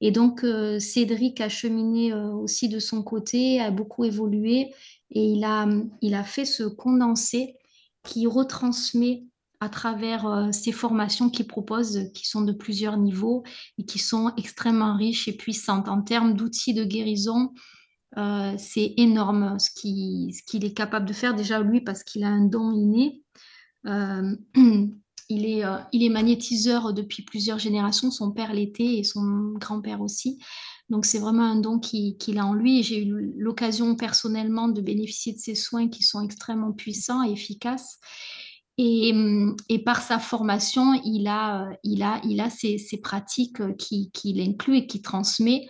Et 0.00 0.12
donc, 0.12 0.46
Cédric 0.78 1.40
a 1.40 1.48
cheminé 1.48 2.14
aussi 2.14 2.68
de 2.68 2.78
son 2.78 3.02
côté, 3.02 3.60
a 3.60 3.72
beaucoup 3.72 4.04
évolué 4.04 4.72
et 5.10 5.32
il 5.32 5.42
a, 5.42 5.68
il 6.00 6.14
a 6.14 6.22
fait 6.22 6.44
ce 6.44 6.62
condensé 6.62 7.56
qui 8.04 8.26
retransmet 8.26 9.24
à 9.60 9.68
travers 9.68 10.48
ces 10.52 10.72
formations 10.72 11.28
qu'il 11.28 11.46
propose, 11.46 12.10
qui 12.14 12.26
sont 12.26 12.40
de 12.42 12.52
plusieurs 12.52 12.96
niveaux 12.96 13.44
et 13.76 13.84
qui 13.84 13.98
sont 13.98 14.32
extrêmement 14.36 14.96
riches 14.96 15.28
et 15.28 15.36
puissantes 15.36 15.88
en 15.88 16.00
termes 16.00 16.34
d'outils 16.34 16.72
de 16.72 16.84
guérison. 16.84 17.52
c'est 18.16 18.94
énorme 18.96 19.58
ce 19.58 19.70
qu'il 19.70 20.64
est 20.64 20.72
capable 20.72 21.06
de 21.06 21.12
faire 21.12 21.34
déjà 21.34 21.60
lui 21.60 21.82
parce 21.82 22.02
qu'il 22.04 22.24
a 22.24 22.28
un 22.28 22.46
don 22.46 22.72
inné. 22.72 23.22
il, 23.84 25.44
est, 25.44 25.62
il 25.92 26.02
est 26.02 26.08
magnétiseur 26.08 26.94
depuis 26.94 27.22
plusieurs 27.22 27.58
générations, 27.58 28.10
son 28.10 28.30
père 28.32 28.54
l'était 28.54 28.96
et 28.96 29.04
son 29.04 29.52
grand-père 29.58 30.00
aussi. 30.00 30.38
Donc 30.90 31.06
c'est 31.06 31.20
vraiment 31.20 31.44
un 31.44 31.56
don 31.56 31.78
qu'il 31.78 32.38
a 32.38 32.44
en 32.44 32.52
lui. 32.52 32.82
J'ai 32.82 33.04
eu 33.04 33.32
l'occasion 33.36 33.94
personnellement 33.94 34.68
de 34.68 34.80
bénéficier 34.80 35.32
de 35.32 35.38
ses 35.38 35.54
soins 35.54 35.88
qui 35.88 36.02
sont 36.02 36.20
extrêmement 36.20 36.72
puissants 36.72 37.22
et 37.22 37.32
efficaces. 37.32 37.98
Et, 38.82 39.12
par 39.84 40.00
sa 40.00 40.18
formation, 40.18 40.94
il 41.04 41.26
a, 41.28 41.68
il 41.84 42.02
a, 42.02 42.20
il 42.24 42.40
a 42.40 42.48
ces, 42.48 42.78
pratiques 43.02 43.60
qu'il 43.76 44.40
inclut 44.40 44.78
et 44.78 44.86
qu'il 44.86 45.02
transmet, 45.02 45.68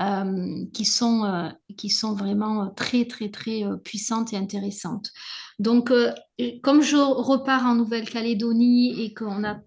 euh, 0.00 0.64
qui, 0.72 0.84
sont, 0.84 1.24
euh, 1.24 1.48
qui 1.76 1.88
sont 1.88 2.14
vraiment 2.14 2.70
très, 2.70 3.04
très, 3.04 3.30
très 3.30 3.64
euh, 3.64 3.76
puissantes 3.76 4.32
et 4.32 4.36
intéressantes. 4.36 5.10
Donc, 5.60 5.92
comme 6.64 6.82
je 6.82 6.96
repars 6.96 7.64
en 7.64 7.76
Nouvelle-Calédonie 7.76 9.00
et 9.00 9.14
qu'on 9.14 9.44
a, 9.44 9.60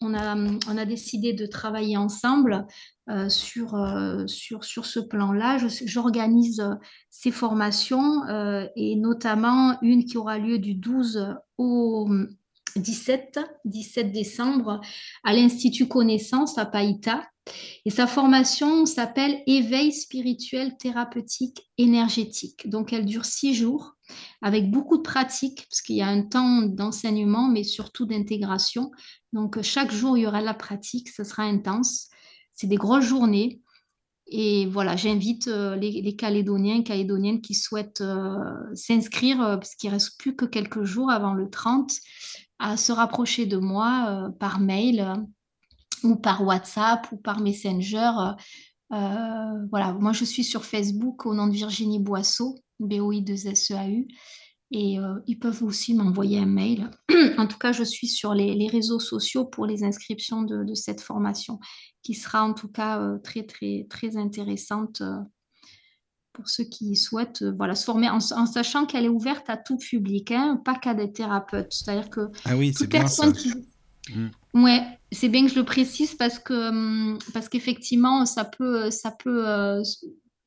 on 0.00 0.14
a, 0.14 0.36
on 0.36 0.78
a 0.78 0.84
décidé 0.86 1.34
de 1.34 1.44
travailler 1.44 1.98
ensemble, 1.98 2.66
euh, 3.10 3.28
sur, 3.28 3.74
euh, 3.74 4.26
sur, 4.26 4.64
sur 4.64 4.86
ce 4.86 4.98
plan-là. 4.98 5.58
J'organise 5.84 6.66
ces 7.10 7.30
formations 7.30 8.22
et 8.74 8.96
notamment 8.96 9.78
une 9.82 10.06
qui 10.06 10.16
aura 10.16 10.38
lieu 10.38 10.58
du 10.58 10.74
12 10.74 11.36
au 11.58 12.08
17, 12.76 13.40
17 13.64 14.12
décembre 14.12 14.80
à 15.22 15.32
l'Institut 15.32 15.88
Connaissance 15.88 16.58
à 16.58 16.66
Païta. 16.66 17.26
Et 17.84 17.90
sa 17.90 18.06
formation 18.06 18.86
s'appelle 18.86 19.42
Éveil 19.46 19.92
spirituel 19.92 20.76
thérapeutique 20.78 21.62
énergétique. 21.76 22.68
Donc 22.68 22.92
elle 22.92 23.04
dure 23.04 23.26
six 23.26 23.54
jours 23.54 23.96
avec 24.42 24.70
beaucoup 24.70 24.96
de 24.96 25.02
pratiques, 25.02 25.66
parce 25.68 25.82
qu'il 25.82 25.96
y 25.96 26.02
a 26.02 26.08
un 26.08 26.22
temps 26.22 26.62
d'enseignement, 26.62 27.48
mais 27.48 27.64
surtout 27.64 28.06
d'intégration. 28.06 28.90
Donc 29.32 29.60
chaque 29.62 29.92
jour, 29.92 30.16
il 30.16 30.22
y 30.22 30.26
aura 30.26 30.40
la 30.40 30.54
pratique, 30.54 31.08
ce 31.08 31.24
sera 31.24 31.42
intense. 31.42 32.08
C'est 32.54 32.66
des 32.66 32.76
grosses 32.76 33.04
journées. 33.04 33.60
Et 34.26 34.66
voilà, 34.66 34.96
j'invite 34.96 35.48
euh, 35.48 35.76
les, 35.76 36.16
Calédoniens 36.16 36.76
et 36.76 36.82
Calédoniennes 36.82 37.42
qui 37.42 37.54
souhaitent 37.54 38.00
euh, 38.00 38.38
s'inscrire, 38.74 39.42
euh, 39.42 39.56
parce 39.56 39.74
qu'il 39.74 39.90
reste 39.90 40.18
plus 40.18 40.34
que 40.34 40.46
quelques 40.46 40.82
jours 40.82 41.10
avant 41.10 41.34
le 41.34 41.50
30, 41.50 41.92
à 42.64 42.76
se 42.76 42.92
rapprocher 42.92 43.46
de 43.46 43.56
moi 43.56 44.30
par 44.40 44.58
mail 44.58 45.14
ou 46.02 46.16
par 46.16 46.42
WhatsApp 46.42 47.06
ou 47.12 47.16
par 47.16 47.40
Messenger. 47.40 48.12
voilà, 48.90 49.92
moi 50.00 50.12
je 50.12 50.24
suis 50.24 50.44
sur 50.44 50.64
Facebook 50.64 51.26
au 51.26 51.34
nom 51.34 51.46
de 51.46 51.52
Virginie 51.52 51.98
Boisseau, 51.98 52.56
B-O-I-2-S-E-A-U. 52.80 54.08
Et 54.70 54.98
euh, 54.98 55.20
ils 55.26 55.38
peuvent 55.38 55.62
aussi 55.62 55.94
m'envoyer 55.94 56.40
un 56.40 56.46
mail. 56.46 56.90
en 57.38 57.46
tout 57.46 57.58
cas, 57.58 57.72
je 57.72 57.84
suis 57.84 58.08
sur 58.08 58.34
les, 58.34 58.66
réseaux 58.66 58.98
sociaux 58.98 59.44
pour 59.44 59.66
les 59.66 59.84
inscriptions 59.84 60.42
de, 60.42 60.74
cette 60.74 61.00
formation, 61.00 61.60
qui 62.02 62.14
sera 62.14 62.42
en 62.42 62.54
tout 62.54 62.68
cas 62.68 63.00
euh, 63.00 63.18
très, 63.18 63.44
très, 63.44 63.86
très 63.88 64.16
intéressante 64.16 65.00
euh, 65.00 65.20
pour 66.34 66.48
ceux 66.48 66.64
qui 66.64 66.96
souhaitent 66.96 67.44
voilà, 67.56 67.74
se 67.74 67.84
former, 67.84 68.08
en, 68.10 68.20
sachant 68.20 68.84
qu'elle 68.84 69.06
est 69.06 69.08
ouverte 69.08 69.48
à 69.48 69.56
tout 69.56 69.78
public, 69.78 70.32
hein, 70.32 70.60
pas 70.64 70.74
qu'à 70.74 70.92
des 70.92 71.10
thérapeutes. 71.10 71.72
C'est-à-dire 71.72 72.10
que 72.10 72.28
ah 72.44 72.56
oui, 72.56 72.72
toute 72.72 72.90
personne 72.90 73.32
qui... 73.32 73.52
Mm. 74.10 74.28
Ouais, 74.62 74.82
c'est 75.10 75.28
bien 75.28 75.46
que 75.46 75.50
je 75.50 75.58
le 75.58 75.64
précise 75.64 76.14
parce 76.14 76.38
que 76.38 76.68
hum, 76.68 77.18
parce 77.32 77.48
qu'effectivement 77.48 78.26
ça 78.26 78.44
peut 78.44 78.90
ça 78.90 79.10
peut 79.10 79.82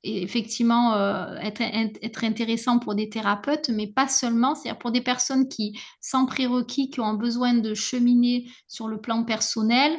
effectivement 0.03 0.93
euh, 0.93 1.35
être, 1.37 1.61
être, 1.61 2.23
intéressant 2.23 2.79
pour 2.79 2.95
des 2.95 3.09
thérapeutes, 3.09 3.69
mais 3.69 3.87
pas 3.87 4.07
seulement, 4.07 4.55
c'est-à-dire 4.55 4.79
pour 4.79 4.91
des 4.91 5.01
personnes 5.01 5.47
qui, 5.47 5.77
sans 6.01 6.25
prérequis, 6.25 6.89
qui 6.89 6.99
ont 6.99 7.13
besoin 7.13 7.55
de 7.55 7.73
cheminer 7.73 8.47
sur 8.67 8.87
le 8.87 8.99
plan 8.99 9.23
personnel 9.23 9.91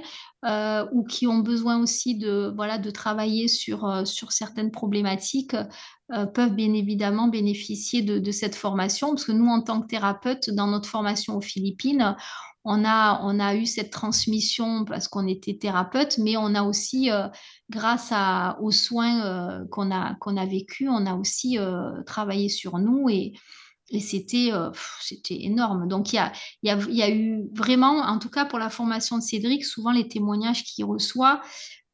euh, 0.44 0.86
ou 0.92 1.04
qui 1.04 1.26
ont 1.26 1.38
besoin 1.38 1.80
aussi 1.80 2.16
de, 2.16 2.52
voilà, 2.54 2.78
de 2.78 2.90
travailler 2.90 3.48
sur, 3.48 3.84
euh, 3.84 4.04
sur 4.04 4.32
certaines 4.32 4.70
problématiques, 4.70 5.56
peuvent 6.32 6.54
bien 6.54 6.72
évidemment 6.72 7.28
bénéficier 7.28 8.00
de, 8.00 8.30
cette 8.32 8.54
formation, 8.54 9.10
parce 9.10 9.26
que 9.26 9.32
nous, 9.32 9.46
en 9.46 9.60
tant 9.60 9.82
que 9.82 9.88
thérapeutes, 9.88 10.48
dans 10.48 10.66
notre 10.66 10.88
formation 10.88 11.36
aux 11.36 11.42
Philippines, 11.42 12.16
on 12.70 12.84
a, 12.84 13.20
on 13.22 13.40
a 13.40 13.54
eu 13.54 13.64
cette 13.64 13.90
transmission 13.90 14.84
parce 14.84 15.08
qu'on 15.08 15.26
était 15.26 15.56
thérapeute, 15.56 16.18
mais 16.18 16.36
on 16.36 16.54
a 16.54 16.62
aussi, 16.62 17.10
euh, 17.10 17.26
grâce 17.70 18.12
aux 18.60 18.70
soins 18.70 19.24
euh, 19.24 19.64
qu'on 19.70 19.90
a, 19.90 20.16
qu'on 20.16 20.36
a 20.36 20.44
vécu, 20.44 20.86
on 20.88 21.06
a 21.06 21.14
aussi 21.14 21.58
euh, 21.58 22.02
travaillé 22.02 22.50
sur 22.50 22.78
nous 22.78 23.08
et, 23.08 23.32
c'était, 24.00 24.50
c'était 25.00 25.44
énorme. 25.44 25.88
Donc, 25.88 26.12
il 26.12 26.16
y 26.16 26.18
a, 26.18 26.32
y, 26.62 27.02
a, 27.02 27.10
eu 27.10 27.48
vraiment, 27.54 28.00
en 28.00 28.18
tout 28.18 28.30
cas 28.30 28.44
pour 28.44 28.58
la 28.58 28.70
formation 28.70 29.18
de 29.18 29.22
Cédric, 29.22 29.64
souvent 29.64 29.90
les 29.90 30.08
témoignages 30.08 30.64
qu'il 30.64 30.84
reçoit 30.84 31.40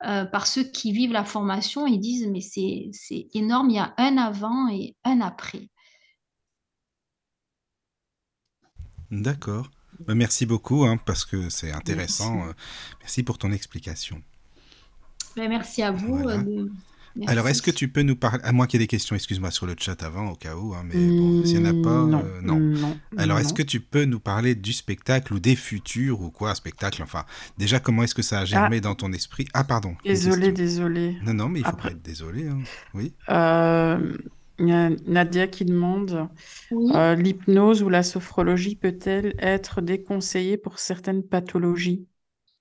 par 0.00 0.46
ceux 0.46 0.64
qui 0.64 0.92
vivent 0.92 1.12
la 1.12 1.24
formation, 1.24 1.86
ils 1.86 2.00
disent, 2.00 2.26
mais 2.26 2.40
c'est, 2.40 3.28
énorme, 3.34 3.70
il 3.70 3.76
y 3.76 3.78
a 3.78 3.94
un 3.96 4.16
avant 4.18 4.68
et 4.68 4.96
un 5.04 5.20
après. 5.20 5.70
D'accord. 9.10 9.70
Bah, 10.00 10.14
merci 10.14 10.44
beaucoup, 10.46 10.84
hein, 10.84 10.96
parce 10.96 11.24
que 11.24 11.48
c'est 11.48 11.72
intéressant. 11.72 12.34
Merci. 12.34 12.50
Euh, 12.50 12.52
merci. 13.00 13.22
pour 13.22 13.38
ton 13.38 13.52
explication. 13.52 14.22
Ben, 15.36 15.48
merci 15.48 15.82
à 15.82 15.92
vous. 15.92 16.28
Euh, 16.28 16.68
Alors, 17.26 17.48
est-ce 17.48 17.62
que 17.62 17.70
tu 17.70 17.88
peux 17.88 18.02
nous 18.02 18.16
parler, 18.16 18.40
à 18.42 18.52
moins 18.52 18.66
qu'il 18.66 18.80
y 18.80 18.82
ait 18.82 18.86
des 18.86 18.88
questions, 18.88 19.14
excuse-moi, 19.14 19.50
sur 19.50 19.66
le 19.66 19.74
chat 19.78 20.02
avant, 20.02 20.30
au 20.30 20.34
cas 20.34 20.56
où, 20.56 20.74
hein, 20.74 20.82
mais 20.84 20.94
bon, 20.94 21.44
s'il 21.44 21.62
n'y 21.62 21.68
en 21.68 21.80
a 21.80 21.82
pas, 21.82 22.04
non. 22.04 22.24
Euh, 22.24 22.40
non. 22.42 22.96
Alors, 23.16 23.38
est-ce 23.38 23.52
que 23.52 23.62
tu 23.62 23.80
peux 23.80 24.04
nous 24.04 24.20
parler 24.20 24.54
du 24.54 24.72
spectacle 24.72 25.32
ou 25.34 25.38
des 25.38 25.56
futurs 25.56 26.20
ou 26.20 26.30
quoi, 26.30 26.54
spectacle 26.54 27.02
Enfin, 27.02 27.24
déjà, 27.58 27.80
comment 27.80 28.02
est-ce 28.02 28.14
que 28.14 28.22
ça 28.22 28.40
a 28.40 28.44
germé 28.44 28.78
ah. 28.78 28.80
dans 28.80 28.94
ton 28.94 29.12
esprit? 29.12 29.46
Ah, 29.54 29.64
pardon. 29.64 29.94
Désolé, 30.04 30.52
désolé. 30.52 31.16
Non, 31.24 31.34
non, 31.34 31.48
mais 31.48 31.60
il 31.60 31.66
faut 31.66 31.76
pas 31.76 31.90
être 31.90 32.02
désolé. 32.02 32.48
Hein. 32.48 32.58
Oui. 32.94 33.14
Il 34.58 34.68
y 34.68 34.72
a 34.72 34.90
Nadia 35.06 35.48
qui 35.48 35.64
demande 35.64 36.28
euh, 36.72 37.14
l'hypnose 37.16 37.82
ou 37.82 37.88
la 37.88 38.04
sophrologie 38.04 38.76
peut-elle 38.76 39.34
être 39.38 39.80
déconseillée 39.80 40.56
pour 40.56 40.78
certaines 40.78 41.24
pathologies? 41.24 42.06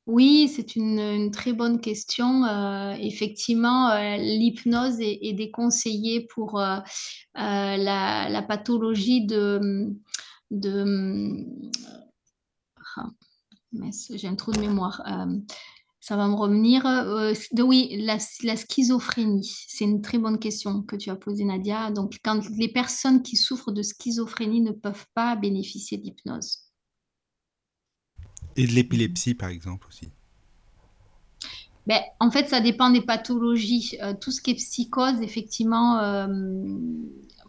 Oui, 0.05 0.51
c'est 0.53 0.75
une, 0.75 1.31
très 1.31 1.53
bonne 1.53 1.79
question. 1.79 2.43
Euh, 2.43 2.93
effectivement, 2.99 3.89
euh, 3.89 4.17
l'hypnose 4.17 4.99
est, 4.99 5.33
déconseillée 5.33 6.27
pour 6.27 6.59
la, 7.35 8.45
pathologie 8.47 9.25
de... 9.25 9.93
de 10.51 11.45
ah, 12.97 13.09
j'ai 14.15 14.27
un 14.27 14.35
trou 14.35 14.51
de 14.51 14.59
mémoire 14.59 15.01
ça 16.03 16.17
va 16.17 16.27
me 16.27 16.33
revenir. 16.33 16.85
Euh, 16.85 17.33
oui, 17.59 17.95
la, 18.01 18.19
schizophrénie, 18.19 19.55
c'est 19.69 19.85
une 19.85 20.01
très 20.01 20.17
bonne 20.17 20.37
question 20.37 20.81
que 20.81 20.97
tu 20.97 21.09
as 21.09 21.15
posée, 21.15 21.45
Nadia. 21.45 21.91
Donc, 21.91 22.17
quand 22.25 22.41
les 22.57 22.67
personnes 22.67 23.23
qui 23.23 23.37
souffrent 23.37 23.71
de 23.71 23.81
schizophrénie 23.81 24.59
ne 24.59 24.73
peuvent 24.73 25.05
pas 25.13 25.37
bénéficier 25.37 25.97
d'hypnose. 25.97 26.62
Et 28.55 28.67
de 28.67 28.71
l'épilepsie, 28.71 29.33
par 29.33 29.49
exemple, 29.49 29.87
aussi 29.87 30.09
ben, 31.87 31.99
En 32.19 32.31
fait, 32.31 32.47
ça 32.49 32.59
dépend 32.59 32.89
des 32.89 33.01
pathologies. 33.01 33.97
Euh, 34.01 34.13
tout 34.13 34.31
ce 34.31 34.41
qui 34.41 34.51
est 34.51 34.55
psychose, 34.55 35.21
effectivement, 35.21 35.99
euh, 35.99 36.27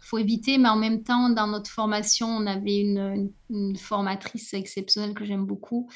faut 0.01 0.17
éviter, 0.17 0.57
mais 0.57 0.69
en 0.69 0.75
même 0.75 1.03
temps, 1.03 1.29
dans 1.29 1.47
notre 1.47 1.69
formation, 1.69 2.27
on 2.27 2.45
avait 2.45 2.79
une 2.79 3.77
formatrice 3.77 4.53
exceptionnelle 4.53 5.13
que 5.13 5.25
j'aime 5.25 5.45
beaucoup, 5.45 5.89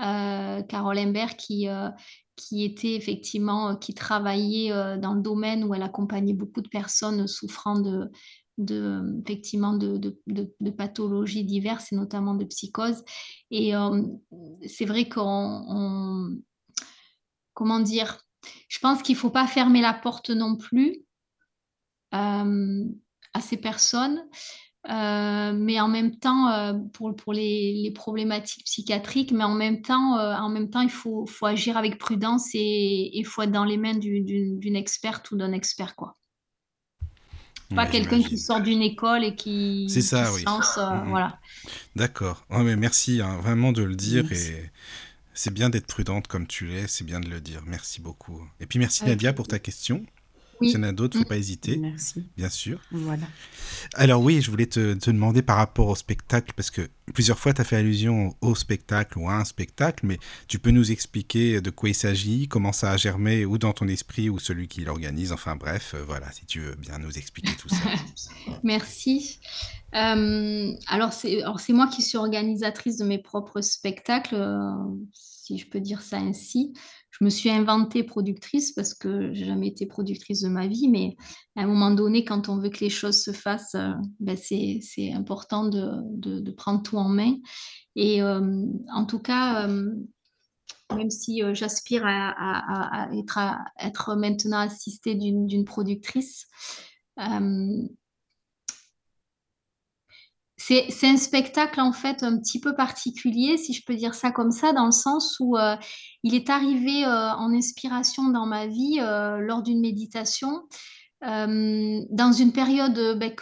euh, 0.00 0.62
Carole 0.62 0.98
Imbert, 0.98 1.36
qui, 1.36 1.68
euh, 1.68 1.88
qui 2.36 2.64
était 2.64 2.94
effectivement, 2.94 3.70
euh, 3.70 3.74
qui 3.74 3.94
travaillait 3.94 4.70
dans 4.98 5.14
le 5.14 5.22
domaine 5.22 5.64
où 5.64 5.74
elle 5.74 5.82
accompagnait 5.82 6.34
beaucoup 6.34 6.60
de 6.60 6.68
personnes 6.68 7.26
souffrant 7.26 7.80
de, 7.80 8.10
de, 8.58 9.02
effectivement 9.22 9.72
de, 9.72 9.96
de, 9.96 10.70
pathologies 10.70 11.44
diverses 11.44 11.92
et 11.92 11.96
notamment 11.96 12.34
de 12.34 12.44
psychose. 12.44 13.02
Et 13.50 13.72
c'est 14.66 14.84
vrai 14.84 15.08
qu'on, 15.08 16.38
comment 17.54 17.80
dire, 17.80 18.18
je 18.68 18.78
pense 18.78 19.02
qu'il 19.02 19.14
ne 19.14 19.20
faut 19.20 19.30
pas 19.30 19.46
fermer 19.46 19.80
la 19.80 19.94
porte 19.94 20.30
non 20.30 20.56
plus 20.56 21.02
à 22.10 22.44
ces 23.40 23.56
personnes. 23.56 24.22
Euh, 24.88 25.52
mais 25.54 25.80
en 25.80 25.88
même 25.88 26.16
temps, 26.16 26.48
euh, 26.50 26.72
pour, 26.94 27.14
pour 27.14 27.32
les, 27.34 27.74
les, 27.74 27.90
problématiques 27.90 28.64
psychiatriques, 28.64 29.32
mais 29.32 29.44
en 29.44 29.54
même 29.54 29.82
temps, 29.82 30.18
euh, 30.18 30.34
en 30.36 30.48
même 30.48 30.70
temps 30.70 30.80
il 30.80 30.90
faut, 30.90 31.26
faut 31.26 31.44
agir 31.44 31.76
avec 31.76 31.98
prudence 31.98 32.48
et 32.54 33.10
il 33.12 33.26
faut 33.26 33.42
être 33.42 33.50
dans 33.50 33.64
les 33.64 33.76
mains 33.76 33.96
d'une 33.96 34.76
experte 34.76 35.30
ou 35.30 35.36
d'un 35.36 35.52
expert. 35.52 35.94
quoi. 35.94 36.14
Pas 37.74 37.86
quelqu'un 37.86 38.22
qui 38.22 38.38
sort 38.38 38.60
d'une 38.60 38.82
école 38.82 39.24
et 39.24 39.34
qui. 39.34 39.88
C'est 39.90 40.00
ça, 40.00 40.32
oui. 40.32 40.42
Mm-hmm. 40.42 41.08
Voilà. 41.08 41.38
D'accord. 41.96 42.44
Oh, 42.50 42.60
mais 42.60 42.76
merci 42.76 43.20
hein, 43.20 43.38
vraiment 43.42 43.72
de 43.72 43.82
le 43.82 43.94
dire 43.94 44.30
et 44.32 44.70
c'est 45.34 45.52
bien 45.52 45.70
d'être 45.70 45.86
prudente 45.86 46.26
comme 46.26 46.46
tu 46.46 46.66
l'es, 46.66 46.86
c'est 46.88 47.04
bien 47.04 47.20
de 47.20 47.28
le 47.28 47.40
dire. 47.40 47.62
Merci 47.66 48.00
beaucoup. 48.00 48.42
Et 48.60 48.66
puis 48.66 48.78
merci 48.78 49.04
Nadia 49.04 49.32
pour 49.32 49.46
ta 49.46 49.58
question. 49.58 50.04
Oui. 50.60 50.70
S'il 50.70 50.78
y 50.78 50.80
en 50.80 50.88
a 50.88 50.92
d'autres, 50.92 51.16
il 51.16 51.20
ne 51.20 51.24
faut 51.24 51.28
mm. 51.28 51.28
pas 51.28 51.36
hésiter. 51.36 51.76
Merci. 51.76 52.24
Bien 52.36 52.48
sûr. 52.48 52.80
Voilà. 52.90 53.26
Alors 53.94 54.22
oui, 54.22 54.40
je 54.42 54.50
voulais 54.50 54.66
te, 54.66 54.94
te, 54.94 55.10
demander 55.10 55.42
par 55.42 55.56
rapport 55.56 55.88
au 55.88 55.94
spectacle, 55.94 56.52
parce 56.56 56.70
que 56.70 56.88
plusieurs 57.12 57.38
fois 57.38 57.52
tu 57.52 57.60
as 57.60 57.64
fait 57.64 57.76
allusion 57.76 58.34
au 58.40 58.54
spectacle 58.54 59.18
ou 59.18 59.28
à 59.28 59.34
un 59.34 59.44
spectacle, 59.44 60.06
mais 60.06 60.18
tu 60.46 60.58
peux 60.58 60.70
nous 60.70 60.90
expliquer 60.90 61.60
de 61.60 61.70
quoi 61.70 61.88
il 61.88 61.94
s'agit, 61.94 62.48
comment 62.48 62.72
ça 62.72 62.90
a 62.90 62.96
germé, 62.96 63.44
ou 63.44 63.58
dans 63.58 63.72
ton 63.72 63.88
esprit, 63.88 64.28
ou 64.28 64.38
celui 64.38 64.68
qui 64.68 64.82
l'organise, 64.82 65.32
enfin 65.32 65.56
bref, 65.56 65.94
euh, 65.94 66.04
voilà, 66.06 66.30
si 66.32 66.46
tu 66.46 66.60
veux 66.60 66.74
bien 66.74 66.98
nous 66.98 67.16
expliquer 67.18 67.52
tout 67.56 67.68
ça. 67.68 67.76
Merci. 68.62 69.40
Euh, 69.94 70.74
alors 70.86 71.12
c'est 71.12 71.72
moi 71.72 71.88
qui 71.88 72.02
suis 72.02 72.18
organisatrice 72.18 72.98
de 72.98 73.04
mes 73.04 73.18
propres 73.18 73.60
spectacles, 73.60 74.34
euh, 74.34 74.72
si 75.12 75.56
je 75.56 75.66
peux 75.66 75.80
dire 75.80 76.02
ça 76.02 76.18
ainsi 76.18 76.74
je 77.10 77.24
me 77.24 77.30
suis 77.30 77.50
inventée 77.50 78.04
productrice 78.04 78.72
parce 78.72 78.94
que 78.94 79.32
j'ai 79.32 79.46
jamais 79.46 79.68
été 79.68 79.86
productrice 79.86 80.42
de 80.42 80.48
ma 80.48 80.66
vie, 80.66 80.88
mais 80.88 81.16
à 81.56 81.62
un 81.62 81.66
moment 81.66 81.90
donné, 81.90 82.24
quand 82.24 82.48
on 82.48 82.58
veut 82.58 82.68
que 82.68 82.80
les 82.80 82.90
choses 82.90 83.22
se 83.22 83.32
fassent, 83.32 83.74
euh, 83.74 83.92
ben 84.20 84.36
c'est 84.36 85.12
important 85.12 85.64
de, 85.64 86.50
prendre 86.52 86.82
tout 86.82 86.96
en 86.96 87.08
main. 87.08 87.34
Et 87.96 88.22
euh, 88.22 88.66
en 88.92 89.04
tout 89.04 89.18
cas, 89.18 89.68
euh, 89.68 89.90
même 90.94 91.10
si 91.10 91.42
j'aspire 91.52 92.02
à, 92.04 93.08
être, 93.12 94.16
maintenant 94.16 94.58
assistée 94.58 95.14
d'une 95.14 95.64
productrice, 95.64 96.46
c'est 100.58 101.06
un 101.06 101.16
spectacle 101.16 101.80
en 101.80 101.92
fait 101.92 102.22
un 102.24 102.36
petit 102.36 102.60
peu 102.60 102.74
particulier, 102.74 103.56
si 103.56 103.72
je 103.72 103.84
peux 103.84 103.94
dire 103.94 104.14
ça 104.14 104.32
comme 104.32 104.50
ça, 104.50 104.72
dans 104.72 104.86
le 104.86 104.92
sens 104.92 105.36
où 105.38 105.56
euh, 105.56 105.76
il 106.24 106.34
est 106.34 106.50
arrivé 106.50 107.04
euh, 107.04 107.30
en 107.32 107.54
inspiration 107.54 108.28
dans 108.30 108.44
ma 108.44 108.66
vie 108.66 108.98
euh, 109.00 109.38
lors 109.38 109.62
d'une 109.62 109.80
méditation, 109.80 110.62
dans 111.20 112.32
une 112.32 112.52
période 112.52 113.18
ben, 113.18 113.32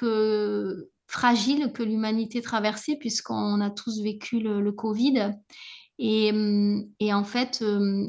fragile 1.07 1.73
que 1.75 1.83
l'humanité 1.83 2.41
traversait, 2.41 2.97
puisqu'on 2.97 3.61
a 3.61 3.69
tous 3.69 4.01
vécu 4.03 4.41
le, 4.41 4.73
Covid. 4.73 5.35
Et, 5.99 6.33
en 6.33 7.25
fait, 7.25 7.63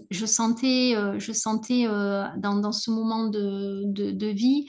je 0.09 0.25
sentais, 0.25 0.95
je 1.17 1.31
sentais 1.33 1.85
dans, 2.37 2.71
ce 2.71 2.91
moment 2.91 3.27
de, 3.27 3.83
de 3.87 4.27
vie 4.27 4.67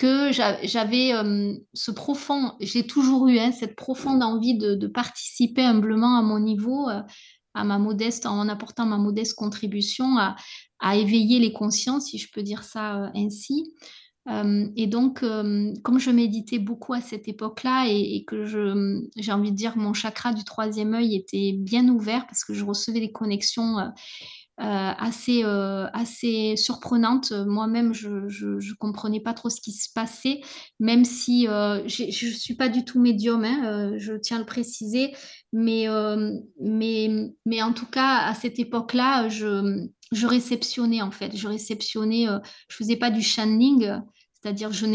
que 0.00 0.32
j'avais 0.32 1.12
euh, 1.12 1.52
ce 1.74 1.90
profond, 1.90 2.52
j'ai 2.58 2.86
toujours 2.86 3.28
eu 3.28 3.38
hein, 3.38 3.52
cette 3.52 3.76
profonde 3.76 4.22
envie 4.22 4.56
de, 4.56 4.86
participer 4.86 5.62
humblement 5.62 6.16
à 6.16 6.22
mon 6.22 6.40
niveau, 6.40 6.88
euh, 6.88 7.02
à 7.52 7.64
ma 7.64 7.76
modeste, 7.78 8.24
en 8.24 8.48
apportant 8.48 8.86
ma 8.86 8.96
modeste 8.96 9.34
contribution 9.34 10.16
à, 10.16 10.36
éveiller 10.96 11.38
les 11.38 11.52
consciences, 11.52 12.06
si 12.06 12.16
je 12.16 12.30
peux 12.32 12.42
dire 12.42 12.64
ça 12.64 12.96
euh, 12.96 13.08
ainsi. 13.14 13.74
et 14.76 14.86
donc, 14.86 15.20
comme 15.20 15.98
je 15.98 16.10
méditais 16.10 16.58
beaucoup 16.58 16.94
à 16.94 17.02
cette 17.02 17.28
époque-là 17.28 17.86
et, 17.88 18.24
que 18.26 18.46
j'ai 19.16 19.32
envie 19.32 19.50
de 19.50 19.56
dire 19.56 19.76
mon 19.76 19.92
chakra 19.92 20.32
du 20.32 20.44
troisième 20.44 20.94
œil 20.94 21.14
était 21.14 21.52
bien 21.52 21.86
ouvert 21.88 22.26
parce 22.26 22.44
que 22.44 22.54
je 22.54 22.64
recevais 22.64 23.00
des 23.00 23.12
connexions 23.12 23.76
assez, 24.60 25.42
euh, 25.44 25.86
assez 25.92 26.54
surprenante. 26.56 27.32
Moi-même, 27.32 27.94
je 27.94 28.08
ne 28.08 28.74
comprenais 28.78 29.20
pas 29.20 29.32
trop 29.32 29.48
ce 29.48 29.60
qui 29.60 29.72
se 29.72 29.88
passait, 29.94 30.40
même 30.78 31.04
si 31.04 31.48
euh, 31.48 31.86
je 31.88 32.04
ne 32.04 32.32
suis 32.32 32.54
pas 32.54 32.68
du 32.68 32.84
tout 32.84 33.00
médium, 33.00 33.44
hein, 33.44 33.92
je 33.96 34.12
tiens 34.14 34.36
à 34.36 34.40
le 34.40 34.46
préciser. 34.46 35.14
Mais, 35.52 35.86
mais, 36.60 37.32
mais 37.46 37.62
en 37.62 37.72
tout 37.72 37.86
cas, 37.86 38.18
à 38.18 38.34
cette 38.34 38.58
époque-là, 38.58 39.28
je, 39.28 39.86
je 40.12 40.26
réceptionnais 40.26 41.02
en 41.02 41.10
fait. 41.10 41.36
Je 41.36 41.48
réceptionnais, 41.48 42.26
je 42.68 42.76
faisais 42.76 42.96
pas 42.96 43.10
du 43.10 43.22
channeling. 43.22 44.00
C'est-à-dire, 44.42 44.72
je, 44.72 44.86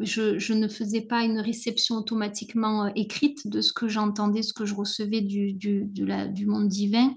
je, 0.00 0.38
je, 0.38 0.52
ne 0.54 0.66
faisais 0.66 1.02
pas 1.02 1.22
une 1.22 1.38
réception 1.38 1.96
automatiquement 1.96 2.92
écrite 2.96 3.46
de 3.46 3.60
ce 3.60 3.72
que 3.72 3.86
j'entendais, 3.86 4.42
ce 4.42 4.52
que 4.52 4.66
je 4.66 4.74
recevais 4.74 5.20
du, 5.20 5.52
du, 5.52 5.84
du 5.84 6.46
monde 6.46 6.68
divin 6.68 7.14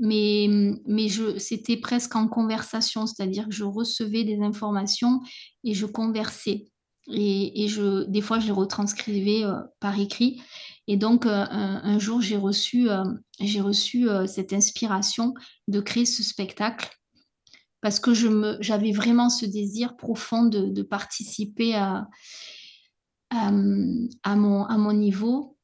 mais, 0.00 0.48
mais 0.86 1.08
c'était 1.38 1.76
presque 1.76 2.16
en 2.16 2.26
conversation, 2.26 3.06
c'est-à-dire 3.06 3.46
que 3.46 3.54
je 3.54 3.64
recevais 3.64 4.24
des 4.24 4.40
informations 4.40 5.20
et 5.62 5.74
je 5.74 5.86
conversais. 5.86 6.64
Et, 7.08 7.64
et 7.64 7.68
je, 7.68 8.04
des 8.04 8.22
fois, 8.22 8.38
je 8.38 8.46
les 8.46 8.52
retranscrivais 8.52 9.44
euh, 9.44 9.60
par 9.78 9.98
écrit. 10.00 10.40
Et 10.86 10.96
donc, 10.96 11.26
euh, 11.26 11.44
un, 11.50 11.98
jour, 11.98 12.22
j'ai 12.22 12.38
reçu, 12.38 12.88
euh, 12.88 13.04
j'ai 13.40 13.60
reçu 13.60 14.08
cette 14.26 14.52
inspiration 14.52 15.34
de 15.68 15.80
créer 15.80 16.06
ce 16.06 16.22
spectacle 16.22 16.90
parce 17.80 18.00
que 18.00 18.12
j'avais 18.60 18.92
vraiment 18.92 19.30
ce 19.30 19.46
désir 19.46 19.96
profond 19.96 20.44
de, 20.44 20.82
participer 20.82 21.74
à, 21.74 22.08
à, 23.30 23.48
à, 23.48 24.36
mon, 24.36 24.64
à 24.64 24.76
mon 24.78 24.92
niveau. 24.92 25.56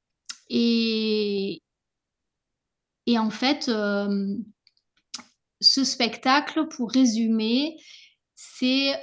Et, 0.49 1.63
et 3.07 3.19
en 3.19 3.31
fait, 3.31 3.69
euh, 3.69 4.37
ce 5.61 5.85
spectacle, 5.85 6.67
pour 6.69 6.91
résumer, 6.91 7.77
c'est 8.35 8.95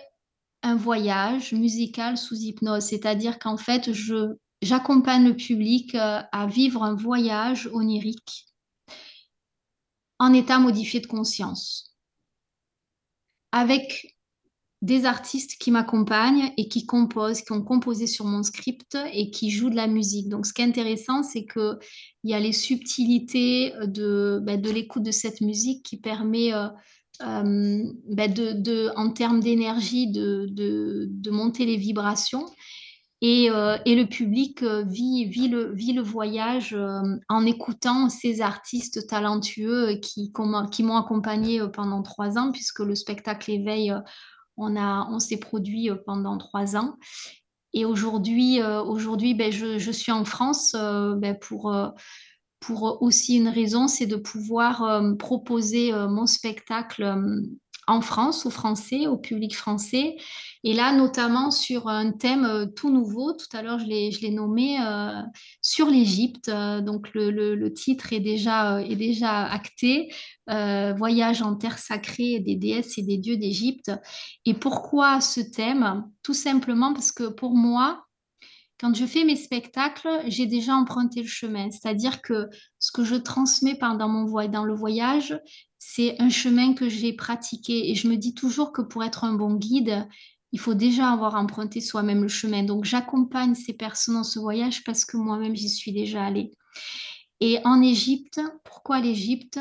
un 0.62 0.76
voyage 0.76 1.54
musical 1.54 2.18
sous 2.18 2.36
hypnose, 2.36 2.84
c'est-à-dire 2.84 3.40
qu'en 3.40 3.58
fait, 3.58 3.90
j'accompagne 4.62 5.26
le 5.26 5.36
public 5.36 5.96
euh, 5.96 6.22
à 6.32 6.48
vivre 6.48 6.84
un 6.84 6.96
voyage 6.96 7.68
onirique 7.74 8.48
en 10.20 10.34
état 10.34 10.60
modifié 10.60 11.00
de 11.00 11.08
conscience, 11.08 11.96
avec 13.52 14.16
des 14.84 15.06
artistes 15.06 15.56
qui 15.62 15.72
m'accompagnent 15.72 16.52
et 16.58 16.68
qui 16.68 16.86
composent, 16.86 17.42
qui 17.42 17.54
ont 17.54 17.62
composé 17.62 18.06
sur 18.06 18.26
mon 18.26 18.44
script 18.44 18.98
et 19.14 19.32
qui 19.32 19.50
jouent 19.50 19.70
de 19.70 19.78
la 19.78 19.88
musique. 19.88 20.28
Donc, 20.28 20.46
ce 20.46 20.52
qui 20.52 20.62
est 20.62 20.66
intéressant, 20.66 21.24
c'est 21.24 21.46
qu'il 21.46 21.78
y 22.26 22.34
a 22.34 22.40
les 22.42 22.52
subtilités 22.52 23.72
de, 23.82 24.42
ben, 24.44 24.62
de 24.62 24.70
l'écoute 24.70 25.04
de 25.04 25.12
cette 25.12 25.40
musique 25.40 25.84
qui 25.84 25.96
permet, 25.96 26.54
euh, 26.54 26.68
euh, 27.22 27.84
ben, 28.10 28.92
en 28.98 29.10
termes 29.12 29.40
d'énergie, 29.40 30.12
de, 30.12 31.30
monter 31.32 31.66
les 31.66 31.78
vibrations. 31.78 32.46
Et, 33.22 33.50
euh, 33.50 33.78
le 33.86 34.04
public 34.04 34.64
vit, 34.64 35.24
vit 35.24 35.48
le 35.48 36.02
voyage 36.02 36.76
en 37.30 37.46
écoutant 37.46 38.10
ces 38.10 38.42
artistes 38.42 39.08
talentueux 39.08 39.94
qui, 40.02 40.34
qui 40.74 40.84
m'ont 40.84 40.98
accompagné 40.98 41.62
pendant 41.72 42.04
trois 42.04 42.38
ans, 42.38 42.52
puisque 42.52 42.80
le 42.80 42.96
spectacle 42.96 43.50
éveille 43.50 43.94
on, 44.58 44.76
on 44.78 45.20
s'est 45.20 45.38
produit 45.38 45.90
euh, 45.90 45.96
pendant 45.96 46.38
trois 46.38 46.76
ans. 46.76 46.96
Et 47.74 47.86
aujourd'hui, 47.86 48.62
euh, 48.62 48.84
aujourd'hui 48.84 49.34
ben, 49.34 49.52
je, 49.52 49.92
suis 49.92 50.12
en 50.12 50.26
France 50.26 50.76
euh, 50.76 51.16
ben, 51.16 51.36
pour, 51.36 51.76
pour 52.60 53.02
aussi 53.02 53.38
une 53.38 53.48
raison, 53.48 53.88
c'est 53.88 54.06
de 54.06 54.16
pouvoir 54.16 55.02
proposer 55.18 55.92
mon 55.92 56.28
spectacle 56.28 57.18
en 57.88 58.02
France, 58.02 58.46
aux 58.46 58.50
Français, 58.50 59.08
au 59.08 59.18
public 59.18 59.56
français. 59.56 60.16
Et 60.64 60.74
là, 60.74 60.94
notamment 60.94 61.52
sur 61.52 61.90
un 61.90 62.12
thème 62.12 62.46
euh, 62.46 62.66
tout 62.66 62.90
nouveau, 62.90 63.34
tout 63.34 63.56
à 63.56 63.62
l'heure 63.62 63.80
je 63.80 63.86
l'ai 63.86 64.32
nommé 64.32 64.78
euh, 64.80 65.22
sur 65.62 65.88
l'Égypte. 65.88 66.48
Euh, 66.48 66.82
donc 66.82 67.10
le, 67.14 67.68
titre 67.74 68.14
est 68.14 68.20
déjà, 68.20 68.78
acté, 69.46 70.14
Voyage 70.48 71.42
en 71.42 71.56
terre 71.56 71.78
sacrée 71.78 72.40
des 72.40 72.56
déesses 72.56 72.98
et 72.98 73.04
des 73.04 73.18
dieux 73.18 73.38
d'Égypte. 73.38 73.92
Et 74.46 74.54
pourquoi 74.54 75.22
ce 75.22 75.40
thème? 75.40 76.04
Tout 76.22 76.34
simplement 76.34 76.94
parce 76.94 77.12
que 77.12 77.30
pour 77.30 77.56
moi, 77.56 78.04
quand 78.80 78.94
je 78.94 79.06
fais 79.06 79.24
mes 79.24 79.38
spectacles, 79.38 80.10
j'ai 80.28 80.46
déjà 80.46 80.76
emprunté 80.76 81.22
le 81.22 81.28
chemin. 81.28 81.72
C'est-à-dire 81.72 82.22
que 82.22 82.50
ce 82.80 82.92
que 82.92 83.06
je 83.06 83.16
transmets 83.16 83.76
pendant 83.76 84.10
mon 84.10 84.26
dans 84.50 84.66
le 84.66 84.74
voyage, 84.74 85.40
c'est 85.86 86.16
un 86.22 86.30
chemin 86.30 86.74
que 86.74 86.88
j'ai 86.88 87.14
pratiqué. 87.14 87.92
Et 87.92 87.96
je 87.96 88.08
me 88.08 88.16
dis 88.16 88.34
toujours 88.34 88.72
que 88.72 88.82
pour 88.82 89.04
être 89.04 89.26
un 89.26 89.34
bon 89.34 89.56
guide, 89.56 90.08
il 90.52 90.60
faut 90.60 90.74
déjà 90.74 91.12
avoir 91.12 91.36
emprunté 91.36 91.82
soi-même 91.82 92.22
le 92.22 92.30
chemin. 92.30 92.64
Donc 92.64 92.86
j'accompagne 92.86 93.54
ces 93.54 93.74
personnes 93.74 94.16
dans 94.16 94.24
ce 94.24 94.40
voyage 94.40 94.84
parce 94.86 95.04
que 95.04 95.18
moi-même 95.18 95.56
j'y 95.56 95.70
suis 95.70 95.92
déjà 95.92 96.24
allée. 96.24 96.52
Et 97.42 97.60
en 97.66 97.82
Égypte, 97.82 98.40
pourquoi 98.64 99.02
l'Égypte? 99.02 99.60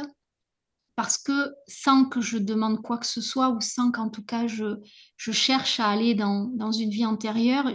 Parce 0.94 1.18
que 1.18 1.52
sans 1.67 2.05
que 2.05 2.20
je 2.20 2.39
demande 2.39 2.81
quoi 2.83 2.99
que 2.99 3.07
ce 3.07 3.20
soit 3.20 3.51
ou 3.51 3.60
sans 3.60 3.91
qu'en 3.91 4.09
tout 4.09 4.25
cas 4.25 4.47
je, 4.47 4.76
cherche 5.17 5.81
à 5.81 5.89
aller 5.89 6.15
dans, 6.15 6.44
dans 6.55 6.73
une 6.73 6.91
vie 6.91 7.07
antérieure, 7.07 7.70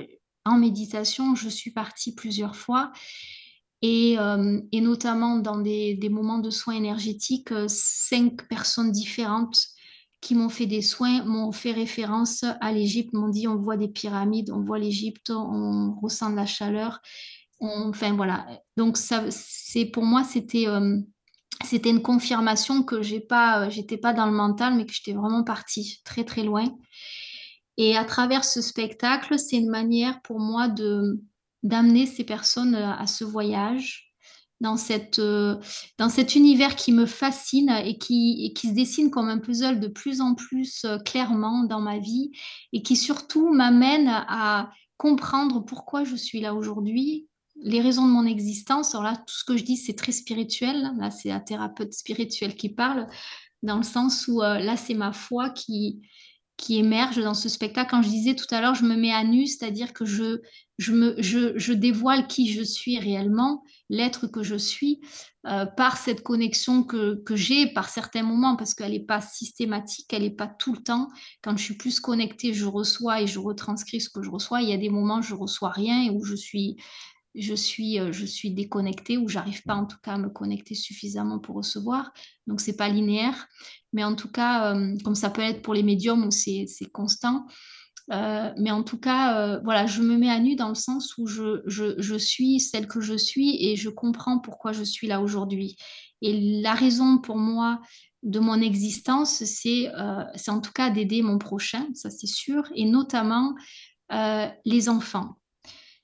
en 0.46 0.58
méditation. 0.58 1.36
Je 1.36 1.50
suis 1.50 1.72
partie 1.72 2.16
plusieurs 2.16 2.56
fois 2.56 2.92
et, 3.82 4.18
et 4.72 4.82
notamment 4.82 5.38
dans 5.38 5.60
des, 5.60 6.00
moments 6.10 6.40
de 6.40 6.50
soins 6.50 6.76
énergétiques, 6.76 7.54
cinq 7.68 8.48
personnes 8.48 8.92
différentes 8.92 9.60
qui 10.20 10.34
m'ont 10.34 10.50
fait 10.50 10.66
des 10.66 10.82
soins 10.82 11.24
m'ont 11.24 11.52
fait 11.52 11.72
référence 11.72 12.44
à 12.44 12.72
l'Égypte, 12.72 13.14
m'ont 13.14 13.30
dit 13.30 13.48
on 13.48 13.58
voit 13.58 13.78
des 13.78 13.88
pyramides, 13.88 14.50
on 14.52 14.62
voit 14.62 14.80
l'Égypte, 14.80 15.30
on 15.30 15.94
ressent 16.02 16.32
de 16.32 16.36
la 16.36 16.48
chaleur. 16.48 17.00
enfin 17.60 18.14
voilà. 18.14 18.48
Donc 18.78 18.98
c'est 18.98 19.86
pour 19.86 20.04
moi 20.04 20.24
c'était 20.24 20.66
c'était 21.66 21.90
une 21.90 22.02
confirmation 22.02 22.84
que 22.84 23.02
j'ai 23.02 23.20
pas, 23.20 23.70
j'étais 23.70 23.98
pas 23.98 24.14
dans 24.14 24.26
le 24.26 24.32
mental, 24.32 24.76
mais 24.76 24.86
que 24.86 24.94
j'étais 24.94 25.14
vraiment 25.14 25.44
partie 25.44 26.02
très 26.04 26.24
très 26.24 26.44
loin. 26.44 26.66
Et 27.78 27.96
à 27.96 28.06
travers 28.06 28.44
ce 28.44 28.62
spectacle, 28.62 29.38
c'est 29.38 29.58
une 29.58 29.70
manière 29.70 30.22
pour 30.22 30.40
moi 30.40 30.68
de 30.68 31.22
d'amener 31.68 32.06
ces 32.06 32.24
personnes 32.24 32.76
à 32.76 33.06
ce 33.08 33.24
voyage, 33.24 34.14
dans, 34.60 34.78
cette, 34.78 35.20
dans 35.20 36.10
cet 36.10 36.36
univers 36.36 36.76
qui 36.76 36.92
me 36.92 37.06
fascine 37.06 37.70
et 37.84 37.98
qui, 37.98 38.54
qui 38.56 38.70
se 38.70 38.74
dessine 38.74 39.12
comme 39.12 39.30
un 39.30 39.38
puzzle 39.38 39.80
de 39.80 39.88
plus 39.88 40.20
en 40.22 40.34
plus 40.34 40.86
clairement 41.06 41.64
dans 41.64 41.80
ma 41.82 42.00
vie 42.00 42.32
et 42.74 42.82
qui 42.82 42.96
surtout 42.96 43.54
m'amène 43.54 44.08
à 44.08 44.72
comprendre 44.98 45.60
pourquoi 45.60 46.04
je 46.04 46.16
suis 46.16 46.40
là 46.40 46.56
aujourd'hui, 46.56 47.28
les 47.62 47.82
raisons 47.82 48.06
de 48.06 48.12
mon 48.12 48.26
existence. 48.26 48.94
Alors 48.94 49.04
là, 49.04 49.16
tout 49.16 49.36
ce 49.36 49.44
que 49.44 49.58
je 49.58 49.64
dis, 49.64 49.78
c'est 49.78 49.96
très 49.96 50.12
spirituel. 50.12 50.92
Là, 50.98 51.12
c'est 51.12 51.32
un 51.32 51.40
thérapeute 51.40 51.94
spirituel 51.94 52.56
qui 52.56 52.70
parle, 52.70 53.08
dans 53.64 53.78
le 53.78 53.84
sens 53.84 54.28
où 54.28 54.42
euh, 54.42 54.60
là, 54.60 54.78
c'est 54.78 54.94
ma 54.94 55.14
foi 55.14 55.50
qui, 55.50 56.02
qui 56.58 56.78
émerge 56.78 57.22
dans 57.22 57.36
ce 57.36 57.50
spectacle. 57.50 57.92
Quand 57.92 58.02
je 58.02 58.10
disais 58.10 58.36
tout 58.36 58.48
à 58.50 58.62
l'heure, 58.62 58.76
je 58.76 58.84
me 58.84 58.96
mets 58.96 59.14
à 59.14 59.24
nu, 59.24 59.46
c'est-à-dire 59.46 59.94
que 59.94 60.06
je, 60.06 60.42
je, 60.80 60.92
me, 60.92 61.16
je, 61.22 61.58
je, 61.58 61.72
dévoile 61.72 62.28
qui 62.28 62.52
je 62.52 62.64
suis 62.64 62.98
réellement, 62.98 63.64
l'être 63.90 64.28
que 64.28 64.42
je 64.42 64.56
suis, 64.56 65.00
euh, 65.46 65.66
par 65.66 65.98
cette 65.98 66.24
connexion 66.24 66.84
que, 66.84 67.22
que 67.24 67.36
j'ai 67.36 67.68
par 67.68 67.90
certains 67.90 68.24
moments, 68.24 68.56
parce 68.56 68.74
qu'elle 68.74 68.92
n'est 68.92 69.00
pas 69.00 69.22
systématique, 69.22 70.12
elle 70.12 70.24
n'est 70.24 70.32
pas 70.32 70.48
tout 70.48 70.74
le 70.74 70.82
temps. 70.82 71.08
Quand 71.44 71.56
je 71.56 71.64
suis 71.64 71.78
plus 71.78 72.00
connectée, 72.00 72.54
je 72.54 72.66
reçois 72.66 73.22
et 73.22 73.28
je 73.28 73.40
retranscris 73.40 74.02
ce 74.02 74.10
que 74.10 74.24
je 74.24 74.32
reçois. 74.32 74.62
Il 74.62 74.70
y 74.70 74.74
a 74.74 74.78
des 74.78 74.90
moments 74.90 75.20
où 75.20 75.24
je 75.24 75.36
reçois 75.36 75.70
rien 75.70 76.04
et 76.04 76.10
où 76.10 76.26
je 76.26 76.36
suis 76.36 76.76
je 77.38 77.54
suis, 77.54 78.00
euh, 78.00 78.12
je 78.12 78.26
suis 78.26 78.52
déconnectée 78.52 79.18
ou 79.18 79.30
j'arrive 79.30 79.62
pas 79.64 79.76
en 79.76 79.86
tout 79.86 79.98
cas 80.02 80.14
à 80.14 80.18
me 80.18 80.30
connecter 80.30 80.76
suffisamment 80.76 81.40
pour 81.40 81.56
recevoir. 81.56 82.12
Donc 82.48 82.60
c'est 82.60 82.76
pas 82.76 82.90
linéaire, 82.90 83.48
mais 83.94 84.04
en 84.04 84.16
tout 84.16 84.30
cas, 84.30 84.76
euh, 84.76 84.98
comme 85.04 85.16
ça 85.16 85.30
peut 85.30 85.44
être 85.44 85.62
pour 85.62 85.74
les 85.74 85.84
médiums 85.84 86.26
où 86.26 86.32
c'est 86.32 86.68
constant. 86.92 87.46
Euh, 88.12 88.52
mais 88.58 88.72
en 88.72 88.84
tout 88.84 88.98
cas, 88.98 89.60
voilà, 89.66 89.86
je 89.86 90.02
me 90.02 90.18
mets 90.18 90.30
à 90.30 90.40
nu 90.40 90.56
dans 90.56 90.70
le 90.70 90.76
sens 90.76 91.18
où 91.18 91.28
je, 91.28 91.62
je, 91.66 92.02
je, 92.02 92.16
suis 92.16 92.62
celle 92.62 92.88
que 92.88 93.02
je 93.02 93.18
suis 93.18 93.62
et 93.66 93.76
je 93.76 93.90
comprends 93.90 94.40
pourquoi 94.40 94.72
je 94.72 94.84
suis 94.84 95.08
là 95.08 95.22
aujourd'hui. 95.22 95.76
Et 96.22 96.62
la 96.62 96.74
raison 96.74 97.18
pour 97.18 97.36
moi 97.36 97.82
de 98.24 98.40
mon 98.40 98.62
existence, 98.62 99.44
c'est 99.44 99.92
c'est 100.36 100.52
en 100.52 100.62
tout 100.62 100.72
cas 100.72 100.90
d'aider 100.90 101.22
mon 101.22 101.38
prochain, 101.38 101.86
ça 101.94 102.10
c'est 102.10 102.28
sûr, 102.28 102.64
et 102.76 102.86
notamment 102.86 103.54
les 104.64 104.88
enfants. 104.88 105.38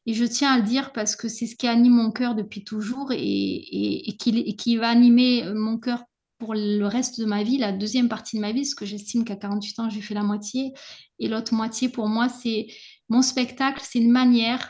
Et 0.06 0.14
je 0.14 0.26
tiens 0.26 0.54
à 0.54 0.58
le 0.58 0.64
dire 0.64 0.92
parce 0.92 1.16
que 1.16 1.30
c'est 1.30 1.48
ce 1.48 1.56
qui 1.56 1.68
anime 1.68 1.94
mon 1.94 2.12
cœur 2.12 2.36
depuis 2.36 2.64
toujours 2.64 3.12
et, 3.12 4.08
et, 4.10 4.18
qui, 4.18 4.78
va 4.78 4.90
animer 4.90 5.46
mon 5.54 5.78
cœur 5.78 6.04
pour 6.40 6.56
le 6.56 6.86
reste 6.86 7.22
de 7.22 7.26
ma 7.26 7.44
vie, 7.44 7.58
la 7.58 7.72
deuxième 7.72 8.10
partie 8.10 8.36
de 8.36 8.42
ma 8.42 8.52
vie, 8.52 8.62
parce 8.62 8.76
que 8.76 8.86
j'estime 8.86 9.24
qu'à 9.24 9.38
48 9.38 9.80
ans, 9.80 9.90
j'ai 9.90 10.02
fait 10.02 10.14
la 10.14 10.24
moitié. 10.24 10.74
Et 11.20 11.30
l'autre 11.30 11.54
moitié, 11.54 11.88
pour 11.88 12.10
moi, 12.10 12.28
c'est 12.28 12.68
mon 13.08 13.22
spectacle, 13.22 13.82
c'est 13.82 14.00
une 14.00 14.12
manière, 14.12 14.70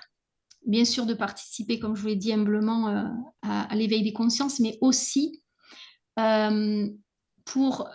bien 0.68 0.86
sûr, 0.86 1.08
de 1.08 1.16
participer, 1.16 1.80
comme 1.80 1.96
je 1.96 2.02
vous 2.02 2.10
l'ai 2.10 2.16
dit 2.16 2.32
humblement, 2.32 2.90
euh, 2.90 3.04
à, 3.42 3.76
l'éveil 3.76 4.04
des 4.04 4.14
consciences, 4.14 4.60
mais 4.60 4.78
aussi 4.82 5.42
euh, 6.20 6.88
pour 7.44 7.90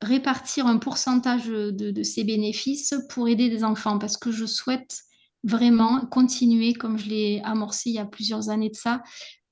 répartir 0.00 0.66
un 0.66 0.78
pourcentage 0.78 1.46
de, 1.46 1.70
de, 1.70 2.02
ces 2.02 2.24
bénéfices 2.24 2.94
pour 3.08 3.28
aider 3.28 3.48
des 3.48 3.62
enfants, 3.62 4.00
parce 4.00 4.16
que 4.16 4.32
je 4.32 4.46
souhaite 4.46 5.04
vraiment 5.44 6.00
continuer, 6.06 6.72
comme 6.72 6.98
je 6.98 7.08
l'ai 7.08 7.40
amorcé 7.44 7.90
il 7.90 7.94
y 7.94 7.98
a 7.98 8.04
plusieurs 8.04 8.48
années 8.48 8.70
de 8.70 8.76
ça, 8.76 9.02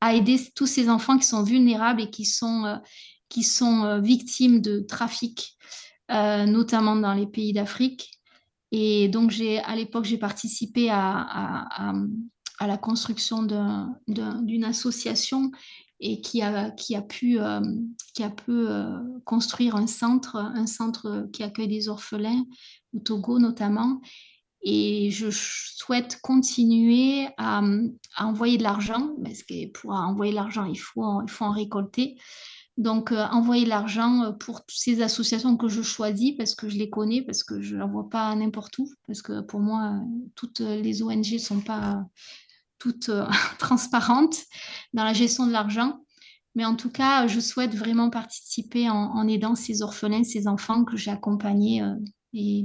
à 0.01 0.15
aider 0.15 0.41
tous 0.55 0.67
ces 0.67 0.89
enfants 0.89 1.19
qui 1.19 1.27
sont 1.27 1.43
vulnérables 1.43 2.03
et 2.03 2.11
qui 2.11 2.25
sont, 2.25 2.65
euh, 2.65 2.77
qui 3.29 3.43
sont 3.43 3.85
euh, 3.85 4.01
victimes 4.01 4.61
de 4.61 4.81
trafic, 4.81 5.57
euh, 6.11 6.47
notamment 6.47 6.97
dans 6.97 7.15
les 7.15 7.27
pays 7.27 7.53
d'Afrique. 7.53 8.11
Et 8.73 9.09
donc, 9.09 9.35
à 9.65 9.75
l'époque, 9.75 10.05
j'ai 10.05 10.19
participé 10.19 10.91
à, 10.91 11.93
à, 12.61 12.67
la 12.67 12.77
construction 12.77 13.43
d'une 14.07 14.65
association 14.65 15.51
et 15.99 16.21
qui 16.21 16.41
a, 16.41 16.71
qui 16.71 16.95
a 16.95 17.03
pu, 17.03 17.41
qui 18.15 18.23
a 18.23 18.31
pu 18.31 18.67
construire 19.25 19.75
un 19.75 19.89
centre, 19.89 20.37
un 20.37 20.67
centre 20.67 21.29
qui 21.33 21.43
accueille 21.43 21.67
des 21.67 21.89
orphelins, 21.89 22.45
au 22.95 23.01
Togo 23.01 23.41
notamment. 23.41 24.01
Et 24.63 25.11
je 25.11 25.29
souhaite 25.31 26.21
continuer 26.21 27.29
à, 27.39 27.63
envoyer 28.19 28.59
de 28.59 28.63
l'argent, 28.63 29.11
parce 29.25 29.43
que 29.43 29.71
pour 29.73 29.93
envoyer 29.93 30.33
de 30.33 30.37
l'argent, 30.37 30.65
il 30.65 30.77
faut, 30.77 31.23
il 31.23 31.31
faut 31.31 31.45
en 31.45 31.53
récolter. 31.53 32.17
Donc, 32.77 33.13
euh, 33.13 33.27
envoyer 33.31 33.65
de 33.65 33.69
l'argent 33.69 34.25
euh, 34.25 34.33
pour 34.33 34.65
toutes 34.65 34.79
ces 34.79 35.03
associations 35.03 35.57
que 35.57 35.69
je 35.69 35.83
choisis 35.83 36.35
parce 36.39 36.55
que 36.55 36.69
je 36.69 36.79
les 36.79 36.89
connais, 36.89 37.21
parce 37.21 37.45
que 37.45 37.61
je 37.61 37.77
ne 37.77 37.85
vois 37.85 38.09
pas 38.09 38.35
n'importe 38.35 38.79
où, 38.79 38.91
parce 39.07 39.21
que 39.21 39.43
pour 39.43 39.61
moi, 39.61 40.01
toutes 40.35 40.61
les 40.61 41.03
ONG 41.03 41.33
ne 41.33 41.39
sont 41.39 41.61
pas 41.61 42.07
toutes 42.79 43.11
euh, 43.11 43.27
transparentes 43.59 44.37
dans 44.95 45.05
la 45.05 45.13
gestion 45.13 45.47
de 45.47 45.53
l'argent. 45.53 45.99
Mais 46.55 46.65
en 46.65 46.75
tout 46.75 46.91
cas, 46.91 47.27
je 47.27 47.39
souhaite 47.39 47.75
vraiment 47.75 48.09
participer 48.09 48.89
en, 48.89 48.97
en 48.97 49.29
aidant 49.29 49.55
ces 49.55 49.83
orphelins, 49.83 50.25
ces 50.25 50.49
enfants 50.49 50.85
que 50.85 50.97
j'ai 50.97 51.11
accompagnés. 51.11 51.85
et 52.33 52.65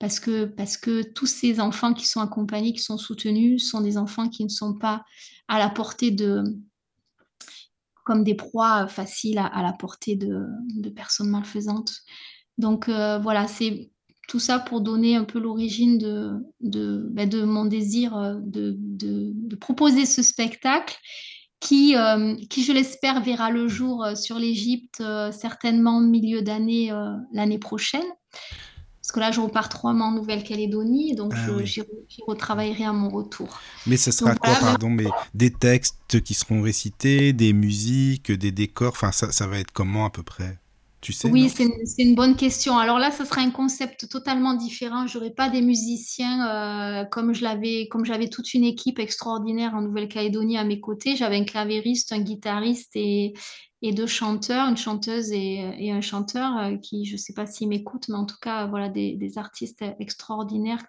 parce 0.00 0.18
que, 0.18 0.46
parce 0.46 0.78
que 0.78 1.02
tous 1.02 1.26
ces 1.26 1.60
enfants 1.60 1.92
qui 1.92 2.08
sont 2.08 2.20
accompagnés, 2.20 2.72
qui 2.72 2.82
sont 2.82 2.98
soutenus, 2.98 3.68
sont 3.68 3.82
des 3.82 3.98
enfants 3.98 4.28
qui 4.28 4.42
ne 4.42 4.48
sont 4.48 4.74
pas 4.74 5.04
à 5.46 5.58
la 5.58 5.68
portée 5.68 6.10
de, 6.10 6.42
comme 8.04 8.24
des 8.24 8.34
proies 8.34 8.88
faciles 8.88 9.38
à, 9.38 9.62
la 9.62 9.74
portée 9.74 10.16
de, 10.16 10.88
personnes 10.88 11.28
malfaisantes. 11.28 11.92
Donc 12.56 12.88
euh, 12.88 13.18
voilà, 13.18 13.46
c'est 13.46 13.90
tout 14.26 14.40
ça 14.40 14.58
pour 14.58 14.80
donner 14.80 15.16
un 15.16 15.24
peu 15.24 15.38
l'origine 15.38 15.98
de, 15.98 16.32
de, 16.60 17.06
ben 17.10 17.30
mon 17.44 17.66
désir 17.66 18.16
euh, 18.16 18.36
de, 18.40 18.74
de, 18.78 19.56
proposer 19.56 20.06
ce 20.06 20.22
spectacle 20.22 20.96
qui, 21.60 21.94
euh, 21.94 22.36
qui 22.48 22.64
je 22.64 22.72
l'espère, 22.72 23.22
verra 23.22 23.50
le 23.50 23.68
jour 23.68 24.06
sur 24.16 24.38
l'Égypte, 24.38 25.02
certainement 25.30 26.00
milieu 26.00 26.40
d'année 26.40 26.90
l'année 27.34 27.58
prochaine. 27.58 28.06
Parce 29.10 29.16
que 29.16 29.20
là, 29.26 29.32
je 29.32 29.40
repars 29.40 29.68
trois 29.68 29.92
mois 29.92 30.06
en 30.06 30.12
Nouvelle-Calédonie, 30.12 31.16
donc 31.16 31.32
ah 31.34 31.64
j'y 31.64 31.82
retravaillerai 32.28 32.84
à 32.84 32.92
mon 32.92 33.08
retour. 33.08 33.58
Mais 33.88 33.96
ce 33.96 34.12
sera 34.12 34.36
quoi, 34.36 34.54
pardon 34.54 34.88
mais 34.88 35.08
Des 35.34 35.50
textes 35.50 36.22
qui 36.22 36.32
seront 36.32 36.62
récités, 36.62 37.32
des 37.32 37.52
musiques, 37.52 38.30
des 38.30 38.52
décors 38.52 38.92
Enfin, 38.92 39.10
ça, 39.10 39.32
ça 39.32 39.48
va 39.48 39.58
être 39.58 39.72
comment 39.72 40.06
à 40.06 40.10
peu 40.10 40.22
près? 40.22 40.59
Tu 41.00 41.14
sais, 41.14 41.30
oui, 41.30 41.48
c'est 41.48 41.64
une, 41.64 41.72
une, 41.98 42.14
bonne 42.14 42.36
question. 42.36 42.76
Alors 42.76 42.98
là, 42.98 43.10
ce 43.10 43.24
sera 43.24 43.40
un 43.40 43.50
concept 43.50 44.08
totalement 44.08 44.52
différent. 44.52 45.06
Je 45.06 45.16
n'aurai 45.16 45.30
pas 45.30 45.48
des 45.48 45.62
musiciens 45.62 46.46
euh, 46.46 47.04
comme 47.06 47.32
je 47.32 47.42
l'avais, 47.42 47.88
comme 47.88 48.04
j'avais 48.04 48.28
toute 48.28 48.52
une 48.52 48.64
équipe 48.64 48.98
extraordinaire 48.98 49.74
en 49.74 49.80
Nouvelle-Calédonie 49.80 50.58
à 50.58 50.64
mes 50.64 50.78
côtés. 50.78 51.16
J'avais 51.16 51.36
un 51.36 51.44
clavériste, 51.44 52.12
un 52.12 52.20
guitariste 52.20 52.90
et, 52.96 53.32
et 53.82 53.92
deux 53.92 54.06
chanteurs, 54.06 54.68
une 54.68 54.76
chanteuse 54.76 55.32
et, 55.32 55.90
un 55.90 56.02
chanteur 56.02 56.58
euh, 56.58 56.76
qui, 56.76 57.06
je 57.06 57.12
ne 57.12 57.18
sais 57.18 57.32
pas 57.32 57.46
s'ils 57.46 57.68
m'écoutent, 57.68 58.08
mais 58.08 58.16
en 58.16 58.26
tout 58.26 58.38
cas, 58.40 58.66
voilà, 58.66 58.90
des, 58.90 59.32
artistes 59.38 59.82
extraordinaires. 60.00 60.84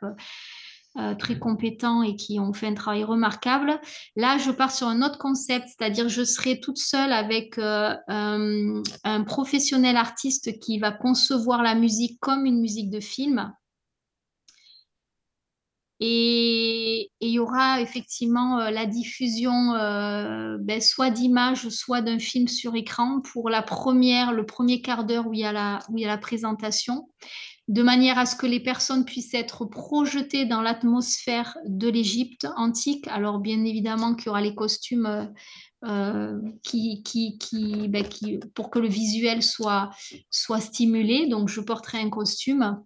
Euh, 0.97 1.15
très 1.15 1.39
compétents 1.39 2.03
et 2.03 2.17
qui 2.17 2.37
ont 2.37 2.51
fait 2.51 2.67
un 2.67 2.73
travail 2.73 3.05
remarquable. 3.05 3.79
Là, 4.17 4.37
je 4.37 4.51
pars 4.51 4.73
sur 4.73 4.87
un 4.87 5.01
autre 5.01 5.17
concept, 5.17 5.69
c'est-à-dire 5.69 6.09
je 6.09 6.25
serai 6.25 6.59
toute 6.59 6.77
seule 6.77 7.13
avec 7.13 7.57
euh, 7.57 7.95
un, 8.09 9.23
professionnel 9.23 9.95
artiste 9.95 10.59
qui 10.59 10.79
va 10.79 10.91
concevoir 10.91 11.63
la 11.63 11.75
musique 11.75 12.19
comme 12.19 12.45
une 12.45 12.59
musique 12.59 12.89
de 12.89 12.99
film. 12.99 13.53
Et 16.01 17.09
il 17.21 17.29
y 17.29 17.39
aura 17.39 17.79
effectivement 17.79 18.59
euh, 18.59 18.69
la 18.69 18.85
diffusion 18.85 19.73
euh, 19.75 20.57
ben, 20.59 20.81
soit 20.81 21.09
d'images, 21.09 21.69
soit 21.69 22.01
d'un 22.01 22.19
film 22.19 22.49
sur 22.49 22.75
écran 22.75 23.21
pour 23.21 23.49
la 23.49 23.61
première, 23.61 24.33
le 24.33 24.45
premier 24.45 24.81
quart 24.81 25.05
d'heure 25.05 25.27
où 25.27 25.33
il 25.33 25.39
y 25.39 25.45
a 25.45 25.79
la 25.87 26.17
présentation, 26.17 27.07
de 27.67 27.83
manière 27.83 28.17
à 28.17 28.25
ce 28.25 28.35
que 28.35 28.47
les 28.47 28.59
personnes 28.59 29.05
puissent 29.05 29.33
être 29.33 29.65
projetées 29.65 30.45
dans 30.45 30.61
l'atmosphère 30.61 31.57
de 31.65 31.87
l'Égypte 31.89 32.47
antique. 32.57 33.07
Alors 33.07 33.39
bien 33.39 33.63
évidemment 33.63 34.15
qu'il 34.15 34.27
y 34.27 34.29
aura 34.29 34.41
les 34.41 34.55
costumes 34.55 35.31
euh, 35.85 36.39
qui, 36.63 37.01
ben, 37.89 38.07
qui, 38.07 38.39
pour 38.53 38.69
que 38.69 38.79
le 38.79 38.87
visuel 38.87 39.41
soit, 39.41 39.89
soit 40.29 40.59
stimulé. 40.59 41.27
Donc 41.27 41.49
je 41.49 41.61
porterai 41.61 41.99
un 41.99 42.09
costume 42.09 42.83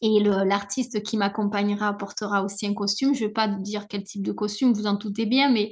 Et 0.00 0.20
l'artiste 0.20 1.02
qui 1.02 1.16
m'accompagnera 1.16 1.92
portera 1.96 2.42
aussi 2.42 2.66
un 2.66 2.74
costume. 2.74 3.14
Je 3.14 3.22
ne 3.22 3.28
vais 3.28 3.32
pas 3.32 3.48
dire 3.48 3.86
quel 3.86 4.02
type 4.02 4.22
de 4.22 4.32
costume, 4.32 4.72
vous 4.72 4.86
en 4.86 4.94
doutez 4.94 5.26
bien, 5.26 5.50
mais 5.52 5.70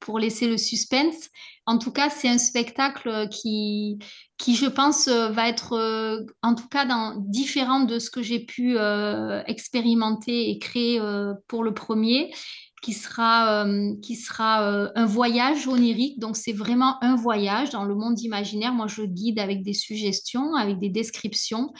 pour 0.00 0.18
laisser 0.18 0.46
le 0.46 0.58
suspense. 0.58 1.30
En 1.70 1.78
tout 1.78 1.92
cas, 1.92 2.10
c'est 2.10 2.28
un 2.28 2.38
spectacle 2.38 3.28
qui, 3.28 3.98
qui, 4.38 4.56
je 4.56 4.66
pense, 4.66 5.06
va 5.06 5.48
être, 5.48 5.74
euh, 5.74 6.26
en 6.42 6.56
tout 6.56 6.66
cas, 6.66 6.84
différent 7.18 7.80
de 7.80 8.00
ce 8.00 8.10
que 8.10 8.22
j'ai 8.22 8.40
pu 8.40 8.76
euh, 8.76 9.42
expérimenter 9.46 10.50
et 10.50 10.58
créer 10.58 11.00
euh, 11.00 11.32
pour 11.46 11.62
le 11.62 11.72
premier 11.72 12.34
qui 12.82 12.94
sera, 12.94 13.66
qui 14.02 14.16
sera 14.16 14.88
un 14.94 15.04
voyage 15.04 15.68
onirique. 15.68 16.18
Donc, 16.18 16.38
c'est 16.38 16.54
vraiment 16.54 16.96
un 17.04 17.14
voyage 17.14 17.68
dans 17.68 17.84
le 17.84 17.94
monde 17.94 18.18
imaginaire. 18.20 18.72
Moi, 18.72 18.86
je 18.86 19.02
guide 19.02 19.38
avec 19.38 19.62
des 19.62 19.74
suggestions, 19.74 20.54
avec 20.54 20.78
des 20.78 20.88
descriptions. 20.88 21.74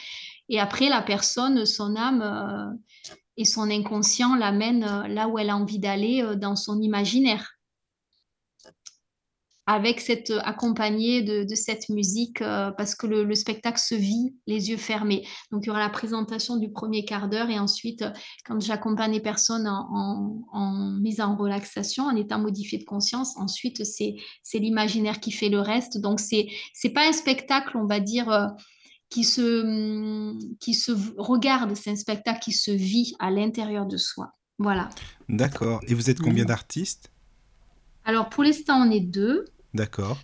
Et 0.51 0.59
après, 0.59 0.89
la 0.89 1.01
personne, 1.01 1.65
son 1.65 1.97
âme 1.97 2.23
euh, 2.23 3.13
et 3.37 3.45
son 3.45 3.71
inconscient 3.71 4.35
l'amènent 4.35 4.85
euh, 4.85 5.07
là 5.07 5.29
où 5.29 5.39
elle 5.39 5.49
a 5.49 5.57
envie 5.57 5.79
d'aller 5.79 6.23
euh, 6.23 6.35
dans 6.35 6.57
son 6.57 6.83
imaginaire. 6.83 7.53
Avec 9.67 10.01
cette 10.01 10.33
accompagné 10.43 11.23
de, 11.23 11.55
cette 11.55 11.89
musique, 11.91 12.39
parce 12.41 12.97
que 12.97 13.07
le, 13.07 13.35
spectacle 13.35 13.79
se 13.79 13.95
vit 13.95 14.35
les 14.47 14.71
yeux 14.71 14.77
fermés. 14.77 15.25
Donc 15.53 15.65
il 15.65 15.69
y 15.69 15.71
aura 15.71 15.79
la 15.79 15.91
présentation 15.91 16.57
du 16.57 16.73
premier 16.73 17.05
quart 17.05 17.29
d'heure 17.29 17.51
et 17.51 17.59
ensuite, 17.59 18.05
quand 18.45 18.61
j'accompagne 18.61 19.13
les 19.13 19.21
personnes 19.21 19.69
en, 19.69 20.45
en, 20.53 20.91
mise 21.01 21.21
en 21.21 21.37
relaxation, 21.37 22.05
en 22.05 22.17
état 22.17 22.39
modifié 22.39 22.79
de 22.79 22.85
conscience, 22.85 23.37
ensuite 23.37 23.85
c'est 23.85 24.59
l'imaginaire 24.59 25.21
qui 25.21 25.31
fait 25.31 25.51
le 25.51 25.61
reste. 25.61 25.99
Donc 25.99 26.19
c'est 26.19 26.49
c'est 26.75 26.91
pas 26.91 27.07
un 27.09 27.13
spectacle, 27.13 27.77
on 27.77 27.87
va 27.87 28.01
dire 28.01 28.57
qui 29.11 29.25
se, 29.25 30.57
qui 30.59 30.73
se 30.73 30.93
regarde, 31.19 31.75
c'est 31.75 31.91
un 31.91 31.97
spectacle 31.97 32.41
qui 32.41 32.53
se 32.53 32.71
vit 32.71 33.15
à 33.19 33.31
l'intérieur 33.31 33.85
de 33.87 33.97
soi. 33.97 34.33
Voilà. 34.59 34.89
D'accord. 35.29 35.81
Et 35.89 35.95
vous 35.95 36.11
êtes 36.11 36.21
combien 36.21 36.45
d'artistes? 36.45 37.11
Alors 38.11 38.29
pour 38.29 38.43
l'instant, 38.43 38.85
on 38.85 38.91
est 38.91 39.01
deux. 39.01 39.45
D'accord. 39.73 40.19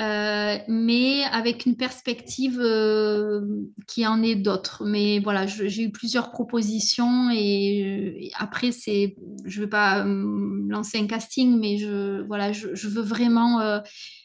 Euh, 0.00 0.56
mais 0.68 1.22
avec 1.24 1.66
une 1.66 1.76
perspective 1.76 2.58
euh, 2.58 3.42
qui 3.86 4.06
en 4.06 4.22
est 4.22 4.36
d'autres. 4.36 4.84
Mais 4.86 5.18
voilà, 5.18 5.46
j'ai 5.46 5.82
eu 5.82 5.92
plusieurs 5.92 6.30
propositions 6.30 7.30
et, 7.30 8.30
après, 8.38 8.72
c'est, 8.72 9.14
je 9.44 9.60
ne 9.60 9.64
vais 9.66 9.70
pas 9.70 10.02
lancer 10.04 10.98
un 10.98 11.06
casting, 11.06 11.60
mais 11.60 11.76
je, 11.76 12.22
voilà, 12.22 12.52
je, 12.52 12.68
je 12.74 12.88
veux 12.88 13.02
vraiment 13.02 13.60
euh, 13.60 13.80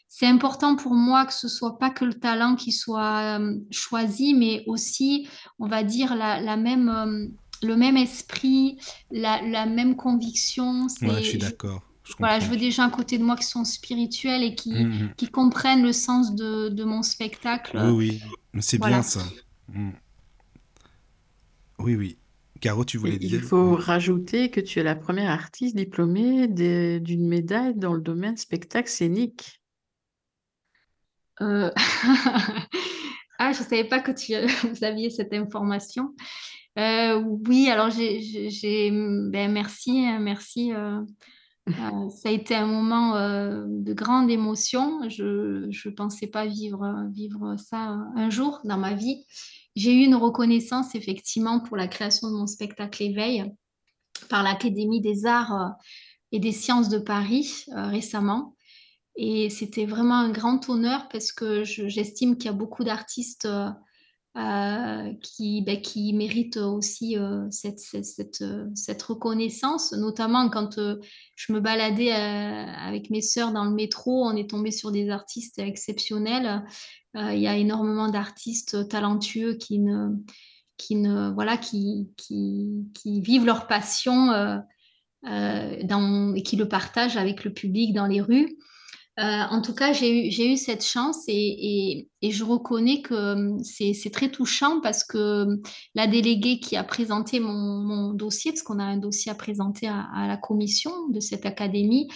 c'est 0.08 0.26
important 0.26 0.74
pour 0.74 0.94
moi 0.94 1.26
que 1.26 1.32
ce 1.32 1.46
soit 1.46 1.78
pas 1.78 1.90
que 1.90 2.04
le 2.04 2.14
talent 2.14 2.56
qui 2.56 2.72
soit 2.72 3.38
euh, 3.38 3.54
choisi, 3.70 4.34
mais 4.34 4.64
aussi, 4.66 5.28
on 5.60 5.68
va 5.68 5.84
dire, 5.84 6.16
la, 6.16 6.56
même, 6.56 6.88
euh, 6.88 7.28
le 7.62 7.76
même 7.76 7.96
esprit, 7.96 8.78
la, 9.12 9.66
même 9.66 9.94
conviction. 9.94 10.88
Ouais, 11.02 11.22
je 11.22 11.28
suis 11.28 11.38
d'accord. 11.38 11.82
Voilà, 12.18 12.40
je 12.40 12.46
veux 12.46 12.56
des 12.56 12.70
gens 12.70 12.84
à 12.84 12.90
côté 12.90 13.18
de 13.18 13.24
moi 13.24 13.36
qui 13.36 13.44
sont 13.44 13.64
spirituels 13.64 14.42
et 14.42 14.54
qui, 14.54 14.72
mmh, 14.72 14.88
mmh. 14.88 15.14
qui 15.16 15.28
comprennent 15.28 15.82
le 15.82 15.92
sens 15.92 16.34
de, 16.34 16.68
de 16.68 16.84
mon 16.84 17.02
spectacle. 17.02 17.78
Oui, 17.92 18.22
oui, 18.54 18.62
c'est 18.62 18.78
bien 18.78 19.02
ça. 19.02 19.22
Mmh. 19.68 19.90
Oui, 21.80 21.94
oui. 21.94 22.18
Caro, 22.60 22.84
tu 22.84 22.98
voulais 22.98 23.18
dire 23.18 23.34
Il 23.34 23.40
faut 23.40 23.76
rajouter 23.76 24.50
que 24.50 24.60
tu 24.60 24.80
es 24.80 24.82
la 24.82 24.96
première 24.96 25.30
artiste 25.30 25.76
diplômée 25.76 26.48
d'une 26.48 27.28
médaille 27.28 27.74
dans 27.74 27.92
le 27.92 28.00
domaine 28.00 28.36
spectacle 28.36 28.88
scénique. 28.88 29.60
Euh, 31.40 31.70
ah, 33.38 33.52
je 33.52 33.60
ne 33.60 33.64
savais 33.64 33.84
pas 33.84 34.00
que 34.00 34.10
tu 34.10 34.34
vous 34.68 34.84
aviez 34.84 35.10
cette 35.10 35.32
information. 35.32 36.14
Euh, 36.78 37.22
oui, 37.46 37.70
alors 37.70 37.90
j'ai, 37.90 38.90
ben, 38.90 39.52
merci, 39.52 40.02
merci. 40.20 40.72
Euh, 40.72 41.00
ça 42.10 42.28
a 42.28 42.32
été 42.32 42.54
un 42.54 42.66
moment 42.66 43.14
de 43.14 43.92
grande 43.92 44.30
émotion. 44.30 45.08
Je 45.08 45.66
ne 45.66 45.94
pensais 45.94 46.26
pas 46.26 46.46
vivre, 46.46 47.06
vivre 47.12 47.56
ça 47.56 47.96
un 48.16 48.30
jour 48.30 48.60
dans 48.64 48.78
ma 48.78 48.94
vie. 48.94 49.24
J'ai 49.76 49.92
eu 49.92 50.04
une 50.04 50.14
reconnaissance 50.14 50.94
effectivement 50.94 51.60
pour 51.60 51.76
la 51.76 51.88
création 51.88 52.28
de 52.30 52.36
mon 52.36 52.46
spectacle 52.46 53.02
Éveil 53.02 53.44
par 54.28 54.42
l'Académie 54.42 55.00
des 55.00 55.26
arts 55.26 55.76
et 56.32 56.40
des 56.40 56.52
sciences 56.52 56.88
de 56.88 56.98
Paris 56.98 57.64
récemment. 57.72 58.56
Et 59.16 59.50
c'était 59.50 59.86
vraiment 59.86 60.14
un 60.14 60.30
grand 60.30 60.68
honneur 60.68 61.08
parce 61.08 61.32
que 61.32 61.64
j'estime 61.64 62.36
qu'il 62.36 62.46
y 62.46 62.54
a 62.54 62.56
beaucoup 62.56 62.84
d'artistes 62.84 63.48
euh, 64.38 64.42
euh, 65.08 65.12
qui, 65.22 65.62
ben, 65.62 65.80
méritent 66.14 66.56
aussi 66.58 67.16
euh, 67.18 67.46
cette, 67.50 67.80
cette, 67.80 69.02
reconnaissance, 69.02 69.92
notamment 69.92 70.48
quand 70.48 70.78
je 71.34 71.52
me 71.52 71.60
baladais 71.60 72.12
avec 72.12 73.10
mes 73.10 73.22
sœurs 73.22 73.52
dans 73.52 73.64
le 73.64 73.74
métro, 73.74 74.24
on 74.24 74.36
est 74.36 74.50
tombé 74.50 74.70
sur 74.70 74.92
des 74.92 75.10
artistes 75.10 75.58
exceptionnels. 75.58 76.64
Il 77.14 77.38
y 77.38 77.48
a 77.48 77.56
énormément 77.56 78.08
d'artistes 78.08 78.88
talentueux 78.88 79.54
qui 79.54 79.80
voilà 81.34 81.56
qui, 81.56 82.08
vivent 83.04 83.46
leur 83.46 83.66
passion 83.66 84.32
et 85.24 86.42
qui 86.42 86.56
le 86.56 86.68
partagent 86.68 87.16
avec 87.16 87.44
le 87.44 87.52
public 87.52 87.92
dans 87.92 88.06
les 88.06 88.20
rues. 88.20 88.56
Euh, 89.18 89.22
en 89.50 89.60
tout 89.62 89.74
cas, 89.74 89.92
j'ai 89.92 90.52
eu, 90.52 90.56
cette 90.56 90.84
chance 90.84 91.24
et, 91.26 92.08
je 92.22 92.44
reconnais 92.44 93.02
que 93.02 93.14
hum, 93.14 93.64
c'est 93.64 94.10
très 94.12 94.30
touchant 94.30 94.80
parce 94.80 95.02
que 95.02 95.42
hum, 95.42 95.62
la 95.96 96.06
déléguée 96.06 96.60
qui 96.60 96.76
a 96.76 96.84
présenté 96.84 97.40
mon, 97.40 98.12
dossier, 98.12 98.52
parce 98.52 98.62
qu'on 98.62 98.78
a 98.78 98.84
un 98.84 98.96
dossier 98.96 99.32
à 99.32 99.34
présenter 99.34 99.88
à, 99.88 100.26
la 100.28 100.36
commission 100.36 101.08
de 101.08 101.18
cette 101.18 101.46
académie, 101.46 102.08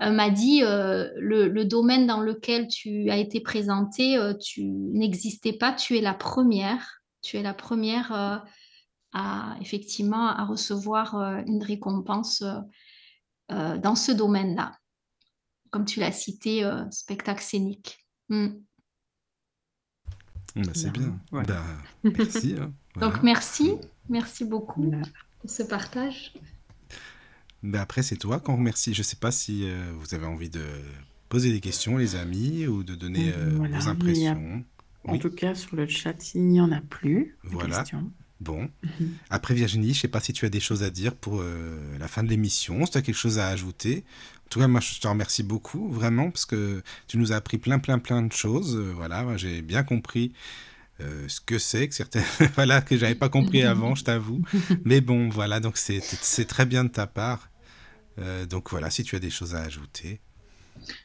euh, 0.00 0.12
m'a 0.12 0.30
dit 0.30 0.62
euh, 0.62 1.08
le, 1.16 1.48
le, 1.48 1.64
domaine 1.64 2.06
dans 2.06 2.20
lequel 2.20 2.68
tu 2.68 3.10
as 3.10 3.16
été 3.16 3.40
présentée, 3.40 4.16
tu 4.40 4.64
n'existais 4.64 5.54
pas, 5.54 5.72
tu 5.72 5.98
es 5.98 6.00
la 6.00 6.14
première, 6.14 7.00
tu 7.22 7.36
es 7.36 7.42
la 7.42 7.54
première 7.54 8.44
à 9.12 9.56
effectivement 9.60 10.28
à 10.28 10.44
recevoir 10.44 11.16
une 11.46 11.62
récompense 11.62 12.44
dans 13.48 13.94
ce 13.94 14.12
domaine-là 14.12 14.72
comme 15.74 15.86
tu 15.86 15.98
l'as 15.98 16.12
cité, 16.12 16.62
euh, 16.62 16.88
spectacle 16.92 17.42
scénique. 17.42 18.06
Hmm. 18.28 18.50
Bah, 20.54 20.70
c'est 20.72 20.92
bien. 20.92 21.18
Bah, 21.32 21.64
merci. 22.04 22.54
Hein. 22.56 22.72
Donc 23.00 23.24
merci, 23.24 23.72
merci 24.08 24.44
beaucoup 24.44 24.88
pour 25.40 25.50
ce 25.50 25.64
partage. 25.64 26.32
Bah, 27.64 27.80
après, 27.82 28.04
c'est 28.04 28.14
toi 28.14 28.38
qu'on 28.38 28.54
remercie. 28.54 28.94
Je 28.94 29.00
ne 29.00 29.02
sais 29.02 29.16
pas 29.16 29.32
si 29.32 29.64
euh, 29.64 29.90
vous 29.98 30.14
avez 30.14 30.26
envie 30.26 30.48
de 30.48 30.62
poser 31.28 31.50
des 31.50 31.60
questions, 31.60 31.96
les 31.96 32.14
amis, 32.14 32.68
ou 32.68 32.84
de 32.84 32.94
donner 32.94 33.32
euh, 33.36 33.50
vos 33.56 33.88
impressions. 33.88 34.64
En 35.08 35.18
tout 35.18 35.30
cas, 35.30 35.56
sur 35.56 35.74
le 35.74 35.88
chat, 35.88 36.34
il 36.36 36.46
n'y 36.46 36.60
en 36.60 36.70
a 36.70 36.82
plus. 36.82 37.36
Voilà. 37.42 37.82
Bon. 38.38 38.70
Après, 39.28 39.54
Virginie, 39.54 39.92
je 39.92 39.98
ne 39.98 40.02
sais 40.02 40.08
pas 40.08 40.20
si 40.20 40.32
tu 40.32 40.46
as 40.46 40.50
des 40.50 40.60
choses 40.60 40.84
à 40.84 40.90
dire 40.90 41.16
pour 41.16 41.42
la 41.98 42.06
fin 42.06 42.22
de 42.22 42.28
l'émission, 42.28 42.86
si 42.86 42.92
tu 42.92 42.98
as 42.98 43.02
quelque 43.02 43.16
chose 43.16 43.40
à 43.40 43.48
ajouter. 43.48 44.04
En 44.54 44.58
tout 44.58 44.60
cas, 44.60 44.68
moi, 44.68 44.80
je 44.80 45.00
te 45.00 45.08
remercie 45.08 45.42
beaucoup, 45.42 45.90
vraiment, 45.90 46.30
parce 46.30 46.46
que 46.46 46.80
tu 47.08 47.18
nous 47.18 47.32
as 47.32 47.34
appris 47.34 47.58
plein, 47.58 47.80
plein, 47.80 47.98
plein 47.98 48.22
de 48.22 48.32
choses. 48.32 48.76
Euh, 48.76 48.92
voilà, 48.94 49.36
j'ai 49.36 49.62
bien 49.62 49.82
compris 49.82 50.32
euh, 51.00 51.26
ce 51.26 51.40
que 51.40 51.58
c'est, 51.58 51.88
que 51.88 51.94
certaines, 51.96 52.22
voilà, 52.54 52.80
que 52.80 52.96
j'avais 52.96 53.16
pas 53.16 53.28
compris 53.28 53.64
avant, 53.64 53.96
je 53.96 54.04
t'avoue. 54.04 54.44
Mais 54.84 55.00
bon, 55.00 55.28
voilà, 55.28 55.58
donc 55.58 55.76
c'est 55.76 56.44
très 56.46 56.66
bien 56.66 56.84
de 56.84 56.88
ta 56.88 57.08
part. 57.08 57.50
Euh, 58.20 58.46
donc 58.46 58.70
voilà, 58.70 58.90
si 58.90 59.02
tu 59.02 59.16
as 59.16 59.18
des 59.18 59.28
choses 59.28 59.56
à 59.56 59.62
ajouter. 59.62 60.20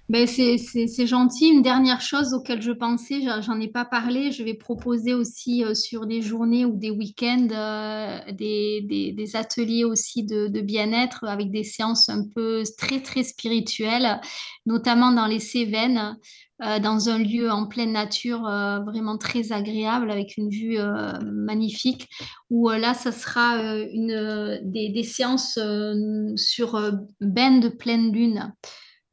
Ben 0.09 0.25
c'est 0.25 1.05
gentil. 1.05 1.49
Une 1.49 1.61
dernière 1.61 2.01
chose 2.01 2.33
auquel 2.33 2.63
je 2.63 2.71
pensais, 2.71 3.21
j'en 3.41 3.59
ai 3.59 3.67
pas 3.67 3.85
parlé, 3.85 4.31
je 4.31 4.43
vais 4.43 4.55
proposer 4.55 5.13
aussi 5.13 5.63
euh, 5.63 5.75
sur 5.75 6.07
des 6.07 6.21
journées 6.23 6.65
ou 6.65 6.75
des 6.75 6.89
week-ends 6.89 7.47
euh, 7.51 8.19
des, 8.31 9.13
des, 9.15 9.35
ateliers 9.35 9.83
aussi 9.85 10.23
de, 10.23 10.47
de 10.47 10.61
bien-être 10.61 11.25
avec 11.25 11.51
des 11.51 11.63
séances 11.63 12.09
un 12.09 12.25
peu 12.33 12.63
très 12.77 13.01
très 13.01 13.21
spirituelles, 13.21 14.19
notamment 14.65 15.11
dans 15.11 15.27
les 15.27 15.39
Cévennes, 15.39 16.17
euh, 16.63 16.79
dans 16.79 17.09
un 17.09 17.19
lieu 17.19 17.51
en 17.51 17.67
pleine 17.67 17.91
nature 17.91 18.41
vraiment 18.85 19.19
très 19.19 19.51
agréable 19.51 20.09
avec 20.09 20.37
une 20.37 20.49
vue 20.49 20.79
magnifique, 21.23 22.09
où 22.49 22.69
là, 22.69 22.95
ça 22.95 23.11
sera 23.11 23.57
une, 23.93 24.59
des, 24.63 24.89
des 24.89 25.03
séances 25.03 25.59
sur 26.35 26.81
bain 27.21 27.59
de 27.59 27.69
pleine 27.69 28.11
lune. 28.11 28.51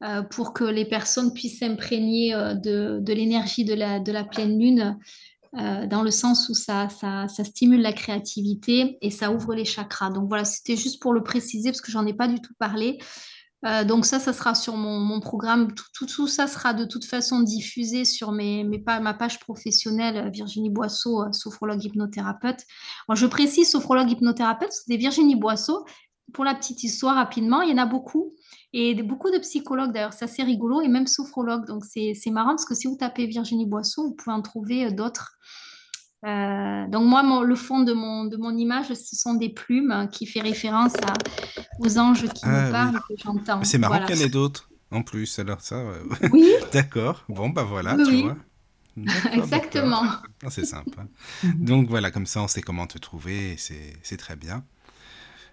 Euh, 0.03 0.21
pour 0.21 0.53
que 0.53 0.63
les 0.63 0.85
personnes 0.85 1.33
puissent 1.33 1.59
s'imprégner 1.59 2.31
euh, 2.31 2.53
de, 2.53 2.99
de 3.01 3.13
l'énergie 3.13 3.65
de 3.65 3.73
la, 3.73 3.99
de 3.99 4.11
la, 4.11 4.23
pleine 4.23 4.59
lune, 4.59 4.99
euh, 5.57 5.87
dans 5.87 6.03
le 6.03 6.11
sens 6.11 6.49
où 6.49 6.53
ça, 6.53 6.87
ça, 6.89 7.27
ça, 7.27 7.43
stimule 7.43 7.81
la 7.81 7.93
créativité 7.93 8.99
et 9.01 9.09
ça 9.09 9.31
ouvre 9.31 9.55
les 9.55 9.65
chakras. 9.65 10.11
Donc 10.11 10.27
voilà, 10.27 10.45
c'était 10.45 10.75
juste 10.75 11.01
pour 11.01 11.13
le 11.13 11.23
préciser 11.23 11.71
parce 11.71 11.81
que 11.81 11.91
j'en 11.91 12.05
ai 12.05 12.13
pas 12.13 12.27
du 12.27 12.39
tout 12.41 12.53
parlé. 12.59 12.99
Donc 13.87 14.05
ça, 14.05 14.19
ça 14.19 14.33
sera 14.33 14.53
sur 14.53 14.77
mon, 14.77 15.19
programme. 15.19 15.73
Tout, 15.73 16.05
tout, 16.05 16.27
ça 16.27 16.45
sera 16.47 16.73
de 16.73 16.85
toute 16.85 17.03
façon 17.03 17.41
diffusé 17.41 18.05
sur 18.05 18.31
mes, 18.31 18.63
mes 18.63 18.81
ma 19.01 19.15
page 19.15 19.39
professionnelle 19.39 20.29
Virginie 20.31 20.69
Boisseau, 20.69 21.23
sophrologue 21.33 21.83
hypnothérapeute. 21.83 22.61
je 23.13 23.25
précise 23.25 23.69
sophrologue 23.69 24.11
hypnothérapeute, 24.11 24.71
c'est 24.71 24.95
Virginie 24.95 25.35
Boisseau. 25.35 25.85
Pour 26.33 26.45
la 26.45 26.53
petite 26.53 26.83
histoire, 26.83 27.15
rapidement, 27.15 27.61
il 27.61 27.71
y 27.71 27.73
en 27.73 27.81
a 27.81 27.85
beaucoup. 27.85 28.35
Et 28.79 28.93
beaucoup 28.93 29.31
de 29.31 29.39
psychologues, 29.39 29.91
d'ailleurs, 29.91 30.13
c'est 30.13 30.25
assez 30.25 30.43
rigolo, 30.43 30.81
et 30.81 30.87
même 30.87 31.07
sophrologues. 31.07 31.65
Donc 31.65 31.83
c'est 31.83 32.13
marrant 32.29 32.49
parce 32.49 32.65
que 32.65 32.75
si 32.75 32.85
vous 32.85 32.95
tapez 32.95 33.25
Virginie 33.25 33.65
Boisseau, 33.65 34.03
vous 34.03 34.13
pouvez 34.13 34.35
en 34.35 34.43
trouver 34.43 34.85
euh, 34.85 34.91
d'autres. 34.91 35.35
Euh, 36.23 36.87
donc 36.87 37.05
moi, 37.05 37.43
le 37.43 37.55
fond 37.55 37.79
de 37.79 37.93
mon, 37.93 38.25
de 38.25 38.37
mon 38.37 38.55
image, 38.55 38.93
ce 38.93 39.15
sont 39.15 39.33
des 39.33 39.49
plumes 39.49 39.89
hein, 39.89 40.05
qui 40.05 40.27
fait 40.27 40.41
référence 40.41 40.93
à, 40.97 41.13
aux 41.79 41.97
anges 41.97 42.27
qui 42.29 42.47
me 42.47 42.53
ah 42.53 42.71
parlent 42.71 42.99
que 43.09 43.15
j'entends. 43.17 43.63
C'est 43.63 43.79
marrant 43.79 44.05
qu'il 44.05 44.15
y 44.15 44.21
en 44.21 44.25
ait 44.27 44.29
d'autres 44.29 44.69
en 44.91 45.01
plus. 45.01 45.39
Alors 45.39 45.61
ça, 45.61 45.83
oui. 46.31 46.53
d'accord. 46.71 47.23
Bon 47.29 47.49
bah 47.49 47.63
voilà, 47.63 47.95
tu 47.95 48.21
vois. 48.21 48.37
Exactement. 49.31 50.03
Ah, 50.43 50.51
c'est 50.51 50.65
sympa. 50.65 51.07
donc 51.55 51.89
voilà, 51.89 52.11
comme 52.11 52.27
ça, 52.27 52.43
on 52.43 52.47
sait 52.47 52.61
comment 52.61 52.85
te 52.85 52.99
trouver. 52.99 53.55
C'est 53.57 54.17
très 54.17 54.35
bien. 54.35 54.63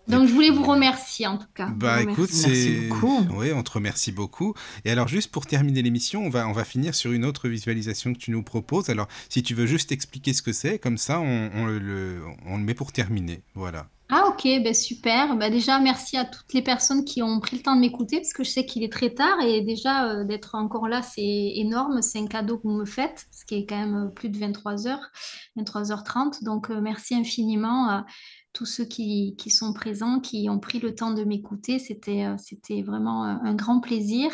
Donc, 0.08 0.28
je 0.28 0.32
voulais 0.32 0.50
vous 0.50 0.64
remercier 0.64 1.26
en 1.26 1.38
tout 1.38 1.46
cas. 1.54 1.68
Bah 1.74 2.02
écoute, 2.02 2.30
c'est. 2.30 2.88
Oui, 3.34 3.52
on 3.52 3.62
te 3.62 3.72
remercie 3.72 4.12
beaucoup. 4.12 4.54
Et 4.84 4.90
alors, 4.90 5.08
juste 5.08 5.30
pour 5.30 5.46
terminer 5.46 5.82
l'émission, 5.82 6.24
on 6.24 6.30
va, 6.30 6.46
on 6.48 6.52
va 6.52 6.64
finir 6.64 6.94
sur 6.94 7.12
une 7.12 7.24
autre 7.24 7.48
visualisation 7.48 8.12
que 8.12 8.18
tu 8.18 8.30
nous 8.30 8.42
proposes. 8.42 8.90
Alors, 8.90 9.08
si 9.28 9.42
tu 9.42 9.54
veux 9.54 9.66
juste 9.66 9.92
expliquer 9.92 10.32
ce 10.32 10.42
que 10.42 10.52
c'est, 10.52 10.78
comme 10.78 10.98
ça, 10.98 11.20
on, 11.20 11.50
on, 11.54 11.66
le, 11.66 12.22
on 12.46 12.58
le 12.58 12.64
met 12.64 12.74
pour 12.74 12.92
terminer. 12.92 13.42
Voilà. 13.54 13.86
Ah 14.10 14.26
ok, 14.28 14.44
ben 14.62 14.74
super. 14.74 15.34
Ben 15.36 15.50
déjà, 15.50 15.80
merci 15.80 16.18
à 16.18 16.26
toutes 16.26 16.52
les 16.52 16.60
personnes 16.60 17.06
qui 17.06 17.22
ont 17.22 17.40
pris 17.40 17.56
le 17.56 17.62
temps 17.62 17.74
de 17.74 17.80
m'écouter 17.80 18.18
parce 18.18 18.34
que 18.34 18.44
je 18.44 18.50
sais 18.50 18.66
qu'il 18.66 18.82
est 18.82 18.92
très 18.92 19.10
tard 19.10 19.40
et 19.40 19.62
déjà 19.62 20.10
euh, 20.10 20.24
d'être 20.24 20.54
encore 20.56 20.88
là, 20.88 21.00
c'est 21.00 21.52
énorme. 21.56 22.02
C'est 22.02 22.18
un 22.18 22.26
cadeau 22.26 22.58
que 22.58 22.64
vous 22.64 22.76
me 22.76 22.84
faites, 22.84 23.26
ce 23.32 23.46
qui 23.46 23.54
est 23.54 23.66
quand 23.66 23.78
même 23.78 24.12
plus 24.14 24.28
de 24.28 24.38
23 24.38 24.86
heures, 24.86 25.10
23h30. 25.58 26.44
Donc 26.44 26.70
euh, 26.70 26.80
merci 26.82 27.14
infiniment 27.14 28.04
tous 28.54 28.66
ceux 28.66 28.84
qui, 28.84 29.36
sont 29.50 29.74
présents, 29.74 30.20
qui 30.20 30.48
ont 30.48 30.60
pris 30.60 30.78
le 30.78 30.94
temps 30.94 31.10
de 31.10 31.24
m'écouter. 31.24 31.78
C'était, 31.78 32.24
euh, 32.24 32.36
c'était 32.38 32.82
vraiment 32.82 33.24
un, 33.24 33.54
grand 33.54 33.80
plaisir. 33.80 34.30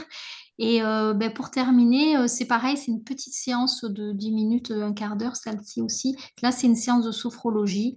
Et 0.59 0.83
euh, 0.83 1.15
ben, 1.15 1.33
pour 1.33 1.51
terminer, 1.51 2.19
euh, 2.19 2.27
c'est 2.29 2.45
pareil, 2.45 2.77
c'est 2.77 2.93
une 2.93 3.03
petite 3.03 3.33
séance 3.33 3.83
de 3.83 4.13
10 4.13 4.31
minutes, 4.33 4.71
un 4.71 4.93
quart 4.93 5.17
d'heure, 5.17 5.37
celle-ci 5.37 5.81
aussi. 5.81 6.17
Là, 6.43 6.53
c'est 6.53 6.67
une 6.67 6.77
séance 6.77 7.05
de 7.05 7.13
sophrologie, 7.13 7.97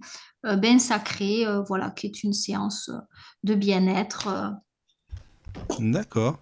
bien 0.58 0.78
sacrée, 0.78 1.44
voilà, 1.68 1.90
qui 1.90 2.06
est 2.06 2.22
une 2.22 2.34
séance 2.34 2.90
de 3.44 3.54
bien-être. 3.54 4.52
D'accord. 5.78 6.38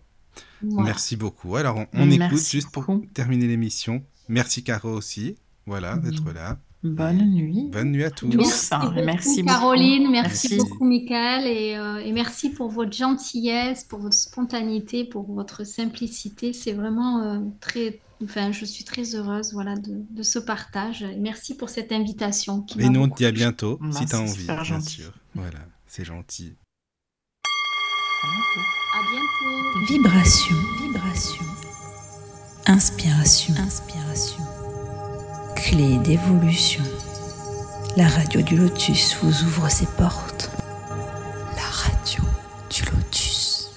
Merci 0.63 1.17
beaucoup. 1.17 1.57
Alors, 1.57 1.79
on, 1.93 2.11
écoute 2.11 2.39
juste 2.39 2.71
pour 2.71 2.87
terminer 3.15 3.47
l'émission. 3.47 4.03
Merci 4.29 4.65
Caro 4.65 4.91
aussi, 4.91 5.37
voilà, 5.67 5.97
d'être 5.97 6.33
là. 6.33 6.59
Bonne 6.83 7.31
nuit. 7.31 7.69
Bonne 7.71 7.93
nuit 7.93 8.03
à 8.03 8.11
tous. 8.11 8.27
Merci, 8.27 9.43
beaucoup, 9.43 9.55
Caroline, 9.55 10.11
merci, 10.11 10.57
beaucoup 10.57 10.85
Michael 10.85 11.45
euh, 11.47 11.99
et, 11.99 12.11
merci 12.11 12.51
pour 12.51 12.71
votre 12.71 12.93
gentillesse, 12.93 13.85
pour 13.85 14.01
votre 14.01 14.17
spontanéité, 14.17 15.05
pour 15.05 15.33
votre 15.33 15.65
simplicité. 15.65 16.53
C'est 16.53 16.73
vraiment 16.73 17.23
euh, 17.23 17.39
très, 17.61 18.01
enfin, 18.25 18.51
je 18.51 18.65
suis 18.65 18.83
très 18.83 19.15
heureuse 19.15 19.53
voilà, 19.53 19.77
de, 19.77 20.23
ce 20.25 20.41
partage. 20.41 21.07
merci 21.19 21.57
pour 21.57 21.69
cette 21.69 21.93
invitation. 21.93 22.67
et 22.77 22.89
nous 22.89 23.03
on 23.03 23.09
te 23.09 23.17
dit 23.17 23.27
à 23.27 23.33
bientôt 23.33 23.79
si 23.93 24.05
tu 24.05 24.17
as 24.17 24.21
envie, 24.21 24.45
bien 24.45 24.81
sûr. 24.81 25.13
Voilà, 25.37 25.61
c'est 25.87 26.05
gentil. 26.05 26.57
À 28.25 29.01
bientôt. 29.09 29.93
Vibration, 29.93 30.57
vibration. 30.81 31.45
Inspiration, 32.67 33.55
inspiration 33.59 34.52
clé 35.57 35.99
d'évolution. 35.99 36.83
La 37.97 38.07
radio 38.07 38.41
du 38.43 38.57
lotus 38.57 39.17
vous 39.23 39.45
ouvre 39.45 39.71
ses 39.71 39.87
portes. 39.87 40.51
La 41.57 41.69
radio 41.85 42.23
du 42.71 42.83
lotus. 42.85 43.71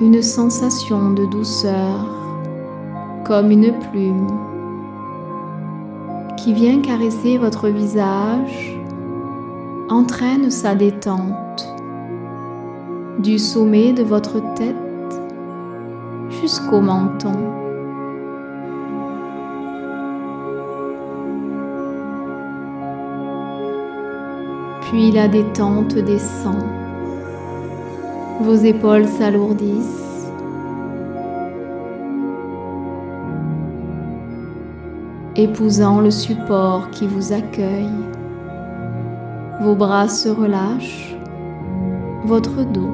Une 0.00 0.22
sensation 0.22 1.12
de 1.12 1.26
douceur, 1.26 2.06
comme 3.24 3.50
une 3.50 3.72
plume, 3.90 4.28
qui 6.36 6.52
vient 6.52 6.80
caresser 6.80 7.38
votre 7.38 7.68
visage, 7.68 8.78
entraîne 9.88 10.50
sa 10.50 10.74
détente 10.74 11.68
du 13.18 13.38
sommet 13.38 13.92
de 13.92 14.02
votre 14.02 14.40
tête 14.54 14.74
jusqu'au 16.28 16.80
menton. 16.80 17.63
Puis 24.84 25.10
la 25.10 25.28
détente 25.28 25.94
descend. 25.94 26.62
Vos 28.40 28.56
épaules 28.56 29.06
s'alourdissent. 29.06 30.28
Épousant 35.36 36.00
le 36.00 36.10
support 36.10 36.90
qui 36.90 37.06
vous 37.06 37.32
accueille, 37.32 37.90
vos 39.60 39.74
bras 39.74 40.08
se 40.08 40.28
relâchent, 40.28 41.16
votre 42.24 42.64
dos. 42.64 42.90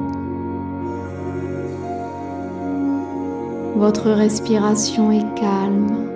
Votre 3.75 4.11
respiration 4.11 5.11
est 5.11 5.33
calme, 5.35 6.07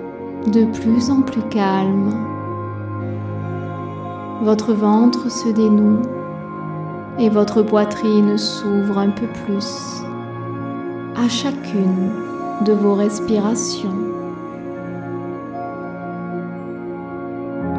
de 0.52 0.64
plus 0.64 1.10
en 1.10 1.22
plus 1.22 1.42
calme. 1.42 2.35
Votre 4.46 4.74
ventre 4.74 5.28
se 5.28 5.48
dénoue 5.48 6.02
et 7.18 7.28
votre 7.28 7.62
poitrine 7.62 8.38
s'ouvre 8.38 8.96
un 8.96 9.10
peu 9.10 9.26
plus 9.44 10.04
à 11.16 11.28
chacune 11.28 12.12
de 12.64 12.72
vos 12.72 12.94
respirations. 12.94 13.98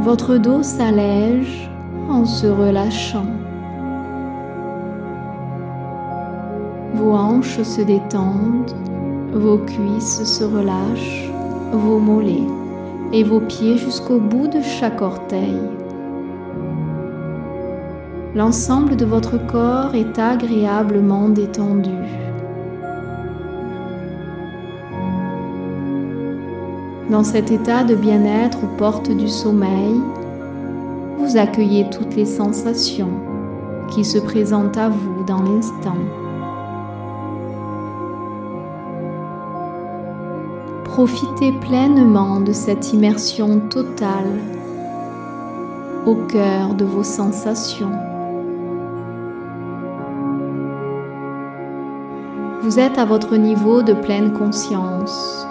Votre 0.02 0.36
dos 0.36 0.62
s'allège 0.62 1.72
en 2.10 2.26
se 2.26 2.48
relâchant. 2.48 3.32
Vos 6.96 7.14
hanches 7.14 7.64
se 7.64 7.82
détendent, 7.82 8.76
vos 9.32 9.60
cuisses 9.60 10.26
se 10.26 10.44
relâchent, 10.44 11.32
vos 11.72 12.00
mollets 12.00 12.52
et 13.14 13.24
vos 13.24 13.40
pieds 13.40 13.78
jusqu'au 13.78 14.20
bout 14.20 14.50
de 14.50 14.62
chaque 14.62 15.02
orteil. 15.02 15.62
L'ensemble 18.38 18.96
de 18.96 19.04
votre 19.04 19.44
corps 19.48 19.96
est 19.96 20.20
agréablement 20.20 21.28
détendu. 21.28 21.90
Dans 27.10 27.24
cet 27.24 27.50
état 27.50 27.84
de 27.84 27.96
bien-être 27.96 28.60
aux 28.64 28.78
portes 28.78 29.10
du 29.10 29.28
sommeil, 29.28 29.96
vous 31.18 31.36
accueillez 31.36 31.90
toutes 31.90 32.16
les 32.16 32.28
sensations 32.28 33.10
qui 33.90 34.06
se 34.06 34.20
présentent 34.20 34.78
à 34.78 34.90
vous 34.90 35.24
dans 35.26 35.42
l'instant. 35.42 35.98
Profitez 40.84 41.54
pleinement 41.54 42.40
de 42.40 42.54
cette 42.54 42.94
immersion 42.94 43.62
totale 43.62 44.38
au 46.06 46.14
cœur 46.28 46.76
de 46.76 46.86
vos 46.86 47.04
sensations. 47.04 48.17
Vous 52.68 52.80
êtes 52.80 52.98
à 52.98 53.06
votre 53.06 53.38
niveau 53.38 53.82
de 53.82 53.94
pleine 53.94 54.34
conscience, 54.34 55.48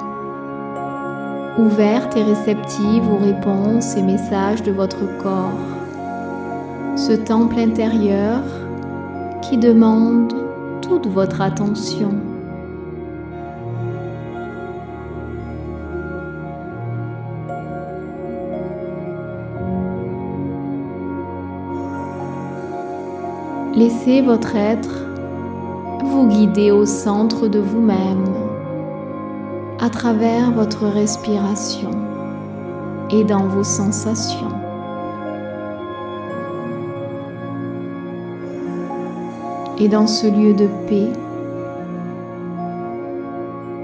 ouverte 1.56 2.14
et 2.14 2.22
réceptive 2.22 3.10
aux 3.10 3.16
réponses 3.16 3.96
et 3.96 4.02
messages 4.02 4.62
de 4.62 4.70
votre 4.70 5.00
corps. 5.22 5.58
Ce 6.94 7.12
temple 7.12 7.58
intérieur 7.58 8.42
qui 9.40 9.56
demande 9.56 10.30
toute 10.82 11.06
votre 11.06 11.40
attention. 11.40 12.12
Laissez 23.74 24.20
votre 24.20 24.54
être 24.54 25.05
vous 26.16 26.28
guidez 26.28 26.70
au 26.70 26.86
centre 26.86 27.46
de 27.46 27.58
vous-même 27.58 28.24
à 29.78 29.90
travers 29.90 30.50
votre 30.50 30.86
respiration 30.86 31.90
et 33.10 33.22
dans 33.22 33.46
vos 33.46 33.64
sensations. 33.64 34.48
Et 39.78 39.88
dans 39.88 40.06
ce 40.06 40.26
lieu 40.26 40.54
de 40.54 40.68
paix, 40.88 41.12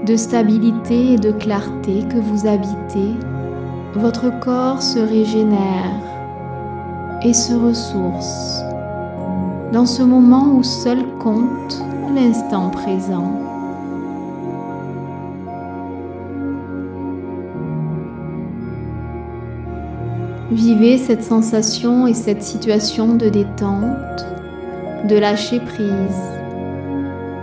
de 0.07 0.15
stabilité 0.15 1.13
et 1.13 1.17
de 1.17 1.31
clarté 1.31 2.03
que 2.09 2.17
vous 2.17 2.47
habitez, 2.47 3.13
votre 3.93 4.39
corps 4.39 4.81
se 4.81 4.97
régénère 4.97 6.01
et 7.21 7.33
se 7.33 7.53
ressource 7.53 8.63
dans 9.71 9.85
ce 9.85 10.01
moment 10.01 10.55
où 10.55 10.63
seul 10.63 10.97
compte 11.19 11.83
l'instant 12.13 12.69
présent. 12.69 13.31
Vivez 20.51 20.97
cette 20.97 21.23
sensation 21.23 22.05
et 22.05 22.13
cette 22.13 22.43
situation 22.43 23.15
de 23.15 23.29
détente, 23.29 24.25
de 25.09 25.17
lâcher 25.17 25.59
prise, 25.59 26.21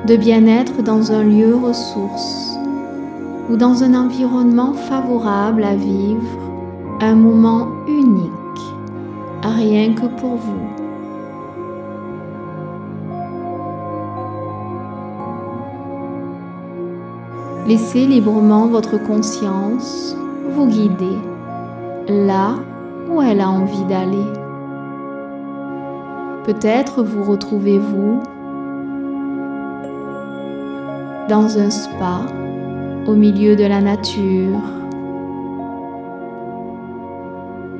de 0.06 0.16
bien-être 0.16 0.82
dans 0.82 1.10
un 1.12 1.24
lieu 1.24 1.54
ressource 1.56 2.56
ou 3.50 3.56
dans 3.56 3.82
un 3.82 3.94
environnement 3.94 4.74
favorable 4.74 5.64
à 5.64 5.74
vivre 5.74 6.38
un 7.00 7.14
moment 7.14 7.68
unique, 7.88 8.30
rien 9.42 9.94
que 9.94 10.06
pour 10.06 10.36
vous. 10.36 10.69
Laissez 17.70 18.04
librement 18.04 18.66
votre 18.66 18.98
conscience 18.98 20.16
vous 20.50 20.66
guider 20.66 21.16
là 22.08 22.56
où 23.08 23.22
elle 23.22 23.40
a 23.40 23.48
envie 23.48 23.84
d'aller. 23.84 24.26
Peut-être 26.42 27.04
vous 27.04 27.22
retrouvez-vous 27.22 28.24
dans 31.28 31.58
un 31.60 31.70
spa 31.70 32.22
au 33.06 33.14
milieu 33.14 33.54
de 33.54 33.64
la 33.64 33.80
nature, 33.80 34.64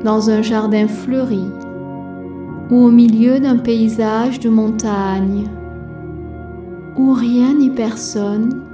dans 0.05 0.31
un 0.31 0.41
jardin 0.41 0.87
fleuri 0.87 1.51
ou 2.71 2.77
au 2.77 2.93
milieu 2.93 3.41
d'un 3.41 3.57
paysage 3.57 4.39
de 4.39 4.51
montagne 4.51 5.49
où 6.97 7.13
rien 7.13 7.55
ni 7.55 7.71
personne 7.71 8.70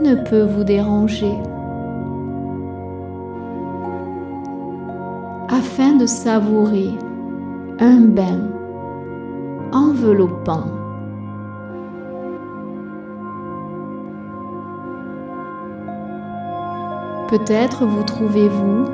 ne 0.00 0.14
peut 0.14 0.42
vous 0.42 0.64
déranger. 0.64 1.32
Afin 5.48 5.96
de 5.96 6.06
savourer 6.06 6.90
un 7.80 8.00
bain 8.00 8.40
enveloppant. 9.72 10.64
Peut-être 17.28 17.84
vous 17.84 18.02
trouvez-vous 18.04 18.86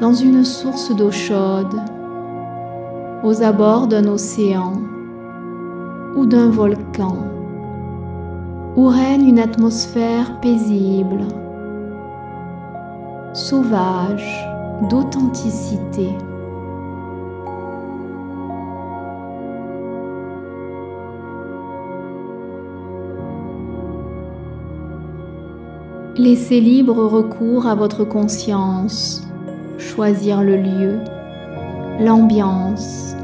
dans 0.00 0.14
une 0.14 0.44
source 0.44 0.94
d'eau 0.96 1.10
chaude, 1.10 1.74
aux 3.22 3.42
abords 3.42 3.86
d'un 3.86 4.06
océan 4.06 4.72
ou 6.16 6.26
d'un 6.26 6.50
volcan, 6.50 7.16
où 8.76 8.88
règne 8.88 9.28
une 9.28 9.38
atmosphère 9.38 10.40
paisible, 10.40 11.22
sauvage, 13.32 14.48
d'authenticité. 14.90 16.08
Laissez 26.16 26.60
libre 26.60 27.04
recours 27.04 27.66
à 27.66 27.74
votre 27.74 28.04
conscience, 28.04 29.26
choisir 29.78 30.42
le 30.42 30.56
lieu, 30.56 30.98
l'ambiance, 32.00 33.14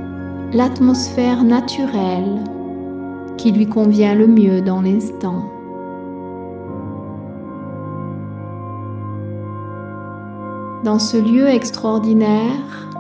l'atmosphère 0.52 1.42
naturelle 1.42 2.38
qui 3.40 3.52
lui 3.52 3.66
convient 3.66 4.14
le 4.14 4.26
mieux 4.26 4.60
dans 4.60 4.82
l'instant. 4.82 5.46
Dans 10.84 10.98
ce 10.98 11.16
lieu 11.16 11.48
extraordinaire, 11.48 12.90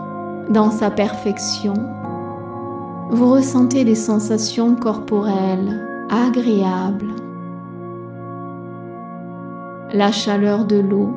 dans 0.48 0.70
sa 0.70 0.90
perfection, 0.90 1.74
vous 3.10 3.30
ressentez 3.30 3.84
des 3.84 3.94
sensations 3.94 4.76
corporelles 4.76 6.06
agréables 6.08 7.14
la 9.92 10.10
chaleur 10.10 10.64
de 10.64 10.76
l'eau, 10.76 11.10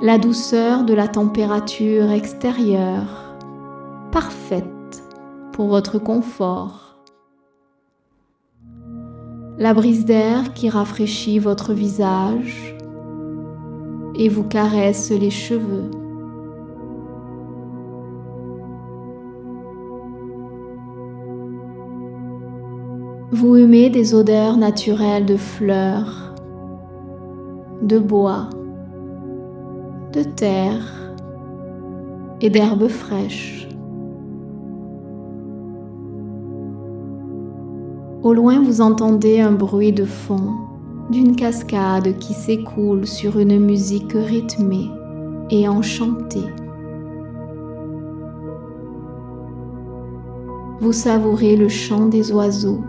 la 0.00 0.18
douceur 0.18 0.84
de 0.84 0.94
la 0.94 1.06
température 1.06 2.10
extérieure, 2.10 3.36
parfaite 4.10 5.04
pour 5.52 5.68
votre 5.68 5.98
confort, 5.98 6.91
la 9.58 9.74
brise 9.74 10.04
d'air 10.04 10.54
qui 10.54 10.68
rafraîchit 10.68 11.38
votre 11.38 11.72
visage 11.72 12.76
et 14.14 14.28
vous 14.28 14.44
caresse 14.44 15.10
les 15.10 15.30
cheveux. 15.30 15.90
Vous 23.30 23.56
aimez 23.56 23.88
des 23.90 24.14
odeurs 24.14 24.56
naturelles 24.56 25.26
de 25.26 25.36
fleurs, 25.36 26.34
de 27.82 27.98
bois, 27.98 28.50
de 30.12 30.22
terre 30.22 31.14
et 32.40 32.50
d'herbes 32.50 32.88
fraîches. 32.88 33.71
Au 38.22 38.34
loin, 38.34 38.62
vous 38.62 38.80
entendez 38.80 39.40
un 39.40 39.50
bruit 39.50 39.92
de 39.92 40.04
fond 40.04 40.54
d'une 41.10 41.34
cascade 41.34 42.16
qui 42.18 42.34
s'écoule 42.34 43.04
sur 43.04 43.36
une 43.40 43.58
musique 43.58 44.12
rythmée 44.12 44.88
et 45.50 45.66
enchantée. 45.66 46.46
Vous 50.80 50.92
savourez 50.92 51.56
le 51.56 51.68
chant 51.68 52.06
des 52.06 52.30
oiseaux 52.30 52.84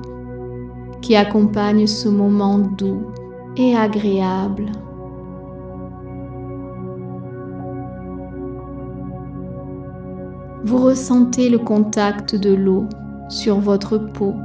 qui 1.01 1.15
accompagne 1.15 1.87
ce 1.87 2.09
moment 2.09 2.59
doux 2.59 3.01
et 3.57 3.75
agréable. 3.75 4.71
Vous 10.63 10.77
ressentez 10.77 11.49
le 11.49 11.57
contact 11.57 12.35
de 12.35 12.53
l'eau 12.53 12.85
sur 13.29 13.59
votre 13.59 13.97
peau, 13.97 14.35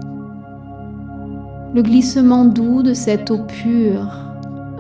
le 1.75 1.83
glissement 1.83 2.45
doux 2.45 2.83
de 2.83 2.95
cette 2.95 3.31
eau 3.31 3.39
pure 3.47 4.09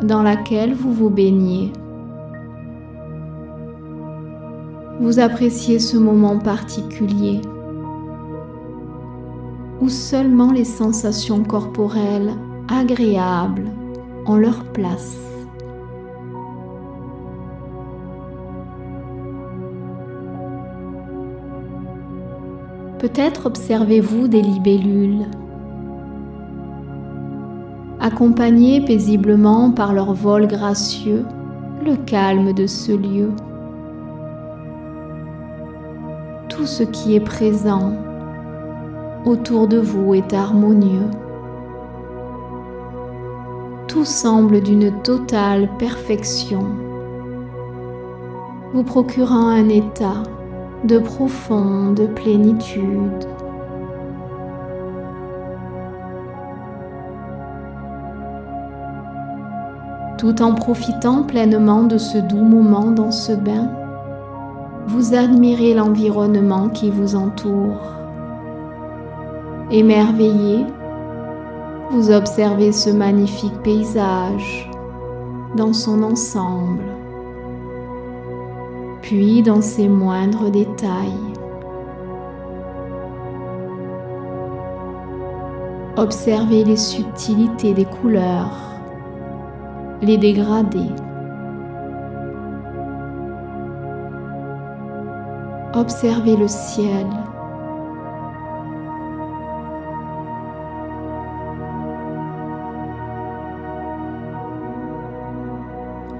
dans 0.02 0.22
laquelle 0.22 0.74
vous 0.74 0.92
vous 0.92 1.10
baignez. 1.10 1.72
Vous 5.00 5.18
appréciez 5.18 5.78
ce 5.78 5.96
moment 5.96 6.38
particulier 6.38 7.40
où 9.80 9.88
seulement 9.88 10.50
les 10.50 10.64
sensations 10.64 11.44
corporelles 11.44 12.32
agréables 12.68 13.70
ont 14.26 14.36
leur 14.36 14.64
place. 14.64 15.16
Peut-être 22.98 23.46
observez-vous 23.46 24.26
des 24.26 24.42
libellules, 24.42 25.26
accompagnées 28.00 28.80
paisiblement 28.80 29.70
par 29.70 29.92
leur 29.92 30.12
vol 30.12 30.46
gracieux, 30.46 31.24
le 31.84 31.96
calme 31.96 32.52
de 32.52 32.66
ce 32.66 32.92
lieu. 32.92 33.30
Tout 36.48 36.66
ce 36.66 36.82
qui 36.82 37.14
est 37.14 37.20
présent 37.20 37.92
autour 39.24 39.66
de 39.66 39.78
vous 39.78 40.14
est 40.14 40.32
harmonieux. 40.32 41.10
Tout 43.88 44.04
semble 44.04 44.60
d'une 44.60 44.92
totale 45.02 45.68
perfection, 45.78 46.66
vous 48.72 48.84
procurant 48.84 49.48
un 49.48 49.68
état 49.68 50.22
de 50.84 50.98
profonde 50.98 52.08
plénitude. 52.14 53.26
Tout 60.18 60.42
en 60.42 60.52
profitant 60.52 61.22
pleinement 61.22 61.84
de 61.84 61.96
ce 61.96 62.18
doux 62.18 62.42
moment 62.42 62.90
dans 62.90 63.12
ce 63.12 63.32
bain, 63.32 63.70
vous 64.88 65.14
admirez 65.14 65.74
l'environnement 65.74 66.70
qui 66.70 66.90
vous 66.90 67.14
entoure. 67.14 67.92
Émerveillé, 69.70 70.66
vous 71.92 72.10
observez 72.10 72.72
ce 72.72 72.90
magnifique 72.90 73.62
paysage 73.62 74.68
dans 75.56 75.72
son 75.72 76.02
ensemble, 76.02 76.82
puis 79.02 79.42
dans 79.42 79.60
ses 79.60 79.88
moindres 79.88 80.50
détails. 80.50 81.28
Observez 85.96 86.64
les 86.64 86.76
subtilités 86.76 87.72
des 87.72 87.84
couleurs, 87.84 88.67
les 90.00 90.16
dégradés. 90.16 90.92
Observez 95.74 96.36
le 96.36 96.48
ciel. 96.48 97.06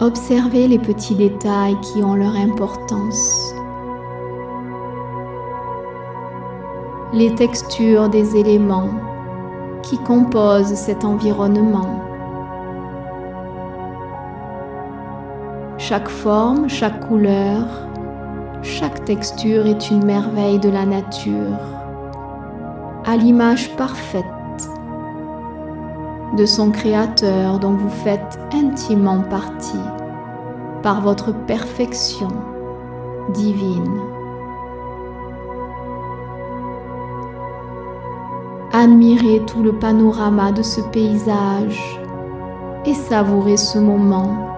Observez 0.01 0.69
les 0.69 0.79
petits 0.79 1.15
détails 1.15 1.77
qui 1.81 2.03
ont 2.03 2.15
leur 2.15 2.37
importance. 2.37 3.53
Les 7.13 7.35
textures 7.35 8.09
des 8.09 8.37
éléments 8.37 8.91
qui 9.83 9.99
composent 9.99 10.75
cet 10.75 11.05
environnement. 11.05 12.08
Chaque 15.89 16.11
forme, 16.11 16.69
chaque 16.69 17.09
couleur, 17.09 17.65
chaque 18.61 19.07
texture 19.07 19.67
est 19.67 19.91
une 19.91 20.05
merveille 20.05 20.59
de 20.59 20.69
la 20.69 20.85
nature, 20.85 21.57
à 23.07 23.17
l'image 23.17 23.75
parfaite 23.75 24.27
de 26.37 26.45
son 26.45 26.73
Créateur 26.73 27.59
dont 27.59 27.73
vous 27.73 27.89
faites 27.89 28.39
intimement 28.53 29.23
partie 29.31 29.81
par 30.83 31.01
votre 31.01 31.33
perfection 31.47 32.29
divine. 33.33 33.99
Admirez 38.75 39.41
tout 39.47 39.63
le 39.63 39.73
panorama 39.73 40.53
de 40.53 40.63
ce 40.63 40.83
paysage 40.83 41.99
et 42.85 42.93
savourez 42.93 43.57
ce 43.57 43.79
moment 43.79 44.58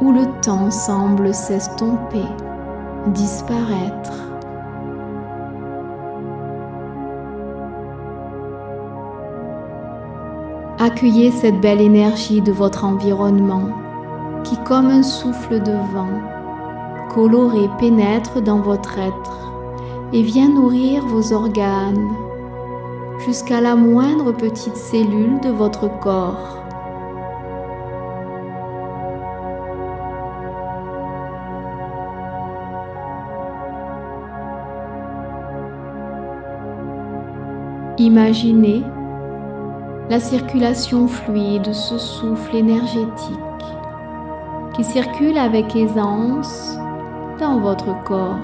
où 0.00 0.12
le 0.12 0.26
temps 0.40 0.70
semble 0.70 1.34
s'estomper, 1.34 2.24
disparaître. 3.08 4.12
Accueillez 10.78 11.30
cette 11.30 11.60
belle 11.60 11.80
énergie 11.80 12.40
de 12.40 12.52
votre 12.52 12.84
environnement 12.84 13.68
qui, 14.44 14.56
comme 14.64 14.86
un 14.86 15.02
souffle 15.02 15.60
de 15.60 15.72
vent, 15.92 16.08
coloré 17.10 17.68
pénètre 17.78 18.40
dans 18.40 18.60
votre 18.60 18.98
être 18.98 19.52
et 20.12 20.22
vient 20.22 20.48
nourrir 20.48 21.04
vos 21.06 21.34
organes 21.34 22.08
jusqu'à 23.18 23.60
la 23.60 23.76
moindre 23.76 24.32
petite 24.32 24.76
cellule 24.76 25.40
de 25.40 25.50
votre 25.50 25.88
corps. 26.00 26.59
Imaginez 38.00 38.82
la 40.08 40.20
circulation 40.20 41.06
fluide 41.06 41.60
de 41.60 41.72
ce 41.74 41.98
souffle 41.98 42.56
énergétique 42.56 43.36
qui 44.72 44.82
circule 44.84 45.36
avec 45.36 45.76
aisance 45.76 46.78
dans 47.38 47.60
votre 47.60 48.02
corps. 48.04 48.38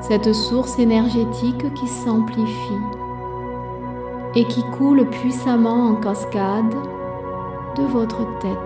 Cette 0.00 0.32
source 0.32 0.76
énergétique 0.80 1.72
qui 1.74 1.86
s'amplifie 1.86 2.82
et 4.34 4.42
qui 4.46 4.64
coule 4.76 5.08
puissamment 5.08 5.90
en 5.90 5.94
cascade 5.94 6.74
de 7.76 7.82
votre 7.84 8.26
tête 8.40 8.58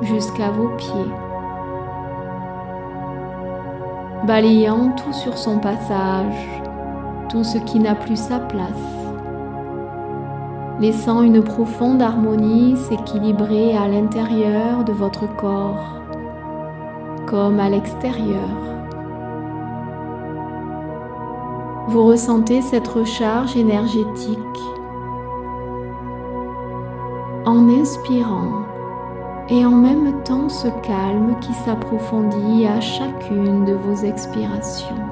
jusqu'à 0.00 0.50
vos 0.50 0.68
pieds, 0.78 1.12
balayant 4.24 4.92
tout 4.92 5.12
sur 5.12 5.36
son 5.36 5.58
passage, 5.58 6.62
tout 7.32 7.44
ce 7.44 7.56
qui 7.56 7.78
n'a 7.78 7.94
plus 7.94 8.18
sa 8.18 8.38
place 8.38 9.02
laissant 10.80 11.22
une 11.22 11.42
profonde 11.42 12.02
harmonie 12.02 12.76
s'équilibrer 12.76 13.74
à 13.76 13.88
l'intérieur 13.88 14.84
de 14.84 14.92
votre 14.92 15.34
corps 15.36 16.02
comme 17.26 17.60
à 17.60 17.70
l'extérieur. 17.70 18.50
Vous 21.88 22.04
ressentez 22.04 22.60
cette 22.60 22.88
recharge 22.88 23.56
énergétique 23.56 24.38
en 27.46 27.68
inspirant 27.80 28.66
et 29.48 29.64
en 29.64 29.70
même 29.76 30.22
temps 30.24 30.48
ce 30.48 30.68
calme 30.82 31.36
qui 31.40 31.54
s'approfondit 31.54 32.66
à 32.66 32.80
chacune 32.80 33.64
de 33.64 33.72
vos 33.72 34.04
expirations. 34.04 35.11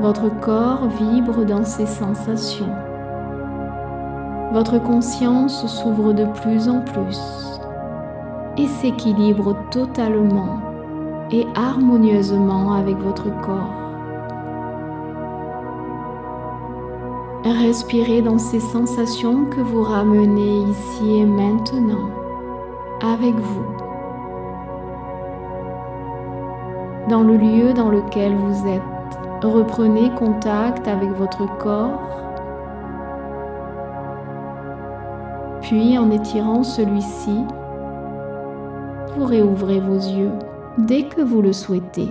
Votre 0.00 0.30
corps 0.40 0.86
vibre 0.86 1.44
dans 1.44 1.64
ces 1.64 1.86
sensations. 1.86 2.72
Votre 4.52 4.78
conscience 4.80 5.66
s'ouvre 5.66 6.12
de 6.12 6.24
plus 6.24 6.68
en 6.68 6.82
plus 6.82 7.20
et 8.56 8.68
s'équilibre 8.68 9.56
totalement 9.72 10.60
et 11.32 11.46
harmonieusement 11.56 12.74
avec 12.74 12.96
votre 12.98 13.28
corps. 13.40 13.74
Respirez 17.44 18.22
dans 18.22 18.38
ces 18.38 18.60
sensations 18.60 19.46
que 19.46 19.60
vous 19.60 19.82
ramenez 19.82 20.60
ici 20.70 21.18
et 21.18 21.26
maintenant 21.26 22.08
avec 23.02 23.34
vous, 23.34 23.66
dans 27.10 27.22
le 27.22 27.36
lieu 27.36 27.74
dans 27.74 27.90
lequel 27.90 28.36
vous 28.36 28.68
êtes. 28.68 28.97
Reprenez 29.42 30.10
contact 30.16 30.88
avec 30.88 31.10
votre 31.10 31.46
corps 31.58 32.00
Puis 35.62 35.96
en 35.96 36.10
étirant 36.10 36.64
celui-ci, 36.64 37.44
vous 39.14 39.24
réouvrez 39.24 39.80
vos 39.80 39.96
yeux 39.96 40.32
dès 40.78 41.04
que 41.04 41.20
vous 41.20 41.42
le 41.42 41.52
souhaitez. 41.52 42.10